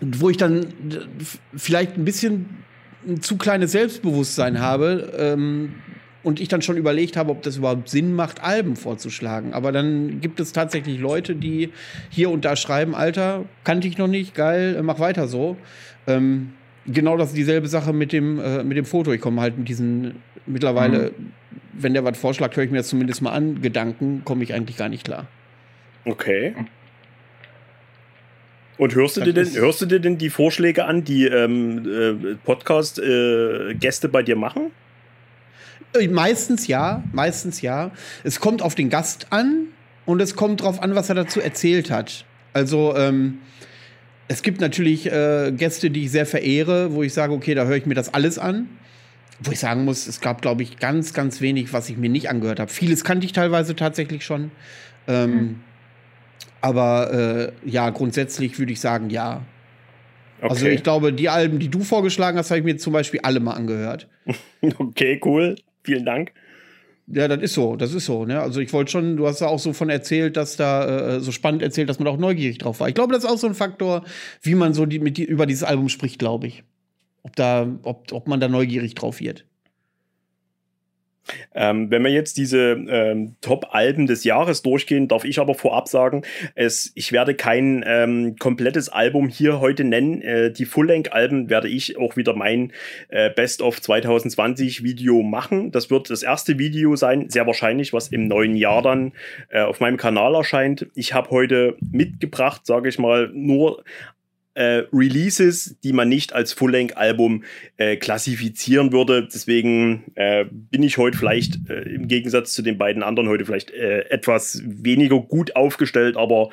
wo 0.00 0.30
ich 0.30 0.36
dann 0.36 0.66
vielleicht 1.56 1.96
ein 1.96 2.04
bisschen 2.04 2.46
ein 3.08 3.22
zu 3.22 3.36
kleines 3.36 3.72
Selbstbewusstsein 3.72 4.60
habe 4.60 5.12
ähm, 5.18 5.74
und 6.22 6.40
ich 6.40 6.48
dann 6.48 6.60
schon 6.60 6.76
überlegt 6.76 7.16
habe, 7.16 7.30
ob 7.30 7.42
das 7.42 7.56
überhaupt 7.56 7.88
Sinn 7.88 8.12
macht, 8.14 8.42
Alben 8.42 8.76
vorzuschlagen. 8.76 9.52
Aber 9.52 9.72
dann 9.72 10.20
gibt 10.20 10.40
es 10.40 10.52
tatsächlich 10.52 10.98
Leute, 10.98 11.34
die 11.34 11.70
hier 12.10 12.30
und 12.30 12.44
da 12.44 12.56
schreiben, 12.56 12.94
Alter, 12.94 13.44
kannte 13.64 13.88
ich 13.88 13.96
noch 13.96 14.08
nicht, 14.08 14.34
geil, 14.34 14.80
mach 14.82 14.98
weiter 14.98 15.28
so. 15.28 15.56
Ähm, 16.06 16.52
genau 16.86 17.16
das 17.16 17.28
ist 17.28 17.36
dieselbe 17.36 17.68
Sache 17.68 17.92
mit 17.92 18.12
dem, 18.12 18.38
äh, 18.38 18.62
mit 18.62 18.76
dem 18.76 18.84
Foto. 18.84 19.12
Ich 19.12 19.20
komme 19.20 19.40
halt 19.40 19.58
mit 19.58 19.68
diesen 19.68 20.16
mittlerweile, 20.46 21.12
mhm. 21.16 21.32
wenn 21.72 21.94
der 21.94 22.04
was 22.04 22.18
vorschlägt, 22.18 22.56
höre 22.56 22.64
ich 22.64 22.70
mir 22.70 22.78
das 22.78 22.88
zumindest 22.88 23.22
mal 23.22 23.32
an. 23.32 23.60
Gedanken 23.60 24.22
komme 24.24 24.44
ich 24.44 24.54
eigentlich 24.54 24.76
gar 24.76 24.88
nicht 24.88 25.04
klar. 25.04 25.26
Okay. 26.04 26.54
Und 28.78 28.94
hörst 28.94 29.16
du, 29.16 29.22
dir 29.22 29.32
denn, 29.32 29.50
hörst 29.54 29.80
du 29.80 29.86
dir 29.86 30.00
denn 30.00 30.18
die 30.18 30.28
Vorschläge 30.28 30.84
an, 30.84 31.02
die 31.02 31.24
ähm, 31.24 31.86
äh, 31.88 32.34
Podcast-Gäste 32.44 34.06
äh, 34.06 34.10
bei 34.10 34.22
dir 34.22 34.36
machen? 34.36 34.70
Äh, 35.98 36.08
meistens 36.08 36.66
ja, 36.66 37.02
meistens 37.12 37.62
ja. 37.62 37.90
Es 38.22 38.38
kommt 38.38 38.60
auf 38.60 38.74
den 38.74 38.90
Gast 38.90 39.28
an 39.30 39.68
und 40.04 40.20
es 40.20 40.36
kommt 40.36 40.60
darauf 40.60 40.82
an, 40.82 40.94
was 40.94 41.08
er 41.08 41.14
dazu 41.14 41.40
erzählt 41.40 41.90
hat. 41.90 42.26
Also 42.52 42.94
ähm, 42.96 43.38
es 44.28 44.42
gibt 44.42 44.60
natürlich 44.60 45.10
äh, 45.10 45.52
Gäste, 45.52 45.90
die 45.90 46.04
ich 46.04 46.10
sehr 46.10 46.26
verehre, 46.26 46.92
wo 46.92 47.02
ich 47.02 47.12
sage, 47.12 47.32
okay, 47.32 47.54
da 47.54 47.64
höre 47.64 47.76
ich 47.76 47.86
mir 47.86 47.94
das 47.94 48.12
alles 48.12 48.38
an. 48.38 48.68
Wo 49.40 49.52
ich 49.52 49.60
sagen 49.60 49.84
muss, 49.84 50.06
es 50.06 50.20
gab, 50.20 50.40
glaube 50.40 50.62
ich, 50.62 50.78
ganz, 50.78 51.12
ganz 51.12 51.40
wenig, 51.40 51.72
was 51.72 51.90
ich 51.90 51.96
mir 51.96 52.08
nicht 52.08 52.30
angehört 52.30 52.58
habe. 52.58 52.70
Vieles 52.70 53.04
kannte 53.04 53.26
ich 53.26 53.32
teilweise 53.32 53.76
tatsächlich 53.76 54.24
schon. 54.24 54.50
Ähm, 55.06 55.30
mhm. 55.30 55.60
Aber 56.62 57.52
äh, 57.64 57.68
ja, 57.68 57.90
grundsätzlich 57.90 58.58
würde 58.58 58.72
ich 58.72 58.80
sagen, 58.80 59.10
ja. 59.10 59.42
Okay. 60.38 60.48
Also 60.48 60.66
ich 60.66 60.82
glaube, 60.82 61.12
die 61.12 61.28
Alben, 61.28 61.58
die 61.58 61.68
du 61.68 61.80
vorgeschlagen 61.80 62.38
hast, 62.38 62.50
habe 62.50 62.58
ich 62.58 62.64
mir 62.64 62.76
zum 62.78 62.92
Beispiel 62.92 63.20
alle 63.22 63.40
mal 63.40 63.52
angehört. 63.52 64.08
okay, 64.78 65.20
cool. 65.24 65.56
Vielen 65.84 66.04
Dank. 66.04 66.32
Ja, 67.08 67.28
das 67.28 67.40
ist 67.40 67.54
so, 67.54 67.76
das 67.76 67.94
ist 67.94 68.06
so. 68.06 68.24
Ne? 68.24 68.40
Also 68.40 68.60
ich 68.60 68.72
wollte 68.72 68.90
schon, 68.90 69.16
du 69.16 69.26
hast 69.26 69.40
ja 69.40 69.46
auch 69.46 69.60
so 69.60 69.72
von 69.72 69.90
erzählt, 69.90 70.36
dass 70.36 70.56
da 70.56 71.16
äh, 71.16 71.20
so 71.20 71.30
spannend 71.30 71.62
erzählt, 71.62 71.88
dass 71.88 72.00
man 72.00 72.08
auch 72.08 72.18
neugierig 72.18 72.58
drauf 72.58 72.80
war. 72.80 72.88
Ich 72.88 72.94
glaube, 72.94 73.14
das 73.14 73.22
ist 73.22 73.30
auch 73.30 73.38
so 73.38 73.46
ein 73.46 73.54
Faktor, 73.54 74.04
wie 74.42 74.56
man 74.56 74.74
so 74.74 74.86
die, 74.86 74.98
mit 74.98 75.16
die, 75.16 75.24
über 75.24 75.46
dieses 75.46 75.62
Album 75.62 75.88
spricht, 75.88 76.18
glaube 76.18 76.48
ich 76.48 76.64
ob, 77.26 77.34
da, 77.34 77.66
ob, 77.82 78.12
ob 78.12 78.28
man 78.28 78.38
da 78.38 78.46
neugierig 78.46 78.94
drauf 78.94 79.18
wird. 79.18 79.44
Ähm, 81.54 81.90
wenn 81.90 82.04
wir 82.04 82.10
jetzt 82.10 82.36
diese 82.36 82.72
ähm, 82.72 83.36
Top-Alben 83.40 84.06
des 84.06 84.24
Jahres 84.24 84.62
durchgehen, 84.62 85.08
darf 85.08 85.24
ich 85.24 85.38
aber 85.38 85.54
vorab 85.54 85.88
sagen, 85.88 86.22
es, 86.54 86.92
ich 86.94 87.12
werde 87.12 87.34
kein 87.34 87.84
ähm, 87.86 88.36
komplettes 88.38 88.88
Album 88.88 89.28
hier 89.28 89.60
heute 89.60 89.84
nennen. 89.84 90.22
Äh, 90.22 90.52
die 90.52 90.64
Full-Length-Alben 90.64 91.50
werde 91.50 91.68
ich 91.68 91.98
auch 91.98 92.16
wieder 92.16 92.34
mein 92.34 92.72
äh, 93.08 93.30
Best 93.30 93.62
of 93.62 93.80
2020 93.80 94.82
Video 94.82 95.22
machen. 95.22 95.72
Das 95.72 95.90
wird 95.90 96.10
das 96.10 96.22
erste 96.22 96.58
Video 96.58 96.96
sein, 96.96 97.28
sehr 97.28 97.46
wahrscheinlich, 97.46 97.92
was 97.92 98.08
im 98.08 98.26
neuen 98.26 98.56
Jahr 98.56 98.82
dann 98.82 99.12
äh, 99.48 99.62
auf 99.62 99.80
meinem 99.80 99.96
Kanal 99.96 100.34
erscheint. 100.34 100.86
Ich 100.94 101.12
habe 101.12 101.30
heute 101.30 101.76
mitgebracht, 101.80 102.66
sage 102.66 102.88
ich 102.88 102.98
mal, 102.98 103.30
nur 103.32 103.82
äh, 104.56 104.84
Releases, 104.92 105.76
die 105.84 105.92
man 105.92 106.08
nicht 106.08 106.32
als 106.32 106.54
Full-Length-Album 106.54 107.44
äh, 107.76 107.96
klassifizieren 107.96 108.90
würde. 108.90 109.28
Deswegen 109.32 110.04
äh, 110.14 110.46
bin 110.50 110.82
ich 110.82 110.96
heute 110.96 111.18
vielleicht 111.18 111.68
äh, 111.68 111.82
im 111.82 112.08
Gegensatz 112.08 112.54
zu 112.54 112.62
den 112.62 112.78
beiden 112.78 113.02
anderen 113.02 113.28
heute 113.28 113.44
vielleicht 113.44 113.70
äh, 113.70 114.08
etwas 114.08 114.62
weniger 114.64 115.20
gut 115.20 115.56
aufgestellt, 115.56 116.16
aber 116.16 116.48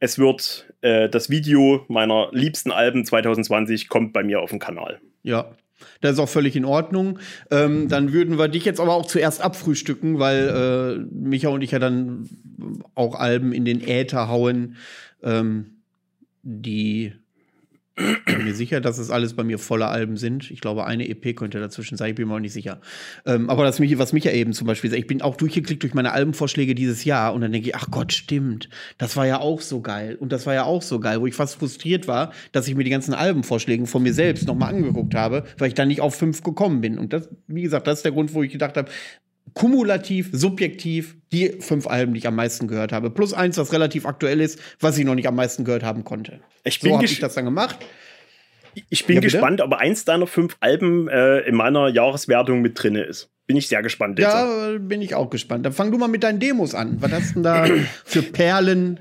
es 0.00 0.18
wird 0.18 0.66
äh, 0.80 1.08
das 1.08 1.30
Video 1.30 1.84
meiner 1.86 2.28
liebsten 2.32 2.72
Alben 2.72 3.04
2020 3.04 3.88
kommt 3.88 4.12
bei 4.12 4.24
mir 4.24 4.40
auf 4.40 4.50
dem 4.50 4.58
Kanal. 4.58 5.00
Ja, 5.22 5.52
das 6.00 6.14
ist 6.14 6.18
auch 6.18 6.28
völlig 6.28 6.56
in 6.56 6.64
Ordnung. 6.64 7.20
Ähm, 7.52 7.88
dann 7.88 8.12
würden 8.12 8.36
wir 8.36 8.48
dich 8.48 8.64
jetzt 8.64 8.80
aber 8.80 8.94
auch 8.94 9.06
zuerst 9.06 9.40
abfrühstücken, 9.40 10.18
weil 10.18 10.48
äh, 10.48 11.14
Micha 11.14 11.50
und 11.50 11.62
ich 11.62 11.70
ja 11.70 11.78
dann 11.78 12.28
auch 12.96 13.14
Alben 13.14 13.52
in 13.52 13.64
den 13.64 13.80
Äther 13.80 14.28
hauen, 14.28 14.76
ähm, 15.22 15.82
die 16.42 17.12
bin 17.96 18.44
mir 18.44 18.54
sicher, 18.54 18.80
dass 18.80 18.98
es 18.98 19.10
alles 19.10 19.34
bei 19.34 19.44
mir 19.44 19.58
volle 19.58 19.86
Alben 19.86 20.16
sind. 20.16 20.50
Ich 20.50 20.60
glaube, 20.60 20.84
eine 20.84 21.08
EP 21.08 21.36
könnte 21.36 21.60
dazwischen 21.60 21.96
sein, 21.96 22.10
ich 22.10 22.16
bin 22.16 22.26
mir 22.26 22.34
auch 22.34 22.40
nicht 22.40 22.52
sicher. 22.52 22.80
Ähm, 23.24 23.48
aber 23.48 23.64
das, 23.64 23.80
was 23.80 24.12
mich 24.12 24.24
ja 24.24 24.32
eben 24.32 24.52
zum 24.52 24.66
Beispiel 24.66 24.92
ich 24.94 25.06
bin 25.06 25.22
auch 25.22 25.36
durchgeklickt 25.36 25.82
durch 25.82 25.94
meine 25.94 26.12
Albenvorschläge 26.12 26.74
dieses 26.74 27.04
Jahr 27.04 27.34
und 27.34 27.40
dann 27.40 27.52
denke 27.52 27.68
ich, 27.68 27.76
ach 27.76 27.90
Gott, 27.90 28.12
stimmt, 28.12 28.68
das 28.98 29.16
war 29.16 29.26
ja 29.26 29.40
auch 29.40 29.60
so 29.60 29.80
geil 29.80 30.16
und 30.16 30.32
das 30.32 30.46
war 30.46 30.54
ja 30.54 30.64
auch 30.64 30.82
so 30.82 30.98
geil, 30.98 31.20
wo 31.20 31.26
ich 31.26 31.34
fast 31.34 31.56
frustriert 31.56 32.08
war, 32.08 32.32
dass 32.52 32.66
ich 32.66 32.74
mir 32.74 32.84
die 32.84 32.90
ganzen 32.90 33.14
Albenvorschläge 33.14 33.86
von 33.86 34.02
mir 34.02 34.14
selbst 34.14 34.46
nochmal 34.46 34.74
angeguckt 34.74 35.14
habe, 35.14 35.44
weil 35.58 35.68
ich 35.68 35.74
dann 35.74 35.88
nicht 35.88 36.00
auf 36.00 36.14
fünf 36.14 36.42
gekommen 36.42 36.80
bin. 36.80 36.98
Und 36.98 37.12
das, 37.12 37.28
wie 37.46 37.62
gesagt, 37.62 37.86
das 37.86 38.00
ist 38.00 38.04
der 38.04 38.12
Grund, 38.12 38.34
wo 38.34 38.42
ich 38.42 38.52
gedacht 38.52 38.76
habe, 38.76 38.90
kumulativ, 39.52 40.30
subjektiv 40.32 41.16
die 41.32 41.56
fünf 41.60 41.86
Alben, 41.86 42.14
die 42.14 42.18
ich 42.18 42.26
am 42.26 42.36
meisten 42.36 42.66
gehört 42.68 42.92
habe. 42.92 43.10
Plus 43.10 43.34
eins, 43.34 43.58
was 43.58 43.72
relativ 43.72 44.06
aktuell 44.06 44.40
ist, 44.40 44.58
was 44.80 44.96
ich 44.98 45.04
noch 45.04 45.14
nicht 45.14 45.28
am 45.28 45.36
meisten 45.36 45.64
gehört 45.64 45.82
haben 45.82 46.04
konnte. 46.04 46.40
Ich 46.64 46.80
bin 46.80 46.90
so 46.90 46.96
habe 46.96 47.04
ich 47.04 47.20
das 47.20 47.34
dann 47.34 47.44
gemacht. 47.44 47.78
Ich 48.88 49.06
bin 49.06 49.16
ja, 49.16 49.20
gespannt, 49.20 49.60
ob 49.60 49.72
eins 49.74 50.04
deiner 50.04 50.26
fünf 50.26 50.56
Alben 50.60 51.08
äh, 51.08 51.40
in 51.40 51.54
meiner 51.54 51.88
Jahreswertung 51.88 52.60
mit 52.60 52.82
drin 52.82 52.96
ist. 52.96 53.30
bin 53.46 53.56
ich 53.56 53.68
sehr 53.68 53.82
gespannt. 53.82 54.18
Ja, 54.18 54.76
bin 54.78 55.00
ich 55.02 55.14
auch 55.14 55.30
gespannt. 55.30 55.64
Dann 55.64 55.72
fang 55.72 55.92
du 55.92 55.98
mal 55.98 56.08
mit 56.08 56.24
deinen 56.24 56.40
Demos 56.40 56.74
an. 56.74 56.96
Was 57.00 57.12
hast 57.12 57.30
du 57.30 57.34
denn 57.34 57.42
da 57.44 57.66
für 58.04 58.22
Perlen? 58.22 58.98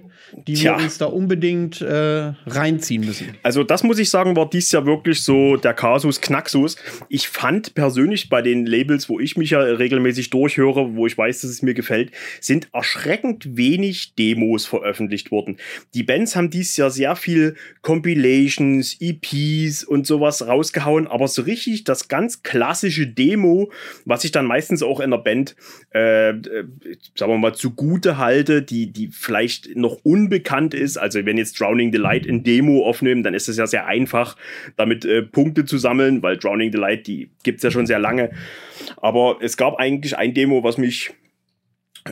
Die 0.47 0.53
Tja. 0.53 0.77
wir 0.77 0.83
uns 0.83 0.97
da 0.97 1.05
unbedingt 1.05 1.81
äh, 1.81 2.33
reinziehen 2.45 3.05
müssen. 3.05 3.35
Also 3.43 3.63
das 3.63 3.83
muss 3.83 3.99
ich 3.99 4.09
sagen, 4.09 4.35
war 4.35 4.49
dies 4.49 4.71
Jahr 4.71 4.85
wirklich 4.85 5.21
so 5.21 5.57
der 5.57 5.73
Kasus 5.73 6.21
Knaxus. 6.21 6.75
Ich 7.09 7.27
fand 7.27 7.75
persönlich 7.75 8.29
bei 8.29 8.41
den 8.41 8.65
Labels, 8.65 9.09
wo 9.09 9.19
ich 9.19 9.37
mich 9.37 9.51
ja 9.51 9.59
regelmäßig 9.59 10.29
durchhöre, 10.29 10.95
wo 10.95 11.07
ich 11.07 11.17
weiß, 11.17 11.41
dass 11.41 11.51
es 11.51 11.61
mir 11.61 11.73
gefällt, 11.73 12.11
sind 12.41 12.67
erschreckend 12.73 13.57
wenig 13.57 14.15
Demos 14.15 14.65
veröffentlicht 14.65 15.31
worden. 15.31 15.57
Die 15.93 16.03
Bands 16.03 16.35
haben 16.35 16.49
dies 16.49 16.75
Jahr 16.77 16.91
sehr 16.91 17.15
viel 17.15 17.55
Compilations, 17.81 18.97
EPs 18.99 19.83
und 19.83 20.07
sowas 20.07 20.47
rausgehauen, 20.47 21.07
aber 21.07 21.27
so 21.27 21.43
richtig 21.43 21.83
das 21.83 22.07
ganz 22.07 22.43
klassische 22.43 23.07
Demo, 23.07 23.71
was 24.05 24.23
ich 24.23 24.31
dann 24.31 24.45
meistens 24.45 24.83
auch 24.83 24.99
in 24.99 25.11
der 25.11 25.17
Band, 25.17 25.55
äh, 25.93 26.29
äh 26.29 26.65
sagen 27.15 27.31
wir 27.31 27.37
mal, 27.37 27.55
zugute 27.55 28.17
halte, 28.17 28.61
die, 28.61 28.91
die 28.91 29.09
vielleicht 29.11 29.75
noch 29.75 29.99
un 30.03 30.22
unbekannt 30.23 30.73
ist. 30.73 30.97
Also 30.97 31.25
wenn 31.25 31.37
jetzt 31.37 31.59
Drowning 31.59 31.91
the 31.91 31.97
Light 31.97 32.25
in 32.25 32.43
Demo 32.43 32.85
aufnehmen, 32.85 33.23
dann 33.23 33.33
ist 33.33 33.49
es 33.49 33.57
ja 33.57 33.67
sehr 33.67 33.85
einfach, 33.85 34.35
damit 34.75 35.05
äh, 35.05 35.21
Punkte 35.21 35.65
zu 35.65 35.77
sammeln, 35.77 36.23
weil 36.23 36.37
Drowning 36.37 36.71
the 36.71 36.77
Light, 36.77 37.07
die 37.07 37.29
gibt 37.43 37.57
es 37.57 37.63
ja 37.63 37.71
schon 37.71 37.85
sehr 37.85 37.99
lange. 37.99 38.31
Aber 38.97 39.37
es 39.41 39.57
gab 39.57 39.77
eigentlich 39.77 40.17
ein 40.17 40.33
Demo, 40.33 40.63
was 40.63 40.77
mich 40.77 41.13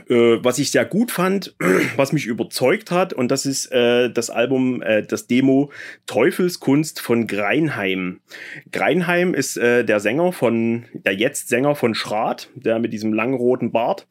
äh, 0.07 0.39
was 0.41 0.57
ich 0.57 0.71
sehr 0.71 0.85
gut 0.85 1.11
fand, 1.11 1.53
was 1.97 2.13
mich 2.13 2.25
überzeugt 2.25 2.91
hat, 2.91 3.11
und 3.11 3.29
das 3.29 3.45
ist 3.45 3.71
äh, 3.73 4.09
das 4.09 4.29
Album, 4.29 4.81
äh, 4.81 5.03
das 5.03 5.27
Demo 5.27 5.69
Teufelskunst 6.05 7.01
von 7.01 7.27
Greinheim. 7.27 8.21
Greinheim 8.71 9.33
ist 9.33 9.57
äh, 9.57 9.83
der 9.83 9.99
Sänger 9.99 10.31
von, 10.31 10.85
der 10.93 11.15
jetzt 11.15 11.49
Sänger 11.49 11.75
von 11.75 11.93
Schrat, 11.93 12.49
der 12.55 12.79
mit 12.79 12.93
diesem 12.93 13.11
langen 13.13 13.33
roten 13.33 13.73
Bart. 13.73 14.07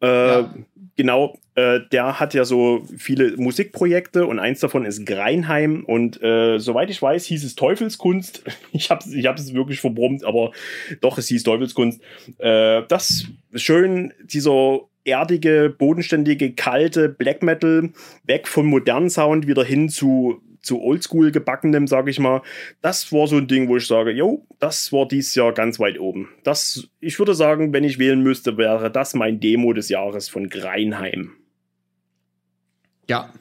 Äh, 0.00 0.06
ja 0.06 0.54
genau, 0.96 1.38
äh, 1.56 1.80
der 1.90 2.20
hat 2.20 2.34
ja 2.34 2.44
so 2.44 2.86
viele 2.96 3.36
Musikprojekte 3.38 4.26
und 4.26 4.38
eins 4.38 4.60
davon 4.60 4.84
ist 4.84 5.06
Greinheim 5.06 5.84
und 5.84 6.22
äh, 6.22 6.58
soweit 6.58 6.90
ich 6.90 7.00
weiß, 7.00 7.24
hieß 7.24 7.44
es 7.44 7.56
Teufelskunst. 7.56 8.44
Ich 8.72 8.90
habe 8.90 9.02
ich 9.08 9.54
wirklich 9.54 9.80
verbrummt, 9.80 10.22
aber 10.22 10.52
doch, 11.00 11.16
es 11.16 11.28
hieß 11.28 11.42
Teufelskunst. 11.44 12.00
Äh, 12.38 12.82
das 12.88 13.26
ist 13.52 13.62
schön, 13.62 14.12
dieser 14.22 14.80
erdige, 15.04 15.74
bodenständige, 15.76 16.52
kalte 16.52 17.08
Black 17.08 17.42
Metal, 17.42 17.90
weg 18.24 18.48
vom 18.48 18.66
modernen 18.66 19.08
Sound 19.08 19.46
wieder 19.46 19.64
hin 19.64 19.88
zu 19.88 20.42
zu 20.60 20.82
oldschool 20.82 21.30
gebackenem, 21.30 21.86
sage 21.86 22.10
ich 22.10 22.18
mal. 22.18 22.42
Das 22.82 23.12
war 23.12 23.28
so 23.28 23.36
ein 23.36 23.46
Ding, 23.46 23.68
wo 23.68 23.76
ich 23.76 23.86
sage, 23.86 24.10
jo, 24.10 24.44
das 24.58 24.92
war 24.92 25.06
dieses 25.06 25.36
Jahr 25.36 25.52
ganz 25.52 25.78
weit 25.78 26.00
oben. 26.00 26.28
Das, 26.42 26.88
ich 27.00 27.20
würde 27.20 27.34
sagen, 27.34 27.72
wenn 27.72 27.84
ich 27.84 28.00
wählen 28.00 28.20
müsste, 28.20 28.58
wäre 28.58 28.90
das 28.90 29.14
mein 29.14 29.38
Demo 29.38 29.72
des 29.72 29.88
Jahres 29.88 30.28
von 30.28 30.48
Greinheim. 30.48 31.36
Ja, 33.08 33.32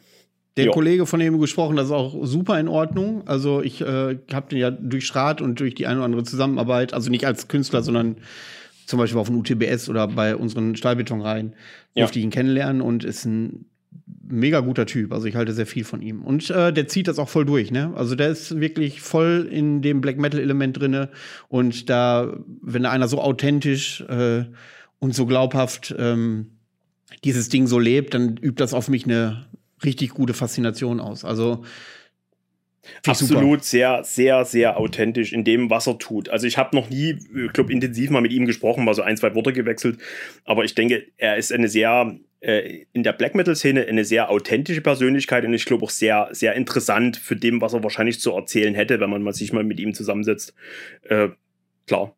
der 0.57 0.65
jo. 0.65 0.71
Kollege, 0.71 1.05
von 1.05 1.19
dem 1.19 1.33
du 1.33 1.39
gesprochen, 1.39 1.75
das 1.75 1.87
ist 1.87 1.91
auch 1.91 2.25
super 2.25 2.59
in 2.59 2.69
Ordnung. 2.69 3.27
Also 3.27 3.61
ich 3.61 3.81
äh, 3.81 4.17
habe 4.33 4.49
den 4.49 4.57
ja 4.57 4.71
durch 4.71 5.05
Schrat 5.05 5.41
und 5.41 5.59
durch 5.59 5.75
die 5.75 5.85
eine 5.85 5.97
oder 5.97 6.05
andere 6.05 6.23
Zusammenarbeit, 6.23 6.93
also 6.93 7.09
nicht 7.09 7.25
als 7.25 7.49
Künstler, 7.49 7.83
sondern 7.83 8.17
zum 8.85 8.99
Beispiel 8.99 9.19
auf 9.19 9.27
dem 9.27 9.37
UTBS 9.37 9.89
oder 9.89 10.07
bei 10.07 10.35
unseren 10.35 10.75
Stahlbetonreihen, 10.75 11.55
ja. 11.93 12.03
durfte 12.03 12.19
ich 12.19 12.25
ihn 12.25 12.31
kennenlernen 12.31 12.81
und 12.81 13.03
ist 13.03 13.25
ein 13.25 13.65
mega 14.27 14.61
guter 14.61 14.85
Typ. 14.85 15.11
Also 15.11 15.27
ich 15.27 15.35
halte 15.35 15.53
sehr 15.53 15.65
viel 15.65 15.83
von 15.83 16.01
ihm. 16.01 16.23
Und 16.23 16.49
äh, 16.49 16.71
der 16.71 16.87
zieht 16.87 17.07
das 17.07 17.19
auch 17.19 17.29
voll 17.29 17.45
durch, 17.45 17.71
ne? 17.71 17.91
Also 17.95 18.15
der 18.15 18.29
ist 18.29 18.59
wirklich 18.59 19.01
voll 19.01 19.47
in 19.51 19.81
dem 19.81 19.99
Black 19.99 20.17
Metal-Element 20.17 20.79
drinne. 20.79 21.09
Und 21.49 21.89
da, 21.89 22.37
wenn 22.61 22.83
da 22.83 22.91
einer 22.91 23.07
so 23.07 23.19
authentisch 23.21 24.01
äh, 24.01 24.45
und 24.99 25.15
so 25.15 25.25
glaubhaft 25.25 25.93
ähm, 25.97 26.54
dieses 27.23 27.49
Ding 27.49 27.67
so 27.67 27.79
lebt, 27.79 28.13
dann 28.13 28.37
übt 28.37 28.61
das 28.61 28.73
auf 28.73 28.87
mich 28.87 29.05
eine 29.05 29.45
richtig 29.83 30.11
gute 30.11 30.33
Faszination 30.33 30.99
aus. 30.99 31.25
Also 31.25 31.63
Absolut 33.05 33.63
sehr, 33.63 34.03
sehr, 34.03 34.45
sehr 34.45 34.77
authentisch 34.77 35.33
in 35.33 35.43
dem, 35.43 35.69
was 35.69 35.87
er 35.87 35.97
tut. 35.97 36.29
Also 36.29 36.47
ich 36.47 36.57
habe 36.57 36.75
noch 36.75 36.89
nie, 36.89 37.17
ich 37.45 37.53
glaube, 37.53 37.71
intensiv 37.71 38.09
mal 38.09 38.21
mit 38.21 38.31
ihm 38.31 38.45
gesprochen, 38.45 38.85
mal 38.85 38.93
so 38.93 39.01
ein, 39.01 39.17
zwei 39.17 39.33
Worte 39.35 39.53
gewechselt. 39.53 39.97
Aber 40.43 40.63
ich 40.63 40.75
denke, 40.75 41.05
er 41.17 41.37
ist 41.37 41.51
eine 41.51 41.67
sehr, 41.67 42.15
äh, 42.41 42.85
in 42.93 43.03
der 43.03 43.13
Black 43.13 43.35
Metal-Szene 43.35 43.85
eine 43.85 44.05
sehr 44.05 44.29
authentische 44.29 44.81
Persönlichkeit 44.81 45.45
und 45.45 45.53
ich 45.53 45.65
glaube 45.65 45.83
auch 45.83 45.89
sehr, 45.89 46.29
sehr 46.31 46.53
interessant 46.53 47.17
für 47.17 47.35
dem, 47.35 47.61
was 47.61 47.73
er 47.73 47.83
wahrscheinlich 47.83 48.19
zu 48.19 48.31
erzählen 48.31 48.75
hätte, 48.75 48.99
wenn 48.99 49.09
man 49.09 49.33
sich 49.33 49.51
mal 49.51 49.63
mit 49.63 49.79
ihm 49.79 49.93
zusammensetzt. 49.93 50.53
Äh, 51.03 51.29
klar, 51.87 52.15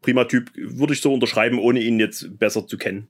prima 0.00 0.24
Typ, 0.24 0.50
würde 0.54 0.94
ich 0.94 1.00
so 1.00 1.12
unterschreiben, 1.12 1.58
ohne 1.58 1.80
ihn 1.80 2.00
jetzt 2.00 2.38
besser 2.38 2.66
zu 2.66 2.78
kennen 2.78 3.08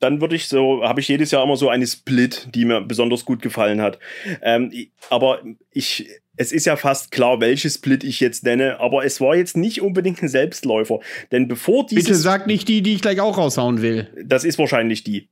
dann 0.00 0.20
würde 0.20 0.36
ich 0.36 0.48
so, 0.48 0.82
habe 0.82 1.00
ich 1.00 1.08
jedes 1.08 1.30
Jahr 1.30 1.42
immer 1.42 1.56
so 1.56 1.68
eine 1.68 1.86
Split, 1.86 2.48
die 2.54 2.64
mir 2.64 2.80
besonders 2.80 3.24
gut 3.24 3.42
gefallen 3.42 3.80
hat. 3.80 3.98
Ähm, 4.42 4.72
aber 5.10 5.42
ich, 5.70 6.08
es 6.36 6.52
ist 6.52 6.66
ja 6.66 6.76
fast 6.76 7.10
klar, 7.10 7.40
welche 7.40 7.68
Split 7.68 8.04
ich 8.04 8.20
jetzt 8.20 8.44
nenne, 8.44 8.80
aber 8.80 9.04
es 9.04 9.20
war 9.20 9.36
jetzt 9.36 9.56
nicht 9.56 9.82
unbedingt 9.82 10.22
ein 10.22 10.28
Selbstläufer. 10.28 11.00
Denn 11.32 11.48
bevor 11.48 11.86
dieses. 11.86 12.04
Bitte 12.04 12.18
sag 12.18 12.46
nicht 12.46 12.68
die, 12.68 12.82
die 12.82 12.94
ich 12.94 13.02
gleich 13.02 13.20
auch 13.20 13.36
raushauen 13.36 13.82
will. 13.82 14.08
Das 14.24 14.44
ist 14.44 14.58
wahrscheinlich 14.58 15.04
die. 15.04 15.28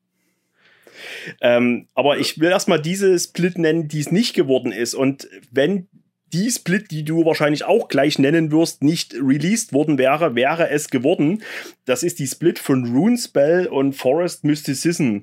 Ähm, 1.41 1.89
aber 1.95 2.19
ich 2.19 2.39
will 2.41 2.51
erstmal 2.51 2.81
diese 2.81 3.19
Split 3.19 3.59
nennen, 3.59 3.89
die 3.89 4.01
es 4.01 4.11
nicht 4.11 4.35
geworden 4.35 4.73
ist. 4.73 4.95
Und 4.95 5.29
wenn 5.51 5.89
die 6.33 6.51
Split, 6.51 6.91
die 6.91 7.05
du 7.05 7.25
wahrscheinlich 7.25 7.65
auch 7.65 7.89
gleich 7.89 8.19
nennen 8.19 8.51
wirst, 8.51 8.83
nicht 8.83 9.15
released 9.15 9.73
worden 9.73 9.99
wäre, 9.99 10.35
wäre 10.35 10.71
es 10.71 10.91
geworden. 10.91 11.43
Das 11.85 12.03
ist 12.03 12.19
die 12.19 12.27
Split 12.27 12.59
von 12.59 12.85
Runespell 12.95 13.67
und 13.67 13.95
Forest 13.95 14.45
Mysticism 14.45 15.19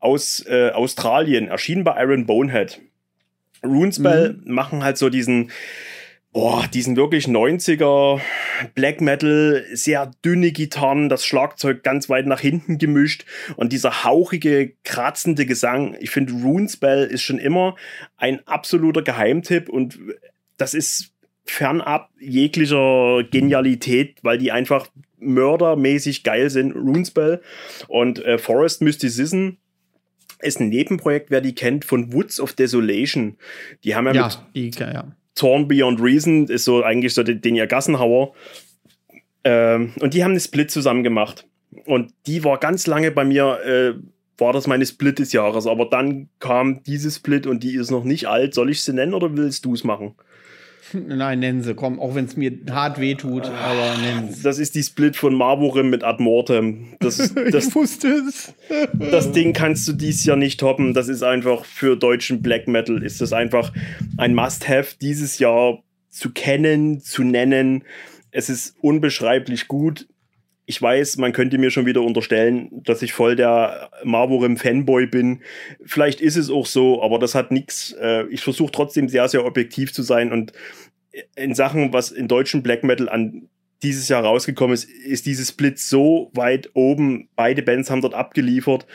aus 0.00 0.44
äh, 0.48 0.70
Australien, 0.70 1.48
erschienen 1.48 1.84
bei 1.84 2.02
Iron 2.02 2.26
Bonehead. 2.26 2.80
Runespell 3.64 4.34
mhm. 4.34 4.54
machen 4.54 4.84
halt 4.84 4.98
so 4.98 5.08
diesen 5.08 5.50
Boah, 6.30 6.66
diesen 6.68 6.94
wirklich 6.94 7.24
90er 7.24 8.20
Black 8.74 9.00
Metal, 9.00 9.64
sehr 9.72 10.10
dünne 10.22 10.52
Gitarren, 10.52 11.08
das 11.08 11.24
Schlagzeug 11.24 11.82
ganz 11.82 12.10
weit 12.10 12.26
nach 12.26 12.40
hinten 12.40 12.76
gemischt 12.76 13.24
und 13.56 13.72
dieser 13.72 14.04
hauchige, 14.04 14.74
kratzende 14.84 15.46
Gesang. 15.46 15.96
Ich 16.00 16.10
finde, 16.10 16.34
Runespell 16.34 17.06
ist 17.06 17.22
schon 17.22 17.38
immer 17.38 17.76
ein 18.18 18.46
absoluter 18.46 19.00
Geheimtipp 19.00 19.70
und 19.70 19.98
das 20.58 20.74
ist 20.74 21.12
fernab 21.44 22.10
jeglicher 22.20 23.24
Genialität, 23.30 24.18
weil 24.22 24.38
die 24.38 24.52
einfach 24.52 24.88
mördermäßig 25.18 26.22
geil 26.22 26.50
sind. 26.50 26.72
Runespell 26.72 27.40
und 27.88 28.24
äh, 28.24 28.38
Forest 28.38 28.82
Mysticism 28.82 29.50
ist 30.40 30.60
ein 30.60 30.68
Nebenprojekt, 30.68 31.30
wer 31.30 31.40
die 31.40 31.54
kennt, 31.54 31.84
von 31.84 32.12
Woods 32.12 32.38
of 32.38 32.52
Desolation. 32.52 33.36
Die 33.82 33.94
haben 33.94 34.06
ja, 34.06 34.12
ja 34.12 34.24
mit 34.26 34.38
die, 34.54 34.70
ja. 34.78 35.12
Torn 35.34 35.68
Beyond 35.68 36.00
Reason, 36.00 36.46
ist 36.46 36.64
so 36.64 36.82
eigentlich 36.82 37.14
so 37.14 37.22
den, 37.22 37.40
den 37.40 37.56
ihr 37.56 37.66
Gassenhauer. 37.66 38.34
Ähm, 39.44 39.92
und 40.00 40.14
die 40.14 40.22
haben 40.22 40.32
eine 40.32 40.40
Split 40.40 40.70
zusammen 40.70 41.02
gemacht. 41.02 41.46
Und 41.86 42.12
die 42.26 42.44
war 42.44 42.58
ganz 42.58 42.86
lange 42.86 43.10
bei 43.10 43.24
mir, 43.24 43.60
äh, 43.64 43.94
war 44.36 44.52
das 44.52 44.66
meine 44.66 44.86
Split 44.86 45.18
des 45.18 45.32
Jahres. 45.32 45.66
Aber 45.66 45.86
dann 45.86 46.28
kam 46.38 46.82
diese 46.84 47.10
Split 47.10 47.46
und 47.46 47.62
die 47.62 47.74
ist 47.74 47.90
noch 47.90 48.04
nicht 48.04 48.26
alt. 48.26 48.54
Soll 48.54 48.70
ich 48.70 48.82
sie 48.82 48.92
nennen 48.92 49.14
oder 49.14 49.36
willst 49.36 49.64
du 49.64 49.74
es 49.74 49.84
machen? 49.84 50.14
Nein, 50.92 51.40
nennen 51.40 51.62
sie, 51.62 51.74
komm, 51.74 52.00
auch 52.00 52.14
wenn 52.14 52.24
es 52.24 52.36
mir 52.36 52.52
hart 52.70 53.00
wehtut, 53.00 53.44
aber 53.44 53.96
nennen 54.00 54.32
sie. 54.32 54.42
Das 54.42 54.58
ist 54.58 54.74
die 54.74 54.82
Split 54.82 55.16
von 55.16 55.34
Marburim 55.34 55.90
mit 55.90 56.04
Ad 56.04 56.22
Mortem. 56.22 56.88
Das, 57.00 57.16
das, 57.50 57.68
ich 57.68 57.74
wusste 57.74 58.08
es. 58.28 58.54
das 58.98 59.32
Ding 59.32 59.52
kannst 59.52 59.86
du 59.88 59.92
dies 59.92 60.24
Jahr 60.24 60.36
nicht 60.36 60.60
toppen. 60.60 60.94
Das 60.94 61.08
ist 61.08 61.22
einfach 61.22 61.64
für 61.64 61.96
deutschen 61.96 62.42
Black 62.42 62.68
Metal 62.68 63.02
ist 63.02 63.20
das 63.20 63.32
einfach 63.32 63.72
ein 64.16 64.34
Must-Have 64.34 64.96
dieses 65.00 65.38
Jahr 65.38 65.82
zu 66.10 66.30
kennen, 66.30 67.00
zu 67.00 67.22
nennen. 67.22 67.84
Es 68.30 68.48
ist 68.48 68.76
unbeschreiblich 68.80 69.68
gut. 69.68 70.08
Ich 70.70 70.82
weiß, 70.82 71.16
man 71.16 71.32
könnte 71.32 71.56
mir 71.56 71.70
schon 71.70 71.86
wieder 71.86 72.02
unterstellen, 72.02 72.68
dass 72.84 73.00
ich 73.00 73.14
voll 73.14 73.36
der 73.36 73.88
Marburim-Fanboy 74.04 75.06
bin. 75.06 75.40
Vielleicht 75.86 76.20
ist 76.20 76.36
es 76.36 76.50
auch 76.50 76.66
so, 76.66 77.02
aber 77.02 77.18
das 77.18 77.34
hat 77.34 77.50
nichts. 77.50 77.92
Äh, 77.98 78.26
ich 78.26 78.42
versuche 78.42 78.70
trotzdem 78.70 79.08
sehr, 79.08 79.26
sehr 79.30 79.46
objektiv 79.46 79.94
zu 79.94 80.02
sein 80.02 80.30
und 80.30 80.52
in 81.36 81.54
Sachen, 81.54 81.94
was 81.94 82.10
in 82.10 82.28
deutschen 82.28 82.62
Black 82.62 82.84
Metal 82.84 83.08
an 83.08 83.48
dieses 83.82 84.10
Jahr 84.10 84.22
rausgekommen 84.22 84.74
ist, 84.74 84.84
ist 84.84 85.24
dieses 85.24 85.48
Split 85.48 85.78
so 85.78 86.30
weit 86.34 86.68
oben. 86.74 87.30
Beide 87.34 87.62
Bands 87.62 87.90
haben 87.90 88.02
dort 88.02 88.14
abgeliefert. 88.14 88.86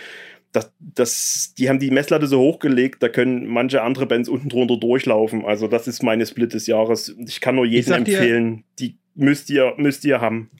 Das, 0.51 0.71
das, 0.79 1.55
die 1.57 1.69
haben 1.69 1.79
die 1.79 1.89
Messlatte 1.89 2.27
so 2.27 2.39
hochgelegt, 2.39 3.01
da 3.01 3.09
können 3.09 3.47
manche 3.47 3.81
andere 3.81 4.05
Bands 4.05 4.29
unten 4.29 4.49
drunter 4.49 4.77
durchlaufen. 4.77 5.43
Also, 5.43 5.67
das 5.67 5.87
ist 5.87 6.03
meine 6.03 6.27
Split 6.27 6.53
des 6.53 6.67
Jahres. 6.67 7.15
Ich 7.25 7.41
kann 7.41 7.55
nur 7.55 7.65
jedem 7.65 7.93
empfehlen, 7.93 8.63
die 8.77 8.99
müsst 9.15 9.49
ihr, 9.49 9.73
müsst 9.77 10.05
ihr 10.05 10.21
haben 10.21 10.51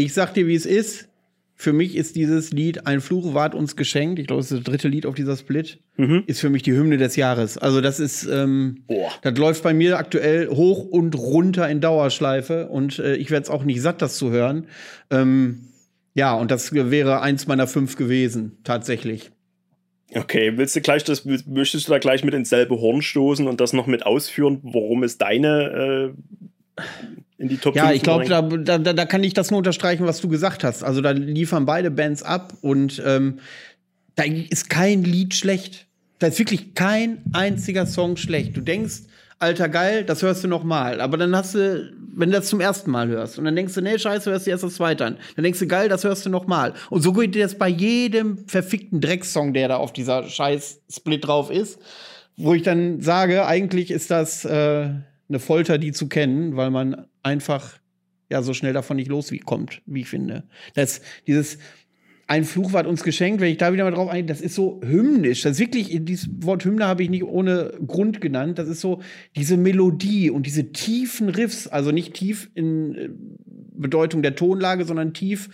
ich 0.00 0.12
sag 0.14 0.34
dir, 0.34 0.46
wie 0.46 0.54
es 0.54 0.66
ist. 0.66 1.08
Für 1.54 1.74
mich 1.74 1.94
ist 1.94 2.16
dieses 2.16 2.52
Lied 2.52 2.86
Ein 2.86 3.02
Fluch 3.02 3.34
ward 3.34 3.54
uns 3.54 3.76
geschenkt. 3.76 4.18
Ich 4.18 4.26
glaube, 4.26 4.40
es 4.40 4.50
ist 4.50 4.58
das 4.60 4.64
dritte 4.64 4.88
Lied 4.88 5.04
auf 5.04 5.14
dieser 5.14 5.36
Split. 5.36 5.78
Mhm. 5.98 6.24
Ist 6.26 6.40
für 6.40 6.48
mich 6.48 6.62
die 6.62 6.72
Hymne 6.72 6.96
des 6.96 7.16
Jahres. 7.16 7.58
Also, 7.58 7.82
das 7.82 8.00
ist, 8.00 8.24
ähm, 8.24 8.84
Boah. 8.86 9.12
das 9.20 9.36
läuft 9.36 9.62
bei 9.62 9.74
mir 9.74 9.98
aktuell 9.98 10.48
hoch 10.48 10.84
und 10.84 11.14
runter 11.16 11.68
in 11.68 11.82
Dauerschleife. 11.82 12.68
Und 12.68 12.98
äh, 12.98 13.16
ich 13.16 13.30
werde 13.30 13.44
es 13.44 13.50
auch 13.50 13.64
nicht 13.64 13.82
satt, 13.82 14.00
das 14.00 14.16
zu 14.16 14.30
hören. 14.30 14.66
Ähm, 15.10 15.66
Ja, 16.14 16.34
und 16.34 16.50
das 16.50 16.72
wäre 16.72 17.20
eins 17.20 17.46
meiner 17.46 17.66
fünf 17.66 17.96
gewesen, 17.96 18.58
tatsächlich. 18.64 19.30
Okay, 20.14 20.54
willst 20.56 20.74
du 20.74 20.80
gleich 20.80 21.04
das, 21.04 21.24
möchtest 21.24 21.86
du 21.86 21.92
da 21.92 21.98
gleich 21.98 22.24
mit 22.24 22.34
ins 22.34 22.48
selbe 22.48 22.80
Horn 22.80 23.00
stoßen 23.00 23.46
und 23.46 23.60
das 23.60 23.72
noch 23.72 23.86
mit 23.86 24.04
ausführen, 24.04 24.58
warum 24.62 25.04
es 25.04 25.18
deine 25.18 26.14
äh, 26.78 26.82
in 27.40 27.48
die 27.48 27.56
Top 27.56 27.74
Ja, 27.74 27.90
ich 27.90 28.02
glaube, 28.02 28.28
da, 28.28 28.42
da, 28.42 28.78
da 28.78 29.04
kann 29.06 29.24
ich 29.24 29.32
das 29.32 29.50
nur 29.50 29.58
unterstreichen, 29.58 30.06
was 30.06 30.20
du 30.20 30.28
gesagt 30.28 30.62
hast. 30.62 30.84
Also 30.84 31.00
da 31.00 31.10
liefern 31.10 31.64
beide 31.64 31.90
Bands 31.90 32.22
ab 32.22 32.52
und 32.60 33.02
ähm, 33.04 33.38
da 34.14 34.24
ist 34.24 34.68
kein 34.68 35.02
Lied 35.02 35.34
schlecht. 35.34 35.86
Da 36.18 36.26
ist 36.26 36.38
wirklich 36.38 36.74
kein 36.74 37.22
einziger 37.32 37.86
Song 37.86 38.18
schlecht. 38.18 38.56
Du 38.56 38.60
denkst, 38.60 39.04
alter 39.38 39.70
geil, 39.70 40.04
das 40.04 40.22
hörst 40.22 40.44
du 40.44 40.48
noch 40.48 40.64
mal. 40.64 41.00
Aber 41.00 41.16
dann 41.16 41.34
hast 41.34 41.54
du, 41.54 41.90
wenn 42.14 42.30
du 42.30 42.36
das 42.36 42.48
zum 42.48 42.60
ersten 42.60 42.90
Mal 42.90 43.08
hörst 43.08 43.38
und 43.38 43.46
dann 43.46 43.56
denkst 43.56 43.72
du, 43.72 43.80
nee, 43.80 43.98
scheiße, 43.98 44.30
hörst 44.30 44.46
du 44.46 44.50
erst 44.50 44.64
das 44.64 44.74
zweite 44.74 45.06
an. 45.06 45.16
Dann 45.34 45.42
denkst 45.42 45.60
du, 45.60 45.66
geil, 45.66 45.88
das 45.88 46.04
hörst 46.04 46.26
du 46.26 46.30
noch 46.30 46.46
mal. 46.46 46.74
Und 46.90 47.00
so 47.00 47.14
geht 47.14 47.34
das 47.36 47.56
bei 47.56 47.68
jedem 47.68 48.46
verfickten 48.46 49.00
Drecksong, 49.00 49.54
der 49.54 49.68
da 49.68 49.76
auf 49.76 49.94
dieser 49.94 50.28
scheiß 50.28 50.82
Split 50.90 51.26
drauf 51.26 51.50
ist. 51.50 51.78
Wo 52.36 52.52
ich 52.52 52.62
dann 52.62 53.00
sage, 53.00 53.46
eigentlich 53.46 53.90
ist 53.90 54.10
das 54.10 54.44
äh, 54.44 54.90
eine 55.30 55.38
Folter, 55.38 55.78
die 55.78 55.92
zu 55.92 56.06
kennen, 56.08 56.56
weil 56.56 56.70
man 56.70 57.06
einfach 57.22 57.78
ja 58.30 58.42
so 58.42 58.54
schnell 58.54 58.72
davon 58.72 58.96
nicht 58.96 59.08
loskommt, 59.08 59.82
wie 59.86 60.02
ich 60.02 60.08
finde. 60.08 60.44
Das, 60.74 61.00
dieses, 61.26 61.58
ein 62.30 62.44
Fluch 62.44 62.72
war 62.72 62.86
uns 62.86 63.02
geschenkt, 63.02 63.40
wenn 63.40 63.50
ich 63.50 63.58
da 63.58 63.72
wieder 63.72 63.82
mal 63.82 63.90
drauf 63.90 64.08
eingehe, 64.08 64.26
das 64.26 64.40
ist 64.40 64.54
so 64.54 64.80
hymnisch. 64.84 65.42
Das 65.42 65.54
ist 65.54 65.58
wirklich, 65.58 65.88
dieses 66.04 66.28
Wort 66.42 66.64
Hymne 66.64 66.86
habe 66.86 67.02
ich 67.02 67.10
nicht 67.10 67.24
ohne 67.24 67.72
Grund 67.84 68.20
genannt. 68.20 68.56
Das 68.60 68.68
ist 68.68 68.80
so 68.80 69.02
diese 69.34 69.56
Melodie 69.56 70.30
und 70.30 70.46
diese 70.46 70.70
tiefen 70.70 71.28
Riffs, 71.28 71.66
also 71.66 71.90
nicht 71.90 72.14
tief 72.14 72.48
in 72.54 72.94
äh, 72.94 73.08
Bedeutung 73.72 74.22
der 74.22 74.36
Tonlage, 74.36 74.84
sondern 74.84 75.12
tief 75.12 75.48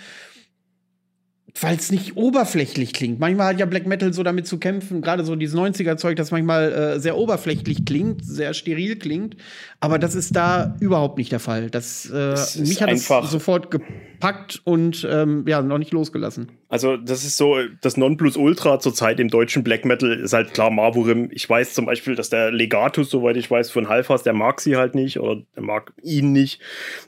weil 1.60 1.76
es 1.76 1.90
nicht 1.90 2.16
oberflächlich 2.16 2.92
klingt. 2.92 3.18
Manchmal 3.18 3.48
hat 3.48 3.60
ja 3.60 3.66
Black 3.66 3.86
Metal 3.86 4.12
so 4.12 4.22
damit 4.22 4.46
zu 4.46 4.58
kämpfen, 4.58 5.00
gerade 5.00 5.24
so 5.24 5.36
dieses 5.36 5.56
90er-Zeug, 5.56 6.16
das 6.16 6.30
manchmal 6.30 6.72
äh, 6.72 7.00
sehr 7.00 7.16
oberflächlich 7.16 7.84
klingt, 7.84 8.24
sehr 8.24 8.52
steril 8.52 8.96
klingt. 8.96 9.36
Aber 9.80 9.98
das 9.98 10.14
ist 10.14 10.34
da 10.36 10.76
überhaupt 10.80 11.18
nicht 11.18 11.32
der 11.32 11.40
Fall. 11.40 11.70
Das, 11.70 12.10
äh, 12.10 12.36
mich 12.60 12.82
hat 12.82 12.90
das 12.90 13.06
sofort 13.30 13.70
gepackt 13.70 14.60
und 14.64 15.06
ähm, 15.10 15.44
ja, 15.46 15.62
noch 15.62 15.78
nicht 15.78 15.92
losgelassen. 15.92 16.52
Also, 16.68 16.96
das 16.96 17.24
ist 17.24 17.36
so, 17.36 17.56
das 17.80 17.96
Nonplusultra 17.96 18.80
zurzeit 18.80 19.20
im 19.20 19.28
deutschen 19.28 19.62
Black 19.62 19.84
Metal 19.84 20.12
ist 20.12 20.32
halt 20.32 20.52
klar 20.52 20.70
Marvurim. 20.70 21.28
Ich 21.32 21.48
weiß 21.48 21.74
zum 21.74 21.86
Beispiel, 21.86 22.16
dass 22.16 22.28
der 22.28 22.50
Legatus, 22.50 23.10
soweit 23.10 23.36
ich 23.36 23.50
weiß, 23.50 23.70
von 23.70 23.88
Halfas, 23.88 24.22
der 24.22 24.32
mag 24.32 24.60
sie 24.60 24.76
halt 24.76 24.94
nicht 24.94 25.20
oder 25.20 25.42
der 25.54 25.62
mag 25.62 25.92
ihn 26.02 26.32
nicht. 26.32 26.60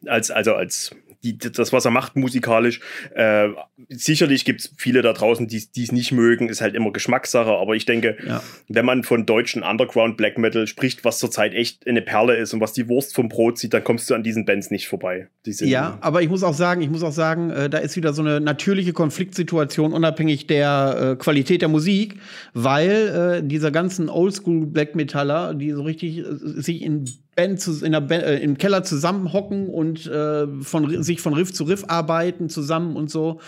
Als, 0.07 0.31
also 0.31 0.55
als 0.55 0.95
die, 1.23 1.37
das, 1.37 1.73
was 1.73 1.85
er 1.85 1.91
macht 1.91 2.17
musikalisch. 2.17 2.81
Äh, 3.15 3.49
sicherlich 3.89 4.45
gibt 4.45 4.61
es 4.61 4.75
viele 4.77 5.03
da 5.03 5.13
draußen, 5.13 5.49
die 5.49 5.57
es 5.57 5.93
nicht 5.93 6.13
mögen, 6.13 6.49
ist 6.49 6.61
halt 6.61 6.75
immer 6.75 6.93
Geschmackssache, 6.93 7.51
aber 7.51 7.75
ich 7.75 7.87
denke, 7.87 8.17
ja. 8.27 8.43
wenn 8.69 8.85
man 8.85 9.03
von 9.03 9.27
deutschen 9.27 9.63
Underground 9.63 10.17
Black 10.17 10.39
Metal 10.39 10.67
spricht, 10.67 11.05
was 11.05 11.19
zurzeit 11.19 11.55
echt 11.55 11.87
eine 11.87 12.03
Perle 12.03 12.37
ist 12.37 12.55
und 12.55 12.61
was 12.61 12.73
die 12.73 12.89
Wurst 12.89 13.15
vom 13.15 13.29
Brot 13.29 13.59
zieht, 13.59 13.75
dann 13.75 13.83
kommst 13.83 14.09
du 14.11 14.15
an 14.15 14.23
diesen 14.23 14.45
Bands 14.45 14.71
nicht 14.71 14.89
vorbei. 14.89 15.29
ja, 15.45 15.99
aber 16.01 16.23
ich 16.23 16.29
muss 16.29 16.43
auch 16.43 16.55
sagen, 16.55 16.83
ich 16.83 16.91
muss 16.91 17.03
auch 17.03 17.13
sagen, 17.13 17.51
äh, 17.51 17.69
da 17.69 17.79
ist 17.79 17.97
wieder 17.97 18.13
so 18.13 18.23
eine 18.23 18.41
natürliche 18.41 18.93
Konfliktsituation, 18.93 19.93
unabhängig 19.93 20.47
der 20.47 21.13
äh, 21.13 21.17
Qualität 21.17 21.63
der 21.63 21.69
Musik, 21.69 22.17
weil 22.55 23.41
äh, 23.43 23.47
diese 23.47 23.73
ganzen 23.73 24.09
Oldschool 24.09 24.67
Black 24.67 24.95
Metaller, 24.95 25.55
die 25.55 25.73
so 25.73 25.83
richtig 25.83 26.19
äh, 26.19 26.25
sich 26.61 26.83
in 26.83 27.07
Band 27.39 27.61
zu, 27.61 27.85
in 27.85 27.93
der 27.93 28.01
Band, 28.01 28.25
äh, 28.25 28.41
im 28.41 28.59
Keller 28.59 28.83
zusammenhocken 28.83 29.69
und 29.69 30.07
äh, 30.09 30.49
von, 30.61 31.05
sich 31.05 31.21
von 31.21 31.35
Riff 31.35 31.53
zu 31.53 31.63
Riff 31.63 31.85
arbeiten 31.87 32.49
zusammen 32.49 32.97
und 32.97 33.13
so. 33.13 33.39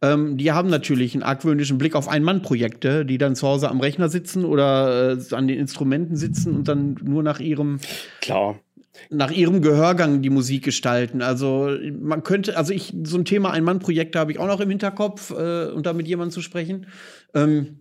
Ähm, 0.00 0.36
die 0.36 0.52
haben 0.52 0.70
natürlich 0.70 1.14
einen 1.14 1.24
argwöhnischen 1.24 1.76
Blick 1.76 1.96
auf 1.96 2.06
Ein-Mann-Projekte, 2.06 3.04
die 3.04 3.18
dann 3.18 3.34
zu 3.34 3.48
Hause 3.48 3.68
am 3.68 3.80
Rechner 3.80 4.08
sitzen 4.08 4.44
oder 4.44 5.18
äh, 5.18 5.34
an 5.34 5.48
den 5.48 5.58
Instrumenten 5.58 6.14
sitzen 6.14 6.54
und 6.54 6.68
dann 6.68 6.96
nur 7.02 7.24
nach 7.24 7.40
ihrem 7.40 7.80
Klar 8.20 8.60
nach 9.08 9.30
ihrem 9.30 9.62
Gehörgang 9.62 10.20
die 10.20 10.30
Musik 10.30 10.62
gestalten. 10.62 11.22
Also 11.22 11.70
man 12.00 12.22
könnte, 12.22 12.56
also 12.56 12.72
ich, 12.72 12.92
so 13.04 13.16
ein 13.16 13.24
Thema 13.24 13.50
Ein-Mann-Projekte 13.50 14.18
habe 14.18 14.30
ich 14.30 14.38
auch 14.38 14.46
noch 14.46 14.60
im 14.60 14.68
Hinterkopf, 14.68 15.30
äh, 15.30 15.68
und 15.68 15.86
da 15.86 15.92
mit 15.92 16.06
jemandem 16.06 16.32
zu 16.32 16.42
sprechen. 16.42 16.86
Ähm, 17.34 17.78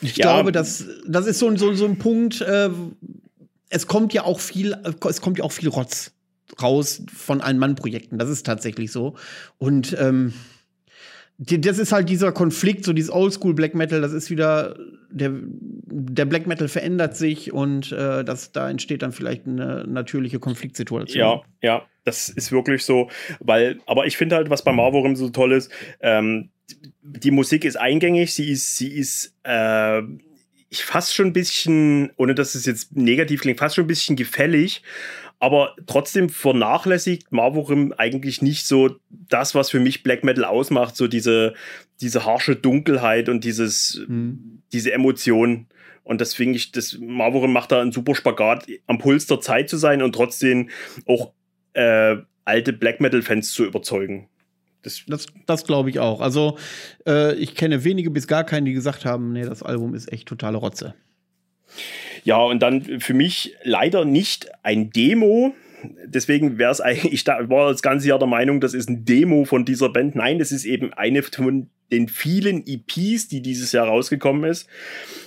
ich 0.00 0.16
ja. 0.16 0.32
glaube, 0.32 0.52
das, 0.52 0.86
das 1.06 1.26
ist 1.26 1.38
so, 1.38 1.54
so, 1.56 1.74
so 1.74 1.84
ein 1.84 1.98
Punkt, 1.98 2.40
äh, 2.40 2.70
es 3.70 3.86
kommt 3.86 4.12
ja 4.12 4.24
auch 4.24 4.40
viel, 4.40 4.76
es 5.08 5.20
kommt 5.20 5.38
ja 5.38 5.44
auch 5.44 5.52
viel 5.52 5.68
Rotz 5.68 6.12
raus 6.60 7.02
von 7.12 7.40
Ein-Mann-Projekten. 7.40 8.18
Das 8.18 8.28
ist 8.28 8.44
tatsächlich 8.46 8.92
so. 8.92 9.14
Und 9.58 9.96
ähm, 9.98 10.34
die, 11.36 11.60
das 11.60 11.78
ist 11.78 11.92
halt 11.92 12.08
dieser 12.08 12.32
Konflikt, 12.32 12.84
so 12.84 12.92
dieses 12.92 13.10
Oldschool 13.10 13.54
Black 13.54 13.74
Metal, 13.74 14.00
das 14.00 14.12
ist 14.12 14.30
wieder, 14.30 14.76
der, 15.10 15.32
der 15.34 16.24
Black 16.26 16.46
Metal 16.46 16.68
verändert 16.68 17.16
sich 17.16 17.52
und 17.52 17.90
äh, 17.90 18.24
das, 18.24 18.52
da 18.52 18.70
entsteht 18.70 19.02
dann 19.02 19.12
vielleicht 19.12 19.46
eine 19.46 19.84
natürliche 19.88 20.38
Konfliktsituation. 20.38 21.18
Ja, 21.18 21.42
ja, 21.60 21.82
das 22.04 22.28
ist 22.28 22.52
wirklich 22.52 22.84
so, 22.84 23.10
weil, 23.40 23.80
aber 23.86 24.06
ich 24.06 24.16
finde 24.16 24.36
halt, 24.36 24.48
was 24.48 24.62
bei 24.62 24.72
Marvorim 24.72 25.16
so 25.16 25.28
toll 25.30 25.52
ist, 25.52 25.72
ähm, 26.00 26.50
die 27.02 27.32
Musik 27.32 27.64
ist 27.64 27.76
eingängig, 27.76 28.32
sie 28.32 28.50
ist, 28.50 28.76
sie 28.76 28.92
ist, 28.92 29.34
äh, 29.42 30.02
ich 30.74 30.84
fast 30.84 31.14
schon 31.14 31.26
ein 31.26 31.32
bisschen, 31.32 32.12
ohne 32.16 32.34
dass 32.34 32.54
es 32.54 32.66
jetzt 32.66 32.96
negativ 32.96 33.40
klingt, 33.40 33.58
fast 33.58 33.76
schon 33.76 33.84
ein 33.84 33.88
bisschen 33.88 34.16
gefällig, 34.16 34.82
aber 35.38 35.74
trotzdem 35.86 36.28
vernachlässigt 36.28 37.30
Marvorim 37.32 37.94
eigentlich 37.96 38.42
nicht 38.42 38.66
so 38.66 38.96
das, 39.10 39.54
was 39.54 39.70
für 39.70 39.80
mich 39.80 40.02
Black 40.02 40.24
Metal 40.24 40.44
ausmacht, 40.44 40.96
so 40.96 41.06
diese, 41.06 41.54
diese 42.00 42.24
harsche 42.24 42.56
Dunkelheit 42.56 43.28
und 43.28 43.44
dieses, 43.44 44.04
mhm. 44.08 44.62
diese 44.72 44.92
Emotion. 44.92 45.66
Und 46.02 46.20
das 46.20 46.34
finde 46.34 46.56
ich, 46.56 46.72
das 46.72 46.98
Marvorim 46.98 47.52
macht 47.52 47.72
da 47.72 47.80
einen 47.80 47.92
super 47.92 48.14
Spagat, 48.14 48.66
am 48.86 48.98
Puls 48.98 49.26
der 49.26 49.40
Zeit 49.40 49.70
zu 49.70 49.76
sein 49.76 50.02
und 50.02 50.14
trotzdem 50.14 50.70
auch 51.06 51.32
äh, 51.74 52.16
alte 52.44 52.72
Black 52.72 53.00
Metal-Fans 53.00 53.52
zu 53.52 53.64
überzeugen. 53.64 54.28
Das, 54.84 55.02
das, 55.06 55.26
das 55.46 55.64
glaube 55.64 55.90
ich 55.90 55.98
auch. 55.98 56.20
Also, 56.20 56.58
äh, 57.06 57.34
ich 57.34 57.54
kenne 57.54 57.84
wenige 57.84 58.10
bis 58.10 58.26
gar 58.26 58.44
keinen, 58.44 58.64
die 58.66 58.72
gesagt 58.72 59.04
haben, 59.04 59.32
nee, 59.32 59.44
das 59.44 59.62
Album 59.62 59.94
ist 59.94 60.12
echt 60.12 60.28
totale 60.28 60.58
Rotze. 60.58 60.94
Ja, 62.24 62.38
und 62.38 62.60
dann 62.60 63.00
für 63.00 63.14
mich 63.14 63.54
leider 63.64 64.04
nicht 64.04 64.48
ein 64.62 64.90
Demo. 64.90 65.54
Deswegen 66.06 66.58
wäre 66.58 66.72
es 66.72 66.80
eigentlich, 66.80 67.12
ich 67.12 67.26
war 67.26 67.70
das 67.70 67.82
ganze 67.82 68.08
Jahr 68.08 68.18
der 68.18 68.28
Meinung, 68.28 68.60
das 68.60 68.74
ist 68.74 68.88
ein 68.88 69.04
Demo 69.04 69.44
von 69.44 69.64
dieser 69.64 69.88
Band. 69.88 70.14
Nein, 70.14 70.38
das 70.38 70.52
ist 70.52 70.64
eben 70.64 70.92
eine 70.92 71.22
von 71.22 71.68
den 71.92 72.08
vielen 72.08 72.66
EPs, 72.66 73.28
die 73.28 73.42
dieses 73.42 73.72
Jahr 73.72 73.86
rausgekommen 73.86 74.50
ist. 74.50 74.68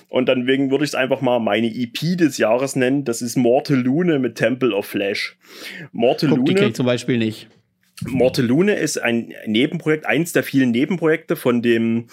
Und 0.09 0.27
dann 0.27 0.47
wegen 0.47 0.71
würde 0.71 0.85
ich 0.85 0.91
es 0.91 0.95
einfach 0.95 1.21
mal 1.21 1.39
meine 1.39 1.67
EP 1.67 2.17
des 2.17 2.37
Jahres 2.37 2.75
nennen. 2.75 3.03
Das 3.03 3.21
ist 3.21 3.35
Mortal 3.35 3.77
Lune 3.77 4.19
mit 4.19 4.35
Temple 4.35 4.73
of 4.73 4.85
Flash. 4.85 5.37
Mortal 5.91 6.29
Guck, 6.29 6.37
Lune. 6.39 6.49
Die 6.49 6.55
kenne 6.55 6.67
ich 6.69 6.75
zum 6.75 6.85
Beispiel 6.85 7.17
nicht. 7.17 7.49
Mortelune 8.05 8.75
ist 8.75 8.97
ein 9.01 9.33
Nebenprojekt, 9.45 10.05
eins 10.05 10.31
der 10.31 10.43
vielen 10.43 10.71
Nebenprojekte 10.71 11.35
von 11.35 11.61
dem 11.61 12.07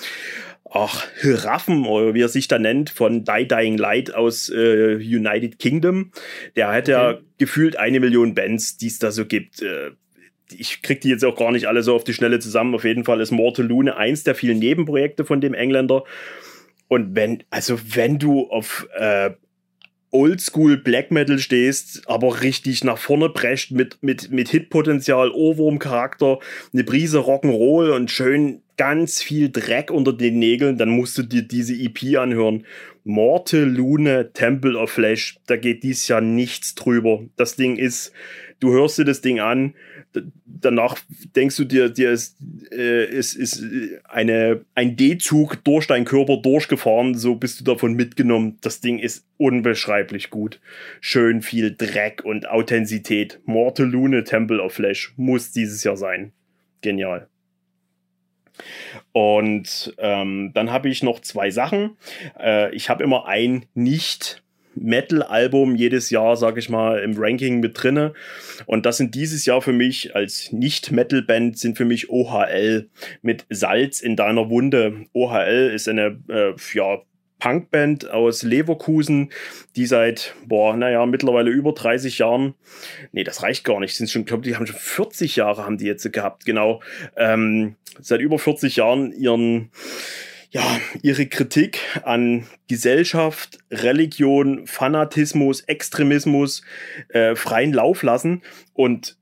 ach, 0.71 1.07
Raffen, 1.23 1.87
oder 1.87 2.15
wie 2.15 2.23
er 2.23 2.29
sich 2.29 2.49
da 2.49 2.59
nennt, 2.59 2.91
von 2.91 3.25
Die 3.25 3.47
Dying 3.47 3.79
Light 3.79 4.15
aus 4.15 4.49
äh, 4.49 4.97
United 4.97 5.59
Kingdom. 5.59 6.11
Der 6.57 6.69
hat 6.69 6.85
okay. 6.85 6.91
ja 6.91 7.19
gefühlt 7.39 7.77
eine 7.77 8.01
Million 8.01 8.35
Bands, 8.35 8.77
die 8.77 8.89
es 8.89 8.99
da 8.99 9.13
so 9.13 9.27
gibt. 9.27 9.63
Äh, 9.63 9.91
ich 10.53 10.83
krieg 10.83 11.01
die 11.01 11.09
jetzt 11.09 11.25
auch 11.25 11.37
gar 11.37 11.53
nicht 11.53 11.67
alle 11.67 11.83
so 11.83 11.95
auf 11.95 12.05
die 12.05 12.15
Schnelle 12.15 12.39
zusammen. 12.39 12.75
Auf 12.75 12.85
jeden 12.85 13.05
Fall 13.05 13.21
ist 13.21 13.31
Mortelune 13.31 13.97
eins 13.97 14.25
der 14.25 14.35
vielen 14.35 14.59
Nebenprojekte 14.59 15.25
von 15.25 15.41
dem 15.41 15.55
Engländer. 15.55 16.05
Und 16.89 17.15
wenn, 17.15 17.43
also 17.51 17.79
wenn 17.95 18.19
du 18.19 18.49
auf 18.51 18.87
äh, 18.95 19.31
Oldschool 20.15 20.77
Black 20.77 21.11
Metal 21.11 21.39
stehst, 21.39 22.09
aber 22.09 22.43
richtig 22.43 22.85
nach 22.85 22.99
vorne 22.99 23.29
prescht 23.29 23.73
mit, 23.73 23.99
mit, 24.01 24.31
mit 24.31 24.49
Hitpotenzial, 24.49 25.31
Ohrwurm-Charakter, 25.31 26.39
eine 26.73 26.85
Prise 26.85 27.19
Rock'n'Roll 27.19 27.91
und 27.91 28.11
schön 28.11 28.63
ganz 28.77 29.23
viel 29.23 29.51
Dreck 29.51 29.91
unter 29.91 30.13
den 30.13 30.39
Nägeln, 30.39 30.79
dann 30.79 30.89
musst 30.89 31.19
du 31.19 31.23
dir 31.23 31.43
diese 31.43 31.75
EP 31.75 32.17
anhören. 32.19 32.65
Morte 33.05 33.65
Lune 33.65 34.31
Temple 34.33 34.79
of 34.79 34.91
Flesh, 34.91 35.37
da 35.47 35.57
geht 35.57 35.83
dies 35.83 36.09
Jahr 36.09 36.21
nichts 36.21 36.75
drüber. 36.75 37.25
Das 37.37 37.57
Ding 37.57 37.77
ist, 37.77 38.13
du 38.61 38.73
hörst 38.73 38.99
dir 38.99 39.05
das 39.05 39.21
Ding 39.21 39.41
an, 39.41 39.75
danach 40.47 40.99
denkst 41.37 41.57
du 41.57 41.65
dir, 41.65 41.91
dir 41.91 42.11
ist, 42.11 42.37
äh, 42.73 43.05
ist, 43.05 43.35
ist 43.35 43.63
eine, 44.05 44.65
ein 44.75 44.97
D-Zug 44.97 45.63
durch 45.65 45.87
deinen 45.87 46.05
Körper 46.05 46.37
durchgefahren, 46.37 47.15
so 47.15 47.35
bist 47.35 47.61
du 47.61 47.65
davon 47.65 47.95
mitgenommen. 47.95 48.59
Das 48.61 48.81
Ding 48.81 48.99
ist 48.99 49.27
unbeschreiblich 49.37 50.31
gut. 50.31 50.61
Schön 51.01 51.43
viel 51.43 51.75
Dreck 51.77 52.25
und 52.25 52.49
Authentizität. 52.49 53.41
Mortelune 53.45 54.25
Temple 54.25 54.63
of 54.63 54.75
Flesh 54.75 55.13
muss 55.17 55.53
dieses 55.53 55.85
Jahr 55.85 55.97
sein. 55.97 56.33
Genial. 56.81 57.29
Und 59.13 59.95
ähm, 59.99 60.53
dann 60.55 60.71
habe 60.71 60.89
ich 60.89 61.03
noch 61.03 61.21
zwei 61.21 61.51
Sachen. 61.51 61.97
Äh, 62.39 62.73
ich 62.75 62.89
habe 62.89 63.03
immer 63.03 63.27
ein 63.27 63.67
nicht 63.75 64.44
Metal-Album 64.77 65.75
jedes 65.75 66.11
Jahr, 66.11 66.37
sag 66.37 66.57
ich 66.59 66.69
mal, 66.69 66.99
im 67.01 67.15
Ranking 67.17 67.61
mit 67.61 67.83
drinne. 67.83 68.13
Und 68.67 68.87
das 68.87 68.97
sind 68.97 69.15
dieses 69.15 69.47
Jahr 69.47 69.63
für 69.63 69.73
mich 69.73 70.15
als 70.15 70.53
Nicht-Metal-Band 70.53 71.59
sind 71.59 71.77
für 71.77 71.85
mich 71.85 72.11
OHL 72.11 72.89
mit 73.23 73.47
Salz 73.51 74.01
in 74.01 74.17
deiner 74.17 74.51
Wunde. 74.51 75.07
OHL 75.13 75.71
ist 75.75 75.89
eine, 75.89 76.19
äh, 76.29 76.55
ja, 76.75 77.01
Punkband 77.45 78.11
aus 78.11 78.43
Leverkusen, 78.43 79.31
die 79.77 79.85
seit, 79.85 80.35
boah, 80.47 80.77
naja, 80.77 81.05
mittlerweile 81.05 81.51
über 81.51 81.73
30 81.73 82.19
Jahren, 82.19 82.55
nee, 83.13 83.23
das 83.23 83.43
reicht 83.43 83.65
gar 83.65 83.81
nicht, 83.81 83.95
sind 83.95 84.09
schon, 84.09 84.25
glaube 84.25 84.45
die 84.45 84.57
haben 84.57 84.67
schon 84.67 84.79
40 84.79 85.37
Jahre 85.37 85.65
haben 85.67 85.77
die 85.77 85.85
jetzt 85.85 86.11
gehabt, 86.11 86.47
genau, 86.47 86.81
ähm, 87.17 87.77
seit 88.01 88.21
über 88.23 88.39
40 88.39 88.77
Jahren 88.77 89.13
ihren, 89.13 89.71
ja, 90.55 90.81
ihre 91.03 91.27
Kritik 91.27 91.81
an 92.05 92.47
Gesellschaft, 92.69 93.59
Religion, 93.73 94.69
Fanatismus, 94.69 95.63
Extremismus 95.63 96.63
äh, 97.09 97.35
freien 97.35 97.73
Lauf 97.73 98.05
lassen 98.05 98.43
und 98.73 99.17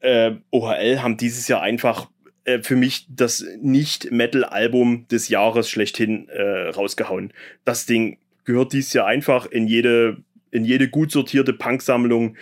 äh, 0.00 0.32
OHL 0.50 1.02
haben 1.02 1.18
dieses 1.18 1.48
Jahr 1.48 1.60
einfach 1.60 2.08
äh, 2.44 2.62
für 2.62 2.76
mich 2.76 3.06
das 3.10 3.44
Nicht-Metal-Album 3.60 5.06
des 5.08 5.28
Jahres 5.28 5.68
schlechthin 5.68 6.30
äh, 6.30 6.70
rausgehauen. 6.70 7.34
Das 7.66 7.84
Ding 7.84 8.16
gehört 8.44 8.72
dieses 8.72 8.94
Jahr 8.94 9.06
einfach 9.06 9.44
in 9.44 9.66
jede, 9.66 10.24
in 10.50 10.64
jede 10.64 10.88
gut 10.88 11.12
sortierte 11.12 11.52
Punk-Sammlung. 11.52 12.38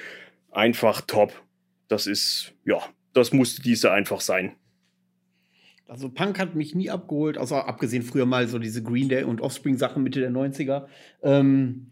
Einfach 0.53 1.01
top. 1.01 1.33
Das 1.89 2.07
ist, 2.07 2.53
ja, 2.65 2.79
das 3.15 3.33
musste 3.33 3.63
diese 3.63 3.91
einfach 3.91 4.21
sein. 4.21 4.55
Also 5.89 6.11
Punk 6.11 6.39
hat 6.39 6.55
mich 6.55 6.75
nie 6.75 6.91
abgeholt, 6.91 7.39
außer 7.39 7.67
abgesehen 7.67 8.03
früher 8.03 8.27
mal 8.27 8.47
so 8.47 8.59
diese 8.59 8.83
Green 8.83 9.09
Day 9.09 9.25
und 9.25 9.41
Offspring-Sachen 9.41 10.03
Mitte 10.03 10.21
der 10.21 10.31
90er. 10.31 10.85
Ähm, 11.23 11.87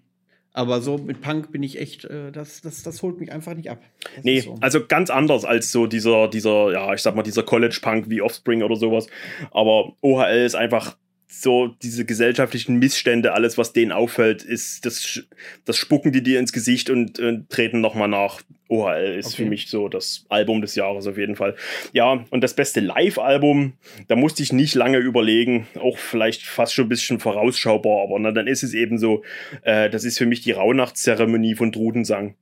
aber 0.52 0.80
so 0.80 0.98
mit 0.98 1.20
Punk 1.20 1.50
bin 1.50 1.62
ich 1.62 1.78
echt, 1.78 2.04
äh, 2.04 2.30
das, 2.30 2.60
das, 2.60 2.82
das 2.82 3.02
holt 3.02 3.20
mich 3.20 3.32
einfach 3.32 3.54
nicht 3.54 3.70
ab. 3.70 3.78
Das 4.16 4.24
nee, 4.24 4.40
so. 4.40 4.54
also 4.60 4.86
ganz 4.86 5.10
anders 5.10 5.44
als 5.44 5.72
so 5.72 5.86
dieser, 5.86 6.28
dieser, 6.28 6.72
ja, 6.72 6.94
ich 6.94 7.02
sag 7.02 7.14
mal, 7.14 7.22
dieser 7.22 7.42
College-Punk 7.42 8.08
wie 8.08 8.22
Offspring 8.22 8.62
oder 8.62 8.76
sowas. 8.76 9.06
Aber 9.50 9.92
OHL 10.02 10.44
ist 10.44 10.54
einfach 10.54 10.96
so 11.28 11.68
diese 11.82 12.04
gesellschaftlichen 12.04 12.76
Missstände, 12.76 13.32
alles, 13.32 13.58
was 13.58 13.72
denen 13.72 13.92
auffällt, 13.92 14.42
ist, 14.42 14.86
das, 14.86 15.22
das 15.64 15.76
spucken 15.76 16.12
die 16.12 16.22
dir 16.22 16.38
ins 16.38 16.52
Gesicht 16.52 16.88
und, 16.88 17.18
und 17.18 17.50
treten 17.50 17.80
nochmal 17.80 18.08
nach. 18.08 18.42
OHL 18.68 19.16
ist 19.16 19.26
okay. 19.26 19.44
für 19.44 19.48
mich 19.48 19.68
so 19.68 19.88
das 19.88 20.24
Album 20.28 20.60
des 20.60 20.74
Jahres 20.74 21.06
auf 21.06 21.16
jeden 21.16 21.36
Fall. 21.36 21.54
Ja, 21.92 22.24
und 22.30 22.40
das 22.40 22.54
beste 22.54 22.80
Live-Album, 22.80 23.74
da 24.08 24.16
musste 24.16 24.42
ich 24.42 24.52
nicht 24.52 24.74
lange 24.74 24.98
überlegen, 24.98 25.68
auch 25.78 25.98
vielleicht 25.98 26.42
fast 26.42 26.74
schon 26.74 26.86
ein 26.86 26.88
bisschen 26.88 27.20
vorausschaubar, 27.20 28.02
aber 28.02 28.18
na, 28.18 28.32
dann 28.32 28.48
ist 28.48 28.64
es 28.64 28.74
eben 28.74 28.98
so, 28.98 29.22
äh, 29.62 29.88
das 29.88 30.02
ist 30.02 30.18
für 30.18 30.26
mich 30.26 30.40
die 30.40 30.50
Rauhnachtszeremonie 30.50 31.54
von 31.54 31.70
Trudensang. 31.70 32.34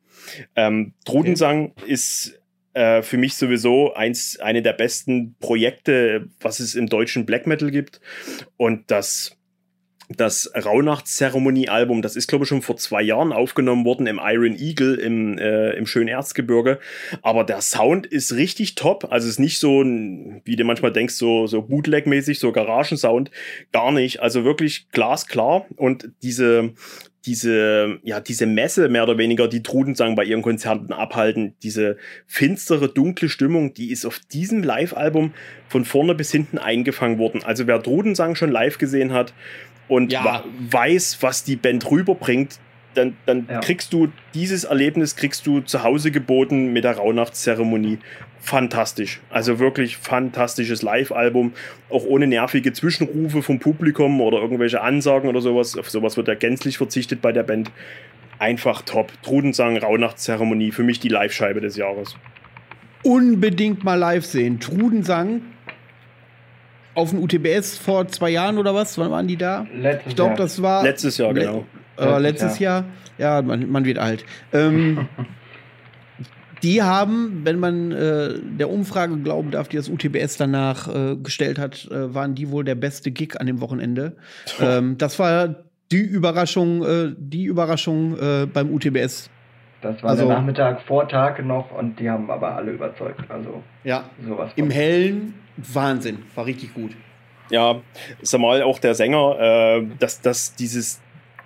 Ähm, 0.56 0.94
Trudensang 1.04 1.72
okay. 1.76 1.92
ist 1.92 2.40
äh, 2.74 3.02
für 3.02 3.16
mich 3.16 3.34
sowieso 3.34 3.94
eins, 3.94 4.38
eine 4.40 4.62
der 4.62 4.72
besten 4.72 5.36
Projekte, 5.40 6.28
was 6.40 6.60
es 6.60 6.74
im 6.74 6.88
deutschen 6.88 7.24
Black 7.24 7.46
Metal 7.46 7.70
gibt. 7.70 8.00
Und 8.56 8.90
das 8.90 9.36
das 10.16 10.50
Rauhnachtszeremonie-Album, 10.54 12.02
das 12.02 12.16
ist, 12.16 12.28
glaube 12.28 12.44
ich, 12.44 12.48
schon 12.48 12.62
vor 12.62 12.76
zwei 12.76 13.02
Jahren 13.02 13.32
aufgenommen 13.32 13.84
worden 13.84 14.06
im 14.06 14.20
Iron 14.22 14.56
Eagle 14.56 14.94
im, 14.94 15.38
äh, 15.38 15.70
im 15.72 15.86
schönen 15.86 16.08
Erzgebirge. 16.08 16.78
Aber 17.22 17.44
der 17.44 17.60
Sound 17.60 18.06
ist 18.06 18.34
richtig 18.34 18.74
top. 18.74 19.10
Also 19.10 19.26
es 19.26 19.34
ist 19.34 19.38
nicht 19.38 19.58
so, 19.58 19.82
wie 19.82 20.56
du 20.56 20.64
manchmal 20.64 20.92
denkst, 20.92 21.14
so, 21.14 21.46
so 21.46 21.60
Bootleg-mäßig, 21.60 22.38
so 22.38 22.52
Garagensound. 22.52 23.30
Gar 23.72 23.92
nicht. 23.92 24.20
Also 24.20 24.44
wirklich 24.44 24.88
glasklar. 24.90 25.66
Und 25.76 26.10
diese, 26.22 26.74
diese, 27.26 27.98
ja, 28.02 28.20
diese 28.20 28.46
Messe 28.46 28.88
mehr 28.88 29.04
oder 29.04 29.16
weniger, 29.16 29.48
die 29.48 29.62
Trudensang 29.62 30.14
bei 30.14 30.24
ihren 30.24 30.42
Konzerten 30.42 30.92
abhalten, 30.92 31.54
diese 31.62 31.96
finstere, 32.26 32.88
dunkle 32.88 33.28
Stimmung, 33.28 33.72
die 33.72 33.90
ist 33.90 34.04
auf 34.04 34.18
diesem 34.18 34.62
Live-Album 34.62 35.32
von 35.68 35.84
vorne 35.84 36.14
bis 36.14 36.30
hinten 36.30 36.58
eingefangen 36.58 37.18
worden. 37.18 37.42
Also 37.42 37.66
wer 37.66 37.82
Trudensang 37.82 38.34
schon 38.34 38.52
live 38.52 38.78
gesehen 38.78 39.12
hat 39.12 39.32
und 39.88 40.12
ja. 40.12 40.44
weiß, 40.70 41.18
was 41.20 41.44
die 41.44 41.56
Band 41.56 41.90
rüberbringt, 41.90 42.58
dann, 42.94 43.16
dann 43.26 43.46
ja. 43.48 43.60
kriegst 43.60 43.92
du 43.92 44.08
dieses 44.34 44.64
Erlebnis, 44.64 45.16
kriegst 45.16 45.46
du 45.46 45.60
zu 45.60 45.82
Hause 45.82 46.10
geboten 46.10 46.72
mit 46.72 46.84
der 46.84 46.96
Rauhnachtszeremonie. 46.96 47.98
Fantastisch. 48.40 49.20
Also 49.30 49.58
wirklich 49.58 49.96
fantastisches 49.96 50.82
Live-Album. 50.82 51.54
Auch 51.90 52.04
ohne 52.04 52.26
nervige 52.26 52.72
Zwischenrufe 52.72 53.42
vom 53.42 53.58
Publikum 53.58 54.20
oder 54.20 54.38
irgendwelche 54.38 54.82
Ansagen 54.82 55.28
oder 55.28 55.40
sowas. 55.40 55.76
Auf 55.78 55.90
sowas 55.90 56.16
wird 56.16 56.28
ja 56.28 56.34
gänzlich 56.34 56.76
verzichtet 56.76 57.22
bei 57.22 57.32
der 57.32 57.42
Band. 57.42 57.70
Einfach 58.38 58.82
top. 58.82 59.12
Trudensang, 59.22 59.78
Rauhnachtszeremonie. 59.78 60.72
Für 60.72 60.82
mich 60.82 61.00
die 61.00 61.08
Live-Scheibe 61.08 61.60
des 61.60 61.76
Jahres. 61.76 62.16
Unbedingt 63.02 63.82
mal 63.82 63.94
live 63.94 64.24
sehen. 64.24 64.60
Trudensang 64.60 65.42
auf 66.94 67.10
dem 67.10 67.22
UTBS 67.22 67.78
vor 67.78 68.08
zwei 68.08 68.30
Jahren 68.30 68.58
oder 68.58 68.74
was? 68.74 68.96
Wann 68.98 69.10
waren 69.10 69.26
die 69.26 69.36
da? 69.36 69.66
Letztes 69.74 70.10
ich 70.10 70.16
glaube, 70.16 70.36
das 70.36 70.62
war. 70.62 70.82
Letztes 70.82 71.18
Jahr, 71.18 71.34
genau. 71.34 71.64
Äh, 71.98 72.18
letztes 72.18 72.58
Jahr. 72.58 72.84
Jahr. 73.18 73.36
Ja, 73.36 73.42
man, 73.42 73.70
man 73.70 73.84
wird 73.84 73.98
alt. 73.98 74.24
Ähm, 74.52 75.06
die 76.62 76.82
haben, 76.82 77.42
wenn 77.44 77.58
man 77.58 77.92
äh, 77.92 78.34
der 78.42 78.70
Umfrage 78.70 79.16
glauben 79.18 79.50
darf, 79.50 79.68
die 79.68 79.76
das 79.76 79.88
UTBS 79.88 80.36
danach 80.36 80.88
äh, 80.88 81.16
gestellt 81.16 81.58
hat, 81.58 81.88
äh, 81.90 82.14
waren 82.14 82.34
die 82.34 82.50
wohl 82.50 82.64
der 82.64 82.74
beste 82.74 83.10
Gig 83.10 83.40
an 83.40 83.46
dem 83.46 83.60
Wochenende. 83.60 84.16
ähm, 84.60 84.98
das 84.98 85.18
war 85.18 85.64
die 85.92 86.00
Überraschung, 86.00 86.82
äh, 86.84 87.14
die 87.16 87.44
Überraschung 87.44 88.16
äh, 88.18 88.46
beim 88.46 88.72
UTBS. 88.72 89.30
Das 89.82 90.02
war 90.02 90.10
also, 90.10 90.26
der 90.26 90.36
Nachmittag 90.36 90.80
vor 90.82 91.06
Tag 91.06 91.44
noch 91.44 91.70
und 91.70 92.00
die 92.00 92.08
haben 92.08 92.30
aber 92.30 92.56
alle 92.56 92.72
überzeugt. 92.72 93.20
Also 93.28 93.62
ja, 93.84 94.04
sowas. 94.26 94.50
Im 94.56 94.70
Hellen 94.70 95.34
Wahnsinn, 95.56 96.22
war 96.34 96.46
richtig 96.46 96.74
gut. 96.74 96.92
Ja, 97.50 97.80
sag 98.22 98.40
mal, 98.40 98.62
auch 98.62 98.78
der 98.78 98.94
Sänger, 98.94 99.38
äh, 99.38 99.86
dass, 99.98 100.20
dass 100.20 100.54
dieses 100.54 101.00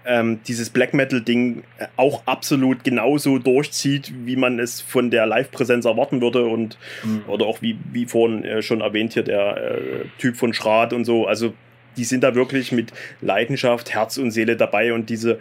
ähm, 0.09 0.41
dieses 0.49 0.71
Black 0.71 0.95
Metal-Ding 0.95 1.63
auch 1.97 2.23
absolut 2.25 2.83
genauso 2.83 3.39
durchzieht, 3.39 4.13
wie 4.25 4.37
man 4.37 4.59
es 4.59 4.81
von 4.81 5.11
der 5.11 5.27
Live-Präsenz 5.27 5.85
erwarten 5.85 6.23
würde 6.23 6.47
und 6.47 6.79
mhm. 7.05 7.25
oder 7.29 7.45
auch 7.45 7.61
wie, 7.61 7.77
wie 7.93 8.07
vorhin 8.07 8.43
äh, 8.43 8.63
schon 8.63 8.81
erwähnt 8.81 9.13
hier 9.13 9.23
der 9.23 9.57
äh, 9.57 10.05
Typ 10.19 10.37
von 10.37 10.55
Schrat 10.55 10.95
und 10.95 11.05
so. 11.05 11.27
Also 11.27 11.53
die 11.99 12.05
sind 12.05 12.25
da 12.25 12.35
wirklich 12.35 12.73
mit 12.73 12.93
Leidenschaft, 13.21 13.93
Herz 13.93 14.17
und 14.17 14.31
Seele 14.31 14.57
dabei 14.57 14.95
und 14.95 15.11
diese, 15.11 15.41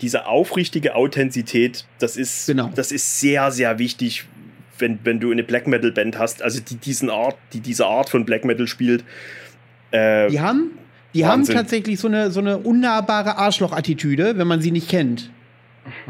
diese 0.00 0.26
aufrichtige 0.26 0.94
Authentizität, 0.94 1.84
das 1.98 2.16
ist, 2.16 2.46
genau. 2.46 2.70
das 2.74 2.92
ist 2.92 3.18
sehr, 3.18 3.50
sehr 3.50 3.78
wichtig, 3.80 4.26
wenn, 4.78 4.98
wenn 5.04 5.20
du 5.20 5.30
eine 5.30 5.42
Black 5.42 5.66
Metal 5.66 5.92
Band 5.92 6.18
hast, 6.18 6.42
also 6.42 6.60
die 6.60 6.76
diesen 6.76 7.10
Art, 7.10 7.36
die 7.52 7.60
diese 7.60 7.86
Art 7.86 8.08
von 8.08 8.24
Black 8.24 8.44
Metal 8.44 8.66
spielt. 8.66 9.04
Äh, 9.90 10.28
die 10.28 10.40
haben 10.40 10.72
die 11.14 11.22
Wahnsinn. 11.22 11.56
haben 11.56 11.62
tatsächlich 11.62 11.98
so 11.98 12.08
eine, 12.08 12.30
so 12.30 12.40
eine 12.40 12.58
unnahbare 12.58 13.38
Arschloch-Attitüde, 13.38 14.36
wenn 14.36 14.46
man 14.46 14.60
sie 14.60 14.70
nicht 14.70 14.88
kennt. 14.88 15.30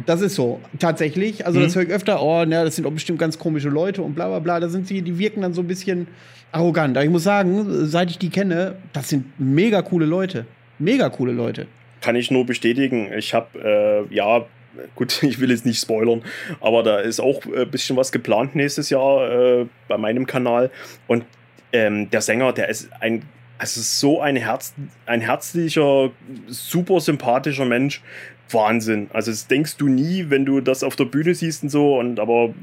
Das 0.06 0.20
ist 0.20 0.34
so, 0.34 0.60
tatsächlich. 0.78 1.46
Also, 1.46 1.60
mhm. 1.60 1.64
das 1.64 1.76
höre 1.76 1.82
ich 1.82 1.90
öfter, 1.90 2.22
oh, 2.22 2.44
na, 2.46 2.64
das 2.64 2.76
sind 2.76 2.86
auch 2.86 2.92
bestimmt 2.92 3.18
ganz 3.18 3.38
komische 3.38 3.68
Leute 3.68 4.02
und 4.02 4.14
bla 4.14 4.28
bla 4.28 4.38
bla. 4.38 4.58
Da 4.58 4.68
sind 4.68 4.88
sie, 4.88 5.02
die 5.02 5.18
wirken 5.18 5.42
dann 5.42 5.52
so 5.52 5.60
ein 5.60 5.66
bisschen 5.66 6.08
arrogant. 6.50 6.96
Aber 6.96 7.04
ich 7.04 7.10
muss 7.10 7.22
sagen, 7.24 7.86
seit 7.86 8.10
ich 8.10 8.18
die 8.18 8.30
kenne, 8.30 8.76
das 8.92 9.08
sind 9.08 9.26
mega 9.38 9.82
coole 9.82 10.06
Leute. 10.06 10.46
Mega 10.78 11.08
coole 11.08 11.32
Leute. 11.32 11.66
Kann 12.00 12.16
ich 12.16 12.30
nur 12.30 12.44
bestätigen. 12.44 13.10
Ich 13.16 13.32
habe, 13.34 14.06
äh, 14.10 14.14
ja, 14.14 14.44
gut, 14.94 15.22
ich 15.22 15.40
will 15.40 15.50
jetzt 15.50 15.66
nicht 15.66 15.80
spoilern, 15.80 16.22
aber 16.60 16.82
da 16.82 16.98
ist 16.98 17.20
auch 17.20 17.44
ein 17.46 17.70
bisschen 17.70 17.96
was 17.96 18.12
geplant 18.12 18.54
nächstes 18.54 18.90
Jahr 18.90 19.30
äh, 19.30 19.66
bei 19.88 19.98
meinem 19.98 20.26
Kanal. 20.26 20.70
Und 21.06 21.24
ähm, 21.72 22.10
der 22.10 22.20
Sänger, 22.20 22.52
der 22.52 22.68
ist 22.68 22.90
ein 23.00 23.22
also 23.58 23.80
so 23.80 24.20
ein, 24.20 24.36
Herz, 24.36 24.74
ein 25.06 25.22
herzlicher, 25.22 26.10
super 26.46 27.00
sympathischer 27.00 27.64
Mensch. 27.64 28.02
Wahnsinn. 28.50 29.08
Also 29.12 29.32
das 29.32 29.48
denkst 29.48 29.76
du 29.76 29.88
nie, 29.88 30.26
wenn 30.28 30.44
du 30.44 30.60
das 30.60 30.84
auf 30.84 30.94
der 30.94 31.06
Bühne 31.06 31.34
siehst 31.34 31.64
und 31.64 31.68
so. 31.68 31.98
Und 31.98 32.20
aber 32.20 32.54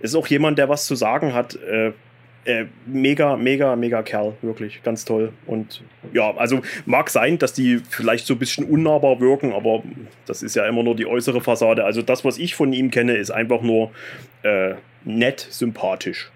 ist 0.00 0.14
auch 0.14 0.26
jemand, 0.26 0.58
der 0.58 0.68
was 0.68 0.84
zu 0.86 0.94
sagen 0.94 1.32
hat. 1.32 1.54
Äh, 1.54 1.92
äh, 2.44 2.64
mega, 2.86 3.36
mega, 3.36 3.76
mega 3.76 4.02
Kerl, 4.02 4.34
wirklich, 4.42 4.82
ganz 4.82 5.04
toll. 5.04 5.32
Und 5.46 5.82
ja, 6.12 6.34
also 6.36 6.60
mag 6.86 7.10
sein, 7.10 7.38
dass 7.38 7.52
die 7.52 7.80
vielleicht 7.88 8.26
so 8.26 8.34
ein 8.34 8.38
bisschen 8.38 8.64
unnahbar 8.64 9.20
wirken, 9.20 9.52
aber 9.52 9.82
das 10.26 10.42
ist 10.42 10.56
ja 10.56 10.66
immer 10.66 10.82
nur 10.82 10.96
die 10.96 11.06
äußere 11.06 11.40
Fassade. 11.40 11.84
Also 11.84 12.02
das, 12.02 12.24
was 12.24 12.38
ich 12.38 12.54
von 12.54 12.72
ihm 12.72 12.90
kenne, 12.90 13.16
ist 13.16 13.30
einfach 13.30 13.62
nur 13.62 13.90
äh, 14.42 14.74
nett, 15.04 15.46
sympathisch. 15.50 16.30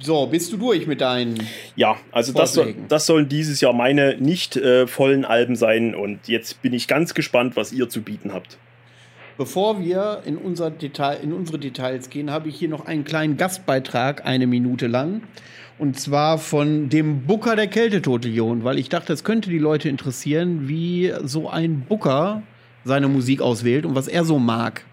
So, 0.00 0.26
bist 0.26 0.52
du 0.52 0.56
durch 0.56 0.86
mit 0.86 1.00
deinen. 1.00 1.48
Ja, 1.74 1.96
also 2.12 2.32
das, 2.32 2.60
das 2.88 3.06
sollen 3.06 3.28
dieses 3.28 3.60
Jahr 3.60 3.72
meine 3.72 4.16
nicht 4.18 4.56
äh, 4.56 4.86
vollen 4.86 5.24
Alben 5.24 5.56
sein 5.56 5.94
und 5.94 6.28
jetzt 6.28 6.62
bin 6.62 6.72
ich 6.72 6.88
ganz 6.88 7.14
gespannt, 7.14 7.56
was 7.56 7.72
ihr 7.72 7.88
zu 7.88 8.02
bieten 8.02 8.32
habt. 8.32 8.58
Bevor 9.38 9.78
wir 9.78 10.22
in, 10.24 10.36
unser 10.36 10.68
Detail, 10.68 11.20
in 11.22 11.32
unsere 11.32 11.60
Details 11.60 12.10
gehen, 12.10 12.28
habe 12.32 12.48
ich 12.48 12.56
hier 12.56 12.68
noch 12.68 12.86
einen 12.86 13.04
kleinen 13.04 13.36
Gastbeitrag, 13.36 14.26
eine 14.26 14.48
Minute 14.48 14.88
lang. 14.88 15.22
Und 15.78 16.00
zwar 16.00 16.38
von 16.38 16.88
dem 16.88 17.24
Booker 17.24 17.54
der 17.54 17.68
Kältetote-Legion, 17.68 18.64
weil 18.64 18.80
ich 18.80 18.88
dachte, 18.88 19.12
es 19.12 19.22
könnte 19.22 19.48
die 19.48 19.60
Leute 19.60 19.88
interessieren, 19.88 20.66
wie 20.66 21.14
so 21.22 21.48
ein 21.48 21.82
Booker 21.88 22.42
seine 22.84 23.06
Musik 23.06 23.40
auswählt 23.40 23.86
und 23.86 23.94
was 23.94 24.08
er 24.08 24.24
so 24.24 24.40
mag. 24.40 24.84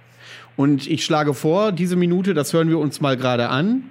Und 0.55 0.85
ich 0.85 1.03
schlage 1.03 1.33
vor, 1.33 1.71
diese 1.71 1.95
Minute, 1.95 2.35
das 2.35 2.53
hören 2.53 2.69
wir 2.69 2.77
uns 2.77 3.01
mal 3.01 3.17
gerade 3.17 3.49
an. 3.49 3.89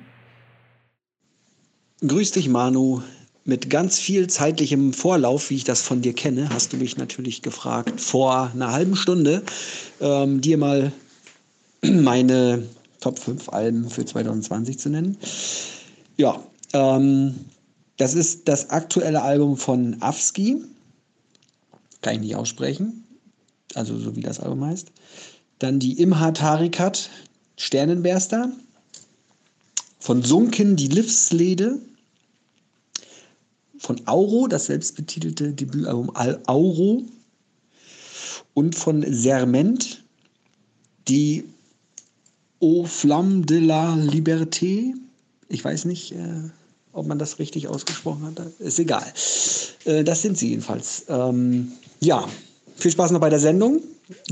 Grüß 2.06 2.30
dich, 2.30 2.48
Manu. 2.48 3.02
Mit 3.46 3.68
ganz 3.68 3.98
viel 3.98 4.28
zeitlichem 4.28 4.94
Vorlauf, 4.94 5.50
wie 5.50 5.56
ich 5.56 5.64
das 5.64 5.82
von 5.82 6.00
dir 6.00 6.14
kenne, 6.14 6.48
hast 6.48 6.72
du 6.72 6.78
mich 6.78 6.96
natürlich 6.96 7.42
gefragt, 7.42 8.00
vor 8.00 8.50
einer 8.54 8.72
halben 8.72 8.96
Stunde 8.96 9.42
ähm, 10.00 10.40
dir 10.40 10.56
mal 10.56 10.92
meine 11.82 12.66
Top 13.00 13.18
5 13.18 13.50
Alben 13.50 13.90
für 13.90 14.06
2020 14.06 14.78
zu 14.78 14.88
nennen. 14.88 15.18
Ja, 16.16 16.42
ähm, 16.72 17.34
das 17.98 18.14
ist 18.14 18.48
das 18.48 18.70
aktuelle 18.70 19.20
Album 19.20 19.58
von 19.58 19.96
Afski. 20.00 20.62
Kann 22.00 22.14
ich 22.14 22.20
nicht 22.20 22.36
aussprechen. 22.36 23.04
Also 23.74 23.98
so 23.98 24.16
wie 24.16 24.22
das 24.22 24.40
Album 24.40 24.64
heißt. 24.64 24.90
Dann 25.58 25.78
die 25.80 26.00
Imha 26.00 26.32
Tarikat, 26.32 27.10
Sternenberster. 27.58 28.50
Von 29.98 30.22
Sunken, 30.22 30.76
die 30.76 30.88
Livslede. 30.88 31.78
Von 33.84 34.00
Auro, 34.06 34.48
das 34.48 34.64
selbstbetitelte 34.64 35.52
Debütalbum 35.52 36.10
Al 36.16 36.40
Auro. 36.46 37.02
Und 38.54 38.74
von 38.74 39.04
Serment, 39.06 40.02
die 41.06 41.44
Au 42.62 42.84
Flamme 42.84 43.44
de 43.44 43.58
la 43.60 43.94
Liberté. 43.94 44.94
Ich 45.50 45.62
weiß 45.62 45.84
nicht, 45.84 46.12
äh, 46.12 46.48
ob 46.94 47.06
man 47.06 47.18
das 47.18 47.38
richtig 47.38 47.68
ausgesprochen 47.68 48.24
hat. 48.24 48.40
Ist 48.58 48.78
egal. 48.78 49.04
Äh, 49.84 50.02
das 50.02 50.22
sind 50.22 50.38
sie 50.38 50.48
jedenfalls. 50.48 51.04
Ähm, 51.10 51.72
ja, 52.00 52.26
viel 52.76 52.90
Spaß 52.90 53.10
noch 53.10 53.20
bei 53.20 53.28
der 53.28 53.40
Sendung. 53.40 53.82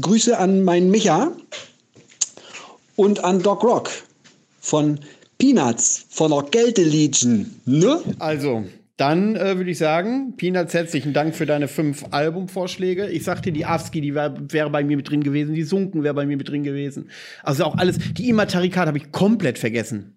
Grüße 0.00 0.38
an 0.38 0.64
meinen 0.64 0.90
Micha 0.90 1.30
und 2.96 3.22
an 3.22 3.42
Doc 3.42 3.62
Rock 3.64 3.90
von 4.62 4.98
Peanuts 5.36 6.06
von 6.08 6.30
der 6.30 6.42
Gelte 6.44 6.84
Legion. 6.84 7.54
Ne? 7.66 8.00
Also, 8.18 8.64
dann 9.02 9.34
äh, 9.34 9.56
würde 9.56 9.72
ich 9.72 9.78
sagen, 9.78 10.34
Peanuts, 10.36 10.74
herzlichen 10.74 11.12
Dank 11.12 11.34
für 11.34 11.44
deine 11.44 11.66
fünf 11.66 12.04
Albumvorschläge. 12.12 13.08
Ich 13.08 13.24
sagte, 13.24 13.50
die 13.50 13.66
Avski, 13.66 14.00
die 14.00 14.14
wäre 14.14 14.36
wär 14.48 14.70
bei 14.70 14.84
mir 14.84 14.96
mit 14.96 15.10
drin 15.10 15.24
gewesen, 15.24 15.56
die 15.56 15.64
Sunken 15.64 16.04
wäre 16.04 16.14
bei 16.14 16.24
mir 16.24 16.36
mit 16.36 16.48
drin 16.48 16.62
gewesen. 16.62 17.10
Also 17.42 17.64
auch 17.64 17.76
alles, 17.76 17.98
die 18.12 18.28
Immatarikat 18.28 18.86
habe 18.86 18.98
ich 18.98 19.10
komplett 19.10 19.58
vergessen. 19.58 20.16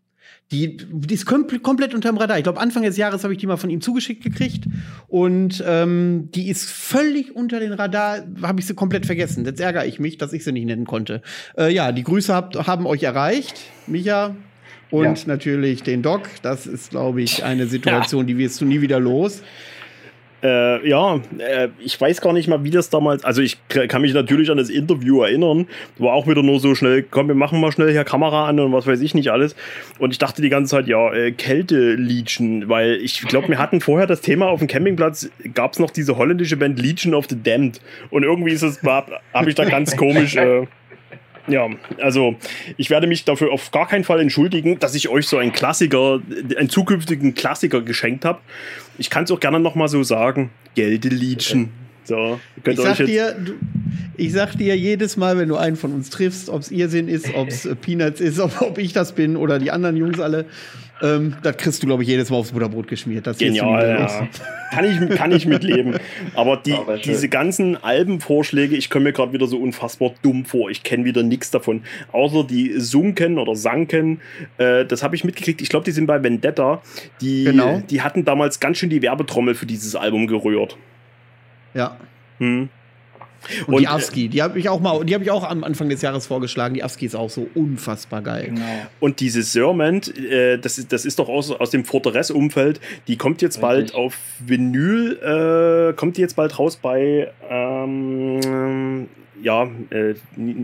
Die, 0.52 0.78
die 0.78 1.16
ist 1.16 1.26
komplett, 1.26 1.64
komplett 1.64 1.96
unterm 1.96 2.18
Radar. 2.18 2.38
Ich 2.38 2.44
glaube, 2.44 2.60
Anfang 2.60 2.84
des 2.84 2.96
Jahres 2.96 3.24
habe 3.24 3.34
ich 3.34 3.40
die 3.40 3.48
mal 3.48 3.58
von 3.58 3.72
ihm 3.72 3.82
zugeschickt 3.82 4.24
gekriegt. 4.24 4.66
Und 5.08 5.64
ähm, 5.66 6.30
die 6.36 6.50
ist 6.50 6.70
völlig 6.70 7.36
unter 7.36 7.60
den 7.60 7.74
Radar, 7.74 8.20
habe 8.44 8.60
ich 8.60 8.68
sie 8.68 8.76
komplett 8.76 9.08
vergessen. 9.08 9.46
Jetzt 9.46 9.62
ärgere 9.62 9.88
ich 9.88 10.00
mich, 10.00 10.20
dass 10.20 10.32
ich 10.32 10.44
sie 10.44 10.52
nicht 10.52 10.66
nennen 10.66 10.86
konnte. 10.86 11.24
Äh, 11.58 11.74
ja, 11.74 11.92
die 11.92 12.04
Grüße 12.04 12.32
habt, 12.36 12.56
haben 12.68 12.86
euch 12.86 13.02
erreicht. 13.02 13.56
Micha, 13.88 14.36
und 14.92 15.04
ja. 15.04 15.28
natürlich 15.28 15.84
den 15.84 16.02
Doc. 16.02 16.24
Das 16.42 16.68
ist, 16.68 16.92
glaube 16.92 17.22
ich, 17.22 17.44
eine 17.44 17.68
Situation, 17.68 18.22
ja. 18.22 18.28
die 18.28 18.38
wirst 18.38 18.62
du 18.62 18.66
nie 18.66 18.82
wieder 18.82 19.00
los. 19.00 19.42
Äh, 20.46 20.88
ja, 20.88 21.16
äh, 21.40 21.70
ich 21.80 22.00
weiß 22.00 22.22
gar 22.22 22.32
nicht 22.32 22.48
mal, 22.48 22.64
wie 22.64 22.70
das 22.70 22.92
damals. 22.92 23.26
Also, 23.26 23.42
ich 23.42 23.58
kann 23.68 24.02
mich 24.02 24.14
natürlich 24.14 24.52
an 24.52 24.58
das 24.58 24.70
Interview 24.70 25.24
erinnern. 25.24 25.68
War 25.98 26.14
auch 26.14 26.28
wieder 26.28 26.44
nur 26.44 26.60
so 26.60 26.76
schnell, 26.76 27.02
komm, 27.02 27.30
wir 27.30 27.36
machen 27.36 27.60
mal 27.60 27.72
schnell 27.72 27.92
hier 27.92 28.04
Kamera 28.04 28.48
an 28.48 28.60
und 28.60 28.72
was 28.72 28.86
weiß 28.86 29.02
ich 29.02 29.16
nicht 29.16 29.30
alles. 29.30 29.56
Und 29.98 30.12
ich 30.12 30.20
dachte 30.20 30.44
die 30.44 30.50
ganze 30.50 30.76
Zeit, 30.76 30.88
ja, 30.88 31.12
äh, 31.12 31.32
Kälte-Legion, 31.32 32.70
weil 32.70 32.96
ich 33.02 33.22
glaube, 33.22 33.48
wir 33.48 33.58
hatten 33.58 33.82
vorher 33.82 34.06
das 34.06 34.22
Thema 34.22 34.48
auf 34.48 34.60
dem 34.60 34.68
Campingplatz, 34.68 35.30
gab 35.56 35.74
es 35.74 35.80
noch 35.80 35.90
diese 35.90 36.18
holländische 36.18 36.58
Band 36.58 36.80
Legion 36.80 37.16
of 37.16 37.26
the 37.28 37.42
Damned. 37.42 37.82
Und 38.12 38.22
irgendwie 38.22 38.52
ist 38.52 38.62
es, 38.62 38.84
habe 38.84 39.50
ich 39.50 39.56
da 39.56 39.66
ganz 39.66 39.98
komisch. 39.98 40.36
Äh, 40.36 40.68
ja, 41.48 41.70
also 42.00 42.36
ich 42.78 42.90
werde 42.90 43.08
mich 43.08 43.26
dafür 43.26 43.52
auf 43.52 43.72
gar 43.72 43.88
keinen 43.88 44.04
Fall 44.04 44.20
entschuldigen, 44.20 44.80
dass 44.80 44.96
ich 44.96 45.10
euch 45.10 45.28
so 45.28 45.38
einen 45.38 45.54
Klassiker, 45.54 46.22
einen 46.58 46.70
zukünftigen 46.70 47.36
Klassiker 47.36 47.82
geschenkt 47.82 48.26
habe. 48.26 48.40
Ich 48.98 49.10
kann 49.10 49.26
es 49.26 49.32
auch 49.32 49.40
gerne 49.40 49.60
nochmal 49.60 49.88
so 49.88 50.04
sagen. 50.04 50.52
Geldeliedchen. 50.76 51.72
So, 52.06 52.40
ich 52.64 52.78
sag, 52.78 52.98
dir, 52.98 53.34
du, 53.34 53.54
ich 54.16 54.32
sag 54.32 54.58
dir 54.58 54.78
jedes 54.78 55.18
Mal, 55.18 55.38
wenn 55.38 55.50
du 55.50 55.56
einen 55.56 55.76
von 55.76 55.92
uns 55.92 56.10
triffst, 56.10 56.50
ob 56.50 56.62
es 56.62 56.72
Irrsinn 56.72 57.08
ist, 57.08 57.34
ob 57.34 57.48
es 57.48 57.68
Peanuts 57.82 58.22
ist, 58.22 58.40
ob, 58.42 58.62
ob 58.62 58.78
ich 58.78 58.94
das 58.94 59.14
bin 59.14 59.36
oder 59.36 59.60
die 59.60 59.72
anderen 59.72 59.98
Jungs 59.98 60.20
alle, 60.20 60.46
ähm, 61.02 61.36
das 61.44 61.58
kriegst 61.58 61.84
du, 61.84 61.88
glaube 61.88 62.04
ich, 62.04 62.10
jedes 62.10 62.30
Mal 62.30 62.38
aufs 62.38 62.52
Butterbrot 62.52 62.88
geschmiert. 62.88 63.28
Das 63.28 63.38
Genial, 63.38 64.00
ja. 64.00 64.30
kann, 64.72 64.86
ich, 64.86 65.18
kann 65.18 65.32
ich 65.32 65.46
mitleben. 65.46 65.96
Aber 66.36 66.58
die, 66.58 66.72
ja, 66.72 66.98
diese 67.04 67.28
ganzen 67.28 67.84
Albenvorschläge, 67.84 68.76
ich 68.76 68.90
komme 68.90 69.06
mir 69.06 69.14
gerade 69.14 69.34
wieder 69.34 69.48
so 69.48 69.58
unfassbar 69.58 70.14
dumm 70.22 70.46
vor. 70.46 70.70
Ich 70.70 70.84
kenne 70.84 71.04
wieder 71.04 71.24
nichts 71.24 71.52
davon. 71.52 71.82
Außer 72.12 72.46
die 72.46 72.80
Sunken 72.80 73.38
oder 73.38 73.56
Sanken, 73.56 74.22
äh, 74.58 74.86
das 74.86 75.04
habe 75.04 75.16
ich 75.16 75.24
mitgekriegt. 75.24 75.62
Ich 75.62 75.70
glaube, 75.70 75.86
die 75.86 75.92
sind 75.92 76.06
bei 76.06 76.24
Vendetta. 76.24 76.82
Die, 77.20 77.44
genau. 77.46 77.82
die 77.90 78.02
hatten 78.02 78.24
damals 78.24 78.60
ganz 78.60 78.78
schön 78.78 78.90
die 78.90 79.02
Werbetrommel 79.02 79.56
für 79.56 79.66
dieses 79.66 79.96
Album 79.96 80.28
gerührt. 80.28 80.78
Ja. 81.76 81.98
Hm. 82.40 82.70
Und, 83.68 83.76
und 83.76 83.82
die 83.82 83.88
Avski, 83.88 84.28
die 84.28 84.42
habe 84.42 84.58
ich 84.58 84.70
auch 84.70 84.80
mal, 84.80 85.06
die 85.06 85.14
habe 85.14 85.24
ich 85.24 85.30
auch 85.30 85.44
am 85.44 85.64
Anfang 85.64 85.90
des 85.90 86.02
Jahres 86.02 86.26
vorgeschlagen. 86.26 86.74
Die 86.74 86.84
Avski 86.84 87.06
ist 87.06 87.16
auch 87.16 87.30
so 87.30 87.48
unfassbar 87.54 88.24
geil. 88.24 88.46
Genau. 88.48 88.66
Und 89.00 89.20
diese 89.20 89.44
Serment, 89.44 90.18
äh, 90.18 90.58
das, 90.58 90.80
ist, 90.80 90.92
das 90.92 91.06
ist 91.06 91.20
doch 91.20 91.30
aus, 91.30 91.52
aus 91.52 91.70
dem 91.70 91.86
Fortress-Umfeld, 91.86 92.80
die 93.08 93.18
kommt 93.18 93.44
jetzt 93.44 93.58
Richtig. 93.58 93.62
bald 93.62 93.96
auf 93.96 94.18
Vinyl, 94.40 95.92
äh, 95.92 95.94
kommt 95.94 96.18
die 96.18 96.22
jetzt 96.22 96.36
bald 96.36 96.58
raus 96.58 96.78
bei 96.78 97.32
ähm, 97.48 99.08
ja, 99.42 99.70
äh, 99.90 100.16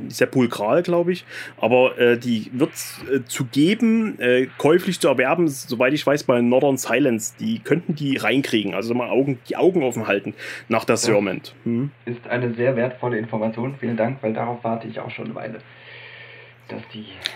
sepulkral, 0.10 0.84
glaube 0.84 1.12
ich. 1.12 1.26
Aber 1.58 1.98
äh, 2.00 2.18
die 2.18 2.50
wird 2.54 2.72
äh, 3.12 3.22
zu 3.26 3.46
geben, 3.46 4.20
äh, 4.20 4.48
käuflich 4.58 5.00
zu 5.00 5.08
erwerben, 5.08 5.48
soweit 5.48 5.94
ich 5.94 6.06
weiß, 6.06 6.24
bei 6.24 6.42
Northern 6.42 6.78
Silence. 6.78 7.34
Die 7.40 7.60
könnten 7.60 7.96
die 7.96 8.18
reinkriegen. 8.18 8.74
Also 8.74 8.94
mal 8.94 9.10
Augen, 9.10 9.40
die 9.50 9.56
Augen 9.56 9.84
offen 9.84 10.08
halten 10.08 10.34
nach 10.70 10.86
der 10.86 10.98
Serment. 10.98 11.54
Hm? 11.64 11.92
Ist 12.06 12.28
eine 12.30 12.54
sehr 12.54 12.76
wertvolle 12.76 13.18
Information. 13.18 13.76
Vielen 13.80 13.98
Dank, 13.98 14.18
weil 14.22 14.34
darauf 14.34 14.64
warte 14.64 14.88
ich 14.88 15.00
auch 15.00 15.12
schon 15.12 15.26
eine 15.26 15.36
Weile. 15.36 15.60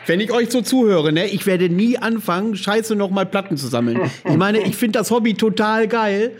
Wenn 0.06 0.22
ich 0.22 0.32
euch 0.32 0.49
so 0.49 0.62
zuhöre, 0.62 1.12
ne, 1.12 1.26
ich 1.26 1.45
werde 1.45 1.68
nie 1.68 1.98
anfangen, 1.98 2.56
scheiße 2.56 2.95
nochmal 2.95 3.26
Platten 3.26 3.57
zu 3.57 3.68
sammeln. 3.68 3.99
ich 4.24 4.38
meine, 4.38 4.60
ich 4.60 4.78
finde 4.78 4.99
das 4.99 5.12
Hobby 5.12 5.34
total 5.34 5.90
geil, 5.90 6.32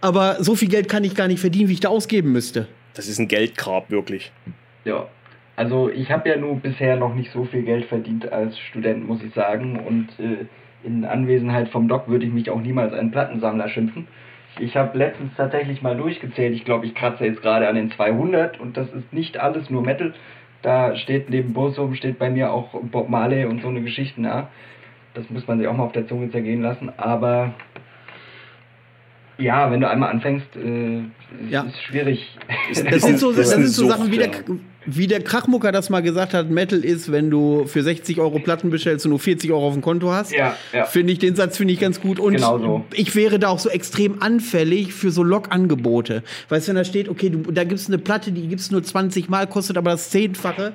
aber 0.00 0.36
so 0.44 0.54
viel 0.54 0.68
Geld 0.68 0.88
kann 0.88 1.02
ich 1.02 1.16
gar 1.16 1.26
nicht 1.26 1.40
verdienen, 1.40 1.68
wie 1.68 1.72
ich 1.72 1.80
da 1.80 1.88
ausgeben 1.88 2.30
müsste. 2.30 2.68
Das 2.96 3.08
ist 3.08 3.18
ein 3.18 3.28
Geldgrab, 3.28 3.90
wirklich. 3.90 4.32
Ja. 4.84 5.06
Also 5.54 5.90
ich 5.90 6.10
habe 6.10 6.28
ja 6.28 6.36
nur 6.36 6.56
bisher 6.56 6.96
noch 6.96 7.14
nicht 7.14 7.30
so 7.30 7.44
viel 7.44 7.62
Geld 7.62 7.86
verdient 7.86 8.30
als 8.30 8.58
Student, 8.58 9.06
muss 9.06 9.22
ich 9.22 9.32
sagen. 9.34 9.78
Und 9.78 10.08
äh, 10.18 10.46
in 10.82 11.04
Anwesenheit 11.04 11.68
vom 11.68 11.88
Doc 11.88 12.08
würde 12.08 12.26
ich 12.26 12.32
mich 12.32 12.50
auch 12.50 12.60
niemals 12.60 12.92
einen 12.92 13.10
Plattensammler 13.10 13.68
schimpfen. 13.68 14.06
Ich 14.58 14.76
habe 14.76 14.96
letztens 14.96 15.32
tatsächlich 15.36 15.82
mal 15.82 15.96
durchgezählt. 15.96 16.54
Ich 16.54 16.64
glaube, 16.64 16.86
ich 16.86 16.94
kratze 16.94 17.26
jetzt 17.26 17.42
gerade 17.42 17.68
an 17.68 17.74
den 17.74 17.90
200 17.90 18.58
und 18.58 18.76
das 18.76 18.88
ist 18.92 19.12
nicht 19.12 19.38
alles 19.38 19.68
nur 19.68 19.82
Metal. 19.82 20.14
Da 20.62 20.96
steht 20.96 21.28
neben 21.28 21.52
Bursum 21.52 21.94
steht 21.94 22.18
bei 22.18 22.30
mir 22.30 22.52
auch 22.52 22.80
Bob 22.82 23.08
Marley 23.10 23.44
und 23.44 23.60
so 23.60 23.68
eine 23.68 23.82
Geschichte 23.82 24.20
nah. 24.22 24.48
Das 25.14 25.28
muss 25.30 25.46
man 25.46 25.58
sich 25.58 25.68
auch 25.68 25.76
mal 25.76 25.84
auf 25.84 25.92
der 25.92 26.06
Zunge 26.06 26.30
zergehen 26.30 26.62
lassen. 26.62 26.90
Aber 26.96 27.54
ja, 29.38 29.70
wenn 29.70 29.80
du 29.80 29.88
einmal 29.88 30.10
anfängst, 30.10 30.46
äh, 30.56 31.02
ja. 31.50 31.62
ist 31.62 31.82
schwierig. 31.82 32.26
Das, 32.90 33.02
sind 33.02 33.18
so, 33.18 33.32
das 33.36 33.50
sind 33.50 33.68
so 33.68 33.88
Sachen, 33.88 34.10
wie 34.10 34.16
der, 34.16 34.30
wie 34.86 35.06
der 35.06 35.22
Krachmucker 35.22 35.72
das 35.72 35.90
mal 35.90 36.00
gesagt 36.00 36.32
hat, 36.32 36.48
Metal 36.48 36.78
ist, 36.78 37.12
wenn 37.12 37.30
du 37.30 37.66
für 37.66 37.82
60 37.82 38.18
Euro 38.18 38.38
Platten 38.38 38.70
bestellst 38.70 39.04
und 39.04 39.10
nur 39.10 39.18
40 39.18 39.52
Euro 39.52 39.68
auf 39.68 39.74
dem 39.74 39.82
Konto 39.82 40.10
hast. 40.10 40.32
Ja, 40.32 40.56
ja. 40.72 40.84
Finde 40.84 41.12
ich, 41.12 41.18
den 41.18 41.36
Satz 41.36 41.56
finde 41.56 41.74
ich 41.74 41.80
ganz 41.80 42.00
gut. 42.00 42.18
Und 42.18 42.34
genau 42.34 42.58
so. 42.58 42.84
ich 42.94 43.14
wäre 43.14 43.38
da 43.38 43.48
auch 43.48 43.58
so 43.58 43.68
extrem 43.68 44.22
anfällig 44.22 44.94
für 44.94 45.10
so 45.10 45.22
Log-Angebote. 45.22 46.22
Weißt 46.48 46.68
du, 46.68 46.70
wenn 46.70 46.76
da 46.76 46.84
steht, 46.84 47.08
okay, 47.08 47.30
du, 47.30 47.50
da 47.52 47.64
gibt 47.64 47.80
es 47.80 47.88
eine 47.88 47.98
Platte, 47.98 48.32
die 48.32 48.48
gibt 48.48 48.60
es 48.60 48.70
nur 48.70 48.82
20 48.82 49.28
Mal, 49.28 49.46
kostet 49.46 49.76
aber 49.76 49.90
das 49.90 50.10
Zehnfache 50.10 50.72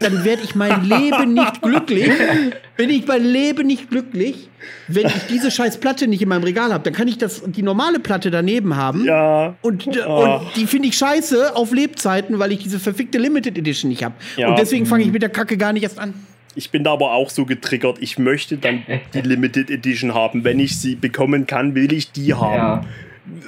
dann 0.00 0.24
werde 0.24 0.42
ich 0.42 0.54
mein 0.54 0.82
Leben 0.84 1.34
nicht 1.34 1.62
glücklich. 1.62 2.10
Bin 2.76 2.90
ich 2.90 3.06
mein 3.06 3.22
Leben 3.22 3.66
nicht 3.66 3.90
glücklich, 3.90 4.48
wenn 4.88 5.06
ich 5.06 5.26
diese 5.28 5.50
scheiß 5.50 5.78
Platte 5.78 6.08
nicht 6.08 6.22
in 6.22 6.28
meinem 6.28 6.44
Regal 6.44 6.72
habe. 6.72 6.82
Dann 6.82 6.94
kann 6.94 7.06
ich 7.06 7.18
das, 7.18 7.42
die 7.46 7.62
normale 7.62 8.00
Platte 8.00 8.30
daneben 8.30 8.76
haben. 8.76 9.04
Ja. 9.04 9.54
Und, 9.60 9.86
oh. 10.06 10.24
und 10.24 10.56
die 10.56 10.66
finde 10.66 10.88
ich 10.88 10.96
scheiße 10.96 11.54
auf 11.54 11.72
Lebzeiten, 11.72 12.38
weil 12.38 12.52
ich 12.52 12.60
diese 12.62 12.80
verfickte 12.80 13.18
Limited 13.18 13.58
Edition 13.58 13.90
nicht 13.90 14.02
habe. 14.02 14.14
Ja. 14.36 14.48
Und 14.48 14.58
deswegen 14.58 14.86
fange 14.86 15.04
ich 15.04 15.12
mit 15.12 15.22
der 15.22 15.28
Kacke 15.28 15.58
gar 15.58 15.72
nicht 15.74 15.82
erst 15.82 15.98
an. 15.98 16.14
Ich 16.54 16.70
bin 16.70 16.82
da 16.82 16.92
aber 16.92 17.12
auch 17.12 17.30
so 17.30 17.44
getriggert. 17.44 17.98
Ich 18.00 18.18
möchte 18.18 18.56
dann 18.56 18.82
die 19.14 19.20
Limited 19.20 19.70
Edition 19.70 20.14
haben. 20.14 20.44
Wenn 20.44 20.58
ich 20.58 20.80
sie 20.80 20.96
bekommen 20.96 21.46
kann, 21.46 21.74
will 21.74 21.92
ich 21.92 22.10
die 22.10 22.34
haben. 22.34 22.56
Ja. 22.56 22.84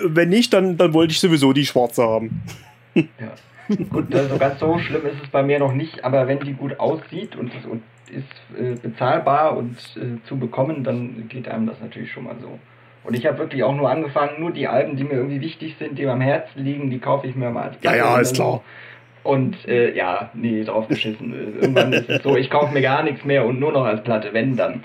Wenn 0.05 0.29
nicht, 0.29 0.53
dann, 0.53 0.77
dann 0.77 0.93
wollte 0.93 1.13
ich 1.13 1.21
sowieso 1.21 1.53
die 1.53 1.67
schwarze 1.67 2.03
haben. 2.03 2.43
Ja. 2.95 3.03
Gut, 3.91 4.15
also 4.15 4.39
ganz 4.39 4.59
so 4.59 4.79
schlimm 4.79 5.07
ist 5.07 5.23
es 5.23 5.31
bei 5.31 5.43
mir 5.43 5.59
noch 5.59 5.73
nicht, 5.73 6.05
aber 6.05 6.27
wenn 6.27 6.41
die 6.41 6.53
gut 6.53 6.79
aussieht 6.81 7.37
und, 7.37 7.53
und 7.67 7.83
ist 8.11 8.61
äh, 8.61 8.75
bezahlbar 8.75 9.57
und 9.57 9.77
äh, 9.97 10.23
zu 10.27 10.39
bekommen, 10.39 10.85
dann 10.85 11.29
geht 11.29 11.49
einem 11.49 11.67
das 11.67 11.81
natürlich 11.81 12.13
schon 12.13 12.25
mal 12.25 12.37
so. 12.41 12.59
Und 13.05 13.15
ich 13.15 13.27
habe 13.27 13.39
wirklich 13.39 13.65
auch 13.65 13.75
nur 13.75 13.91
angefangen, 13.91 14.41
nur 14.41 14.53
die 14.53 14.69
Alben, 14.69 14.97
die 14.97 15.05
mir 15.05 15.15
irgendwie 15.15 15.41
wichtig 15.41 15.77
sind, 15.79 15.99
die 15.99 16.05
mir 16.05 16.13
am 16.13 16.21
Herzen 16.21 16.63
liegen, 16.63 16.91
die 16.91 16.99
kaufe 16.99 17.27
ich 17.27 17.35
mir 17.35 17.51
mal. 17.51 17.73
Ja, 17.83 17.97
ja, 17.97 18.19
ist 18.19 18.35
klar. 18.35 18.63
Und 19.25 19.69
äh, 19.69 19.95
ja, 19.95 20.31
nee, 20.35 20.65
drauf 20.65 20.89
geschissen. 20.89 21.33
Irgendwann 21.61 21.93
ist 21.93 22.09
es 22.09 22.23
so, 22.23 22.37
ich 22.37 22.51
kaufe 22.51 22.73
mir 22.73 22.83
gar 22.83 23.03
nichts 23.03 23.25
mehr 23.25 23.47
und 23.47 23.61
nur 23.61 23.73
noch 23.73 23.85
als 23.85 24.03
Platte, 24.03 24.31
wenn 24.33 24.57
dann. 24.57 24.85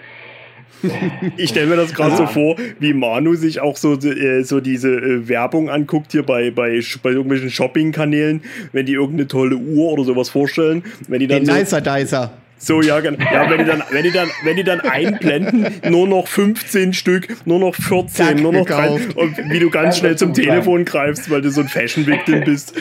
Ich 1.38 1.50
stelle 1.50 1.68
mir 1.68 1.76
das 1.76 1.94
gerade 1.94 2.12
ja. 2.12 2.18
so 2.18 2.28
vor, 2.28 2.56
wie 2.80 2.94
Manu 2.94 3.36
sich 3.36 3.60
auch 3.60 3.78
so, 3.78 3.96
äh, 3.96 4.44
so 4.44 4.60
diese 4.60 4.90
äh, 4.90 5.28
Werbung 5.28 5.70
anguckt 5.70 6.12
hier 6.12 6.24
bei, 6.24 6.52
bei, 6.52 6.82
bei 7.04 7.10
irgendwelchen 7.10 7.50
Shopping-Kanälen, 7.50 8.42
wenn 8.72 8.86
die 8.86 8.94
irgendeine 8.94 9.28
tolle 9.28 9.58
Uhr 9.58 9.92
oder 9.92 10.04
sowas 10.04 10.30
vorstellen. 10.30 10.84
Wenn 11.08 11.20
die 11.20 11.28
dann 11.28 11.44
Den 11.44 11.46
so, 11.48 11.54
Nicer 11.54 11.82
Dicer. 11.82 12.32
So, 12.60 12.82
ja, 12.82 13.00
genau. 13.00 13.24
ja 13.24 13.50
wenn, 13.50 13.60
die 13.60 13.66
dann, 13.66 13.84
wenn, 13.92 14.04
die 14.04 14.12
dann, 14.12 14.30
wenn 14.44 14.58
die 14.58 14.64
dann 14.64 14.80
einblenden, 14.82 15.68
nur 15.90 16.08
noch 16.08 16.28
15 16.28 16.94
Stück, 16.94 17.28
nur 17.46 17.60
noch 17.60 17.76
14, 17.76 18.08
Zack, 18.10 18.42
nur 18.42 18.52
noch 18.52 18.66
3. 18.66 18.90
Und 19.16 19.38
wie 19.50 19.60
du 19.60 19.70
ganz 19.70 19.98
schnell 19.98 20.18
zum 20.18 20.34
Telefon 20.34 20.84
greifst, 20.84 21.30
weil 21.30 21.42
du 21.42 21.52
so 21.52 21.62
ein 21.62 21.68
Fashion-Victim 21.68 22.44
bist. 22.46 22.74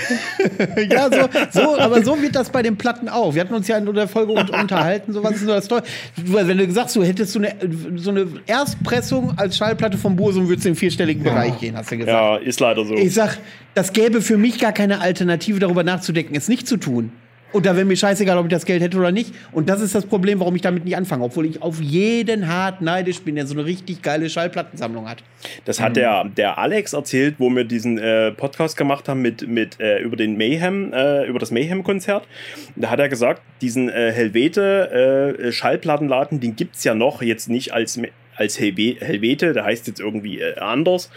ja, 0.90 1.10
so, 1.10 1.28
so, 1.50 1.78
aber 1.78 2.02
so 2.02 2.20
wird 2.22 2.34
das 2.34 2.48
bei 2.50 2.62
den 2.62 2.76
Platten 2.76 3.08
auch. 3.08 3.34
Wir 3.34 3.42
hatten 3.42 3.54
uns 3.54 3.68
ja 3.68 3.76
in 3.76 3.92
der 3.94 4.08
Folge 4.08 4.32
unterhalten, 4.32 5.12
so 5.12 5.22
was 5.22 5.32
ist 5.32 5.44
nur 5.44 5.54
das 5.54 5.68
Tolle. 5.68 5.82
Wenn 6.16 6.56
du 6.56 6.66
gesagt 6.66 6.86
hast, 6.86 6.96
du 6.96 7.04
hättest 7.04 7.32
so 7.32 7.38
eine, 7.38 7.54
so 7.96 8.10
eine 8.10 8.26
Erstpressung 8.46 9.34
als 9.36 9.58
Schallplatte 9.58 9.98
vom 9.98 10.16
Bursum, 10.16 10.48
würdest 10.48 10.64
du 10.64 10.70
im 10.70 10.76
vierstelligen 10.76 11.24
ja. 11.24 11.32
Bereich 11.32 11.58
gehen, 11.58 11.76
hast 11.76 11.92
du 11.92 11.98
gesagt. 11.98 12.16
Ja, 12.16 12.36
ist 12.36 12.60
leider 12.60 12.84
so. 12.86 12.94
Ich 12.94 13.12
sag, 13.12 13.38
das 13.74 13.92
gäbe 13.92 14.22
für 14.22 14.38
mich 14.38 14.58
gar 14.58 14.72
keine 14.72 15.02
Alternative, 15.02 15.58
darüber 15.58 15.84
nachzudenken, 15.84 16.34
es 16.34 16.48
nicht 16.48 16.66
zu 16.66 16.78
tun. 16.78 17.12
Und 17.52 17.64
da 17.64 17.74
wäre 17.76 17.84
mir 17.84 17.96
scheißegal, 17.96 18.36
ob 18.38 18.46
ich 18.46 18.50
das 18.50 18.64
Geld 18.64 18.82
hätte 18.82 18.96
oder 18.98 19.12
nicht. 19.12 19.32
Und 19.52 19.68
das 19.68 19.80
ist 19.80 19.94
das 19.94 20.04
Problem, 20.04 20.40
warum 20.40 20.54
ich 20.56 20.62
damit 20.62 20.84
nicht 20.84 20.96
anfange. 20.96 21.24
Obwohl 21.24 21.46
ich 21.46 21.62
auf 21.62 21.80
jeden 21.80 22.48
hart 22.48 22.82
neidisch 22.82 23.22
bin, 23.22 23.36
der 23.36 23.46
so 23.46 23.54
eine 23.54 23.64
richtig 23.64 24.02
geile 24.02 24.28
Schallplattensammlung 24.28 25.08
hat. 25.08 25.22
Das 25.64 25.80
hat 25.80 25.90
mhm. 25.90 25.94
der, 25.94 26.24
der 26.24 26.58
Alex 26.58 26.92
erzählt, 26.92 27.36
wo 27.38 27.48
wir 27.50 27.64
diesen 27.64 27.98
äh, 27.98 28.32
Podcast 28.32 28.76
gemacht 28.76 29.08
haben 29.08 29.22
mit, 29.22 29.46
mit 29.46 29.80
äh, 29.80 30.00
über 30.00 30.16
den 30.16 30.36
Mayhem, 30.36 30.92
äh, 30.92 31.24
über 31.26 31.38
das 31.38 31.50
Mayhem-Konzert. 31.50 32.26
Da 32.74 32.90
hat 32.90 32.98
er 32.98 33.08
gesagt, 33.08 33.42
diesen 33.60 33.88
äh, 33.88 34.12
Helvete 34.12 35.40
äh, 35.42 36.38
den 36.38 36.56
gibt 36.56 36.76
es 36.76 36.84
ja 36.84 36.94
noch, 36.94 37.22
jetzt 37.22 37.48
nicht 37.48 37.72
als 37.72 37.98
als 38.36 38.60
Helvete, 38.60 39.52
der 39.52 39.64
heißt 39.64 39.86
jetzt 39.86 40.00
irgendwie 40.00 40.40
äh, 40.40 40.58
anders. 40.58 41.10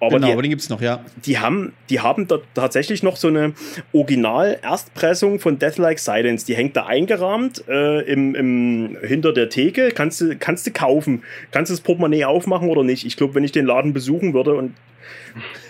Aber 0.00 0.16
genau, 0.16 0.26
die, 0.26 0.32
aber 0.32 0.42
den 0.42 0.50
gibt 0.50 0.62
es 0.62 0.68
noch, 0.68 0.80
ja. 0.80 1.04
Die 1.24 1.38
haben, 1.38 1.72
die 1.90 2.00
haben 2.00 2.26
da 2.26 2.38
tatsächlich 2.54 3.02
noch 3.02 3.16
so 3.16 3.28
eine 3.28 3.54
Original-Erstpressung 3.92 5.40
von 5.40 5.58
Deathlike 5.58 6.00
Silence. 6.00 6.46
Die 6.46 6.54
hängt 6.54 6.76
da 6.76 6.86
eingerahmt 6.86 7.64
äh, 7.68 8.00
im, 8.02 8.34
im, 8.34 8.96
hinter 9.02 9.32
der 9.32 9.48
Theke. 9.48 9.90
Kannst 9.90 10.20
du, 10.20 10.36
kannst 10.36 10.66
du 10.66 10.72
kaufen. 10.72 11.22
Kannst 11.50 11.70
du 11.70 11.74
das 11.74 11.80
Portemonnaie 11.80 12.24
aufmachen 12.24 12.68
oder 12.68 12.82
nicht? 12.82 13.06
Ich 13.06 13.16
glaube, 13.16 13.34
wenn 13.34 13.44
ich 13.44 13.52
den 13.52 13.66
Laden 13.66 13.92
besuchen 13.92 14.34
würde 14.34 14.54
und 14.54 14.74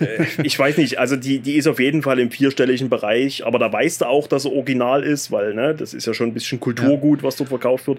äh, 0.00 0.24
ich 0.42 0.58
weiß 0.58 0.78
nicht, 0.78 0.98
also 0.98 1.16
die, 1.16 1.40
die 1.40 1.54
ist 1.54 1.66
auf 1.66 1.80
jeden 1.80 2.02
Fall 2.02 2.18
im 2.18 2.30
vierstelligen 2.30 2.88
Bereich, 2.88 3.44
aber 3.46 3.58
da 3.58 3.72
weißt 3.72 4.02
du 4.02 4.06
auch, 4.06 4.26
dass 4.26 4.44
er 4.44 4.52
original 4.52 5.02
ist, 5.02 5.30
weil 5.30 5.54
ne, 5.54 5.74
das 5.74 5.94
ist 5.94 6.06
ja 6.06 6.14
schon 6.14 6.28
ein 6.28 6.34
bisschen 6.34 6.60
Kulturgut, 6.60 7.22
was 7.22 7.36
dort 7.36 7.50
verkauft 7.50 7.86
wird. 7.86 7.98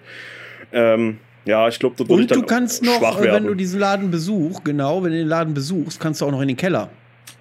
Ähm, 0.72 1.18
ja, 1.50 1.68
ich 1.68 1.80
glaube, 1.80 1.96
dort 1.98 2.10
würde 2.10 2.22
ich 2.24 2.28
dann 2.28 2.42
du 2.42 2.46
kannst 2.46 2.84
noch, 2.84 3.22
wenn 3.22 3.46
du 3.46 3.56
diesen 3.56 3.80
Laden 3.80 4.12
besuchst, 4.12 4.64
genau, 4.64 5.04
wenn 5.04 5.12
du 5.12 5.18
den 5.18 5.28
Laden 5.28 5.54
besuchst, 5.54 6.00
kannst 6.00 6.22
du 6.22 6.26
auch 6.26 6.32
noch 6.32 6.42
in 6.42 6.48
den 6.48 6.58
Keller. 6.58 6.90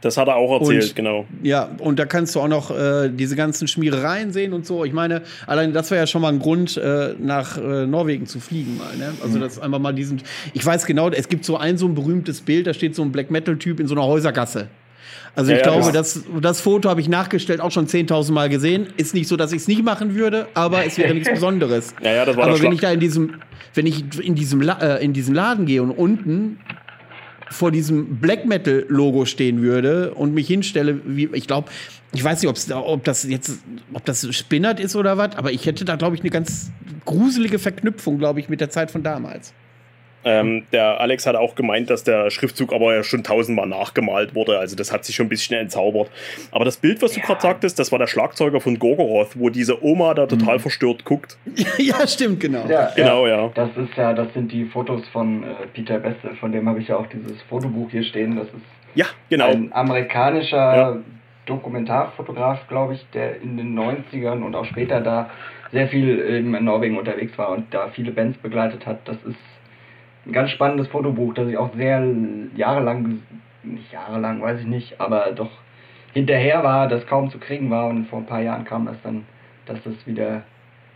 Das 0.00 0.16
hat 0.16 0.28
er 0.28 0.36
auch 0.36 0.60
erzählt, 0.60 0.84
und, 0.84 0.96
genau. 0.96 1.26
Ja, 1.42 1.70
und 1.78 1.98
da 1.98 2.06
kannst 2.06 2.34
du 2.34 2.40
auch 2.40 2.48
noch 2.48 2.70
äh, 2.70 3.10
diese 3.10 3.36
ganzen 3.36 3.66
Schmierereien 3.66 4.32
sehen 4.32 4.52
und 4.52 4.64
so. 4.64 4.84
Ich 4.84 4.92
meine, 4.92 5.22
allein 5.46 5.72
das 5.72 5.90
wäre 5.90 6.02
ja 6.02 6.06
schon 6.06 6.22
mal 6.22 6.32
ein 6.32 6.38
Grund, 6.38 6.76
äh, 6.76 7.14
nach 7.18 7.58
äh, 7.58 7.86
Norwegen 7.86 8.26
zu 8.26 8.38
fliegen 8.38 8.78
mal. 8.78 8.96
Ne? 8.96 9.12
Also 9.22 9.36
mhm. 9.36 9.42
das 9.42 9.58
einfach 9.58 9.80
mal 9.80 9.92
diesen. 9.92 10.22
Ich 10.54 10.64
weiß 10.64 10.86
genau, 10.86 11.10
es 11.10 11.28
gibt 11.28 11.44
so 11.44 11.56
ein 11.56 11.76
so 11.78 11.86
ein 11.86 11.94
berühmtes 11.94 12.40
Bild, 12.40 12.66
da 12.66 12.74
steht 12.74 12.94
so 12.94 13.02
ein 13.02 13.10
Black 13.10 13.30
Metal 13.30 13.56
Typ 13.56 13.80
in 13.80 13.88
so 13.88 13.94
einer 13.94 14.04
Häusergasse. 14.06 14.68
Also 15.34 15.52
ich 15.52 15.58
ja, 15.58 15.64
glaube, 15.64 15.92
das, 15.92 16.22
das 16.40 16.60
Foto 16.60 16.88
habe 16.88 17.00
ich 17.00 17.08
nachgestellt 17.08 17.60
auch 17.60 17.70
schon 17.70 17.86
10.000 17.86 18.32
Mal 18.32 18.48
gesehen. 18.48 18.88
Ist 18.96 19.14
nicht 19.14 19.28
so, 19.28 19.36
dass 19.36 19.52
ich 19.52 19.62
es 19.62 19.68
nicht 19.68 19.84
machen 19.84 20.14
würde, 20.14 20.48
aber 20.54 20.84
es 20.84 20.98
wäre 20.98 21.14
nichts 21.14 21.30
Besonderes. 21.32 21.94
Ja, 22.02 22.12
ja, 22.12 22.24
das 22.24 22.36
war 22.36 22.48
aber 22.48 22.60
wenn 22.60 22.72
ich 22.72 22.80
da 22.80 22.90
in 22.90 23.00
diesem, 23.00 23.34
wenn 23.74 23.86
ich 23.86 24.18
in 24.20 24.34
diesem, 24.34 24.60
äh, 24.62 24.96
in 25.02 25.12
diesem 25.12 25.34
Laden 25.34 25.66
gehe 25.66 25.82
und 25.82 25.90
unten 25.90 26.58
vor 27.50 27.70
diesem 27.70 28.16
Black 28.18 28.46
Metal 28.46 28.84
Logo 28.88 29.24
stehen 29.24 29.62
würde 29.62 30.12
und 30.14 30.34
mich 30.34 30.46
hinstelle, 30.46 31.00
wie 31.04 31.30
ich 31.32 31.46
glaube, 31.46 31.70
ich 32.12 32.22
weiß 32.22 32.42
nicht, 32.42 32.70
ob 32.70 33.04
das 33.04 33.22
jetzt, 33.24 33.58
ob 33.92 34.04
das 34.04 34.34
spinnert 34.34 34.80
ist 34.80 34.96
oder 34.96 35.16
was, 35.16 35.36
aber 35.36 35.52
ich 35.52 35.66
hätte 35.66 35.84
da 35.84 35.96
glaube 35.96 36.16
ich 36.16 36.22
eine 36.22 36.30
ganz 36.30 36.70
gruselige 37.04 37.58
Verknüpfung, 37.58 38.18
glaube 38.18 38.40
ich, 38.40 38.48
mit 38.48 38.60
der 38.60 38.70
Zeit 38.70 38.90
von 38.90 39.02
damals. 39.02 39.54
Ähm, 40.24 40.64
der 40.72 41.00
Alex 41.00 41.26
hat 41.26 41.36
auch 41.36 41.54
gemeint, 41.54 41.90
dass 41.90 42.04
der 42.04 42.30
Schriftzug 42.30 42.72
aber 42.72 42.94
ja 42.94 43.02
schon 43.02 43.22
tausendmal 43.22 43.66
nachgemalt 43.66 44.34
wurde. 44.34 44.58
Also 44.58 44.76
das 44.76 44.92
hat 44.92 45.04
sich 45.04 45.14
schon 45.14 45.26
ein 45.26 45.28
bisschen 45.28 45.58
entzaubert. 45.58 46.10
Aber 46.50 46.64
das 46.64 46.76
Bild, 46.76 47.00
was 47.02 47.12
du 47.12 47.20
ja. 47.20 47.26
gerade 47.26 47.40
sagtest, 47.40 47.78
das 47.78 47.92
war 47.92 47.98
der 47.98 48.08
Schlagzeuger 48.08 48.60
von 48.60 48.78
Gorgoroth, 48.78 49.38
wo 49.38 49.48
diese 49.48 49.82
Oma 49.82 50.14
da 50.14 50.26
total 50.26 50.56
mhm. 50.56 50.60
verstört 50.60 51.04
guckt. 51.04 51.38
ja, 51.78 52.06
stimmt, 52.06 52.40
genau. 52.40 52.66
Ja, 52.68 52.90
genau, 52.96 53.26
ja. 53.26 53.44
ja. 53.44 53.50
Das 53.54 53.70
ist 53.76 53.96
ja, 53.96 54.12
das 54.12 54.32
sind 54.34 54.50
die 54.50 54.64
Fotos 54.64 55.06
von 55.12 55.44
äh, 55.44 55.46
Peter 55.72 55.98
Beste, 55.98 56.34
von 56.40 56.52
dem 56.52 56.68
habe 56.68 56.80
ich 56.80 56.88
ja 56.88 56.96
auch 56.96 57.06
dieses 57.06 57.40
Fotobuch 57.48 57.90
hier 57.90 58.02
stehen. 58.02 58.36
Das 58.36 58.48
ist 58.48 58.54
ja, 58.94 59.06
genau. 59.30 59.50
ein 59.50 59.72
amerikanischer 59.72 60.98
Dokumentarfotograf, 61.46 62.66
glaube 62.68 62.94
ich, 62.94 63.06
der 63.14 63.40
in 63.40 63.56
den 63.56 63.78
90ern 63.78 64.42
und 64.42 64.54
auch 64.54 64.64
später 64.64 65.00
da 65.00 65.30
sehr 65.72 65.88
viel 65.88 66.18
in 66.18 66.50
Norwegen 66.64 66.98
unterwegs 66.98 67.36
war 67.38 67.50
und 67.50 67.72
da 67.72 67.88
viele 67.88 68.12
Bands 68.12 68.38
begleitet 68.38 68.86
hat. 68.86 69.06
Das 69.06 69.16
ist 69.24 69.36
ein 70.28 70.32
ganz 70.32 70.50
spannendes 70.50 70.88
Fotobuch, 70.88 71.34
das 71.34 71.48
ich 71.48 71.56
auch 71.56 71.74
sehr 71.74 72.06
jahrelang, 72.54 73.22
nicht 73.62 73.90
jahrelang, 73.92 74.42
weiß 74.42 74.60
ich 74.60 74.66
nicht, 74.66 75.00
aber 75.00 75.32
doch 75.32 75.50
hinterher 76.12 76.62
war, 76.62 76.86
das 76.88 77.06
kaum 77.06 77.30
zu 77.30 77.38
kriegen 77.38 77.70
war 77.70 77.88
und 77.88 78.06
vor 78.06 78.20
ein 78.20 78.26
paar 78.26 78.42
Jahren 78.42 78.64
kam 78.64 78.86
das 78.86 78.96
dann, 79.02 79.24
dass 79.66 79.82
das 79.82 79.94
wieder 80.06 80.42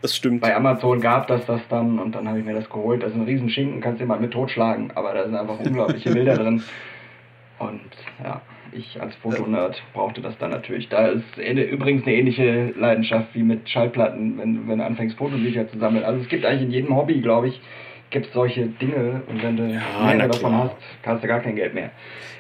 das 0.03 0.17
stimmt. 0.17 0.41
bei 0.43 0.55
Amazon 0.55 1.01
gab, 1.01 1.27
dass 1.29 1.47
das 1.47 1.61
dann 1.69 1.99
und 1.99 2.15
dann 2.15 2.29
habe 2.29 2.41
ich 2.41 2.45
mir 2.45 2.55
das 2.55 2.69
geholt. 2.69 3.03
Das 3.03 3.11
ist 3.11 3.17
ein 3.17 3.25
Riesenschinken, 3.25 3.81
kannst 3.81 4.01
du 4.01 4.07
mal 4.07 4.21
mit 4.21 4.33
totschlagen, 4.33 4.91
aber 4.95 5.15
da 5.15 5.25
sind 5.25 5.35
einfach 5.35 5.59
unglaubliche 5.65 6.13
Bilder 6.13 6.35
drin. 6.35 6.63
Und 7.59 7.81
ja, 8.23 8.43
ich 8.73 9.01
als 9.01 9.15
Fotonerd 9.17 9.83
brauchte 9.95 10.21
das 10.21 10.37
dann 10.39 10.51
natürlich. 10.51 10.89
Da 10.89 11.07
ist 11.07 11.39
übrigens 11.39 12.05
eine 12.05 12.17
ähnliche 12.17 12.73
Leidenschaft 12.77 13.35
wie 13.35 13.45
mit 13.45 13.69
Schallplatten, 13.69 14.37
wenn, 14.39 14.69
wenn 14.69 14.79
du 14.79 14.85
anfängst, 14.85 15.17
Fotobücher 15.17 15.69
zu 15.69 15.79
sammeln. 15.79 16.05
Also 16.05 16.21
es 16.21 16.29
gibt 16.29 16.45
eigentlich 16.45 16.63
in 16.63 16.73
jedem 16.73 16.97
Hobby, 16.97 17.21
glaube 17.21 17.49
ich, 17.49 17.61
gibt 18.13 18.27
es 18.27 18.33
solche 18.33 18.67
Dinge 18.67 19.23
und 19.27 19.43
wenn 19.43 19.57
du 19.57 19.65
ja, 19.65 20.15
mehr 20.15 20.29
davon 20.29 20.55
hast, 20.55 20.77
hast 21.05 21.25
du 21.25 21.29
gar 21.29 21.41
kein 21.41 21.57
Geld 21.57 21.75
mehr. 21.75 21.91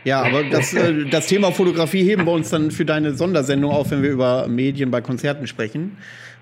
Ja, 0.05 0.23
aber 0.23 0.44
das, 0.44 0.74
äh, 0.74 1.07
das 1.11 1.27
Thema 1.27 1.53
Fotografie 1.53 2.05
heben 2.05 2.24
wir 2.27 2.32
uns 2.32 2.51
dann 2.51 2.70
für 2.70 2.85
deine 2.85 3.12
Sondersendung 3.12 3.73
auf, 3.73 3.90
wenn 3.90 4.03
wir 4.03 4.11
über 4.11 4.47
Medien 4.49 4.90
bei 4.90 5.01
Konzerten 5.01 5.47
sprechen. 5.47 5.97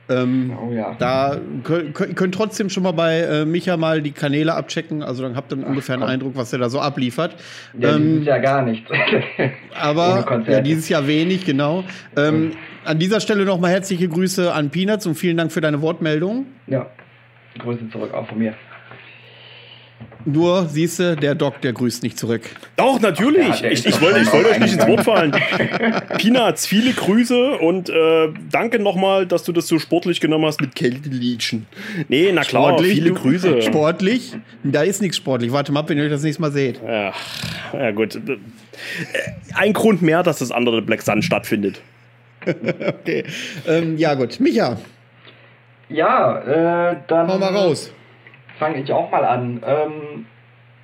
Ähm, 0.08 0.58
oh 0.60 0.72
ja. 0.72 0.96
Da 0.98 1.38
könnt, 1.62 1.94
könnt 1.94 2.34
trotzdem 2.34 2.68
schon 2.68 2.82
mal 2.82 2.92
bei 2.92 3.20
äh, 3.20 3.44
Micha 3.44 3.76
mal 3.76 4.02
die 4.02 4.10
Kanäle 4.10 4.54
abchecken. 4.54 5.02
Also 5.04 5.22
dann 5.22 5.36
habt 5.36 5.52
ihr 5.52 5.64
ungefähr 5.64 5.94
einen 5.94 6.02
Eindruck, 6.02 6.32
was 6.34 6.52
er 6.52 6.58
da 6.58 6.68
so 6.68 6.80
abliefert. 6.80 7.36
Ja, 7.78 7.94
ähm, 7.94 8.08
dieses 8.08 8.26
Jahr 8.26 8.40
gar 8.40 8.62
nichts. 8.62 8.90
aber 9.80 10.42
ja, 10.48 10.60
dieses 10.60 10.88
Jahr 10.88 11.06
wenig, 11.06 11.44
genau. 11.44 11.84
Ähm, 12.16 12.46
mhm. 12.46 12.52
An 12.84 12.98
dieser 12.98 13.20
Stelle 13.20 13.44
nochmal 13.44 13.70
herzliche 13.70 14.08
Grüße 14.08 14.52
an 14.52 14.70
Peanuts 14.70 15.06
und 15.06 15.14
vielen 15.14 15.36
Dank 15.36 15.52
für 15.52 15.60
deine 15.60 15.80
Wortmeldung. 15.80 16.46
Ja, 16.66 16.86
Grüße 17.58 17.88
zurück 17.90 18.12
auch 18.12 18.26
von 18.26 18.38
mir. 18.38 18.54
Nur, 20.24 20.66
siehst 20.68 20.98
du, 20.98 21.16
der 21.16 21.34
Doc, 21.34 21.60
der 21.62 21.72
grüßt 21.72 22.02
nicht 22.02 22.18
zurück. 22.18 22.42
Doch, 22.76 23.00
natürlich. 23.00 23.60
Ja, 23.60 23.70
ich, 23.70 23.86
ich 23.86 24.00
wollte 24.00 24.20
ich 24.20 24.32
wollt 24.32 24.46
euch 24.46 24.58
nicht 24.58 24.74
ins 24.74 24.86
Wort 24.86 25.04
fallen. 25.04 25.32
Peanuts, 26.18 26.66
viele 26.66 26.92
Grüße 26.92 27.58
und 27.58 27.88
äh, 27.88 28.28
danke 28.50 28.78
nochmal, 28.78 29.26
dass 29.26 29.44
du 29.44 29.52
das 29.52 29.66
so 29.66 29.78
sportlich 29.78 30.20
genommen 30.20 30.44
hast 30.44 30.60
mit 30.60 30.74
Kälteliedchen. 30.74 31.66
Nee, 32.08 32.30
na 32.32 32.42
klar, 32.42 32.70
sportlich, 32.70 32.94
viele 32.94 33.12
Grüße. 33.12 33.62
Sportlich? 33.62 34.36
Da 34.62 34.82
ist 34.82 35.00
nichts 35.00 35.16
sportlich. 35.16 35.52
Warte 35.52 35.72
mal 35.72 35.80
ab, 35.80 35.88
wenn 35.88 35.96
ihr 35.96 36.04
euch 36.04 36.10
das 36.10 36.22
nächste 36.22 36.42
Mal 36.42 36.52
seht. 36.52 36.80
Ja, 36.86 37.12
ja 37.72 37.90
gut. 37.92 38.16
Äh, 38.16 38.36
ein 39.54 39.72
Grund 39.72 40.02
mehr, 40.02 40.22
dass 40.22 40.40
das 40.40 40.50
andere 40.50 40.82
Black 40.82 41.02
Sun 41.02 41.22
stattfindet. 41.22 41.80
okay. 42.46 43.24
Ähm, 43.66 43.96
ja, 43.96 44.14
gut. 44.14 44.38
Micha. 44.38 44.78
Ja, 45.88 46.90
äh, 46.90 46.96
dann. 47.08 47.28
Hau 47.28 47.38
mal 47.38 47.54
raus 47.54 47.90
fange 48.60 48.80
ich 48.80 48.92
auch 48.92 49.10
mal 49.10 49.24
an. 49.24 49.60
Ähm, 49.66 50.26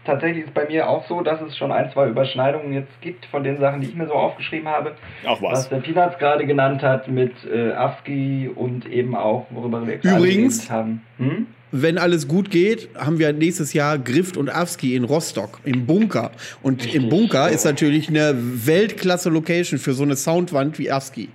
tatsächlich 0.05 0.47
ist 0.47 0.55
bei 0.55 0.67
mir 0.67 0.89
auch 0.89 1.07
so, 1.07 1.21
dass 1.21 1.41
es 1.43 1.57
schon 1.57 1.71
ein, 1.71 1.91
zwei 1.93 2.09
Überschneidungen 2.09 2.73
jetzt 2.73 3.01
gibt 3.01 3.27
von 3.27 3.45
den 3.45 3.59
Sachen, 3.59 3.81
die 3.81 3.89
ich 3.89 3.95
mir 3.95 4.07
so 4.07 4.15
aufgeschrieben 4.15 4.67
habe. 4.67 4.93
Auch 5.25 5.41
was. 5.43 5.53
Was 5.53 5.69
der 5.69 5.77
Peanuts 5.77 6.19
gerade 6.19 6.47
genannt 6.47 6.83
hat 6.83 7.07
mit 7.07 7.33
äh, 7.45 7.73
ASCII 7.73 8.51
und 8.53 8.87
eben 8.87 9.15
auch, 9.15 9.47
worüber 9.51 9.87
wir 9.87 9.97
Übrigens, 10.03 10.69
haben. 10.71 11.03
Hm? 11.19 11.47
Wenn 11.73 11.99
alles 11.99 12.27
gut 12.27 12.51
geht, 12.51 12.89
haben 12.97 13.19
wir 13.19 13.33
nächstes 13.33 13.73
Jahr 13.73 13.99
Grift 13.99 14.37
und 14.37 14.49
AFSCI 14.49 14.97
in 14.97 15.05
Rostock, 15.05 15.61
im 15.65 15.85
Bunker. 15.85 16.31
Und 16.63 16.85
Richtig, 16.85 17.03
im 17.03 17.09
Bunker 17.11 17.49
so. 17.49 17.55
ist 17.55 17.65
natürlich 17.65 18.09
eine 18.09 18.35
Weltklasse-Location 18.35 19.79
für 19.79 19.93
so 19.93 20.05
eine 20.05 20.17
Soundwand 20.17 20.79
wie 20.79 20.91
AFSCI. 20.91 21.29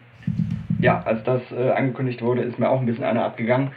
Ja, 0.79 1.03
als 1.03 1.23
das 1.25 1.41
äh, 1.51 1.69
angekündigt 1.71 2.23
wurde, 2.23 2.41
ist 2.41 2.57
mir 2.57 2.69
auch 2.69 2.79
ein 2.79 2.87
bisschen 2.87 3.03
einer 3.03 3.23
abgegangen 3.23 3.71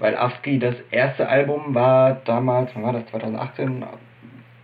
weil 0.00 0.16
ASCII 0.16 0.58
das 0.58 0.74
erste 0.90 1.28
Album 1.28 1.74
war 1.74 2.20
damals, 2.24 2.70
wann 2.74 2.82
war 2.82 2.92
das, 2.94 3.06
2018, 3.06 3.84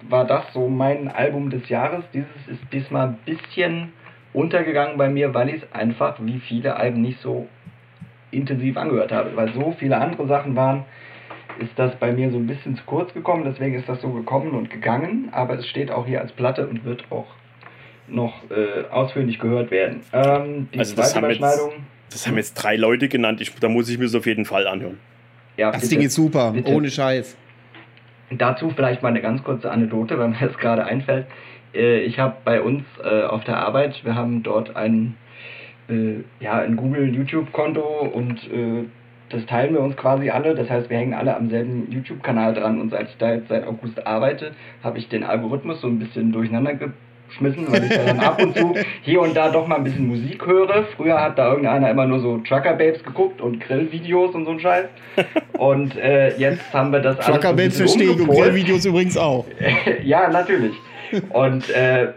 war 0.09 0.25
das 0.25 0.53
so 0.53 0.69
mein 0.69 1.09
Album 1.09 1.51
des 1.51 1.69
Jahres. 1.69 2.05
Dieses 2.13 2.49
ist 2.49 2.61
diesmal 2.73 3.09
ein 3.09 3.19
bisschen 3.25 3.93
untergegangen 4.33 4.97
bei 4.97 5.09
mir, 5.09 5.35
weil 5.35 5.51
ich 5.51 5.63
es 5.63 5.73
einfach 5.73 6.17
wie 6.21 6.41
viele 6.41 6.77
Alben 6.77 7.03
nicht 7.03 7.21
so 7.21 7.49
intensiv 8.31 8.77
angehört 8.77 9.13
habe, 9.13 9.37
weil 9.37 9.53
so 9.53 9.75
viele 9.79 9.99
andere 9.99 10.27
Sachen 10.27 10.57
waren, 10.57 10.85
ist 11.59 11.73
das 11.77 11.95
bei 11.97 12.13
mir 12.13 12.31
so 12.31 12.39
ein 12.39 12.47
bisschen 12.47 12.77
zu 12.77 12.83
kurz 12.85 13.13
gekommen, 13.15 13.45
deswegen 13.45 13.77
ist 13.77 13.89
das 13.89 14.01
so 14.01 14.11
gekommen 14.11 14.51
und 14.51 14.71
gegangen, 14.71 15.29
aber 15.33 15.55
es 15.55 15.67
steht 15.67 15.91
auch 15.91 16.07
hier 16.07 16.21
als 16.21 16.33
Platte 16.33 16.67
und 16.67 16.85
wird 16.85 17.05
auch 17.11 17.27
noch 18.09 18.35
äh, 18.51 18.87
ausführlich 18.91 19.39
gehört 19.39 19.71
werden. 19.71 20.01
Ähm, 20.13 20.69
die 20.73 20.79
also 20.79 20.95
zweite 20.95 21.19
Überschneidung. 21.19 21.71
Jetzt, 21.71 22.15
das 22.15 22.27
haben 22.27 22.37
jetzt 22.37 22.55
drei 22.55 22.77
Leute 22.77 23.09
genannt, 23.09 23.41
ich, 23.41 23.55
da 23.55 23.69
muss 23.69 23.89
ich 23.89 23.99
mir 23.99 24.05
es 24.05 24.15
auf 24.15 24.27
jeden 24.27 24.45
Fall 24.45 24.67
anhören. 24.67 24.99
Ja, 25.57 25.71
das 25.71 25.83
bitte, 25.83 25.95
Ding 25.95 26.07
ist 26.07 26.15
super, 26.15 26.53
bitte. 26.53 26.73
ohne 26.73 26.91
Scheiß. 26.91 27.37
Dazu 28.31 28.71
vielleicht 28.71 29.03
mal 29.03 29.09
eine 29.09 29.23
ganz 29.23 29.43
kurze 29.45 29.71
Anekdote, 29.71 30.19
weil 30.19 30.29
mir 30.29 30.37
das 30.41 30.57
gerade 30.59 30.85
einfällt. 30.85 31.27
Äh, 31.75 32.01
ich 32.01 32.19
habe 32.19 32.37
bei 32.45 32.61
uns 32.61 32.85
äh, 33.03 33.23
auf 33.25 33.45
der 33.45 33.59
Arbeit, 33.59 34.05
wir 34.05 34.15
haben 34.15 34.43
dort 34.43 34.77
ein, 34.77 35.17
äh, 35.89 36.21
ja, 36.41 36.59
ein 36.59 36.77
Google-YouTube-Konto 36.77 37.81
und 38.13 38.49
das 39.29 39.45
teilen 39.47 39.75
wir 39.75 39.81
uns 39.81 39.97
quasi 39.97 40.31
alle. 40.31 40.55
Das 40.55 40.71
heißt, 40.71 40.89
wir 40.89 40.97
hängen 40.97 41.15
alle 41.15 41.35
am 41.35 41.51
selben 41.51 41.91
YouTube-Kanal 41.91 42.55
dran. 42.55 42.81
Und 42.81 42.91
seit 42.91 43.09
ich 43.09 43.17
da 43.17 43.35
jetzt 43.35 43.49
seit 43.49 43.67
August 43.67 44.07
arbeite, 44.07 44.53
habe 44.85 44.99
ich 44.99 45.09
den 45.09 45.25
Algorithmus 45.25 45.81
so 45.81 45.89
ein 45.89 45.99
bisschen 45.99 46.31
durcheinander 46.33 46.75
geschmissen, 47.37 47.71
weil 47.71 47.85
ich 47.85 47.91
da 47.91 48.05
dann 48.05 48.21
ab 48.21 48.43
und 48.43 48.57
zu 48.57 48.75
hier 49.03 49.21
und 49.21 49.37
da 49.37 49.51
doch 49.51 49.67
mal 49.67 49.77
ein 49.77 49.85
bisschen 49.85 50.07
Musik 50.07 50.47
höre. 50.47 50.85
Früher 50.97 51.21
hat 51.21 51.39
da 51.39 51.51
irgendeiner 51.51 51.91
immer 51.91 52.07
nur 52.07 52.21
so 52.21 52.39
Trucker 52.39 52.75
Babes 52.75 53.03
geguckt 53.03 53.41
und 53.41 53.61
Grillvideos 53.61 54.35
und 54.35 54.45
so 54.45 54.53
ein 54.53 54.61
Scheiß. 54.61 54.87
Und 55.59 55.97
äh, 55.97 56.37
jetzt 56.37 56.73
haben 56.73 56.93
wir 56.93 57.01
das 57.01 57.19
alles. 57.19 57.27
Trucker 57.27 57.55
Babes 57.55 57.77
verstehe 57.77 58.11
ich 58.11 58.21
und 58.21 58.29
Grillvideos 58.29 58.85
übrigens 58.85 59.17
auch. 59.17 59.47
ja, 60.05 60.29
natürlich. 60.29 60.75
Und 61.31 61.71
äh, 61.71 62.09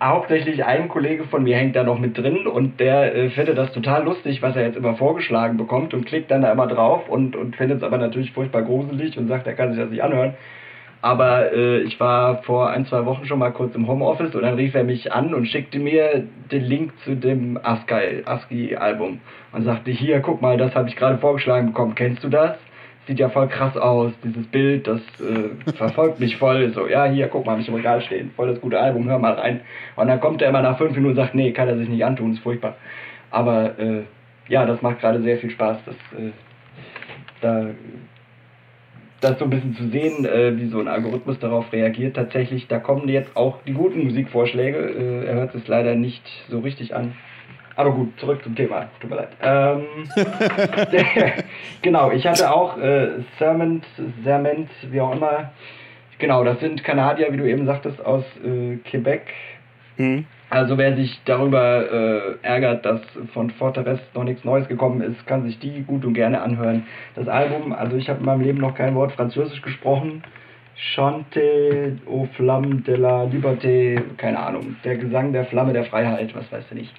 hauptsächlich 0.00 0.64
ein 0.64 0.88
Kollege 0.88 1.24
von 1.24 1.42
mir 1.42 1.56
hängt 1.56 1.74
da 1.74 1.82
noch 1.82 1.98
mit 1.98 2.16
drin 2.16 2.46
und 2.46 2.78
der 2.78 3.14
äh, 3.14 3.30
findet 3.30 3.58
das 3.58 3.72
total 3.72 4.04
lustig, 4.04 4.42
was 4.42 4.54
er 4.54 4.62
jetzt 4.62 4.76
immer 4.76 4.94
vorgeschlagen 4.94 5.56
bekommt 5.56 5.92
und 5.92 6.06
klickt 6.06 6.30
dann 6.30 6.42
da 6.42 6.52
immer 6.52 6.66
drauf 6.66 7.08
und, 7.08 7.34
und 7.34 7.56
findet 7.56 7.78
es 7.78 7.82
aber 7.82 7.98
natürlich 7.98 8.32
furchtbar 8.32 8.62
gruselig 8.62 9.18
und 9.18 9.28
sagt, 9.28 9.46
er 9.46 9.54
kann 9.54 9.72
sich 9.72 9.80
das 9.80 9.90
nicht 9.90 10.02
anhören. 10.02 10.34
Aber 11.00 11.52
äh, 11.52 11.80
ich 11.82 12.00
war 12.00 12.42
vor 12.42 12.70
ein, 12.70 12.86
zwei 12.86 13.04
Wochen 13.06 13.24
schon 13.26 13.38
mal 13.38 13.52
kurz 13.52 13.74
im 13.74 13.86
Homeoffice 13.86 14.34
und 14.34 14.42
dann 14.42 14.54
rief 14.54 14.74
er 14.74 14.82
mich 14.82 15.12
an 15.12 15.32
und 15.32 15.46
schickte 15.46 15.78
mir 15.78 16.24
den 16.50 16.64
Link 16.64 16.92
zu 17.04 17.14
dem 17.14 17.58
ASCII-Album 17.62 19.20
und 19.52 19.62
sagte, 19.62 19.92
hier, 19.92 20.20
guck 20.20 20.42
mal, 20.42 20.56
das 20.56 20.74
habe 20.74 20.88
ich 20.88 20.96
gerade 20.96 21.18
vorgeschlagen 21.18 21.68
bekommen, 21.68 21.94
kennst 21.94 22.24
du 22.24 22.28
das? 22.28 22.56
Sieht 23.06 23.20
ja 23.20 23.28
voll 23.30 23.48
krass 23.48 23.76
aus, 23.76 24.12
dieses 24.22 24.46
Bild, 24.48 24.86
das 24.86 25.00
äh, 25.20 25.72
verfolgt 25.72 26.20
mich 26.20 26.36
voll. 26.36 26.72
So, 26.74 26.88
ja, 26.88 27.06
hier, 27.06 27.28
guck 27.28 27.46
mal, 27.46 27.52
habe 27.52 27.62
ich 27.62 27.68
im 27.68 27.74
Regal 27.74 28.02
stehen, 28.02 28.32
voll 28.34 28.48
das 28.48 28.60
gute 28.60 28.78
Album, 28.78 29.08
hör 29.08 29.18
mal 29.18 29.34
rein. 29.34 29.60
Und 29.96 30.08
dann 30.08 30.20
kommt 30.20 30.42
er 30.42 30.50
immer 30.50 30.62
nach 30.62 30.76
fünf 30.76 30.90
Minuten 30.90 31.10
und 31.10 31.16
sagt, 31.16 31.34
nee, 31.34 31.52
kann 31.52 31.68
er 31.68 31.78
sich 31.78 31.88
nicht 31.88 32.04
antun, 32.04 32.32
ist 32.32 32.40
furchtbar. 32.40 32.76
Aber 33.30 33.78
äh, 33.78 34.02
ja, 34.48 34.66
das 34.66 34.82
macht 34.82 35.00
gerade 35.00 35.22
sehr 35.22 35.38
viel 35.38 35.50
Spaß. 35.50 35.78
Das, 35.86 35.94
äh, 36.18 36.32
da 37.40 37.66
das 39.20 39.38
so 39.38 39.44
ein 39.44 39.50
bisschen 39.50 39.74
zu 39.74 39.88
sehen, 39.88 40.24
äh, 40.24 40.56
wie 40.56 40.68
so 40.68 40.80
ein 40.80 40.88
Algorithmus 40.88 41.38
darauf 41.38 41.72
reagiert. 41.72 42.16
Tatsächlich, 42.16 42.68
da 42.68 42.78
kommen 42.78 43.08
jetzt 43.08 43.36
auch 43.36 43.58
die 43.66 43.72
guten 43.72 44.04
Musikvorschläge. 44.04 44.78
Äh, 44.78 45.26
er 45.26 45.34
hört 45.34 45.54
es 45.54 45.66
leider 45.66 45.94
nicht 45.94 46.22
so 46.48 46.60
richtig 46.60 46.94
an. 46.94 47.14
Aber 47.74 47.92
gut, 47.92 48.18
zurück 48.18 48.42
zum 48.42 48.56
Thema. 48.56 48.88
Tut 49.00 49.10
mir 49.10 49.16
leid. 49.16 49.28
Ähm, 49.40 49.84
genau, 51.82 52.10
ich 52.10 52.26
hatte 52.26 52.52
auch 52.52 52.76
äh, 52.78 53.20
Serment, 53.38 53.84
Serment, 54.24 54.68
wie 54.90 55.00
auch 55.00 55.14
immer. 55.14 55.52
Genau, 56.18 56.42
das 56.42 56.58
sind 56.58 56.82
Kanadier, 56.82 57.32
wie 57.32 57.36
du 57.36 57.48
eben 57.48 57.66
sagtest, 57.66 58.04
aus 58.04 58.24
äh, 58.44 58.76
Quebec. 58.78 59.22
Mhm. 59.96 60.26
Also 60.50 60.78
wer 60.78 60.96
sich 60.96 61.20
darüber 61.26 61.92
äh, 61.92 62.46
ärgert, 62.46 62.86
dass 62.86 63.02
von 63.34 63.50
Fortress 63.50 64.00
noch 64.14 64.24
nichts 64.24 64.44
Neues 64.44 64.66
gekommen 64.66 65.02
ist, 65.02 65.26
kann 65.26 65.44
sich 65.44 65.58
die 65.58 65.82
gut 65.82 66.04
und 66.06 66.14
gerne 66.14 66.40
anhören. 66.40 66.86
Das 67.14 67.28
Album, 67.28 67.72
also 67.72 67.96
ich 67.96 68.08
habe 68.08 68.20
in 68.20 68.26
meinem 68.26 68.40
Leben 68.40 68.58
noch 68.58 68.74
kein 68.74 68.94
Wort 68.94 69.12
Französisch 69.12 69.60
gesprochen. 69.60 70.22
Chante 70.94 71.98
aux 72.06 72.28
Flammes 72.36 72.84
de 72.84 72.94
la 72.94 73.24
Liberté, 73.24 74.00
keine 74.16 74.38
Ahnung, 74.38 74.76
der 74.84 74.96
Gesang 74.96 75.32
der 75.32 75.44
Flamme 75.46 75.72
der 75.72 75.84
Freiheit, 75.84 76.34
was 76.34 76.50
weiß 76.52 76.64
ich 76.70 76.76
nicht. 76.76 76.94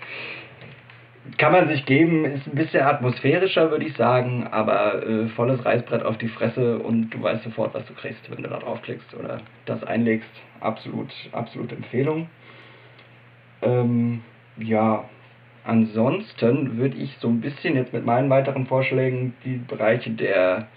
Kann 1.38 1.54
man 1.54 1.70
sich 1.70 1.86
geben, 1.86 2.26
ist 2.26 2.46
ein 2.48 2.56
bisschen 2.56 2.84
atmosphärischer, 2.84 3.72
würde 3.72 3.86
ich 3.86 3.96
sagen, 3.96 4.48
aber 4.52 5.06
äh, 5.08 5.28
volles 5.30 5.64
Reißbrett 5.64 6.04
auf 6.04 6.18
die 6.18 6.28
Fresse 6.28 6.80
und 6.80 7.12
du 7.12 7.22
weißt 7.22 7.44
sofort, 7.44 7.74
was 7.74 7.86
du 7.86 7.94
kriegst, 7.94 8.30
wenn 8.30 8.44
du 8.44 8.50
da 8.50 8.58
draufklickst 8.58 9.14
oder 9.14 9.40
das 9.66 9.84
einlegst. 9.84 10.30
Absolut, 10.60 11.10
absolut 11.32 11.72
Empfehlung. 11.72 12.28
Ähm, 13.62 14.22
ja, 14.58 15.04
ansonsten 15.64 16.78
würde 16.78 16.98
ich 16.98 17.18
so 17.20 17.28
ein 17.28 17.42
bisschen 17.42 17.76
jetzt 17.76 17.94
mit 17.94 18.06
meinen 18.06 18.30
weiteren 18.30 18.66
Vorschlägen 18.66 19.34
die 19.44 19.58
Bereiche 19.58 20.12
der 20.12 20.68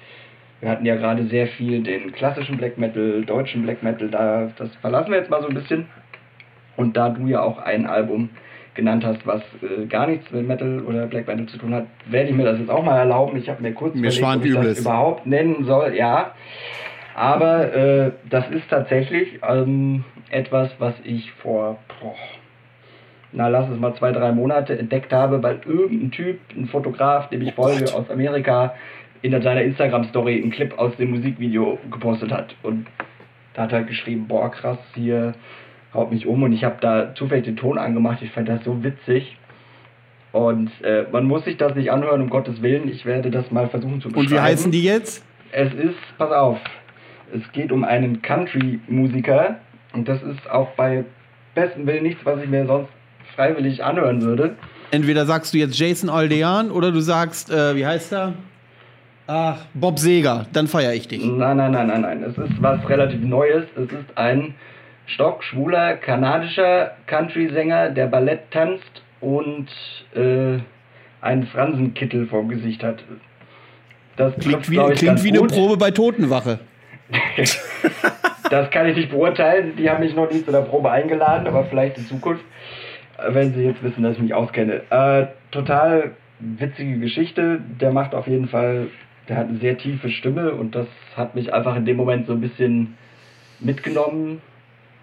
wir 0.62 0.70
hatten 0.70 0.86
ja 0.86 0.94
gerade 0.94 1.26
sehr 1.26 1.48
viel 1.48 1.82
den 1.82 2.12
klassischen 2.12 2.56
Black 2.56 2.78
Metal, 2.78 3.24
deutschen 3.24 3.64
Black 3.64 3.82
Metal, 3.82 4.08
da 4.08 4.48
das 4.56 4.72
verlassen 4.76 5.10
wir 5.10 5.18
jetzt 5.18 5.28
mal 5.28 5.42
so 5.42 5.48
ein 5.48 5.54
bisschen. 5.54 5.86
Und 6.76 6.96
da 6.96 7.08
du 7.08 7.26
ja 7.26 7.42
auch 7.42 7.58
ein 7.58 7.84
Album 7.84 8.30
genannt 8.74 9.04
hast, 9.04 9.26
was 9.26 9.42
äh, 9.60 9.86
gar 9.86 10.06
nichts 10.06 10.30
mit 10.30 10.46
Metal 10.46 10.80
oder 10.80 11.06
Black 11.06 11.26
Metal 11.26 11.46
zu 11.46 11.58
tun 11.58 11.74
hat, 11.74 11.86
werde 12.06 12.30
ich 12.30 12.36
mir 12.36 12.44
das 12.44 12.60
jetzt 12.60 12.70
auch 12.70 12.84
mal 12.84 12.96
erlauben. 12.96 13.36
Ich 13.38 13.48
habe 13.48 13.60
mir 13.60 13.72
kurz 13.72 13.96
mir 13.96 14.08
überlegt, 14.08 14.56
ob 14.56 14.62
ich 14.62 14.68
das 14.68 14.78
überhaupt 14.78 15.26
nennen 15.26 15.64
soll. 15.64 15.96
Ja, 15.96 16.32
aber 17.16 17.74
äh, 17.74 18.12
das 18.30 18.48
ist 18.50 18.70
tatsächlich 18.70 19.40
ähm, 19.46 20.04
etwas, 20.30 20.70
was 20.78 20.94
ich 21.02 21.32
vor 21.32 21.78
boah, 22.00 22.14
na 23.32 23.48
lass 23.48 23.68
es 23.70 23.78
mal 23.78 23.94
zwei, 23.94 24.12
drei 24.12 24.32
Monate 24.32 24.78
entdeckt 24.78 25.12
habe, 25.12 25.42
weil 25.42 25.60
irgendein 25.64 26.10
Typ, 26.10 26.38
ein 26.56 26.66
Fotograf, 26.66 27.28
dem 27.30 27.42
ich 27.42 27.54
folge 27.54 27.92
aus 27.94 28.10
Amerika, 28.10 28.74
in 29.22 29.40
seiner 29.40 29.62
Instagram-Story 29.62 30.42
einen 30.42 30.50
Clip 30.50 30.76
aus 30.78 30.96
dem 30.96 31.10
Musikvideo 31.10 31.78
gepostet 31.90 32.32
hat. 32.32 32.54
Und 32.62 32.86
da 33.54 33.62
hat 33.62 33.72
er 33.72 33.84
geschrieben, 33.84 34.26
boah 34.26 34.50
krass, 34.50 34.78
hier 34.94 35.34
haut 35.94 36.10
mich 36.10 36.26
um 36.26 36.42
und 36.42 36.52
ich 36.52 36.64
habe 36.64 36.76
da 36.80 37.14
zufällig 37.14 37.44
den 37.44 37.56
Ton 37.56 37.78
angemacht. 37.78 38.20
Ich 38.22 38.32
fand 38.32 38.48
das 38.48 38.64
so 38.64 38.82
witzig. 38.82 39.36
Und 40.32 40.70
äh, 40.82 41.04
man 41.12 41.24
muss 41.24 41.44
sich 41.44 41.56
das 41.58 41.74
nicht 41.74 41.92
anhören, 41.92 42.22
um 42.22 42.30
Gottes 42.30 42.62
Willen. 42.62 42.88
Ich 42.88 43.04
werde 43.04 43.30
das 43.30 43.50
mal 43.50 43.68
versuchen 43.68 44.00
zu 44.00 44.08
beschreiben. 44.08 44.26
Und 44.26 44.32
wie 44.32 44.40
heißen 44.40 44.72
die 44.72 44.82
jetzt? 44.82 45.24
Es 45.52 45.72
ist, 45.74 45.98
pass 46.16 46.32
auf, 46.32 46.58
es 47.34 47.52
geht 47.52 47.70
um 47.70 47.84
einen 47.84 48.22
Country-Musiker. 48.22 49.56
Und 49.92 50.08
das 50.08 50.22
ist 50.22 50.50
auch 50.50 50.70
bei 50.70 51.04
besten 51.54 51.86
Willen 51.86 52.04
nichts, 52.04 52.24
was 52.24 52.42
ich 52.42 52.48
mir 52.48 52.66
sonst 52.66 52.88
freiwillig 53.34 53.84
anhören 53.84 54.22
würde. 54.22 54.56
Entweder 54.90 55.24
sagst 55.26 55.54
du 55.54 55.58
jetzt 55.58 55.78
Jason 55.78 56.10
Aldean 56.10 56.70
oder 56.70 56.92
du 56.92 57.00
sagst, 57.00 57.50
äh, 57.50 57.74
wie 57.76 57.86
heißt 57.86 58.12
er? 58.12 58.34
Ach, 59.26 59.58
Bob 59.72 59.98
Seger, 59.98 60.46
dann 60.52 60.66
feiere 60.66 60.94
ich 60.94 61.08
dich. 61.08 61.24
Nein, 61.24 61.56
nein, 61.56 61.72
nein, 61.72 61.86
nein, 61.86 62.02
nein. 62.02 62.22
Es 62.24 62.36
ist 62.36 62.60
was 62.60 62.86
relativ 62.88 63.22
Neues. 63.22 63.64
Es 63.76 63.84
ist 63.84 64.16
ein 64.16 64.54
stockschwuler 65.06 65.94
kanadischer 65.94 66.92
Country-Sänger, 67.06 67.90
der 67.90 68.06
Ballett 68.06 68.50
tanzt 68.50 69.02
und 69.20 69.68
äh, 70.14 70.58
einen 71.20 71.46
Fransenkittel 71.46 72.26
vorm 72.26 72.48
Gesicht 72.48 72.82
hat. 72.82 73.02
Das 74.16 74.34
klingt 74.36 74.70
wie, 74.70 74.76
klingt 74.94 75.22
wie 75.24 75.30
eine 75.30 75.46
Probe 75.46 75.76
bei 75.76 75.90
Totenwache. 75.90 76.58
das 78.50 78.70
kann 78.70 78.86
ich 78.86 78.96
nicht 78.96 79.10
beurteilen. 79.10 79.76
Die 79.76 79.88
haben 79.88 80.00
mich 80.00 80.14
noch 80.14 80.30
nie 80.30 80.44
zu 80.44 80.50
der 80.50 80.62
Probe 80.62 80.90
eingeladen, 80.90 81.46
aber 81.46 81.64
vielleicht 81.64 81.98
in 81.98 82.06
Zukunft 82.06 82.44
wenn 83.28 83.54
Sie 83.54 83.62
jetzt 83.62 83.82
wissen, 83.82 84.02
dass 84.02 84.16
ich 84.16 84.22
mich 84.22 84.34
auskenne. 84.34 84.82
Äh, 84.90 85.26
total 85.50 86.12
witzige 86.38 86.98
Geschichte. 86.98 87.60
Der 87.80 87.92
macht 87.92 88.14
auf 88.14 88.26
jeden 88.26 88.48
Fall, 88.48 88.88
der 89.28 89.36
hat 89.36 89.48
eine 89.48 89.58
sehr 89.58 89.78
tiefe 89.78 90.10
Stimme 90.10 90.52
und 90.52 90.74
das 90.74 90.86
hat 91.16 91.34
mich 91.34 91.52
einfach 91.52 91.76
in 91.76 91.84
dem 91.84 91.96
Moment 91.96 92.26
so 92.26 92.32
ein 92.32 92.40
bisschen 92.40 92.94
mitgenommen. 93.60 94.40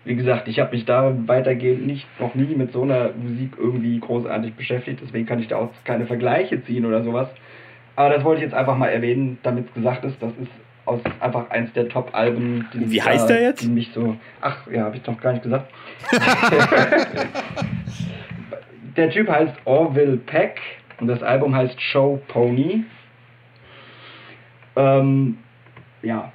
Wie 0.05 0.15
gesagt, 0.15 0.47
ich 0.47 0.59
habe 0.59 0.75
mich 0.75 0.85
da 0.85 1.13
weitergehend 1.27 1.85
nicht 1.85 2.07
noch 2.19 2.35
nie 2.35 2.55
mit 2.55 2.71
so 2.71 2.83
einer 2.83 3.11
Musik 3.13 3.53
irgendwie 3.57 3.99
großartig 3.99 4.55
beschäftigt, 4.55 5.01
deswegen 5.03 5.25
kann 5.25 5.39
ich 5.39 5.47
da 5.47 5.57
auch 5.57 5.69
keine 5.83 6.05
Vergleiche 6.05 6.63
ziehen 6.63 6.85
oder 6.85 7.03
sowas. 7.03 7.29
Aber 7.95 8.15
das 8.15 8.23
wollte 8.23 8.41
ich 8.41 8.49
jetzt 8.49 8.57
einfach 8.57 8.77
mal 8.77 8.87
erwähnen, 8.87 9.37
damit 9.43 9.67
es 9.67 9.73
gesagt 9.73 10.05
ist, 10.05 10.21
das 10.21 10.31
ist 10.41 10.51
aus 10.89 10.99
einfach 11.19 11.49
eins 11.51 11.71
der 11.73 11.87
Top-Alben. 11.87 12.67
Wie 12.73 13.01
heißt 13.01 13.29
der 13.29 13.41
jetzt? 13.41 13.61
Die 13.61 13.67
mich 13.67 13.91
so. 13.93 14.17
Ach, 14.41 14.67
ja, 14.71 14.83
habe 14.85 14.97
ich 14.97 15.03
doch 15.03 15.19
gar 15.21 15.33
nicht 15.33 15.43
gesagt. 15.43 15.71
der 18.97 19.09
Typ 19.11 19.29
heißt 19.29 19.53
Orville 19.65 20.17
Peck 20.17 20.59
und 20.99 21.07
das 21.07 21.21
Album 21.21 21.55
heißt 21.55 21.79
Show 21.79 22.19
Pony. 22.27 22.85
Ähm, 24.75 25.37
ja, 26.01 26.31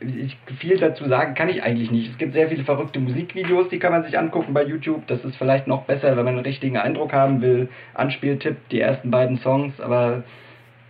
ich, 0.00 0.36
viel 0.58 0.78
dazu 0.78 1.06
sagen 1.08 1.34
kann 1.34 1.48
ich 1.48 1.62
eigentlich 1.62 1.90
nicht. 1.90 2.10
Es 2.10 2.18
gibt 2.18 2.32
sehr 2.32 2.48
viele 2.48 2.64
verrückte 2.64 2.98
Musikvideos, 2.98 3.68
die 3.68 3.78
kann 3.78 3.92
man 3.92 4.02
sich 4.02 4.18
angucken 4.18 4.52
bei 4.54 4.64
YouTube. 4.64 5.06
Das 5.06 5.24
ist 5.24 5.36
vielleicht 5.36 5.66
noch 5.66 5.84
besser, 5.84 6.16
wenn 6.16 6.24
man 6.24 6.34
einen 6.34 6.44
richtigen 6.44 6.76
Eindruck 6.76 7.12
haben 7.12 7.40
will. 7.40 7.68
Anspieltipp, 7.94 8.56
die 8.70 8.80
ersten 8.80 9.10
beiden 9.10 9.38
Songs, 9.38 9.80
aber 9.80 10.24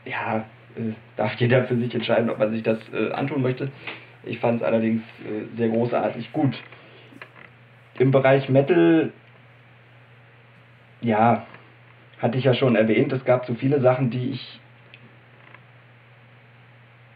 ja, 0.04 0.44
äh, 0.76 0.92
darf 1.16 1.34
jeder 1.34 1.64
für 1.64 1.76
sich 1.76 1.94
entscheiden, 1.94 2.30
ob 2.30 2.38
man 2.38 2.52
sich 2.52 2.62
das 2.62 2.78
äh, 2.92 3.12
antun 3.12 3.42
möchte. 3.42 3.70
Ich 4.24 4.38
fand 4.38 4.60
es 4.60 4.66
allerdings 4.66 5.02
äh, 5.24 5.56
sehr 5.56 5.68
großartig 5.68 6.32
gut. 6.32 6.56
Im 7.98 8.10
Bereich 8.10 8.48
Metal, 8.48 9.12
ja, 11.00 11.46
hatte 12.18 12.38
ich 12.38 12.44
ja 12.44 12.54
schon 12.54 12.76
erwähnt, 12.76 13.12
es 13.12 13.24
gab 13.24 13.46
so 13.46 13.54
viele 13.54 13.80
Sachen, 13.80 14.10
die 14.10 14.30
ich 14.30 14.60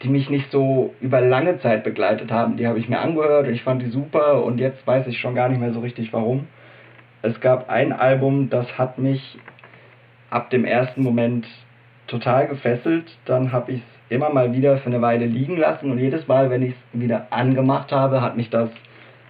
die 0.02 0.08
mich 0.08 0.28
nicht 0.28 0.50
so 0.50 0.94
über 1.00 1.20
lange 1.20 1.58
Zeit 1.60 1.84
begleitet 1.84 2.30
haben. 2.30 2.56
Die 2.56 2.66
habe 2.66 2.78
ich 2.78 2.88
mir 2.88 3.00
angehört 3.00 3.46
und 3.46 3.54
ich 3.54 3.62
fand 3.62 3.82
die 3.82 3.90
super 3.90 4.44
und 4.44 4.58
jetzt 4.58 4.86
weiß 4.86 5.06
ich 5.06 5.18
schon 5.18 5.34
gar 5.34 5.48
nicht 5.48 5.60
mehr 5.60 5.72
so 5.72 5.80
richtig 5.80 6.12
warum. 6.12 6.46
Es 7.22 7.40
gab 7.40 7.70
ein 7.70 7.92
Album, 7.92 8.50
das 8.50 8.78
hat 8.78 8.98
mich 8.98 9.38
ab 10.30 10.50
dem 10.50 10.64
ersten 10.64 11.02
Moment 11.02 11.46
total 12.06 12.48
gefesselt. 12.48 13.16
Dann 13.24 13.52
habe 13.52 13.72
ich 13.72 13.78
es 13.78 14.16
immer 14.16 14.30
mal 14.30 14.52
wieder 14.52 14.78
für 14.78 14.86
eine 14.86 15.02
Weile 15.02 15.26
liegen 15.26 15.56
lassen 15.56 15.90
und 15.90 15.98
jedes 15.98 16.26
Mal, 16.28 16.50
wenn 16.50 16.62
ich 16.62 16.74
es 16.74 17.00
wieder 17.00 17.28
angemacht 17.30 17.92
habe, 17.92 18.20
hat 18.22 18.36
mich 18.36 18.50
das 18.50 18.70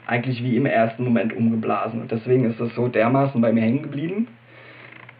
eigentlich 0.06 0.42
wie 0.42 0.56
im 0.56 0.66
ersten 0.66 1.04
Moment 1.04 1.34
umgeblasen. 1.34 2.00
Und 2.00 2.10
deswegen 2.10 2.44
ist 2.44 2.60
es 2.60 2.74
so 2.74 2.88
dermaßen 2.88 3.40
bei 3.40 3.52
mir 3.52 3.62
hängen 3.62 3.82
geblieben. 3.82 4.28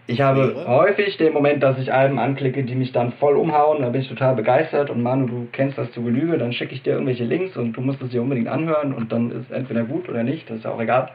Ich 0.09 0.21
habe 0.21 0.55
wäre? 0.55 0.69
häufig 0.69 1.17
den 1.17 1.33
Moment, 1.33 1.63
dass 1.63 1.79
ich 1.79 1.93
Alben 1.93 2.21
anklicke, 2.21 2.63
die 2.63 2.77
mich 2.77 2.93
dann 2.93 3.13
voll 3.15 3.35
umhauen, 3.35 3.83
da 3.83 3.89
bin 3.89 4.03
ich 4.03 4.09
total 4.09 4.37
begeistert 4.37 4.89
und 4.89 5.03
Manu, 5.03 5.27
du 5.27 5.49
kennst 5.51 5.79
das 5.79 5.91
zu 5.91 6.03
Genüge, 6.05 6.39
dann 6.39 6.53
schicke 6.53 6.75
ich 6.75 6.83
dir 6.83 6.93
irgendwelche 6.93 7.25
Links 7.25 7.57
und 7.57 7.73
du 7.73 7.81
musst 7.81 8.01
es 8.03 8.11
dir 8.11 8.23
unbedingt 8.23 8.47
anhören 8.47 8.95
und 8.95 9.11
dann 9.11 9.33
ist 9.33 9.47
es 9.47 9.51
entweder 9.51 9.83
gut 9.83 10.09
oder 10.09 10.23
nicht, 10.23 10.49
das 10.49 10.59
ist 10.59 10.65
ja 10.65 10.71
auch 10.71 10.81
egal. 10.81 11.11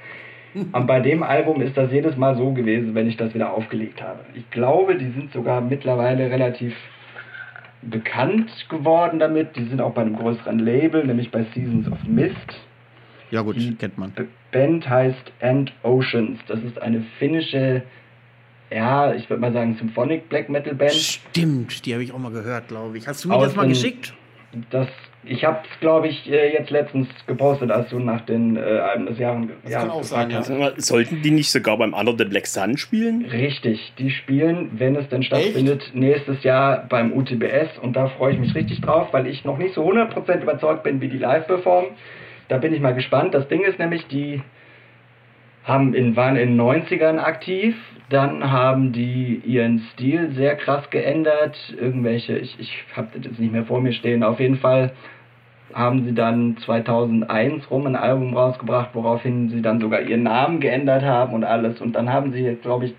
Und 0.54 0.88
bei 0.88 1.00
dem 1.00 1.24
Album 1.24 1.62
ist 1.62 1.78
das 1.78 1.92
jedes 1.92 2.18
Mal 2.18 2.36
so 2.36 2.52
gewesen, 2.54 2.94
wenn 2.96 3.08
ich 3.08 3.18
das 3.18 3.34
wieder 3.34 3.54
aufgelegt 3.54 4.02
habe. 4.02 4.20
Ich 4.34 4.50
glaube, 4.52 4.96
die 4.96 5.12
sind 5.12 5.32
sogar 5.34 5.62
mittlerweile 5.62 6.30
relativ 6.30 6.76
bekannt 7.82 8.50
geworden 8.70 9.20
damit. 9.20 9.56
Die 9.56 9.66
sind 9.66 9.82
auch 9.82 9.94
bei 9.94 10.02
einem 10.02 10.18
größeren 10.18 10.60
Label, 10.60 11.06
nämlich 11.06 11.32
bei 11.32 11.46
Seasons 11.54 11.88
of 11.92 12.04
Mist. 12.06 12.36
Ja 13.32 13.42
gut, 13.42 13.56
die 13.56 13.76
kennt 13.76 13.98
man. 13.98 14.12
Band 14.52 14.90
heißt 14.90 15.32
End 15.40 15.72
Oceans. 15.84 16.40
Das 16.48 16.62
ist 16.64 16.82
eine 16.82 17.02
finnische 17.18 17.84
ja, 18.72 19.14
ich 19.14 19.30
würde 19.30 19.42
mal 19.42 19.52
sagen, 19.52 19.76
Symphonic 19.78 20.30
Black 20.30 20.50
Metal 20.50 20.74
Band. 20.74 20.94
Stimmt, 20.94 21.86
die 21.86 21.94
habe 21.94 22.04
ich 22.04 22.14
auch 22.14 22.18
mal 22.18 22.32
gehört, 22.32 22.70
glaube 22.70 22.98
ich. 22.98 23.06
Hast 23.06 23.24
du 23.24 23.28
mir 23.28 23.36
Aus 23.36 23.48
das 23.48 23.56
mal 23.56 23.68
geschickt? 23.68 24.14
Das, 24.70 24.88
ich 25.24 25.46
habe 25.46 25.60
es, 25.64 25.80
glaube 25.80 26.08
ich, 26.08 26.32
äh, 26.32 26.52
jetzt 26.54 26.72
letztens 26.72 27.08
gepostet, 27.28 27.70
als 27.72 27.90
du 27.90 28.00
nach 28.00 28.22
den 28.22 28.58
äh, 28.58 28.60
Alben 28.60 29.06
des 29.06 29.20
Jahres 29.20 29.48
Das 29.64 29.72
Jahres 29.72 29.88
kann 29.88 29.98
auch 29.98 30.04
sein, 30.04 30.30
ja. 30.32 30.72
Sollten 30.78 31.22
die 31.22 31.32
nicht 31.32 31.52
sogar 31.52 31.78
beim 31.78 31.94
Under 31.94 32.16
the 32.18 32.26
Black 32.26 32.48
Sun 32.48 32.78
spielen? 32.78 33.26
Richtig, 33.26 33.94
die 34.00 34.10
spielen, 34.10 34.72
wenn 34.74 34.96
es 34.96 35.08
denn 35.10 35.24
stattfindet, 35.24 35.84
Echt? 35.84 35.96
nächstes 35.96 36.44
Jahr 36.44 36.86
beim 36.90 37.14
UTBS 37.14 37.78
und 37.82 37.96
da 37.96 38.08
freue 38.08 38.34
ich 38.34 38.40
mich 38.40 38.56
richtig 38.56 38.82
drauf, 38.82 39.10
weil 39.12 39.28
ich 39.28 39.46
noch 39.46 39.58
nicht 39.58 39.76
so 39.76 39.88
100% 39.88 40.42
überzeugt 40.42 40.84
bin, 40.84 41.02
wie 41.02 41.08
die 41.08 41.20
live 41.20 41.46
performen. 41.48 41.92
Da 42.48 42.58
bin 42.58 42.74
ich 42.74 42.82
mal 42.82 42.94
gespannt. 42.94 43.34
Das 43.34 43.48
Ding 43.48 43.62
ist 43.62 43.80
nämlich, 43.80 44.08
die 44.08 44.42
haben 45.64 45.94
in, 45.94 46.16
waren 46.16 46.36
in 46.36 46.58
den 46.58 46.62
90ern 46.62 47.18
aktiv, 47.20 47.76
dann 48.10 48.52
haben 48.52 48.92
die 48.92 49.42
ihren 49.46 49.80
Stil 49.94 50.32
sehr 50.32 50.56
krass 50.56 50.90
geändert. 50.90 51.58
Irgendwelche, 51.80 52.38
ich, 52.38 52.60
ich 52.60 52.84
habe 52.96 53.10
das 53.14 53.26
jetzt 53.26 53.40
nicht 53.40 53.52
mehr 53.54 53.66
vor 53.66 53.80
mir 53.82 53.94
stehen, 53.94 54.24
auf 54.24 54.40
jeden 54.40 54.58
Fall 54.58 54.92
haben 55.74 56.04
sie 56.04 56.14
dann 56.14 56.58
2001 56.58 57.72
rum 57.72 57.88
ein 57.88 57.96
Album 57.96 58.36
rausgebracht, 58.36 58.90
woraufhin 58.94 59.50
sie 59.50 59.62
dann 59.62 59.80
sogar 59.80 60.02
ihren 60.02 60.24
Namen 60.24 60.60
geändert 60.60 61.04
haben 61.04 61.34
und 61.34 61.46
alles. 61.46 61.80
Und 61.80 61.94
dann 61.94 62.12
haben 62.12 62.34
sie 62.34 62.42
jetzt, 62.42 62.64
glaube 62.64 62.88
ich, 62.88 62.96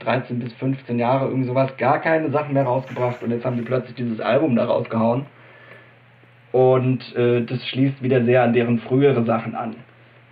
13 0.00 0.38
bis 0.38 0.52
15 0.54 0.98
Jahre 0.98 1.26
irgendwie 1.26 1.48
sowas 1.48 1.76
gar 1.76 2.00
keine 2.00 2.30
Sachen 2.30 2.54
mehr 2.54 2.64
rausgebracht 2.64 3.22
und 3.22 3.30
jetzt 3.30 3.44
haben 3.44 3.56
sie 3.56 3.62
plötzlich 3.62 3.94
dieses 3.94 4.20
Album 4.20 4.56
da 4.56 4.64
rausgehauen. 4.64 5.26
Und 6.52 7.14
äh, 7.16 7.42
das 7.42 7.66
schließt 7.66 8.02
wieder 8.02 8.24
sehr 8.24 8.42
an 8.42 8.52
deren 8.52 8.78
frühere 8.78 9.24
Sachen 9.24 9.54
an. 9.54 9.74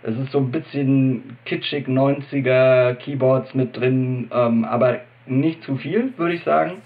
Es 0.02 0.16
ist 0.16 0.32
so 0.32 0.38
ein 0.38 0.50
bisschen 0.50 1.36
kitschig 1.44 1.86
90er 1.86 2.94
Keyboards 2.94 3.54
mit 3.54 3.76
drin, 3.76 4.28
ähm, 4.32 4.64
aber 4.64 5.00
nicht 5.26 5.62
zu 5.62 5.76
viel, 5.76 6.12
würde 6.16 6.34
ich 6.34 6.42
sagen. 6.42 6.82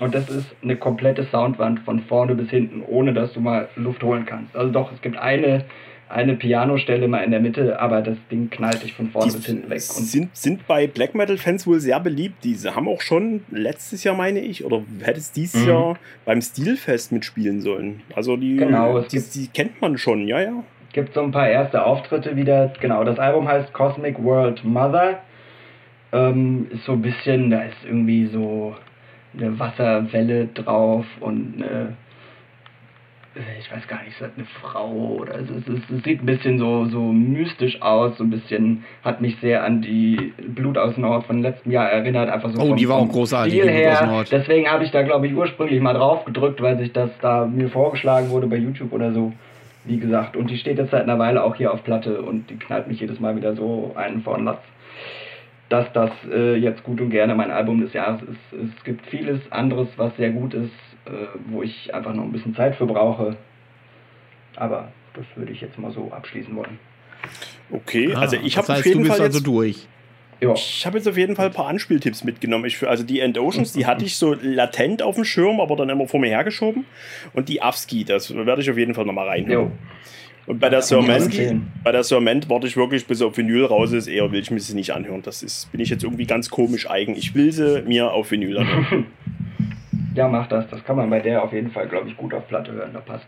Und 0.00 0.14
das 0.14 0.28
ist 0.30 0.46
eine 0.62 0.76
komplette 0.76 1.24
Soundwand 1.30 1.80
von 1.80 2.00
vorne 2.00 2.34
bis 2.34 2.50
hinten, 2.50 2.82
ohne 2.86 3.12
dass 3.12 3.32
du 3.34 3.40
mal 3.40 3.68
Luft 3.76 4.02
holen 4.02 4.24
kannst. 4.26 4.56
Also 4.56 4.72
doch, 4.72 4.90
es 4.92 5.00
gibt 5.02 5.16
eine, 5.18 5.66
eine 6.08 6.34
Pianostelle 6.34 7.06
mal 7.06 7.22
in 7.22 7.30
der 7.30 7.40
Mitte, 7.40 7.78
aber 7.78 8.00
das 8.00 8.16
Ding 8.30 8.48
knallt 8.48 8.82
dich 8.82 8.94
von 8.94 9.10
vorne 9.10 9.30
die 9.30 9.36
bis 9.36 9.46
hinten 9.46 9.70
weg. 9.70 9.82
Und 9.96 10.06
sind, 10.06 10.36
sind 10.36 10.66
bei 10.66 10.86
Black 10.86 11.14
Metal-Fans 11.14 11.66
wohl 11.66 11.80
sehr 11.80 12.00
beliebt. 12.00 12.42
Diese 12.44 12.74
haben 12.74 12.88
auch 12.88 13.02
schon 13.02 13.44
letztes 13.50 14.02
Jahr, 14.02 14.16
meine 14.16 14.40
ich, 14.40 14.64
oder 14.64 14.82
hätte 15.02 15.18
es 15.18 15.32
dieses 15.32 15.62
mhm. 15.62 15.68
Jahr 15.68 15.98
beim 16.24 16.40
Stilfest 16.40 17.12
mitspielen 17.12 17.60
sollen. 17.60 18.00
Also 18.14 18.38
die, 18.38 18.56
genau, 18.56 19.00
die, 19.00 19.20
die 19.20 19.48
kennt 19.48 19.82
man 19.82 19.98
schon, 19.98 20.26
ja, 20.26 20.40
ja 20.40 20.64
gibt 20.92 21.14
so 21.14 21.22
ein 21.22 21.30
paar 21.30 21.48
erste 21.48 21.84
Auftritte 21.84 22.36
wieder. 22.36 22.72
Genau, 22.80 23.04
das 23.04 23.18
Album 23.18 23.48
heißt 23.48 23.72
Cosmic 23.72 24.22
World 24.22 24.64
Mother. 24.64 25.20
Ähm, 26.12 26.66
ist 26.70 26.84
so 26.84 26.92
ein 26.92 27.02
bisschen, 27.02 27.50
da 27.50 27.62
ist 27.62 27.84
irgendwie 27.84 28.26
so 28.26 28.74
eine 29.38 29.58
Wasserwelle 29.58 30.46
drauf 30.46 31.06
und 31.20 31.62
eine, 31.62 31.96
ich 33.60 33.70
weiß 33.70 33.86
gar 33.86 34.02
nicht, 34.02 34.08
ist 34.08 34.20
das 34.20 34.30
eine 34.36 34.46
Frau 34.60 35.18
oder 35.20 35.36
es, 35.36 35.48
ist, 35.48 35.68
es, 35.68 36.02
sieht 36.02 36.20
ein 36.20 36.26
bisschen 36.26 36.58
so, 36.58 36.86
so 36.86 37.00
mystisch 37.00 37.80
aus, 37.80 38.18
so 38.18 38.24
ein 38.24 38.30
bisschen, 38.30 38.84
hat 39.04 39.20
mich 39.20 39.36
sehr 39.40 39.62
an 39.62 39.82
die 39.82 40.32
Blut 40.48 40.76
aus 40.76 40.96
Nord 40.96 41.26
von 41.26 41.42
letztem 41.42 41.70
Jahr 41.70 41.88
erinnert, 41.88 42.28
einfach 42.28 42.50
so 42.50 42.60
Oh, 42.60 42.66
vom, 42.68 42.76
die 42.76 42.88
war 42.88 42.96
auch 42.96 43.08
großartig, 43.08 43.52
Stil 43.52 43.70
her. 43.70 44.24
Deswegen 44.32 44.68
habe 44.68 44.82
ich 44.82 44.90
da, 44.90 45.02
glaube 45.02 45.28
ich, 45.28 45.34
ursprünglich 45.34 45.80
mal 45.80 45.94
drauf 45.94 46.24
gedrückt, 46.24 46.60
weil 46.60 46.76
sich 46.78 46.92
das 46.92 47.10
da 47.22 47.46
mir 47.46 47.68
vorgeschlagen 47.68 48.30
wurde 48.30 48.48
bei 48.48 48.56
YouTube 48.56 48.92
oder 48.92 49.12
so 49.12 49.32
wie 49.84 49.98
gesagt. 49.98 50.36
Und 50.36 50.50
die 50.50 50.58
steht 50.58 50.78
jetzt 50.78 50.90
seit 50.90 51.02
einer 51.02 51.18
Weile 51.18 51.42
auch 51.42 51.54
hier 51.54 51.72
auf 51.72 51.82
Platte 51.84 52.22
und 52.22 52.50
die 52.50 52.56
knallt 52.56 52.88
mich 52.88 53.00
jedes 53.00 53.20
Mal 53.20 53.36
wieder 53.36 53.54
so 53.54 53.92
einen 53.96 54.22
vor 54.22 54.36
den 54.36 54.44
Latz, 54.44 54.62
dass 55.68 55.92
das 55.92 56.10
äh, 56.30 56.56
jetzt 56.56 56.82
gut 56.82 57.00
und 57.00 57.10
gerne 57.10 57.34
mein 57.34 57.50
Album 57.50 57.80
des 57.80 57.92
Jahres 57.92 58.20
ist. 58.22 58.76
Es 58.76 58.84
gibt 58.84 59.06
vieles 59.06 59.40
anderes, 59.50 59.88
was 59.96 60.16
sehr 60.16 60.30
gut 60.30 60.54
ist, 60.54 60.72
äh, 61.06 61.10
wo 61.46 61.62
ich 61.62 61.94
einfach 61.94 62.14
noch 62.14 62.24
ein 62.24 62.32
bisschen 62.32 62.54
Zeit 62.54 62.74
für 62.76 62.86
brauche. 62.86 63.36
Aber 64.56 64.88
das 65.14 65.24
würde 65.36 65.52
ich 65.52 65.60
jetzt 65.60 65.78
mal 65.78 65.92
so 65.92 66.10
abschließen 66.12 66.54
wollen. 66.54 66.78
Okay, 67.70 68.12
ah, 68.14 68.20
also 68.20 68.36
ich 68.36 68.56
habe 68.56 68.72
auf 68.72 68.84
jeden 68.84 69.04
Fall 69.04 69.20
also 69.20 69.38
jetzt, 69.38 69.46
durch. 69.46 69.86
Ja. 70.40 70.54
Ich 70.54 70.86
habe 70.86 70.96
jetzt 70.96 71.06
auf 71.06 71.18
jeden 71.18 71.36
Fall 71.36 71.46
ein 71.46 71.52
paar 71.52 71.66
Anspieltipps 71.66 72.24
mitgenommen. 72.24 72.64
Ich, 72.64 72.86
also 72.86 73.04
die 73.04 73.20
End 73.20 73.38
Oceans, 73.38 73.72
die 73.72 73.84
hatte 73.86 74.04
ich 74.04 74.16
so 74.16 74.34
latent 74.40 75.02
auf 75.02 75.16
dem 75.16 75.24
Schirm, 75.24 75.60
aber 75.60 75.76
dann 75.76 75.90
immer 75.90 76.08
vor 76.08 76.18
mir 76.18 76.28
hergeschoben. 76.28 76.86
Und 77.34 77.48
die 77.48 77.60
Afski, 77.60 78.04
das 78.04 78.34
werde 78.34 78.62
ich 78.62 78.70
auf 78.70 78.78
jeden 78.78 78.94
Fall 78.94 79.04
nochmal 79.04 79.28
reinhören. 79.28 79.72
Und 80.46 80.58
bei 80.58 80.70
der 80.70 80.82
Serment, 80.82 81.32
bei 81.84 81.92
der 81.92 82.02
Serment 82.02 82.48
warte 82.48 82.66
ich 82.66 82.76
wirklich, 82.76 83.06
bis 83.06 83.18
sie 83.18 83.26
auf 83.26 83.36
Vinyl 83.36 83.66
raus 83.66 83.92
ist. 83.92 84.08
Eher 84.08 84.32
will 84.32 84.40
ich 84.40 84.50
mir 84.50 84.60
sie 84.60 84.74
nicht 84.74 84.92
anhören. 84.92 85.22
Das 85.22 85.42
ist, 85.42 85.70
bin 85.70 85.80
ich 85.80 85.90
jetzt 85.90 86.02
irgendwie 86.02 86.24
ganz 86.24 86.48
komisch 86.48 86.90
eigen. 86.90 87.14
Ich 87.14 87.34
will 87.34 87.52
sie 87.52 87.82
mir 87.82 88.10
auf 88.10 88.30
Vinyl 88.30 88.58
anhören. 88.58 89.06
ja, 90.14 90.26
mach 90.26 90.48
das. 90.48 90.66
Das 90.70 90.82
kann 90.84 90.96
man 90.96 91.10
bei 91.10 91.20
der 91.20 91.44
auf 91.44 91.52
jeden 91.52 91.70
Fall, 91.70 91.86
glaube 91.86 92.08
ich, 92.08 92.16
gut 92.16 92.32
auf 92.32 92.48
Platte 92.48 92.72
hören. 92.72 92.90
Da 92.94 93.00
passt. 93.00 93.26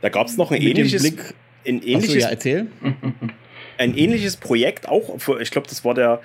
Da 0.00 0.08
gab 0.08 0.26
es 0.26 0.36
noch 0.38 0.50
ein 0.50 0.58
Mit 0.58 0.76
ähnliches. 0.78 1.04
Ein 1.04 1.82
ähnliches 1.82 2.16
Achso, 2.16 2.18
ja, 2.18 2.28
erzähl. 2.30 2.66
ein 3.78 3.96
ähnliches 3.96 4.36
Projekt, 4.36 4.88
auch, 4.88 5.18
für, 5.20 5.40
ich 5.40 5.50
glaube, 5.50 5.68
das 5.68 5.84
war 5.84 5.94
der 5.94 6.20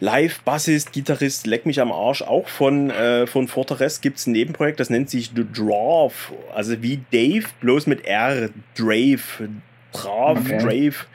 Live-Bassist, 0.00 0.92
Gitarrist, 0.92 1.46
leck 1.46 1.66
mich 1.66 1.80
am 1.80 1.92
Arsch, 1.92 2.22
auch 2.22 2.48
von, 2.48 2.90
äh, 2.90 3.26
von 3.26 3.48
Fortress 3.48 4.00
gibt 4.00 4.18
es 4.18 4.26
ein 4.26 4.32
Nebenprojekt, 4.32 4.80
das 4.80 4.90
nennt 4.90 5.08
sich 5.08 5.30
The 5.34 5.44
Draw, 5.50 6.12
also 6.54 6.82
wie 6.82 7.00
Dave, 7.12 7.46
bloß 7.60 7.86
mit 7.86 8.04
R, 8.04 8.50
Drave, 8.76 9.20
Brav, 9.92 10.40
okay. 10.40 10.58
Drave, 10.58 11.06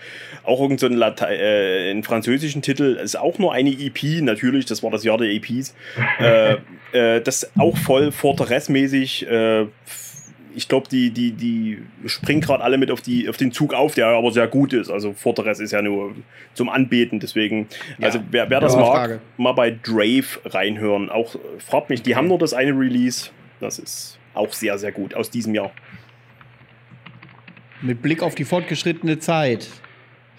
auch 0.44 0.62
irgend 0.62 0.80
so 0.80 0.88
ein 0.88 1.02
äh, 1.02 1.90
einen 1.90 2.04
französischen 2.04 2.62
Titel, 2.62 2.98
ist 3.04 3.18
auch 3.18 3.38
nur 3.38 3.54
eine 3.54 3.70
EP, 3.70 4.22
natürlich, 4.22 4.66
das 4.66 4.82
war 4.82 4.90
das 4.90 5.04
Jahr 5.04 5.18
der 5.18 5.30
EPs, 5.30 5.76
äh, 6.20 6.56
äh, 6.94 7.22
das 7.22 7.52
auch 7.60 7.78
voll 7.78 8.12
Fortress-mäßig, 8.12 9.28
äh, 9.28 9.66
ich 10.56 10.68
glaube, 10.68 10.88
die, 10.90 11.12
die, 11.12 11.32
die 11.32 11.80
springen 12.06 12.42
gerade 12.42 12.64
alle 12.64 12.78
mit 12.78 12.92
auf, 12.92 13.02
die, 13.02 13.30
auf 13.30 13.38
den 13.38 13.52
Zug 13.52 13.74
auf, 13.74 13.96
der 13.96 14.08
aber 14.08 14.32
sehr 14.32 14.48
gut 14.48 14.74
ist. 14.74 14.90
Also 14.90 15.14
Fortress 15.14 15.60
ist 15.60 15.72
ja 15.72 15.82
nur 15.82 16.16
zum 16.54 16.70
Anbeten, 16.70 17.20
deswegen, 17.20 17.68
ja, 17.98 18.08
also 18.08 18.20
wer, 18.32 18.50
wer 18.50 18.60
das 18.60 18.76
mag, 18.76 18.86
Frage. 18.86 19.22
mal 19.38 19.54
bei 19.54 19.72
Drave 19.72 20.26
reinhören. 20.46 21.10
Auch 21.10 21.36
fragt 21.60 21.90
mich, 21.90 22.02
die 22.02 22.16
haben 22.16 22.28
nur 22.28 22.40
das 22.40 22.54
eine 22.54 22.72
Release. 22.72 23.30
Das 23.60 23.80
ist 23.80 24.18
auch 24.34 24.54
sehr, 24.54 24.78
sehr 24.78 24.92
gut 24.92 25.14
aus 25.14 25.30
diesem 25.30 25.56
Jahr. 25.56 25.72
Mit 27.82 28.02
Blick 28.02 28.22
auf 28.22 28.36
die 28.36 28.46
fortgeschrittene 28.46 29.20
Zeit 29.20 29.68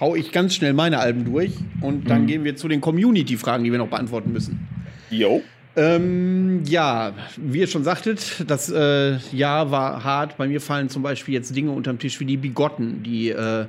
hau 0.01 0.15
ich 0.17 0.33
ganz 0.33 0.55
schnell 0.55 0.73
meine 0.73 0.99
Alben 0.99 1.25
durch 1.25 1.53
und 1.81 2.09
dann 2.11 2.23
mhm. 2.23 2.27
gehen 2.27 2.45
wir 2.45 2.57
zu 2.57 2.69
den 2.69 2.81
Community-Fragen, 2.81 3.65
die 3.65 3.71
wir 3.71 3.79
noch 3.79 3.89
beantworten 3.89 4.33
müssen. 4.33 4.67
Jo. 5.11 5.43
Ähm, 5.77 6.63
ja, 6.65 7.13
wie 7.37 7.61
ihr 7.61 7.67
schon 7.67 7.85
sagtet, 7.85 8.45
das 8.47 8.71
äh, 8.71 9.17
Jahr 9.33 9.71
war 9.71 10.03
hart. 10.03 10.37
Bei 10.37 10.49
mir 10.49 10.61
fallen 10.61 10.89
zum 10.89 11.03
Beispiel 11.03 11.35
jetzt 11.35 11.55
Dinge 11.55 11.71
unterm 11.71 11.99
Tisch 11.99 12.19
wie 12.19 12.25
die 12.25 12.37
Bigotten, 12.37 13.03
die, 13.05 13.31
äh, 13.31 13.67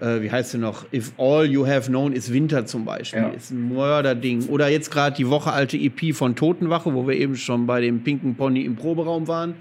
äh, 0.00 0.22
wie 0.22 0.30
heißt 0.30 0.52
sie 0.52 0.58
noch? 0.58 0.86
If 0.92 1.12
All 1.18 1.44
You 1.46 1.66
Have 1.66 1.88
Known 1.88 2.12
is 2.12 2.32
Winter 2.32 2.64
zum 2.66 2.84
Beispiel. 2.84 3.22
Ja. 3.22 3.28
Ist 3.30 3.50
ein 3.50 3.74
Mörderding. 3.74 4.46
Oder 4.46 4.68
jetzt 4.68 4.90
gerade 4.90 5.16
die 5.16 5.28
Woche 5.28 5.52
alte 5.52 5.76
EP 5.76 6.14
von 6.14 6.36
Totenwache, 6.36 6.94
wo 6.94 7.08
wir 7.08 7.16
eben 7.16 7.34
schon 7.34 7.66
bei 7.66 7.80
dem 7.80 8.04
Pinken 8.04 8.36
Pony 8.36 8.62
im 8.62 8.76
Proberaum 8.76 9.26
waren. 9.26 9.54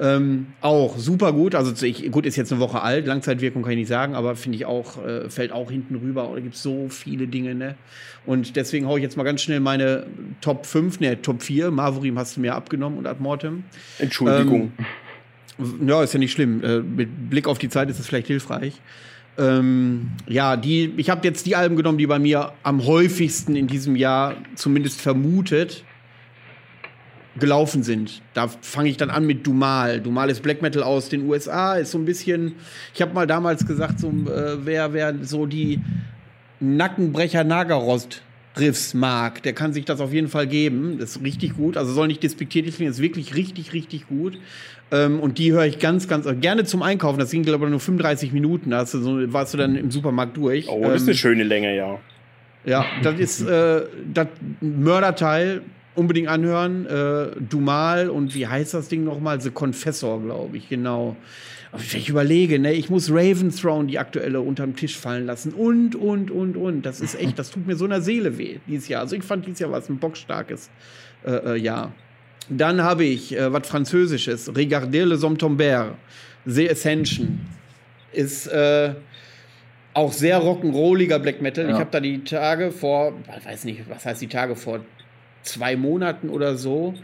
Ähm, 0.00 0.48
auch 0.60 0.98
super 0.98 1.32
gut. 1.32 1.54
Also 1.54 1.84
ich, 1.86 2.10
gut, 2.10 2.26
ist 2.26 2.34
jetzt 2.34 2.50
eine 2.50 2.60
Woche 2.60 2.82
alt, 2.82 3.06
Langzeitwirkung 3.06 3.62
kann 3.62 3.72
ich 3.72 3.78
nicht 3.78 3.88
sagen, 3.88 4.14
aber 4.16 4.34
finde 4.34 4.56
ich 4.56 4.66
auch, 4.66 5.04
äh, 5.04 5.30
fällt 5.30 5.52
auch 5.52 5.70
hinten 5.70 5.94
rüber. 5.94 6.30
Da 6.34 6.40
gibt 6.40 6.56
es 6.56 6.62
so 6.62 6.88
viele 6.88 7.28
Dinge, 7.28 7.54
ne? 7.54 7.76
Und 8.26 8.56
deswegen 8.56 8.86
haue 8.86 8.98
ich 8.98 9.04
jetzt 9.04 9.16
mal 9.16 9.22
ganz 9.22 9.42
schnell 9.42 9.60
meine 9.60 10.06
Top 10.40 10.66
5, 10.66 10.98
ne, 11.00 11.20
Top 11.22 11.42
4. 11.42 11.70
Marvorim 11.70 12.18
hast 12.18 12.36
du 12.36 12.40
mir 12.40 12.54
abgenommen 12.54 12.98
und 12.98 13.06
Ad 13.06 13.22
Mortem. 13.22 13.64
Entschuldigung. 13.98 14.72
Ähm, 15.58 15.88
ja, 15.88 16.02
ist 16.02 16.12
ja 16.12 16.18
nicht 16.18 16.32
schlimm. 16.32 16.64
Äh, 16.64 16.80
mit 16.80 17.30
Blick 17.30 17.46
auf 17.46 17.58
die 17.58 17.68
Zeit 17.68 17.88
ist 17.88 18.00
es 18.00 18.06
vielleicht 18.06 18.26
hilfreich. 18.26 18.80
Ähm, 19.38 20.10
ja, 20.26 20.56
die, 20.56 20.92
ich 20.96 21.10
habe 21.10 21.26
jetzt 21.26 21.46
die 21.46 21.54
Alben 21.54 21.76
genommen, 21.76 21.98
die 21.98 22.06
bei 22.06 22.18
mir 22.18 22.52
am 22.62 22.84
häufigsten 22.84 23.54
in 23.54 23.66
diesem 23.68 23.94
Jahr 23.94 24.36
zumindest 24.56 25.00
vermutet 25.00 25.84
gelaufen 27.38 27.82
sind. 27.82 28.22
Da 28.32 28.48
fange 28.48 28.88
ich 28.88 28.96
dann 28.96 29.10
an 29.10 29.26
mit 29.26 29.46
Dumal. 29.46 30.00
Dumal 30.00 30.30
ist 30.30 30.42
Black 30.42 30.62
Metal 30.62 30.82
aus 30.82 31.08
den 31.08 31.28
USA, 31.28 31.74
ist 31.74 31.90
so 31.90 31.98
ein 31.98 32.04
bisschen, 32.04 32.54
ich 32.94 33.02
habe 33.02 33.12
mal 33.12 33.26
damals 33.26 33.66
gesagt, 33.66 34.00
so, 34.00 34.08
äh, 34.08 34.64
wer, 34.64 34.92
wer 34.92 35.14
so 35.22 35.46
die 35.46 35.80
Nackenbrecher 36.60 37.44
Nagerost 37.44 38.22
Riffs 38.56 38.94
mag, 38.94 39.42
der 39.42 39.52
kann 39.52 39.72
sich 39.72 39.84
das 39.84 40.00
auf 40.00 40.12
jeden 40.12 40.28
Fall 40.28 40.46
geben. 40.46 40.98
Das 40.98 41.16
ist 41.16 41.24
richtig 41.24 41.56
gut. 41.56 41.76
Also 41.76 41.92
soll 41.92 42.06
nicht 42.06 42.22
despektierlich 42.22 42.76
klingen, 42.76 42.92
ist 42.92 43.02
wirklich 43.02 43.34
richtig, 43.34 43.72
richtig 43.72 44.06
gut. 44.06 44.38
Ähm, 44.92 45.18
und 45.18 45.38
die 45.38 45.52
höre 45.52 45.64
ich 45.64 45.80
ganz, 45.80 46.06
ganz 46.06 46.28
gerne 46.40 46.64
zum 46.64 46.82
Einkaufen. 46.82 47.18
Das 47.18 47.30
ging, 47.30 47.42
glaube 47.42 47.64
ich, 47.64 47.70
nur 47.70 47.80
35 47.80 48.32
Minuten. 48.32 48.70
Da 48.70 48.78
hast 48.78 48.94
du 48.94 49.00
so, 49.00 49.32
warst 49.32 49.54
du 49.54 49.58
dann 49.58 49.74
im 49.74 49.90
Supermarkt 49.90 50.36
durch. 50.36 50.68
Oh, 50.68 50.82
das 50.84 51.02
ist 51.02 51.02
eine 51.02 51.10
ähm, 51.12 51.16
schöne 51.16 51.42
Länge, 51.42 51.76
ja. 51.76 51.98
Ja, 52.64 52.86
das 53.02 53.18
ist 53.18 53.42
äh, 53.42 53.82
das 54.12 54.28
Mörderteil 54.60 55.62
unbedingt 55.94 56.28
anhören. 56.28 56.86
Äh, 56.86 57.40
Dumal 57.40 58.10
und 58.10 58.34
wie 58.34 58.46
heißt 58.46 58.74
das 58.74 58.88
Ding 58.88 59.04
nochmal? 59.04 59.40
The 59.40 59.50
Confessor, 59.50 60.22
glaube 60.22 60.56
ich, 60.56 60.68
genau. 60.68 61.16
Aber 61.72 61.82
ich 61.82 62.08
überlege, 62.08 62.60
ne, 62.60 62.72
ich 62.72 62.88
muss 62.88 63.10
Raven 63.10 63.50
Throne, 63.50 63.88
die 63.88 63.98
aktuelle, 63.98 64.40
unterm 64.40 64.76
Tisch 64.76 64.96
fallen 64.96 65.26
lassen. 65.26 65.52
Und, 65.52 65.96
und, 65.96 66.30
und, 66.30 66.56
und. 66.56 66.86
Das 66.86 67.00
ist 67.00 67.18
echt, 67.20 67.36
das 67.36 67.50
tut 67.50 67.66
mir 67.66 67.74
so 67.74 67.84
in 67.84 67.90
der 67.90 68.00
Seele 68.00 68.38
weh 68.38 68.58
dieses 68.68 68.86
Jahr. 68.86 69.00
Also 69.00 69.16
ich 69.16 69.24
fand 69.24 69.44
dieses 69.44 69.58
Jahr 69.58 69.72
was 69.72 69.88
ein 69.88 69.98
bockstarkes 69.98 70.70
äh, 71.24 71.30
äh, 71.30 71.56
Jahr. 71.56 71.92
Dann 72.48 72.82
habe 72.82 73.04
ich 73.04 73.36
äh, 73.36 73.52
was 73.52 73.66
Französisches. 73.66 74.54
Regardez 74.54 75.04
le 75.04 75.16
Somptombert. 75.16 75.96
The 76.44 76.70
Ascension. 76.70 77.40
Ist 78.12 78.46
äh, 78.46 78.94
auch 79.94 80.12
sehr 80.12 80.40
rock'n'rolliger 80.40 81.18
Black 81.18 81.42
Metal. 81.42 81.64
Ja. 81.64 81.72
Ich 81.72 81.80
habe 81.80 81.90
da 81.90 81.98
die 81.98 82.22
Tage 82.22 82.70
vor, 82.70 83.14
ich 83.36 83.44
weiß 83.44 83.64
nicht, 83.64 83.82
was 83.88 84.06
heißt 84.06 84.22
die 84.22 84.28
Tage 84.28 84.54
vor 84.54 84.78
zwei 85.44 85.76
Monaten 85.76 86.28
oder 86.28 86.56
so, 86.56 86.94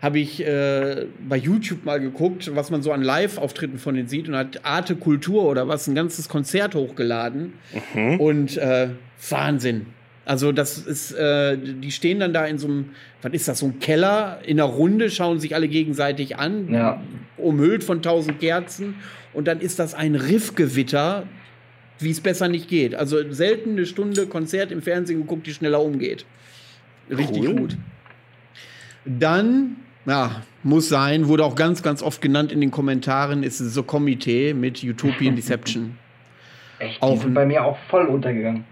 habe 0.00 0.20
ich 0.20 0.44
äh, 0.44 1.06
bei 1.28 1.36
YouTube 1.36 1.84
mal 1.84 2.00
geguckt, 2.00 2.54
was 2.54 2.70
man 2.70 2.82
so 2.82 2.92
an 2.92 3.02
Live-Auftritten 3.02 3.78
von 3.78 3.94
denen 3.94 4.08
sieht 4.08 4.28
und 4.28 4.36
hat 4.36 4.64
Arte 4.64 4.96
Kultur 4.96 5.44
oder 5.44 5.68
was 5.68 5.86
ein 5.88 5.94
ganzes 5.94 6.28
Konzert 6.28 6.74
hochgeladen. 6.74 7.54
Mhm. 7.94 8.20
Und 8.20 8.56
äh, 8.56 8.90
Wahnsinn. 9.28 9.86
Also 10.24 10.52
das 10.52 10.78
ist, 10.78 11.12
äh, 11.12 11.56
die 11.56 11.90
stehen 11.90 12.20
dann 12.20 12.32
da 12.32 12.44
in 12.44 12.58
so 12.58 12.68
einem, 12.68 12.90
was 13.22 13.32
ist 13.32 13.48
das, 13.48 13.58
so 13.60 13.66
ein 13.66 13.80
Keller 13.80 14.40
in 14.44 14.60
einer 14.60 14.68
Runde, 14.68 15.10
schauen 15.10 15.40
sich 15.40 15.54
alle 15.54 15.68
gegenseitig 15.68 16.36
an, 16.36 16.72
ja. 16.72 17.02
umhüllt 17.38 17.82
von 17.82 18.02
tausend 18.02 18.38
Kerzen. 18.38 18.96
Und 19.32 19.48
dann 19.48 19.60
ist 19.60 19.78
das 19.78 19.94
ein 19.94 20.14
Riffgewitter, 20.14 21.24
wie 21.98 22.10
es 22.10 22.20
besser 22.20 22.48
nicht 22.48 22.68
geht. 22.68 22.94
Also 22.94 23.16
selten 23.32 23.70
eine 23.70 23.86
Stunde 23.86 24.26
Konzert 24.26 24.70
im 24.70 24.82
Fernsehen 24.82 25.20
geguckt, 25.20 25.46
die 25.46 25.54
schneller 25.54 25.82
umgeht. 25.82 26.26
Richtig 27.10 27.42
cool. 27.42 27.56
gut. 27.56 27.76
Dann, 29.04 29.76
ja, 30.06 30.42
muss 30.62 30.88
sein, 30.88 31.28
wurde 31.28 31.44
auch 31.44 31.54
ganz, 31.54 31.82
ganz 31.82 32.02
oft 32.02 32.20
genannt 32.20 32.52
in 32.52 32.60
den 32.60 32.70
Kommentaren, 32.70 33.42
ist 33.42 33.58
so 33.58 33.82
Komitee 33.82 34.54
mit 34.54 34.82
Utopian 34.82 35.36
Deception. 35.36 35.96
Echt? 36.78 37.02
Auch 37.02 37.14
die 37.14 37.18
sind 37.20 37.34
bei 37.34 37.46
mir 37.46 37.64
auch 37.64 37.78
voll 37.88 38.06
untergegangen. 38.06 38.64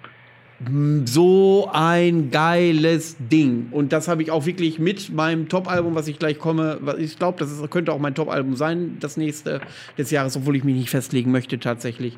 So 1.04 1.68
ein 1.70 2.30
geiles 2.30 3.16
Ding. 3.18 3.66
Und 3.72 3.92
das 3.92 4.08
habe 4.08 4.22
ich 4.22 4.30
auch 4.30 4.46
wirklich 4.46 4.78
mit 4.78 5.12
meinem 5.12 5.50
Top-Album, 5.50 5.94
was 5.94 6.08
ich 6.08 6.18
gleich 6.18 6.38
komme. 6.38 6.78
Ich 6.98 7.18
glaube, 7.18 7.38
das 7.38 7.52
ist, 7.52 7.70
könnte 7.70 7.92
auch 7.92 7.98
mein 7.98 8.14
Top-Album 8.14 8.56
sein, 8.56 8.96
das 8.98 9.18
nächste 9.18 9.60
des 9.98 10.10
Jahres, 10.10 10.34
obwohl 10.34 10.56
ich 10.56 10.64
mich 10.64 10.76
nicht 10.76 10.88
festlegen 10.88 11.30
möchte 11.30 11.58
tatsächlich 11.58 12.16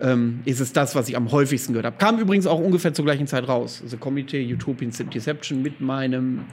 ähm, 0.00 0.40
ist 0.44 0.60
es 0.60 0.72
das, 0.72 0.94
was 0.94 1.08
ich 1.08 1.16
am 1.16 1.30
häufigsten 1.30 1.72
gehört 1.72 1.86
habe. 1.86 1.96
Kam 1.96 2.18
übrigens 2.18 2.46
auch 2.46 2.58
ungefähr 2.58 2.94
zur 2.94 3.04
gleichen 3.04 3.26
Zeit 3.26 3.48
raus. 3.48 3.80
Also 3.82 3.96
Komitee 3.96 4.52
Utopian 4.52 4.92
Deception 5.12 5.62
mit 5.62 5.80
meinem 5.80 6.44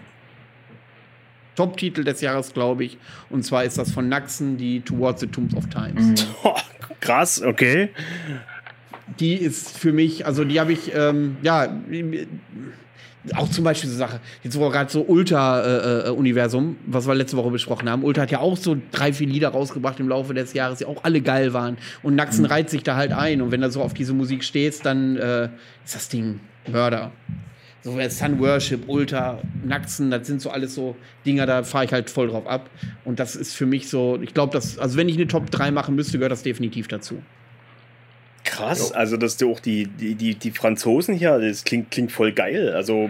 Top-Titel 1.56 2.04
des 2.04 2.22
Jahres, 2.22 2.54
glaube 2.54 2.86
ich. 2.86 2.98
Und 3.30 3.44
zwar 3.44 3.64
ist 3.64 3.78
das 3.78 3.92
von 3.92 4.08
Naxen, 4.10 4.58
die 4.58 4.82
Towards 4.82 5.22
the 5.22 5.28
Tombs 5.28 5.56
of 5.56 5.68
Times. 5.68 6.24
Mhm. 6.44 6.50
krass, 7.00 7.42
okay. 7.42 7.90
Die 9.20 9.34
ist 9.34 9.78
für 9.78 9.92
mich, 9.92 10.26
also 10.26 10.46
die 10.46 10.60
habe 10.60 10.72
ich, 10.72 10.94
ähm, 10.96 11.38
ja, 11.42 11.68
auch 13.36 13.50
zum 13.50 13.64
Beispiel 13.64 13.90
so 13.90 13.98
Sache, 13.98 14.20
jetzt 14.44 14.58
wo 14.58 14.70
gerade 14.70 14.92
so 14.92 15.02
Ultra-Universum, 15.02 16.66
äh, 16.66 16.72
äh 16.72 16.94
was 16.94 17.08
wir 17.08 17.16
letzte 17.16 17.38
Woche 17.38 17.52
besprochen 17.52 17.90
haben. 17.90 18.04
Ultra 18.04 18.24
hat 18.24 18.32
ja 18.32 18.40
auch 18.40 18.58
so 18.58 18.78
drei, 18.92 19.14
vier 19.14 19.28
Lieder 19.28 19.50
rausgebracht 19.50 20.00
im 20.00 20.10
Laufe 20.10 20.34
des 20.34 20.54
Jahres, 20.54 20.80
die 20.80 20.86
auch 20.86 21.04
alle 21.04 21.22
geil 21.22 21.54
waren. 21.54 21.78
Und 22.02 22.16
Naxen 22.16 22.44
mhm. 22.44 22.52
reiht 22.52 22.70
sich 22.70 22.84
da 22.84 22.96
halt 22.96 23.12
ein. 23.12 23.42
Und 23.42 23.52
wenn 23.52 23.62
du 23.62 23.70
so 23.70 23.82
auf 23.82 23.94
diese 23.94 24.14
Musik 24.14 24.44
stehst, 24.44 24.86
dann 24.86 25.18
äh, 25.18 25.50
ist 25.86 25.96
das 25.96 26.10
Ding 26.10 26.40
Mörder. 26.68 27.12
So 27.84 27.98
Sun 28.10 28.40
Worship, 28.40 28.88
Ultra, 28.88 29.40
Naxen, 29.66 30.12
das 30.12 30.28
sind 30.28 30.40
so 30.40 30.52
alles 30.52 30.76
so 30.76 30.96
Dinger, 31.26 31.48
da 31.48 31.64
fahre 31.64 31.86
ich 31.86 31.94
halt 31.94 32.12
voll 32.12 32.28
drauf 32.28 32.46
ab. 32.46 32.70
Und 33.06 33.20
das 33.20 33.36
ist 33.36 33.56
für 33.56 33.66
mich 33.66 33.90
so, 33.90 34.20
ich 34.22 34.36
glaube, 34.36 34.54
dass, 34.54 34.78
also 34.78 34.98
wenn 34.98 35.10
ich 35.10 35.16
eine 35.16 35.28
Top 35.28 35.50
3 35.50 35.72
machen 35.72 35.96
müsste, 35.96 36.18
gehört 36.20 36.32
das 36.32 36.44
definitiv 36.44 36.88
dazu. 36.88 37.24
Krass, 38.52 38.90
jo. 38.90 38.96
also 38.96 39.18
dass 39.18 39.38
du 39.38 39.52
auch 39.52 39.60
die, 39.60 39.88
die, 39.88 40.16
die, 40.16 40.36
die 40.36 40.52
Franzosen 40.52 41.16
hier, 41.16 41.40
das 41.40 41.64
klingt, 41.64 41.90
klingt 41.90 42.12
voll 42.12 42.34
geil. 42.34 42.74
Also 42.76 43.10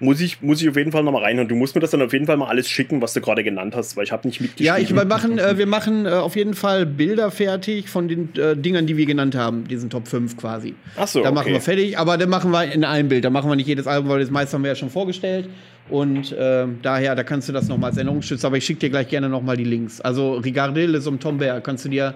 muss 0.00 0.20
ich, 0.20 0.42
muss 0.42 0.60
ich 0.60 0.68
auf 0.68 0.76
jeden 0.76 0.92
Fall 0.92 1.02
nochmal 1.02 1.22
reinhören. 1.22 1.48
Du 1.48 1.54
musst 1.54 1.74
mir 1.74 1.80
das 1.80 1.90
dann 1.90 2.02
auf 2.02 2.12
jeden 2.12 2.26
Fall 2.26 2.36
mal 2.36 2.48
alles 2.48 2.68
schicken, 2.68 3.00
was 3.00 3.12
du 3.12 3.20
gerade 3.20 3.44
genannt 3.44 3.74
hast, 3.76 3.96
weil 3.96 4.04
ich 4.04 4.12
habe 4.12 4.26
nicht 4.26 4.40
mitgeschrieben. 4.40 4.66
Ja, 4.66 4.82
ich, 4.82 4.94
wir 4.94 5.04
machen, 5.04 5.38
äh, 5.38 5.56
wir 5.56 5.66
machen 5.66 6.06
äh, 6.06 6.10
auf 6.10 6.36
jeden 6.36 6.54
Fall 6.54 6.86
Bilder 6.86 7.30
fertig 7.30 7.88
von 7.88 8.08
den 8.08 8.34
äh, 8.34 8.56
Dingern, 8.56 8.86
die 8.86 8.96
wir 8.96 9.06
genannt 9.06 9.36
haben, 9.36 9.66
diesen 9.68 9.90
Top 9.90 10.08
5 10.08 10.36
quasi. 10.36 10.74
Ach 10.96 11.06
so, 11.06 11.20
Da 11.20 11.28
okay. 11.28 11.34
machen 11.34 11.52
wir 11.52 11.60
fertig, 11.60 11.98
aber 11.98 12.18
dann 12.18 12.28
machen 12.28 12.50
wir 12.50 12.70
in 12.72 12.84
einem 12.84 13.08
Bild. 13.08 13.24
Da 13.24 13.30
machen 13.30 13.48
wir 13.48 13.56
nicht 13.56 13.68
jedes 13.68 13.86
Album, 13.86 14.10
weil 14.10 14.20
das 14.20 14.30
meiste 14.30 14.54
haben 14.54 14.62
wir 14.62 14.70
ja 14.70 14.76
schon 14.76 14.90
vorgestellt. 14.90 15.48
Und 15.90 16.32
äh, 16.32 16.66
daher, 16.82 17.14
da 17.14 17.22
kannst 17.22 17.48
du 17.48 17.52
das 17.52 17.68
nochmal 17.68 17.90
als 17.90 17.98
Erinnerungsstütze, 17.98 18.46
aber 18.46 18.56
ich 18.56 18.64
schicke 18.64 18.80
dir 18.80 18.90
gleich 18.90 19.08
gerne 19.08 19.28
nochmal 19.28 19.56
die 19.56 19.64
Links. 19.64 20.00
Also 20.00 20.34
Regardez 20.34 20.88
les 20.88 21.04
Tomber 21.20 21.60
kannst 21.60 21.84
du 21.84 21.90
dir 21.90 22.14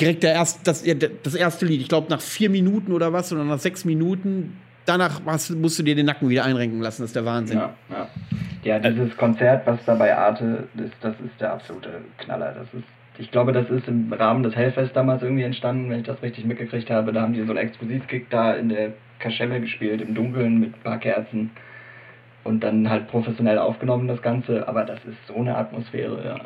direkt 0.00 0.22
der 0.22 0.32
erst, 0.32 0.66
das, 0.66 0.84
das 1.22 1.34
erste 1.34 1.66
Lied, 1.66 1.80
ich 1.80 1.88
glaube 1.88 2.08
nach 2.10 2.20
vier 2.20 2.50
Minuten 2.50 2.92
oder 2.92 3.12
was, 3.12 3.32
oder 3.32 3.44
nach 3.44 3.58
sechs 3.58 3.84
Minuten, 3.84 4.56
danach 4.88 5.20
hast, 5.26 5.50
musst 5.50 5.78
du 5.78 5.82
dir 5.82 5.94
den 5.94 6.06
Nacken 6.06 6.28
wieder 6.28 6.44
einrenken 6.44 6.80
lassen, 6.80 7.02
das 7.02 7.10
ist 7.10 7.16
der 7.16 7.24
Wahnsinn. 7.24 7.58
Ja, 7.58 7.74
ja. 7.90 8.08
ja 8.64 8.78
dieses 8.78 9.16
Konzert, 9.16 9.66
was 9.66 9.78
da 9.84 9.94
bei 9.94 10.16
Arte 10.16 10.68
ist, 10.76 10.94
das 11.00 11.14
ist 11.24 11.40
der 11.40 11.52
absolute 11.52 11.90
Knaller. 12.18 12.54
Das 12.54 12.66
ist, 12.72 12.88
ich 13.18 13.30
glaube, 13.30 13.52
das 13.52 13.68
ist 13.68 13.86
im 13.88 14.12
Rahmen 14.12 14.42
des 14.42 14.56
Hellfest 14.56 14.96
damals 14.96 15.22
irgendwie 15.22 15.42
entstanden, 15.42 15.90
wenn 15.90 16.00
ich 16.00 16.06
das 16.06 16.22
richtig 16.22 16.44
mitgekriegt 16.44 16.90
habe. 16.90 17.12
Da 17.12 17.22
haben 17.22 17.34
die 17.34 17.44
so 17.44 17.50
einen 17.50 17.58
Exklusivkick 17.58 18.30
da 18.30 18.54
in 18.54 18.68
der 18.68 18.92
Kaschemme 19.18 19.60
gespielt, 19.60 20.00
im 20.00 20.14
Dunkeln 20.14 20.60
mit 20.60 20.74
ein 20.74 20.82
paar 20.82 20.98
Kerzen. 20.98 21.50
Und 22.44 22.60
dann 22.60 22.88
halt 22.88 23.08
professionell 23.08 23.58
aufgenommen 23.58 24.08
das 24.08 24.22
Ganze, 24.22 24.66
aber 24.66 24.84
das 24.84 24.98
ist 25.04 25.18
so 25.26 25.36
eine 25.36 25.56
Atmosphäre, 25.56 26.24
ja. 26.24 26.40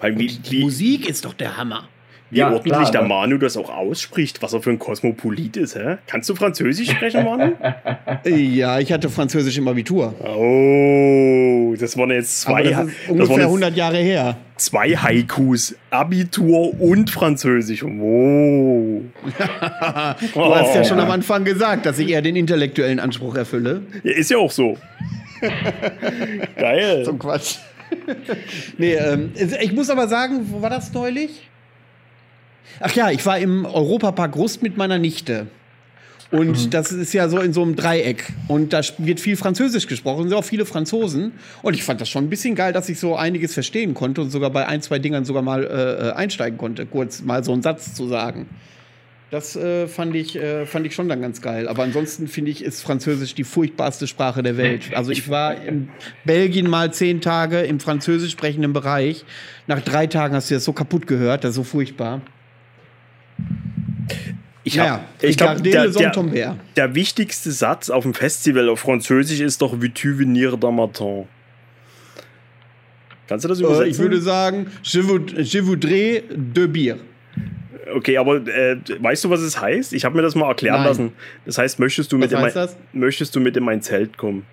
Weil 0.00 0.16
wie, 0.18 0.26
die 0.26 0.60
Musik 0.60 1.08
ist 1.08 1.24
doch 1.24 1.34
der 1.34 1.56
Hammer. 1.56 1.88
Wie 2.30 2.38
ja, 2.38 2.52
ordentlich 2.52 2.74
klar, 2.74 2.90
der 2.90 3.02
Manu 3.02 3.38
das 3.38 3.56
auch 3.56 3.70
ausspricht, 3.70 4.42
was 4.42 4.52
er 4.52 4.60
für 4.60 4.68
ein 4.68 4.78
Kosmopolit 4.78 5.56
ist. 5.56 5.76
Hä? 5.76 5.96
Kannst 6.06 6.28
du 6.28 6.34
Französisch 6.34 6.90
sprechen, 6.90 7.24
Manu? 7.24 7.52
ja, 8.24 8.78
ich 8.78 8.92
hatte 8.92 9.08
Französisch 9.08 9.56
im 9.56 9.66
Abitur. 9.66 10.14
Oh, 10.20 11.74
das 11.78 11.96
waren 11.96 12.10
jetzt 12.10 12.42
zwei. 12.42 12.64
das 12.64 12.86
ist 12.88 13.08
ungefähr 13.08 13.44
100 13.44 13.74
Jahre 13.74 13.96
her. 13.96 14.36
Zwei 14.56 14.90
Haikus, 14.90 15.74
Abitur 15.90 16.78
und 16.80 17.10
Französisch. 17.10 17.82
Oh. 17.82 19.00
du 20.34 20.54
hast 20.54 20.74
ja 20.74 20.84
schon 20.84 21.00
am 21.00 21.10
Anfang 21.10 21.44
gesagt, 21.44 21.86
dass 21.86 21.98
ich 21.98 22.10
eher 22.10 22.20
den 22.20 22.36
intellektuellen 22.36 23.00
Anspruch 23.00 23.36
erfülle. 23.36 23.82
Ja, 24.02 24.12
ist 24.12 24.30
ja 24.30 24.36
auch 24.36 24.50
so. 24.50 24.76
Geil. 26.56 27.04
Zum 27.04 27.18
Quatsch. 27.18 27.56
nee, 28.76 28.94
ähm, 28.94 29.32
ich 29.34 29.72
muss 29.72 29.88
aber 29.88 30.08
sagen, 30.08 30.40
wo 30.50 30.60
war 30.60 30.68
das 30.68 30.92
neulich? 30.92 31.48
Ach 32.80 32.94
ja, 32.94 33.10
ich 33.10 33.24
war 33.26 33.38
im 33.38 33.64
Europapark 33.64 34.36
Rust 34.36 34.62
mit 34.62 34.76
meiner 34.76 34.98
Nichte. 34.98 35.46
Und 36.30 36.66
mhm. 36.66 36.70
das 36.70 36.92
ist 36.92 37.14
ja 37.14 37.28
so 37.28 37.38
in 37.38 37.52
so 37.52 37.62
einem 37.62 37.74
Dreieck. 37.74 38.32
Und 38.48 38.72
da 38.72 38.82
wird 38.98 39.18
viel 39.18 39.36
Französisch 39.36 39.86
gesprochen, 39.86 40.28
sind 40.28 40.36
auch 40.36 40.44
viele 40.44 40.66
Franzosen. 40.66 41.32
Und 41.62 41.74
ich 41.74 41.82
fand 41.82 42.00
das 42.00 42.10
schon 42.10 42.24
ein 42.24 42.30
bisschen 42.30 42.54
geil, 42.54 42.72
dass 42.72 42.88
ich 42.88 43.00
so 43.00 43.16
einiges 43.16 43.54
verstehen 43.54 43.94
konnte 43.94 44.20
und 44.20 44.30
sogar 44.30 44.50
bei 44.50 44.66
ein, 44.66 44.82
zwei 44.82 44.98
Dingern 44.98 45.24
sogar 45.24 45.42
mal 45.42 45.64
äh, 45.64 46.08
äh 46.08 46.12
einsteigen 46.12 46.58
konnte, 46.58 46.84
kurz 46.84 47.22
mal 47.22 47.42
so 47.44 47.52
einen 47.52 47.62
Satz 47.62 47.94
zu 47.94 48.08
sagen. 48.08 48.46
Das 49.30 49.56
äh, 49.56 49.88
fand, 49.88 50.14
ich, 50.16 50.36
äh, 50.36 50.64
fand 50.64 50.86
ich 50.86 50.94
schon 50.94 51.08
dann 51.08 51.20
ganz 51.20 51.42
geil. 51.42 51.68
Aber 51.68 51.82
ansonsten 51.82 52.28
finde 52.28 52.50
ich, 52.50 52.64
ist 52.64 52.80
Französisch 52.82 53.34
die 53.34 53.44
furchtbarste 53.44 54.06
Sprache 54.06 54.42
der 54.42 54.56
Welt. 54.56 54.90
Also 54.94 55.10
ich 55.10 55.28
war 55.28 55.62
in 55.62 55.90
Belgien 56.24 56.68
mal 56.68 56.92
zehn 56.92 57.20
Tage 57.20 57.60
im 57.60 57.78
französisch 57.78 58.32
sprechenden 58.32 58.72
Bereich. 58.72 59.24
Nach 59.66 59.80
drei 59.80 60.06
Tagen 60.06 60.34
hast 60.34 60.50
du 60.50 60.54
das 60.54 60.64
so 60.64 60.72
kaputt 60.72 61.06
gehört, 61.06 61.44
das 61.44 61.50
ist 61.50 61.56
so 61.56 61.64
furchtbar. 61.64 62.22
Ich, 64.64 64.78
hab, 64.78 65.02
ich 65.22 65.36
glaube, 65.38 65.62
der, 65.62 65.88
der, 65.88 66.56
der, 66.76 66.94
wichtigste 66.94 67.52
Satz 67.52 67.88
auf 67.88 68.02
dem 68.02 68.12
Festival 68.12 68.68
auf 68.68 68.80
Französisch 68.80 69.40
ist 69.40 69.62
doch 69.62 69.80
Veux 69.80 69.94
tu 69.94 70.18
venir 70.18 70.58
dans? 70.58 71.26
Kannst 73.28 73.44
du 73.44 73.48
das 73.48 73.60
übersetzen? 73.60 73.86
Äh, 73.86 73.88
ich 73.88 73.98
würde 73.98 74.20
sagen, 74.20 74.66
je, 74.82 75.00
je 75.38 75.60
voudrais 75.60 76.22
deux 76.34 76.68
bières. 76.68 76.98
Okay, 77.94 78.18
aber 78.18 78.46
äh, 78.46 78.76
weißt 78.98 79.24
du, 79.24 79.30
was 79.30 79.40
es 79.40 79.60
heißt? 79.60 79.92
Ich 79.92 80.04
habe 80.04 80.16
mir 80.16 80.22
das 80.22 80.34
mal 80.34 80.48
erklären 80.48 80.78
Nein. 80.78 80.86
lassen. 80.86 81.12
Das 81.46 81.56
heißt, 81.58 81.78
möchtest 81.78 82.12
du, 82.12 82.18
mit 82.18 82.32
in 82.32 82.40
mein, 82.40 82.52
möchtest 82.92 83.34
du 83.34 83.40
mit 83.40 83.56
in 83.56 83.64
mein 83.64 83.80
Zelt 83.80 84.18
kommen? 84.18 84.44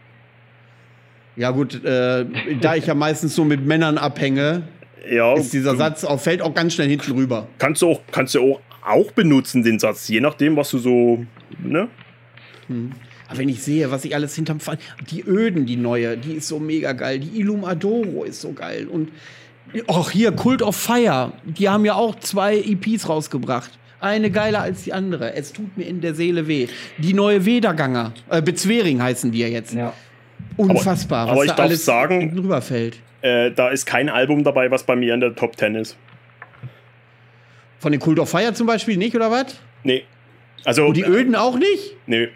Ja, 1.35 1.51
gut, 1.51 1.83
äh, 1.83 2.25
da 2.61 2.75
ich 2.75 2.85
ja 2.85 2.93
meistens 2.93 3.35
so 3.35 3.43
mit 3.43 3.65
Männern 3.65 3.97
abhänge, 3.97 4.63
ja, 5.09 5.35
ist 5.35 5.53
dieser 5.53 5.75
Satz 5.75 6.03
auch, 6.03 6.19
fällt 6.19 6.41
auch 6.41 6.53
ganz 6.53 6.73
schnell 6.73 6.89
hinten 6.89 7.11
rüber. 7.13 7.47
Kannst 7.57 7.81
du 7.81 7.89
auch, 7.89 8.01
kannst 8.11 8.35
du 8.35 8.41
auch, 8.41 8.61
auch 8.85 9.11
benutzen, 9.11 9.63
den 9.63 9.79
Satz, 9.79 10.07
je 10.07 10.21
nachdem, 10.21 10.55
was 10.55 10.71
du 10.71 10.77
so. 10.77 11.25
Ne? 11.63 11.87
Hm. 12.67 12.91
Aber 13.27 13.39
wenn 13.39 13.49
ich 13.49 13.63
sehe, 13.63 13.89
was 13.91 14.05
ich 14.05 14.13
alles 14.13 14.35
hinterm 14.35 14.59
Fall. 14.59 14.77
Die 15.09 15.23
Öden, 15.23 15.65
die 15.65 15.77
neue, 15.77 16.17
die 16.17 16.33
ist 16.33 16.47
so 16.47 16.59
mega 16.59 16.93
geil. 16.93 17.19
Die 17.19 17.39
Illum 17.39 17.65
Adoro 17.65 18.23
ist 18.23 18.41
so 18.41 18.51
geil. 18.51 18.87
Und 18.87 19.09
auch 19.87 20.11
hier, 20.11 20.31
Cult 20.31 20.61
of 20.61 20.75
Fire, 20.75 21.33
die 21.43 21.69
haben 21.69 21.85
ja 21.85 21.95
auch 21.95 22.15
zwei 22.19 22.57
EPs 22.57 23.09
rausgebracht. 23.09 23.71
Eine 23.99 24.29
geiler 24.29 24.61
als 24.61 24.83
die 24.83 24.93
andere. 24.93 25.33
Es 25.33 25.53
tut 25.53 25.75
mir 25.77 25.85
in 25.85 26.01
der 26.01 26.13
Seele 26.13 26.47
weh. 26.47 26.67
Die 26.99 27.13
neue 27.13 27.45
Wederganger, 27.45 28.13
äh, 28.29 28.41
Bezwering 28.41 29.01
heißen 29.01 29.31
die 29.31 29.39
ja 29.39 29.47
jetzt. 29.47 29.73
Ja. 29.73 29.93
Unfassbar, 30.57 31.21
aber, 31.23 31.31
was 31.31 31.37
aber 31.37 31.45
ich 31.45 31.51
da 31.51 31.55
darf 31.55 31.65
alles 31.65 31.85
sagen, 31.85 32.33
rüberfällt. 32.37 32.99
Äh, 33.25 33.51
da 33.51 33.69
ist 33.69 33.87
kein 33.87 34.07
Album 34.07 34.43
dabei, 34.43 34.69
was 34.69 34.83
bei 34.83 34.95
mir 34.95 35.15
in 35.15 35.19
der 35.19 35.33
Top 35.33 35.57
10 35.57 35.73
ist. 35.73 35.97
Von 37.79 37.91
den 37.91 37.99
Cult 37.99 38.19
of 38.19 38.29
Fire 38.29 38.53
zum 38.53 38.67
Beispiel 38.67 38.97
nicht, 38.97 39.15
oder 39.15 39.31
was? 39.31 39.59
Nee. 39.83 40.03
Also, 40.63 40.85
Und 40.85 40.95
die 40.95 41.03
Öden 41.03 41.35
auch 41.35 41.57
nicht? 41.57 41.95
Nee. 42.05 42.29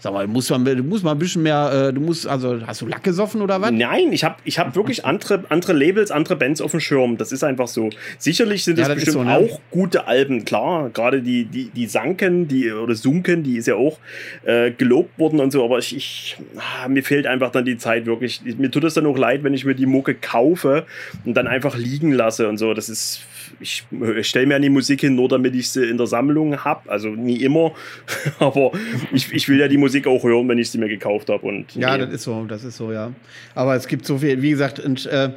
Sag 0.00 0.12
mal, 0.12 0.26
du 0.26 0.32
musst 0.32 0.50
mal, 0.50 0.58
du 0.58 0.82
musst 0.82 1.04
mal 1.04 1.12
ein 1.12 1.18
bisschen 1.18 1.42
mehr, 1.42 1.88
äh, 1.88 1.92
du 1.92 2.00
musst, 2.00 2.26
also 2.26 2.60
hast 2.66 2.82
du 2.82 2.86
Lack 2.86 3.02
gesoffen 3.02 3.40
oder 3.40 3.60
was? 3.60 3.70
Nein, 3.70 4.12
ich 4.12 4.24
habe 4.24 4.36
ich 4.44 4.58
hab 4.58 4.74
wirklich 4.76 5.04
andere, 5.04 5.44
andere 5.48 5.72
Labels, 5.72 6.10
andere 6.10 6.36
Bands 6.36 6.60
auf 6.60 6.72
dem 6.72 6.80
Schirm. 6.80 7.16
Das 7.16 7.32
ist 7.32 7.42
einfach 7.42 7.68
so. 7.68 7.90
Sicherlich 8.18 8.64
sind 8.64 8.78
ja, 8.78 8.86
das 8.86 8.94
bestimmt 8.94 9.14
so, 9.14 9.24
ne? 9.24 9.34
auch 9.34 9.60
gute 9.70 10.06
Alben, 10.06 10.44
klar. 10.44 10.90
Gerade 10.90 11.22
die, 11.22 11.44
die, 11.44 11.70
die 11.70 11.86
Sanken, 11.86 12.46
die, 12.48 12.72
oder 12.72 12.94
Sunken, 12.94 13.42
die 13.42 13.56
ist 13.56 13.66
ja 13.66 13.76
auch 13.76 13.98
äh, 14.44 14.70
gelobt 14.70 15.18
worden 15.18 15.40
und 15.40 15.50
so, 15.50 15.64
aber 15.64 15.78
ich, 15.78 15.96
ich 15.96 16.36
ah, 16.56 16.88
mir 16.88 17.02
fehlt 17.02 17.26
einfach 17.26 17.50
dann 17.50 17.64
die 17.64 17.78
Zeit 17.78 18.06
wirklich. 18.06 18.42
Mir 18.58 18.70
tut 18.70 18.84
es 18.84 18.94
dann 18.94 19.06
auch 19.06 19.16
leid, 19.16 19.44
wenn 19.44 19.54
ich 19.54 19.64
mir 19.64 19.74
die 19.74 19.86
Mucke 19.86 20.14
kaufe 20.14 20.84
und 21.24 21.34
dann 21.34 21.46
einfach 21.46 21.76
liegen 21.76 22.12
lasse 22.12 22.48
und 22.48 22.58
so. 22.58 22.74
Das 22.74 22.88
ist 22.88 23.22
ich 23.60 23.84
stelle 24.22 24.46
mir 24.46 24.54
ja 24.54 24.58
die 24.58 24.70
Musik 24.70 25.00
hin, 25.00 25.14
nur 25.14 25.28
damit 25.28 25.54
ich 25.54 25.70
sie 25.70 25.88
in 25.88 25.96
der 25.96 26.06
Sammlung 26.06 26.64
habe. 26.64 26.90
Also 26.90 27.08
nie 27.08 27.42
immer. 27.42 27.72
Aber 28.38 28.72
ich, 29.12 29.32
ich 29.32 29.48
will 29.48 29.58
ja 29.58 29.68
die 29.68 29.78
Musik 29.78 30.06
auch 30.06 30.22
hören, 30.22 30.48
wenn 30.48 30.58
ich 30.58 30.70
sie 30.70 30.78
mir 30.78 30.88
gekauft 30.88 31.28
habe. 31.28 31.64
ja, 31.74 31.96
nee. 31.96 32.04
das 32.04 32.14
ist 32.14 32.22
so, 32.22 32.44
das 32.44 32.64
ist 32.64 32.76
so, 32.76 32.92
ja. 32.92 33.12
Aber 33.54 33.74
es 33.74 33.86
gibt 33.86 34.06
so 34.06 34.18
viel, 34.18 34.42
wie 34.42 34.50
gesagt, 34.50 34.80
und, 34.80 35.06
äh, 35.06 35.30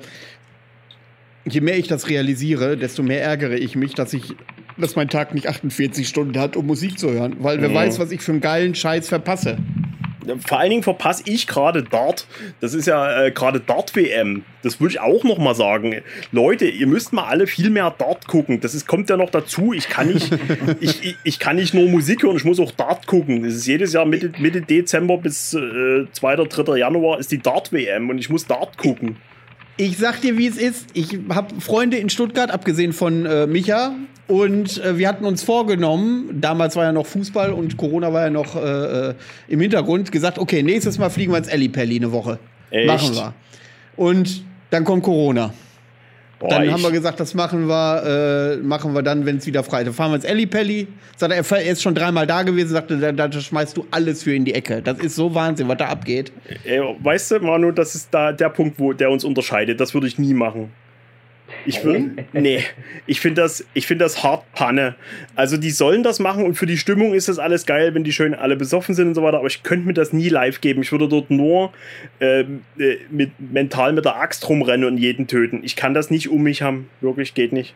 je 1.45 1.61
mehr 1.61 1.77
ich 1.77 1.88
das 1.88 2.09
realisiere, 2.09 2.77
desto 2.77 3.03
mehr 3.03 3.23
ärgere 3.23 3.55
ich 3.55 3.75
mich, 3.75 3.93
dass 3.93 4.13
ich, 4.13 4.33
dass 4.77 4.95
mein 4.95 5.09
Tag 5.09 5.33
nicht 5.33 5.47
48 5.47 6.07
Stunden 6.07 6.39
hat, 6.39 6.55
um 6.55 6.65
Musik 6.65 6.99
zu 6.99 7.11
hören. 7.11 7.38
Weil 7.39 7.61
wer 7.61 7.69
mhm. 7.69 7.75
weiß, 7.75 7.99
was 7.99 8.11
ich 8.11 8.21
für 8.21 8.31
einen 8.31 8.41
geilen 8.41 8.75
Scheiß 8.75 9.07
verpasse 9.07 9.57
vor 10.45 10.59
allen 10.59 10.69
Dingen 10.69 10.83
verpasse 10.83 11.24
ich 11.25 11.48
gerade 11.48 11.83
Dart. 11.83 12.27
Das 12.59 12.74
ist 12.74 12.88
ja 12.88 13.25
äh, 13.25 13.32
gerade 13.32 13.59
Dart-WM. 13.59 14.43
Das 14.64 14.80
würde 14.80 14.93
ich 14.93 14.99
auch 14.99 15.24
noch 15.24 15.38
mal 15.38 15.56
sagen. 15.56 16.01
Leute, 16.32 16.66
ihr 16.66 16.88
müsst 16.88 17.14
mal 17.14 17.25
alle 17.25 17.48
viel 17.48 17.69
mehr 17.69 17.93
Dart 17.98 18.27
gucken. 18.27 18.59
Das 18.59 18.75
ist, 18.75 18.88
kommt 18.88 19.09
ja 19.09 19.17
noch 19.17 19.30
dazu. 19.30 19.74
Ich 19.74 19.90
kann, 19.90 20.08
nicht, 20.14 20.32
ich, 20.80 21.03
ich, 21.03 21.16
ich, 21.24 21.40
kann 21.40 21.56
nicht 21.56 21.74
nur 21.74 21.88
Musik 21.88 22.24
hören, 22.24 22.35
ich 22.35 22.45
muss 22.45 22.59
auch 22.59 22.72
Dart 22.72 23.08
gucken. 23.08 23.43
Das 23.43 23.53
ist 23.53 23.67
jedes 23.67 23.93
Jahr 23.93 24.06
Mitte, 24.06 24.32
Mitte 24.40 24.61
Dezember 24.61 25.17
bis 25.17 25.53
äh, 25.53 26.06
2. 26.11 26.35
3. 26.35 26.77
Januar 26.77 27.19
ist 27.19 27.32
die 27.32 27.40
Dart-WM 27.40 28.09
und 28.09 28.17
ich 28.17 28.30
muss 28.30 28.45
Dart 28.45 28.77
gucken. 28.77 29.17
Ich 29.77 29.98
sag 29.98 30.19
dir, 30.19 30.38
wie 30.38 30.48
es 30.48 30.58
ist. 30.58 30.88
Ich 30.93 31.17
habe 31.30 31.61
Freunde 31.61 31.98
in 31.98 32.09
Stuttgart, 32.09 32.51
abgesehen 32.51 32.91
von 32.91 33.25
äh, 33.25 33.48
Micha. 33.48 33.95
Und 34.30 34.77
äh, 34.83 34.95
wir 34.99 35.08
hatten 35.08 35.25
uns 35.25 35.41
vorgenommen, 35.41 36.40
damals 36.40 36.75
war 36.75 36.83
ja 36.83 36.91
noch 36.91 37.08
Fußball 37.08 37.51
und 37.51 37.77
Corona 37.77 38.14
war 38.14 38.25
ja 38.25 38.30
noch 38.30 38.56
äh, 38.56 39.09
äh 39.09 39.14
im 39.48 39.59
Hintergrund, 39.59 40.11
gesagt, 40.11 40.38
okay, 40.38 40.61
nächstes 40.61 40.99
Mal 40.99 41.09
fliegen 41.09 41.32
wir 41.32 41.40
ins 41.40 41.48
Ellipelli 41.48 41.95
eine 41.95 42.11
Woche. 42.11 42.38
Echt? 42.69 42.85
Machen 42.85 43.16
wir. 43.16 43.33
Und 43.95 44.43
dann 44.69 44.83
kommt 44.83 45.01
Corona. 45.01 45.51
Boah, 46.38 46.49
dann 46.49 46.72
haben 46.72 46.83
wir 46.83 46.91
gesagt, 46.91 47.19
das 47.19 47.33
machen 47.33 47.67
wir, 47.67 48.58
äh, 48.59 48.64
machen 48.64 48.93
wir 48.93 49.01
dann, 49.01 49.25
wenn 49.25 49.38
es 49.38 49.48
wieder 49.48 49.64
frei 49.64 49.80
ist. 49.80 49.88
Dann 49.88 49.93
fahren 49.95 50.11
wir 50.11 50.17
ins 50.17 50.25
Ellipelli. 50.25 50.88
Sagt 51.17 51.33
er, 51.33 51.58
er 51.58 51.72
ist 51.72 51.82
schon 51.82 51.95
dreimal 51.95 52.27
da 52.27 52.43
gewesen, 52.43 52.69
sagte, 52.69 52.98
da, 52.98 53.11
da, 53.11 53.32
schmeißt 53.32 53.75
du 53.75 53.88
alles 53.90 54.22
für 54.22 54.35
in 54.35 54.45
die 54.45 54.53
Ecke. 54.53 54.83
Das 54.83 54.99
ist 54.99 55.16
so 55.16 55.33
Wahnsinn, 55.33 55.67
was 55.67 55.77
da 55.77 55.88
abgeht. 55.88 56.32
Ey, 56.66 56.80
weißt 57.01 57.32
du, 57.32 57.40
Manu, 57.40 57.72
das 57.72 57.95
ist 57.95 58.09
da 58.11 58.32
der 58.32 58.49
Punkt, 58.49 58.80
wo 58.80 58.93
der 58.93 59.09
uns 59.09 59.24
unterscheidet. 59.24 59.80
Das 59.80 59.95
würde 59.95 60.06
ich 60.06 60.19
nie 60.19 60.35
machen. 60.35 60.72
Ich 61.66 61.84
will, 61.84 62.16
nee, 62.34 62.64
ich 63.06 63.19
finde 63.19 63.42
das, 63.42 63.66
ich 63.74 63.88
finde 63.88 64.06
das 64.06 64.24
hart 64.24 64.44
Panne. 64.53 64.95
Also 65.36 65.58
die 65.58 65.72
sollen 65.72 66.03
das 66.03 66.19
machen 66.19 66.44
und 66.45 66.56
für 66.56 66.66
die 66.66 66.78
Stimmung 66.78 67.14
ist 67.14 67.28
das 67.28 67.40
alles 67.40 67.66
geil, 67.66 67.94
wenn 67.94 68.03
die 68.03 68.14
schön 68.14 68.34
alle 68.34 68.56
besoffen 68.56 68.95
sind 68.95 69.10
und 69.10 69.16
so 69.16 69.24
weiter. 69.24 69.38
Aber 69.38 69.48
ich 69.48 69.64
könnte 69.64 69.86
mir 69.86 69.94
das 69.94 70.14
nie 70.14 70.30
live 70.30 70.61
geben. 70.61 70.82
Ich 70.82 70.92
würde 70.92 71.08
dort 71.08 71.30
nur 71.30 71.72
äh, 72.19 72.44
mit 73.10 73.32
mental 73.40 73.94
mit 73.94 74.06
der 74.06 74.16
Axt 74.16 74.48
rumrennen 74.48 74.88
und 74.88 74.98
jeden 74.98 75.28
töten. 75.28 75.61
Ich 75.64 75.76
kann 75.76 75.94
das 75.94 76.10
nicht 76.10 76.30
um 76.30 76.44
mich 76.44 76.61
haben. 76.61 76.90
Wirklich 77.02 77.34
geht 77.34 77.53
nicht. 77.53 77.76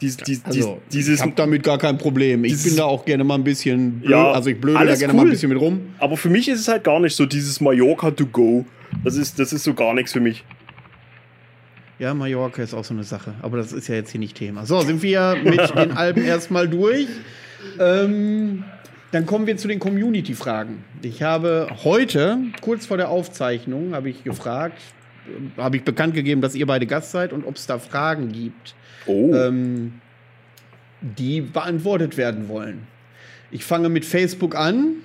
Dies, 0.00 0.18
dies, 0.18 0.44
also, 0.44 0.78
dieses, 0.92 1.20
ich 1.20 1.22
habe 1.22 1.32
damit 1.36 1.62
gar 1.62 1.78
kein 1.78 1.96
Problem. 1.96 2.44
Ich 2.44 2.62
bin 2.62 2.76
da 2.76 2.84
auch 2.84 3.06
gerne 3.06 3.24
mal 3.24 3.36
ein 3.36 3.44
bisschen, 3.44 4.00
blöd, 4.00 4.10
ja, 4.10 4.30
also 4.32 4.50
ich 4.50 4.60
blöde 4.60 4.84
da 4.84 4.94
gerne 4.94 5.14
cool. 5.14 5.16
mal 5.16 5.22
ein 5.22 5.30
bisschen 5.30 5.48
mit 5.48 5.58
rum. 5.58 5.94
Aber 5.98 6.18
für 6.18 6.28
mich 6.28 6.48
ist 6.48 6.60
es 6.60 6.68
halt 6.68 6.84
gar 6.84 7.00
nicht 7.00 7.16
so 7.16 7.24
dieses 7.24 7.62
Mallorca 7.62 8.10
to 8.10 8.26
go. 8.26 8.66
Das 9.04 9.16
ist, 9.16 9.38
das 9.38 9.54
ist 9.54 9.64
so 9.64 9.72
gar 9.72 9.94
nichts 9.94 10.12
für 10.12 10.20
mich. 10.20 10.44
Ja, 11.98 12.12
Mallorca 12.12 12.62
ist 12.62 12.74
auch 12.74 12.84
so 12.84 12.92
eine 12.92 13.04
Sache. 13.04 13.34
Aber 13.40 13.56
das 13.56 13.72
ist 13.72 13.88
ja 13.88 13.94
jetzt 13.94 14.10
hier 14.10 14.20
nicht 14.20 14.36
Thema. 14.36 14.66
So, 14.66 14.80
sind 14.80 15.02
wir 15.02 15.36
mit 15.42 15.74
den 15.76 15.92
Alben 15.92 16.22
erstmal 16.24 16.68
durch. 16.68 17.08
Ähm, 17.80 18.64
dann 19.12 19.24
kommen 19.24 19.46
wir 19.46 19.56
zu 19.56 19.66
den 19.66 19.78
Community-Fragen. 19.78 20.84
Ich 21.00 21.22
habe 21.22 21.68
heute, 21.84 22.38
kurz 22.60 22.86
vor 22.86 22.98
der 22.98 23.08
Aufzeichnung, 23.08 23.94
habe 23.94 24.10
ich 24.10 24.24
gefragt, 24.24 24.78
äh, 25.26 25.60
habe 25.60 25.78
ich 25.78 25.84
bekannt 25.84 26.14
gegeben, 26.14 26.42
dass 26.42 26.54
ihr 26.54 26.66
beide 26.66 26.86
Gast 26.86 27.12
seid 27.12 27.32
und 27.32 27.46
ob 27.46 27.56
es 27.56 27.66
da 27.66 27.78
Fragen 27.78 28.30
gibt, 28.30 28.74
oh. 29.06 29.32
ähm, 29.34 29.94
die 31.00 31.40
beantwortet 31.40 32.18
werden 32.18 32.48
wollen. 32.48 32.86
Ich 33.50 33.64
fange 33.64 33.88
mit 33.88 34.04
Facebook 34.04 34.54
an. 34.54 34.96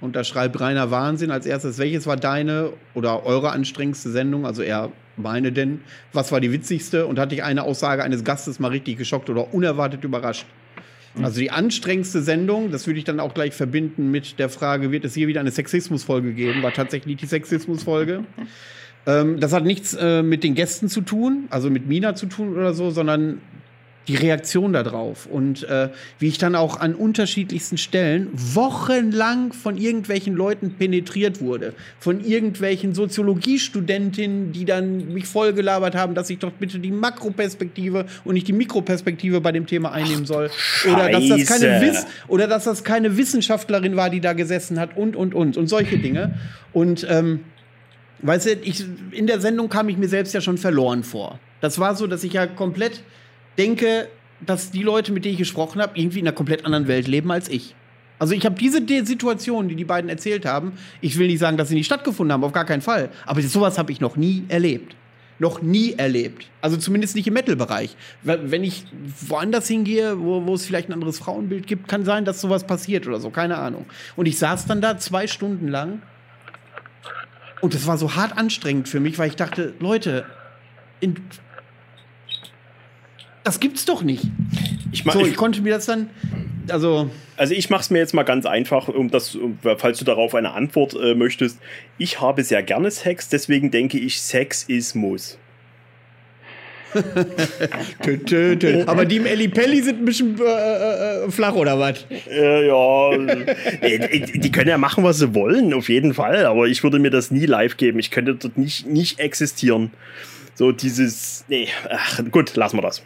Und 0.00 0.16
da 0.16 0.22
schreibt 0.22 0.60
Rainer 0.60 0.90
Wahnsinn 0.90 1.30
als 1.30 1.46
erstes, 1.46 1.78
welches 1.78 2.06
war 2.06 2.16
deine 2.16 2.74
oder 2.92 3.24
eure 3.24 3.52
anstrengendste 3.52 4.10
Sendung? 4.10 4.44
Also 4.44 4.60
er 4.60 4.90
meine 5.16 5.52
denn, 5.52 5.80
was 6.12 6.32
war 6.32 6.40
die 6.40 6.52
witzigste? 6.52 7.06
Und 7.06 7.18
hatte 7.18 7.34
ich 7.34 7.42
eine 7.42 7.62
Aussage 7.62 8.02
eines 8.02 8.24
Gastes 8.24 8.58
mal 8.58 8.68
richtig 8.68 8.98
geschockt 8.98 9.30
oder 9.30 9.54
unerwartet 9.54 10.04
überrascht? 10.04 10.46
Also 11.22 11.38
die 11.38 11.50
anstrengendste 11.50 12.22
Sendung, 12.22 12.72
das 12.72 12.86
würde 12.86 12.98
ich 12.98 13.04
dann 13.04 13.20
auch 13.20 13.34
gleich 13.34 13.54
verbinden 13.54 14.10
mit 14.10 14.38
der 14.40 14.48
Frage, 14.48 14.90
wird 14.90 15.04
es 15.04 15.14
hier 15.14 15.28
wieder 15.28 15.40
eine 15.40 15.52
Sexismusfolge 15.52 16.32
geben? 16.32 16.62
War 16.62 16.72
tatsächlich 16.72 17.16
die 17.16 17.26
Sexismusfolge. 17.26 18.24
Ähm, 19.06 19.38
das 19.38 19.52
hat 19.52 19.64
nichts 19.64 19.92
äh, 19.92 20.22
mit 20.22 20.44
den 20.44 20.54
Gästen 20.54 20.88
zu 20.88 21.02
tun, 21.02 21.44
also 21.50 21.68
mit 21.68 21.86
Mina 21.86 22.14
zu 22.14 22.24
tun 22.24 22.54
oder 22.54 22.72
so, 22.72 22.88
sondern 22.88 23.42
die 24.08 24.16
Reaktion 24.16 24.72
darauf 24.72 25.26
und 25.26 25.64
äh, 25.64 25.88
wie 26.18 26.28
ich 26.28 26.38
dann 26.38 26.54
auch 26.54 26.78
an 26.78 26.94
unterschiedlichsten 26.94 27.78
Stellen 27.78 28.28
wochenlang 28.32 29.52
von 29.52 29.78
irgendwelchen 29.78 30.34
Leuten 30.34 30.74
penetriert 30.74 31.40
wurde, 31.40 31.74
von 31.98 32.22
irgendwelchen 32.22 32.94
Soziologiestudentinnen, 32.94 34.52
die 34.52 34.64
dann 34.64 35.12
mich 35.12 35.26
vollgelabert 35.26 35.94
haben, 35.94 36.14
dass 36.14 36.28
ich 36.28 36.38
doch 36.38 36.52
bitte 36.52 36.78
die 36.78 36.90
Makroperspektive 36.90 38.06
und 38.24 38.34
nicht 38.34 38.48
die 38.48 38.52
Mikroperspektive 38.52 39.40
bei 39.40 39.52
dem 39.52 39.66
Thema 39.66 39.92
einnehmen 39.92 40.26
soll. 40.26 40.50
oder 40.84 41.10
dass 41.10 41.28
das 41.28 41.46
keine 41.46 41.80
Wiss 41.80 42.06
oder 42.28 42.46
dass 42.46 42.64
das 42.64 42.84
keine 42.84 43.16
Wissenschaftlerin 43.16 43.96
war, 43.96 44.10
die 44.10 44.20
da 44.20 44.34
gesessen 44.34 44.78
hat 44.78 44.96
und 44.96 45.16
und 45.16 45.34
und 45.34 45.56
und 45.56 45.66
solche 45.66 45.98
Dinge. 45.98 46.38
Und 46.72 47.06
ähm, 47.08 47.40
weißt 48.20 48.46
du, 48.46 48.50
ich, 48.62 48.84
in 49.12 49.26
der 49.26 49.40
Sendung 49.40 49.68
kam 49.68 49.88
ich 49.88 49.96
mir 49.96 50.08
selbst 50.08 50.34
ja 50.34 50.40
schon 50.40 50.58
verloren 50.58 51.04
vor. 51.04 51.38
Das 51.60 51.78
war 51.78 51.94
so, 51.94 52.06
dass 52.06 52.24
ich 52.24 52.34
ja 52.34 52.46
komplett 52.46 53.02
denke, 53.58 54.08
dass 54.40 54.70
die 54.70 54.82
Leute, 54.82 55.12
mit 55.12 55.24
denen 55.24 55.32
ich 55.34 55.38
gesprochen 55.38 55.80
habe, 55.80 55.98
irgendwie 55.98 56.20
in 56.20 56.26
einer 56.26 56.34
komplett 56.34 56.64
anderen 56.64 56.88
Welt 56.88 57.08
leben 57.08 57.30
als 57.30 57.48
ich. 57.48 57.74
Also 58.18 58.34
ich 58.34 58.46
habe 58.46 58.54
diese 58.54 58.84
Situation, 59.04 59.68
die 59.68 59.74
die 59.74 59.84
beiden 59.84 60.08
erzählt 60.08 60.46
haben, 60.46 60.72
ich 61.00 61.18
will 61.18 61.26
nicht 61.26 61.40
sagen, 61.40 61.56
dass 61.56 61.68
sie 61.68 61.74
nicht 61.74 61.86
stattgefunden 61.86 62.32
haben, 62.32 62.44
auf 62.44 62.52
gar 62.52 62.64
keinen 62.64 62.82
Fall. 62.82 63.10
Aber 63.26 63.42
sowas 63.42 63.76
habe 63.76 63.92
ich 63.92 64.00
noch 64.00 64.16
nie 64.16 64.44
erlebt. 64.48 64.94
Noch 65.40 65.62
nie 65.62 65.94
erlebt. 65.94 66.46
Also 66.60 66.76
zumindest 66.76 67.16
nicht 67.16 67.26
im 67.26 67.34
Metal-Bereich. 67.34 67.96
Wenn 68.22 68.62
ich 68.62 68.84
woanders 69.20 69.66
hingehe, 69.66 70.20
wo, 70.20 70.46
wo 70.46 70.54
es 70.54 70.64
vielleicht 70.64 70.88
ein 70.88 70.92
anderes 70.92 71.18
Frauenbild 71.18 71.66
gibt, 71.66 71.88
kann 71.88 72.04
sein, 72.04 72.24
dass 72.24 72.40
sowas 72.40 72.64
passiert 72.64 73.06
oder 73.08 73.18
so. 73.18 73.30
Keine 73.30 73.58
Ahnung. 73.58 73.84
Und 74.14 74.26
ich 74.26 74.38
saß 74.38 74.66
dann 74.66 74.80
da 74.80 74.96
zwei 74.96 75.26
Stunden 75.26 75.66
lang. 75.66 76.02
Und 77.60 77.74
das 77.74 77.86
war 77.86 77.98
so 77.98 78.14
hart 78.14 78.38
anstrengend 78.38 78.88
für 78.88 79.00
mich, 79.00 79.18
weil 79.18 79.28
ich 79.28 79.36
dachte, 79.36 79.74
Leute, 79.80 80.24
in, 81.00 81.16
das 83.44 83.60
gibt's 83.60 83.84
doch 83.84 84.02
nicht. 84.02 84.24
Ich, 84.90 85.04
so, 85.04 85.20
ich, 85.20 85.28
ich 85.28 85.36
konnte 85.36 85.62
mir 85.62 85.74
das 85.74 85.86
dann 85.86 86.10
also. 86.70 87.10
Also 87.36 87.54
ich 87.54 87.68
mache 87.70 87.82
es 87.82 87.90
mir 87.90 87.98
jetzt 87.98 88.14
mal 88.14 88.22
ganz 88.22 88.46
einfach, 88.46 88.88
um 88.88 89.10
das, 89.10 89.36
falls 89.76 89.98
du 89.98 90.04
darauf 90.04 90.34
eine 90.34 90.52
Antwort 90.52 90.94
äh, 90.94 91.14
möchtest. 91.14 91.58
Ich 91.98 92.20
habe 92.20 92.44
sehr 92.44 92.62
gerne 92.62 92.90
Sex, 92.90 93.28
deswegen 93.28 93.70
denke 93.70 93.98
ich, 93.98 94.22
Sex 94.22 94.62
ist 94.64 94.94
Muss. 94.94 95.38
tö, 98.04 98.18
tö, 98.18 98.54
tö. 98.56 98.84
Aber 98.86 99.04
die 99.04 99.16
im 99.16 99.50
Pelli 99.50 99.82
sind 99.82 100.00
ein 100.00 100.04
bisschen 100.04 100.38
äh, 100.38 100.44
äh, 100.44 101.24
äh 101.24 101.30
flach, 101.30 101.54
oder 101.54 101.76
was? 101.76 102.06
Äh, 102.30 102.68
ja. 102.68 103.10
die, 103.18 104.38
die 104.38 104.52
können 104.52 104.68
ja 104.68 104.78
machen, 104.78 105.02
was 105.02 105.18
sie 105.18 105.34
wollen, 105.34 105.74
auf 105.74 105.88
jeden 105.88 106.14
Fall. 106.14 106.46
Aber 106.46 106.68
ich 106.68 106.84
würde 106.84 107.00
mir 107.00 107.10
das 107.10 107.32
nie 107.32 107.46
live 107.46 107.76
geben. 107.76 107.98
Ich 107.98 108.12
könnte 108.12 108.36
dort 108.36 108.56
nicht, 108.56 108.86
nicht 108.86 109.18
existieren. 109.18 109.90
So 110.54 110.70
dieses. 110.70 111.44
Nee, 111.48 111.66
ach, 111.90 112.20
gut, 112.30 112.54
lassen 112.54 112.76
wir 112.76 112.82
das. 112.82 113.02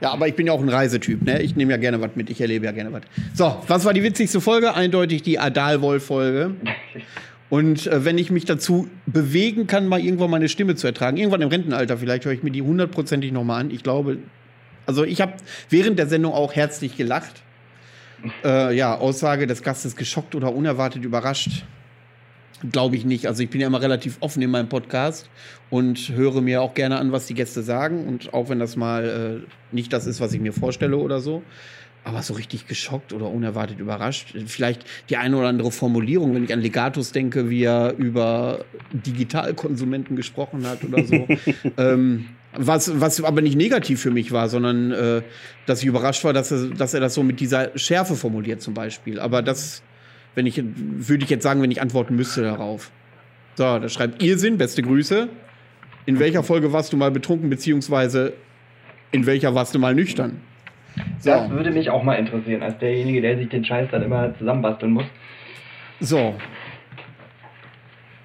Ja, 0.00 0.12
aber 0.12 0.28
ich 0.28 0.34
bin 0.34 0.46
ja 0.46 0.52
auch 0.52 0.60
ein 0.60 0.68
Reisetyp, 0.68 1.22
ne? 1.22 1.40
Ich 1.40 1.56
nehme 1.56 1.72
ja 1.72 1.78
gerne 1.78 2.00
was 2.00 2.10
mit, 2.16 2.28
ich 2.28 2.40
erlebe 2.40 2.66
ja 2.66 2.72
gerne 2.72 2.92
was. 2.92 3.02
So, 3.34 3.62
was 3.66 3.84
war 3.84 3.94
die 3.94 4.02
witzigste 4.02 4.40
Folge? 4.40 4.74
Eindeutig 4.74 5.22
die 5.22 5.38
Adalwolf-Folge. 5.38 6.54
Und 7.48 7.86
äh, 7.86 8.04
wenn 8.04 8.18
ich 8.18 8.30
mich 8.30 8.44
dazu 8.44 8.88
bewegen 9.06 9.66
kann, 9.66 9.88
mal 9.88 10.00
irgendwann 10.00 10.30
meine 10.30 10.48
Stimme 10.48 10.74
zu 10.74 10.86
ertragen, 10.86 11.16
irgendwann 11.16 11.42
im 11.42 11.48
Rentenalter 11.48 11.96
vielleicht, 11.96 12.24
höre 12.24 12.32
ich 12.32 12.42
mir 12.42 12.50
die 12.50 12.62
hundertprozentig 12.62 13.32
nochmal 13.32 13.60
an. 13.62 13.70
Ich 13.70 13.82
glaube, 13.82 14.18
also 14.84 15.04
ich 15.04 15.20
habe 15.20 15.34
während 15.70 15.98
der 15.98 16.08
Sendung 16.08 16.32
auch 16.32 16.54
herzlich 16.54 16.96
gelacht. 16.96 17.42
Äh, 18.44 18.74
ja, 18.76 18.96
Aussage 18.96 19.46
des 19.46 19.62
Gastes 19.62 19.94
geschockt 19.94 20.34
oder 20.34 20.54
unerwartet 20.54 21.04
überrascht. 21.04 21.64
Glaube 22.70 22.96
ich 22.96 23.04
nicht. 23.04 23.26
Also 23.26 23.42
ich 23.42 23.50
bin 23.50 23.60
ja 23.60 23.66
immer 23.66 23.82
relativ 23.82 24.16
offen 24.20 24.42
in 24.42 24.50
meinem 24.50 24.68
Podcast 24.68 25.28
und 25.70 26.10
höre 26.14 26.40
mir 26.40 26.62
auch 26.62 26.74
gerne 26.74 26.98
an, 26.98 27.12
was 27.12 27.26
die 27.26 27.34
Gäste 27.34 27.62
sagen. 27.62 28.06
Und 28.06 28.32
auch 28.32 28.48
wenn 28.48 28.58
das 28.58 28.76
mal 28.76 29.42
äh, 29.44 29.74
nicht 29.74 29.92
das 29.92 30.06
ist, 30.06 30.20
was 30.20 30.32
ich 30.32 30.40
mir 30.40 30.52
vorstelle 30.52 30.96
oder 30.96 31.20
so. 31.20 31.42
Aber 32.04 32.22
so 32.22 32.34
richtig 32.34 32.68
geschockt 32.68 33.12
oder 33.12 33.28
unerwartet 33.28 33.80
überrascht. 33.80 34.34
Vielleicht 34.46 34.84
die 35.10 35.16
eine 35.16 35.36
oder 35.36 35.48
andere 35.48 35.72
Formulierung, 35.72 36.34
wenn 36.34 36.44
ich 36.44 36.52
an 36.52 36.60
Legatus 36.60 37.10
denke, 37.10 37.50
wie 37.50 37.64
er 37.64 37.94
über 37.96 38.64
Digitalkonsumenten 38.92 40.14
gesprochen 40.14 40.66
hat 40.66 40.84
oder 40.84 41.04
so. 41.04 41.26
ähm, 41.76 42.26
was, 42.58 43.00
was 43.00 43.22
aber 43.22 43.42
nicht 43.42 43.56
negativ 43.56 44.00
für 44.00 44.10
mich 44.10 44.32
war, 44.32 44.48
sondern 44.48 44.92
äh, 44.92 45.22
dass 45.66 45.80
ich 45.80 45.86
überrascht 45.86 46.24
war, 46.24 46.32
dass 46.32 46.52
er, 46.52 46.68
dass 46.68 46.94
er 46.94 47.00
das 47.00 47.14
so 47.14 47.22
mit 47.22 47.40
dieser 47.40 47.76
Schärfe 47.76 48.14
formuliert 48.14 48.62
zum 48.62 48.72
Beispiel. 48.72 49.18
Aber 49.18 49.42
das 49.42 49.82
wenn 50.36 50.46
ich, 50.46 50.62
würde 50.62 51.24
ich 51.24 51.30
jetzt 51.30 51.42
sagen, 51.42 51.60
wenn 51.62 51.70
ich 51.72 51.80
antworten 51.80 52.14
müsste 52.14 52.42
darauf. 52.42 52.92
So, 53.56 53.78
da 53.78 53.88
schreibt 53.88 54.22
ihr 54.22 54.38
Sinn, 54.38 54.58
beste 54.58 54.82
Grüße. 54.82 55.28
In 56.04 56.20
welcher 56.20 56.44
Folge 56.44 56.72
warst 56.72 56.92
du 56.92 56.96
mal 56.96 57.10
betrunken, 57.10 57.50
beziehungsweise 57.50 58.34
in 59.10 59.26
welcher 59.26 59.54
warst 59.54 59.74
du 59.74 59.78
mal 59.78 59.94
nüchtern? 59.94 60.40
So. 61.18 61.30
Das 61.30 61.50
würde 61.50 61.70
mich 61.70 61.90
auch 61.90 62.02
mal 62.02 62.14
interessieren, 62.14 62.62
als 62.62 62.78
derjenige, 62.78 63.22
der 63.22 63.38
sich 63.38 63.48
den 63.48 63.64
Scheiß 63.64 63.88
dann 63.90 64.02
immer 64.02 64.36
zusammenbasteln 64.38 64.92
muss. 64.92 65.06
So. 66.00 66.34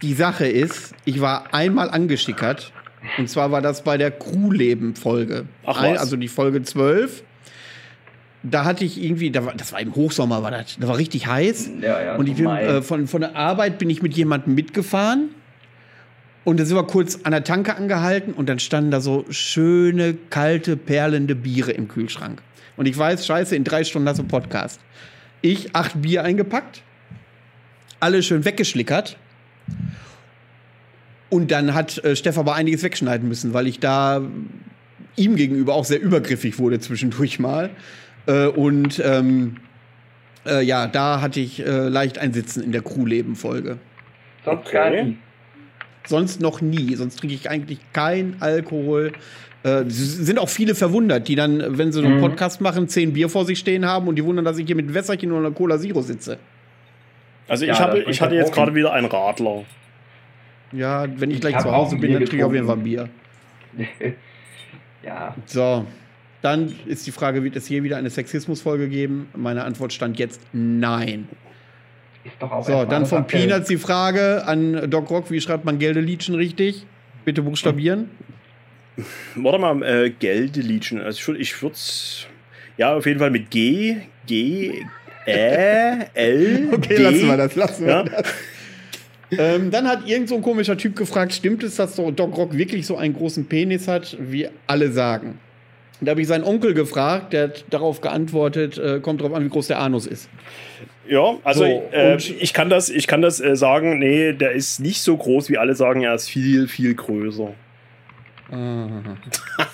Die 0.02 0.14
Sache 0.14 0.48
ist, 0.48 0.94
ich 1.06 1.22
war 1.22 1.54
einmal 1.54 1.90
angeschickert. 1.90 2.74
Und 3.18 3.30
zwar 3.30 3.52
war 3.52 3.62
das 3.62 3.84
bei 3.84 3.98
der 3.98 4.12
Crewleben-Folge. 4.12 5.46
Also 5.64 6.18
die 6.18 6.28
Folge 6.28 6.62
12 6.62 7.24
da 8.44 8.66
hatte 8.66 8.84
ich 8.84 9.02
irgendwie, 9.02 9.32
da 9.32 9.46
war, 9.46 9.54
das 9.54 9.72
war 9.72 9.80
im 9.80 9.94
Hochsommer, 9.94 10.42
war 10.42 10.52
das, 10.52 10.78
da 10.80 10.88
war 10.88 10.98
richtig 10.98 11.28
heiß. 11.28 11.70
Ja, 11.82 12.04
ja, 12.04 12.16
und 12.16 12.28
ich 12.28 12.36
bin, 12.36 12.48
äh, 12.48 12.82
von, 12.82 13.08
von 13.08 13.22
der 13.22 13.36
Arbeit 13.36 13.78
bin 13.78 13.90
ich 13.90 14.02
mit 14.02 14.16
jemandem 14.16 14.56
mitgefahren. 14.56 15.30
Und 16.44 16.60
da 16.60 16.66
sind 16.66 16.76
wir 16.76 16.88
kurz 16.88 17.20
an 17.24 17.34
der 17.34 17.44
Tanke 17.44 17.76
angehalten 17.76 18.34
und 18.34 18.50
dann 18.50 18.58
standen 18.58 18.90
da 18.90 19.00
so 19.00 19.26
schöne, 19.30 20.16
kalte, 20.32 20.76
perlende 20.76 21.36
Biere 21.36 21.72
im 21.72 21.88
Kühlschrank. 21.88 22.42
Und 22.78 22.88
ich 22.88 22.98
weiß, 22.98 23.28
scheiße, 23.28 23.56
in 23.56 23.64
drei 23.64 23.84
Stunden 23.84 24.10
hast 24.10 24.18
du 24.18 24.24
Podcast. 24.24 24.80
Ich 25.42 25.76
acht 25.76 26.02
Bier 26.02 26.24
eingepackt, 26.24 26.82
alle 28.00 28.24
schön 28.24 28.44
weggeschlickert. 28.44 29.18
Und 31.30 31.52
dann 31.52 31.76
hat 31.76 32.04
äh, 32.04 32.16
Steff 32.16 32.40
aber 32.40 32.56
einiges 32.56 32.82
wegschneiden 32.82 33.28
müssen, 33.28 33.54
weil 33.54 33.68
ich 33.68 33.80
da 33.80 34.22
ihm 35.16 35.36
gegenüber 35.36 35.76
auch 35.76 35.86
sehr 35.86 36.02
übergriffig 36.02 36.58
wurde 36.58 36.80
zwischendurch 36.80 37.40
mal. 37.40 37.70
Äh, 38.32 38.48
und 38.48 39.02
ähm, 39.04 39.58
äh, 40.46 40.64
ja, 40.64 40.88
da 40.88 41.22
hatte 41.22 41.40
ich 41.40 41.66
äh, 41.66 41.90
leicht 41.90 42.18
ein 42.18 42.34
Sitzen 42.34 42.64
in 42.64 42.72
der 42.72 42.82
Crewleben-Folge. 42.82 43.78
Sonst 44.46 44.68
okay. 44.68 44.74
gar 44.74 44.90
nie. 44.90 45.18
Sonst 46.06 46.42
noch 46.42 46.62
nie. 46.62 46.96
Sonst 46.96 47.20
trinke 47.20 47.36
ich 47.36 47.50
eigentlich 47.50 47.80
kein 47.94 48.38
Alkohol. 48.40 49.12
Äh, 49.64 49.84
sind 49.88 50.40
auch 50.40 50.50
viele 50.50 50.74
verwundert, 50.74 51.28
die 51.28 51.36
dann, 51.36 51.78
wenn 51.78 51.92
sie 51.92 52.00
so 52.00 52.06
einen 52.06 52.18
mhm. 52.18 52.22
Podcast 52.22 52.62
machen, 52.62 52.88
zehn 52.88 53.14
Bier 53.14 53.30
vor 53.30 53.46
sich 53.46 53.60
stehen 53.60 53.86
haben 53.86 54.08
und 54.08 54.16
die 54.16 54.26
wundern, 54.26 54.46
dass 54.46 54.58
ich 54.58 54.66
hier 54.66 54.76
mit 54.76 54.94
Wässerchen 54.94 55.32
oder 55.32 55.48
einer 55.48 55.56
Cola 55.56 55.78
Zero 55.78 56.02
sitze. 56.02 56.40
Also 57.48 57.66
ich, 57.66 57.70
ja, 57.70 57.80
habe, 57.80 58.00
ich 58.00 58.22
hatte 58.22 58.36
jetzt 58.36 58.54
gerade 58.54 58.74
wieder 58.74 58.94
einen 58.94 59.08
Radler. 59.08 59.66
Ja, 60.72 61.06
wenn 61.18 61.30
ich, 61.30 61.36
ich 61.36 61.42
gleich 61.42 61.60
zu 61.60 61.72
Hause 61.72 61.98
bin, 61.98 62.14
dann 62.14 62.24
trinke 62.24 62.38
ich 62.38 62.44
auf 62.44 62.54
jeden 62.54 62.66
Fall 62.66 62.78
ein 62.78 62.84
Bier. 62.84 63.10
ja. 65.04 65.36
So, 65.46 65.86
dann 66.42 66.74
ist 66.88 67.06
die 67.06 67.12
Frage, 67.12 67.44
wird 67.44 67.56
es 67.56 67.68
hier 67.68 67.84
wieder 67.84 67.98
eine 67.98 68.10
Sexismusfolge 68.10 68.90
geben? 68.90 69.30
Meine 69.36 69.64
Antwort 69.64 69.94
stand 69.94 70.18
jetzt 70.18 70.42
nein. 70.54 71.28
Ist 72.24 72.36
doch 72.40 72.52
auch 72.52 72.66
so, 72.66 72.86
dann 72.86 73.06
von 73.06 73.26
Peanuts 73.26 73.68
die 73.68 73.78
Frage 73.78 74.46
an 74.46 74.90
Doc 74.90 75.10
Rock, 75.10 75.32
wie 75.32 75.42
schreibt 75.42 75.66
man 75.66 75.80
Geldeliedchen 75.80 76.36
richtig? 76.36 76.86
Bitte 77.26 77.42
buchstabieren. 77.42 78.10
Warte 79.36 79.60
mal, 79.60 79.84
äh, 79.84 80.10
Geldeliedchen. 80.10 81.02
Also 81.02 81.34
ich 81.34 81.62
würde 81.62 81.76
es 81.76 82.28
ja 82.78 82.96
auf 82.96 83.06
jeden 83.06 83.20
Fall 83.20 83.32
mit 83.32 83.50
G, 83.50 83.98
G, 84.28 84.86
Ä, 85.26 86.08
L, 86.14 86.70
Okay, 86.74 86.96
D. 86.96 87.04
lassen 87.04 87.28
wir 87.28 87.38
das, 87.38 87.56
lassen 87.56 87.86
wir 87.86 87.92
ja. 87.92 88.04
das. 88.04 88.34
ähm, 89.32 89.72
dann 89.72 89.88
hat 89.88 90.08
irgend 90.08 90.30
so 90.30 90.36
ein 90.36 90.42
komischer 90.42 90.78
Typ 90.78 90.96
gefragt, 90.96 91.34
stimmt 91.34 91.64
es, 91.64 91.76
dass 91.76 91.96
Doc 91.96 92.38
Rock 92.38 92.58
wirklich 92.58 92.86
so 92.86 92.98
einen 92.98 93.14
großen 93.14 93.46
Penis 93.46 93.88
hat, 93.88 94.18
wie 94.20 94.50
alle 94.68 94.92
sagen? 94.92 95.40
Da 96.04 96.12
habe 96.12 96.22
ich 96.22 96.28
seinen 96.28 96.44
Onkel 96.44 96.74
gefragt, 96.74 97.32
der 97.32 97.44
hat 97.44 97.66
darauf 97.70 98.02
geantwortet, 98.02 98.78
äh, 98.80 99.00
kommt 99.00 99.22
darauf 99.22 99.36
an, 99.36 99.46
wie 99.46 99.50
groß 99.50 99.68
der 99.68 99.80
Anus 99.80 100.08
ist. 100.08 100.30
Ja, 101.08 101.36
also 101.44 101.64
so, 101.64 101.90
äh, 101.92 102.18
ich 102.18 102.54
kann 102.54 102.70
das, 102.70 102.90
ich 102.90 103.06
kann 103.06 103.22
das 103.22 103.40
äh, 103.40 103.56
sagen, 103.56 104.00
nee, 104.00 104.34
der 104.34 104.52
ist 104.54 104.80
nicht 104.80 105.02
so 105.02 105.16
groß, 105.16 105.50
wie 105.50 105.60
alle 105.60 105.76
sagen, 105.76 106.02
er 106.02 106.16
ist 106.16 106.28
viel, 106.30 106.68
viel 106.68 106.96
größer. 106.96 107.54
Ah. 108.52 108.88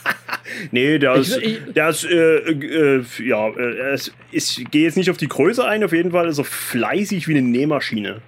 nee, 0.71 0.99
der 0.99 1.15
ist, 1.15 1.37
ich, 1.37 1.61
der 1.73 1.89
ist, 1.89 2.03
äh, 2.03 2.37
äh, 2.37 3.03
ja, 3.23 3.47
äh, 3.47 3.93
ist, 3.93 4.13
ich 4.31 4.65
gehe 4.69 4.83
jetzt 4.83 4.97
nicht 4.97 5.09
auf 5.09 5.17
die 5.17 5.29
Größe 5.29 5.65
ein, 5.65 5.83
auf 5.83 5.93
jeden 5.93 6.11
Fall 6.11 6.27
ist 6.27 6.39
er 6.39 6.43
fleißig 6.43 7.27
wie 7.27 7.37
eine 7.37 7.47
Nähmaschine. 7.47 8.21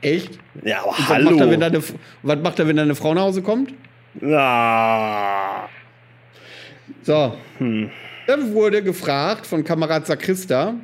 Echt? 0.00 0.38
Ja, 0.64 0.82
aber 0.82 0.92
was 0.92 1.08
hallo. 1.08 1.30
Macht 1.30 1.40
er, 1.40 1.50
wenn 1.50 1.60
deine, 1.60 1.82
was 2.22 2.38
macht 2.38 2.58
er, 2.60 2.68
wenn 2.68 2.76
deine 2.76 2.94
Frau 2.94 3.14
nach 3.14 3.22
Hause 3.22 3.42
kommt? 3.42 3.74
Na. 4.20 5.68
So. 7.02 7.36
Hm. 7.58 7.90
Dann 8.26 8.52
wurde 8.52 8.82
gefragt 8.82 9.46
von 9.46 9.64
Kamerad 9.64 10.06
Sakrista 10.06 10.74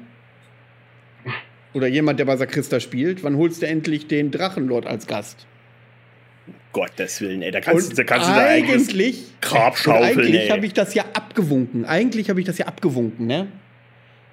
oder 1.74 1.88
jemand, 1.88 2.18
der 2.18 2.24
bei 2.24 2.36
Sakrista 2.36 2.80
spielt, 2.80 3.22
wann 3.22 3.36
holst 3.36 3.62
du 3.62 3.66
endlich 3.66 4.06
den 4.06 4.30
Drachenlord 4.30 4.86
als 4.86 5.06
Gast? 5.06 5.46
Gottes 6.72 7.20
Willen, 7.20 7.42
ey, 7.42 7.50
da 7.50 7.60
kannst, 7.60 7.90
und 7.90 7.98
da 7.98 8.04
kannst 8.04 8.28
du 8.28 8.32
da 8.32 8.46
eigentlich 8.46 9.24
Grab 9.40 9.76
schaufeln, 9.76 10.18
Eigentlich 10.18 10.50
habe 10.50 10.66
ich 10.66 10.72
das 10.72 10.94
ja 10.94 11.04
abgewunken. 11.12 11.84
Eigentlich 11.84 12.30
habe 12.30 12.40
ich 12.40 12.46
das 12.46 12.58
ja 12.58 12.66
abgewunken, 12.66 13.26
ne? 13.26 13.48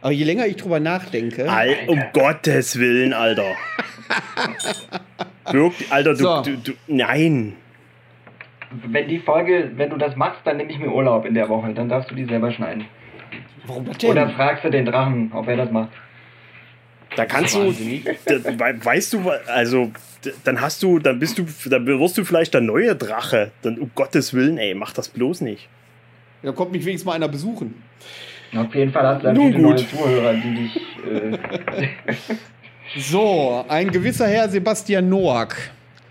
Aber 0.01 0.11
je 0.11 0.23
länger 0.23 0.47
ich 0.47 0.55
drüber 0.55 0.79
nachdenke. 0.79 1.49
Al 1.49 1.75
um 1.87 2.01
Gottes 2.13 2.79
Willen, 2.79 3.13
Alter. 3.13 3.55
Wirklich, 5.51 5.91
Alter, 5.91 6.13
du, 6.13 6.23
so. 6.23 6.41
du, 6.41 6.57
du, 6.57 6.71
Nein 6.87 7.57
wenn 8.71 9.07
die 9.07 9.19
Folge, 9.19 9.71
wenn 9.75 9.89
du 9.89 9.97
das 9.97 10.15
machst, 10.15 10.41
dann 10.45 10.57
nehme 10.57 10.71
ich 10.71 10.79
mir 10.79 10.91
Urlaub 10.91 11.25
in 11.25 11.33
der 11.33 11.49
Woche. 11.49 11.73
Dann 11.73 11.89
darfst 11.89 12.09
du 12.11 12.15
die 12.15 12.25
selber 12.25 12.51
schneiden. 12.51 12.85
Warum 13.65 13.85
das 13.85 13.97
denn? 13.97 14.11
Oder 14.11 14.29
fragst 14.29 14.63
du 14.63 14.69
den 14.69 14.85
Drachen, 14.85 15.31
ob 15.33 15.47
er 15.47 15.57
das 15.57 15.71
macht. 15.71 15.89
Da 17.15 17.25
kannst 17.25 17.55
du, 17.55 17.59
weißt 17.59 19.13
du, 19.13 19.31
also 19.47 19.91
dann 20.45 20.61
hast 20.61 20.81
du, 20.81 20.99
dann 20.99 21.19
bist 21.19 21.37
du, 21.37 21.45
dann 21.69 21.85
wirst 21.85 22.17
du 22.17 22.23
vielleicht 22.23 22.53
der 22.53 22.61
neue 22.61 22.95
Drache. 22.95 23.51
Dann 23.63 23.77
um 23.79 23.91
Gottes 23.95 24.33
Willen, 24.33 24.57
ey, 24.57 24.73
mach 24.73 24.93
das 24.93 25.09
bloß 25.09 25.41
nicht. 25.41 25.67
Da 26.41 26.53
kommt 26.53 26.71
mich 26.71 26.85
wenigstens 26.85 27.05
mal 27.05 27.13
einer 27.13 27.27
besuchen. 27.27 27.83
Auf 28.55 28.73
jeden 28.73 28.91
Fall 28.91 29.05
hast 29.05 29.21
du 29.21 29.27
dann 29.27 29.35
Nun 29.35 29.51
viele 29.51 29.63
gut. 29.63 29.75
neue 29.75 29.87
Zuhörer, 29.87 30.33
die 30.33 30.55
dich. 30.55 30.81
Äh 31.05 32.37
so, 32.97 33.65
ein 33.67 33.91
gewisser 33.91 34.27
Herr 34.27 34.49
Sebastian 34.49 35.09
Noack 35.09 35.55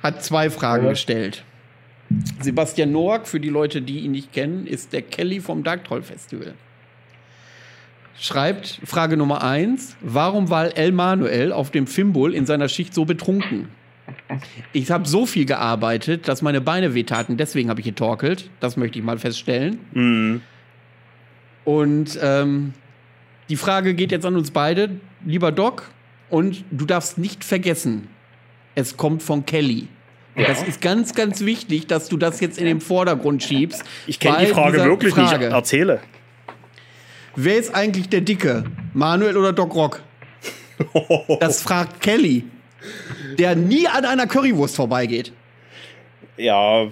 hat 0.02 0.22
zwei 0.22 0.50
Fragen 0.50 0.84
ja. 0.84 0.90
gestellt. 0.90 1.44
Sebastian 2.40 2.92
Noack, 2.92 3.26
für 3.26 3.40
die 3.40 3.48
Leute, 3.48 3.82
die 3.82 4.00
ihn 4.00 4.12
nicht 4.12 4.32
kennen, 4.32 4.66
ist 4.66 4.92
der 4.92 5.02
Kelly 5.02 5.40
vom 5.40 5.62
Dark 5.62 5.84
Troll 5.84 6.02
Festival. 6.02 6.54
Schreibt 8.18 8.80
Frage 8.84 9.16
Nummer 9.16 9.42
eins: 9.42 9.96
Warum 10.00 10.50
war 10.50 10.76
El 10.76 10.92
Manuel 10.92 11.52
auf 11.52 11.70
dem 11.70 11.86
Fimbul 11.86 12.34
in 12.34 12.46
seiner 12.46 12.68
Schicht 12.68 12.94
so 12.94 13.04
betrunken? 13.04 13.68
Ich 14.72 14.90
habe 14.90 15.06
so 15.06 15.24
viel 15.24 15.44
gearbeitet, 15.44 16.26
dass 16.28 16.42
meine 16.42 16.60
Beine 16.60 16.94
wehtaten, 16.94 17.36
deswegen 17.36 17.70
habe 17.70 17.80
ich 17.80 17.86
getorkelt. 17.86 18.50
Das 18.60 18.76
möchte 18.76 18.98
ich 18.98 19.04
mal 19.04 19.18
feststellen. 19.18 19.78
Mhm. 19.92 20.42
Und 21.64 22.18
ähm, 22.20 22.74
die 23.48 23.56
Frage 23.56 23.94
geht 23.94 24.12
jetzt 24.12 24.26
an 24.26 24.36
uns 24.36 24.50
beide, 24.50 24.90
lieber 25.24 25.52
Doc. 25.52 25.90
Und 26.28 26.64
du 26.70 26.86
darfst 26.86 27.18
nicht 27.18 27.42
vergessen, 27.44 28.08
es 28.74 28.96
kommt 28.96 29.22
von 29.22 29.46
Kelly. 29.46 29.88
Das 30.46 30.62
ist 30.62 30.80
ganz, 30.80 31.14
ganz 31.14 31.40
wichtig, 31.44 31.86
dass 31.86 32.08
du 32.08 32.16
das 32.16 32.40
jetzt 32.40 32.58
in 32.58 32.64
den 32.64 32.80
Vordergrund 32.80 33.42
schiebst. 33.42 33.84
Ich 34.06 34.20
kenne 34.20 34.38
die 34.40 34.46
Frage 34.46 34.84
wirklich 34.84 35.14
Frage. 35.14 35.46
nicht. 35.46 35.54
Erzähle. 35.54 36.00
Wer 37.36 37.56
ist 37.56 37.74
eigentlich 37.74 38.08
der 38.08 38.20
Dicke? 38.20 38.64
Manuel 38.92 39.36
oder 39.36 39.52
Doc 39.52 39.74
Rock? 39.74 40.02
Das 41.40 41.62
fragt 41.62 42.00
Kelly, 42.00 42.44
der 43.38 43.54
nie 43.54 43.86
an 43.86 44.06
einer 44.06 44.26
Currywurst 44.26 44.76
vorbeigeht. 44.76 45.32
Ja, 46.38 46.88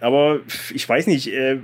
aber 0.00 0.38
ich 0.72 0.88
weiß 0.88 1.08
nicht. 1.08 1.26
Äh, 1.32 1.58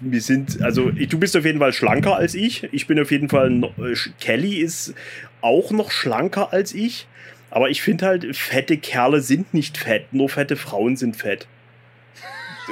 wir 0.00 0.20
sind, 0.20 0.62
also 0.62 0.90
du 0.90 1.18
bist 1.18 1.36
auf 1.36 1.44
jeden 1.44 1.58
Fall 1.58 1.72
schlanker 1.72 2.16
als 2.16 2.34
ich. 2.34 2.68
Ich 2.72 2.86
bin 2.86 3.00
auf 3.00 3.10
jeden 3.10 3.28
Fall, 3.28 3.62
äh, 3.78 3.94
Kelly 4.20 4.56
ist 4.56 4.94
auch 5.40 5.70
noch 5.70 5.90
schlanker 5.90 6.52
als 6.52 6.74
ich. 6.74 7.06
Aber 7.50 7.68
ich 7.68 7.82
finde 7.82 8.06
halt, 8.06 8.36
fette 8.36 8.76
Kerle 8.76 9.20
sind 9.20 9.52
nicht 9.54 9.76
fett, 9.76 10.12
nur 10.12 10.28
fette 10.28 10.56
Frauen 10.56 10.96
sind 10.96 11.16
fett. 11.16 11.46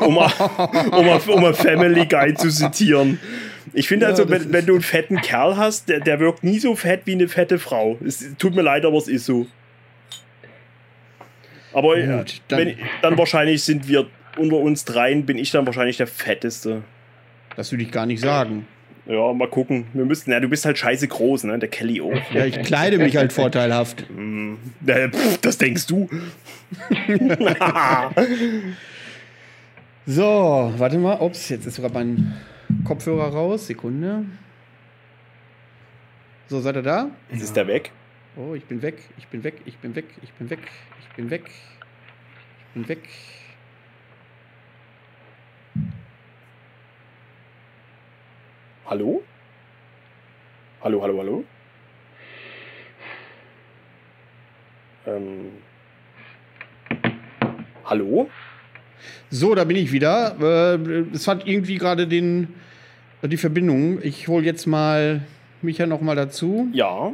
Um 0.01 0.15
mal, 0.15 0.31
um 0.93 1.09
um 1.45 1.55
Family 1.55 2.07
Guy 2.07 2.35
zu 2.35 2.49
zitieren. 2.51 3.19
Ich 3.73 3.89
finde 3.89 4.07
Ja, 4.07 4.11
also, 4.11 4.29
wenn, 4.31 4.53
wenn 4.53 4.67
du 4.67 4.75
einen 4.75 4.83
fetten 4.83 5.21
Kerl 5.21 5.57
hast, 5.57 5.89
der, 5.89 6.01
der 6.01 6.21
wirkt 6.21 6.45
nie 6.45 6.59
so 6.59 6.77
fett 6.77 7.03
wie 7.05 7.13
eine 7.13 7.29
fette 7.29 7.59
Frau. 7.59 7.99
Es 8.05 8.25
tut 8.39 8.55
mir 8.55 8.63
leid, 8.63 8.85
aber 8.85 8.97
es 8.97 9.09
ist 9.09 9.27
so. 9.27 9.47
Aber 11.73 11.97
Gut, 12.01 12.41
dann- 12.49 12.59
wenn, 12.59 12.77
dann 13.03 13.19
wahrscheinlich 13.19 13.63
sind 13.63 13.89
wir 13.89 14.07
unter 14.37 14.57
uns 14.57 14.85
dreien, 14.85 15.27
bin 15.27 15.37
ich 15.37 15.51
dann 15.51 15.67
wahrscheinlich 15.67 15.97
der 15.97 16.07
fetteste. 16.07 16.83
Das 17.57 17.73
würde 17.73 17.83
ich 17.83 17.91
gar 17.91 18.07
nicht 18.07 18.21
sagen. 18.21 18.67
Ja, 19.09 19.33
mal 19.33 19.49
gucken. 19.49 19.87
Wir 19.95 20.05
müssten, 20.05 20.31
ja, 20.31 20.39
du 20.39 20.49
bist 20.49 20.67
halt 20.67 20.77
scheiße 20.77 21.09
groß, 21.09 21.45
ne? 21.45 21.59
Der 21.59 21.71
Kelly 21.71 22.01
auch. 22.01 22.13
Ja, 22.33 22.45
ich 22.45 22.61
kleide 22.63 22.99
mich 22.99 23.17
halt 23.17 23.33
vorteilhaft. 23.33 24.07
Pff, 24.87 25.39
das 25.39 25.59
denkst 25.59 25.87
du. 25.87 26.09
So, 30.11 30.73
warte 30.79 30.97
mal. 30.97 31.21
Ups, 31.21 31.51
jetzt 31.51 31.67
ist 31.67 31.75
sogar 31.75 31.93
mein 31.93 32.33
Kopfhörer 32.85 33.29
raus. 33.29 33.67
Sekunde. 33.67 34.25
So, 36.47 36.63
seid 36.63 36.77
ihr 36.77 36.83
da? 36.83 37.11
Jetzt 37.31 37.43
ist 37.43 37.55
der 37.57 37.67
weg. 37.67 37.91
Oh, 38.35 38.55
ich 38.55 38.65
bin 38.65 38.81
weg. 38.81 39.03
Ich 39.19 39.27
bin 39.29 39.45
weg. 39.45 39.57
Ich 39.67 39.77
bin 39.77 39.95
weg. 39.95 40.07
Ich 40.23 40.33
bin 40.33 40.49
weg. 40.49 40.61
Ich 41.03 41.15
bin 41.15 41.29
weg. 41.29 41.43
Ich 41.51 42.75
bin 42.75 42.89
weg. 42.89 43.01
Hallo? 48.89 49.23
Hallo, 50.81 51.03
hallo, 51.03 51.19
hallo? 51.19 51.45
Ähm. 55.07 55.53
Hallo? 57.85 58.31
So, 59.29 59.55
da 59.55 59.65
bin 59.65 59.77
ich 59.77 59.93
wieder. 59.93 60.37
Äh, 60.41 61.05
Es 61.13 61.29
hat 61.29 61.47
irgendwie 61.47 61.77
gerade 61.77 62.07
den 62.09 62.55
die 63.23 63.37
Verbindung. 63.37 64.01
Ich 64.03 64.27
hole 64.27 64.47
jetzt 64.47 64.67
mal 64.67 65.21
Micha 65.61 65.85
noch 65.85 66.01
mal 66.01 66.17
dazu. 66.17 66.69
Ja. 66.73 67.13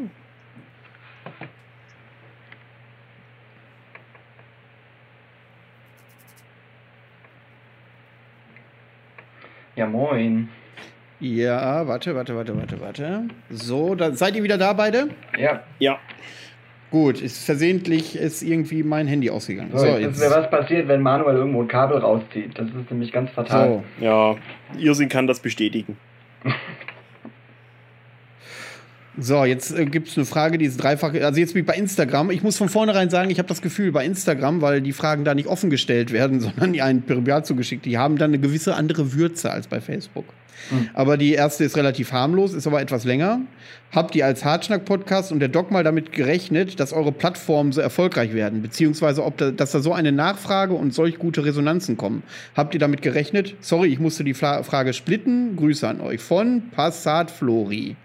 Ja, 9.75 9.87
moin. 9.89 10.49
Ja, 11.21 11.87
warte, 11.87 12.15
warte, 12.15 12.37
warte, 12.37 12.57
warte, 12.57 12.81
warte. 12.81 13.23
So, 13.51 13.95
da 13.95 14.13
seid 14.13 14.37
ihr 14.37 14.43
wieder 14.43 14.59
da 14.59 14.73
beide? 14.73 15.09
Ja, 15.39 15.63
Ja. 15.79 15.99
Gut, 16.91 17.21
ist 17.21 17.45
versehentlich 17.45 18.15
ist 18.15 18.43
irgendwie 18.43 18.85
mein 18.85 19.09
Handy 19.09 19.29
ausgegangen. 19.29 19.71
so, 19.73 19.79
So, 19.79 19.87
jetzt, 19.97 20.21
wäre 20.21 20.31
was 20.31 20.49
passiert, 20.49 20.87
wenn 20.87 21.03
Manuel 21.03 21.35
irgendwo 21.39 21.63
ein 21.63 21.67
Kabel 21.67 21.99
rauszieht. 21.99 22.57
Das 22.57 22.67
ist 22.69 22.89
nämlich 22.89 23.11
ganz 23.11 23.31
fatal. 23.33 23.83
So. 23.99 24.05
Ja. 24.05 24.37
Irrsinn 24.79 25.09
kann 25.09 25.27
das 25.27 25.41
bestätigen. 25.41 25.97
So, 29.19 29.45
jetzt 29.45 29.77
äh, 29.77 29.87
gibt 29.87 30.09
es 30.09 30.17
eine 30.17 30.27
Frage, 30.27 30.59
die 30.59 30.65
ist 30.65 30.77
dreifach. 30.77 31.15
Also 31.15 31.39
jetzt 31.39 31.55
ich 31.55 31.67
bei 31.67 31.75
Instagram. 31.75 32.31
Ich 32.31 32.43
muss 32.43 32.57
von 32.57 32.69
vornherein 32.69 33.11
sagen, 33.11 33.31
ich 33.31 33.39
habe 33.39 33.49
das 33.49 33.63
Gefühl, 33.63 33.93
bei 33.93 34.05
Instagram, 34.05 34.61
weil 34.61 34.81
die 34.81 34.93
Fragen 34.93 35.25
da 35.25 35.35
nicht 35.35 35.47
offen 35.47 35.71
gestellt 35.71 36.13
werden, 36.13 36.41
sondern 36.41 36.73
die 36.73 36.83
einen 36.83 37.03
privat 37.03 37.47
zugeschickt, 37.47 37.85
die 37.85 37.99
haben 37.99 38.19
dann 38.19 38.31
eine 38.31 38.39
gewisse 38.39 38.75
andere 38.75 39.13
Würze 39.13 39.51
als 39.51 39.69
bei 39.69 39.81
Facebook. 39.81 40.25
Aber 40.95 41.17
die 41.17 41.33
erste 41.33 41.65
ist 41.65 41.77
relativ 41.77 42.13
harmlos, 42.13 42.55
ist 42.55 42.67
aber 42.67 42.81
etwas 42.81 43.05
länger. 43.05 43.41
Habt 43.93 44.15
ihr 44.15 44.25
als 44.25 44.45
Hartschnack-Podcast 44.45 45.31
und 45.31 45.41
der 45.41 45.49
Doc 45.49 45.71
mal 45.71 45.85
damit 45.85 46.13
gerechnet, 46.13 46.81
dass 46.81 46.93
eure 46.93 47.13
Plattformen 47.13 47.73
so 47.73 47.81
erfolgreich 47.81 48.35
werden? 48.35 48.63
Beziehungsweise, 48.63 49.25
ob 49.25 49.37
da, 49.37 49.51
dass 49.51 49.73
da 49.73 49.81
so 49.81 49.93
eine 49.93 50.13
Nachfrage 50.13 50.75
und 50.75 50.95
solch 50.95 51.19
gute 51.19 51.45
Resonanzen 51.45 51.97
kommen? 51.97 52.23
Habt 52.57 52.75
ihr 52.75 52.81
damit 52.81 53.03
gerechnet? 53.03 53.57
Sorry, 53.61 53.89
ich 53.89 54.01
musste 54.01 54.25
die 54.25 54.35
Fla 54.35 54.63
Frage 54.63 54.95
splitten. 54.95 55.57
Grüße 55.57 55.87
an 55.87 56.01
euch 56.01 56.21
von 56.21 56.71
Passat 56.71 57.31
Flori. 57.31 57.97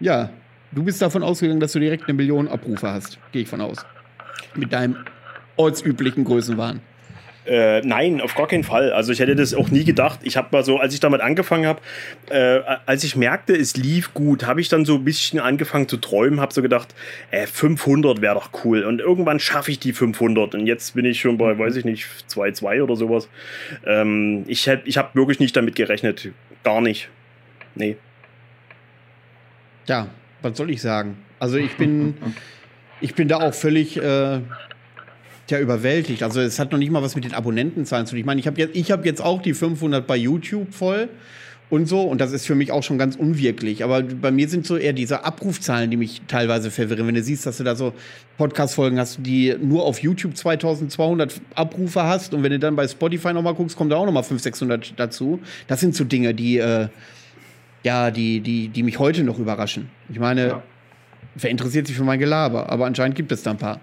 Ja, 0.00 0.30
du 0.72 0.82
bist 0.84 1.00
davon 1.02 1.22
ausgegangen, 1.22 1.60
dass 1.60 1.72
du 1.72 1.80
direkt 1.80 2.04
eine 2.04 2.14
Million 2.14 2.48
Abrufe 2.48 2.90
hast. 2.90 3.18
Gehe 3.32 3.42
ich 3.42 3.48
von 3.48 3.60
aus. 3.60 3.84
Mit 4.54 4.72
deinem 4.72 4.96
ortsüblichen 5.56 6.24
Größenwahn. 6.24 6.80
Äh, 7.46 7.80
nein, 7.82 8.20
auf 8.20 8.34
gar 8.34 8.48
keinen 8.48 8.64
Fall. 8.64 8.92
Also 8.92 9.12
ich 9.12 9.20
hätte 9.20 9.36
das 9.36 9.54
auch 9.54 9.68
nie 9.70 9.84
gedacht. 9.84 10.18
Ich 10.24 10.36
habe 10.36 10.48
mal 10.50 10.64
so, 10.64 10.78
als 10.78 10.94
ich 10.94 11.00
damit 11.00 11.20
angefangen 11.20 11.64
habe, 11.66 11.80
äh, 12.28 12.58
als 12.86 13.04
ich 13.04 13.14
merkte, 13.14 13.54
es 13.54 13.76
lief 13.76 14.12
gut, 14.14 14.44
habe 14.46 14.60
ich 14.60 14.68
dann 14.68 14.84
so 14.84 14.96
ein 14.96 15.04
bisschen 15.04 15.38
angefangen 15.38 15.88
zu 15.88 15.96
träumen, 15.98 16.40
habe 16.40 16.52
so 16.52 16.60
gedacht, 16.60 16.92
äh, 17.30 17.46
500 17.46 18.20
wäre 18.20 18.34
doch 18.34 18.50
cool. 18.64 18.82
Und 18.82 19.00
irgendwann 19.00 19.38
schaffe 19.38 19.70
ich 19.70 19.78
die 19.78 19.92
500. 19.92 20.56
Und 20.56 20.66
jetzt 20.66 20.96
bin 20.96 21.04
ich 21.04 21.20
schon 21.20 21.38
bei, 21.38 21.56
weiß 21.56 21.76
ich 21.76 21.84
nicht, 21.84 22.06
2,2 22.26 22.82
oder 22.82 22.96
sowas. 22.96 23.28
Ähm, 23.86 24.42
ich 24.48 24.66
hätt- 24.66 24.82
ich 24.84 24.98
habe 24.98 25.10
wirklich 25.14 25.38
nicht 25.38 25.54
damit 25.56 25.76
gerechnet. 25.76 26.28
Gar 26.64 26.80
nicht. 26.80 27.08
Nee. 27.76 27.96
Ja, 29.86 30.08
was 30.42 30.56
soll 30.56 30.70
ich 30.70 30.82
sagen? 30.82 31.16
Also 31.38 31.56
ich 31.56 31.76
bin, 31.76 32.14
ich 33.00 33.14
bin 33.14 33.28
da 33.28 33.38
auch 33.38 33.54
völlig 33.54 33.96
äh, 33.96 34.40
ja, 35.50 35.60
überwältigt. 35.60 36.22
Also 36.22 36.40
es 36.40 36.58
hat 36.58 36.72
noch 36.72 36.78
nicht 36.78 36.90
mal 36.90 37.02
was 37.02 37.14
mit 37.14 37.24
den 37.24 37.34
Abonnentenzahlen 37.34 38.06
zu 38.06 38.12
tun. 38.12 38.20
Ich 38.20 38.26
meine, 38.26 38.40
ich 38.40 38.46
habe 38.46 38.60
jetzt, 38.60 38.76
ich 38.76 38.90
hab 38.90 39.04
jetzt 39.04 39.22
auch 39.22 39.42
die 39.42 39.54
500 39.54 40.06
bei 40.06 40.16
YouTube 40.16 40.74
voll 40.74 41.08
und 41.70 41.86
so. 41.86 42.02
Und 42.02 42.20
das 42.20 42.32
ist 42.32 42.46
für 42.46 42.54
mich 42.54 42.72
auch 42.72 42.82
schon 42.82 42.98
ganz 42.98 43.16
unwirklich. 43.16 43.84
Aber 43.84 44.02
bei 44.02 44.30
mir 44.30 44.48
sind 44.48 44.66
so 44.66 44.76
eher 44.76 44.92
diese 44.92 45.24
Abrufzahlen, 45.24 45.90
die 45.90 45.96
mich 45.96 46.22
teilweise 46.26 46.70
verwirren. 46.70 47.06
Wenn 47.06 47.14
du 47.14 47.22
siehst, 47.22 47.46
dass 47.46 47.58
du 47.58 47.64
da 47.64 47.76
so 47.76 47.92
Podcast-Folgen 48.38 48.98
hast, 48.98 49.18
die 49.20 49.54
nur 49.60 49.84
auf 49.84 50.00
YouTube 50.00 50.36
2200 50.36 51.40
Abrufe 51.54 52.02
hast. 52.02 52.34
Und 52.34 52.42
wenn 52.42 52.52
du 52.52 52.58
dann 52.58 52.76
bei 52.76 52.88
Spotify 52.88 53.32
nochmal 53.32 53.54
guckst, 53.54 53.76
kommt 53.76 53.92
da 53.92 53.96
auch 53.96 54.06
nochmal 54.06 54.24
500, 54.24 54.42
600 54.42 54.94
dazu. 54.96 55.40
Das 55.68 55.80
sind 55.80 55.94
so 55.94 56.04
Dinge, 56.04 56.34
die... 56.34 56.58
Äh, 56.58 56.88
ja, 57.86 58.10
die, 58.10 58.40
die, 58.40 58.68
die 58.68 58.82
mich 58.82 58.98
heute 58.98 59.22
noch 59.22 59.38
überraschen. 59.38 59.88
Ich 60.08 60.18
meine, 60.18 60.48
Ja. 60.48 60.62
wer 61.36 61.50
interessiert 61.50 61.86
sich 61.86 61.94
für 61.96 62.02
mein 62.02 62.18
Gelaber? 62.18 62.68
Aber 62.68 62.84
anscheinend 62.84 63.14
gibt 63.16 63.30
es 63.30 63.44
da 63.44 63.52
ein 63.52 63.58
paar. 63.58 63.80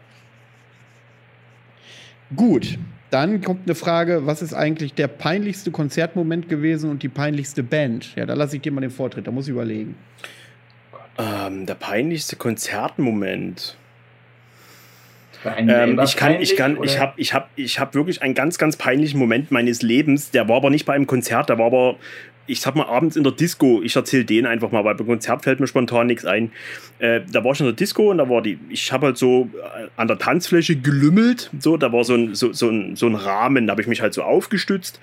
Gut, 2.35 2.77
dann 3.11 3.41
kommt 3.41 3.61
eine 3.65 3.75
Frage, 3.75 4.25
was 4.25 4.41
ist 4.41 4.53
eigentlich 4.53 4.93
der 4.93 5.07
peinlichste 5.07 5.71
Konzertmoment 5.71 6.49
gewesen 6.49 6.89
und 6.89 7.01
die 7.01 7.07
peinlichste 7.09 7.63
Band? 7.63 8.13
Ja, 8.17 8.25
da 8.25 8.33
lasse 8.33 8.57
ich 8.57 8.61
dir 8.61 8.73
mal 8.73 8.81
den 8.81 8.89
Vortritt, 8.89 9.25
da 9.25 9.31
muss 9.31 9.45
ich 9.47 9.51
überlegen. 9.51 9.95
Ähm, 11.17 11.65
der 11.65 11.75
peinlichste 11.75 12.35
Konzertmoment. 12.35 13.77
Ähm, 15.45 15.99
ich 16.03 16.15
kann, 16.15 16.41
ich 16.41 16.55
kann, 16.55 16.75
peinlich, 16.75 16.91
ich 16.91 16.97
oder? 16.97 17.07
habe, 17.07 17.13
ich 17.17 17.33
habe, 17.33 17.45
ich 17.55 17.79
habe 17.79 17.93
wirklich 17.93 18.21
einen 18.21 18.33
ganz, 18.33 18.57
ganz 18.57 18.77
peinlichen 18.77 19.19
Moment 19.19 19.51
meines 19.51 19.81
Lebens. 19.81 20.31
Der 20.31 20.47
war 20.47 20.57
aber 20.57 20.69
nicht 20.69 20.85
bei 20.85 20.93
einem 20.93 21.07
Konzert, 21.07 21.49
der 21.49 21.57
war 21.57 21.67
aber 21.67 21.95
ich 22.45 22.59
sag 22.59 22.75
mal, 22.75 22.85
abends 22.85 23.15
in 23.15 23.23
der 23.23 23.31
Disco, 23.31 23.81
ich 23.83 23.95
erzähle 23.95 24.25
den 24.25 24.45
einfach 24.45 24.71
mal, 24.71 24.83
weil 24.83 24.95
beim 24.95 25.07
Konzert 25.07 25.43
fällt 25.43 25.61
mir 25.61 25.67
spontan 25.67 26.07
nichts 26.07 26.25
ein. 26.25 26.51
Äh, 26.99 27.21
da 27.31 27.43
war 27.43 27.53
ich 27.53 27.59
in 27.61 27.65
der 27.65 27.73
Disco 27.73 28.11
und 28.11 28.17
da 28.17 28.29
war 28.29 28.41
die, 28.41 28.59
ich 28.69 28.91
habe 28.91 29.07
halt 29.07 29.17
so 29.17 29.49
äh, 29.53 29.87
an 29.95 30.07
der 30.09 30.17
Tanzfläche 30.17 30.75
gelümmelt, 30.75 31.49
so, 31.59 31.77
da 31.77 31.93
war 31.93 32.03
so 32.03 32.15
ein, 32.15 32.35
so, 32.35 32.51
so 32.51 32.69
ein, 32.69 32.97
so 32.97 33.07
ein 33.07 33.15
Rahmen, 33.15 33.67
da 33.67 33.71
habe 33.71 33.81
ich 33.81 33.87
mich 33.87 34.01
halt 34.01 34.13
so 34.13 34.23
aufgestützt 34.23 34.99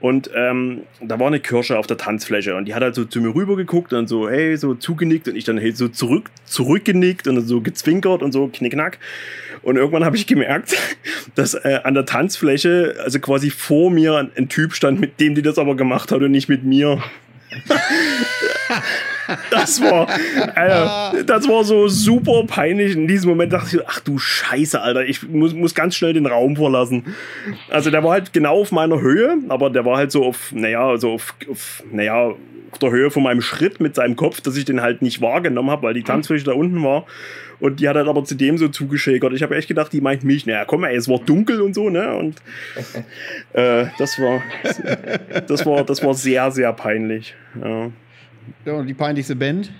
und 0.00 0.30
ähm, 0.34 0.82
da 1.00 1.18
war 1.18 1.26
eine 1.26 1.40
Kirsche 1.40 1.78
auf 1.78 1.88
der 1.88 1.96
Tanzfläche 1.96 2.54
und 2.54 2.66
die 2.66 2.74
hat 2.74 2.82
halt 2.82 2.94
so 2.94 3.04
zu 3.04 3.20
mir 3.20 3.34
rüber 3.34 3.56
geguckt 3.56 3.92
und 3.92 4.08
so, 4.08 4.28
hey, 4.28 4.56
so 4.56 4.74
zugenickt 4.74 5.26
und 5.26 5.34
ich 5.34 5.44
dann 5.44 5.58
hey, 5.58 5.72
so 5.72 5.88
zurück, 5.88 6.30
zurückgenickt 6.44 7.26
und 7.26 7.40
so 7.40 7.60
gezwinkert 7.60 8.22
und 8.22 8.30
so 8.30 8.48
knickknack. 8.48 8.98
Und 9.64 9.76
irgendwann 9.76 10.04
habe 10.04 10.16
ich 10.16 10.26
gemerkt, 10.26 10.76
dass 11.34 11.54
äh, 11.54 11.80
an 11.82 11.94
der 11.94 12.04
Tanzfläche, 12.04 12.96
also 13.02 13.18
quasi 13.18 13.50
vor 13.50 13.90
mir 13.90 14.16
ein, 14.16 14.30
ein 14.36 14.48
Typ 14.48 14.74
stand, 14.74 15.00
mit 15.00 15.18
dem 15.20 15.34
die 15.34 15.42
das 15.42 15.58
aber 15.58 15.74
gemacht 15.74 16.12
hat 16.12 16.20
und 16.20 16.30
nicht 16.30 16.48
mit 16.48 16.64
mir. 16.64 17.02
das 19.50 19.80
war, 19.80 20.08
Alter, 20.54 21.24
das 21.24 21.48
war 21.48 21.64
so 21.64 21.88
super 21.88 22.44
peinlich. 22.46 22.94
In 22.94 23.06
diesem 23.06 23.30
Moment 23.30 23.52
dachte 23.52 23.76
ich, 23.76 23.82
ach 23.86 24.00
du 24.00 24.18
Scheiße, 24.18 24.80
Alter, 24.80 25.04
ich 25.04 25.22
muss, 25.28 25.54
muss 25.54 25.74
ganz 25.74 25.94
schnell 25.96 26.12
den 26.12 26.26
Raum 26.26 26.56
verlassen. 26.56 27.14
Also 27.70 27.90
der 27.90 28.02
war 28.04 28.12
halt 28.12 28.32
genau 28.32 28.60
auf 28.60 28.72
meiner 28.72 29.00
Höhe, 29.00 29.38
aber 29.48 29.70
der 29.70 29.84
war 29.84 29.96
halt 29.96 30.12
so 30.12 30.24
auf, 30.24 30.52
naja, 30.52 30.96
so 30.96 31.12
auf, 31.12 31.34
auf 31.50 31.82
naja, 31.90 32.34
auf 32.74 32.78
der 32.80 32.90
Höhe 32.90 33.10
von 33.10 33.22
meinem 33.22 33.40
Schritt 33.40 33.80
mit 33.80 33.94
seinem 33.94 34.16
Kopf, 34.16 34.40
dass 34.40 34.56
ich 34.56 34.64
den 34.64 34.82
halt 34.82 35.00
nicht 35.00 35.20
wahrgenommen 35.20 35.70
habe, 35.70 35.84
weil 35.84 35.94
die 35.94 36.02
Tanzfläche 36.02 36.44
da 36.44 36.52
unten 36.52 36.82
war. 36.82 37.06
Und 37.64 37.80
die 37.80 37.88
hat 37.88 37.96
halt 37.96 38.08
aber 38.08 38.22
zudem 38.24 38.58
so 38.58 38.68
zugeschäkert. 38.68 39.32
Ich 39.32 39.42
habe 39.42 39.56
echt 39.56 39.68
gedacht, 39.68 39.90
die 39.90 40.02
meint 40.02 40.22
mich, 40.22 40.44
naja, 40.44 40.66
komm, 40.66 40.84
ey, 40.84 40.94
es 40.94 41.08
war 41.08 41.18
dunkel 41.18 41.62
und 41.62 41.74
so, 41.74 41.88
ne? 41.88 42.14
Und 42.14 42.42
äh, 43.54 43.86
das 43.96 44.18
war 44.18 44.42
das 45.46 45.64
war, 45.64 45.82
das 45.82 46.04
war 46.04 46.12
sehr, 46.12 46.50
sehr 46.50 46.70
peinlich. 46.74 47.34
Ja. 47.58 47.90
ja 48.66 48.72
und 48.74 48.86
die 48.86 48.92
peinlichste 48.92 49.34
Band? 49.34 49.72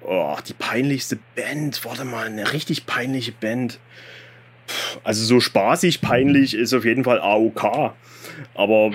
Oh, 0.00 0.38
die 0.48 0.54
peinlichste 0.54 1.18
Band. 1.36 1.84
Warte 1.84 2.06
mal, 2.06 2.28
eine 2.28 2.50
richtig 2.54 2.86
peinliche 2.86 3.32
Band. 3.32 3.78
Also 5.04 5.22
so 5.26 5.38
spaßig 5.38 6.00
peinlich 6.00 6.54
ist 6.54 6.72
auf 6.72 6.86
jeden 6.86 7.04
Fall 7.04 7.20
AOK. 7.20 7.92
Aber 8.54 8.90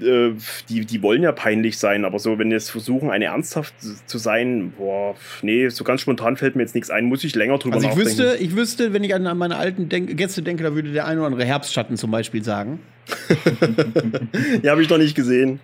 äh, 0.00 0.32
die, 0.68 0.84
die 0.84 1.02
wollen 1.02 1.22
ja 1.22 1.32
peinlich 1.32 1.78
sein, 1.78 2.04
aber 2.04 2.18
so, 2.18 2.38
wenn 2.38 2.50
jetzt 2.50 2.70
versuchen, 2.70 3.10
eine 3.10 3.26
ernsthaft 3.26 3.74
zu 4.06 4.18
sein, 4.18 4.72
boah, 4.76 5.14
nee, 5.42 5.68
so 5.68 5.84
ganz 5.84 6.00
spontan 6.00 6.36
fällt 6.36 6.56
mir 6.56 6.62
jetzt 6.62 6.74
nichts 6.74 6.90
ein, 6.90 7.04
muss 7.06 7.24
ich 7.24 7.34
länger 7.34 7.58
drüber 7.58 7.76
also 7.76 7.88
ich 7.88 7.94
nachdenken. 7.94 8.18
Wüsste, 8.18 8.36
ich 8.42 8.56
wüsste, 8.56 8.92
wenn 8.92 9.04
ich 9.04 9.14
an 9.14 9.36
meine 9.38 9.56
alten 9.56 9.88
Denk 9.88 10.16
Gäste 10.16 10.42
denke, 10.42 10.62
da 10.62 10.74
würde 10.74 10.92
der 10.92 11.06
ein 11.06 11.18
oder 11.18 11.26
andere 11.26 11.44
Herbstschatten 11.44 11.96
zum 11.96 12.10
Beispiel 12.10 12.44
sagen. 12.44 12.80
ja, 14.62 14.72
habe 14.72 14.82
ich 14.82 14.88
noch 14.88 14.98
nicht 14.98 15.14
gesehen. 15.14 15.60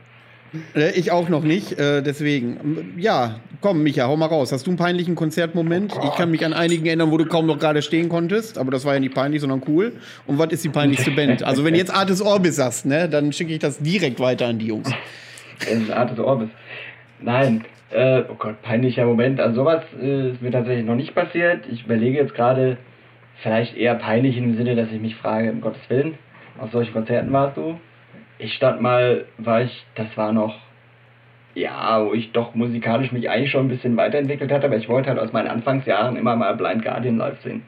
Äh, 0.75 0.99
ich 0.99 1.11
auch 1.11 1.29
noch 1.29 1.43
nicht, 1.43 1.79
äh, 1.79 2.03
deswegen. 2.03 2.95
Ja, 2.99 3.37
komm, 3.61 3.83
Micha, 3.83 4.07
hau 4.07 4.17
mal 4.17 4.27
raus. 4.27 4.53
Hast 4.53 4.67
du 4.67 4.71
einen 4.71 4.79
peinlichen 4.79 5.15
Konzertmoment? 5.15 5.95
Ich 6.05 6.15
kann 6.15 6.31
mich 6.31 6.45
an 6.45 6.53
einigen 6.53 6.85
erinnern, 6.87 7.11
wo 7.11 7.17
du 7.17 7.27
kaum 7.27 7.47
noch 7.47 7.59
gerade 7.59 7.83
stehen 7.83 8.09
konntest, 8.09 8.59
aber 8.59 8.71
das 8.71 8.85
war 8.85 8.95
ja 8.95 9.01
nicht 9.01 9.15
peinlich, 9.15 9.41
sondern 9.41 9.63
cool. 9.69 9.93
Und 10.27 10.39
was 10.39 10.53
ist 10.53 10.65
die 10.65 10.69
peinlichste 10.69 11.11
Band? 11.11 11.43
Also, 11.43 11.65
wenn 11.65 11.75
jetzt 11.75 11.95
Artis 11.95 12.21
Orbis 12.21 12.57
sagst, 12.57 12.87
ne, 12.87 13.09
dann 13.09 13.33
schicke 13.33 13.53
ich 13.53 13.59
das 13.59 13.79
direkt 13.79 14.21
weiter 14.21 14.47
an 14.47 14.59
die 14.59 14.67
Jungs. 14.67 14.91
Artis 15.93 16.19
Orbis. 16.19 16.49
Nein, 17.21 17.65
äh, 17.91 18.23
oh 18.29 18.35
Gott, 18.35 18.61
peinlicher 18.63 19.07
Moment. 19.07 19.41
Also, 19.41 19.63
sowas 19.63 19.83
äh, 20.01 20.31
ist 20.31 20.43
mir 20.43 20.51
tatsächlich 20.51 20.85
noch 20.85 20.97
nicht 20.97 21.15
passiert. 21.15 21.65
Ich 21.71 21.85
überlege 21.85 22.19
jetzt 22.19 22.35
gerade, 22.35 22.77
vielleicht 23.43 23.77
eher 23.77 23.95
peinlich 23.95 24.37
im 24.37 24.57
Sinne, 24.57 24.77
dass 24.77 24.91
ich 24.93 25.01
mich 25.01 25.17
frage, 25.17 25.51
um 25.51 25.61
Gottes 25.61 25.83
Willen, 25.89 26.19
auf 26.59 26.71
solchen 26.73 26.93
Konzerten 26.93 27.33
warst 27.33 27.57
du? 27.57 27.79
Ich 28.43 28.55
stand 28.55 28.81
mal, 28.81 29.25
war 29.39 29.62
ich, 29.62 29.85
das 29.95 30.09
war 30.17 30.33
noch, 30.33 30.57
ja, 31.55 32.05
wo 32.05 32.12
ich 32.12 32.33
doch 32.33 32.55
musikalisch 32.55 33.12
mich 33.12 33.31
eigentlich 33.31 33.51
schon 33.51 33.67
ein 33.67 33.69
bisschen 33.69 33.97
weiterentwickelt 33.97 34.51
hatte, 34.51 34.67
aber 34.67 34.77
ich 34.77 34.89
wollte 34.89 35.11
halt 35.11 35.19
aus 35.19 35.33
meinen 35.33 35.49
Anfangsjahren 35.49 36.17
immer 36.17 36.35
mal 36.35 36.57
Blind 36.57 36.83
Guardian 36.83 37.19
live 37.19 37.41
sehen. 37.43 37.62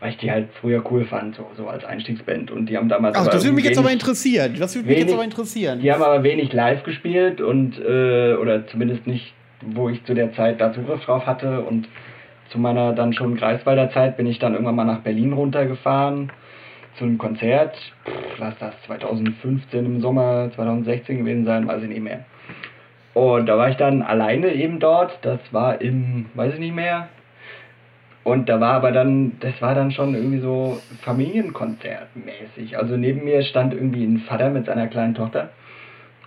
Weil 0.00 0.10
ich 0.10 0.18
die 0.18 0.30
halt 0.30 0.48
früher 0.60 0.82
cool 0.90 1.06
fand, 1.06 1.36
so, 1.36 1.46
so 1.56 1.68
als 1.68 1.84
Einstiegsband. 1.84 2.50
Und 2.50 2.66
die 2.66 2.76
haben 2.76 2.88
damals. 2.88 3.16
Ach, 3.16 3.28
das 3.28 3.44
würde 3.44 3.54
mich 3.54 3.64
jetzt 3.64 3.78
aber 3.78 3.90
interessieren. 3.90 4.54
Das 4.58 4.74
würde 4.74 4.88
mich 4.88 4.98
jetzt 4.98 5.12
aber 5.12 5.24
interessieren. 5.24 5.80
Die 5.80 5.90
haben 5.90 6.02
aber 6.02 6.22
wenig 6.22 6.52
live 6.52 6.82
gespielt 6.82 7.40
und, 7.40 7.78
äh, 7.78 8.34
oder 8.34 8.66
zumindest 8.66 9.06
nicht, 9.06 9.32
wo 9.62 9.88
ich 9.88 10.04
zu 10.04 10.12
der 10.12 10.34
Zeit 10.34 10.60
da 10.60 10.72
Zugriff 10.74 11.02
drauf 11.06 11.24
hatte. 11.24 11.62
Und 11.62 11.88
zu 12.50 12.58
meiner 12.58 12.92
dann 12.92 13.14
schon 13.14 13.36
Greifswalder 13.36 13.90
Zeit 13.90 14.18
bin 14.18 14.26
ich 14.26 14.38
dann 14.38 14.52
irgendwann 14.52 14.76
mal 14.76 14.84
nach 14.84 15.00
Berlin 15.00 15.32
runtergefahren 15.32 16.30
zu 16.98 17.04
einem 17.04 17.16
Konzert, 17.16 17.74
pff, 18.04 18.12
lass 18.38 18.54
das 18.58 18.74
2015 18.86 19.84
im 19.84 20.00
Sommer, 20.00 20.50
2016 20.54 21.18
gewesen 21.18 21.44
sein, 21.44 21.66
weiß 21.66 21.82
ich 21.82 21.88
nicht 21.88 22.02
mehr. 22.02 22.24
Und 23.14 23.46
da 23.46 23.56
war 23.56 23.70
ich 23.70 23.76
dann 23.76 24.02
alleine 24.02 24.52
eben 24.52 24.78
dort, 24.78 25.18
das 25.22 25.40
war 25.50 25.80
im, 25.80 26.26
weiß 26.34 26.54
ich 26.54 26.60
nicht 26.60 26.74
mehr. 26.74 27.08
Und 28.24 28.48
da 28.48 28.60
war 28.60 28.74
aber 28.74 28.92
dann, 28.92 29.38
das 29.40 29.62
war 29.62 29.74
dann 29.74 29.92
schon 29.92 30.14
irgendwie 30.14 30.40
so 30.40 30.80
Familienkonzertmäßig. 31.02 32.76
Also 32.76 32.96
neben 32.96 33.24
mir 33.24 33.42
stand 33.44 33.72
irgendwie 33.72 34.04
ein 34.04 34.18
Vater 34.18 34.50
mit 34.50 34.66
seiner 34.66 34.88
kleinen 34.88 35.14
Tochter. 35.14 35.50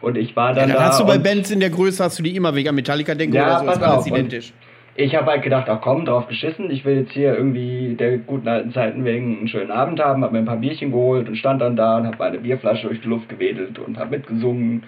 Und 0.02 0.18
ich 0.18 0.36
war 0.36 0.54
dann. 0.54 0.70
Ja, 0.70 0.76
dann 0.76 0.84
da 0.84 0.90
hast 0.90 1.00
du 1.02 1.06
bei 1.06 1.18
Bands 1.18 1.52
in 1.52 1.60
der 1.60 1.70
Größe, 1.70 2.04
hast 2.04 2.18
du 2.18 2.24
die 2.24 2.36
immer 2.36 2.56
wegen 2.56 2.74
Metallica 2.74 3.16
denken 3.16 3.36
ja, 3.36 3.62
oder 3.62 3.74
so, 3.74 3.80
ist 3.80 3.84
alles 3.84 4.08
identisch. 4.08 4.52
Und 4.52 4.69
ich 5.00 5.16
habe 5.16 5.32
halt 5.32 5.44
gedacht, 5.44 5.70
ach 5.70 5.80
komm, 5.82 6.06
drauf 6.06 6.28
geschissen, 6.28 6.70
ich 6.70 6.84
will 6.84 6.98
jetzt 6.98 7.14
hier 7.14 7.34
irgendwie 7.34 7.96
der 7.98 8.18
guten 8.18 8.48
alten 8.50 8.74
Zeiten 8.74 9.06
wegen 9.06 9.38
einen 9.38 9.48
schönen 9.48 9.72
Abend 9.72 10.04
haben, 10.04 10.24
habe 10.24 10.34
mir 10.34 10.40
ein 10.40 10.46
paar 10.46 10.58
Bierchen 10.58 10.92
geholt 10.92 11.30
und 11.30 11.38
stand 11.38 11.62
dann 11.62 11.78
da 11.78 11.98
und 11.98 12.06
habe 12.06 12.18
meine 12.20 12.40
Bierflasche 12.40 12.88
durch 12.88 13.00
die 13.00 13.08
Luft 13.08 13.30
gewedelt 13.30 13.80
und 13.80 13.98
habe 13.98 14.18
mitgesungen, 14.18 14.84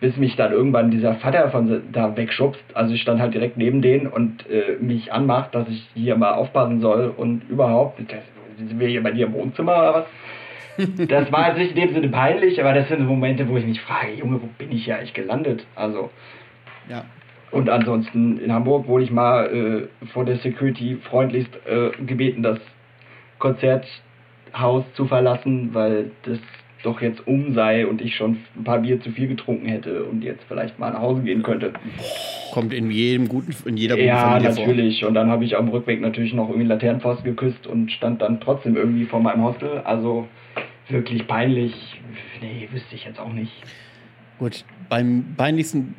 bis 0.00 0.16
mich 0.18 0.36
dann 0.36 0.52
irgendwann 0.52 0.90
dieser 0.90 1.14
Vater 1.14 1.50
von 1.50 1.84
da 1.90 2.14
wegschubst. 2.14 2.62
Also 2.74 2.92
ich 2.94 3.00
stand 3.00 3.18
halt 3.18 3.32
direkt 3.32 3.56
neben 3.56 3.80
denen 3.80 4.06
und 4.06 4.44
äh, 4.50 4.76
mich 4.78 5.10
anmacht, 5.10 5.54
dass 5.54 5.66
ich 5.68 5.88
hier 5.94 6.16
mal 6.16 6.34
aufpassen 6.34 6.82
soll 6.82 7.14
und 7.16 7.48
überhaupt, 7.48 7.98
sind 8.58 8.78
wir 8.78 8.88
hier 8.88 9.02
bei 9.02 9.12
dir 9.12 9.26
im 9.26 9.32
Wohnzimmer 9.32 9.72
oder 9.72 9.94
was? 9.94 10.04
Das 11.08 11.32
war 11.32 11.48
jetzt 11.48 11.58
nicht 11.58 11.70
in 11.70 11.86
dem 11.86 11.94
Sinne 11.94 12.08
peinlich, 12.08 12.60
aber 12.60 12.74
das 12.74 12.88
sind 12.88 13.06
Momente, 13.06 13.48
wo 13.48 13.56
ich 13.56 13.64
mich 13.64 13.80
frage, 13.80 14.12
Junge, 14.12 14.42
wo 14.42 14.46
bin 14.58 14.70
ich 14.72 14.84
hier 14.84 14.98
eigentlich 14.98 15.14
gelandet? 15.14 15.64
Also, 15.74 16.10
ja. 16.90 17.06
Und 17.50 17.68
ansonsten 17.68 18.38
in 18.38 18.52
Hamburg 18.52 18.88
wurde 18.88 19.04
ich 19.04 19.10
mal 19.10 19.88
äh, 20.02 20.06
vor 20.08 20.24
der 20.24 20.36
Security 20.38 20.96
freundlichst 20.96 21.54
äh, 21.66 21.90
gebeten, 22.04 22.42
das 22.42 22.58
Konzerthaus 23.38 24.84
zu 24.94 25.06
verlassen, 25.06 25.70
weil 25.72 26.10
das 26.24 26.38
doch 26.82 27.00
jetzt 27.00 27.26
um 27.26 27.54
sei 27.54 27.86
und 27.86 28.00
ich 28.00 28.14
schon 28.14 28.38
ein 28.56 28.64
paar 28.64 28.80
Bier 28.80 29.00
zu 29.00 29.10
viel 29.10 29.28
getrunken 29.28 29.66
hätte 29.66 30.04
und 30.04 30.22
jetzt 30.22 30.44
vielleicht 30.46 30.78
mal 30.78 30.92
nach 30.92 31.00
Hause 31.00 31.22
gehen 31.22 31.42
könnte. 31.42 31.72
Kommt 32.52 32.72
in 32.72 32.90
jedem 32.90 33.28
guten, 33.28 33.54
in 33.66 33.76
jeder 33.76 33.96
guten 33.96 34.06
ja, 34.06 34.38
natürlich. 34.38 35.00
Vor. 35.00 35.08
Und 35.08 35.14
dann 35.14 35.28
habe 35.28 35.44
ich 35.44 35.56
am 35.56 35.68
Rückweg 35.68 36.00
natürlich 36.00 36.32
noch 36.32 36.48
irgendwie 36.48 36.68
Laternenpfosten 36.68 37.24
geküsst 37.24 37.66
und 37.66 37.90
stand 37.90 38.22
dann 38.22 38.40
trotzdem 38.40 38.76
irgendwie 38.76 39.04
vor 39.04 39.20
meinem 39.20 39.42
Hostel. 39.42 39.80
Also 39.84 40.28
wirklich 40.88 41.26
peinlich. 41.26 41.74
Nee, 42.40 42.68
wüsste 42.72 42.94
ich 42.94 43.04
jetzt 43.04 43.18
auch 43.18 43.32
nicht. 43.32 43.52
Gut, 44.38 44.64
beim 44.88 45.34
peinlichsten 45.36 45.94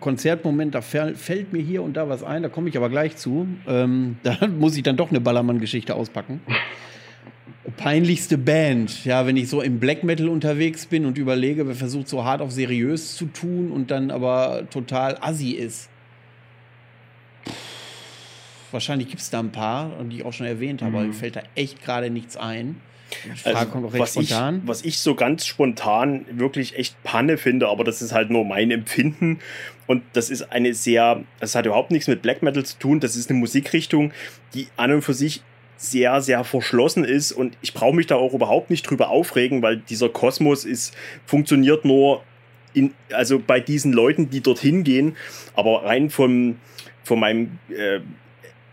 Konzertmoment, 0.00 0.74
da 0.74 0.80
fällt 0.80 1.52
mir 1.52 1.62
hier 1.62 1.82
und 1.82 1.96
da 1.96 2.08
was 2.08 2.22
ein, 2.22 2.42
da 2.42 2.48
komme 2.48 2.68
ich 2.68 2.76
aber 2.76 2.88
gleich 2.88 3.16
zu. 3.16 3.46
Ähm, 3.66 4.16
da 4.22 4.46
muss 4.46 4.76
ich 4.76 4.82
dann 4.82 4.96
doch 4.96 5.10
eine 5.10 5.20
Ballermann-Geschichte 5.20 5.94
auspacken. 5.94 6.40
Peinlichste 7.76 8.38
Band, 8.38 9.04
ja, 9.04 9.26
wenn 9.26 9.36
ich 9.36 9.48
so 9.48 9.60
im 9.60 9.78
Black 9.78 10.02
Metal 10.02 10.28
unterwegs 10.28 10.86
bin 10.86 11.04
und 11.04 11.18
überlege, 11.18 11.66
wer 11.68 11.74
versucht 11.74 12.08
so 12.08 12.24
hart 12.24 12.40
auf 12.40 12.50
seriös 12.50 13.16
zu 13.16 13.26
tun 13.26 13.70
und 13.70 13.90
dann 13.90 14.10
aber 14.10 14.64
total 14.70 15.18
assi 15.20 15.50
ist. 15.52 15.90
wahrscheinlich 18.70 19.08
gibt 19.08 19.20
es 19.20 19.30
da 19.30 19.40
ein 19.40 19.52
paar, 19.52 19.92
die 20.04 20.18
ich 20.18 20.24
auch 20.24 20.32
schon 20.32 20.46
erwähnt 20.46 20.82
habe, 20.82 20.92
mhm. 20.92 20.96
aber 20.96 21.06
mir 21.06 21.12
fällt 21.12 21.36
da 21.36 21.42
echt 21.54 21.82
gerade 21.82 22.10
nichts 22.10 22.36
ein. 22.36 22.80
Also, 23.44 23.92
was, 23.98 24.16
ich, 24.16 24.30
was 24.64 24.84
ich 24.84 24.98
so 24.98 25.14
ganz 25.14 25.46
spontan 25.46 26.26
wirklich 26.30 26.76
echt 26.76 27.02
Panne 27.02 27.38
finde, 27.38 27.68
aber 27.68 27.84
das 27.84 28.02
ist 28.02 28.12
halt 28.12 28.30
nur 28.30 28.44
mein 28.44 28.70
Empfinden. 28.70 29.40
Und 29.86 30.02
das 30.12 30.30
ist 30.30 30.52
eine 30.52 30.74
sehr, 30.74 31.24
das 31.40 31.54
hat 31.54 31.66
überhaupt 31.66 31.90
nichts 31.90 32.08
mit 32.08 32.22
Black 32.22 32.42
Metal 32.42 32.64
zu 32.64 32.78
tun. 32.78 33.00
Das 33.00 33.16
ist 33.16 33.30
eine 33.30 33.38
Musikrichtung, 33.38 34.12
die 34.54 34.68
an 34.76 34.92
und 34.92 35.02
für 35.02 35.14
sich 35.14 35.42
sehr, 35.78 36.20
sehr 36.20 36.44
verschlossen 36.44 37.04
ist. 37.04 37.32
Und 37.32 37.56
ich 37.62 37.72
brauche 37.72 37.94
mich 37.94 38.06
da 38.06 38.16
auch 38.16 38.34
überhaupt 38.34 38.68
nicht 38.68 38.88
drüber 38.88 39.08
aufregen, 39.08 39.62
weil 39.62 39.78
dieser 39.78 40.08
Kosmos 40.08 40.64
ist, 40.64 40.94
funktioniert 41.24 41.84
nur 41.84 42.22
in, 42.74 42.92
also 43.12 43.38
bei 43.38 43.60
diesen 43.60 43.92
Leuten, 43.92 44.28
die 44.28 44.42
dorthin 44.42 44.84
gehen. 44.84 45.16
Aber 45.54 45.84
rein 45.84 46.10
vom, 46.10 46.56
von 47.04 47.20
meinem 47.20 47.58
äh, 47.70 48.00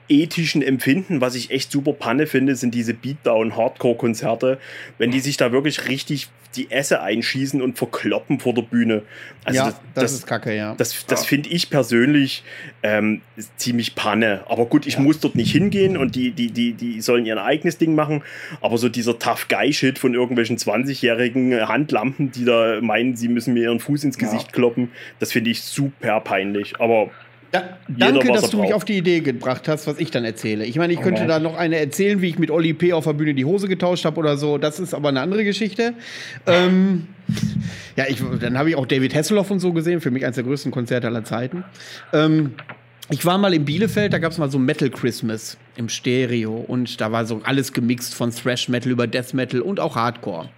ethischen 0.07 0.61
Empfinden, 0.61 1.21
was 1.21 1.35
ich 1.35 1.51
echt 1.51 1.71
super 1.71 1.93
Panne 1.93 2.27
finde, 2.27 2.55
sind 2.55 2.73
diese 2.73 2.93
Beatdown-Hardcore-Konzerte, 2.93 4.59
wenn 4.97 5.11
die 5.11 5.19
sich 5.19 5.37
da 5.37 5.51
wirklich 5.51 5.87
richtig 5.87 6.29
die 6.55 6.71
Esse 6.71 7.01
einschießen 7.01 7.61
und 7.61 7.77
verkloppen 7.77 8.39
vor 8.39 8.53
der 8.53 8.61
Bühne. 8.61 9.01
Also 9.43 9.59
ja, 9.59 9.65
das, 9.65 9.75
das, 9.93 10.03
das 10.03 10.13
ist 10.13 10.27
kacke, 10.27 10.55
ja. 10.55 10.75
Das, 10.75 11.05
das 11.05 11.25
finde 11.25 11.49
ich 11.49 11.69
persönlich 11.69 12.43
ähm, 12.81 13.21
ziemlich 13.57 13.95
Panne. 13.95 14.43
Aber 14.47 14.65
gut, 14.65 14.87
ich 14.87 14.95
ja. 14.95 15.01
muss 15.01 15.19
dort 15.19 15.35
nicht 15.35 15.51
hingehen 15.51 15.97
und 15.97 16.15
die, 16.15 16.31
die, 16.31 16.51
die, 16.51 16.73
die 16.73 17.01
sollen 17.01 17.25
ihr 17.25 17.41
eigenes 17.43 17.77
Ding 17.77 17.95
machen. 17.95 18.23
Aber 18.61 18.77
so 18.77 18.89
dieser 18.89 19.19
Tough 19.19 19.47
Guy-Shit 19.49 19.99
von 19.99 20.13
irgendwelchen 20.13 20.57
20-jährigen 20.57 21.67
Handlampen, 21.67 22.31
die 22.31 22.45
da 22.45 22.79
meinen, 22.81 23.15
sie 23.15 23.27
müssen 23.27 23.53
mir 23.53 23.63
ihren 23.63 23.79
Fuß 23.79 24.03
ins 24.03 24.17
Gesicht 24.17 24.47
ja. 24.47 24.53
kloppen, 24.53 24.91
das 25.19 25.31
finde 25.31 25.49
ich 25.51 25.61
super 25.61 26.21
peinlich. 26.21 26.79
Aber 26.79 27.11
da, 27.51 27.77
danke, 27.87 28.27
dass 28.31 28.49
du 28.49 28.59
mich 28.59 28.73
auf 28.73 28.85
die 28.85 28.97
Idee 28.97 29.21
gebracht 29.21 29.67
hast, 29.67 29.87
was 29.87 29.99
ich 29.99 30.11
dann 30.11 30.25
erzähle. 30.25 30.65
Ich 30.65 30.77
meine, 30.77 30.93
ich 30.93 31.01
könnte 31.01 31.21
okay. 31.21 31.29
da 31.29 31.39
noch 31.39 31.55
eine 31.55 31.77
erzählen, 31.77 32.21
wie 32.21 32.29
ich 32.29 32.39
mit 32.39 32.51
Oli 32.51 32.73
P. 32.73 32.93
auf 32.93 33.05
der 33.05 33.13
Bühne 33.13 33.33
die 33.33 33.45
Hose 33.45 33.67
getauscht 33.67 34.05
habe 34.05 34.19
oder 34.19 34.37
so. 34.37 34.57
Das 34.57 34.79
ist 34.79 34.93
aber 34.93 35.09
eine 35.09 35.21
andere 35.21 35.43
Geschichte. 35.43 35.93
Ähm, 36.47 37.07
ja, 37.95 38.05
ich, 38.07 38.21
dann 38.39 38.57
habe 38.57 38.69
ich 38.69 38.75
auch 38.75 38.85
David 38.85 39.15
Hasselhoff 39.15 39.51
und 39.51 39.59
so 39.59 39.73
gesehen. 39.73 40.01
Für 40.01 40.11
mich 40.11 40.23
eines 40.25 40.35
der 40.35 40.43
größten 40.43 40.71
Konzerte 40.71 41.07
aller 41.07 41.23
Zeiten. 41.23 41.63
Ähm, 42.13 42.53
ich 43.09 43.23
war 43.23 43.37
mal 43.37 43.53
in 43.53 43.65
Bielefeld, 43.65 44.13
da 44.13 44.17
gab 44.17 44.31
es 44.31 44.39
mal 44.39 44.49
so 44.49 44.57
Metal 44.57 44.89
Christmas 44.89 45.57
im 45.75 45.89
Stereo 45.89 46.55
und 46.55 46.99
da 46.99 47.11
war 47.11 47.25
so 47.25 47.39
alles 47.43 47.71
gemixt 47.71 48.15
von 48.15 48.31
Thrash 48.31 48.67
Metal 48.67 48.91
über 48.91 49.05
Death 49.05 49.33
Metal 49.35 49.61
und 49.61 49.79
auch 49.79 49.95
Hardcore. 49.95 50.49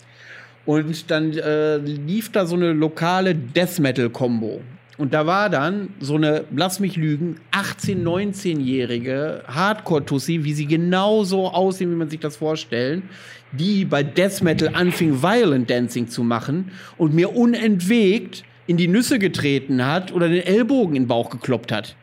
Und 0.65 1.11
dann 1.11 1.33
äh, 1.33 1.77
lief 1.77 2.31
da 2.31 2.45
so 2.45 2.55
eine 2.55 2.71
lokale 2.71 3.35
Death 3.35 3.79
Metal 3.79 4.09
Combo. 4.09 4.61
Und 4.97 5.13
da 5.13 5.27
war 5.27 5.49
dann 5.49 5.89
so 5.99 6.15
eine, 6.15 6.45
lass 6.55 6.79
mich 6.79 6.95
lügen, 6.95 7.39
18-, 7.51 8.03
19-jährige 8.03 9.43
Hardcore-Tussi, 9.47 10.43
wie 10.43 10.53
sie 10.53 10.65
genauso 10.65 11.49
aussehen, 11.49 11.91
wie 11.91 11.95
man 11.95 12.09
sich 12.09 12.19
das 12.19 12.37
vorstellen, 12.37 13.03
die 13.51 13.85
bei 13.85 14.01
Death 14.01 14.41
Metal 14.41 14.71
anfing, 14.73 15.21
Violent 15.21 15.69
Dancing 15.69 16.07
zu 16.07 16.23
machen 16.23 16.71
und 16.97 17.13
mir 17.13 17.35
unentwegt 17.35 18.43
in 18.65 18.77
die 18.77 18.87
Nüsse 18.87 19.19
getreten 19.19 19.85
hat 19.85 20.11
oder 20.11 20.29
den 20.29 20.43
Ellbogen 20.43 20.95
in 20.95 21.03
den 21.03 21.07
Bauch 21.07 21.29
gekloppt 21.29 21.71
hat. 21.71 21.95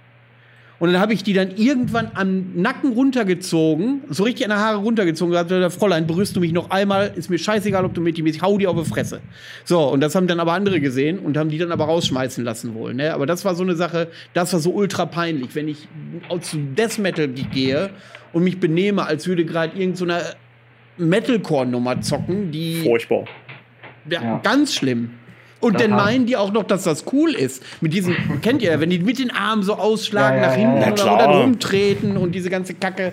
Und 0.84 0.92
dann 0.92 1.00
habe 1.00 1.14
ich 1.14 1.22
die 1.22 1.32
dann 1.32 1.56
irgendwann 1.56 2.10
am 2.12 2.60
Nacken 2.60 2.92
runtergezogen, 2.92 4.02
so 4.10 4.24
richtig 4.24 4.44
an 4.44 4.50
der 4.50 4.58
Haare 4.58 4.76
runtergezogen 4.76 5.34
und 5.34 5.48
gesagt, 5.48 5.72
Fräulein, 5.72 6.06
berührst 6.06 6.36
du 6.36 6.40
mich 6.40 6.52
noch 6.52 6.68
einmal, 6.68 7.10
ist 7.16 7.30
mir 7.30 7.38
scheißegal, 7.38 7.86
ob 7.86 7.94
du 7.94 8.02
mit 8.02 8.18
ich 8.18 8.42
hau 8.42 8.58
dir 8.58 8.68
auf 8.70 8.76
die 8.78 8.90
Fresse. 8.90 9.22
So, 9.64 9.80
und 9.80 10.02
das 10.02 10.14
haben 10.14 10.26
dann 10.26 10.40
aber 10.40 10.52
andere 10.52 10.82
gesehen 10.82 11.20
und 11.20 11.38
haben 11.38 11.48
die 11.48 11.56
dann 11.56 11.72
aber 11.72 11.86
rausschmeißen 11.86 12.44
lassen 12.44 12.74
wohl. 12.74 12.92
Ne? 12.92 13.14
Aber 13.14 13.24
das 13.24 13.46
war 13.46 13.54
so 13.54 13.62
eine 13.62 13.76
Sache, 13.76 14.08
das 14.34 14.52
war 14.52 14.60
so 14.60 14.72
ultra 14.72 15.06
peinlich, 15.06 15.54
wenn 15.54 15.68
ich 15.68 15.88
zu 16.42 16.58
Death 16.58 16.98
Metal 16.98 17.28
gehe 17.28 17.88
und 18.34 18.44
mich 18.44 18.60
benehme, 18.60 19.06
als 19.06 19.26
würde 19.26 19.46
gerade 19.46 19.78
irgendeine 19.78 20.20
so 20.98 21.02
Metalcore-Nummer 21.02 22.02
zocken, 22.02 22.50
die. 22.50 22.82
Furchtbar. 22.82 23.24
Ja, 24.10 24.22
ja. 24.22 24.40
Ganz 24.42 24.74
schlimm. 24.74 25.12
Und 25.64 25.80
dann 25.80 25.90
meinen 25.90 26.26
die 26.26 26.36
auch 26.36 26.52
noch, 26.52 26.64
dass 26.64 26.84
das 26.84 27.04
cool 27.12 27.30
ist. 27.30 27.64
Mit 27.82 27.92
diesen, 27.92 28.14
kennt 28.42 28.62
ihr, 28.62 28.78
wenn 28.80 28.90
die 28.90 28.98
mit 28.98 29.18
den 29.18 29.30
Armen 29.30 29.62
so 29.62 29.74
ausschlagen, 29.74 30.36
ja, 30.36 30.42
ja, 30.42 30.48
nach 30.48 30.56
hinten 30.56 30.80
ja, 30.80 30.92
oder, 30.92 31.14
oder 31.14 31.40
rumtreten 31.40 32.16
und 32.16 32.34
diese 32.34 32.50
ganze 32.50 32.74
Kacke. 32.74 33.12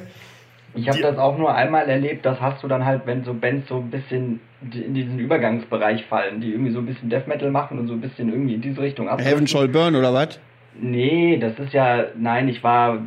Ich 0.74 0.88
habe 0.88 1.02
das 1.02 1.18
auch 1.18 1.38
nur 1.38 1.54
einmal 1.54 1.90
erlebt, 1.90 2.26
das 2.26 2.40
hast 2.40 2.64
du 2.64 2.68
dann 2.68 2.86
halt, 2.86 3.02
wenn 3.06 3.24
so 3.24 3.34
Bands 3.34 3.68
so 3.68 3.78
ein 3.78 3.90
bisschen 3.90 4.40
in 4.62 4.94
diesen 4.94 5.20
Übergangsbereich 5.20 6.06
fallen, 6.06 6.40
die 6.40 6.52
irgendwie 6.52 6.72
so 6.72 6.80
ein 6.80 6.86
bisschen 6.86 7.10
Death 7.10 7.28
Metal 7.28 7.52
machen 7.52 7.80
und 7.80 7.88
so 7.88 7.94
ein 7.94 8.02
bisschen 8.02 8.30
irgendwie 8.30 8.56
in 8.56 8.62
diese 8.62 8.82
Richtung 8.82 9.10
ab. 9.10 9.22
Heaven 9.22 9.48
Shall 9.48 9.68
Burn 9.68 9.96
oder 9.96 10.14
was? 10.14 10.40
Nee, 10.80 11.38
das 11.38 11.58
ist 11.60 11.74
ja, 11.74 12.06
nein, 12.18 12.48
ich 12.48 12.64
war 12.64 13.00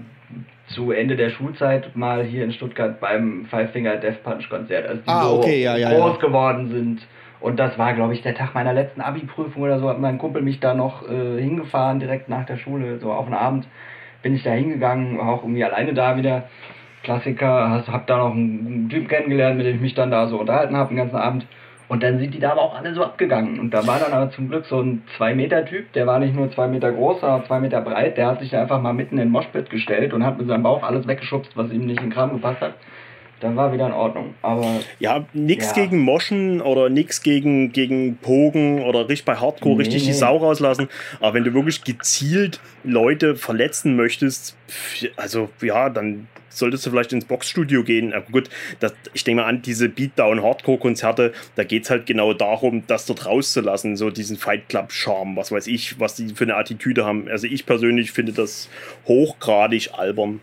zu 0.69 0.91
Ende 0.91 1.17
der 1.17 1.31
Schulzeit 1.31 1.95
mal 1.97 2.25
hier 2.25 2.45
in 2.45 2.53
Stuttgart 2.53 3.01
beim 3.01 3.47
Five 3.51 3.73
Finger 3.73 3.97
Death 3.97 4.23
Punch 4.23 4.49
Konzert, 4.49 4.87
als 4.87 5.03
die 5.03 5.09
ah, 5.09 5.25
so 5.25 5.37
okay, 5.37 5.63
ja, 5.63 5.77
ja, 5.77 5.91
groß 5.93 6.19
geworden 6.21 6.71
sind 6.71 7.07
und 7.45 7.59
das 7.59 7.77
war, 7.77 7.93
glaube 7.93 8.15
ich, 8.15 8.23
der 8.23 8.35
Tag 8.35 8.55
meiner 8.55 8.73
letzten 8.73 9.03
Abi-Prüfung 9.03 9.65
oder 9.65 9.79
so. 9.79 9.91
Hat 9.91 10.01
mein 10.01 10.17
Kumpel 10.17 10.41
mich 10.41 10.61
da 10.61 10.73
noch 10.73 11.07
äh, 11.07 11.39
hingefahren, 11.39 12.01
direkt 12.01 12.31
nach 12.31 12.47
der 12.47 12.57
Schule, 12.57 12.99
so 13.01 13.13
auf 13.13 13.27
den 13.27 13.35
Abend. 13.35 13.69
Bin 14.23 14.35
ich 14.35 14.43
da 14.43 14.53
hingegangen, 14.53 15.19
war 15.19 15.29
auch 15.29 15.43
irgendwie 15.43 15.63
alleine 15.63 15.93
da 15.93 16.17
wieder. 16.17 16.45
Klassiker, 17.03 17.85
hab 17.87 18.07
da 18.07 18.17
noch 18.17 18.31
einen 18.31 18.89
Typ 18.89 19.11
kennengelernt, 19.11 19.59
mit 19.59 19.67
dem 19.67 19.75
ich 19.75 19.83
mich 19.83 19.95
dann 19.95 20.11
da 20.11 20.27
so 20.27 20.41
unterhalten 20.41 20.75
habe 20.75 20.89
den 20.89 20.97
ganzen 20.97 21.17
Abend. 21.17 21.47
Und 21.89 22.03
dann 22.03 22.19
sind 22.19 22.33
die 22.33 22.39
da 22.39 22.53
aber 22.53 22.63
auch 22.63 22.79
alle 22.79 22.95
so 22.95 23.05
abgegangen. 23.05 23.61
Und 23.61 23.75
da 23.75 23.87
war 23.87 23.99
dann 23.99 24.15
aber 24.15 24.31
zum 24.31 24.49
Glück 24.49 24.65
so 24.65 24.81
ein 24.81 25.03
2-Meter-Typ, 25.19 25.93
der 25.93 26.07
war 26.07 26.19
nicht 26.21 26.35
nur 26.35 26.51
2 26.51 26.69
Meter 26.69 26.93
groß, 26.93 27.21
sondern 27.21 27.45
2 27.45 27.61
Meter 27.61 27.83
breit. 27.83 28.17
Der 28.17 28.29
hat 28.29 28.41
sich 28.41 28.57
einfach 28.57 28.81
mal 28.81 28.95
mitten 28.95 29.19
in 29.19 29.27
den 29.27 29.33
Moshpit 29.33 29.69
gestellt 29.69 30.15
und 30.15 30.25
hat 30.25 30.39
mit 30.39 30.49
seinem 30.49 30.63
Bauch 30.63 30.83
alles 30.83 31.07
weggeschubst, 31.07 31.55
was 31.59 31.71
ihm 31.71 31.85
nicht 31.85 32.01
in 32.01 32.07
den 32.07 32.15
Kram 32.15 32.33
gepasst 32.33 32.63
hat 32.63 32.75
dann 33.41 33.57
war 33.57 33.73
wieder 33.73 33.87
in 33.87 33.93
Ordnung. 33.93 34.35
Aber 34.43 34.81
ja, 34.99 35.27
nichts 35.33 35.77
ja. 35.77 35.85
gegen 35.85 36.01
Moschen 36.01 36.61
oder 36.61 36.89
nichts 36.89 37.23
gegen, 37.23 37.73
gegen 37.73 38.17
Pogen 38.17 38.83
oder 38.83 39.09
richtig 39.09 39.25
bei 39.25 39.37
Hardcore 39.37 39.75
nee, 39.77 39.83
richtig 39.83 40.03
nee. 40.03 40.09
die 40.09 40.15
Sau 40.15 40.37
rauslassen. 40.37 40.89
Aber 41.21 41.35
wenn 41.35 41.45
du 41.45 41.53
wirklich 41.53 41.85
gezielt 41.85 42.61
Leute 42.85 43.37
verletzen 43.37 43.97
möchtest, 43.97 44.57
also 45.17 45.51
ja, 45.61 45.91
dann 45.91 46.29
solltest 46.57 46.87
du 46.87 46.91
vielleicht 46.91 47.13
ins 47.13 47.25
Boxstudio 47.25 47.85
gehen. 47.85 48.13
Aber 48.13 48.27
gut, 48.31 48.49
das, 48.81 48.95
ich 49.13 49.25
denke 49.25 49.43
mal 49.43 49.49
an 49.49 49.63
diese 49.63 49.89
Beatdown-Hardcore-Konzerte, 49.89 51.33
da 51.57 51.65
geht 51.65 51.85
es 51.85 51.91
halt 51.91 52.07
genau 52.07 52.33
darum, 52.33 52.85
das 52.87 53.07
dort 53.07 53.27
rauszulassen, 53.27 53.97
so 53.97 54.11
diesen 54.11 54.37
Fight 54.37 54.69
Club-Charme, 54.69 55.37
was 55.37 55.53
weiß 55.53 55.67
ich, 55.67 56.01
was 56.01 56.15
die 56.15 56.35
für 56.35 56.45
eine 56.45 56.57
Attitüde 56.57 57.05
haben. 57.05 57.29
Also 57.29 57.47
ich 57.47 57.67
persönlich 57.67 58.13
finde 58.13 58.33
das 58.33 58.69
hochgradig 59.07 59.91
albern. 59.95 60.41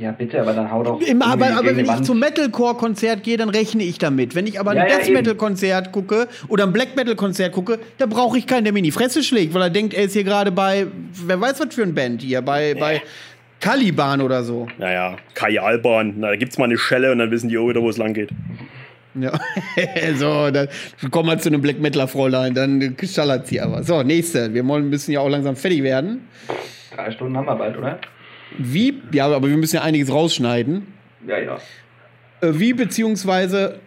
Ja, 0.00 0.12
bitte, 0.12 0.40
aber 0.40 0.54
dann 0.54 0.70
hau 0.70 0.82
doch. 0.82 1.00
Im, 1.02 1.20
aber 1.20 1.50
aber 1.50 1.76
wenn 1.76 1.84
ich 1.84 2.02
zum 2.02 2.18
Metalcore-Konzert 2.20 3.22
gehe, 3.22 3.36
dann 3.36 3.50
rechne 3.50 3.82
ich 3.82 3.98
damit. 3.98 4.34
Wenn 4.34 4.46
ich 4.46 4.58
aber 4.58 4.70
ein 4.70 4.78
ja, 4.78 4.86
Death 4.86 5.10
Metal-Konzert 5.12 5.92
gucke 5.92 6.26
oder 6.48 6.64
ein 6.64 6.72
Black 6.72 6.96
Metal-Konzert 6.96 7.52
gucke, 7.52 7.78
da 7.98 8.06
brauche 8.06 8.38
ich 8.38 8.46
keinen, 8.46 8.64
der 8.64 8.72
mir 8.72 8.78
in 8.78 8.86
die 8.86 8.92
Fresse 8.92 9.22
schlägt, 9.22 9.52
weil 9.52 9.60
er 9.60 9.70
denkt, 9.70 9.92
er 9.92 10.04
ist 10.04 10.14
hier 10.14 10.24
gerade 10.24 10.52
bei, 10.52 10.86
wer 11.26 11.38
weiß 11.38 11.60
was 11.60 11.74
für 11.74 11.82
ein 11.82 11.94
Band 11.94 12.22
hier, 12.22 12.40
bei, 12.40 12.72
nee. 12.72 12.80
bei 12.80 13.02
Caliban 13.60 14.22
oder 14.22 14.42
so. 14.42 14.68
Naja, 14.78 15.16
Kajalbahn. 15.34 16.14
Na, 16.16 16.28
da 16.28 16.36
gibt's 16.36 16.56
mal 16.56 16.64
eine 16.64 16.78
Schelle 16.78 17.12
und 17.12 17.18
dann 17.18 17.30
wissen 17.30 17.50
die 17.50 17.58
auch 17.58 17.68
wieder, 17.68 17.82
wo 17.82 17.90
es 17.90 17.98
lang 17.98 18.14
geht. 18.14 18.30
Ja, 19.14 19.32
so, 20.16 20.50
dann 20.50 20.68
kommen 21.10 21.28
wir 21.28 21.38
zu 21.38 21.50
einem 21.50 21.60
Black 21.60 21.78
Metal-Fräulein, 21.78 22.54
dann 22.54 22.96
schallert 23.04 23.48
sie 23.48 23.60
aber. 23.60 23.82
So, 23.82 24.02
nächste. 24.02 24.54
Wir 24.54 24.66
wollen, 24.66 24.88
müssen 24.88 25.12
ja 25.12 25.20
auch 25.20 25.28
langsam 25.28 25.56
fertig 25.56 25.82
werden. 25.82 26.26
Drei 26.94 27.10
Stunden 27.10 27.36
haben 27.36 27.46
wir 27.46 27.56
bald, 27.56 27.76
oder? 27.76 27.98
Wie, 28.58 28.99
ja, 29.12 29.26
aber 29.26 29.48
wir 29.48 29.56
müssen 29.56 29.76
ja 29.76 29.82
einiges 29.82 30.12
rausschneiden. 30.12 30.86
Ja, 31.26 31.38
ja. 31.38 31.58
Äh, 32.40 32.58
wie 32.58 32.72
beziehungsweise, 32.72 33.80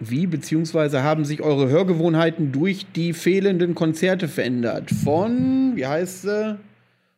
wie 0.00 0.26
beziehungsweise 0.26 1.02
haben 1.02 1.24
sich 1.24 1.42
eure 1.42 1.68
Hörgewohnheiten 1.68 2.52
durch 2.52 2.86
die 2.94 3.12
fehlenden 3.12 3.74
Konzerte 3.74 4.28
verändert? 4.28 4.90
Von, 4.90 5.72
wie 5.74 5.86
heißt 5.86 6.22
sie? 6.22 6.58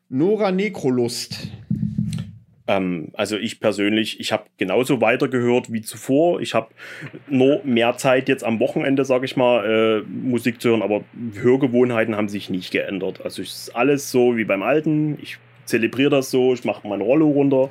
Nora 0.09 0.51
Nekrolust. 0.51 1.49
Ähm, 2.67 3.09
also 3.15 3.37
ich 3.37 3.61
persönlich, 3.61 4.21
ich 4.21 4.31
habe 4.31 4.45
genauso 4.59 5.01
weitergehört 5.01 5.73
wie 5.73 5.81
zuvor. 5.81 6.41
Ich 6.41 6.55
habe 6.55 6.69
nur 7.29 7.63
mehr 7.65 7.97
Zeit 7.97 8.29
jetzt 8.29 8.45
am 8.45 8.61
Wochenende, 8.61 9.05
sage 9.05 9.25
ich 9.25 9.37
mal, 9.37 10.05
äh, 10.05 10.09
Musik 10.09 10.61
zu 10.61 10.71
hören, 10.71 10.83
aber 10.83 11.03
Hörgewohnheiten 11.41 12.17
haben 12.17 12.29
sich 12.29 12.51
nicht 12.51 12.71
geändert. 12.71 13.23
Also 13.25 13.43
es 13.43 13.69
ist 13.69 13.77
alles 13.77 14.11
so 14.11 14.37
wie 14.37 14.45
beim 14.45 14.63
Alten. 14.63 15.19
Ich 15.21 15.39
zelebriere 15.69 16.11
das 16.11 16.31
so, 16.31 16.55
ich 16.55 16.65
mache 16.65 16.87
mein 16.89 17.01
Rollo 17.01 17.29
runter, 17.29 17.71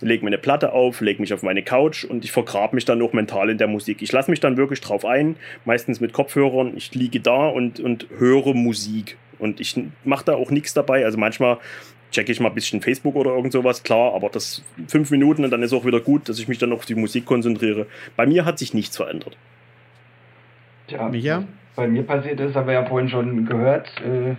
lege 0.00 0.24
mir 0.24 0.28
eine 0.28 0.38
Platte 0.38 0.72
auf, 0.72 1.00
lege 1.00 1.20
mich 1.20 1.32
auf 1.32 1.42
meine 1.42 1.62
Couch 1.62 2.04
und 2.04 2.24
ich 2.24 2.32
vergrabe 2.32 2.74
mich 2.74 2.84
dann 2.84 3.02
auch 3.02 3.12
mental 3.12 3.50
in 3.50 3.58
der 3.58 3.66
Musik. 3.66 4.02
Ich 4.02 4.12
lasse 4.12 4.30
mich 4.30 4.40
dann 4.40 4.56
wirklich 4.56 4.80
drauf 4.80 5.04
ein, 5.04 5.36
meistens 5.64 6.00
mit 6.00 6.12
Kopfhörern. 6.12 6.76
Ich 6.76 6.94
liege 6.94 7.20
da 7.20 7.48
und, 7.48 7.80
und 7.80 8.06
höre 8.18 8.54
Musik. 8.54 9.16
Und 9.38 9.60
ich 9.60 9.80
mache 10.04 10.24
da 10.24 10.34
auch 10.34 10.50
nichts 10.50 10.74
dabei. 10.74 11.04
Also 11.04 11.18
manchmal 11.18 11.58
checke 12.10 12.32
ich 12.32 12.40
mal 12.40 12.48
ein 12.48 12.54
bisschen 12.54 12.80
Facebook 12.80 13.16
oder 13.16 13.34
irgend 13.34 13.52
sowas, 13.52 13.82
klar, 13.82 14.14
aber 14.14 14.30
das 14.30 14.62
fünf 14.86 15.10
Minuten 15.10 15.44
und 15.44 15.50
dann 15.50 15.62
ist 15.62 15.72
auch 15.72 15.84
wieder 15.84 16.00
gut, 16.00 16.28
dass 16.28 16.38
ich 16.38 16.48
mich 16.48 16.58
dann 16.58 16.72
auf 16.72 16.86
die 16.86 16.94
Musik 16.94 17.26
konzentriere. 17.26 17.86
Bei 18.16 18.26
mir 18.26 18.44
hat 18.44 18.58
sich 18.58 18.72
nichts 18.72 18.96
verändert. 18.96 19.36
Ja, 20.88 21.06
Micha? 21.08 21.44
bei 21.78 21.86
mir 21.86 22.02
passiert 22.02 22.40
ist, 22.40 22.56
haben 22.56 22.66
wir 22.66 22.74
ja 22.74 22.84
vorhin 22.84 23.08
schon 23.08 23.46
gehört, 23.46 23.88
äh, 24.00 24.34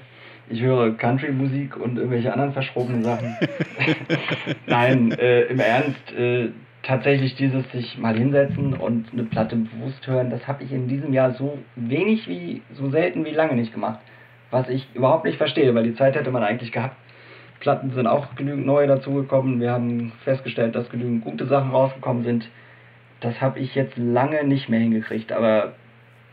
ich 0.49 0.61
höre 0.61 0.97
Country-Musik 0.97 1.77
und 1.77 1.97
irgendwelche 1.97 2.33
anderen 2.33 2.53
verschrobenen 2.53 3.03
Sachen. 3.03 3.35
Nein, 4.67 5.11
äh, 5.11 5.43
im 5.43 5.59
Ernst, 5.59 6.11
äh, 6.13 6.49
tatsächlich 6.83 7.35
dieses 7.35 7.69
sich 7.71 7.97
mal 7.97 8.15
hinsetzen 8.15 8.73
und 8.73 9.13
eine 9.13 9.23
Platte 9.23 9.55
bewusst 9.55 10.05
hören, 10.07 10.29
das 10.29 10.47
habe 10.47 10.63
ich 10.63 10.71
in 10.71 10.87
diesem 10.87 11.13
Jahr 11.13 11.33
so 11.33 11.59
wenig 11.75 12.27
wie, 12.27 12.61
so 12.73 12.89
selten 12.89 13.25
wie 13.25 13.31
lange 13.31 13.55
nicht 13.55 13.73
gemacht. 13.73 13.99
Was 14.51 14.67
ich 14.69 14.87
überhaupt 14.95 15.25
nicht 15.25 15.37
verstehe, 15.37 15.75
weil 15.75 15.83
die 15.83 15.95
Zeit 15.95 16.15
hätte 16.15 16.31
man 16.31 16.43
eigentlich 16.43 16.71
gehabt. 16.71 16.95
Platten 17.59 17.91
sind 17.91 18.07
auch 18.07 18.35
genügend 18.35 18.65
neue 18.65 18.87
dazugekommen. 18.87 19.59
Wir 19.59 19.71
haben 19.71 20.13
festgestellt, 20.23 20.75
dass 20.75 20.89
genügend 20.89 21.23
gute 21.23 21.45
Sachen 21.45 21.71
rausgekommen 21.71 22.23
sind. 22.23 22.49
Das 23.19 23.39
habe 23.41 23.59
ich 23.59 23.75
jetzt 23.75 23.97
lange 23.97 24.43
nicht 24.45 24.69
mehr 24.69 24.79
hingekriegt, 24.79 25.31
aber 25.31 25.73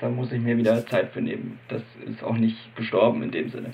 da 0.00 0.08
muss 0.08 0.30
ich 0.32 0.40
mir 0.40 0.56
wieder 0.56 0.86
Zeit 0.86 1.10
für 1.10 1.20
nehmen. 1.20 1.58
Das 1.68 1.82
ist 2.06 2.22
auch 2.22 2.36
nicht 2.36 2.76
gestorben 2.76 3.22
in 3.22 3.32
dem 3.32 3.50
Sinne. 3.50 3.70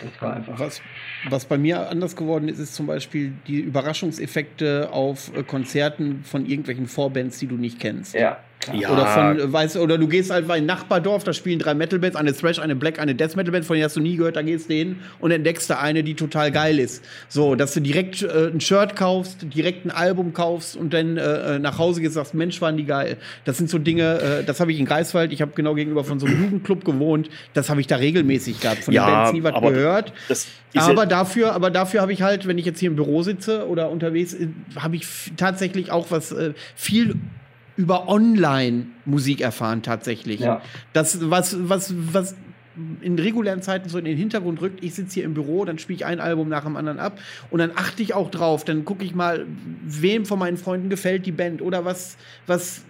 Das 0.00 0.22
war 0.22 0.34
einfach. 0.34 0.58
Was, 0.58 0.82
was 1.28 1.44
bei 1.44 1.58
mir 1.58 1.88
anders 1.88 2.16
geworden 2.16 2.48
ist, 2.48 2.58
ist 2.58 2.74
zum 2.74 2.86
Beispiel 2.86 3.32
die 3.46 3.60
Überraschungseffekte 3.60 4.90
auf 4.92 5.34
äh, 5.36 5.42
Konzerten 5.42 6.24
von 6.24 6.46
irgendwelchen 6.46 6.88
Vorbands, 6.88 7.38
die 7.38 7.46
du 7.46 7.56
nicht 7.56 7.80
kennst. 7.80 8.14
Ja. 8.14 8.38
Ja. 8.72 8.92
Oder 8.92 9.06
von, 9.06 9.38
äh, 9.38 9.52
weißt 9.52 9.76
du, 9.76 9.80
oder 9.80 9.98
du 9.98 10.06
gehst 10.06 10.30
halt 10.30 10.44
in 10.44 10.50
ein 10.50 10.66
Nachbardorf, 10.66 11.24
da 11.24 11.32
spielen 11.32 11.58
drei 11.58 11.74
Metal-Bands, 11.74 12.16
eine 12.16 12.32
Thrash, 12.32 12.58
eine 12.58 12.76
Black, 12.76 12.98
eine 12.98 13.14
Death 13.14 13.36
Metal-Band, 13.36 13.64
von 13.64 13.74
denen 13.74 13.84
hast 13.84 13.96
du 13.96 14.00
nie 14.00 14.16
gehört, 14.16 14.36
da 14.36 14.42
gehst 14.42 14.70
du 14.70 14.74
hin 14.74 14.96
und 15.20 15.30
entdeckst 15.30 15.68
da 15.68 15.78
eine, 15.78 16.02
die 16.04 16.14
total 16.14 16.52
geil 16.52 16.78
ist. 16.78 17.04
So, 17.28 17.54
dass 17.54 17.74
du 17.74 17.80
direkt 17.80 18.22
äh, 18.22 18.48
ein 18.52 18.60
Shirt 18.60 18.94
kaufst, 18.96 19.38
direkt 19.54 19.84
ein 19.84 19.90
Album 19.90 20.32
kaufst 20.32 20.76
und 20.76 20.94
dann 20.94 21.16
äh, 21.16 21.58
nach 21.58 21.78
Hause 21.78 22.00
gehst 22.00 22.16
und 22.16 22.22
sagst, 22.24 22.34
Mensch, 22.34 22.60
waren 22.60 22.76
die 22.76 22.84
geil. 22.84 23.16
Das 23.44 23.58
sind 23.58 23.68
so 23.68 23.78
Dinge, 23.78 24.20
äh, 24.20 24.44
das 24.44 24.60
habe 24.60 24.72
ich 24.72 24.78
in 24.78 24.86
Greifswald, 24.86 25.32
ich 25.32 25.42
habe 25.42 25.52
genau 25.54 25.74
gegenüber 25.74 26.04
von 26.04 26.20
so 26.20 26.26
einem 26.26 26.42
Jugendclub 26.42 26.84
gewohnt, 26.84 27.30
das 27.54 27.70
habe 27.70 27.80
ich 27.80 27.86
da 27.86 27.96
regelmäßig 27.96 28.60
gehabt. 28.60 28.84
Von 28.84 28.94
Ja, 28.94 29.06
den 29.06 29.12
Bands 29.12 29.32
nie 29.32 29.42
was 29.42 29.60
gehört. 29.60 30.12
Aber 30.74 31.06
dafür, 31.06 31.52
aber 31.52 31.70
dafür 31.70 32.00
habe 32.00 32.12
ich 32.12 32.22
halt, 32.22 32.46
wenn 32.46 32.56
ich 32.56 32.64
jetzt 32.64 32.78
hier 32.78 32.88
im 32.88 32.96
Büro 32.96 33.22
sitze 33.22 33.66
oder 33.66 33.90
unterwegs, 33.90 34.34
äh, 34.34 34.48
habe 34.76 34.96
ich 34.96 35.06
tatsächlich 35.36 35.90
auch 35.90 36.10
was 36.10 36.32
äh, 36.32 36.54
viel 36.74 37.16
über 37.76 38.08
Online-Musik 38.08 39.40
erfahren 39.40 39.82
tatsächlich. 39.82 40.40
Ja. 40.40 40.60
Das, 40.92 41.30
was, 41.30 41.56
was, 41.68 41.94
was 42.12 42.34
in 43.02 43.18
regulären 43.18 43.62
Zeiten 43.62 43.88
so 43.88 43.98
in 43.98 44.04
den 44.04 44.16
Hintergrund 44.16 44.60
rückt, 44.60 44.82
ich 44.82 44.94
sitze 44.94 45.14
hier 45.14 45.24
im 45.24 45.34
Büro, 45.34 45.64
dann 45.64 45.78
spiele 45.78 45.96
ich 45.96 46.06
ein 46.06 46.20
Album 46.20 46.48
nach 46.48 46.64
dem 46.64 46.76
anderen 46.76 46.98
ab 46.98 47.18
und 47.50 47.58
dann 47.58 47.72
achte 47.74 48.02
ich 48.02 48.14
auch 48.14 48.30
drauf, 48.30 48.64
dann 48.64 48.84
gucke 48.84 49.04
ich 49.04 49.14
mal, 49.14 49.46
wem 49.84 50.24
von 50.24 50.38
meinen 50.38 50.56
Freunden 50.56 50.88
gefällt 50.88 51.26
die 51.26 51.32
Band 51.32 51.60
oder 51.60 51.84
was, 51.84 52.16
was 52.46 52.82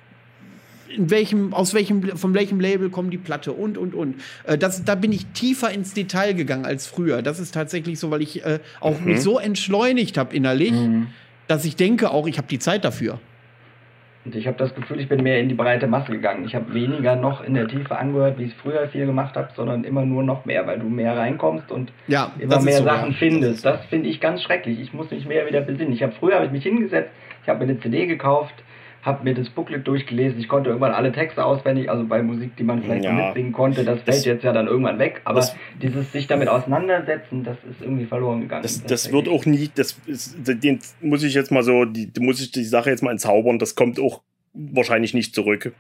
in 0.89 1.11
welchem, 1.11 1.55
aus 1.55 1.75
welchem, 1.75 2.17
von 2.17 2.35
welchem 2.35 2.61
Label 2.61 2.91
kommt 2.91 3.13
die 3.13 3.19
Platte 3.19 3.53
und, 3.53 3.79
und, 3.79 3.95
und. 3.95 4.17
Äh, 4.45 4.59
das, 4.59 4.85
da 4.85 4.95
bin 4.95 5.11
ich 5.11 5.27
tiefer 5.29 5.71
ins 5.71 5.95
Detail 5.95 6.35
gegangen 6.35 6.67
als 6.67 6.87
früher. 6.87 7.23
Das 7.23 7.41
ist 7.41 7.55
tatsächlich 7.55 7.99
so, 7.99 8.11
weil 8.11 8.21
ich 8.21 8.45
äh, 8.45 8.59
auch 8.81 9.01
mich 9.01 9.23
so 9.23 9.39
entschleunigt 9.39 10.19
habe 10.19 10.37
innerlich, 10.37 10.73
Mhm. 10.73 11.07
dass 11.49 11.65
ich 11.65 11.77
denke 11.77 12.11
auch, 12.11 12.27
ich 12.27 12.37
habe 12.37 12.47
die 12.49 12.59
Zeit 12.59 12.85
dafür. 12.85 13.21
Und 14.25 14.37
ich 14.37 14.47
habe 14.47 14.57
das 14.57 14.73
Gefühl, 14.75 15.01
ich 15.01 15.09
bin 15.09 15.23
mehr 15.23 15.41
in 15.41 15.49
die 15.49 15.55
breite 15.55 15.89
Masse 15.89 16.13
gegangen. 16.13 16.45
Ich 16.45 16.55
habe 16.55 16.73
weniger 16.73 17.17
noch 17.17 17.43
in 17.43 17.55
der 17.55 17.67
Tiefe 17.67 17.97
angehört, 17.97 18.39
wie 18.39 18.45
ich 18.45 18.53
es 18.53 18.57
früher 18.59 18.87
viel 18.89 19.07
gemacht 19.07 19.35
habe, 19.37 19.49
sondern 19.57 19.83
immer 19.83 20.05
nur 20.05 20.23
noch 20.23 20.45
mehr, 20.45 20.65
weil 20.67 20.79
du 20.79 20.89
mehr 20.89 21.17
reinkommst 21.17 21.73
und 21.73 21.93
Ja, 22.07 22.31
immer 22.39 22.55
das 22.55 22.65
mehr 22.65 22.79
so, 22.79 22.85
Sachen 22.85 23.11
ja. 23.11 23.17
findest. 23.19 23.65
Das 23.65 23.85
finde 23.87 24.09
ich 24.09 24.21
ganz 24.21 24.43
schrecklich. 24.43 24.81
Ich 24.81 24.93
muss 24.93 25.11
mich 25.11 25.27
mehr 25.27 25.47
wieder 25.49 25.61
besinnen. 25.61 25.93
Ich 25.93 26.03
habe 26.03 26.13
früher 26.13 26.37
habe 26.37 26.47
ich 26.47 26.53
mich 26.53 26.63
hingesetzt, 26.63 27.11
ich 27.43 27.49
habe 27.49 27.65
mir 27.65 27.73
eine 27.73 27.81
CD 27.81 28.07
gekauft, 28.07 28.55
habe 29.03 29.25
mir 29.25 29.35
das 29.35 29.49
Booklet 29.51 29.87
durchgelesen. 29.87 30.39
Ich 30.41 30.49
konnte 30.49 30.71
irgendwann 30.71 30.93
alle 30.93 31.11
Texte 31.13 31.45
auswendig, 31.45 31.91
also 31.91 32.05
bei 32.05 32.23
Musik, 32.23 32.57
die 32.57 32.63
man 32.63 32.83
vielleicht 32.83 33.05
Ja. 33.05 33.13
mitsingen 33.13 33.53
konnte. 33.53 33.85
Das, 33.85 34.05
Das- 34.05 34.15
fällt 34.17 34.27
jetzt 34.27 34.45
ja 34.45 34.53
dann 34.53 34.69
irgendwann 34.69 34.99
weg. 35.01 35.21
Aber 35.25 35.41
das- 35.41 35.57
dieses 35.83 36.13
sich 36.13 36.29
damit 36.29 36.49
auseinandersetzen, 36.49 37.43
das 37.45 37.57
ist 37.69 37.81
irgendwie 37.83 38.07
verloren 38.07 38.41
gegangen. 38.43 38.63
Das, 38.63 38.83
das 38.85 39.13
wird 39.13 39.29
auch 39.29 39.45
nie, 39.45 39.71
das 39.75 39.99
ist, 40.07 40.37
den 40.47 40.79
muss 41.01 41.23
ich 41.25 41.35
jetzt 41.35 41.51
mal 41.51 41.63
so, 41.65 41.85
die, 41.85 42.11
muss 42.21 42.41
ich 42.41 42.53
die 42.53 42.65
Sache 42.65 42.91
jetzt 42.91 43.03
mal 43.03 43.11
entzaubern, 43.11 43.59
das 43.59 43.75
kommt 43.75 43.99
auch 43.99 44.23
wahrscheinlich 44.55 45.15
nicht 45.15 45.35
zurück. 45.35 45.73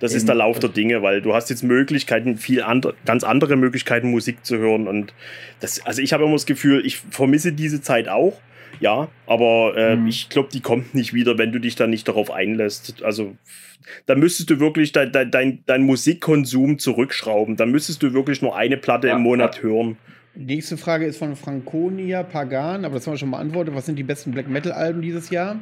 Das 0.00 0.12
ist 0.12 0.22
Eben. 0.22 0.26
der 0.28 0.34
Lauf 0.36 0.58
der 0.58 0.70
Dinge, 0.70 1.02
weil 1.02 1.20
du 1.22 1.34
hast 1.34 1.50
jetzt 1.50 1.62
Möglichkeiten, 1.62 2.36
viel 2.36 2.62
andere, 2.62 2.94
ganz 3.04 3.22
andere 3.24 3.56
Möglichkeiten, 3.56 4.10
Musik 4.10 4.44
zu 4.44 4.56
hören. 4.58 4.88
Und 4.88 5.14
das, 5.60 5.84
also 5.86 6.02
ich 6.02 6.12
habe 6.12 6.24
immer 6.24 6.32
das 6.32 6.46
Gefühl, 6.46 6.84
ich 6.84 6.96
vermisse 6.98 7.52
diese 7.52 7.80
Zeit 7.80 8.08
auch, 8.08 8.40
ja, 8.80 9.08
aber 9.26 9.74
äh, 9.76 9.96
Mhm. 9.96 10.06
ich 10.06 10.28
glaube, 10.28 10.48
die 10.52 10.60
kommt 10.60 10.94
nicht 10.94 11.14
wieder, 11.14 11.38
wenn 11.38 11.52
du 11.52 11.58
dich 11.58 11.76
da 11.76 11.86
nicht 11.86 12.06
darauf 12.08 12.30
einlässt. 12.30 13.02
Also 13.02 13.36
da 14.06 14.14
müsstest 14.14 14.50
du 14.50 14.60
wirklich 14.60 14.92
dein, 14.92 15.12
dein, 15.12 15.30
dein, 15.30 15.62
dein 15.66 15.82
Musikkonsum 15.82 16.78
zurückschrauben. 16.78 17.56
Da 17.56 17.66
müsstest 17.66 18.02
du 18.02 18.12
wirklich 18.14 18.42
nur 18.42 18.56
eine 18.56 18.76
Platte 18.76 19.08
Ja, 19.08 19.16
im 19.16 19.22
Monat 19.22 19.62
hören. 19.62 19.96
Die 20.34 20.44
nächste 20.56 20.76
Frage 20.76 21.06
ist 21.06 21.18
von 21.18 21.36
Franconia 21.36 22.22
Pagan, 22.24 22.84
aber 22.84 22.94
das 22.96 23.06
haben 23.06 23.14
wir 23.14 23.18
schon 23.18 23.30
beantwortet. 23.30 23.74
Was 23.74 23.86
sind 23.86 23.96
die 23.98 24.02
besten 24.02 24.32
Black 24.32 24.48
Metal 24.48 24.72
Alben 24.72 25.00
dieses 25.02 25.30
Jahr? 25.30 25.56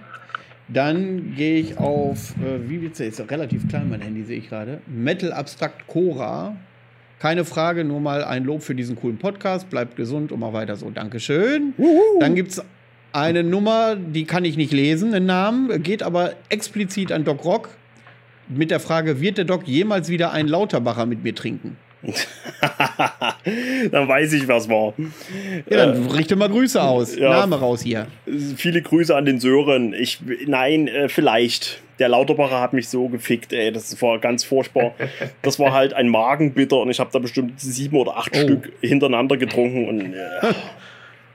Dann 0.69 1.35
gehe 1.37 1.59
ich 1.59 1.77
auf, 1.79 2.35
äh, 2.41 2.69
wie 2.71 2.81
wird's 2.81 3.01
ist 3.01 3.21
relativ 3.31 3.69
klein, 3.69 3.91
mein 3.91 4.01
Handy 4.01 4.23
sehe 4.23 4.39
ich 4.39 4.49
gerade. 4.49 4.81
Metal 4.87 5.33
Abstrakt 5.33 5.87
Cora. 5.87 6.57
Keine 7.19 7.45
Frage, 7.45 7.85
nur 7.85 8.01
mal 8.01 8.25
ein 8.25 8.45
Lob 8.45 8.63
für 8.63 8.75
diesen 8.75 8.97
coolen 8.97 9.19
Podcast. 9.19 9.69
Bleibt 9.71 9.97
gesund 9.97 10.33
und 10.33 10.41
mal 10.41 10.53
weiter 10.53 10.77
so. 10.77 10.91
Dankeschön. 10.91 11.75
Dann 12.21 12.35
gibt 12.35 12.53
es 12.53 12.65
eine 13.13 13.43
Nummer, 13.45 13.97
die 13.97 14.25
kann 14.25 14.45
ich 14.45 14.57
nicht 14.57 14.73
lesen, 14.73 15.13
den 15.13 15.27
Namen, 15.27 15.83
geht 15.83 16.03
aber 16.03 16.33
explizit 16.49 17.13
an 17.13 17.25
Doc 17.25 17.45
Rock 17.45 17.69
mit 18.49 18.71
der 18.71 18.81
Frage, 18.81 19.21
wird 19.21 19.39
der 19.39 19.45
Doc 19.45 19.67
jemals 19.67 20.09
wieder 20.09 20.33
einen 20.33 20.49
Lauterbacher 20.49 21.07
mit 21.07 21.23
mir 21.23 21.35
trinken? 21.35 21.77
Dann 23.91 24.09
weiß 24.09 24.33
ich, 24.33 24.49
was 24.49 24.69
war. 24.69 24.93
Ja, 25.71 25.87
dann 25.87 26.07
richte 26.07 26.37
mal 26.37 26.49
Grüße 26.49 26.83
aus. 26.83 27.17
ja. 27.17 27.31
Name 27.31 27.57
raus 27.61 27.83
hier. 27.83 28.09
Viele 28.57 28.83
Grüße 28.83 29.15
an 29.15 29.25
den 29.25 29.39
Sören. 29.41 29.93
Ich, 29.95 30.19
nein, 30.47 30.89
äh, 30.89 31.09
vielleicht. 31.09 31.81
Der 31.99 32.09
Lauterbacher 32.09 32.61
hat 32.61 32.73
mich 32.73 32.89
so 32.89 33.09
gefickt, 33.09 33.53
ey. 33.53 33.71
Das 33.71 34.01
war 34.03 34.19
ganz 34.19 34.43
furchtbar. 34.43 34.95
Das 35.43 35.61
war 35.61 35.73
halt 35.73 35.95
ein 35.95 36.09
Magenbitter 36.09 36.79
und 36.79 36.91
ich 36.91 36.99
habe 36.99 37.11
da 37.13 37.21
bestimmt 37.21 37.61
sieben 37.61 37.97
oder 37.97 38.17
acht 38.17 38.33
Oh. 38.35 38.41
Stück 38.41 38.73
hintereinander 38.81 39.37
getrunken 39.37 39.89
und 39.89 40.15
äh, 40.15 40.19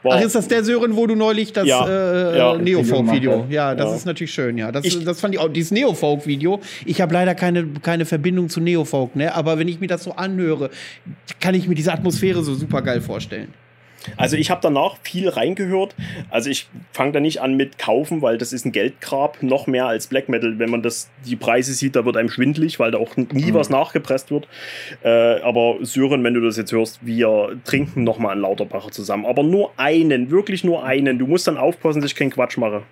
war, 0.08 0.18
Ach, 0.18 0.22
ist 0.22 0.36
das 0.36 0.48
der 0.48 0.64
Sören, 0.64 0.96
wo 0.96 1.06
du 1.08 1.16
neulich 1.16 1.54
das 1.54 1.68
Ja, 1.68 1.88
äh, 1.88 2.38
ja. 2.38 2.58
Neofolk-Video? 2.58 3.14
Video 3.14 3.32
gemacht 3.32 3.52
Ja, 3.52 3.76
das 3.76 3.90
Ja. 3.92 3.96
ist 3.96 4.06
natürlich 4.06 4.34
schön, 4.34 4.58
ja. 4.58 4.72
Das, 4.72 4.86
Ich- 4.86 5.04
das 5.04 5.20
fand 5.20 5.34
ich 5.36 5.40
auch, 5.40 5.50
dieses 5.50 5.72
Neofolk-Video. 5.72 6.60
Ich 6.86 7.02
habe 7.02 7.14
leider 7.14 7.36
keine, 7.36 7.68
keine 7.82 8.06
Verbindung 8.06 8.50
zu 8.50 8.60
Neofolk, 8.62 9.16
ne? 9.16 9.36
Aber 9.36 9.60
wenn 9.60 9.68
ich 9.68 9.80
mir 9.80 9.88
das 9.88 10.04
so 10.04 10.14
anhöre, 10.14 10.70
kann 11.40 11.54
ich 11.56 11.68
mir 11.68 11.76
diese 11.76 11.92
Atmosphäre 11.94 12.44
so 12.44 12.56
super 12.56 12.82
geil 12.82 13.02
vorstellen. 13.02 13.50
Also 14.16 14.38
ich 14.38 14.50
habe 14.50 14.62
danach 14.62 14.96
viel 15.04 15.28
reingehört. 15.30 15.96
Also 16.30 16.50
ich 16.50 16.68
fange 16.94 17.12
da 17.12 17.20
nicht 17.20 17.42
an 17.42 17.56
mit 17.56 17.78
kaufen, 17.78 18.22
weil 18.22 18.38
das 18.38 18.54
ist 18.54 18.66
ein 18.66 18.72
Geldgrab, 18.72 19.44
noch 19.44 19.68
mehr 19.68 19.88
als 19.88 20.08
Black 20.08 20.30
Metal. 20.30 20.60
Wenn 20.60 20.70
man 20.70 20.82
das 20.82 21.10
die 21.26 21.36
Preise 21.36 21.74
sieht, 21.74 21.96
da 21.96 22.06
wird 22.06 22.16
einem 22.18 22.30
schwindlig, 22.30 22.80
weil 22.80 22.92
da 22.92 22.98
auch 22.98 23.18
nie 23.18 23.52
Mhm. 23.52 23.54
was 23.54 23.70
nachgepresst 23.70 24.32
wird. 24.32 24.48
Äh, 25.04 25.42
aber 25.42 25.78
Sören, 25.82 26.24
wenn 26.24 26.34
du 26.34 26.42
das 26.42 26.58
jetzt 26.58 26.72
hörst, 26.72 27.06
wir 27.06 27.60
trinken 27.66 28.04
noch 28.04 28.20
mal 28.20 28.32
einen 28.32 28.42
Lauterbacher 28.42 28.92
zusammen. 28.92 29.26
Aber 29.26 29.44
nur 29.44 29.72
einen, 29.78 30.32
wirklich 30.32 30.64
nur 30.64 30.84
einen. 30.84 31.20
Du 31.20 31.28
musst 31.28 31.48
dann 31.48 31.58
aufpassen, 31.58 32.02
dass 32.02 32.12
ich 32.12 32.16
keinen 32.16 32.32
Quatsch 32.32 32.58
mache. 32.58 32.84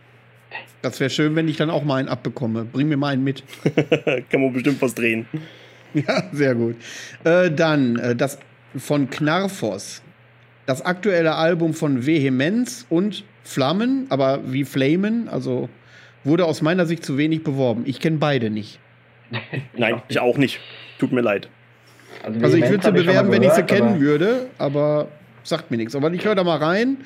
Das 0.82 1.00
wäre 1.00 1.10
schön, 1.10 1.36
wenn 1.36 1.48
ich 1.48 1.58
dann 1.58 1.70
auch 1.70 1.84
mal 1.84 1.96
einen 1.98 2.10
abbekomme. 2.10 2.66
Bring 2.66 2.88
mir 2.90 2.98
mal 2.98 3.14
einen 3.14 3.24
mit. 3.24 3.44
Kann 4.30 4.42
man 4.42 4.54
bestimmt 4.54 4.82
was 4.82 4.94
drehen. 4.94 5.26
Ja, 5.94 6.24
sehr 6.32 6.54
gut. 6.56 6.76
Äh, 7.24 7.50
dann 7.52 7.98
äh, 7.98 8.16
das 8.16 8.38
von 8.78 9.10
Knarfos. 9.10 10.02
Das 10.66 10.84
aktuelle 10.84 11.36
Album 11.36 11.74
von 11.74 12.06
Vehemenz 12.06 12.86
und 12.90 13.24
Flammen, 13.44 14.08
aber 14.10 14.52
wie 14.52 14.66
Flamen, 14.66 15.28
also 15.30 15.70
wurde 16.24 16.46
aus 16.46 16.62
meiner 16.62 16.86
Sicht 16.86 17.06
zu 17.06 17.18
wenig 17.18 17.44
beworben. 17.44 17.84
Ich 17.86 18.00
kenne 18.00 18.18
beide 18.18 18.50
nicht. 18.50 18.80
Nein, 19.78 20.02
ich 20.08 20.20
auch 20.20 20.38
nicht. 20.38 20.60
Tut 20.98 21.12
mir 21.12 21.22
leid. 21.22 21.50
Also 22.24 22.38
ich 22.38 22.64
Vehement 22.64 22.72
würde 22.72 22.84
sie 22.86 22.92
bewerben, 23.06 23.32
wenn 23.32 23.44
ich 23.44 23.52
sie 23.52 23.64
kennen 23.64 24.00
würde, 24.00 24.48
aber 24.58 25.10
sagt 25.44 25.70
mir 25.70 25.78
nichts. 25.78 25.96
Aber 25.96 26.12
ich 26.12 26.26
höre 26.26 26.36
da 26.36 26.44
mal 26.44 26.58
rein 26.58 26.98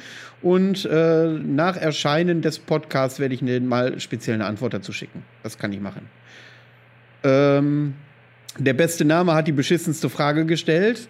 und 0.42 0.86
äh, 0.86 1.28
nach 1.28 1.76
Erscheinen 1.76 2.42
des 2.42 2.60
Podcasts 2.60 3.20
werde 3.20 3.34
ich 3.34 3.42
Ihnen 3.42 3.68
mal 3.68 4.00
speziell 4.00 4.36
eine 4.36 4.46
Antwort 4.46 4.74
dazu 4.74 4.94
schicken. 4.94 5.24
Das 5.44 5.58
kann 5.58 5.74
ich 5.74 5.82
machen. 5.82 6.08
Ähm, 7.24 7.96
der 8.58 8.74
beste 8.74 9.04
Name 9.04 9.34
hat 9.34 9.48
die 9.48 9.52
beschissenste 9.52 10.10
Frage 10.10 10.46
gestellt. 10.46 11.10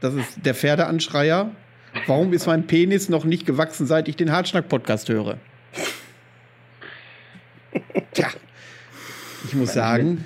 Das 0.00 0.14
ist 0.14 0.44
der 0.44 0.54
Pferdeanschreier. 0.54 1.50
Warum 2.06 2.32
ist 2.32 2.46
mein 2.46 2.66
Penis 2.66 3.08
noch 3.08 3.24
nicht 3.24 3.46
gewachsen, 3.46 3.86
seit 3.86 4.08
ich 4.08 4.16
den 4.16 4.32
Hartschnack-Podcast 4.32 5.08
höre? 5.08 5.38
Tja, 8.12 8.28
ich 9.44 9.54
muss 9.54 9.72
sagen, 9.72 10.24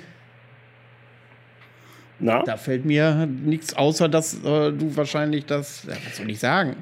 Na? 2.19 2.43
da 2.43 2.57
fällt 2.57 2.85
mir 2.85 3.25
nichts 3.25 3.73
außer, 3.73 4.09
dass 4.09 4.35
äh, 4.35 4.71
du 4.71 4.95
wahrscheinlich 4.95 5.45
das, 5.45 5.83
ja, 5.83 5.95
was 6.05 6.17
soll 6.17 6.29
ich 6.29 6.39
sagen? 6.39 6.75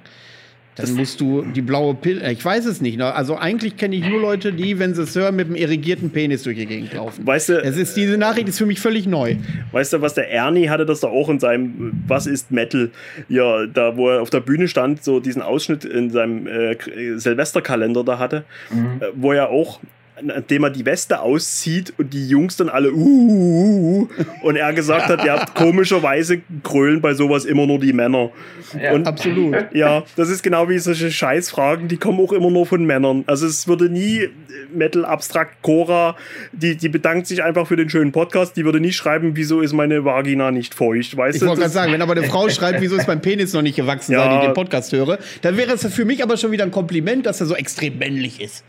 Dann 0.82 0.96
musst 0.96 1.20
du 1.22 1.44
die 1.44 1.62
blaue 1.62 1.94
Pille, 1.96 2.32
ich 2.32 2.44
weiß 2.44 2.66
es 2.66 2.82
nicht. 2.82 2.98
Ne? 2.98 3.14
Also 3.14 3.36
eigentlich 3.38 3.78
kenne 3.78 3.96
ich 3.96 4.08
nur 4.08 4.20
Leute, 4.22 4.54
die, 4.54 4.80
wenn 4.80 4.94
sie 4.94 5.04
es 5.04 5.16
hören, 5.16 5.36
mit 5.36 5.48
einem 5.48 5.56
irrigierten 5.56 6.10
Penis 6.10 6.44
durch 6.44 6.58
die 6.58 6.66
Gegend 6.66 6.94
laufen. 6.94 7.26
Weißt 7.26 7.50
du, 7.50 7.62
Es 7.64 7.78
ist, 7.78 7.96
diese 7.98 8.18
Nachricht 8.18 8.48
ist 8.48 8.58
für 8.58 8.66
mich 8.66 8.80
völlig 8.80 9.08
neu. 9.08 9.36
Weißt 9.72 9.94
du, 9.94 10.02
was 10.02 10.14
der 10.14 10.32
Ernie 10.32 10.70
hatte 10.70 10.86
das 10.86 11.00
da 11.02 11.08
auch 11.08 11.30
in 11.30 11.40
seinem 11.40 11.90
äh, 11.90 12.10
Was 12.10 12.26
ist 12.28 12.52
Metal? 12.52 12.92
Ja, 13.28 13.66
da 13.66 13.96
wo 13.98 14.10
er 14.10 14.22
auf 14.22 14.30
der 14.30 14.40
Bühne 14.42 14.68
stand, 14.68 15.04
so 15.04 15.20
diesen 15.20 15.42
Ausschnitt 15.42 15.86
in 15.86 16.10
seinem 16.10 16.48
äh, 16.48 16.72
äh, 16.74 17.18
Silvesterkalender 17.18 18.04
da 18.04 18.20
hatte, 18.20 18.44
Mhm. 18.72 19.02
äh, 19.02 19.06
wo 19.16 19.32
er 19.34 19.50
auch 19.50 19.80
nachdem 20.22 20.64
er 20.64 20.70
die 20.70 20.86
Weste 20.86 21.22
auszieht 21.22 21.94
und 21.98 22.14
die 22.14 22.28
Jungs 22.28 22.58
dann 22.58 22.70
alle 22.70 22.92
uh, 22.92 22.98
uh, 22.98 24.02
uh, 24.02 24.08
und 24.44 24.56
er 24.56 24.74
gesagt 24.74 25.08
hat, 25.08 25.26
ja, 25.26 25.46
komischerweise 25.56 26.42
grölen 26.64 27.02
bei 27.02 27.14
sowas 27.14 27.46
immer 27.46 27.66
nur 27.66 27.80
die 27.80 27.94
Männer. 27.94 28.32
Ja, 28.80 28.94
und, 28.94 29.08
absolut. 29.08 29.56
Ja, 29.74 30.04
das 30.16 30.30
ist 30.30 30.44
genau 30.44 30.68
wie 30.70 30.80
solche 30.80 31.12
Scheißfragen, 31.12 31.88
die 31.88 31.98
kommen 31.98 32.20
auch 32.20 32.34
immer 32.34 32.50
nur 32.50 32.66
von 32.66 32.84
Männern. 32.86 33.24
Also 33.28 33.46
es 33.46 33.68
würde 33.68 33.90
nie 33.90 34.30
Metal 34.74 35.06
Abstrakt 35.06 35.62
Cora, 35.62 36.16
die, 36.52 36.76
die 36.76 36.90
bedankt 36.90 37.28
sich 37.28 37.44
einfach 37.44 37.68
für 37.68 37.76
den 37.76 37.90
schönen 37.90 38.12
Podcast, 38.12 38.58
die 38.58 38.66
würde 38.66 38.80
nie 38.80 38.92
schreiben, 38.92 39.32
wieso 39.36 39.62
ist 39.62 39.74
meine 39.74 40.06
Vagina 40.06 40.52
nicht 40.52 40.74
feucht, 40.74 41.16
weißt 41.16 41.36
ich 41.36 41.40
du? 41.40 41.46
Ich 41.46 41.50
wollte 41.50 41.62
gerade 41.62 41.74
sagen, 41.74 41.94
wenn 41.94 42.02
aber 42.02 42.14
eine 42.14 42.24
Frau 42.24 42.50
schreibt, 42.50 42.82
wieso 42.82 42.96
ist 42.96 43.08
mein 43.08 43.22
Penis 43.22 43.54
noch 43.54 43.62
nicht 43.62 43.76
gewachsen, 43.76 44.12
ja. 44.14 44.24
seit 44.24 44.40
ich 44.40 44.48
den 44.48 44.54
Podcast 44.54 44.92
höre, 44.92 45.20
dann 45.42 45.58
wäre 45.58 45.74
es 45.74 45.86
für 45.94 46.06
mich 46.06 46.24
aber 46.24 46.38
schon 46.38 46.52
wieder 46.52 46.64
ein 46.64 46.72
Kompliment, 46.72 47.26
dass 47.26 47.40
er 47.40 47.48
so 47.48 47.56
extrem 47.56 47.98
männlich 47.98 48.42
ist. 48.42 48.64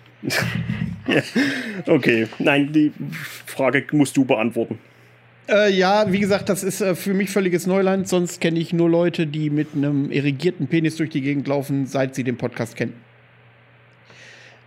Okay, 1.87 2.27
nein, 2.39 2.73
die 2.73 2.93
Frage 3.47 3.85
musst 3.93 4.17
du 4.17 4.25
beantworten. 4.25 4.79
Äh, 5.49 5.73
ja, 5.73 6.13
wie 6.13 6.21
gesagt, 6.21 6.49
das 6.49 6.63
ist 6.63 6.81
äh, 6.81 6.95
für 6.95 7.15
mich 7.15 7.31
völliges 7.31 7.67
Neuland. 7.67 8.09
Sonst 8.09 8.41
kenne 8.41 8.61
ich 8.61 8.73
nur 8.73 8.89
Leute, 8.89 9.27
die 9.27 9.51
mit 9.51 9.69
einem 9.75 10.11
irrigierten 10.13 10.69
Penis 10.69 10.97
durch 10.97 11.11
die 11.11 11.23
Gegend 11.23 11.49
laufen, 11.49 11.87
seit 11.87 12.15
sie 12.15 12.23
den 12.23 12.37
Podcast 12.37 12.77
kennen. 12.77 12.95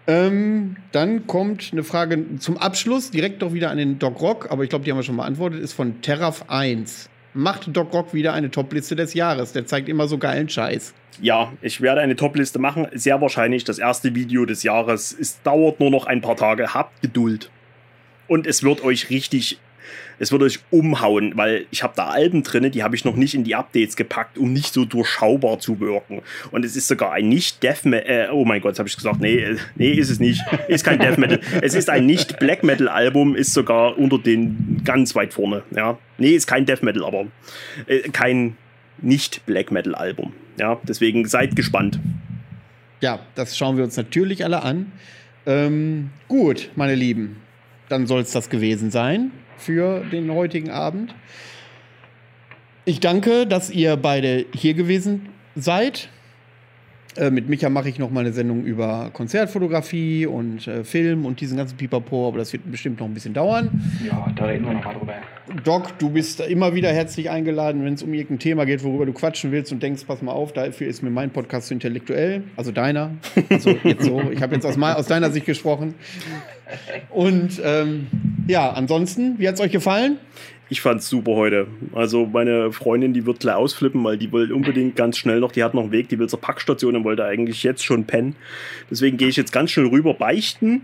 Ähm, 0.05 0.75
dann 0.91 1.27
kommt 1.27 1.69
eine 1.71 1.83
Frage 1.83 2.37
zum 2.39 2.57
Abschluss, 2.57 3.11
direkt 3.11 3.41
doch 3.41 3.53
wieder 3.53 3.71
an 3.71 3.77
den 3.77 3.99
Doc 3.99 4.19
Rock, 4.19 4.51
aber 4.51 4.63
ich 4.63 4.69
glaube, 4.69 4.83
die 4.83 4.91
haben 4.91 4.97
wir 4.97 5.03
schon 5.03 5.15
beantwortet, 5.15 5.61
ist 5.61 5.71
von 5.71 6.01
Terraf 6.01 6.45
1. 6.49 7.09
Macht 7.35 7.75
Doc 7.75 7.91
Rock 7.93 8.13
wieder 8.13 8.33
eine 8.33 8.51
Topliste 8.51 8.95
des 8.95 9.15
Jahres? 9.15 9.53
Der 9.53 9.65
zeigt 9.65 9.89
immer 9.89 10.07
so 10.07 10.19
geilen 10.19 10.49
Scheiß. 10.49 10.93
Ja, 11.19 11.51
ich 11.61 11.81
werde 11.81 12.01
eine 12.01 12.15
Topliste 12.15 12.59
machen. 12.59 12.87
Sehr 12.93 13.21
wahrscheinlich 13.21 13.63
das 13.63 13.79
erste 13.79 14.13
Video 14.13 14.45
des 14.45 14.61
Jahres. 14.61 15.15
Es 15.19 15.41
dauert 15.41 15.79
nur 15.79 15.89
noch 15.89 16.05
ein 16.05 16.21
paar 16.21 16.35
Tage. 16.35 16.73
Habt 16.75 17.01
Geduld. 17.01 17.49
Und 18.27 18.45
es 18.45 18.63
wird 18.63 18.83
euch 18.83 19.09
richtig 19.09 19.59
es 20.19 20.31
würde 20.31 20.45
euch 20.45 20.59
umhauen, 20.69 21.33
weil 21.35 21.65
ich 21.71 21.83
habe 21.83 21.93
da 21.95 22.07
Alben 22.07 22.43
drin, 22.43 22.71
die 22.71 22.83
habe 22.83 22.95
ich 22.95 23.05
noch 23.05 23.15
nicht 23.15 23.33
in 23.33 23.43
die 23.43 23.55
Updates 23.55 23.95
gepackt, 23.95 24.37
um 24.37 24.53
nicht 24.53 24.73
so 24.73 24.85
durchschaubar 24.85 25.59
zu 25.59 25.79
wirken. 25.79 26.21
Und 26.51 26.65
es 26.65 26.75
ist 26.75 26.87
sogar 26.87 27.13
ein 27.13 27.29
nicht 27.29 27.63
Death 27.63 27.85
Metal, 27.85 28.27
äh, 28.27 28.29
oh 28.31 28.45
mein 28.45 28.61
Gott, 28.61 28.77
habe 28.79 28.87
ich 28.87 28.95
gesagt, 28.95 29.19
nee, 29.19 29.35
äh, 29.35 29.57
nee, 29.75 29.91
ist 29.91 30.09
es 30.09 30.19
nicht. 30.19 30.41
Ist 30.67 30.83
kein 30.83 30.99
Death 30.99 31.17
Metal. 31.17 31.39
Es 31.61 31.75
ist 31.75 31.89
ein 31.89 32.05
nicht 32.05 32.39
Black 32.39 32.63
Metal 32.63 32.87
Album, 32.87 33.35
ist 33.35 33.53
sogar 33.53 33.97
unter 33.97 34.17
den 34.17 34.81
ganz 34.83 35.15
weit 35.15 35.33
vorne, 35.33 35.63
ja. 35.75 35.97
Nee, 36.17 36.31
ist 36.31 36.47
kein 36.47 36.65
Death 36.65 36.83
Metal, 36.83 37.03
aber 37.03 37.27
äh, 37.87 37.99
kein 38.09 38.57
nicht 39.01 39.45
Black 39.45 39.71
Metal 39.71 39.95
Album, 39.95 40.33
ja. 40.57 40.79
Deswegen 40.83 41.25
seid 41.25 41.55
gespannt. 41.55 41.99
Ja, 43.01 43.19
das 43.35 43.57
schauen 43.57 43.77
wir 43.77 43.83
uns 43.83 43.97
natürlich 43.97 44.45
alle 44.45 44.63
an. 44.63 44.91
Ähm, 45.45 46.11
gut, 46.27 46.69
meine 46.75 46.95
Lieben, 46.95 47.37
dann 47.89 48.07
soll 48.07 48.21
es 48.21 48.31
das 48.31 48.49
gewesen 48.49 48.91
sein 48.91 49.31
für 49.63 50.03
den 50.11 50.31
heutigen 50.31 50.69
Abend. 50.69 51.15
Ich 52.85 52.99
danke, 52.99 53.47
dass 53.47 53.69
ihr 53.69 53.95
beide 53.95 54.45
hier 54.53 54.73
gewesen 54.73 55.29
seid. 55.55 56.09
Äh, 57.15 57.29
mit 57.29 57.47
Micha 57.49 57.69
mache 57.69 57.89
ich 57.89 57.99
noch 57.99 58.09
mal 58.09 58.21
eine 58.21 58.33
Sendung 58.33 58.63
über 58.63 59.11
Konzertfotografie 59.13 60.25
und 60.25 60.67
äh, 60.67 60.83
Film 60.83 61.25
und 61.25 61.41
diesen 61.41 61.57
ganzen 61.57 61.77
Pipapo, 61.77 62.27
aber 62.27 62.39
das 62.39 62.51
wird 62.53 62.69
bestimmt 62.71 62.99
noch 62.99 63.07
ein 63.07 63.13
bisschen 63.13 63.33
dauern. 63.33 63.69
Ja, 64.05 64.31
da 64.35 64.45
reden 64.45 64.65
wir 64.65 64.73
noch 64.73 64.83
mal 64.83 64.93
drüber. 64.93 65.13
Doc, 65.63 65.97
du 65.99 66.09
bist 66.09 66.39
immer 66.39 66.73
wieder 66.73 66.91
herzlich 66.91 67.29
eingeladen, 67.29 67.85
wenn 67.85 67.93
es 67.93 68.03
um 68.03 68.13
irgendein 68.13 68.39
Thema 68.39 68.65
geht, 68.65 68.83
worüber 68.83 69.05
du 69.05 69.13
quatschen 69.13 69.51
willst 69.51 69.71
und 69.71 69.83
denkst, 69.83 70.03
pass 70.07 70.21
mal 70.21 70.31
auf, 70.31 70.53
dafür 70.53 70.87
ist 70.87 71.03
mir 71.03 71.09
mein 71.09 71.29
Podcast 71.29 71.67
zu 71.67 71.73
intellektuell, 71.73 72.43
also 72.55 72.71
deiner. 72.71 73.11
Also 73.49 73.71
jetzt 73.83 74.05
so, 74.05 74.21
ich 74.31 74.41
habe 74.41 74.55
jetzt 74.55 74.65
aus, 74.65 74.77
aus 74.77 75.07
deiner 75.07 75.29
Sicht 75.31 75.45
gesprochen. 75.45 75.93
Und 77.09 77.61
ähm, 77.63 78.07
ja, 78.47 78.71
ansonsten, 78.71 79.37
wie 79.37 79.47
hat 79.47 79.55
es 79.55 79.61
euch 79.61 79.71
gefallen? 79.71 80.17
Ich 80.73 80.81
fand's 80.81 81.07
super 81.07 81.33
heute. 81.33 81.67
Also 81.93 82.25
meine 82.25 82.71
Freundin, 82.71 83.13
die 83.13 83.27
wird 83.27 83.41
gleich 83.41 83.53
ausflippen, 83.53 84.03
weil 84.03 84.17
die 84.17 84.31
will 84.31 84.51
unbedingt 84.51 84.95
ganz 84.95 85.19
schnell 85.19 85.39
noch, 85.39 85.51
die 85.51 85.63
hat 85.63 85.75
noch 85.75 85.83
einen 85.83 85.91
Weg, 85.91 86.09
die 86.09 86.17
will 86.17 86.27
zur 86.27 86.41
Packstation 86.41 86.95
und 86.95 87.03
wollte 87.03 87.25
eigentlich 87.25 87.61
jetzt 87.61 87.85
schon 87.85 88.05
pennen. 88.05 88.35
Deswegen 88.89 89.17
gehe 89.17 89.27
ich 89.27 89.35
jetzt 89.35 89.53
ganz 89.53 89.69
schnell 89.69 89.85
rüber 89.85 90.15
beichten. 90.15 90.81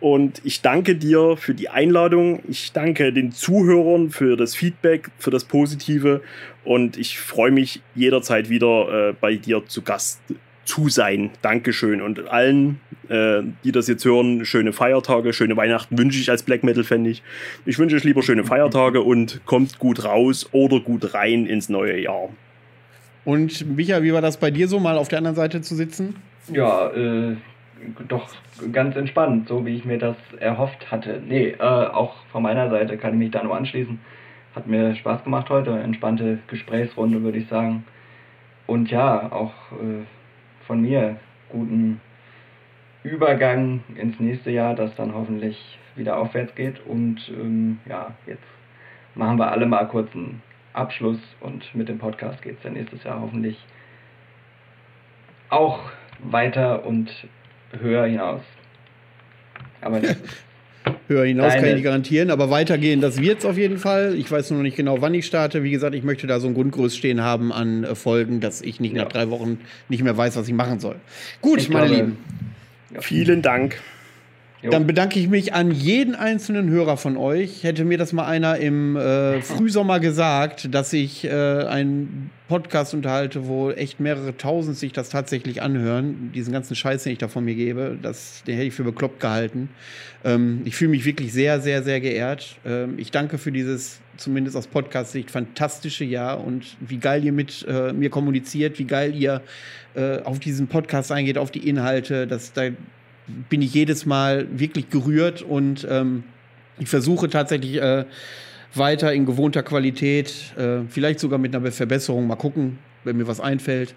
Und 0.00 0.40
ich 0.44 0.62
danke 0.62 0.96
dir 0.96 1.36
für 1.36 1.52
die 1.52 1.68
Einladung. 1.68 2.40
Ich 2.48 2.72
danke 2.72 3.12
den 3.12 3.30
Zuhörern 3.30 4.08
für 4.08 4.38
das 4.38 4.54
Feedback, 4.54 5.10
für 5.18 5.30
das 5.30 5.44
Positive. 5.44 6.22
Und 6.64 6.96
ich 6.96 7.18
freue 7.18 7.50
mich 7.50 7.82
jederzeit 7.94 8.48
wieder 8.48 9.10
äh, 9.10 9.12
bei 9.12 9.36
dir 9.36 9.62
zu 9.66 9.82
Gast 9.82 10.22
zu 10.68 10.88
sein. 10.90 11.30
Dankeschön. 11.40 12.02
Und 12.02 12.28
allen, 12.28 12.80
äh, 13.08 13.40
die 13.64 13.72
das 13.72 13.88
jetzt 13.88 14.04
hören, 14.04 14.44
schöne 14.44 14.72
Feiertage, 14.72 15.32
schöne 15.32 15.56
Weihnachten 15.56 15.98
wünsche 15.98 16.20
ich 16.20 16.30
als 16.30 16.42
Black 16.42 16.62
Metal-Fan 16.62 17.04
Ich 17.06 17.22
Ich 17.64 17.78
wünsche 17.78 17.96
euch 17.96 18.04
lieber 18.04 18.22
schöne 18.22 18.44
Feiertage 18.44 19.00
und 19.00 19.40
kommt 19.46 19.78
gut 19.78 20.04
raus 20.04 20.48
oder 20.52 20.80
gut 20.80 21.14
rein 21.14 21.46
ins 21.46 21.70
neue 21.70 21.98
Jahr. 21.98 22.28
Und 23.24 23.76
Micha, 23.76 24.02
wie 24.02 24.12
war 24.12 24.20
das 24.20 24.36
bei 24.36 24.50
dir 24.50 24.68
so, 24.68 24.78
mal 24.78 24.98
auf 24.98 25.08
der 25.08 25.18
anderen 25.18 25.36
Seite 25.36 25.62
zu 25.62 25.74
sitzen? 25.74 26.16
Ja, 26.52 26.88
äh, 26.90 27.36
doch 28.06 28.28
ganz 28.70 28.94
entspannt, 28.96 29.48
so 29.48 29.64
wie 29.64 29.74
ich 29.74 29.84
mir 29.84 29.98
das 29.98 30.16
erhofft 30.38 30.90
hatte. 30.90 31.22
Nee, 31.26 31.56
äh, 31.58 31.62
auch 31.62 32.14
von 32.30 32.42
meiner 32.42 32.68
Seite 32.68 32.98
kann 32.98 33.14
ich 33.14 33.18
mich 33.18 33.30
da 33.30 33.42
nur 33.42 33.56
anschließen. 33.56 33.98
Hat 34.54 34.66
mir 34.66 34.94
Spaß 34.94 35.24
gemacht 35.24 35.48
heute, 35.48 35.78
entspannte 35.78 36.38
Gesprächsrunde, 36.48 37.22
würde 37.22 37.38
ich 37.38 37.48
sagen. 37.48 37.84
Und 38.66 38.90
ja, 38.90 39.32
auch 39.32 39.52
äh, 39.72 40.04
von 40.68 40.82
mir 40.82 41.16
guten 41.48 42.00
Übergang 43.02 43.82
ins 43.96 44.20
nächste 44.20 44.50
Jahr, 44.50 44.74
das 44.74 44.94
dann 44.94 45.14
hoffentlich 45.14 45.78
wieder 45.96 46.16
aufwärts 46.16 46.54
geht. 46.54 46.78
Und 46.86 47.28
ähm, 47.30 47.80
ja, 47.86 48.14
jetzt 48.26 48.44
machen 49.16 49.38
wir 49.38 49.50
alle 49.50 49.66
mal 49.66 49.88
kurz 49.88 50.14
einen 50.14 50.42
Abschluss 50.74 51.18
und 51.40 51.74
mit 51.74 51.88
dem 51.88 51.98
Podcast 51.98 52.40
geht 52.42 52.58
es 52.58 52.62
dann 52.62 52.74
nächstes 52.74 53.02
Jahr 53.02 53.20
hoffentlich 53.20 53.58
auch 55.48 55.90
weiter 56.20 56.84
und 56.84 57.10
höher 57.72 58.04
hinaus. 58.06 58.42
Aber 59.80 60.00
das 60.00 60.12
ist 60.12 60.44
Höher 61.08 61.24
hinaus 61.24 61.48
Deine. 61.48 61.60
kann 61.60 61.68
ich 61.70 61.74
nicht 61.76 61.84
garantieren, 61.84 62.30
aber 62.30 62.50
weitergehen, 62.50 63.00
das 63.00 63.20
wird 63.20 63.38
es 63.38 63.44
auf 63.46 63.56
jeden 63.56 63.78
Fall. 63.78 64.14
Ich 64.14 64.30
weiß 64.30 64.50
nur 64.50 64.58
noch 64.58 64.62
nicht 64.62 64.76
genau, 64.76 65.00
wann 65.00 65.14
ich 65.14 65.26
starte. 65.26 65.62
Wie 65.62 65.70
gesagt, 65.70 65.94
ich 65.94 66.04
möchte 66.04 66.26
da 66.26 66.38
so 66.38 66.48
ein 66.48 66.54
Grundgerüst 66.54 66.98
stehen 66.98 67.22
haben 67.22 67.52
an 67.52 67.84
äh, 67.84 67.94
Folgen, 67.94 68.40
dass 68.40 68.60
ich 68.60 68.78
nicht 68.78 68.94
ja. 68.94 69.04
nach 69.04 69.08
drei 69.10 69.30
Wochen 69.30 69.58
nicht 69.88 70.02
mehr 70.02 70.16
weiß, 70.16 70.36
was 70.36 70.46
ich 70.46 70.54
machen 70.54 70.80
soll. 70.80 70.96
Gut, 71.40 71.60
ich 71.60 71.70
meine 71.70 71.86
glaube, 71.86 72.02
Lieben. 72.02 72.18
Vielen 73.00 73.42
Dank. 73.42 73.80
Dann 74.62 74.86
bedanke 74.86 75.20
ich 75.20 75.28
mich 75.28 75.54
an 75.54 75.70
jeden 75.70 76.14
einzelnen 76.16 76.68
Hörer 76.68 76.96
von 76.96 77.16
euch. 77.16 77.62
Hätte 77.62 77.84
mir 77.84 77.96
das 77.96 78.12
mal 78.12 78.26
einer 78.26 78.56
im 78.56 78.96
äh, 78.96 79.40
Frühsommer 79.40 80.00
gesagt, 80.00 80.74
dass 80.74 80.92
ich 80.92 81.24
äh, 81.24 81.30
einen 81.30 82.30
Podcast 82.48 82.94
unterhalte, 82.94 83.46
wo 83.46 83.70
echt 83.70 84.00
mehrere 84.00 84.36
tausend 84.36 84.76
sich 84.76 84.92
das 84.92 85.10
tatsächlich 85.10 85.62
anhören, 85.62 86.32
diesen 86.34 86.52
ganzen 86.52 86.74
Scheiß, 86.74 87.04
den 87.04 87.12
ich 87.12 87.18
da 87.18 87.28
von 87.28 87.44
mir 87.44 87.54
gebe, 87.54 87.98
das, 88.00 88.42
den 88.46 88.54
hätte 88.56 88.68
ich 88.68 88.74
für 88.74 88.84
bekloppt 88.84 89.20
gehalten. 89.20 89.68
Ähm, 90.24 90.62
ich 90.64 90.74
fühle 90.74 90.90
mich 90.90 91.04
wirklich 91.04 91.32
sehr, 91.32 91.60
sehr, 91.60 91.82
sehr 91.82 92.00
geehrt. 92.00 92.56
Ähm, 92.64 92.94
ich 92.96 93.12
danke 93.12 93.38
für 93.38 93.52
dieses, 93.52 94.00
zumindest 94.16 94.56
aus 94.56 94.66
Podcast-Sicht, 94.66 95.30
fantastische 95.30 96.04
Jahr 96.04 96.42
und 96.42 96.76
wie 96.80 96.96
geil 96.96 97.24
ihr 97.24 97.32
mit 97.32 97.64
äh, 97.68 97.92
mir 97.92 98.10
kommuniziert, 98.10 98.78
wie 98.78 98.86
geil 98.86 99.14
ihr 99.14 99.42
äh, 99.94 100.20
auf 100.22 100.40
diesen 100.40 100.66
Podcast 100.66 101.12
eingeht, 101.12 101.38
auf 101.38 101.50
die 101.50 101.68
Inhalte. 101.68 102.26
Das, 102.26 102.52
da 102.54 102.70
bin 103.48 103.62
ich 103.62 103.74
jedes 103.74 104.06
Mal 104.06 104.46
wirklich 104.50 104.90
gerührt 104.90 105.42
und 105.42 105.86
ähm, 105.88 106.24
ich 106.78 106.88
versuche 106.88 107.28
tatsächlich 107.28 107.76
äh, 107.80 108.04
weiter 108.74 109.12
in 109.12 109.26
gewohnter 109.26 109.62
Qualität, 109.62 110.54
äh, 110.56 110.80
vielleicht 110.88 111.20
sogar 111.20 111.38
mit 111.38 111.54
einer 111.54 111.70
Verbesserung, 111.72 112.26
mal 112.26 112.36
gucken, 112.36 112.78
wenn 113.04 113.16
mir 113.16 113.26
was 113.26 113.40
einfällt, 113.40 113.94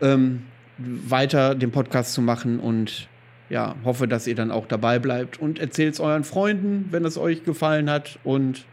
ähm, 0.00 0.42
weiter 0.78 1.54
den 1.54 1.70
Podcast 1.70 2.14
zu 2.14 2.22
machen 2.22 2.58
und 2.58 3.08
ja, 3.50 3.76
hoffe, 3.84 4.08
dass 4.08 4.26
ihr 4.26 4.34
dann 4.34 4.50
auch 4.50 4.66
dabei 4.66 4.98
bleibt 4.98 5.38
und 5.38 5.58
erzählt 5.58 5.94
es 5.94 6.00
euren 6.00 6.24
Freunden, 6.24 6.88
wenn 6.90 7.04
es 7.04 7.18
euch 7.18 7.44
gefallen 7.44 7.90
hat. 7.90 8.18
Und 8.24 8.64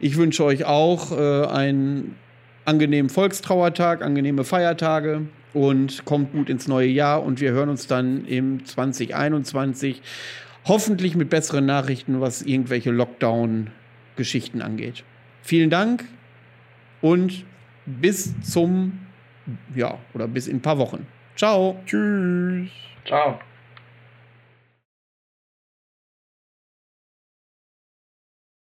ich 0.00 0.16
wünsche 0.16 0.44
euch 0.44 0.64
auch 0.64 1.12
äh, 1.16 1.46
einen 1.46 2.16
angenehmen 2.64 3.08
Volkstrauertag, 3.08 4.02
angenehme 4.02 4.44
Feiertage 4.44 5.22
und 5.52 6.04
kommt 6.04 6.32
gut 6.32 6.48
ins 6.48 6.68
neue 6.68 6.88
Jahr. 6.88 7.22
Und 7.22 7.40
wir 7.40 7.52
hören 7.52 7.68
uns 7.68 7.86
dann 7.86 8.24
im 8.26 8.64
2021 8.64 10.02
hoffentlich 10.64 11.16
mit 11.16 11.30
besseren 11.30 11.66
Nachrichten, 11.66 12.20
was 12.20 12.42
irgendwelche 12.42 12.90
Lockdown-Geschichten 12.90 14.62
angeht. 14.62 15.04
Vielen 15.42 15.70
Dank 15.70 16.04
und 17.00 17.44
bis 17.86 18.38
zum, 18.42 19.00
ja, 19.74 19.98
oder 20.14 20.28
bis 20.28 20.46
in 20.46 20.56
ein 20.56 20.62
paar 20.62 20.78
Wochen. 20.78 21.06
Ciao. 21.36 21.80
Tschüss. 21.86 22.70
Ciao. 23.06 23.40